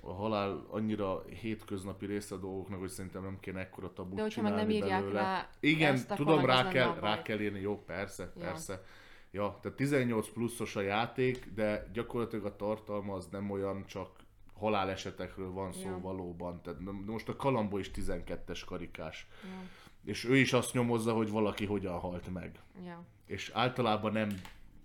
a 0.00 0.12
halál 0.12 0.66
annyira 0.70 1.22
hétköznapi 1.40 2.06
része 2.06 2.34
a 2.34 2.38
dolgoknak, 2.38 2.78
hogy 2.80 2.88
szerintem 2.88 3.22
nem 3.22 3.40
kéne 3.40 3.60
ekkora 3.60 3.92
tabut 3.92 4.14
De 4.14 4.22
hogyha 4.22 4.42
meg 4.42 4.54
nem 4.54 4.70
írják 4.70 5.00
belőle. 5.00 5.20
rá 5.20 5.48
Igen, 5.60 5.94
ezt, 5.94 6.14
tudom, 6.14 6.44
rá 6.44 6.68
kell, 6.68 6.94
rá 6.94 7.22
kell 7.22 7.40
írni, 7.40 7.60
jó, 7.60 7.82
persze, 7.84 8.32
Ja. 8.36 8.40
persze. 8.44 8.84
Ja, 9.30 9.58
tehát 9.62 9.76
18 9.76 10.28
pluszos 10.32 10.76
a 10.76 10.80
játék, 10.80 11.46
de 11.54 11.88
gyakorlatilag 11.92 12.44
a 12.44 12.56
tartalma 12.56 13.14
az 13.14 13.26
nem 13.30 13.50
olyan, 13.50 13.86
csak 13.86 14.10
halálesetekről 14.54 15.50
van 15.50 15.72
szó 15.72 15.88
Ja. 15.88 16.00
valóban. 16.00 16.62
Tehát 16.62 16.80
most 17.06 17.28
a 17.28 17.36
Kalambó 17.36 17.78
is 17.78 17.90
12-es 17.94 18.62
karikás. 18.66 19.26
Ja, 19.44 19.68
És 20.04 20.24
ő 20.24 20.36
is 20.36 20.52
azt 20.52 20.72
nyomozza, 20.72 21.12
hogy 21.14 21.30
valaki 21.30 21.66
hogyan 21.66 21.98
halt 21.98 22.32
meg. 22.32 22.60
ja. 22.84 23.04
És 23.26 23.50
általában 23.54 24.12
nem 24.12 24.28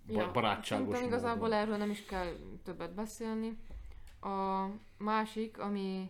ba- 0.08 0.34
barátságos 0.34 0.96
Szerintem 0.96 1.08
igazából 1.18 1.42
módon. 1.48 1.58
erről 1.58 1.78
nem 1.78 1.90
is 1.90 2.06
kell 2.06 2.36
többet 2.64 2.94
beszélni. 2.94 3.58
A 4.22 4.66
másik, 4.98 5.60
ami 5.60 6.10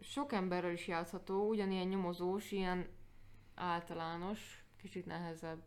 sok 0.00 0.32
emberrel 0.32 0.72
is 0.72 0.86
játszható, 0.88 1.48
ugyanilyen 1.48 1.86
nyomozós, 1.86 2.52
ilyen 2.52 2.86
általános, 3.54 4.64
kicsit 4.76 5.06
nehezebb. 5.06 5.62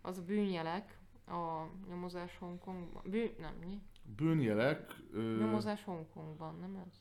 Az 0.00 0.18
a 0.18 0.22
bűnjelek, 0.22 0.98
a 1.26 1.62
nyomozás 1.88 2.36
Hongkongban. 2.38 3.02
Bűn, 3.06 3.30
nem, 3.38 3.54
mi? 3.60 3.80
Bűnjelek, 4.16 4.96
ö, 5.12 5.36
Nyomozás 5.38 5.84
Hongkongban, 5.84 6.58
nem 6.60 6.82
ez? 6.86 6.92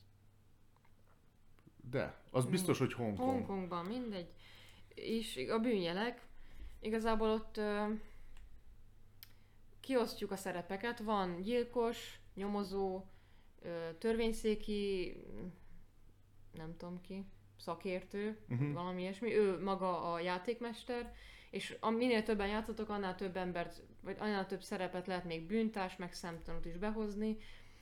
de, 1.89 2.15
az 2.31 2.45
biztos, 2.45 2.77
hogy 2.79 2.93
Hongkong. 2.93 3.29
Hongkongban, 3.29 3.85
mindegy. 3.85 4.29
És 5.01 5.47
a 5.49 5.59
bűnjelek, 5.59 6.21
igazából 6.79 7.29
ott 7.29 7.57
ö, 7.57 7.83
kiosztjuk 9.79 10.31
a 10.31 10.35
szerepeket. 10.35 10.99
Van 10.99 11.41
gyilkos, 11.41 12.19
nyomozó, 12.35 13.03
ö, 13.61 13.89
törvényszéki 13.97 15.15
nem 16.53 16.77
tudom 16.77 17.01
ki, 17.01 17.25
szakértő, 17.57 18.37
uh-huh. 18.49 18.73
valami 18.73 19.01
ilyesmi, 19.01 19.35
ő 19.35 19.63
maga 19.63 20.13
a 20.13 20.19
játékmester, 20.19 21.13
és 21.49 21.77
a, 21.79 21.89
minél 21.89 22.23
többen 22.23 22.47
játszotok, 22.47 22.89
annál 22.89 23.15
több 23.15 23.37
embert, 23.37 23.81
vagy 24.01 24.15
annál 24.19 24.45
több 24.45 24.61
szerepet 24.61 25.07
lehet 25.07 25.25
még 25.25 25.47
bűntás, 25.47 25.95
meg 25.95 26.13
szemtanút 26.13 26.65
is 26.65 26.77
behozni. 26.77 27.37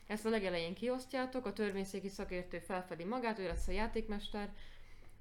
Ezt 0.06 0.26
a 0.26 0.30
legelején 0.30 0.74
kiosztjátok, 0.74 1.46
a 1.46 1.52
törvényszéki 1.52 2.08
szakértő 2.08 2.58
felfedi 2.58 3.04
magát, 3.04 3.38
ő 3.38 3.46
lesz 3.46 3.68
a 3.68 3.72
játékmester, 3.72 4.54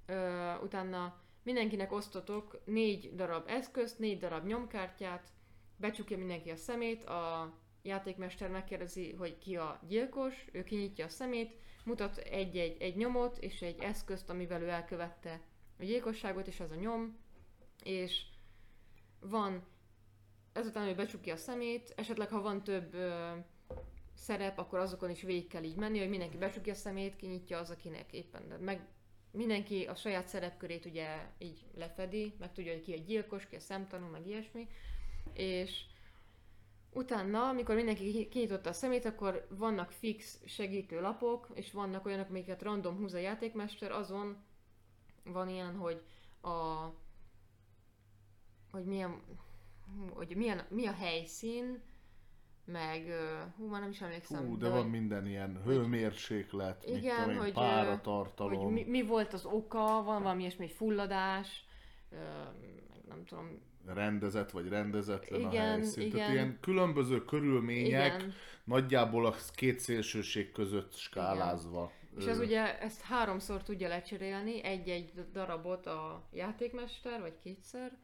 ö, 0.05 0.53
utána 0.63 1.21
mindenkinek 1.47 1.91
osztotok 1.91 2.59
négy 2.65 3.15
darab 3.15 3.47
eszközt, 3.47 3.99
négy 3.99 4.19
darab 4.19 4.45
nyomkártyát, 4.45 5.27
becsukja 5.77 6.17
mindenki 6.17 6.49
a 6.49 6.55
szemét, 6.55 7.03
a 7.03 7.53
játékmester 7.81 8.49
megkérdezi, 8.49 9.11
hogy 9.11 9.37
ki 9.37 9.55
a 9.55 9.79
gyilkos, 9.87 10.45
ő 10.51 10.63
kinyitja 10.63 11.05
a 11.05 11.09
szemét, 11.09 11.55
mutat 11.85 12.17
egy-egy 12.17 12.81
egy 12.81 12.95
nyomot 12.95 13.37
és 13.37 13.61
egy 13.61 13.79
eszközt, 13.79 14.29
amivel 14.29 14.61
ő 14.61 14.69
elkövette 14.69 15.41
a 15.79 15.83
gyilkosságot, 15.83 16.47
és 16.47 16.59
az 16.59 16.71
a 16.71 16.75
nyom, 16.75 17.17
és 17.83 18.21
van, 19.19 19.65
ezután, 20.53 20.85
hogy 20.85 20.95
becsukja 20.95 21.33
a 21.33 21.37
szemét, 21.37 21.93
esetleg 21.95 22.29
ha 22.29 22.41
van 22.41 22.63
több 22.63 22.93
ö, 22.93 23.31
szerep, 24.13 24.57
akkor 24.57 24.79
azokon 24.79 25.09
is 25.09 25.21
végig 25.21 25.47
kell 25.47 25.63
így 25.63 25.75
menni, 25.75 25.99
hogy 25.99 26.09
mindenki 26.09 26.37
becsukja 26.37 26.73
a 26.73 26.75
szemét, 26.75 27.15
kinyitja 27.15 27.57
az, 27.57 27.69
akinek 27.69 28.13
éppen, 28.13 28.41
meg 28.59 28.87
mindenki 29.37 29.85
a 29.85 29.95
saját 29.95 30.27
szerepkörét 30.27 30.85
ugye 30.85 31.07
így 31.37 31.59
lefedi, 31.75 32.33
meg 32.39 32.53
tudja, 32.53 32.73
hogy 32.73 32.81
ki 32.81 32.93
a 32.93 33.03
gyilkos, 33.05 33.47
ki 33.47 33.55
a 33.55 33.59
szemtanú, 33.59 34.05
meg 34.07 34.27
ilyesmi, 34.27 34.67
és 35.33 35.85
Utána, 36.93 37.47
amikor 37.47 37.75
mindenki 37.75 38.27
kinyitotta 38.27 38.69
a 38.69 38.73
szemét, 38.73 39.05
akkor 39.05 39.47
vannak 39.49 39.91
fix 39.91 40.39
segítő 40.45 41.01
lapok, 41.01 41.47
és 41.53 41.71
vannak 41.71 42.05
olyanok, 42.05 42.29
amiket 42.29 42.61
random 42.61 42.97
húz 42.97 43.13
a 43.13 43.17
játékmester, 43.17 43.91
azon 43.91 44.37
van 45.23 45.49
ilyen, 45.49 45.75
hogy 45.75 46.01
a 46.41 46.85
hogy 48.71 48.85
milyen, 48.85 49.21
hogy 50.13 50.35
milyen, 50.35 50.65
mi 50.69 50.85
a 50.85 50.93
helyszín, 50.93 51.81
meg, 52.71 53.05
hú, 53.57 53.65
már 53.65 53.81
nem 53.81 53.89
is 53.89 54.01
emlékszem. 54.01 54.45
Hú, 54.45 54.57
de, 54.57 54.65
de 54.65 54.71
van 54.71 54.81
hogy, 54.81 54.91
minden 54.91 55.27
ilyen 55.27 55.61
hőmérséklet, 55.65 56.83
igen, 56.85 57.15
tudom 57.15 57.29
én, 57.29 57.37
hogy, 57.37 57.53
páratartalom. 57.53 58.63
Hogy 58.63 58.73
mi, 58.73 58.83
mi, 58.83 59.03
volt 59.03 59.33
az 59.33 59.45
oka, 59.45 60.03
van 60.03 60.21
valami 60.21 60.41
ilyesmi 60.41 60.67
fulladás, 60.67 61.65
meg 62.09 63.05
nem 63.07 63.25
tudom, 63.25 63.61
rendezett 63.85 64.51
vagy 64.51 64.69
rendezetlen 64.69 65.39
igen, 65.39 65.67
a 65.67 65.71
helyszín. 65.71 66.01
Igen. 66.01 66.15
Tehát 66.15 66.33
ilyen 66.33 66.57
különböző 66.61 67.25
körülmények 67.25 68.15
igen. 68.15 68.33
nagyjából 68.63 69.25
a 69.25 69.35
két 69.55 69.79
szélsőség 69.79 70.51
között 70.51 70.93
skálázva. 70.93 71.91
Igen. 72.11 72.21
És 72.21 72.25
ez 72.25 72.39
ugye 72.39 72.79
ezt 72.79 73.01
háromszor 73.01 73.63
tudja 73.63 73.87
lecserélni, 73.87 74.63
egy-egy 74.63 75.11
darabot 75.33 75.85
a 75.85 76.27
játékmester, 76.33 77.19
vagy 77.21 77.37
kétszer, 77.43 77.97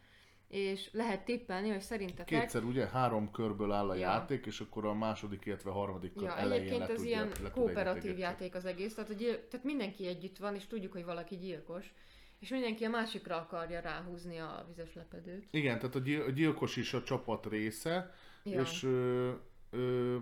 és 0.47 0.89
lehet 0.91 1.25
tippelni, 1.25 1.69
hogy 1.69 1.81
szerintetek... 1.81 2.25
Kétszer 2.25 2.63
ugye 2.63 2.87
három 2.87 3.31
körből 3.31 3.71
áll 3.71 3.89
a 3.89 3.93
ja. 3.93 3.99
játék, 3.99 4.45
és 4.45 4.59
akkor 4.59 4.85
a 4.85 4.93
második, 4.93 5.45
illetve 5.45 5.69
a 5.69 5.73
harmadik 5.73 6.13
kör 6.13 6.23
ja, 6.23 6.37
elején 6.37 6.65
egyébként 6.67 6.89
ez 6.89 7.03
ilyen 7.03 7.31
kooperatív 7.53 8.17
játék 8.17 8.55
az 8.55 8.65
egész, 8.65 8.93
tehát, 8.93 9.09
hogy, 9.09 9.45
tehát 9.49 9.65
mindenki 9.65 10.07
együtt 10.07 10.37
van, 10.37 10.55
és 10.55 10.67
tudjuk, 10.67 10.91
hogy 10.91 11.05
valaki 11.05 11.37
gyilkos, 11.37 11.93
és 12.39 12.49
mindenki 12.49 12.83
a 12.83 12.89
másikra 12.89 13.35
akarja 13.35 13.79
ráhúzni 13.79 14.37
a 14.37 14.65
vizes 14.67 14.93
lepedőt. 14.93 15.47
Igen, 15.51 15.79
tehát 15.79 15.95
a, 15.95 15.99
gyil- 15.99 16.27
a 16.27 16.31
gyilkos 16.31 16.75
is 16.75 16.93
a 16.93 17.03
csapat 17.03 17.45
része, 17.45 18.13
ja. 18.43 18.61
és 18.61 18.83
ö, 18.83 19.31
ö, 19.69 20.17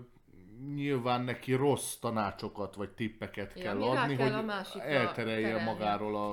nyilván 0.74 1.22
neki 1.22 1.54
rossz 1.54 1.96
tanácsokat 1.96 2.76
vagy 2.76 2.90
tippeket 2.90 3.54
ja, 3.56 3.64
kell 3.64 3.82
adni, 3.82 4.16
kell 4.16 4.32
hogy 4.32 4.50
a 4.50 4.80
elterelje 4.80 5.48
terelni. 5.48 5.64
magáról 5.64 6.16
a, 6.16 6.30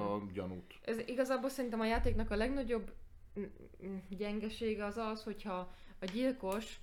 a 0.00 0.22
gyanút. 0.32 0.74
Ez 0.84 0.98
igazából 1.06 1.48
szerintem 1.48 1.80
a 1.80 1.84
játéknak 1.84 2.30
a 2.30 2.36
legnagyobb 2.36 2.92
gyengesége 4.08 4.84
az 4.84 4.96
az, 4.96 5.22
hogyha 5.22 5.74
a 5.98 6.04
gyilkos 6.04 6.80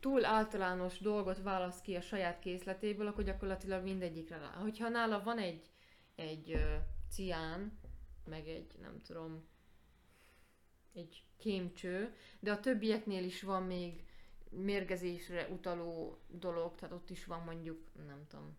túl 0.00 0.24
általános 0.24 0.98
dolgot 0.98 1.42
választ 1.42 1.82
ki 1.82 1.96
a 1.96 2.00
saját 2.00 2.38
készletéből, 2.38 3.06
akkor 3.06 3.24
gyakorlatilag 3.24 3.84
mindegyikre 3.84 4.38
rá. 4.38 4.50
Hogyha 4.50 4.88
nála 4.88 5.22
van 5.22 5.38
egy, 5.38 5.70
egy 6.14 6.64
cián, 7.08 7.78
meg 8.24 8.48
egy, 8.48 8.74
nem 8.80 8.98
tudom, 8.98 9.44
egy 10.92 11.24
kémcső, 11.36 12.14
de 12.40 12.52
a 12.52 12.60
többieknél 12.60 13.24
is 13.24 13.42
van 13.42 13.62
még 13.62 14.04
mérgezésre 14.50 15.48
utaló 15.48 16.18
dolog, 16.28 16.74
tehát 16.74 16.94
ott 16.94 17.10
is 17.10 17.24
van 17.24 17.42
mondjuk, 17.42 17.78
nem 18.06 18.26
tudom. 18.28 18.56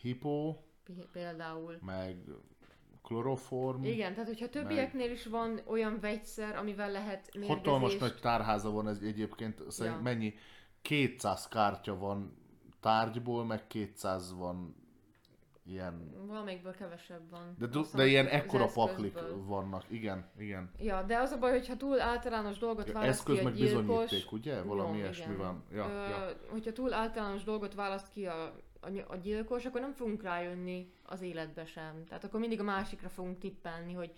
Hipó. 0.00 0.64
Például. 1.12 1.78
Meg 1.80 2.24
kloroform. 3.06 3.84
Igen, 3.84 4.12
tehát 4.12 4.28
hogyha 4.28 4.48
többieknél 4.48 5.10
is 5.10 5.26
van 5.26 5.60
olyan 5.66 5.98
vegyszer, 6.00 6.56
amivel 6.56 6.90
lehet 6.90 7.28
mérgezést... 7.32 7.64
Hatalmas 7.64 7.96
nagy 7.96 8.14
tárháza 8.20 8.70
van 8.70 8.88
ez 8.88 8.98
egyébként, 9.02 9.70
szerint 9.70 9.96
ja. 9.96 10.02
mennyi? 10.02 10.34
200 10.82 11.48
kártya 11.48 11.98
van 11.98 12.36
tárgyból, 12.80 13.44
meg 13.44 13.66
200 13.66 14.34
van 14.36 14.76
ilyen... 15.66 16.14
Valamelyikből 16.26 16.74
kevesebb 16.74 17.30
van. 17.30 17.56
De, 17.58 17.66
du- 17.66 17.94
de 17.94 18.06
ilyen 18.06 18.26
ekkora 18.26 18.66
paklik 18.74 19.18
vannak, 19.46 19.84
igen, 19.88 20.30
igen. 20.38 20.70
Ja, 20.78 21.02
de 21.02 21.18
az 21.18 21.30
a 21.30 21.38
baj, 21.38 21.50
hogyha 21.50 21.76
túl 21.76 22.00
általános 22.00 22.58
dolgot 22.58 22.92
választ 22.92 23.18
eszköz 23.18 23.34
ki 23.34 23.40
a 23.40 23.44
meg 23.44 23.54
gyilkos... 23.54 23.80
bizonyíték, 23.80 24.32
ugye? 24.32 24.62
Valami 24.62 24.96
ilyesmi 24.96 25.34
van. 25.34 25.64
Ja, 25.72 25.88
Ö, 25.88 26.08
ja. 26.08 26.32
Hogyha 26.50 26.72
túl 26.72 26.92
általános 26.92 27.44
dolgot 27.44 27.74
választ 27.74 28.08
ki 28.08 28.26
a, 28.26 28.54
a, 28.86 29.12
a 29.12 29.16
gyilkos, 29.16 29.64
akkor 29.64 29.80
nem 29.80 29.92
fogunk 29.92 30.22
rájönni 30.22 30.92
az 31.02 31.20
életbe 31.20 31.64
sem. 31.64 32.04
Tehát 32.08 32.24
akkor 32.24 32.40
mindig 32.40 32.60
a 32.60 32.62
másikra 32.62 33.08
fogunk 33.08 33.38
tippelni, 33.38 33.92
hogy 33.92 34.12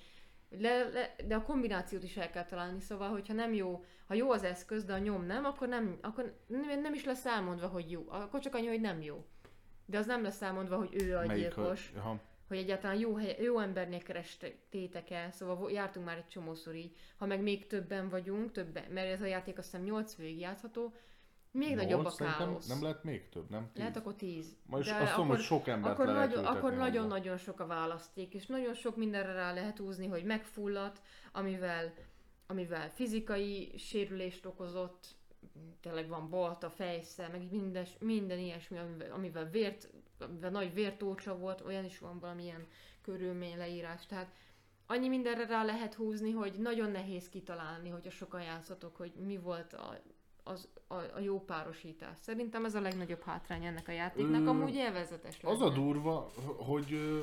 le, 0.51 0.89
le, 0.89 1.15
de 1.27 1.35
a 1.35 1.43
kombinációt 1.43 2.03
is 2.03 2.17
el 2.17 2.31
kell 2.31 2.45
találni, 2.45 2.81
szóval, 2.81 3.11
hogyha 3.11 3.35
nem 3.35 3.53
jó, 3.53 3.85
ha 4.07 4.15
jó 4.15 4.31
az 4.31 4.45
eszköz, 4.45 4.85
de 4.85 4.93
a 4.93 4.99
nyom 4.99 5.27
nem, 5.27 5.45
akkor 5.45 5.69
nem, 5.69 5.99
akkor 6.01 6.39
nem, 6.47 6.81
nem 6.81 6.95
is 6.95 7.05
lesz 7.05 7.27
elmondva, 7.27 7.67
hogy 7.67 7.91
jó. 7.91 8.05
Akkor 8.09 8.41
csak 8.41 8.55
annyi, 8.55 8.67
hogy 8.67 8.81
nem 8.81 9.03
jó. 9.03 9.25
De 9.87 9.99
az 9.99 10.07
nem 10.07 10.23
lesz 10.23 10.43
elmondva, 10.43 10.77
hogy 10.77 11.03
ő 11.03 11.17
a 11.17 11.27
Melyik 11.27 11.43
gyilkos. 11.43 11.93
Hogy, 11.95 12.19
hogy 12.49 12.57
egyáltalán 12.57 12.99
jó, 12.99 13.15
hely, 13.15 13.37
jó 13.41 13.59
embernél 13.59 14.03
kerestétek 14.03 15.11
el, 15.11 15.31
szóval 15.31 15.71
jártunk 15.71 16.07
már 16.07 16.17
egy 16.17 16.29
csomószor 16.29 16.75
így. 16.75 16.97
Ha 17.17 17.27
meg 17.27 17.43
még 17.43 17.67
többen 17.67 18.09
vagyunk, 18.09 18.53
többen, 18.53 18.85
mert 18.91 19.13
ez 19.13 19.23
a 19.23 19.27
játék 19.27 19.59
azt 19.59 19.71
hiszem 19.71 19.85
8 19.85 20.17
végig 20.17 20.39
játszható, 20.39 20.95
még 21.51 21.69
8, 21.69 21.83
nagyobb 21.83 22.05
a 22.05 22.15
káosz. 22.15 22.67
Nem 22.67 22.83
lehet 22.83 23.05
még 23.05 23.29
több, 23.29 23.51
nem? 23.51 23.71
10. 23.73 23.79
Lehet 23.83 23.97
akkor 23.97 24.15
10. 24.15 24.57
Ma 24.67 24.79
is 24.79 24.91
azt 24.91 25.17
mondom, 25.17 25.37
hogy 25.37 25.45
sok 25.45 25.69
embert 25.69 25.95
akkor 25.95 26.07
lehet 26.07 26.29
nagyon, 26.29 26.45
Akkor 26.45 26.75
nagyon-nagyon 26.75 27.37
sok 27.37 27.61
a 27.61 27.67
választék, 27.67 28.35
és 28.35 28.47
nagyon 28.47 28.75
sok 28.75 28.97
mindenre 28.97 29.33
rá 29.33 29.53
lehet 29.53 29.79
húzni, 29.79 30.07
hogy 30.07 30.25
megfulladt, 30.25 31.01
amivel, 31.33 31.95
amivel 32.47 32.91
fizikai 32.91 33.73
sérülést 33.77 34.47
okozott, 34.47 35.17
tényleg 35.81 36.09
van 36.09 36.31
balta, 36.31 36.71
fejsze, 36.71 37.29
meg 37.29 37.51
minden, 37.51 37.87
minden 37.99 38.39
ilyesmi, 38.39 38.79
amivel, 39.13 39.51
vért, 39.51 39.91
amivel 40.19 40.51
nagy 40.51 40.75
vértócsa 40.75 41.39
volt, 41.39 41.61
olyan 41.61 41.85
is 41.85 41.99
van 41.99 42.19
valamilyen 42.19 42.67
körülmény 43.03 43.57
leírás. 43.57 44.07
Tehát 44.07 44.33
annyi 44.87 45.09
mindenre 45.09 45.47
rá 45.47 45.65
lehet 45.65 45.95
húzni, 45.95 46.31
hogy 46.31 46.53
nagyon 46.59 46.91
nehéz 46.91 47.29
kitalálni, 47.29 47.89
hogyha 47.89 48.11
sokan 48.11 48.43
játszotok, 48.43 48.97
hogy 48.97 49.13
mi 49.15 49.37
volt 49.37 49.73
a, 49.73 50.01
az, 50.49 50.69
a, 50.87 50.95
a 50.95 51.21
jó 51.21 51.45
párosítás. 51.45 52.19
Szerintem 52.21 52.65
ez 52.65 52.75
a 52.75 52.81
legnagyobb 52.81 53.23
hátrány 53.23 53.65
ennek 53.65 53.89
a 53.89 53.93
játéknak, 53.93 54.41
Ö, 54.41 54.49
amúgy 54.49 54.75
élvezetes 54.75 55.41
lenne. 55.41 55.55
Az 55.55 55.63
a 55.63 55.69
durva, 55.69 56.31
hogy 56.57 57.23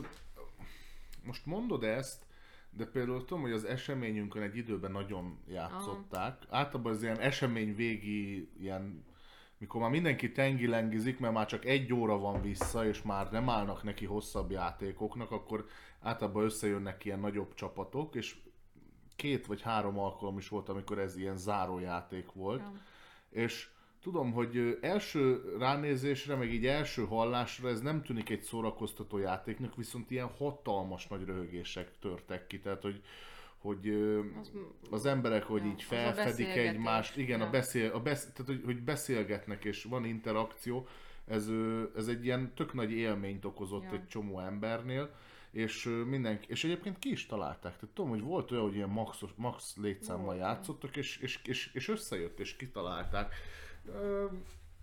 most 1.24 1.46
mondod 1.46 1.84
ezt, 1.84 2.26
de 2.70 2.86
például 2.86 3.26
tudom, 3.26 3.42
hogy 3.42 3.52
az 3.52 3.64
eseményünkön 3.64 4.42
egy 4.42 4.58
időben 4.58 4.92
nagyon 4.92 5.40
játszották. 5.48 6.38
Aha. 6.48 6.58
Általában 6.58 6.94
az 6.94 7.04
ilyen 7.04 7.20
esemény 7.20 7.76
végi, 7.76 8.50
ilyen, 8.60 9.06
mikor 9.58 9.82
már 9.82 9.90
mindenki 9.90 10.32
tengilengizik, 10.32 11.20
mert 11.20 11.34
már 11.34 11.46
csak 11.46 11.66
egy 11.66 11.94
óra 11.94 12.18
van 12.18 12.42
vissza, 12.42 12.88
és 12.88 13.02
már 13.02 13.32
nem 13.32 13.50
állnak 13.50 13.84
neki 13.84 14.06
hosszabb 14.06 14.52
játékoknak, 14.52 15.32
akkor 15.32 15.66
általában 16.02 16.44
összejönnek 16.44 17.06
ilyen 17.06 17.20
nagyobb 17.20 17.54
csapatok, 17.54 18.16
és 18.16 18.36
két 19.16 19.46
vagy 19.46 19.62
három 19.62 20.00
alkalom 20.00 20.38
is 20.38 20.48
volt, 20.50 20.70
amikor 20.70 21.00
ez 21.00 21.18
ilyen 21.18 21.38
zárójáték 21.38 22.32
volt. 22.32 22.62
Ja. 22.62 22.74
És 23.36 23.68
tudom, 24.02 24.32
hogy 24.32 24.78
első 24.82 25.56
ránézésre, 25.60 26.36
meg 26.36 26.54
így 26.54 26.66
első 26.66 27.06
hallásra 27.06 27.70
ez 27.70 27.82
nem 27.82 28.02
tűnik 28.02 28.30
egy 28.30 28.42
szórakoztató 28.42 29.18
játéknak, 29.18 29.76
viszont 29.76 30.12
ilyen 30.12 30.28
hatalmas 30.28 31.08
nagy 31.08 31.26
röhögések 31.26 31.92
törtek 32.00 32.48
ki, 32.48 32.60
tehát 32.60 32.82
hogy, 32.82 33.02
hogy 33.58 33.90
az, 34.42 34.52
az 34.90 35.06
emberek, 35.06 35.44
hogy 35.44 35.64
ja, 35.64 35.68
így 35.68 35.84
felfedik 35.84 36.48
egymást, 36.48 37.18
igen, 37.18 37.40
ja. 37.40 37.46
a 37.46 37.50
beszél, 37.50 37.92
a 37.92 38.00
besz, 38.00 38.32
tehát 38.32 38.46
hogy, 38.46 38.62
hogy 38.66 38.82
beszélgetnek 38.82 39.66
és 39.66 39.84
van 39.84 40.06
interakció, 40.06 40.88
ez, 41.28 41.50
ez 41.96 42.08
egy 42.08 42.26
ilyen 42.26 42.54
tök 42.56 42.74
nagy 42.74 42.92
élményt 42.92 43.46
okozott 43.46 43.84
ja. 43.84 43.92
egy 43.92 44.08
csomó 44.08 44.40
embernél, 44.40 45.16
és 45.56 45.84
mindenki, 46.06 46.46
és 46.50 46.64
egyébként 46.64 47.00
ki 47.00 47.12
is 47.12 47.26
találták. 47.26 47.78
Tehát 47.78 47.94
tudom, 47.94 48.10
hogy 48.10 48.22
volt 48.22 48.52
olyan, 48.52 48.64
hogy 48.64 48.76
ilyen 48.76 48.90
max, 48.90 49.22
max 49.36 49.76
létszámmal 49.78 50.36
játszottak, 50.36 50.96
és, 50.96 51.18
és, 51.18 51.40
és, 51.44 51.70
és 51.74 51.88
összejött, 51.88 52.40
és 52.40 52.56
kitalálták 52.56 53.34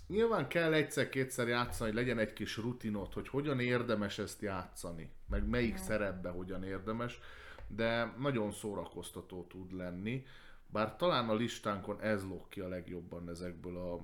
nyilván 0.06 0.48
kell 0.48 0.72
egyszer-kétszer 0.72 1.48
játszani, 1.48 1.90
hogy 1.90 1.98
legyen 1.98 2.18
egy 2.18 2.32
kis 2.32 2.56
rutinot, 2.56 3.12
hogy 3.14 3.28
hogyan 3.28 3.60
érdemes 3.60 4.18
ezt 4.18 4.40
játszani, 4.40 5.10
meg 5.28 5.46
melyik 5.48 5.76
szerepbe 5.76 6.28
hogyan 6.30 6.62
érdemes, 6.64 7.20
de 7.66 8.14
nagyon 8.18 8.52
szórakoztató 8.52 9.46
tud 9.46 9.72
lenni, 9.72 10.24
bár 10.66 10.96
talán 10.96 11.28
a 11.28 11.34
listánkon 11.34 12.00
ez 12.00 12.24
lóg 12.24 12.48
ki 12.48 12.60
a 12.60 12.68
legjobban 12.68 13.28
ezekből 13.28 13.76
a 13.76 14.00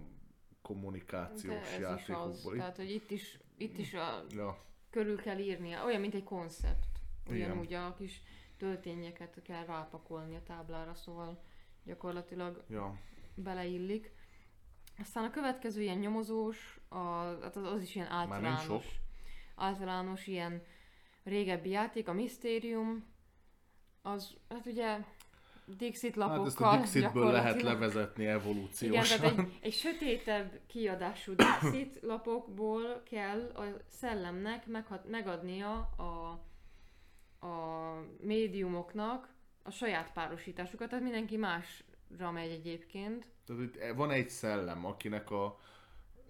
kommunikációs 0.62 1.55
De 1.55 1.60
ez 1.60 1.68
is 1.68 1.74
az. 1.74 1.80
játékokból. 1.80 2.52
Itt- 2.55 2.60
Tehát, 2.60 2.76
hogy 2.76 2.90
itt 2.90 3.10
is, 3.10 3.38
itt 3.56 3.78
is 3.78 3.94
a, 3.94 4.24
Ja, 4.30 4.58
körül 4.91 5.17
kell 5.17 5.39
írnia, 5.39 5.84
olyan, 5.84 6.00
mint 6.00 6.15
egy 6.15 6.25
koncept. 6.25 6.86
Igen. 7.26 7.50
Ugyanúgy 7.50 7.75
a 7.75 7.94
kis 7.99 8.23
töltényeket 8.57 9.42
kell 9.42 9.65
rápakolni 9.65 10.36
a 10.36 10.42
táblára, 10.42 10.94
szóval 10.94 11.42
gyakorlatilag 11.84 12.65
ja. 12.68 12.99
beleillik. 13.34 14.12
Aztán 14.99 15.25
a 15.25 15.31
következő 15.31 15.83
ilyen 15.83 15.99
nyomozós, 15.99 16.81
a, 16.89 16.99
hát 17.42 17.57
az, 17.57 17.65
az 17.65 17.83
is 17.83 17.94
ilyen 17.94 18.10
általános, 18.10 18.86
általános 19.55 20.26
ilyen 20.26 20.62
régebbi 21.23 21.68
játék, 21.68 22.08
a 22.08 22.12
Mysterium, 22.12 23.05
az, 24.02 24.36
hát 24.49 24.67
ugye 24.67 24.99
Dixit 25.76 26.16
lapokkal 26.16 26.38
Hát 26.38 26.47
ezt 26.47 26.60
a 26.60 26.76
Dixitből 26.76 27.30
lehet 27.30 27.62
levezetni 27.62 28.22
Igen, 28.22 28.34
evolúciósan. 28.34 29.20
tehát 29.20 29.38
egy, 29.38 29.58
egy 29.60 29.72
sötétebb 29.72 30.60
kiadású 30.66 31.32
Dixit 31.34 31.98
lapokból 32.12 33.02
kell 33.10 33.40
a 33.55 33.62
szellemnek 33.86 34.66
meghat, 34.66 35.08
megadnia 35.08 35.78
a, 35.97 36.40
a 37.47 38.05
médiumoknak 38.20 39.28
a 39.62 39.70
saját 39.70 40.12
párosításukat, 40.12 40.88
tehát 40.88 41.05
mindenki 41.05 41.36
másra 41.36 42.30
megy 42.32 42.50
egyébként. 42.50 43.26
Tehát 43.47 43.62
itt 43.62 43.94
van 43.97 44.10
egy 44.10 44.28
szellem, 44.28 44.84
akinek 44.84 45.30
a, 45.30 45.58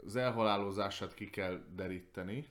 az 0.04 0.16
elhalálozását 0.16 1.14
ki 1.14 1.30
kell 1.30 1.64
deríteni. 1.74 2.46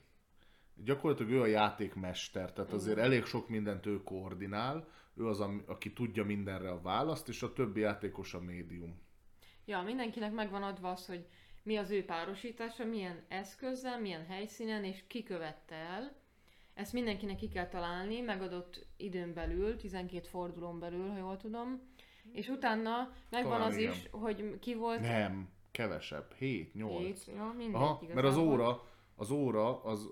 Gyakorlatilag 0.75 1.31
ő 1.31 1.41
a 1.41 1.45
játékmester, 1.45 2.53
tehát 2.53 2.73
azért 2.73 2.97
elég 2.97 3.25
sok 3.25 3.49
mindent 3.49 3.85
ő 3.85 4.03
koordinál, 4.03 4.87
ő 5.17 5.27
az, 5.27 5.43
aki 5.65 5.93
tudja 5.93 6.23
mindenre 6.23 6.69
a 6.71 6.81
választ, 6.81 7.29
és 7.29 7.43
a 7.43 7.53
többi 7.53 7.79
játékos 7.79 8.33
a 8.33 8.39
médium. 8.39 8.99
Ja, 9.65 9.81
mindenkinek 9.81 10.31
megvan 10.31 10.63
adva 10.63 10.89
az, 10.89 11.05
hogy 11.05 11.25
mi 11.63 11.75
az 11.75 11.89
ő 11.91 12.05
párosítása, 12.05 12.85
milyen 12.85 13.23
eszközzel, 13.27 13.99
milyen 13.99 14.25
helyszínen, 14.25 14.83
és 14.83 15.03
ki 15.07 15.23
követte 15.23 15.75
el. 15.75 16.15
Ezt 16.73 16.93
mindenkinek 16.93 17.35
ki 17.35 17.47
kell 17.47 17.67
találni, 17.67 18.21
megadott 18.21 18.85
időn 18.97 19.33
belül, 19.33 19.75
12 19.75 20.27
fordulón 20.27 20.79
belül, 20.79 21.09
ha 21.09 21.17
jól 21.17 21.37
tudom. 21.37 21.81
És 22.31 22.47
utána 22.47 23.13
megvan 23.29 23.51
Talán 23.51 23.67
az 23.67 23.77
igen. 23.77 23.91
is, 23.91 24.07
hogy 24.11 24.59
ki 24.59 24.75
volt... 24.75 24.99
Nem, 24.99 25.49
kevesebb, 25.71 26.33
7, 26.33 26.73
8. 26.73 27.03
Hét, 27.25 27.35
ja, 27.35 27.53
mindegy, 27.57 27.81
Aha, 27.81 28.03
mert 28.13 28.27
az 28.27 28.37
óra, 28.37 28.83
az 29.15 29.31
óra 29.31 29.83
az 29.83 30.09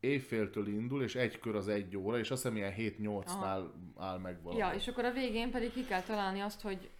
éjféltől 0.00 0.66
indul, 0.66 1.02
és 1.02 1.14
egy 1.14 1.38
kör 1.38 1.54
az 1.54 1.68
egy 1.68 1.96
óra, 1.96 2.18
és 2.18 2.30
azt 2.30 2.42
hiszem 2.42 2.56
ilyen 2.56 2.74
7-8-nál 2.76 3.64
áll 3.96 4.18
meg 4.18 4.42
valami. 4.42 4.60
Ja, 4.60 4.70
és 4.70 4.88
akkor 4.88 5.04
a 5.04 5.12
végén 5.12 5.50
pedig 5.50 5.72
ki 5.72 5.84
kell 5.84 6.02
találni 6.02 6.40
azt, 6.40 6.60
hogy, 6.60 6.90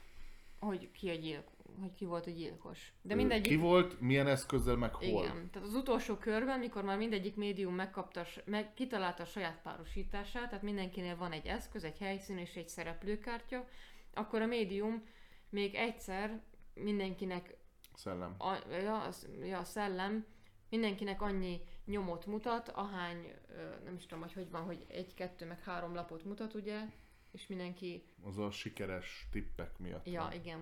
hogy 0.58 0.90
ki 0.90 1.08
a 1.08 1.14
gyilk, 1.14 1.48
hogy 1.80 1.94
ki 1.94 2.04
volt 2.04 2.26
a 2.26 2.30
gyilkos. 2.30 2.92
De 3.02 3.14
mindegyik... 3.14 3.52
Ki 3.52 3.56
volt, 3.56 4.00
milyen 4.00 4.26
eszközzel, 4.26 4.76
meg 4.76 4.94
hol. 4.94 5.24
Igen, 5.24 5.50
tehát 5.50 5.68
az 5.68 5.74
utolsó 5.74 6.14
körben, 6.14 6.58
mikor 6.58 6.84
már 6.84 6.98
mindegyik 6.98 7.36
médium 7.36 7.74
megkapta, 7.74 8.20
a 8.20 8.26
meg, 8.44 8.74
kitalálta 8.74 9.22
a 9.22 9.26
saját 9.26 9.60
párosítását, 9.62 10.48
tehát 10.48 10.62
mindenkinél 10.62 11.16
van 11.16 11.32
egy 11.32 11.46
eszköz, 11.46 11.84
egy 11.84 11.98
helyszín 11.98 12.38
és 12.38 12.54
egy 12.54 12.68
szereplőkártya, 12.68 13.68
akkor 14.14 14.42
a 14.42 14.46
médium 14.46 15.02
még 15.48 15.74
egyszer 15.74 16.40
mindenkinek, 16.74 17.56
Szellem. 17.94 18.34
a, 18.38 18.56
ja, 18.70 19.00
az, 19.02 19.28
ja, 19.42 19.58
a 19.58 19.64
szellem 19.64 20.26
mindenkinek 20.68 21.22
annyi 21.22 21.60
nyomot 21.84 22.26
mutat, 22.26 22.68
ahány, 22.68 23.34
nem 23.84 23.94
is 23.94 24.07
tudom, 24.07 24.20
hogy 24.23 24.33
hogy 24.33 24.50
van, 24.50 24.62
hogy 24.62 24.84
egy, 24.89 25.15
kettő, 25.15 25.47
meg 25.47 25.62
három 25.62 25.94
lapot 25.94 26.25
mutat, 26.25 26.55
ugye, 26.55 26.81
és 27.31 27.47
mindenki 27.47 28.05
Az 28.23 28.39
a 28.39 28.50
sikeres 28.50 29.28
tippek 29.31 29.78
miatt. 29.78 30.07
Ja, 30.07 30.20
van. 30.23 30.33
igen. 30.33 30.59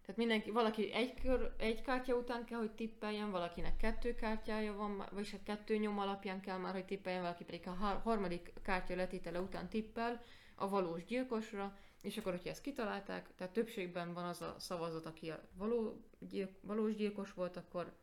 Tehát 0.00 0.16
mindenki, 0.16 0.50
valaki 0.50 0.92
egy, 0.92 1.14
kör, 1.14 1.54
egy 1.58 1.82
kártya 1.82 2.14
után 2.14 2.44
kell, 2.44 2.58
hogy 2.58 2.70
tippeljen, 2.72 3.30
valakinek 3.30 3.76
kettő 3.76 4.14
kártyája 4.14 4.74
van, 4.74 5.04
vagyis 5.12 5.30
hát 5.30 5.42
kettő 5.42 5.76
nyom 5.76 5.98
alapján 5.98 6.40
kell 6.40 6.58
már, 6.58 6.72
hogy 6.72 6.84
tippeljen, 6.84 7.22
valaki 7.22 7.44
pedig 7.44 7.66
a 7.66 7.70
har- 7.70 8.02
harmadik 8.02 8.52
kártya 8.62 8.94
letétele 8.94 9.40
után 9.40 9.68
tippel 9.68 10.22
a 10.54 10.68
valós 10.68 11.04
gyilkosra, 11.04 11.76
és 12.02 12.16
akkor, 12.16 12.32
hogyha 12.32 12.50
ezt 12.50 12.60
kitalálták, 12.60 13.34
tehát 13.34 13.52
többségben 13.52 14.12
van 14.12 14.24
az 14.24 14.42
a 14.42 14.54
szavazat, 14.58 15.06
aki 15.06 15.30
a 15.30 15.48
való, 15.54 16.04
gyilk, 16.18 16.50
valós 16.60 16.94
gyilkos 16.94 17.32
volt, 17.32 17.56
akkor 17.56 17.96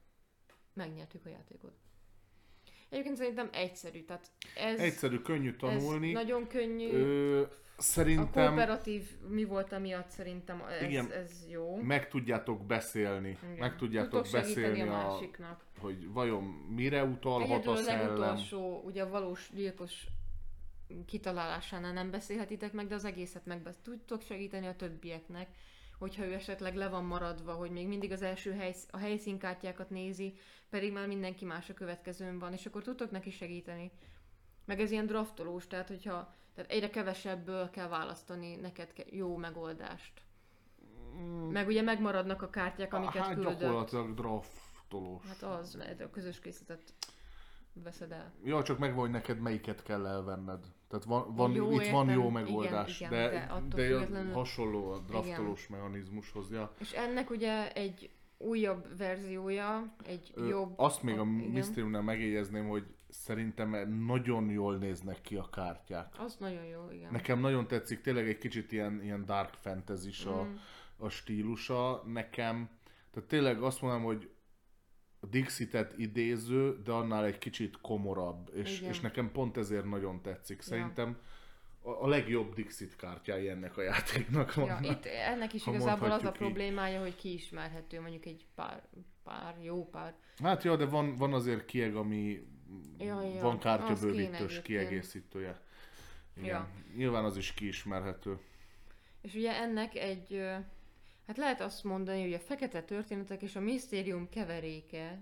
megnyertük 0.74 1.26
a 1.26 1.30
játékot. 1.30 1.78
Egyébként 2.90 3.18
szerintem 3.18 3.50
egyszerű, 3.52 4.04
tehát 4.04 4.32
ez, 4.56 4.80
Egyszerű, 4.80 5.18
könnyű 5.20 5.56
tanulni. 5.56 6.08
ez 6.08 6.14
nagyon 6.14 6.48
könnyű. 6.48 6.92
Ö, 6.92 7.42
a 7.78 7.82
szerintem 7.82 8.48
kooperatív 8.48 9.10
mi 9.28 9.44
volt 9.44 9.72
amiatt 9.74 10.10
szerintem 10.10 10.64
ez, 10.80 10.82
Igen. 10.90 11.12
ez 11.12 11.46
jó. 11.50 11.76
meg 11.82 12.08
tudjátok 12.08 12.66
beszélni. 12.66 13.38
Igen. 13.44 13.56
Meg 13.60 13.76
tudjátok 13.76 14.12
Tudtok 14.24 14.32
beszélni, 14.42 14.82
a 14.82 14.84
a, 14.84 14.88
másiknak. 15.12 15.64
hogy 15.80 16.12
vajon 16.12 16.44
mire 16.76 17.04
utalhat 17.04 17.50
Egyedül 17.50 17.72
a 17.72 17.76
a 17.76 17.82
szellem. 17.82 18.06
legutolsó, 18.08 18.82
ugye 18.86 19.04
a 19.04 19.10
valós 19.10 19.50
gyilkos 19.54 20.08
kitalálásánál 21.06 21.94
nem 21.94 22.12
beszélhetitek 22.12 22.74
meg, 22.74 22.88
de 22.88 22.96
az 22.96 23.06
egészet 23.06 23.46
meg 23.46 23.62
tudtok 23.84 24.22
segíteni 24.22 24.68
a 24.68 24.76
többieknek, 24.76 25.48
hogyha 26.00 26.26
ő 26.26 26.34
esetleg 26.34 26.76
le 26.76 26.88
van 26.88 27.06
maradva, 27.06 27.54
hogy 27.54 27.72
még 27.72 27.88
mindig 27.88 28.12
az 28.12 28.22
első 28.22 28.54
helysz, 28.54 28.88
a 28.92 28.98
helyszínkártyákat 28.98 29.90
nézi, 29.90 30.38
pedig 30.70 30.94
már 30.94 31.08
mindenki 31.08 31.46
más 31.46 31.70
a 31.70 31.74
következőn 31.74 32.40
van, 32.40 32.54
és 32.54 32.66
akkor 32.66 32.84
tudtok 32.84 33.12
neki 33.12 33.32
segíteni. 33.32 33.92
Meg 34.66 34.80
ez 34.80 34.92
ilyen 34.92 35.06
draftolós, 35.06 35.68
tehát 35.68 35.88
hogyha 35.88 36.34
tehát 36.54 36.72
egyre 36.72 36.90
kevesebből 36.90 37.70
kell 37.70 37.88
választani 37.88 38.56
neked 38.56 38.94
ke- 38.94 39.12
jó 39.12 39.38
megoldást. 39.38 40.22
Meg 41.50 41.68
ugye 41.68 41.82
megmaradnak 41.82 42.42
a 42.42 42.50
kártyák, 42.50 42.94
amiket 42.94 43.24
hát 43.24 43.34
küldött. 43.34 43.60
gyakorlatilag 43.60 44.14
draftolós. 44.14 45.24
Hát 45.28 45.42
az, 45.44 45.74
mert 45.74 46.02
a 46.02 46.10
közös 46.10 46.40
készletet 46.40 46.94
veszed 47.74 48.12
el. 48.12 48.34
Ja, 48.44 48.64
csak 48.64 48.78
megvan, 48.78 49.00
hogy 49.00 49.10
neked 49.10 49.40
melyiket 49.40 49.84
kell 49.84 50.08
elvenned. 50.08 50.66
Tehát 50.90 51.06
van, 51.06 51.36
van 51.36 51.52
Jó, 51.54 51.72
itt 51.72 51.90
van 51.90 52.08
értem. 52.10 52.22
jó 52.24 52.30
megoldás, 52.30 53.00
Igen, 53.00 53.12
igen, 53.14 53.30
de, 53.32 53.38
de 53.40 53.46
attól 53.54 53.68
de 53.70 53.86
függetlenül- 53.88 54.34
hasonló 54.34 54.92
a 54.92 55.00
draftolós 55.00 55.68
mechanizmushoz. 55.68 56.52
Ja. 56.52 56.74
És 56.80 56.92
ennek 56.92 57.30
ugye 57.30 57.72
egy 57.74 58.10
újabb 58.38 58.98
verziója, 58.98 59.94
egy 60.06 60.32
Ö, 60.36 60.48
jobb... 60.48 60.74
Azt 60.76 61.04
még 61.04 61.18
a 61.20 61.22
igen. 61.24 61.50
Mysteriumnál 61.52 62.02
megjegyezném, 62.02 62.68
hogy 62.68 62.86
szerintem 63.10 63.90
nagyon 64.06 64.50
jól 64.50 64.78
néznek 64.78 65.22
ki 65.22 65.36
a 65.36 65.50
kártyák. 65.52 66.14
Az 66.18 66.36
nagyon 66.40 66.64
jó, 66.66 66.88
igen. 66.92 67.12
Nekem 67.12 67.40
nagyon 67.40 67.68
tetszik, 67.68 68.02
tényleg 68.02 68.28
egy 68.28 68.38
kicsit 68.38 68.72
ilyen, 68.72 69.04
ilyen 69.04 69.26
dark 69.26 69.54
fantasy 69.54 70.28
a, 70.28 70.44
Mm. 70.44 70.56
a 70.98 71.10
stílusa. 71.10 72.04
Nekem, 72.06 72.70
tehát 73.14 73.30
tényleg 73.30 73.62
azt 73.62 73.82
mondom, 73.82 74.04
hogy 74.04 74.30
a 75.20 75.26
Dixitet 75.26 75.94
idéző, 75.98 76.82
de 76.84 76.92
annál 76.92 77.26
egy 77.26 77.38
kicsit 77.38 77.82
komorabb, 77.82 78.52
és, 78.54 78.78
Igen. 78.78 78.90
és 78.90 79.00
nekem 79.00 79.32
pont 79.32 79.58
ezért 79.58 79.86
nagyon 79.90 80.22
tetszik. 80.22 80.62
Szerintem 80.62 81.18
a, 81.82 81.90
a 81.90 82.08
legjobb 82.08 82.54
Dixit 82.54 82.96
kártyái 82.96 83.50
ennek 83.50 83.78
a 83.78 83.82
játéknak 83.82 84.54
Ja, 84.56 84.62
vannak. 84.66 84.86
itt 84.92 85.06
ennek 85.06 85.54
is 85.54 85.68
igazából 85.68 85.92
az 85.92 85.98
a 86.02 86.08
mondhatjuk 86.08 86.34
így. 86.34 86.40
problémája, 86.40 87.02
hogy 87.02 87.16
kiismerhető 87.16 88.02
mondjuk 88.02 88.26
egy 88.26 88.46
pár, 88.56 88.84
pár, 89.24 89.56
jó 89.62 89.90
pár. 89.90 90.16
Hát 90.44 90.64
ja, 90.64 90.76
de 90.76 90.86
van, 90.86 91.16
van 91.16 91.34
azért 91.34 91.66
kieg, 91.66 91.96
ami 91.96 92.48
Ja, 92.98 93.22
ja, 93.22 93.42
van 93.42 93.60
kártyabővítős 93.60 94.62
kiegészítője. 94.62 95.62
Igen. 96.38 96.48
Ja. 96.48 96.68
Nyilván 96.96 97.24
az 97.24 97.38
is 97.38 97.54
kiismerhető. 97.54 98.38
És 99.22 99.34
ugye 99.34 99.52
ennek 99.62 99.96
egy, 99.96 100.42
hát 101.30 101.38
lehet 101.38 101.62
azt 101.62 101.84
mondani, 101.84 102.22
hogy 102.22 102.34
a 102.34 102.40
fekete 102.40 102.82
történetek 102.84 103.42
és 103.42 103.56
a 103.56 103.60
misztérium 103.60 104.30
keveréke, 104.30 105.20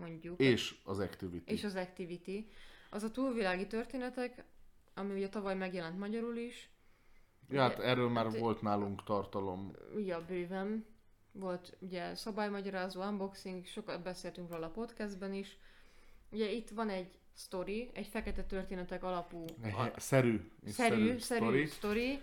mondjuk, 0.00 0.40
És 0.40 0.74
az 0.84 0.98
Activity. 0.98 1.50
és 1.50 1.64
az 1.64 1.74
activity, 1.74 2.48
az 2.90 3.02
a 3.02 3.10
túlvilági 3.10 3.66
történetek, 3.66 4.44
ami 4.94 5.12
ugye 5.12 5.28
tavaly 5.28 5.54
megjelent 5.54 5.98
magyarul 5.98 6.36
is, 6.36 6.70
ja, 7.50 7.60
hát 7.60 7.78
erről 7.78 8.08
már 8.08 8.24
hát- 8.24 8.38
volt 8.38 8.62
nálunk 8.62 9.04
tartalom. 9.04 9.72
ugye 9.94 10.18
bőven, 10.20 10.86
volt 11.32 11.76
ugye 11.80 12.14
szabálymagyarázó, 12.14 13.02
unboxing, 13.02 13.66
sokat 13.66 14.02
beszéltünk 14.02 14.50
róla 14.52 14.66
a 14.66 14.70
podcastben 14.70 15.32
is. 15.34 15.56
Ugye 16.30 16.50
itt 16.50 16.70
van 16.70 16.88
egy 16.88 17.10
story, 17.36 17.90
egy 17.92 18.06
fekete 18.06 18.42
történetek 18.44 19.04
alapú, 19.04 19.44
Szerű. 19.96 20.50
és 20.64 20.72
szerű, 20.72 21.18
sztori. 21.18 21.18
szerű 21.18 21.66
story, 21.66 22.20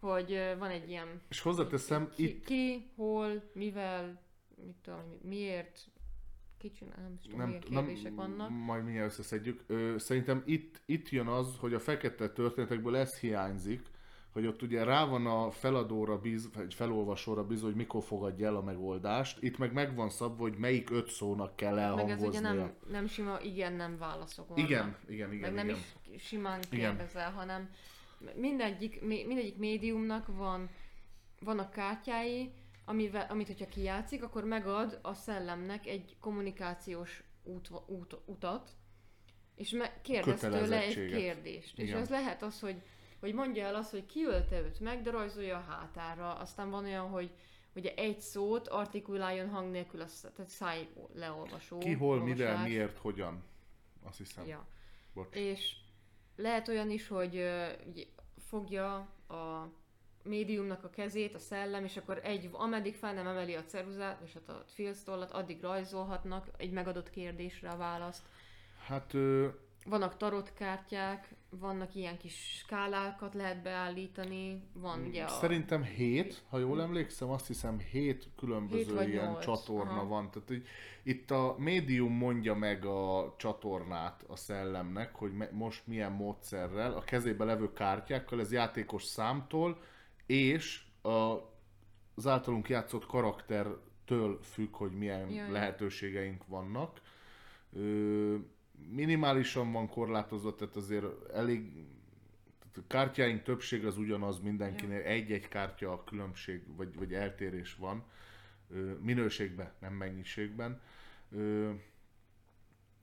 hogy 0.00 0.40
van 0.58 0.70
egy 0.70 0.88
ilyen 0.88 1.20
És 1.28 1.40
hozzáteszem, 1.40 2.10
ki, 2.14 2.24
itt 2.24 2.44
ki, 2.44 2.90
hol, 2.96 3.42
mivel, 3.52 4.20
mit 4.64 4.76
tudom, 4.82 5.00
mi- 5.08 5.28
miért, 5.28 5.78
ki 6.58 6.70
csinál, 6.70 7.00
nem 7.02 7.18
tudom, 7.22 7.38
nem, 7.38 7.46
milyen 7.48 7.62
nem, 7.70 7.84
kérdések 7.86 8.14
vannak. 8.14 8.50
majd 8.50 8.84
mindjárt 8.84 9.10
összeszedjük. 9.10 9.64
Ö, 9.66 9.94
szerintem 9.98 10.42
itt, 10.46 10.80
itt 10.86 11.08
jön 11.08 11.26
az, 11.26 11.56
hogy 11.58 11.74
a 11.74 11.78
fekete 11.80 12.28
történetekből 12.28 12.96
ez 12.96 13.18
hiányzik, 13.18 13.82
hogy 14.32 14.46
ott 14.46 14.62
ugye 14.62 14.84
rá 14.84 15.04
van 15.04 15.26
a 15.26 15.50
feladóra 15.50 16.18
bíz, 16.18 16.48
vagy 16.54 16.74
felolvasóra 16.74 17.44
bízva, 17.46 17.66
hogy 17.66 17.76
mikor 17.76 18.02
fogadja 18.02 18.46
el 18.46 18.56
a 18.56 18.62
megoldást. 18.62 19.42
Itt 19.42 19.58
meg 19.58 19.72
megvan 19.72 20.10
szabva, 20.10 20.42
hogy 20.42 20.56
melyik 20.56 20.90
öt 20.90 21.08
szónak 21.10 21.56
kell 21.56 21.74
Meg 21.74 21.82
ez 21.82 21.90
elhangoznia. 21.90 22.28
ugye 22.28 22.40
nem, 22.40 22.74
nem 22.90 23.06
sima 23.06 23.38
igen, 23.42 23.72
nem 23.72 23.98
válaszok 23.98 24.48
vannak. 24.48 24.64
Igen, 24.64 24.96
igen, 25.08 25.32
igen. 25.32 25.40
Meg 25.52 25.64
nem 25.64 25.68
igen. 25.68 25.80
is 26.12 26.22
simán 26.26 26.60
Igen. 26.70 26.96
kérdezel, 26.96 27.30
hanem 27.32 27.70
mindegyik, 28.34 29.02
mindegyik 29.02 29.56
médiumnak 29.56 30.26
van, 30.26 30.70
vannak 31.40 31.70
kártyái, 31.70 32.52
amivel, 32.84 33.26
amit 33.30 33.46
hogyha 33.46 33.68
kijátszik, 33.68 34.22
akkor 34.22 34.44
megad 34.44 34.98
a 35.02 35.14
szellemnek 35.14 35.86
egy 35.86 36.16
kommunikációs 36.20 37.22
út, 37.42 37.70
út, 37.86 38.16
utat, 38.24 38.70
és 39.54 39.70
me- 39.70 40.00
kérdez 40.02 40.40
tőle 40.40 40.82
egy 40.82 40.94
kérdést. 40.94 41.78
És 41.78 41.88
Igen. 41.88 42.00
az 42.00 42.08
lehet 42.08 42.42
az, 42.42 42.60
hogy, 42.60 42.82
hogy 43.20 43.34
mondja 43.34 43.64
el 43.64 43.74
azt, 43.74 43.90
hogy 43.90 44.06
ki 44.06 44.24
ölte 44.24 44.60
őt 44.60 44.80
meg, 44.80 45.02
de 45.02 45.10
rajzolja 45.10 45.56
a 45.56 45.64
hátára. 45.68 46.34
Aztán 46.34 46.70
van 46.70 46.84
olyan, 46.84 47.08
hogy 47.08 47.30
ugye 47.74 47.94
egy 47.94 48.20
szót 48.20 48.68
artikuláljon 48.68 49.48
hang 49.48 49.70
nélkül, 49.70 50.00
az, 50.00 50.20
tehát 50.20 50.50
száj 50.50 50.88
leolvasó. 51.14 51.78
Ki, 51.78 51.92
hol, 51.92 52.22
mivel, 52.22 52.62
miért, 52.62 52.98
hogyan. 52.98 53.42
Azt 54.02 54.18
hiszem. 54.18 54.46
Ja. 54.46 54.66
Bocs. 55.14 55.36
És 55.36 55.76
lehet 56.40 56.68
olyan 56.68 56.90
is, 56.90 57.08
hogy 57.08 57.48
fogja 58.48 58.94
a 59.28 59.68
médiumnak 60.22 60.84
a 60.84 60.90
kezét, 60.90 61.34
a 61.34 61.38
szellem, 61.38 61.84
és 61.84 61.96
akkor 61.96 62.20
egy, 62.22 62.48
ameddig 62.52 62.94
fel 62.94 63.14
nem 63.14 63.26
emeli 63.26 63.54
a 63.54 63.64
ceruzát, 63.64 64.20
és 64.24 64.32
hát 64.32 64.48
a 64.48 64.64
filztollat, 64.66 65.30
addig 65.30 65.60
rajzolhatnak 65.60 66.48
egy 66.56 66.70
megadott 66.70 67.10
kérdésre 67.10 67.68
a 67.68 67.76
választ. 67.76 68.22
Hát 68.86 69.14
ö, 69.14 69.48
Vannak 69.84 70.16
tarotkártyák, 70.16 71.34
vannak 71.50 71.94
ilyen 71.94 72.18
kis 72.18 72.58
skálákat 72.58 73.34
lehet 73.34 73.62
beállítani, 73.62 74.62
van 74.72 75.00
ugye 75.00 75.24
a... 75.24 75.28
Szerintem 75.28 75.82
hét, 75.82 76.42
ha 76.48 76.58
jól 76.58 76.82
emlékszem, 76.82 77.30
azt 77.30 77.46
hiszem 77.46 77.78
hét 77.78 78.28
különböző 78.36 78.82
Hét 78.82 78.92
vagy 78.92 79.08
ilyen 79.08 79.30
nyolc, 79.30 79.44
csatorna 79.44 79.90
aha. 79.90 80.06
van. 80.06 80.30
Tehát 80.30 80.50
így, 80.50 80.66
itt 81.02 81.30
a 81.30 81.54
médium 81.58 82.12
mondja 82.12 82.54
meg 82.54 82.84
a 82.84 83.34
csatornát 83.38 84.24
a 84.28 84.36
szellemnek, 84.36 85.14
hogy 85.14 85.32
me- 85.32 85.52
most 85.52 85.86
milyen 85.86 86.12
módszerrel, 86.12 86.92
a 86.92 87.00
kezébe 87.00 87.44
levő 87.44 87.72
kártyákkal, 87.72 88.40
ez 88.40 88.52
játékos 88.52 89.04
számtól, 89.04 89.82
és 90.26 90.82
a, 91.02 91.36
az 92.14 92.26
általunk 92.26 92.68
játszott 92.68 93.06
karaktertől 93.06 94.38
függ, 94.42 94.74
hogy 94.74 94.92
milyen 94.92 95.30
Ja, 95.30 95.44
ja. 95.44 95.52
lehetőségeink 95.52 96.46
vannak. 96.46 97.00
Ö, 97.72 98.36
minimálisan 98.88 99.72
van 99.72 99.88
korlátozva, 99.88 100.54
tehát 100.54 100.76
azért 100.76 101.32
elég 101.32 101.72
tehát 102.58 102.76
a 102.76 102.86
kártyáink 102.86 103.42
többség 103.42 103.84
az 103.84 103.98
ugyanaz 103.98 104.40
mindenkinél, 104.40 105.00
egy-egy 105.00 105.48
kártya 105.48 105.92
a 105.92 106.04
különbség, 106.04 106.76
vagy, 106.76 106.94
vagy 106.94 107.14
eltérés 107.14 107.74
van, 107.74 108.04
minőségben, 109.00 109.72
nem 109.80 109.92
mennyiségben. 109.92 110.80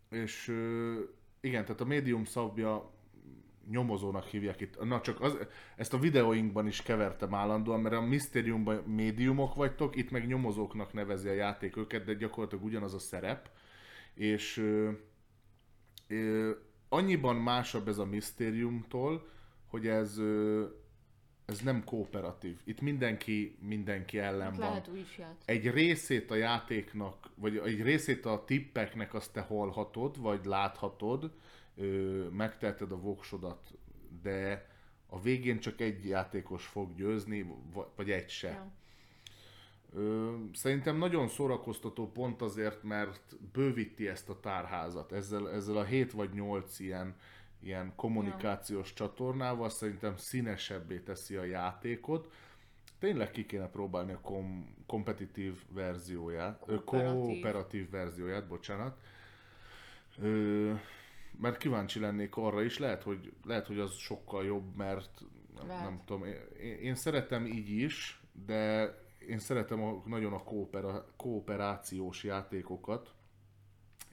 És 0.10 0.48
igen, 1.40 1.66
tehát 1.66 1.82
a 1.82 1.86
médium 1.86 2.24
szabja 2.24 2.92
nyomozónak 3.70 4.26
hívják 4.26 4.62
itt. 4.62 4.84
Na 4.84 5.02
csak 5.02 5.22
az, 5.22 5.38
ezt 5.76 5.94
a 5.94 6.00
videóinkban 6.00 6.68
is 6.68 6.82
kevertem 6.82 7.34
állandóan, 7.34 7.82
mert 7.82 7.96
a 7.96 8.02
Mysteriumban 8.02 8.76
médiumok 8.76 9.56
vagytok, 9.56 9.96
itt 9.96 10.12
meg 10.12 10.28
nyomozóknak 10.28 10.94
nevezi 10.94 11.28
a 11.28 11.34
játék 11.34 11.78
őket, 11.78 12.06
de 12.06 12.14
gyakorlatilag 12.14 12.64
ugyanaz 12.64 12.94
a 12.94 13.00
szerep. 13.00 13.50
És 14.14 14.66
annyiban 16.90 17.36
másabb 17.36 17.88
ez 17.88 17.98
a 17.98 18.06
Mysteriumtól, 18.06 19.28
hogy 19.66 19.88
ez, 19.88 20.18
ez 21.46 21.60
nem 21.60 21.84
kooperatív. 21.84 22.60
Itt 22.64 22.82
mindenki 22.82 23.58
mindenki 23.62 24.20
ellen 24.20 24.42
Hát 24.50 24.58
van 24.58 24.70
lehet 24.70 24.88
is 24.96 25.20
egy 25.46 25.70
részét 25.70 26.32
a 26.32 26.36
játéknak, 26.36 27.30
vagy 27.36 27.58
egy 27.58 27.82
részét 27.82 28.26
a 28.26 28.44
tippeknek 28.46 29.14
azt 29.14 29.34
te 29.34 29.42
hallhatod, 29.42 30.22
vagy 30.22 30.46
láthatod, 30.46 31.32
ö, 31.76 31.84
megtelted 32.32 32.92
a 32.92 33.00
voksodat, 33.00 33.74
de 34.22 34.68
a 35.10 35.22
végén 35.22 35.60
csak 35.60 35.82
egy 35.82 36.08
játékos 36.08 36.66
fog 36.66 36.96
győzni, 36.96 37.54
va- 37.74 37.92
vagy 37.96 38.12
egy 38.12 38.30
se. 38.30 38.50
Ja. 38.50 38.72
Szerintem 40.54 40.98
nagyon 40.98 41.28
szórakoztató 41.28 42.12
pont 42.12 42.42
azért, 42.42 42.84
mert 42.84 43.36
bővíti 43.54 44.08
ezt 44.08 44.30
a 44.30 44.40
tárházat. 44.40 45.12
Ezzel, 45.12 45.52
ezzel 45.52 45.78
a 45.78 45.84
7 45.84 46.12
vagy 46.12 46.30
8 46.34 46.80
ilyen, 46.80 47.16
ilyen 47.60 47.94
kommunikációs 47.96 48.94
csatornával 48.94 49.70
szerintem 49.70 50.18
színesebbé 50.18 51.00
teszi 51.00 51.36
a 51.36 51.44
játékot. 51.44 52.32
Tényleg 53.00 53.32
ki 53.32 53.46
kéne 53.46 53.68
próbálni 53.70 54.12
a 54.12 54.20
kom- 54.22 54.68
kompetitív 54.86 55.64
verzióját, 55.74 56.60
Kooperatív. 56.60 57.22
kooperatív 57.22 57.90
verzióját, 57.90 58.48
bocsánat. 58.48 58.98
Ö, 60.22 60.74
mert 61.40 61.58
kíváncsi 61.58 62.00
lennék 62.00 62.36
arra 62.36 62.62
is, 62.64 62.78
lehet, 62.80 63.04
hogy, 63.04 63.34
lehet, 63.46 63.68
hogy 63.68 63.80
az 63.80 63.94
sokkal 63.94 64.46
jobb, 64.46 64.76
mert 64.76 65.22
nem, 65.58 65.68
Lehet. 65.68 65.84
nem 65.84 66.02
tudom, 66.06 66.24
én, 66.26 66.78
én 66.82 66.96
szeretem 66.96 67.46
így 67.46 67.70
is, 67.70 68.22
de 68.46 68.94
én 69.28 69.40
szeretem 69.40 69.84
a, 69.84 70.02
nagyon 70.06 70.34
a 70.34 70.44
koopera, 70.44 71.06
kooperációs 71.16 72.24
játékokat, 72.24 73.14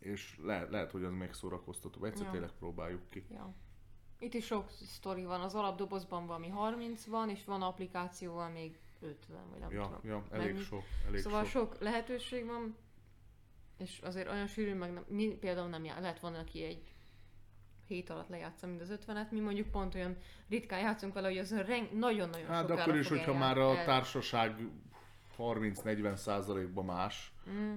és 0.01 0.39
lehet, 0.43 0.71
lehet, 0.71 0.91
hogy 0.91 1.05
az 1.05 1.13
még 1.13 1.33
szórakoztató. 1.33 2.05
Egyszer 2.05 2.25
Ja. 2.25 2.31
tényleg 2.31 2.51
próbáljuk 2.59 3.11
ki. 3.11 3.27
Ja. 3.31 3.55
Itt 4.19 4.35
is 4.35 4.45
sok 4.47 4.71
sztori 4.71 5.25
van, 5.25 5.41
az 5.41 5.55
alapdobozban 5.55 6.27
valami 6.27 6.49
30 6.49 7.05
van, 7.07 7.31
és 7.31 7.45
van 7.45 7.63
applikációval 7.63 8.49
még 8.49 8.79
50, 9.01 9.41
vagy 9.51 9.61
nem 9.61 9.71
Ja, 9.71 9.83
tudom. 9.83 10.01
ja 10.03 10.25
elég 10.31 10.53
mennyi. 10.53 10.65
sok, 10.65 10.83
elég 11.07 11.21
Szóval 11.21 11.45
sok. 11.45 11.73
sok 11.73 11.81
lehetőség 11.83 12.47
van, 12.47 12.77
és 13.79 14.01
azért 14.03 14.29
olyan 14.31 14.47
sűrű, 14.47 14.75
meg 14.75 14.93
nem, 14.93 15.05
mi 15.09 15.27
például 15.27 15.69
nem 15.69 15.85
já, 15.85 16.01
lehet 16.01 16.21
van, 16.21 16.35
aki 16.35 16.63
egy 16.65 16.83
hét 17.87 18.11
alatt 18.11 18.29
lejátsza 18.29 18.67
mind 18.67 18.81
az 18.81 18.99
50-et, 19.07 19.31
mi 19.31 19.41
mondjuk 19.41 19.71
pont 19.71 19.95
olyan 19.95 20.17
ritkán 20.49 20.81
játszunk 20.81 21.15
vele, 21.15 21.29
hogy 21.29 21.39
az 21.39 21.51
nagyon-nagyon 21.93 22.47
Hát 22.47 22.61
sokára 22.69 22.83
akkor 22.83 22.97
is, 22.97 23.09
hogyha 23.09 23.35
már 23.35 23.59
a 23.59 23.77
el- 23.77 23.85
társaság 23.85 24.69
30-40 25.39 26.15
százalékban 26.15 26.85
más, 26.85 27.29
Mm, 27.51 27.75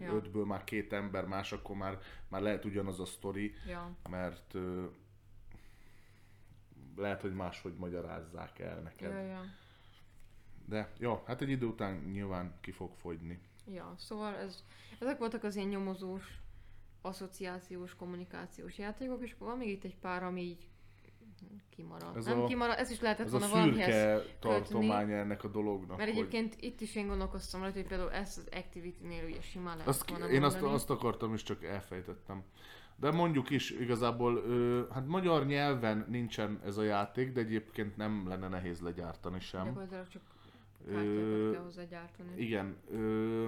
Ja. 0.00 0.12
ötből 0.12 0.44
már 0.44 0.64
két 0.64 0.92
ember 0.92 1.24
más, 1.26 1.52
akkor 1.52 1.76
már, 1.76 1.98
már 2.28 2.42
lehet 2.42 2.64
ugyanaz 2.64 3.00
a 3.00 3.04
sztori, 3.04 3.54
ja, 3.66 3.90
mert 4.10 4.54
ö, 4.54 4.84
lehet, 6.96 7.20
hogy 7.20 7.34
máshogy 7.34 7.74
magyarázzák 7.76 8.58
el 8.58 8.80
neked. 8.80 9.10
ja, 9.12 9.18
ja. 9.20 9.44
De 10.66 10.92
jó, 10.98 11.22
hát 11.26 11.40
egy 11.40 11.48
idő 11.50 11.66
után 11.66 11.94
nyilván 11.96 12.54
ki 12.60 12.70
fog 12.70 12.94
fogyni. 12.94 13.40
Ja, 13.66 13.94
szóval 13.98 14.34
ez, 14.36 14.64
ezek 15.00 15.18
voltak 15.18 15.44
az 15.44 15.56
ilyen 15.56 15.68
nyomozós, 15.68 16.38
asszociációs, 17.02 17.94
kommunikációs 17.94 18.78
játékok, 18.78 19.22
és 19.22 19.32
akkor 19.32 19.46
van 19.46 19.58
még 19.58 19.68
itt 19.68 19.84
egy 19.84 19.96
pár, 19.96 20.22
ami 20.22 20.40
így 20.42 20.68
kimarad. 21.70 22.16
Ez 22.16 22.24
nem 22.24 22.42
a- 22.42 22.46
kimarad, 22.46 22.78
ez 22.78 22.90
is 22.90 23.00
lehetett 23.00 23.26
Ez 23.26 23.32
a 23.32 23.38
volna 23.38 23.54
valamihez 23.54 23.94
szürke 23.94 24.36
tartománya 24.40 25.16
ennek 25.16 25.44
a 25.44 25.48
dolognak. 25.48 25.96
Mert 25.96 26.10
hogy- 26.10 26.18
egyébként 26.18 26.56
itt 26.60 26.80
is 26.80 26.94
én 26.96 27.06
gondolkoztam 27.06 27.60
rajta, 27.60 27.76
hogy 27.78 27.86
például 27.86 28.12
ezt 28.12 28.38
az 28.38 28.48
Activity-nél 28.52 29.24
ugye 29.24 29.40
simán 29.40 29.72
lehet 29.72 29.86
Azt, 29.88 30.10
volna 30.10 30.28
én 30.28 30.42
azt, 30.42 30.52
mondani. 30.54 30.74
azt 30.74 30.90
akartam, 30.90 31.32
és 31.34 31.42
csak 31.42 31.64
elfejtettem. 31.64 32.42
De 32.96 33.10
mondjuk 33.10 33.50
is 33.50 33.70
igazából, 33.70 34.42
hát 34.92 35.06
magyar 35.06 35.46
nyelven 35.46 36.06
nincsen 36.08 36.60
ez 36.64 36.76
a 36.76 36.82
játék, 36.82 37.32
de 37.32 37.40
egyébként 37.40 37.96
nem 37.96 38.28
lenne 38.28 38.48
nehéz 38.48 38.80
legyártani 38.80 39.40
sem. 39.40 39.64
Gyakorlatilag 39.64 40.08
csak 40.08 40.22
Ö, 40.88 41.50
kell 41.52 41.62
hozzá 41.62 41.82
gyártani. 41.84 42.28
Igen. 42.36 42.76
Ö, 42.90 43.46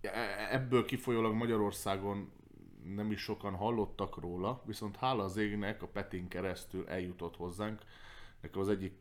e- 0.00 0.48
ebből 0.50 0.84
kifolyólag 0.84 1.34
Magyarországon 1.34 2.32
nem 2.94 3.10
is 3.10 3.20
sokan 3.20 3.54
hallottak 3.54 4.20
róla, 4.20 4.62
viszont 4.66 4.96
hála 4.96 5.24
az 5.24 5.36
égnek 5.36 5.82
a 5.82 5.86
Petin 5.86 6.28
keresztül 6.28 6.88
eljutott 6.88 7.36
hozzánk. 7.36 7.82
Nekem 8.40 8.60
az 8.60 8.68
egyik 8.68 8.92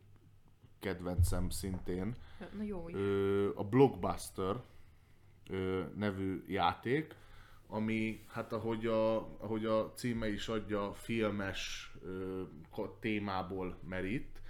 kedvencem 0.80 1.50
szintén. 1.50 2.16
Na 2.58 2.64
jó. 2.64 2.90
Ö, 2.90 3.50
a 3.56 3.64
Blockbuster 3.64 4.62
ö, 5.50 5.84
nevű 5.95 6.44
játék, 6.48 7.16
ami, 7.68 8.26
hát 8.28 8.53
ahogy 8.53 8.86
a, 8.86 9.16
ahogy 9.38 9.66
a 9.66 9.92
címe 9.94 10.28
is 10.30 10.48
adja, 10.48 10.94
filmes 10.94 11.92
ö, 12.02 12.42
témából 13.00 13.78
merít. 13.88 14.42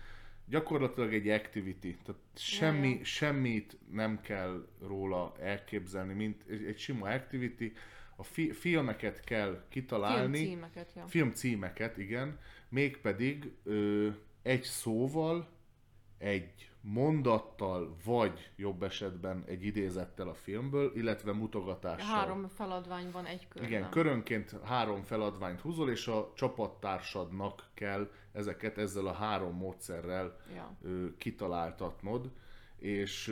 Gyakorlatilag 0.45 1.13
egy 1.13 1.29
activity, 1.29 1.97
tehát 2.03 2.21
semmi, 2.35 3.03
semmit 3.03 3.77
nem 3.91 4.21
kell 4.21 4.67
róla 4.81 5.33
elképzelni, 5.39 6.13
mint 6.13 6.43
egy, 6.47 6.63
egy 6.63 6.77
sima 6.77 7.09
activity. 7.09 7.73
A 8.15 8.23
fi, 8.23 8.51
filmeket 8.51 9.23
kell 9.23 9.63
kitalálni. 9.69 10.37
Filmcímeket, 10.37 10.93
ja. 10.95 11.05
Filmcímeket, 11.07 11.97
igen. 11.97 12.39
Mégpedig 12.69 13.51
ö, 13.63 14.09
egy 14.41 14.63
szóval 14.63 15.47
egy 16.17 16.71
mondattal, 16.81 17.95
vagy 18.03 18.51
jobb 18.55 18.83
esetben 18.83 19.43
egy 19.47 19.65
idézettel 19.65 20.27
a 20.27 20.33
filmből, 20.33 20.91
illetve 20.95 21.33
mutogatással. 21.33 22.15
Három 22.15 22.47
feladvány 22.47 23.11
van 23.11 23.25
egy 23.25 23.47
körben. 23.47 23.71
Igen, 23.71 23.89
körönként 23.89 24.55
három 24.63 25.03
feladványt 25.03 25.59
húzol, 25.61 25.89
és 25.89 26.07
a 26.07 26.31
csapattársadnak 26.35 27.69
kell 27.73 28.11
ezeket 28.31 28.77
ezzel 28.77 29.07
a 29.07 29.13
három 29.13 29.55
módszerrel 29.55 30.37
Ja. 30.55 30.75
ö, 30.81 31.05
kitaláltatnod, 31.17 32.31
és 32.83 33.27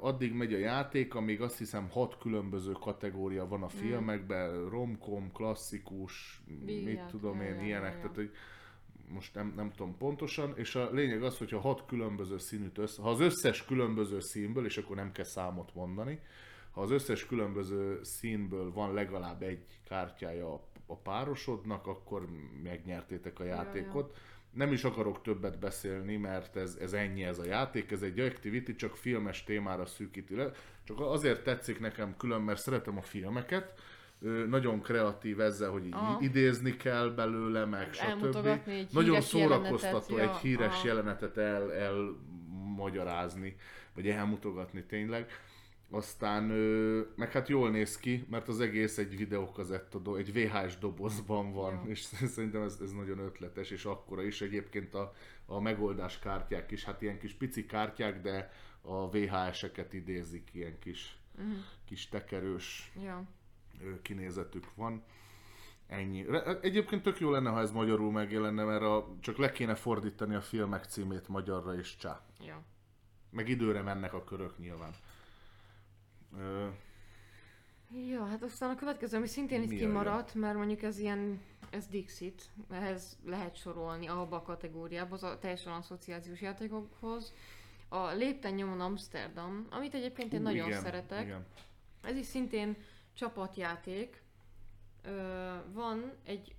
addig 0.00 0.32
megy 0.32 0.54
a 0.54 0.58
játék, 0.58 1.14
amíg 1.14 1.40
azt 1.40 1.58
hiszem 1.58 1.88
hat 1.90 2.18
különböző 2.18 2.72
kategória 2.72 3.48
van 3.48 3.62
a 3.62 3.68
filmekben, 3.68 4.68
romkom, 4.68 5.32
klasszikus, 5.32 6.42
mit 6.46 6.64
Vígjáték, 6.64 7.10
tudom 7.10 7.40
én, 7.40 7.60
ilyenek, 7.60 7.96
tehát 7.96 8.14
hogy 8.14 8.30
most 9.08 9.34
nem, 9.34 9.52
nem 9.56 9.70
tudom 9.70 9.96
pontosan, 9.96 10.52
és 10.56 10.74
a 10.74 10.90
lényeg 10.90 11.22
az, 11.22 11.38
hogyha 11.38 11.60
hat 11.60 11.86
különböző 11.86 12.38
színűt 12.38 12.78
össze, 12.78 13.02
ha 13.02 13.10
az 13.10 13.20
összes 13.20 13.64
különböző 13.64 14.20
színből, 14.20 14.64
és 14.64 14.76
akkor 14.76 14.96
nem 14.96 15.12
kell 15.12 15.24
számot 15.24 15.74
mondani, 15.74 16.20
ha 16.70 16.80
az 16.80 16.90
összes 16.90 17.26
különböző 17.26 17.98
színből 18.02 18.72
van 18.72 18.94
legalább 18.94 19.42
egy 19.42 19.80
kártyája 19.84 20.52
a, 20.52 20.62
a 20.86 20.96
párosodnak, 20.96 21.86
akkor 21.86 22.28
megnyertétek 22.62 23.40
a 23.40 23.44
játékot. 23.44 24.16
Nem 24.52 24.72
is 24.72 24.84
akarok 24.84 25.22
többet 25.22 25.58
beszélni, 25.58 26.16
mert 26.16 26.56
ez, 26.56 26.76
ez 26.80 26.92
ennyi 26.92 27.24
ez 27.24 27.38
a 27.38 27.44
játék, 27.44 27.90
ez 27.90 28.02
egy 28.02 28.20
activity, 28.20 28.74
csak 28.76 28.96
filmes 28.96 29.44
témára 29.44 29.86
szűkíti 29.86 30.34
le. 30.34 30.50
Csak 30.84 31.00
azért 31.00 31.42
tetszik 31.42 31.80
nekem 31.80 32.16
külön, 32.16 32.40
mert 32.40 32.60
szeretem 32.60 32.96
a 32.96 33.02
filmeket, 33.02 33.80
Ö, 34.20 34.46
nagyon 34.46 34.80
kreatív 34.80 35.40
ezzel, 35.40 35.70
hogy 35.70 35.86
Aha. 35.90 36.18
idézni 36.20 36.76
kell 36.76 37.08
belőle, 37.08 37.64
meg 37.64 37.92
stb. 37.92 38.48
Nagyon 38.90 39.20
szórakoztató 39.20 40.16
jelenetet, 40.16 40.36
egy 40.36 40.48
híres 40.48 40.74
aha. 40.74 40.86
jelenetet 40.86 41.36
el, 41.36 41.72
elmagyarázni, 41.72 43.56
vagy 43.94 44.08
elmutogatni 44.08 44.84
tényleg. 44.84 45.30
Aztán, 45.90 46.42
meg 47.16 47.32
hát 47.32 47.48
jól 47.48 47.70
néz 47.70 47.98
ki, 47.98 48.26
mert 48.30 48.48
az 48.48 48.60
egész 48.60 48.98
egy 48.98 49.16
videókazetta, 49.16 49.98
do- 49.98 50.18
egy 50.18 50.32
VHS 50.32 50.78
dobozban 50.78 51.52
van, 51.52 51.72
Ja. 51.74 51.90
és 51.90 52.00
szerintem 52.34 52.62
ez, 52.62 52.78
ez 52.82 52.92
nagyon 52.92 53.18
ötletes, 53.18 53.70
és 53.70 53.84
akkora 53.84 54.22
is 54.22 54.40
egyébként 54.40 54.94
a, 54.94 55.12
a 55.46 55.60
megoldás 55.60 56.18
kártyák 56.18 56.70
is, 56.70 56.84
hát 56.84 57.02
ilyen 57.02 57.18
kis 57.18 57.32
pici 57.34 57.66
kártyák, 57.66 58.20
de 58.20 58.52
a 58.80 59.10
VHS-eket 59.10 59.92
idézik, 59.92 60.48
ilyen 60.52 60.78
kis, 60.78 61.18
Mhm. 61.38 61.50
kis 61.84 62.08
tekerős 62.08 62.92
Ja. 63.02 63.22
kinézetük 64.02 64.74
van. 64.74 65.02
Ennyi. 65.86 66.22
Re- 66.28 66.58
Egyébként 66.60 67.02
tök 67.02 67.20
jó 67.20 67.30
lenne, 67.30 67.50
ha 67.50 67.60
ez 67.60 67.70
magyarul 67.70 68.12
megjelenne, 68.12 68.64
mert 68.64 68.82
a, 68.82 69.16
csak 69.20 69.36
le 69.36 69.50
kéne 69.52 69.74
fordítani 69.74 70.34
a 70.34 70.40
filmek 70.40 70.84
címét 70.84 71.28
magyarra 71.28 71.74
és 71.74 71.96
csá. 71.96 72.20
Ja. 72.46 72.62
Meg 73.30 73.48
időre 73.48 73.82
mennek 73.82 74.12
a 74.14 74.24
körök 74.24 74.58
nyilván. 74.58 74.90
Ö, 76.36 76.68
Ja, 77.90 78.24
hát 78.24 78.42
aztán 78.42 78.70
a 78.70 78.74
következő, 78.74 79.16
ami 79.16 79.26
szintén 79.26 79.62
itt 79.62 79.78
kimaradt, 79.78 80.34
mert 80.34 80.56
mondjuk 80.56 80.82
ez 80.82 80.98
ilyen, 80.98 81.40
ez 81.70 81.86
Dixit, 81.86 82.42
ehhez 82.70 83.18
lehet 83.24 83.56
sorolni 83.56 84.06
abba 84.06 84.36
a 84.36 84.42
kategóriába, 84.42 85.14
az 85.14 85.22
a 85.22 85.38
teljesen 85.38 85.72
asszociációs 85.72 86.40
játékokhoz. 86.40 87.34
A 87.88 88.10
Lépten 88.10 88.54
nyomon 88.54 88.80
Amsterdam, 88.80 89.66
amit 89.70 89.94
egyébként 89.94 90.32
én 90.32 90.38
hú, 90.38 90.44
nagyon 90.44 90.66
igen, 90.66 90.80
szeretek. 90.80 91.22
Igen. 91.24 91.46
Ez 92.02 92.16
is 92.16 92.26
szintén 92.26 92.76
csapatjáték. 93.14 94.22
Ö, 95.02 95.54
van 95.72 96.12
egy... 96.24 96.54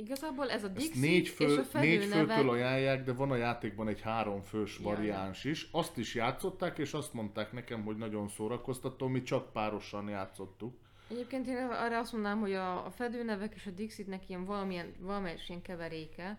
Igazából 0.00 0.50
ez 0.50 0.64
a 0.64 0.68
Dixit 0.68 0.94
négy, 0.94 1.22
és 1.22 1.30
fő, 1.30 1.56
a 1.56 1.62
fedő 1.62 1.86
négy 1.86 2.04
főtől 2.04 2.50
ajánlják, 2.50 3.04
de 3.04 3.12
van 3.12 3.30
a 3.30 3.36
játékban 3.36 3.88
egy 3.88 4.00
három 4.00 4.40
fős 4.42 4.78
Ja, 4.78 4.90
ja. 4.90 4.96
variáns 4.96 5.44
is. 5.44 5.68
Azt 5.72 5.96
is 5.96 6.14
játszották, 6.14 6.78
és 6.78 6.92
azt 6.92 7.12
mondták 7.12 7.52
nekem, 7.52 7.84
hogy 7.84 7.96
nagyon 7.96 8.28
szórakoztató, 8.28 9.06
mi 9.06 9.22
csak 9.22 9.52
párosan 9.52 10.08
játszottuk. 10.08 10.78
Egyébként 11.10 11.46
én 11.46 11.56
arra 11.56 11.98
azt 11.98 12.12
mondanám, 12.12 12.40
hogy 12.40 12.52
a, 12.52 12.86
a 12.86 12.90
fedőnevek 12.90 13.54
és 13.54 13.66
a 13.66 13.70
Dixitnek 13.70 14.28
ilyen 14.28 14.44
valamilyen, 14.44 14.92
valamelyes 15.00 15.48
ilyen 15.48 15.62
keveréke. 15.62 16.38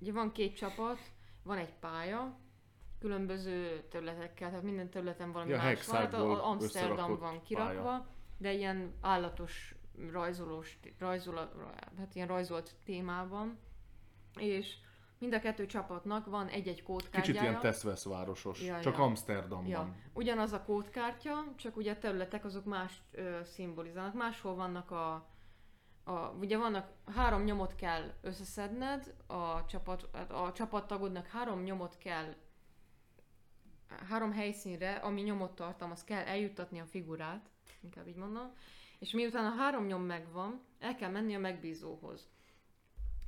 Ugye 0.00 0.12
van 0.12 0.32
két 0.32 0.56
csapat, 0.56 0.98
van 1.42 1.58
egy 1.58 1.72
pálya, 1.80 2.38
különböző 3.00 3.82
területekkel, 3.90 4.48
tehát 4.48 4.64
minden 4.64 4.90
területen 4.90 5.32
valami 5.32 5.50
Ja, 5.50 5.56
más 5.56 5.86
van. 5.86 5.96
Hát 5.96 6.14
a- 6.14 6.30
a 6.30 6.46
Amsterdam 6.50 7.18
van 7.18 7.42
kirakva, 7.42 7.82
pálya. 7.82 8.06
de 8.38 8.52
ilyen 8.52 8.92
állatos 9.00 9.74
rajzolós, 10.12 10.78
rajzol, 10.98 11.52
hát 11.98 12.14
ilyen 12.14 12.28
rajzolt 12.28 12.74
témában. 12.84 13.58
És 14.38 14.76
mind 15.18 15.34
a 15.34 15.40
kettő 15.40 15.66
csapatnak 15.66 16.26
van 16.26 16.48
egy-egy 16.48 16.82
kódkártyája. 16.82 17.24
Kicsit 17.24 17.40
ilyen 17.40 17.60
teszvesz 17.60 18.04
városos, 18.04 18.62
Ja, 18.62 18.80
csak 18.80 18.96
ja. 18.96 19.02
Amsterdamban. 19.02 19.70
Ja, 19.70 19.94
ugyanaz 20.12 20.52
a 20.52 20.62
kódkártya, 20.62 21.44
csak 21.56 21.76
ugye 21.76 21.92
a 21.92 21.98
területek 21.98 22.44
azok 22.44 22.64
más 22.64 23.02
ö, 23.10 23.40
szimbolizálnak. 23.44 24.14
Máshol 24.14 24.54
vannak 24.54 24.90
a, 24.90 25.28
a, 26.04 26.12
ugye 26.40 26.58
vannak 26.58 26.92
három 27.14 27.42
nyomot 27.42 27.74
kell 27.74 28.12
összeszedned, 28.20 29.14
a, 29.26 29.64
csapat, 29.64 30.02
a 30.28 30.52
csapattagodnak 30.52 31.26
három 31.26 31.62
nyomot 31.62 31.98
kell 31.98 32.34
három 34.08 34.32
helyszínre, 34.32 34.94
ami 34.94 35.22
nyomot 35.22 35.54
tartalmaz, 35.54 36.04
kell 36.04 36.24
eljuttatni 36.24 36.80
a 36.80 36.84
figurát, 36.84 37.50
inkább 37.80 38.08
így 38.08 38.16
mondom, 38.16 38.52
és 38.98 39.10
miután 39.10 39.44
a 39.44 39.54
három 39.56 39.86
nyom 39.86 40.02
megvan, 40.02 40.60
el 40.78 40.94
kell 40.94 41.10
menni 41.10 41.34
a 41.34 41.38
megbízóhoz. 41.38 42.28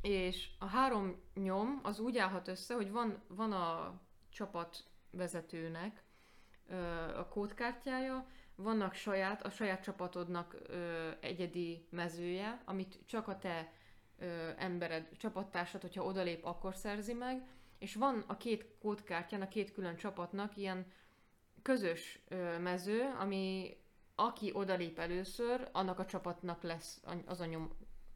És 0.03 0.51
a 0.59 0.67
három 0.67 1.23
nyom 1.35 1.81
az 1.83 2.01
úgy 2.01 2.19
állhat 2.19 2.49
össze, 2.49 2.75
hogy 2.75 2.91
van, 2.91 3.23
van 3.29 3.53
a 3.53 4.01
csapat 4.29 4.85
vezetőnek 5.11 6.03
ö, 6.69 6.75
a 7.19 7.29
kódkártyája, 7.29 8.27
vannak 8.55 8.95
saját, 8.95 9.43
a 9.43 9.51
saját 9.51 9.83
csapatodnak 9.83 10.57
ö, 10.67 11.11
egyedi 11.21 11.87
mezője, 11.91 12.63
amit 12.65 12.99
csak 13.07 13.29
a 13.29 13.39
te 13.39 13.73
ö, 14.19 14.51
embered, 14.57 15.09
csapattársad, 15.17 15.81
hogyha 15.81 16.05
odalép, 16.05 16.45
akkor 16.45 16.75
szerzi 16.75 17.13
meg, 17.13 17.47
és 17.79 17.95
van 17.95 18.25
a 18.27 18.37
két 18.37 18.67
kódkártyán, 18.81 19.43
a 19.43 19.49
két 19.49 19.73
külön 19.73 19.97
csapatnak 19.97 20.57
ilyen 20.57 20.87
közös 21.63 22.23
ö, 22.29 22.59
mező, 22.59 23.15
ami 23.19 23.77
aki 24.21 24.51
odalép 24.55 24.99
először, 24.99 25.69
annak 25.73 25.99
a 25.99 26.07
csapatnak 26.07 26.63
lesz 26.63 27.01
a- 27.05 27.13
az 27.27 27.41
a 27.41 27.45
nyom 27.45 27.71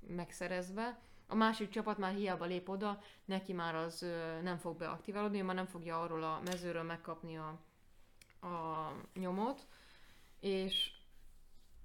megszerezve. 0.06 0.98
A 1.26 1.34
másik 1.34 1.68
csapat 1.68 1.98
már 1.98 2.14
hiába 2.14 2.44
lép 2.44 2.68
oda, 2.68 3.00
neki 3.24 3.52
már 3.52 3.74
az 3.74 4.06
nem 4.42 4.58
fog 4.58 4.76
beaktiválódni, 4.76 5.40
ő 5.40 5.42
már 5.42 5.54
nem 5.54 5.66
fogja 5.66 6.00
arról 6.00 6.22
a 6.22 6.40
mezőről 6.44 6.82
megkapni 6.82 7.36
a, 7.36 7.58
a 8.46 8.92
nyomot. 9.14 9.66
És 10.40 10.90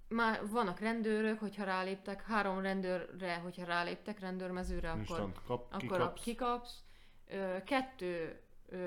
már 0.07 0.47
vannak 0.49 0.79
rendőrök, 0.79 1.39
hogyha 1.39 1.63
ráléptek, 1.63 2.23
három 2.23 2.59
rendőrre, 2.59 3.35
hogyha 3.35 3.65
ráléptek 3.65 4.19
rendőrmezőre, 4.19 4.89
akkor 4.89 4.99
Instant 4.99 5.43
kap, 5.43 5.73
akkor 5.73 5.79
kikapsz. 5.79 6.23
kikapsz. 6.23 6.83
kikapsz. 7.27 7.63
Kettő 7.65 8.41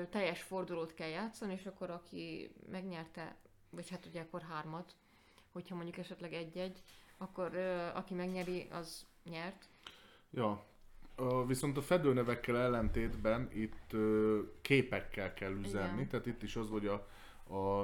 teljes 0.09 0.41
fordulót 0.41 0.93
kell 0.93 1.09
játszani, 1.09 1.53
és 1.53 1.65
akkor 1.65 1.89
aki 1.89 2.55
megnyerte, 2.71 3.35
vagy 3.69 3.89
hát 3.89 4.05
ugye 4.05 4.21
akkor 4.21 4.41
hármat, 4.41 4.95
hogyha 5.51 5.75
mondjuk 5.75 5.97
esetleg 5.97 6.33
egy-egy, 6.33 6.83
akkor 7.17 7.55
aki 7.93 8.13
megnyeri, 8.13 8.67
az 8.71 9.05
nyert. 9.29 9.69
Ja. 10.29 10.65
Viszont 11.47 11.77
a 11.77 11.81
fedőnevekkel 11.81 12.57
ellentétben 12.57 13.49
itt 13.53 13.95
képekkel 14.61 15.33
kell 15.33 15.51
üzenni, 15.51 15.93
Igen. 15.93 16.07
tehát 16.07 16.25
itt 16.25 16.43
is 16.43 16.55
az, 16.55 16.69
hogy 16.69 16.87
a, 16.87 17.07
a, 17.53 17.83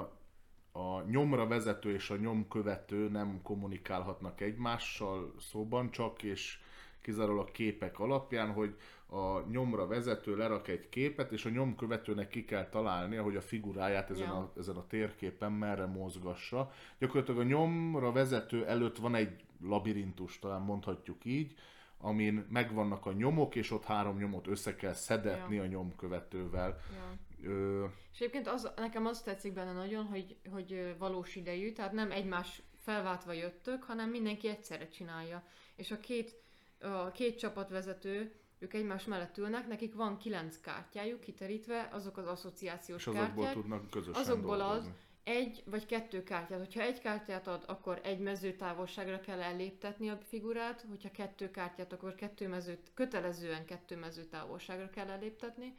a 0.80 1.02
nyomra 1.02 1.48
vezető 1.48 1.94
és 1.94 2.10
a 2.10 2.16
nyomkövető 2.16 3.10
nem 3.10 3.42
kommunikálhatnak 3.42 4.42
egymással 4.42 5.34
szóban, 5.40 5.92
csak 5.92 6.24
és 6.24 6.60
kizárólag 7.02 7.52
képek 7.52 8.00
alapján, 8.00 8.52
hogy 8.52 8.76
a 9.10 9.40
nyomra 9.50 9.88
vezető 9.88 10.36
lerak 10.38 10.68
egy 10.68 10.90
képet, 10.90 11.32
és 11.32 11.46
a 11.46 11.50
nyomkövetőnek 11.50 12.28
ki 12.28 12.46
kell 12.46 12.70
találnia, 12.70 13.24
hogy 13.24 13.36
a 13.36 13.42
figuráját 13.42 14.10
ezen, 14.10 14.28
Ja. 14.28 14.36
a, 14.38 14.54
ezen 14.58 14.76
a 14.76 14.88
térképen 14.88 15.52
merre 15.52 15.86
mozgassa. 15.86 16.72
Gyakorlatilag 17.00 17.40
a 17.40 17.44
nyomra 17.44 18.12
vezető 18.12 18.66
előtt 18.66 18.98
van 18.98 19.16
egy 19.16 19.44
labirintus, 19.62 20.40
talán 20.40 20.62
mondhatjuk 20.62 21.26
így, 21.26 21.56
amin 21.98 22.46
megvannak 22.50 23.06
a 23.06 23.12
nyomok, 23.12 23.56
és 23.56 23.72
ott 23.72 23.84
három 23.84 24.18
nyomot 24.18 24.48
össze 24.48 24.76
kell 24.76 24.94
szedetni 24.94 25.56
Ja. 25.56 25.62
a 25.64 25.66
nyomkövetővel. 25.66 26.80
Ja. 26.94 27.18
Ö, 27.50 27.86
És 28.14 28.20
egyébként 28.20 28.48
az, 28.48 28.72
nekem 28.76 29.06
az 29.06 29.22
tetszik 29.22 29.54
benne 29.54 29.74
nagyon, 29.74 30.06
hogy, 30.06 30.36
hogy 30.52 30.96
valós 30.98 31.36
idejű, 31.36 31.72
tehát 31.72 31.92
nem 31.92 32.12
egymás 32.12 32.62
felváltva 32.80 33.32
jöttök, 33.34 33.84
hanem 33.84 34.10
mindenki 34.10 34.48
egyszerre 34.48 34.88
csinálja. 34.88 35.44
És 35.76 35.92
a 35.92 36.00
két, 36.00 36.36
a 36.82 37.12
két 37.12 37.38
csapatvezető, 37.38 38.32
ők 38.60 38.74
egymás 38.74 39.06
mellett 39.06 39.38
ülnek, 39.38 39.68
nekik 39.68 39.96
van 39.96 40.18
kilenc 40.18 40.60
kártyájuk 40.62 41.20
kiterítve, 41.20 41.90
azok 41.92 42.18
az 42.18 42.28
asszociációs 42.28 43.02
és 43.02 43.08
azokból 43.08 43.44
kártyák. 43.44 43.54
tudnak 43.54 43.90
közösen 43.90 44.22
Azokból 44.22 44.62
az, 44.62 44.68
dolgozni. 44.68 44.94
egy 45.24 45.64
vagy 45.66 45.86
kettő 45.86 46.24
kártyát. 46.24 46.60
Hogyha 46.60 46.82
egy 46.82 47.00
kártyát 47.00 47.48
ad, 47.48 47.64
akkor 47.68 48.00
egy 48.04 48.20
mező 48.20 48.56
távolságra 48.56 49.20
kell 49.20 49.42
elléptetni 49.42 50.10
a 50.10 50.18
figurát, 50.28 50.86
hogyha 50.90 51.12
kettő 51.12 51.52
kártyát, 51.52 51.94
akkor 51.94 52.16
kettő 52.16 52.48
mezőt, 52.48 52.92
kötelezően 52.94 53.66
kettő 53.66 53.98
mező 53.98 54.24
távolságra 54.24 54.90
kell 54.90 55.10
elléptetni. 55.10 55.76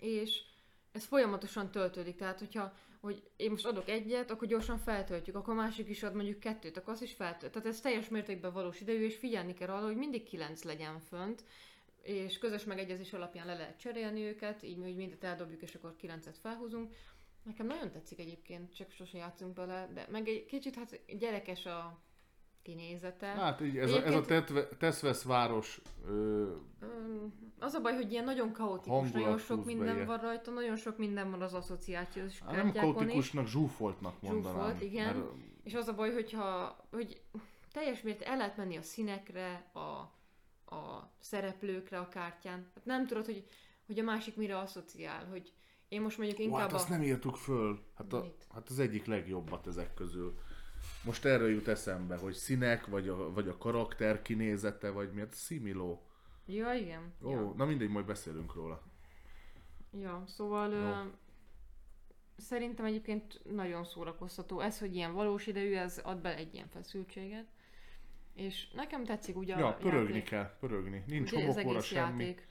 És 0.00 0.42
ez 0.92 1.04
folyamatosan 1.04 1.70
töltődik, 1.70 2.16
tehát 2.16 2.38
hogyha 2.38 2.72
hogy 3.04 3.22
én 3.36 3.50
most 3.50 3.66
adok 3.66 3.88
egyet, 3.88 4.30
akkor 4.30 4.48
gyorsan 4.48 4.78
feltöltjük, 4.78 5.36
akkor 5.36 5.52
a 5.52 5.56
másik 5.56 5.88
is 5.88 6.02
ad 6.02 6.14
mondjuk 6.14 6.40
kettőt, 6.40 6.76
akkor 6.76 6.92
azt 6.92 7.02
is 7.02 7.12
feltölt. 7.12 7.52
Tehát 7.52 7.68
ez 7.68 7.80
teljes 7.80 8.08
mértékben 8.08 8.52
valós 8.52 8.80
idejű, 8.80 9.04
és 9.04 9.16
figyelni 9.16 9.54
kell 9.54 9.68
arra, 9.68 9.86
hogy 9.86 9.96
mindig 9.96 10.22
kilenc 10.22 10.62
legyen 10.62 11.00
fönt, 11.00 11.44
és 12.02 12.38
közös 12.38 12.64
megegyezés 12.64 13.12
alapján 13.12 13.46
le 13.46 13.54
lehet 13.54 13.78
cserélni 13.78 14.20
őket, 14.20 14.62
így 14.62 14.78
hogy 14.82 14.96
mindet 14.96 15.24
eldobjuk, 15.24 15.62
és 15.62 15.74
akkor 15.74 15.96
kilencet 15.96 16.38
felhúzunk. 16.38 16.94
Nekem 17.42 17.66
nagyon 17.66 17.90
tetszik 17.90 18.18
egyébként, 18.18 18.74
csak 18.74 18.90
sose 18.90 19.18
játszunk 19.18 19.54
bele, 19.54 19.88
de 19.94 20.06
meg 20.10 20.28
egy 20.28 20.44
kicsit 20.44 20.74
hát 20.74 21.00
gyerekes 21.18 21.66
a 21.66 21.98
kinézete. 22.64 23.26
Hát 23.26 23.60
így 23.60 23.76
ez, 23.76 23.92
a, 23.92 24.04
ez 24.04 24.14
a 24.14 24.20
tetve, 24.20 24.68
Teszvesz 24.68 25.22
város 25.22 25.80
ö, 26.06 26.52
az 27.58 27.74
a 27.74 27.80
baj, 27.80 27.94
hogy 27.94 28.12
ilyen 28.12 28.24
nagyon 28.24 28.52
kaotikus, 28.52 29.10
nagyon 29.10 29.38
sok 29.38 29.64
minden 29.64 29.96
be, 29.96 30.04
van 30.04 30.18
rajta, 30.18 30.50
nagyon 30.50 30.76
sok 30.76 30.98
minden 30.98 31.30
van 31.30 31.42
az 31.42 31.54
asszociációs 31.54 32.40
hát 32.40 32.52
Nem 32.52 32.72
kaotikusnak, 32.72 33.44
is. 33.44 33.50
zsúfoltnak 33.50 34.20
mondanám. 34.20 34.60
Zsúfolt, 34.60 34.82
igen. 34.82 35.16
Mert... 35.16 35.28
És 35.62 35.74
az 35.74 35.88
a 35.88 35.94
baj, 35.94 36.12
hogyha 36.12 36.76
hogy 36.90 37.22
teljes 37.72 38.02
mértékben 38.02 38.32
el 38.32 38.38
lehet 38.38 38.56
menni 38.56 38.76
a 38.76 38.82
színekre, 38.82 39.70
a, 39.72 39.78
a 40.74 41.12
szereplőkre 41.20 41.98
a 41.98 42.08
kártyán. 42.08 42.70
Hát 42.74 42.84
nem 42.84 43.06
tudod, 43.06 43.24
hogy, 43.24 43.44
hogy 43.86 43.98
a 43.98 44.02
másik 44.02 44.36
mire 44.36 44.58
asszociál, 44.58 45.26
hogy 45.26 45.52
én 45.88 46.00
most 46.00 46.18
mondjuk 46.18 46.38
inkább 46.38 46.60
hát 46.60 46.72
a... 46.72 46.74
azt 46.74 46.88
nem 46.88 47.02
írtuk 47.02 47.36
föl. 47.36 47.78
Hát, 47.94 48.12
a, 48.12 48.34
hát 48.54 48.68
az 48.68 48.78
egyik 48.78 49.06
legjobbat 49.06 49.66
ezek 49.66 49.94
közül. 49.94 50.38
Most 51.04 51.24
erről 51.24 51.50
jut 51.50 51.68
eszembe, 51.68 52.16
hogy 52.16 52.32
színek, 52.32 52.86
vagy 52.86 53.08
a, 53.08 53.32
vagy 53.32 53.48
a 53.48 53.56
karakter 53.56 54.22
kinézete, 54.22 54.90
vagy 54.90 55.12
miért 55.12 55.36
Similó. 55.36 56.02
Ja, 56.46 56.72
igen. 56.72 57.12
Ó, 57.22 57.30
ja. 57.30 57.52
na 57.56 57.64
mindegy, 57.64 57.88
majd 57.88 58.06
beszélünk 58.06 58.54
róla. 58.54 58.82
Ja, 60.00 60.22
szóval 60.26 60.68
no. 60.68 60.76
ö, 60.76 61.02
szerintem 62.36 62.84
egyébként 62.84 63.40
nagyon 63.54 63.84
szórakoztató. 63.84 64.60
Ez, 64.60 64.78
hogy 64.78 64.94
ilyen 64.94 65.12
valós 65.12 65.46
idejű, 65.46 65.74
ez 65.74 66.00
ad 66.04 66.18
be 66.18 66.36
egy 66.36 66.54
ilyen 66.54 66.68
feszültséget. 66.68 67.46
És 68.34 68.70
nekem 68.70 69.04
tetszik 69.04 69.36
ugye 69.36 69.58
ja, 69.58 69.66
a 69.66 69.74
pörögni 69.74 70.14
játék. 70.14 70.28
kell, 70.28 70.56
pörögni. 70.60 71.04
Nincs 71.06 71.32
ugye 71.32 71.46
homokóra 71.46 71.80
semmi. 71.80 72.24
Játék. 72.24 72.46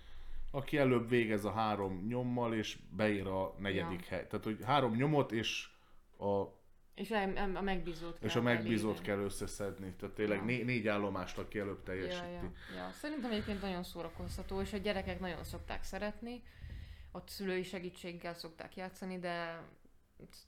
Aki 0.52 0.78
előbb 0.78 1.10
végez 1.10 1.46
a 1.46 1.52
három 1.52 2.06
nyommal, 2.08 2.54
és 2.54 2.78
beír 2.96 3.28
a 3.28 3.56
negyedik 3.58 4.02
ja. 4.02 4.08
hely. 4.10 4.28
Tehát, 4.28 4.46
hogy 4.46 4.58
három 4.66 4.96
nyomot, 4.96 5.32
és 5.32 5.68
a 6.18 6.44
és 6.96 7.12
a, 7.12 7.58
a 7.58 7.62
megbízót 7.62 8.20
kell 8.20 8.30
És 8.30 8.36
a 8.36 8.42
megbízót 8.42 9.02
kell 9.02 9.18
összeszedni. 9.20 9.94
Tehát 10.00 10.16
tényleg 10.16 10.38
ja. 10.38 10.44
né- 10.44 10.66
négy 10.66 10.88
állomást, 10.88 11.38
aki 11.38 11.60
előbb 11.60 11.84
teljesíti. 11.84 12.26
Ja, 12.26 12.32
ja, 12.32 12.52
ja. 12.76 12.92
Szerintem 12.92 13.32
egyébként 13.32 13.62
nagyon 13.62 13.84
szórakoztató, 13.84 14.62
és 14.62 14.74
a 14.74 14.78
gyerekek 14.78 15.20
nagyon 15.20 15.44
szokták 15.44 15.84
szeretni. 15.84 16.44
Ott 17.12 17.30
szülői 17.30 17.64
segítséggel 17.64 18.34
szokták 18.34 18.76
játszani, 18.76 19.20
de 19.20 19.62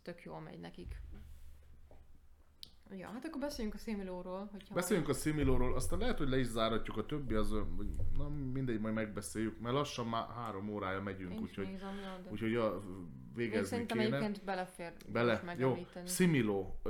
tök 0.02 0.24
jól 0.24 0.40
megy 0.40 0.60
nekik. 0.60 0.96
Ja, 2.92 3.08
hát 3.08 3.26
akkor 3.26 3.42
beszéljünk 3.42 3.76
a 3.76 3.80
Similóról. 3.80 4.50
Hogyha 4.52 4.74
beszéljünk 4.74 5.10
a 5.10 5.14
Similóról, 5.14 5.76
aztán 5.76 6.00
lehet, 6.00 6.18
hogy 6.18 6.30
le 6.30 6.38
is 6.38 6.46
záratjuk 6.46 6.98
a 6.98 7.06
többi, 7.06 7.34
az, 7.34 7.52
na 8.18 8.30
mindegy, 8.30 8.80
majd 8.80 8.94
megbeszéljük, 8.94 9.60
mert 9.60 9.74
lassan 9.76 10.08
már 10.08 10.28
három 10.36 10.70
órája 10.70 11.02
megyünk, 11.02 11.42
úgyhogy, 11.42 11.66
nézem, 11.66 11.94
úgyhogy 12.30 12.52
ja, 12.52 12.84
végezni 13.36 13.58
Én 13.60 13.66
szerintem 13.66 13.98
kéne. 13.98 14.16
egyébként 14.16 14.46
belefér 14.46 14.94
Bele, 15.12 15.56
jó. 15.58 15.78
Similó, 16.06 16.82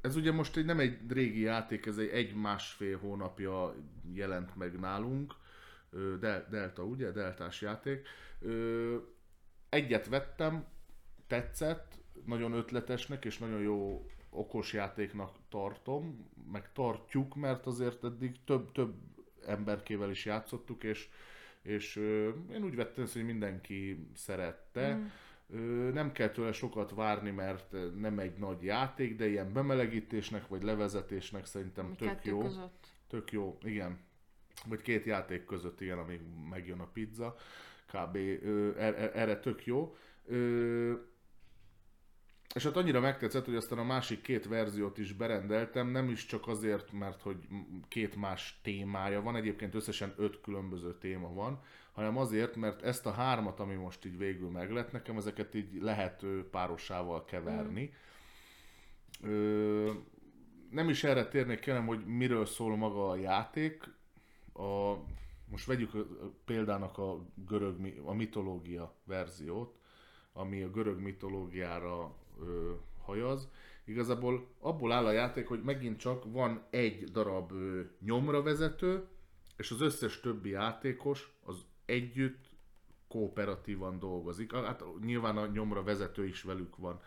ez 0.00 0.16
ugye 0.16 0.32
most 0.32 0.56
egy, 0.56 0.64
nem 0.64 0.78
egy 0.78 0.98
régi 1.08 1.40
játék, 1.40 1.86
ez 1.86 1.98
egy 1.98 2.08
egy-másfél 2.08 2.98
hónapja 2.98 3.74
jelent 4.12 4.56
meg 4.56 4.80
nálunk, 4.80 5.34
Del, 6.20 6.46
Delta, 6.50 6.82
ugye? 6.84 7.10
Deltás 7.10 7.60
játék. 7.60 8.08
Egyet 9.68 10.08
vettem, 10.08 10.66
tetszett, 11.26 12.00
nagyon 12.26 12.52
ötletesnek 12.52 13.24
és 13.24 13.38
nagyon 13.38 13.60
jó 13.60 14.06
okos 14.32 14.72
játéknak 14.72 15.36
tartom, 15.48 16.30
meg 16.52 16.72
tartjuk, 16.72 17.34
mert 17.34 17.66
azért 17.66 18.04
eddig 18.04 18.44
több, 18.44 18.72
több 18.72 18.94
emberkével 19.46 20.10
is 20.10 20.24
játszottuk, 20.24 20.84
és, 20.84 21.08
és 21.62 21.96
én 22.52 22.64
úgy 22.64 22.74
vettem 22.74 23.06
hogy 23.06 23.24
mindenki 23.24 24.06
szerette. 24.14 24.94
Mm. 24.94 25.06
Nem 25.92 26.12
kell 26.12 26.28
tőle 26.28 26.52
sokat 26.52 26.90
várni, 26.90 27.30
mert 27.30 27.74
nem 27.98 28.18
egy 28.18 28.38
nagy 28.38 28.62
játék, 28.62 29.16
de 29.16 29.28
ilyen 29.28 29.52
bemelegítésnek 29.52 30.48
vagy 30.48 30.62
levezetésnek 30.62 31.46
szerintem 31.46 31.86
Mi 31.86 31.94
tök 31.94 32.24
jó. 32.24 32.38
Között. 32.38 32.86
Tök 33.08 33.32
jó, 33.32 33.58
igen. 33.62 33.98
Vagy 34.66 34.82
két 34.82 35.04
játék 35.04 35.44
között, 35.44 35.80
igen, 35.80 35.98
amíg 35.98 36.20
megjön 36.50 36.80
a 36.80 36.88
pizza. 36.92 37.36
Kb. 37.86 38.16
Er, 38.76 39.10
erre 39.14 39.38
tök 39.40 39.66
jó. 39.66 39.96
És 42.54 42.62
hát 42.62 42.76
annyira 42.76 43.00
megtetszett, 43.00 43.44
hogy 43.44 43.56
aztán 43.56 43.78
a 43.78 43.84
másik 43.84 44.20
két 44.20 44.48
verziót 44.48 44.98
is 44.98 45.12
berendeltem, 45.12 45.88
nem 45.88 46.08
is 46.08 46.26
csak 46.26 46.48
azért, 46.48 46.92
mert 46.92 47.22
hogy 47.22 47.46
két 47.88 48.16
más 48.16 48.60
témája 48.62 49.22
van, 49.22 49.36
egyébként 49.36 49.74
összesen 49.74 50.14
öt 50.16 50.40
különböző 50.40 50.98
téma 50.98 51.32
van, 51.32 51.62
hanem 51.92 52.16
azért, 52.16 52.56
mert 52.56 52.82
ezt 52.82 53.06
a 53.06 53.10
hármat, 53.10 53.60
ami 53.60 53.74
most 53.74 54.04
így 54.04 54.18
végül 54.18 54.50
meglett, 54.50 54.92
nekem 54.92 55.16
ezeket 55.16 55.54
így 55.54 55.82
lehet 55.82 56.24
párosával 56.50 57.24
keverni. 57.24 57.94
Ö, 59.22 59.90
nem 60.70 60.88
is 60.88 61.04
erre 61.04 61.28
térnék 61.28 61.60
kellem, 61.60 61.86
hogy 61.86 62.06
miről 62.06 62.46
szól 62.46 62.76
maga 62.76 63.08
a 63.08 63.16
játék. 63.16 63.82
A, 64.52 64.94
most 65.50 65.66
vegyük 65.66 65.90
példának 66.44 66.98
a 66.98 67.26
görög, 67.46 68.00
a 68.04 68.12
mitológia 68.12 68.94
verziót, 69.04 69.76
ami 70.32 70.62
a 70.62 70.70
görög 70.70 71.00
mitológiára 71.00 72.14
ö, 72.46 72.72
hajaz. 73.02 73.48
Igazából 73.84 74.48
abból 74.58 74.92
áll 74.92 75.06
a 75.06 75.10
játék, 75.10 75.46
hogy 75.46 75.62
megint 75.62 75.98
csak 75.98 76.32
van 76.32 76.62
egy 76.70 77.04
darab 77.04 77.52
ö, 77.52 77.80
nyomra 78.00 78.42
vezető, 78.42 79.06
és 79.56 79.70
az 79.70 79.80
összes 79.80 80.20
többi 80.20 80.50
játékos 80.50 81.32
az 81.44 81.56
együtt 81.84 82.50
kooperatívan 83.08 83.98
dolgozik. 83.98 84.54
Hát 84.54 84.84
nyilván 85.00 85.36
a 85.36 85.46
nyomra 85.46 85.82
vezető 85.82 86.26
is 86.26 86.42
velük 86.42 86.76
van. 86.76 87.00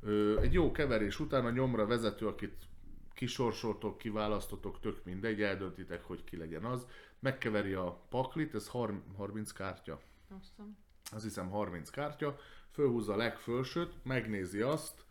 Ö, 0.00 0.40
egy 0.40 0.52
jó 0.52 0.70
keverés 0.70 1.20
után 1.20 1.44
a 1.44 1.50
nyomra 1.50 1.86
vezető, 1.86 2.26
akit 2.26 2.68
kisorsoltok, 3.14 3.98
kiválasztotok, 3.98 4.80
tök 4.80 5.04
mindegy, 5.04 5.42
eldöntitek, 5.42 6.04
hogy 6.04 6.24
ki 6.24 6.36
legyen 6.36 6.64
az. 6.64 6.86
Megkeveri 7.18 7.72
a 7.72 8.00
paklit, 8.08 8.54
ez 8.54 8.68
30 9.16 9.52
kártya. 9.52 10.00
Aztán. 10.40 10.76
Azt 11.12 11.22
hiszem 11.22 11.48
30 11.48 11.90
kártya, 11.90 12.38
fölhúzza 12.74 13.12
a 13.12 13.16
legfölsőt, 13.16 13.92
megnézi 14.02 14.60
azt, 14.60 15.04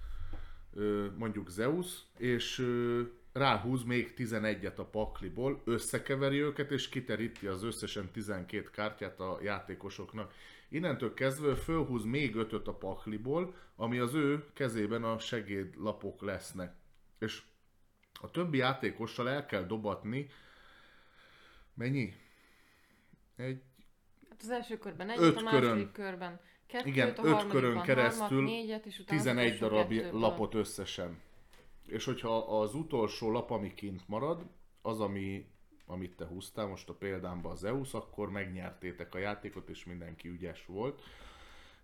mondjuk 1.17 1.49
Zeus, 1.49 2.03
és 2.17 2.67
ráhúz 3.33 3.83
még 3.83 4.13
11-et 4.17 4.75
a 4.75 4.83
pakliból, 4.83 5.61
összekeveri 5.65 6.37
őket, 6.37 6.71
és 6.71 6.89
kiteríti 6.89 7.47
az 7.47 7.63
összesen 7.63 8.11
12 8.11 8.69
kártyát 8.69 9.19
a 9.19 9.39
játékosoknak. 9.41 10.33
Innentől 10.69 11.13
kezdve 11.13 11.55
fölhúz 11.55 12.03
még 12.03 12.35
5 12.35 12.67
a 12.67 12.73
pakliból, 12.73 13.55
ami 13.75 13.99
az 13.99 14.13
ő 14.13 14.45
kezében 14.53 15.03
a 15.03 15.19
segédlapok 15.19 16.21
lesznek. 16.21 16.75
És 17.19 17.41
a 18.21 18.31
többi 18.31 18.57
játékossal 18.57 19.29
el 19.29 19.45
kell 19.45 19.63
dobatni 19.63 20.29
mennyi? 21.73 22.13
Egy... 23.35 23.61
Hát 24.29 24.41
az 24.41 24.49
első 24.49 24.77
körben 24.77 25.09
egy, 25.09 25.19
a 25.19 25.41
második 25.41 25.51
körön. 25.51 25.91
körben 25.91 26.39
Kettőt, 26.73 26.87
Igen, 26.93 27.09
a 27.09 27.25
öt 27.25 27.47
körön 27.47 27.81
keresztül 27.81 28.27
harmat, 28.27 28.45
négyet, 28.45 28.85
és 28.85 29.03
11 29.05 29.57
darab 29.57 29.89
kettőből. 29.89 30.19
lapot 30.19 30.53
összesen. 30.53 31.21
És 31.87 32.05
hogyha 32.05 32.37
az 32.37 32.75
utolsó 32.75 33.31
lap, 33.31 33.51
ami 33.51 33.73
kint 33.73 34.07
marad, 34.07 34.45
az, 34.81 34.99
ami, 34.99 35.45
amit 35.85 36.15
te 36.15 36.25
húztál 36.25 36.67
most 36.67 36.89
a 36.89 36.93
példámban 36.93 37.51
az 37.51 37.63
EUS, 37.63 37.93
akkor 37.93 38.29
megnyertétek 38.31 39.15
a 39.15 39.17
játékot, 39.17 39.69
és 39.69 39.85
mindenki 39.85 40.27
ügyes 40.27 40.65
volt. 40.65 41.01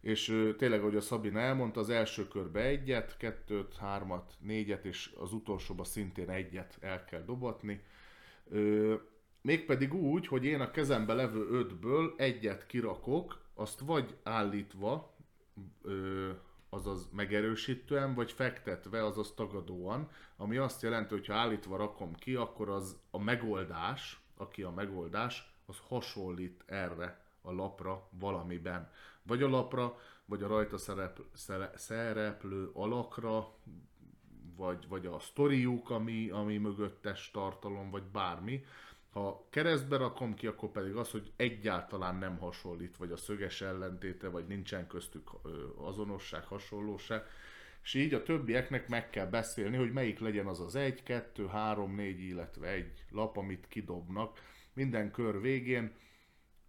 És 0.02 0.54
tényleg, 0.58 0.80
ahogy 0.80 0.96
a 0.96 1.02
Szabina 1.02 1.40
elmondta, 1.40 1.80
az 1.80 1.90
első 1.90 2.28
körbe 2.28 2.62
egyet, 2.62 3.18
kettőt, 3.18 3.76
hármat, 3.76 4.34
négyet, 4.40 4.86
és 4.86 5.14
az 5.18 5.34
utolsóba 5.34 5.84
szintén 5.84 6.30
egyet 6.30 6.78
el 6.80 7.06
kell 7.06 7.24
dobatni. 7.24 7.84
Mégpedig 9.42 9.94
úgy, 9.94 10.28
hogy 10.28 10.46
én 10.46 10.60
a 10.60 10.72
kezembe 10.72 11.14
levő 11.14 11.48
ötből 11.50 12.14
egyet 12.18 12.66
kirakok, 12.66 13.48
azt 13.60 13.80
vagy 13.80 14.18
állítva, 14.24 15.14
ö, 15.82 16.30
azaz 16.70 17.10
megerősítően, 17.12 18.14
vagy 18.14 18.32
fektetve, 18.32 19.06
azaz 19.06 19.34
tagadóan, 19.34 20.10
ami 20.38 20.58
azt 20.58 20.82
jelenti, 20.82 21.14
hogy 21.14 21.26
ha 21.26 21.34
állítva 21.34 21.78
rakom 21.78 22.14
ki, 22.14 22.36
akkor 22.36 22.70
az 22.70 23.00
a 23.12 23.20
megoldás, 23.20 24.20
aki 24.38 24.64
a 24.64 24.72
megoldás, 24.72 25.54
az 25.66 25.78
hasonlít 25.88 26.64
erre 26.66 27.26
a 27.42 27.52
lapra 27.52 28.08
valamiben. 28.10 28.92
Vagy 29.24 29.44
a 29.44 29.50
lapra, 29.50 29.98
vagy 30.26 30.44
a 30.44 30.48
rajta 30.48 30.78
szerep, 30.78 31.20
szereplő 31.76 32.70
alakra, 32.74 33.54
vagy, 34.56 34.88
vagy 34.88 35.06
a 35.06 35.20
sztoriuk, 35.20 35.90
ami, 35.90 36.30
ami 36.30 36.58
mögöttes 36.58 37.32
tartalom, 37.32 37.90
vagy 37.90 38.04
bármi. 38.04 38.64
Ha 39.10 39.48
keresztbe 39.50 39.98
rakom 39.98 40.34
ki, 40.34 40.48
akkor 40.48 40.70
pedig 40.72 40.96
az, 40.96 41.12
hogy 41.12 41.32
egyáltalán 41.36 42.16
nem 42.16 42.38
hasonlít, 42.38 42.98
vagy 42.98 43.12
a 43.12 43.18
szöges 43.18 43.62
ellentéte, 43.62 44.28
vagy 44.28 44.48
nincsen 44.48 44.88
köztük 44.88 45.30
azonosság, 45.78 46.44
hasonlóság. 46.44 47.24
És 47.84 47.94
így 47.94 48.14
a 48.14 48.24
többieknek 48.24 48.88
meg 48.88 49.10
kell 49.10 49.26
beszélni, 49.26 49.78
hogy 49.78 49.92
melyik 49.92 50.20
legyen 50.20 50.46
az 50.46 50.60
az 50.60 50.76
egy, 50.76 51.04
kettő, 51.04 51.48
három, 51.48 51.96
négy, 51.96 52.20
illetve 52.20 52.68
egy 52.68 53.06
lap, 53.10 53.38
amit 53.38 53.68
kidobnak. 53.68 54.40
Minden 54.74 55.12
kör 55.12 55.42
végén 55.42 55.96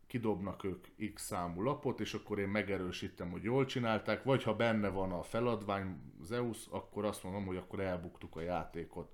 kidobnak 0.07 0.65
ők 0.65 0.87
x 1.15 1.23
számú 1.23 1.63
lapot, 1.63 2.01
és 2.01 2.15
akkor 2.15 2.39
én 2.39 2.49
megerősítem, 2.49 3.31
hogy 3.31 3.43
jól 3.43 3.65
csinálták, 3.65 4.23
vagy 4.23 4.43
ha 4.43 4.57
benne 4.57 4.89
van 4.89 5.13
a 5.13 5.23
feladvány 5.23 6.01
Zeus, 6.23 6.67
akkor 6.71 7.05
azt 7.05 7.23
mondom, 7.23 7.47
hogy 7.47 7.57
akkor 7.57 7.81
elbuktuk 7.81 8.37
a 8.37 8.41
játékot. 8.41 9.13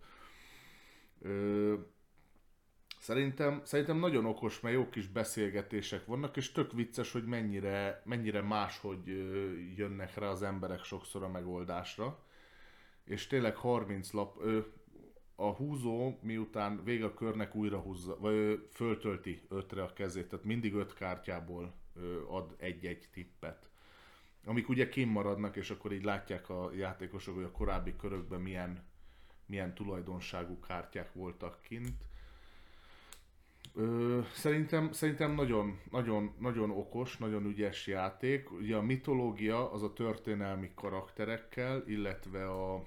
Ö, 1.21 1.75
szerintem, 2.99 3.61
szerintem 3.65 3.99
nagyon 3.99 4.27
okos, 4.27 4.61
mert 4.61 4.75
jó 4.75 4.89
kis 4.89 5.07
beszélgetések 5.07 6.07
vannak, 6.07 6.37
és 6.37 6.53
tök 6.53 6.73
vicces, 6.73 7.13
hogy 7.13 7.25
mennyire, 7.25 8.03
mennyire 8.05 8.41
máshogy 8.41 9.07
jönnek 9.77 10.15
rá 10.15 10.29
az 10.29 10.43
emberek 10.43 10.85
sokszor 10.85 11.23
a 11.23 11.29
megoldásra. 11.29 12.25
És 13.05 13.27
tényleg 13.27 13.57
30 13.57 14.13
lap, 14.13 14.43
a 15.37 15.51
húzó 15.51 16.19
miután 16.23 16.85
vége 16.85 17.05
a 17.05 17.15
körnek 17.15 17.55
újra 17.55 17.79
húzza, 17.79 18.19
vagy 18.19 18.69
föltölti 18.73 19.43
ötre 19.49 19.83
a 19.83 19.93
kezét, 19.93 20.29
tehát 20.29 20.45
mindig 20.45 20.75
öt 20.75 20.95
kártyából 20.95 21.75
ad 22.29 22.55
egy-egy 22.59 23.09
tippet. 23.13 23.71
Amik 24.45 24.69
ugye 24.69 24.89
kimaradnak, 24.89 25.57
és 25.57 25.71
akkor 25.71 25.93
így 25.93 26.05
látják 26.05 26.49
a 26.49 26.71
játékosok, 26.75 27.35
hogy 27.35 27.45
a 27.45 27.51
korábbi 27.51 27.97
körökben 27.97 28.41
milyen, 28.41 28.85
milyen 29.47 29.75
tulajdonságú 29.75 30.59
kártyák 30.59 31.13
voltak 31.13 31.61
kint. 31.63 32.06
Ö, 33.79 34.21
szerintem, 34.35 34.93
szerintem 34.93 35.35
nagyon, 35.35 35.81
nagyon, 35.91 36.35
nagyon 36.39 36.71
okos, 36.71 37.17
nagyon 37.17 37.45
ügyes 37.45 37.87
játék. 37.87 38.53
Ugye 38.53 38.77
a 38.77 38.83
mitológia 38.83 39.73
az 39.73 39.83
a 39.83 39.93
történelmi 39.93 40.71
karakterekkel, 40.75 41.83
illetve 41.87 42.51
a, 42.51 42.85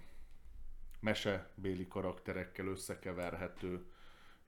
mesebéli 1.00 1.88
karakterekkel 1.88 2.68
összekeverhető, 2.68 3.86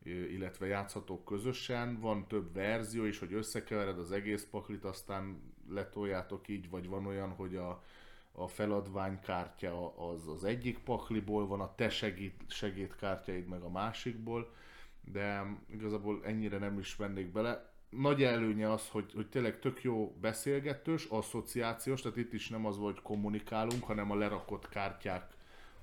illetve 0.04 0.66
játszható 0.66 1.24
közösen. 1.24 2.00
Van 2.00 2.28
több 2.28 2.54
verzió 2.54 3.04
is, 3.04 3.20
hogy 3.20 3.34
összekevered 3.34 4.00
az 4.00 4.12
egész 4.12 4.48
paklit, 4.52 4.84
aztán 4.84 5.54
letoljátok 5.70 6.48
így, 6.48 6.70
vagy 6.70 6.88
van 6.88 7.06
olyan, 7.06 7.30
hogy 7.30 7.56
a, 7.56 7.84
a 8.32 8.48
feladványkártya 8.48 9.98
az 10.12 10.28
az 10.28 10.44
egyik 10.44 10.80
pakliból 10.80 11.48
van, 11.48 11.62
a 11.62 11.76
te 11.76 11.90
segít, 11.90 12.44
segédkártyáid 12.48 13.48
meg 13.48 13.62
a 13.62 13.70
másikból, 13.70 14.54
de 15.02 15.58
igazából 15.72 16.26
ennyire 16.26 16.58
nem 16.58 16.80
is 16.80 16.96
vennék 16.96 17.32
bele. 17.32 17.70
Nagy 17.90 18.24
előnye 18.24 18.72
az, 18.72 18.90
hogy, 18.90 19.14
hogy 19.14 19.30
tényleg 19.30 19.60
tök 19.60 19.84
jó 19.84 20.16
beszélgetős, 20.22 21.06
asszociációs, 21.06 22.02
tehát 22.02 22.18
itt 22.18 22.34
is 22.34 22.50
nem 22.50 22.66
az, 22.66 22.78
hogy 22.78 23.02
kommunikálunk, 23.02 23.84
hanem 23.84 24.12
a 24.12 24.16
lerakott 24.16 24.70
kártyák 24.70 25.34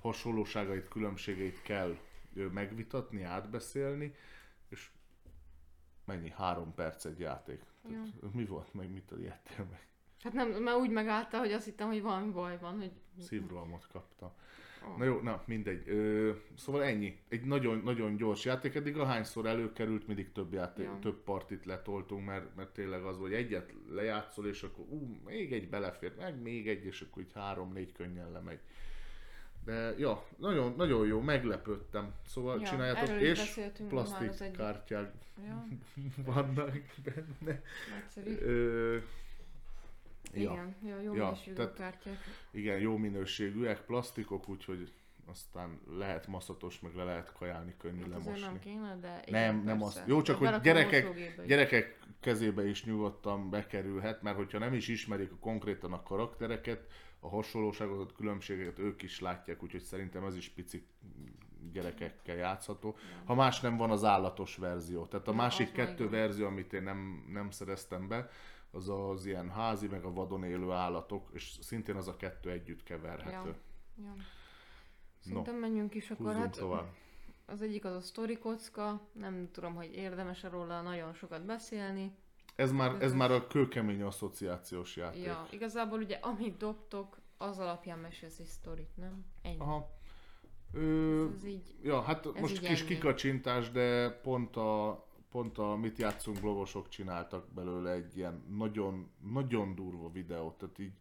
hasonlóságait, 0.01 0.87
különbségeit 0.87 1.61
kell 1.61 1.97
megvitatni, 2.33 3.23
átbeszélni, 3.23 4.15
és 4.69 4.89
mennyi? 6.05 6.29
Három 6.29 6.73
perc 6.73 7.05
egy 7.05 7.19
játék. 7.19 7.61
Ja. 7.89 8.03
Mi 8.33 8.45
volt 8.45 8.73
meg, 8.73 8.91
mit 8.91 9.11
ijedtél 9.19 9.67
meg? 9.71 9.87
Hát 10.23 10.33
nem, 10.33 10.49
mert 10.49 10.77
úgy 10.77 10.89
megállta, 10.89 11.39
hogy 11.39 11.51
azt 11.51 11.65
hittem, 11.65 11.87
hogy 11.87 12.01
valami 12.01 12.31
baj 12.31 12.57
van. 12.59 12.77
Hogy... 12.77 12.91
Szívrohamot 13.19 13.87
kaptam. 13.87 14.31
Na 14.97 15.03
jó, 15.03 15.19
na 15.21 15.43
mindegy. 15.45 15.89
Ö, 15.89 16.31
szóval 16.55 16.83
ennyi. 16.83 17.19
Egy 17.27 17.43
nagyon, 17.43 17.81
nagyon 17.83 18.15
gyors 18.15 18.45
játék. 18.45 18.75
Eddig 18.75 18.97
ahányszor 18.97 19.45
előkerült, 19.45 20.07
mindig 20.07 20.31
több 20.31 20.53
játék, 20.53 20.85
ja. 20.85 20.97
több 21.01 21.23
partit 21.23 21.65
letoltunk, 21.65 22.25
mert, 22.25 22.55
mert 22.55 22.69
tényleg 22.69 23.03
az, 23.03 23.17
hogy 23.17 23.33
egyet 23.33 23.73
lejátszol, 23.89 24.47
és 24.47 24.63
akkor 24.63 24.85
ú, 24.89 25.19
még 25.25 25.53
egy 25.53 25.69
belefér, 25.69 26.13
meg 26.17 26.41
még 26.41 26.67
egy, 26.67 26.85
és 26.85 27.01
akkor 27.01 27.21
így 27.21 27.33
három-négy 27.33 27.91
könnyen 27.91 28.31
lemegy. 28.31 28.59
De 29.65 29.93
ja, 29.97 30.25
nagyon, 30.37 30.73
nagyon 30.77 31.07
jó, 31.07 31.21
meglepődtem. 31.21 32.13
Szóval 32.25 32.59
ja, 32.59 32.67
csináljátok, 32.67 33.21
és 33.21 33.59
plastik 33.87 34.41
egy... 34.41 34.57
ja. 34.89 35.67
vannak 36.33 36.81
benne. 37.03 37.61
Ö, 38.25 38.97
igen, 40.33 40.75
ja, 40.83 40.89
ja, 40.89 41.01
jó 41.01 41.15
ja, 41.15 41.23
minőségű 41.23 41.55
tehát, 41.55 41.73
kártyák. 41.73 42.17
Igen, 42.51 42.79
jó 42.79 42.97
minőségűek, 42.97 43.81
plastikok, 43.81 44.49
úgyhogy 44.49 44.91
aztán 45.25 45.79
lehet 45.97 46.27
maszatos, 46.27 46.79
meg 46.79 46.95
le 46.95 47.03
lehet 47.03 47.33
kajálni, 47.33 47.75
könnyű 47.77 47.99
hát 47.99 48.09
lemosni. 48.09 48.39
nem 48.39 48.59
kéne, 48.59 48.97
de 49.01 49.23
igen, 49.25 49.55
Nem, 49.55 49.63
nem 49.63 49.83
az. 49.83 50.01
Jó, 50.05 50.21
csak 50.21 50.37
hogy 50.37 50.59
gyerekek, 50.61 51.07
gyerekek 51.45 51.99
kezébe 52.19 52.67
is 52.67 52.85
nyugodtan 52.85 53.49
bekerülhet, 53.49 54.21
mert 54.21 54.35
hogyha 54.35 54.59
nem 54.59 54.73
is 54.73 54.87
ismerik 54.87 55.31
konkrétan 55.39 55.93
a 55.93 56.03
karaktereket, 56.03 56.87
a 57.19 57.29
hasonlóságot, 57.29 58.11
a 58.11 58.13
különbségeket 58.13 58.79
ők 58.79 59.01
is 59.01 59.19
látják, 59.19 59.63
úgyhogy 59.63 59.81
szerintem 59.81 60.25
ez 60.25 60.35
is 60.35 60.49
pici 60.49 60.87
gyerekekkel 61.71 62.35
játszható. 62.35 62.97
Ha 63.25 63.35
más 63.35 63.59
nem 63.59 63.77
van 63.77 63.91
az 63.91 64.03
állatos 64.03 64.55
verzió. 64.55 65.05
Tehát 65.05 65.27
a 65.27 65.33
másik 65.33 65.71
kettő 65.71 66.09
verzió, 66.09 66.45
amit 66.45 66.73
én 66.73 66.83
nem, 66.83 67.25
nem 67.31 67.51
szereztem 67.51 68.07
be, 68.07 68.29
az 68.71 68.89
az 68.89 69.25
ilyen 69.25 69.49
házi, 69.49 69.87
meg 69.87 70.03
a 70.03 70.13
vadon 70.13 70.43
élő 70.43 70.71
állatok, 70.71 71.29
és 71.33 71.57
szintén 71.61 71.95
az 71.95 72.07
a 72.07 72.15
kettő 72.15 72.49
együtt 72.49 72.83
keverhető. 72.83 73.49
Ja. 73.49 73.55
Ja. 74.03 74.13
Szerintem 75.19 75.53
no, 75.53 75.59
menjünk 75.59 75.95
is 75.95 76.11
akkor. 76.11 76.33
Hát, 76.33 76.57
tovább. 76.57 76.93
Az 77.45 77.61
egyik 77.61 77.85
az 77.85 77.93
a 77.95 77.99
story 77.99 78.37
kocka, 78.37 79.01
nem 79.11 79.49
tudom, 79.51 79.75
hogy 79.75 79.95
érdemes 79.95 80.43
róla 80.43 80.81
nagyon 80.81 81.13
sokat 81.13 81.45
beszélni. 81.45 82.15
Ez 82.55 82.71
már, 82.71 83.01
ez 83.01 83.13
már 83.13 83.31
a 83.31 83.47
kőkemény 83.47 84.01
asszociációs 84.01 84.95
játék. 84.95 85.23
Ja, 85.23 85.47
igazából 85.49 85.99
ugye 85.99 86.15
amit 86.15 86.57
dobtok, 86.57 87.19
az 87.37 87.59
alapján 87.59 87.99
mesélsz 87.99 88.39
egy 88.39 88.45
sztorit, 88.45 88.97
nem? 88.97 89.25
Ennyi. 89.41 89.59
Aha. 89.59 89.97
Ö, 90.73 91.25
ez, 91.25 91.33
ez 91.35 91.45
így, 91.45 91.75
ja, 91.81 92.01
hát 92.01 92.39
most 92.39 92.59
kis 92.59 92.81
ennyi. 92.81 92.87
kikacsintás, 92.87 93.71
de 93.71 94.09
pont 94.09 94.55
a, 94.55 95.07
pont 95.31 95.57
a 95.57 95.75
Mit 95.75 95.97
játszunk 95.97 96.39
blogosok 96.39 96.89
csináltak 96.89 97.53
belőle 97.53 97.91
egy 97.91 98.17
ilyen 98.17 98.43
nagyon, 98.49 99.11
nagyon 99.31 99.75
durva 99.75 100.11
videót, 100.11 100.57
tehát 100.57 100.79
így 100.79 100.93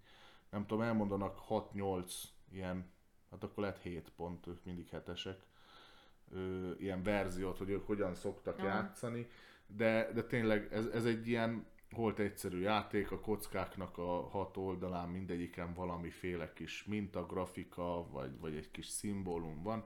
nem 0.50 0.66
tudom, 0.66 0.82
elmondanak 0.82 1.38
6-8 1.48 2.12
ilyen, 2.50 2.90
hát 3.30 3.44
akkor 3.44 3.62
lehet 3.62 3.78
7 3.78 4.12
pont, 4.16 4.46
ők 4.46 4.64
mindig 4.64 4.88
hetesek, 4.88 5.46
ö, 6.30 6.70
ilyen 6.78 7.02
verziót, 7.02 7.58
hogy 7.58 7.70
ők 7.70 7.86
hogyan 7.86 8.14
szoktak 8.14 8.58
Aha. 8.58 8.66
játszani 8.66 9.28
de, 9.76 10.10
de 10.14 10.22
tényleg 10.22 10.72
ez, 10.72 10.86
ez 10.86 11.04
egy 11.04 11.28
ilyen 11.28 11.66
volt 11.90 12.18
egyszerű 12.18 12.60
játék, 12.60 13.10
a 13.10 13.20
kockáknak 13.20 13.98
a 13.98 14.28
hat 14.28 14.56
oldalán 14.56 15.08
mindegyiken 15.08 15.74
valamiféle 15.74 16.52
kis 16.52 16.84
mintagrafika, 16.84 18.06
vagy, 18.10 18.38
vagy 18.40 18.56
egy 18.56 18.70
kis 18.70 18.86
szimbólum 18.86 19.62
van, 19.62 19.84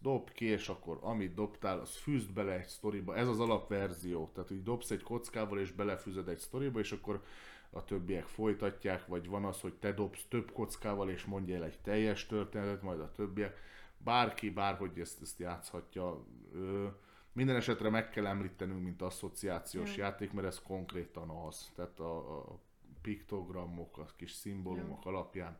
dob 0.00 0.30
ki, 0.30 0.44
és 0.44 0.68
akkor 0.68 0.98
amit 1.00 1.34
dobtál, 1.34 1.80
az 1.80 1.96
fűzd 1.96 2.32
bele 2.32 2.52
egy 2.52 2.66
sztoriba. 2.66 3.16
Ez 3.16 3.28
az 3.28 3.40
alapverzió, 3.40 4.30
tehát 4.34 4.48
hogy 4.48 4.62
dobsz 4.62 4.90
egy 4.90 5.02
kockával, 5.02 5.58
és 5.58 5.72
belefűzed 5.72 6.28
egy 6.28 6.38
sztoriba, 6.38 6.78
és 6.78 6.92
akkor 6.92 7.22
a 7.70 7.84
többiek 7.84 8.26
folytatják, 8.26 9.06
vagy 9.06 9.28
van 9.28 9.44
az, 9.44 9.60
hogy 9.60 9.74
te 9.74 9.92
dobsz 9.92 10.24
több 10.28 10.52
kockával, 10.52 11.10
és 11.10 11.24
mondja 11.24 11.56
el 11.56 11.64
egy 11.64 11.78
teljes 11.80 12.26
történetet, 12.26 12.82
majd 12.82 13.00
a 13.00 13.12
többiek. 13.12 13.56
Bárki, 13.96 14.50
bárhogy 14.50 14.98
ezt, 14.98 15.22
ezt 15.22 15.38
játszhatja. 15.38 16.24
Ö, 16.52 16.86
minden 17.32 17.56
esetre 17.56 17.90
meg 17.90 18.10
kell 18.10 18.26
említenünk, 18.26 18.82
mint 18.82 19.02
asszociációs 19.02 19.96
ja. 19.96 20.04
játék, 20.04 20.32
mert 20.32 20.46
ez 20.46 20.62
konkrétan 20.62 21.28
az. 21.28 21.72
Tehát 21.74 22.00
a, 22.00 22.38
a 22.38 22.58
piktogramok, 23.02 23.98
a 23.98 24.06
kis 24.16 24.32
szimbólumok 24.32 25.04
ja. 25.04 25.10
alapján 25.10 25.58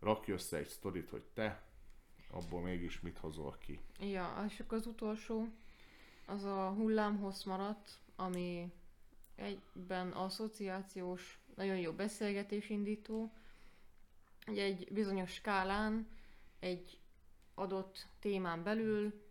rakj 0.00 0.32
össze 0.32 0.56
egy 0.56 0.68
sztorit, 0.68 1.10
hogy 1.10 1.22
te 1.34 1.69
abból 2.30 2.60
mégis 2.60 3.00
mit 3.00 3.18
hozol 3.18 3.56
ki. 3.58 3.80
Ja, 4.00 4.44
és 4.48 4.60
akkor 4.60 4.78
az 4.78 4.86
utolsó, 4.86 5.48
az 6.26 6.44
a 6.44 6.68
hullámhossz 6.76 7.44
maradt, 7.44 7.98
ami 8.16 8.72
egyben 9.34 10.10
asszociációs, 10.10 11.38
nagyon 11.54 11.76
jó 11.76 11.92
beszélgetés 11.92 12.70
indító, 12.70 13.32
hogy 14.46 14.58
egy 14.58 14.88
bizonyos 14.92 15.32
skálán, 15.32 16.08
egy 16.58 16.98
adott 17.54 18.06
témán 18.20 18.62
belül 18.62 19.28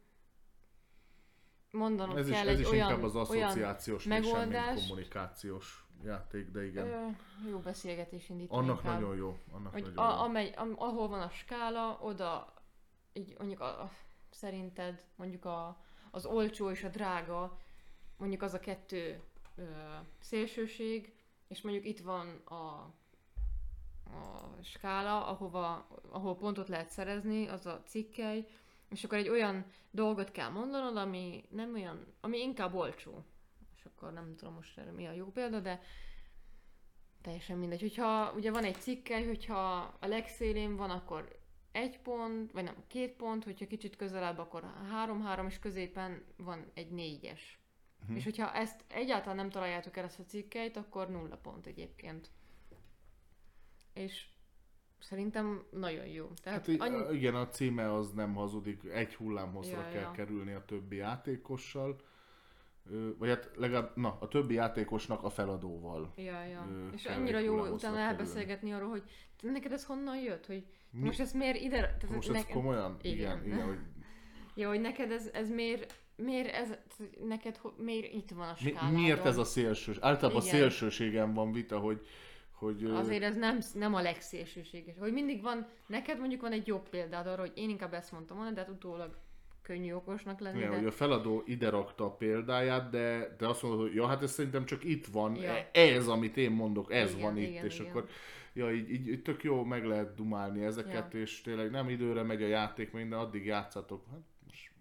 mondanom 1.72 2.18
ez 2.18 2.30
kell 2.30 2.46
is, 2.46 2.50
ez 2.50 2.56
egy 2.56 2.60
is 2.60 2.70
olyan, 2.70 2.90
inkább 2.90 3.04
az 3.04 3.16
asszociációs, 3.16 4.04
megoldás, 4.04 4.88
kommunikációs 4.88 5.86
játék, 6.04 6.52
de 6.52 6.66
igen. 6.66 6.88
Ö, 6.88 7.08
jó 7.50 7.58
beszélgetés 7.58 8.30
indító. 8.30 8.56
Annak 8.56 8.78
inkább. 8.78 9.00
nagyon 9.00 9.16
jó. 9.16 9.38
Annak 9.52 9.72
hogy 9.72 9.82
nagyon 9.82 10.06
a, 10.06 10.14
jó. 10.14 10.22
Amely, 10.22 10.54
am, 10.56 10.74
ahol 10.76 11.08
van 11.08 11.22
a 11.22 11.30
skála, 11.30 12.00
oda 12.02 12.54
így 13.14 13.36
mondjuk 13.38 13.60
a, 13.60 13.92
szerinted 14.30 15.04
mondjuk 15.16 15.46
a, 15.46 15.78
az 16.12 16.26
olcsó 16.26 16.70
és 16.70 16.84
a 16.84 16.90
drága, 16.90 17.60
mondjuk 18.18 18.42
az 18.42 18.54
a 18.54 18.60
kettő 18.60 19.24
ö, 19.56 19.64
szélsőség, 20.20 21.14
és 21.48 21.62
mondjuk 21.62 21.86
itt 21.86 22.00
van 22.00 22.42
a, 22.46 22.54
a 22.54 22.94
skála, 24.64 25.28
ahova, 25.28 25.88
ahol 26.10 26.36
pontot 26.36 26.68
lehet 26.68 26.90
szerezni, 26.90 27.48
az 27.48 27.66
a 27.66 27.84
cikkely, 27.86 28.48
és 28.90 29.04
akkor 29.04 29.18
egy 29.18 29.30
olyan 29.30 29.66
dolgot 29.92 30.32
kell 30.32 30.50
mondanod, 30.50 30.98
ami 30.98 31.44
nem 31.50 31.74
olyan, 31.74 32.06
ami 32.22 32.38
inkább 32.38 32.74
olcsó. 32.74 33.24
És 33.78 33.86
akkor 33.86 34.14
nem 34.14 34.36
tudom 34.36 34.54
most 34.54 34.78
erre 34.78 34.92
mi 34.92 35.08
a 35.08 35.12
jó 35.12 35.32
példa, 35.32 35.60
de 35.60 35.82
teljesen 37.22 37.58
mindegy. 37.58 37.82
Hogyha 37.82 38.34
ugye 38.36 38.52
van 38.52 38.64
egy 38.64 38.82
cikkely, 38.82 39.26
hogyha 39.26 39.94
a 40.00 40.08
legszélén 40.08 40.76
van, 40.76 40.90
akkor 40.90 41.39
egy 41.80 42.00
pont, 42.00 42.52
vagy 42.52 42.64
nem, 42.64 42.76
két 42.88 43.12
pont, 43.12 43.44
hogyha 43.44 43.68
kicsit 43.68 43.96
közelebb, 43.96 44.38
akkor 44.38 44.74
három-három, 44.90 45.48
és 45.48 45.60
középen 45.60 46.24
van 46.38 46.66
egy 46.74 46.92
négyes. 46.92 47.60
Uh-huh. 48.02 48.18
És 48.18 48.24
hogyha 48.24 48.54
ezt 48.54 48.84
egyáltalán 48.88 49.36
nem 49.36 49.50
találjátok 49.50 49.98
el 49.98 50.04
ezt 50.04 50.20
a 50.20 50.24
cikkeit, 50.24 50.78
akkor 50.78 51.10
nulla 51.10 51.38
pont 51.38 51.66
egyébként. 51.66 52.30
És 53.94 54.28
szerintem 55.00 55.64
nagyon 55.72 56.06
jó. 56.06 56.30
Tehát 56.42 56.68
hát 56.68 56.80
annyi... 56.80 57.16
igen, 57.16 57.36
a 57.36 57.48
címe 57.48 57.94
az 57.94 58.12
nem 58.12 58.34
hazudik, 58.34 58.84
egy 58.84 59.16
hullámhosszra 59.16 59.82
ja, 59.82 59.90
kell 59.90 60.02
ja. 60.02 60.12
kerülni 60.12 60.52
a 60.52 60.66
többi 60.66 60.96
játékossal 60.96 62.02
vagy 63.18 63.30
hát 63.30 63.50
legalább, 63.56 63.92
na, 63.96 64.18
a 64.20 64.28
többi 64.28 64.54
játékosnak 64.54 65.24
a 65.24 65.30
feladóval. 65.30 66.14
Ja, 66.16 66.44
ja. 66.44 66.68
És 66.94 67.06
annyira 67.06 67.40
jó 67.40 67.68
utána 67.68 67.98
elbeszélgetni 67.98 68.74
arról, 68.74 68.90
hogy 68.90 69.04
neked 69.42 69.72
ez 69.72 69.86
honnan 69.86 70.18
jött, 70.18 70.46
hogy 70.46 70.66
Mi? 70.92 71.06
most 71.06 71.20
ez 71.20 71.32
miért 71.32 71.62
ide... 71.62 71.78
Tehát 71.78 72.16
most 72.16 72.30
ez 72.30 72.36
neked... 72.36 72.54
komolyan? 72.54 72.98
Igen, 73.02 73.16
igen, 73.16 73.46
igen 73.46 73.68
hogy... 73.70 73.80
Ja, 74.56 74.68
hogy 74.68 74.82
neked 74.82 75.12
ez, 75.12 75.30
ez 75.34 75.50
miért, 75.50 75.96
miért 76.16 76.54
ez, 76.54 76.78
neked 77.28 77.60
miért 77.78 78.14
itt 78.14 78.30
van 78.30 78.50
a 78.50 78.56
skáládon? 78.56 78.92
Mi, 78.94 79.02
miért 79.02 79.26
ez 79.26 79.38
a 79.38 79.44
szélsős? 79.44 79.98
Általában 80.00 80.42
igen. 80.42 80.56
a 80.56 80.58
szélsőségen 80.58 81.34
van 81.34 81.52
vita, 81.52 81.80
hogy, 81.80 82.06
hogy... 82.52 82.84
Azért 82.86 83.24
ez 83.24 83.36
nem, 83.36 83.60
nem 83.74 83.94
a 83.94 84.02
legszélsőséges. 84.02 84.96
Hogy 85.00 85.14
mindig 85.14 85.42
van, 85.42 85.68
neked 85.88 86.20
mondjuk 86.20 86.42
van 86.42 86.52
egy 86.52 86.68
jobb 86.68 86.90
példád 86.90 87.28
arra, 87.28 87.42
hogy 87.42 87.52
én 87.56 87.70
inkább 87.70 87.94
ezt 87.94 88.12
mondtam 88.12 88.38
volna, 88.38 88.52
de 88.52 88.60
hát 88.60 88.70
utólag 88.70 89.18
könnyű 89.62 89.94
okosnak 89.94 90.40
lenni. 90.40 90.58
Igen, 90.58 90.70
de... 90.70 90.76
hogy 90.76 90.86
a 90.86 90.92
feladó 90.92 91.44
ide 91.46 91.70
rakta 91.70 92.06
a 92.06 92.12
példáját, 92.12 92.90
de, 92.90 93.36
de 93.38 93.48
azt 93.48 93.64
mondod, 93.64 93.82
hogy 93.82 93.94
ja, 93.94 94.08
hát 94.08 94.24
ez 94.24 94.32
szerintem 94.32 94.66
csak 94.66 94.84
itt 94.84 95.06
van, 95.06 95.36
ja. 95.36 95.70
Ez, 95.72 96.08
amit 96.08 96.38
én 96.38 96.52
mondok, 96.52 96.94
ez 96.94 97.12
igen, 97.12 97.22
van 97.22 97.38
igen, 97.38 97.52
itt, 97.52 97.64
és 97.64 97.80
igen. 97.80 97.92
akkor 97.92 98.10
ja, 98.54 98.74
így, 98.74 98.92
így, 98.92 99.08
így, 99.08 99.22
tök 99.22 99.44
jó 99.44 99.64
meg 99.64 99.86
lehet 99.86 100.16
dumálni 100.16 100.64
ezeket, 100.64 101.14
ja. 101.14 101.20
és 101.20 101.42
tényleg 101.42 101.72
nem 101.72 101.90
időre 101.90 102.24
megy 102.24 102.44
a 102.44 102.48
játék, 102.48 102.92
minden 102.92 103.20
addig 103.20 103.46
játszatok. 103.46 104.06
Hát 104.12 104.22
most 104.46 104.72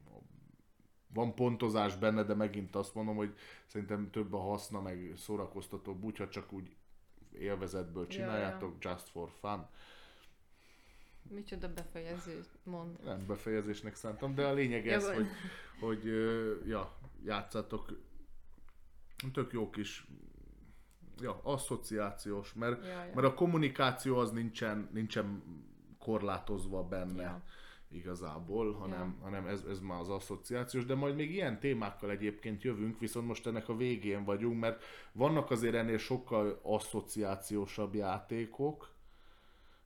van 1.15 1.35
pontozás 1.35 1.97
benne, 1.97 2.23
de 2.23 2.35
megint 2.35 2.77
azt 2.77 2.95
mondom, 2.95 3.17
hogy 3.17 3.35
szerintem 3.67 4.11
több 4.11 4.33
a 4.33 4.41
haszna, 4.41 4.81
meg 4.81 5.13
szórakoztatóbb, 5.17 6.05
úgyhogy 6.05 6.29
csak 6.29 6.53
úgy 6.53 6.77
élvezetből 7.33 8.07
csináljátok, 8.07 8.77
ja, 8.81 8.91
ja. 8.91 8.95
just 8.95 9.09
for 9.09 9.31
fun. 9.41 9.67
Micsoda 11.31 11.73
befejező 11.73 12.45
mond. 12.63 13.05
Nem 13.05 13.27
befejezésnek 13.27 13.95
szántam, 13.95 14.35
de 14.35 14.47
a 14.47 14.53
lényeg 14.53 14.89
ez, 14.89 15.13
hogy, 15.15 15.27
hogy 15.81 16.05
ja, 16.67 16.97
játszatok 17.25 17.99
tök 19.33 19.53
jó 19.53 19.71
kis 19.71 20.07
ja, 21.21 21.41
asszociációs, 21.43 22.55
mert, 22.55 22.85
ja, 22.85 22.91
ja. 22.91 23.11
mert 23.15 23.27
a 23.27 23.35
kommunikáció 23.35 24.17
az 24.17 24.31
nincsen, 24.31 24.89
nincsen 24.93 25.43
korlátozva 25.99 26.83
benne 26.83 27.23
ja. 27.23 27.43
igazából, 27.91 28.73
hanem, 28.73 29.17
ja. 29.19 29.25
hanem 29.25 29.47
ez, 29.47 29.65
ez 29.71 29.81
már 29.81 30.01
az 30.01 30.09
asszociációs, 30.09 30.85
de 30.85 30.95
majd 30.95 31.15
még 31.15 31.31
ilyen 31.31 31.61
témákkal 31.61 32.11
egyébként 32.11 32.63
jövünk, 32.63 32.99
viszont 32.99 33.27
most 33.27 33.47
ennek 33.47 33.69
a 33.69 33.77
végén 33.77 34.25
vagyunk, 34.25 34.61
mert 34.61 34.85
vannak 35.13 35.51
azért 35.51 35.75
ennél 35.75 35.99
sokkal 35.99 36.61
asszociációsabb 36.63 37.95
játékok, 37.95 38.97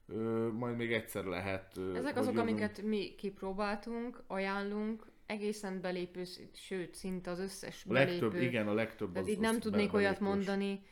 Ö, 0.07 0.49
majd 0.52 0.77
még 0.77 0.93
egyszer 0.93 1.25
lehet. 1.25 1.78
Ezek 1.94 2.17
azok, 2.17 2.35
jövünk. 2.35 2.49
amiket 2.49 2.83
mi 2.83 3.15
kipróbáltunk, 3.15 4.23
ajánlunk, 4.27 5.07
egészen 5.27 5.81
belépő, 5.81 6.25
sőt, 6.55 6.94
szinte 6.94 7.31
az 7.31 7.39
összes 7.39 7.85
a 7.89 7.93
legtöbb, 7.93 8.33
belépő. 8.33 8.49
igen, 8.49 8.69
a 8.69 8.75
legtöbb 8.75 9.12
Tehát 9.12 9.28
az, 9.28 9.35
itt 9.35 9.41
nem 9.41 9.59
tudnék 9.61 9.91
belépős. 9.91 10.01
olyat 10.01 10.20
mondani. 10.20 10.83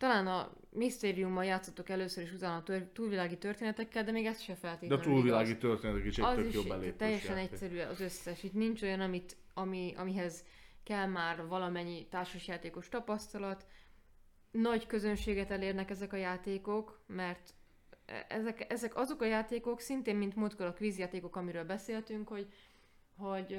Talán 0.00 0.26
a 0.26 0.52
Mysteriummal 0.70 1.44
játszottuk 1.44 1.88
először, 1.88 2.22
és 2.22 2.32
utána 2.32 2.56
a 2.56 2.62
tör- 2.62 2.92
túlvilági 2.92 3.38
történetekkel, 3.38 4.04
de 4.04 4.10
még 4.10 4.26
ezt 4.26 4.42
se 4.42 4.54
feltétlenül. 4.54 4.96
De 4.96 5.10
a 5.10 5.12
túlvilági 5.12 5.56
történetek 5.56 6.04
is 6.04 6.18
egy 6.18 6.24
az 6.24 6.34
tök 6.34 6.54
is 6.54 6.66
belépős 6.66 6.96
teljesen 6.98 7.36
játék. 7.36 7.52
egyszerű 7.52 7.78
az 7.78 8.00
összes. 8.00 8.42
Itt 8.42 8.52
nincs 8.52 8.82
olyan, 8.82 9.00
amit, 9.00 9.36
ami, 9.54 9.94
amihez 9.96 10.44
kell 10.82 11.06
már 11.06 11.46
valamennyi 11.46 12.06
társasjátékos 12.08 12.88
tapasztalat. 12.88 13.66
Nagy 14.50 14.86
közönséget 14.86 15.50
elérnek 15.50 15.90
ezek 15.90 16.12
a 16.12 16.16
játékok, 16.16 17.00
mert 17.06 17.54
ezek, 18.28 18.72
ezek 18.72 18.96
azok 18.96 19.20
a 19.20 19.26
játékok, 19.26 19.80
szintén, 19.80 20.16
mint 20.16 20.36
múltkor 20.36 20.66
a 20.66 20.72
kvízjátékok, 20.72 21.36
amiről 21.36 21.64
beszéltünk, 21.64 22.28
hogy, 22.28 22.46
hogy 23.16 23.58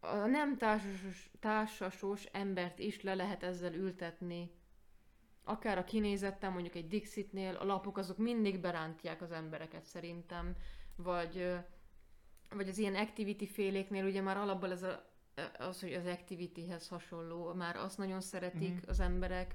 a 0.00 0.26
nem 0.26 0.56
társasos, 0.56 1.30
társasos 1.40 2.24
embert 2.24 2.78
is 2.78 3.02
le 3.02 3.14
lehet 3.14 3.42
ezzel 3.42 3.74
ültetni. 3.74 4.50
Akár 5.44 5.78
a 5.78 5.84
kinézettem, 5.84 6.52
mondjuk 6.52 6.74
egy 6.74 6.88
Dixitnél, 6.88 7.54
a 7.54 7.64
lapok 7.64 7.98
azok 7.98 8.18
mindig 8.18 8.60
berántják 8.60 9.22
az 9.22 9.32
embereket 9.32 9.84
szerintem, 9.84 10.56
vagy, 10.96 11.56
vagy 12.50 12.68
az 12.68 12.78
ilyen 12.78 12.94
activity 12.94 13.46
féléknél 13.46 14.04
ugye 14.04 14.20
már 14.20 14.36
alapból 14.36 14.70
ez 14.70 14.82
a, 14.82 15.12
az, 15.58 15.80
hogy 15.80 15.92
az 15.92 16.06
activityhez 16.06 16.88
hasonló, 16.88 17.52
már 17.52 17.76
azt 17.76 17.98
nagyon 17.98 18.20
szeretik 18.20 18.70
mm-hmm. 18.70 18.88
az 18.88 19.00
emberek, 19.00 19.54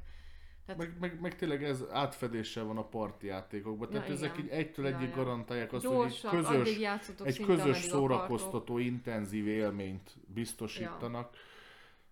tehát... 0.66 0.84
Meg, 0.84 1.00
meg, 1.00 1.22
meg, 1.22 1.36
tényleg 1.36 1.64
ez 1.64 1.84
átfedéssel 1.92 2.64
van 2.64 2.78
a 2.78 2.88
parti 2.88 3.28
játékokban. 3.28 3.90
Tehát 3.90 4.08
ja, 4.08 4.14
ezek 4.14 4.38
így 4.38 4.48
egytől 4.48 4.88
ja, 4.88 4.96
egyik 4.96 5.10
ja. 5.10 5.16
garantálják 5.16 5.74
azt, 5.74 5.84
Gyorsak, 5.84 6.32
hogy 6.32 6.68
egy 6.68 7.00
közös, 7.16 7.38
egy 7.38 7.46
közös 7.46 7.78
szórakoztató, 7.78 8.78
intenzív 8.78 9.48
élményt 9.48 10.18
biztosítanak. 10.28 11.36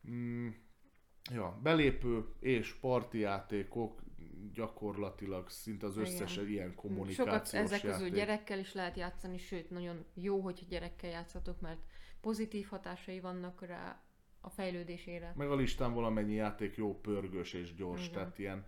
Ja. 0.03 0.11
Mm, 0.11 0.47
ja, 1.33 1.59
belépő 1.63 2.25
és 2.39 2.73
parti 2.73 3.19
játékok 3.19 4.01
gyakorlatilag 4.53 5.49
szinte 5.49 5.85
az 5.85 5.97
összes 5.97 6.35
Igen. 6.35 6.49
ilyen 6.49 6.75
kommunikációs 6.75 7.27
Sokat 7.27 7.53
ezek 7.53 7.81
közül 7.81 8.05
játék. 8.05 8.13
gyerekkel 8.13 8.59
is 8.59 8.73
lehet 8.73 8.97
játszani, 8.97 9.37
sőt, 9.37 9.69
nagyon 9.69 10.05
jó, 10.13 10.39
hogy 10.39 10.65
gyerekkel 10.69 11.09
játszatok, 11.09 11.61
mert 11.61 11.79
pozitív 12.21 12.67
hatásai 12.67 13.19
vannak 13.19 13.61
rá, 13.65 14.01
a 14.41 14.49
fejlődésére. 14.49 15.33
Meg 15.37 15.51
a 15.51 15.55
listán 15.55 15.93
valamennyi 15.93 16.33
játék 16.33 16.75
jó, 16.75 16.99
pörgős 16.99 17.53
és 17.53 17.75
gyors, 17.75 18.01
Igen. 18.01 18.13
tehát 18.13 18.39
ilyen, 18.39 18.65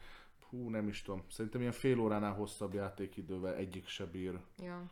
hú, 0.50 0.70
nem 0.70 0.88
is 0.88 1.02
tudom, 1.02 1.24
szerintem 1.30 1.62
ilyen 1.62 1.74
fél 1.74 2.00
óránál 2.00 2.34
hosszabb 2.34 2.74
játékidővel 2.74 3.56
egyik 3.56 3.88
se 3.88 4.06
bír. 4.06 4.40
Ja. 4.58 4.92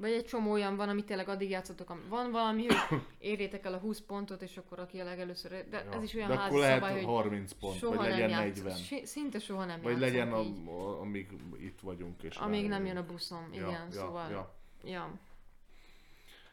Vagy 0.00 0.12
egy 0.12 0.24
csomó 0.24 0.50
olyan 0.50 0.76
van, 0.76 0.88
amit 0.88 1.04
tényleg 1.04 1.28
addig 1.28 1.50
játszotok, 1.50 2.08
van 2.08 2.30
valami, 2.30 2.66
hogy 2.66 3.00
érjétek 3.18 3.64
el 3.64 3.74
a 3.74 3.78
20 3.78 4.00
pontot, 4.00 4.42
és 4.42 4.56
akkor 4.56 4.78
aki 4.78 4.98
a 5.00 5.04
legelőször, 5.04 5.50
de 5.50 5.84
ja. 5.84 5.92
ez 5.92 6.02
is 6.02 6.14
olyan 6.14 6.28
de 6.28 6.34
akkor 6.34 6.58
lehet 6.58 6.82
szabály, 6.82 7.02
30 7.02 7.52
pont, 7.52 7.78
soha 7.78 7.96
vagy 7.96 8.08
legyen 8.08 8.30
nem 8.30 8.44
40. 8.44 8.76
Szinte 9.04 9.38
soha 9.38 9.64
nem 9.64 9.80
Vagy 9.82 9.98
legyen, 9.98 10.32
a, 10.32 10.40
a, 10.66 11.00
amíg 11.00 11.32
itt 11.60 11.80
vagyunk. 11.80 12.22
És 12.22 12.36
amíg 12.36 12.68
nem 12.68 12.86
jön 12.86 12.96
a 12.96 13.06
buszom, 13.06 13.48
igen, 13.52 13.70
ja, 13.70 13.86
szóval. 13.90 14.30
Ja. 14.30 14.54
ja. 14.84 15.18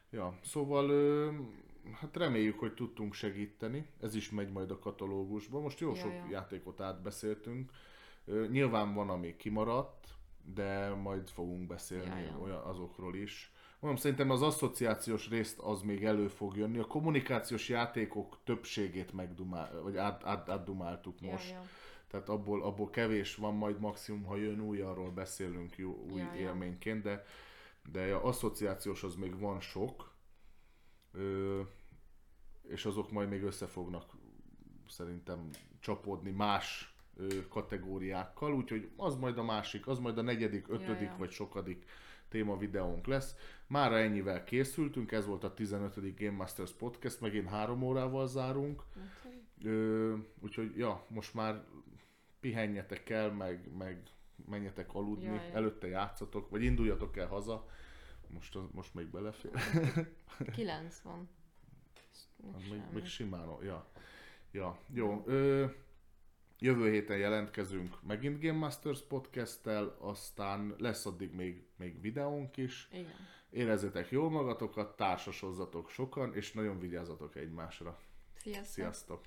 Ja, 0.09 0.39
szóval 0.43 0.89
ö, 0.89 1.31
hát 1.93 2.17
reméljük, 2.17 2.59
hogy 2.59 2.73
tudtunk 2.73 3.13
segíteni. 3.13 3.87
Ez 4.01 4.15
is 4.15 4.29
megy 4.29 4.51
majd 4.51 4.71
a 4.71 4.79
katalógusba. 4.79 5.59
Most 5.59 5.79
jó 5.79 5.89
ja, 5.89 5.95
sok 5.95 6.11
ja. 6.11 6.27
játékot 6.31 6.81
átbeszéltünk. 6.81 7.71
Nyilván 8.49 8.93
van, 8.93 9.09
ami 9.09 9.35
kimaradt, 9.35 10.14
de 10.53 10.89
majd 10.89 11.29
fogunk 11.29 11.67
beszélni 11.67 12.21
ja, 12.21 12.25
ja. 12.25 12.39
olyan 12.39 12.61
azokról 12.61 13.15
is. 13.15 13.51
Mondom, 13.79 14.01
szerintem 14.01 14.29
az 14.29 14.41
asszociációs 14.41 15.29
részt 15.29 15.59
az 15.59 15.81
még 15.81 16.05
elő 16.05 16.27
fog 16.27 16.57
jönni. 16.57 16.77
A 16.77 16.85
kommunikációs 16.85 17.69
játékok 17.69 18.37
többségét 18.43 19.13
megdumál, 19.13 19.81
vagy 19.81 19.97
át, 19.97 20.23
át, 20.23 20.49
átdumáltuk 20.49 21.21
most. 21.21 21.49
Ja, 21.49 21.55
ja. 21.55 21.63
Tehát 22.07 22.29
abból, 22.29 22.63
abból 22.63 22.89
kevés 22.89 23.35
van, 23.35 23.53
majd 23.53 23.79
maximum, 23.79 24.23
ha 24.23 24.35
jön 24.35 24.59
új, 24.59 24.81
arról 24.81 25.11
beszélünk 25.11 25.77
jó, 25.77 26.05
új 26.11 26.19
ja, 26.19 26.35
élményként, 26.35 27.01
de, 27.01 27.25
de 27.91 28.13
a 28.13 28.25
asszociációs 28.25 29.03
az 29.03 29.15
még 29.15 29.39
van 29.39 29.59
sok 29.59 30.13
ö, 31.11 31.61
és 32.67 32.85
azok 32.85 33.11
majd 33.11 33.29
még 33.29 33.43
össze 33.43 33.67
fognak 33.67 34.13
szerintem 34.87 35.49
csapódni 35.79 36.31
más 36.31 36.94
kategóriákkal, 37.49 38.53
úgyhogy 38.53 38.89
az 38.97 39.15
majd 39.15 39.37
a 39.37 39.43
másik, 39.43 39.87
az 39.87 39.99
majd 39.99 40.17
a 40.17 40.21
negyedik, 40.21 40.67
ötödik 40.67 41.01
ja, 41.01 41.11
ja. 41.11 41.15
vagy 41.17 41.31
sokadik 41.31 41.85
téma 42.29 42.57
videónk 42.57 43.05
lesz. 43.05 43.35
Mára 43.67 43.97
ennyivel 43.97 44.43
készültünk, 44.43 45.11
ez 45.11 45.25
volt 45.25 45.43
a 45.43 45.53
15. 45.53 46.15
Game 46.17 46.35
Masters 46.37 46.71
Podcast, 46.71 47.21
megint 47.21 47.49
három 47.49 47.81
órával 47.81 48.27
zárunk. 48.27 48.83
Ö, 49.63 50.15
úgyhogy 50.39 50.77
ja, 50.77 51.05
most 51.07 51.33
már 51.33 51.63
pihenjetek 52.39 53.09
el, 53.09 53.31
meg, 53.31 53.75
meg 53.77 54.03
menjetek 54.49 54.93
aludni, 54.93 55.25
ja, 55.25 55.33
ja. 55.33 55.53
előtte 55.53 55.87
játszatok, 55.87 56.49
vagy 56.49 56.63
induljatok 56.63 57.17
el 57.17 57.27
haza. 57.27 57.69
Most, 58.27 58.57
most 58.71 58.93
még 58.93 59.07
belefér. 59.07 59.51
Kilenc 60.55 60.99
van. 60.99 61.29
még, 62.69 62.81
még 62.93 63.05
simán, 63.05 63.57
ja. 63.61 63.85
Ja, 64.51 64.79
jó. 64.93 65.23
Ö, 65.25 65.65
Jövő 66.59 66.91
héten 66.91 67.17
jelentkezünk 67.17 68.01
megint 68.01 68.41
Game 68.41 68.57
Masters 68.57 69.01
podcasttel, 69.01 69.95
aztán 69.99 70.75
lesz 70.77 71.05
addig 71.05 71.31
még, 71.31 71.63
még 71.75 72.01
videónk 72.01 72.57
is. 72.57 72.87
Igen. 72.91 73.27
Érezzétek 73.49 74.09
jól 74.09 74.29
magatokat, 74.29 74.95
társasozzatok 74.95 75.89
sokan, 75.89 76.35
és 76.35 76.51
nagyon 76.51 76.79
vigyázzatok 76.79 77.35
egymásra. 77.35 77.99
Sziasztok! 78.37 78.65
Sziasztok! 78.65 79.21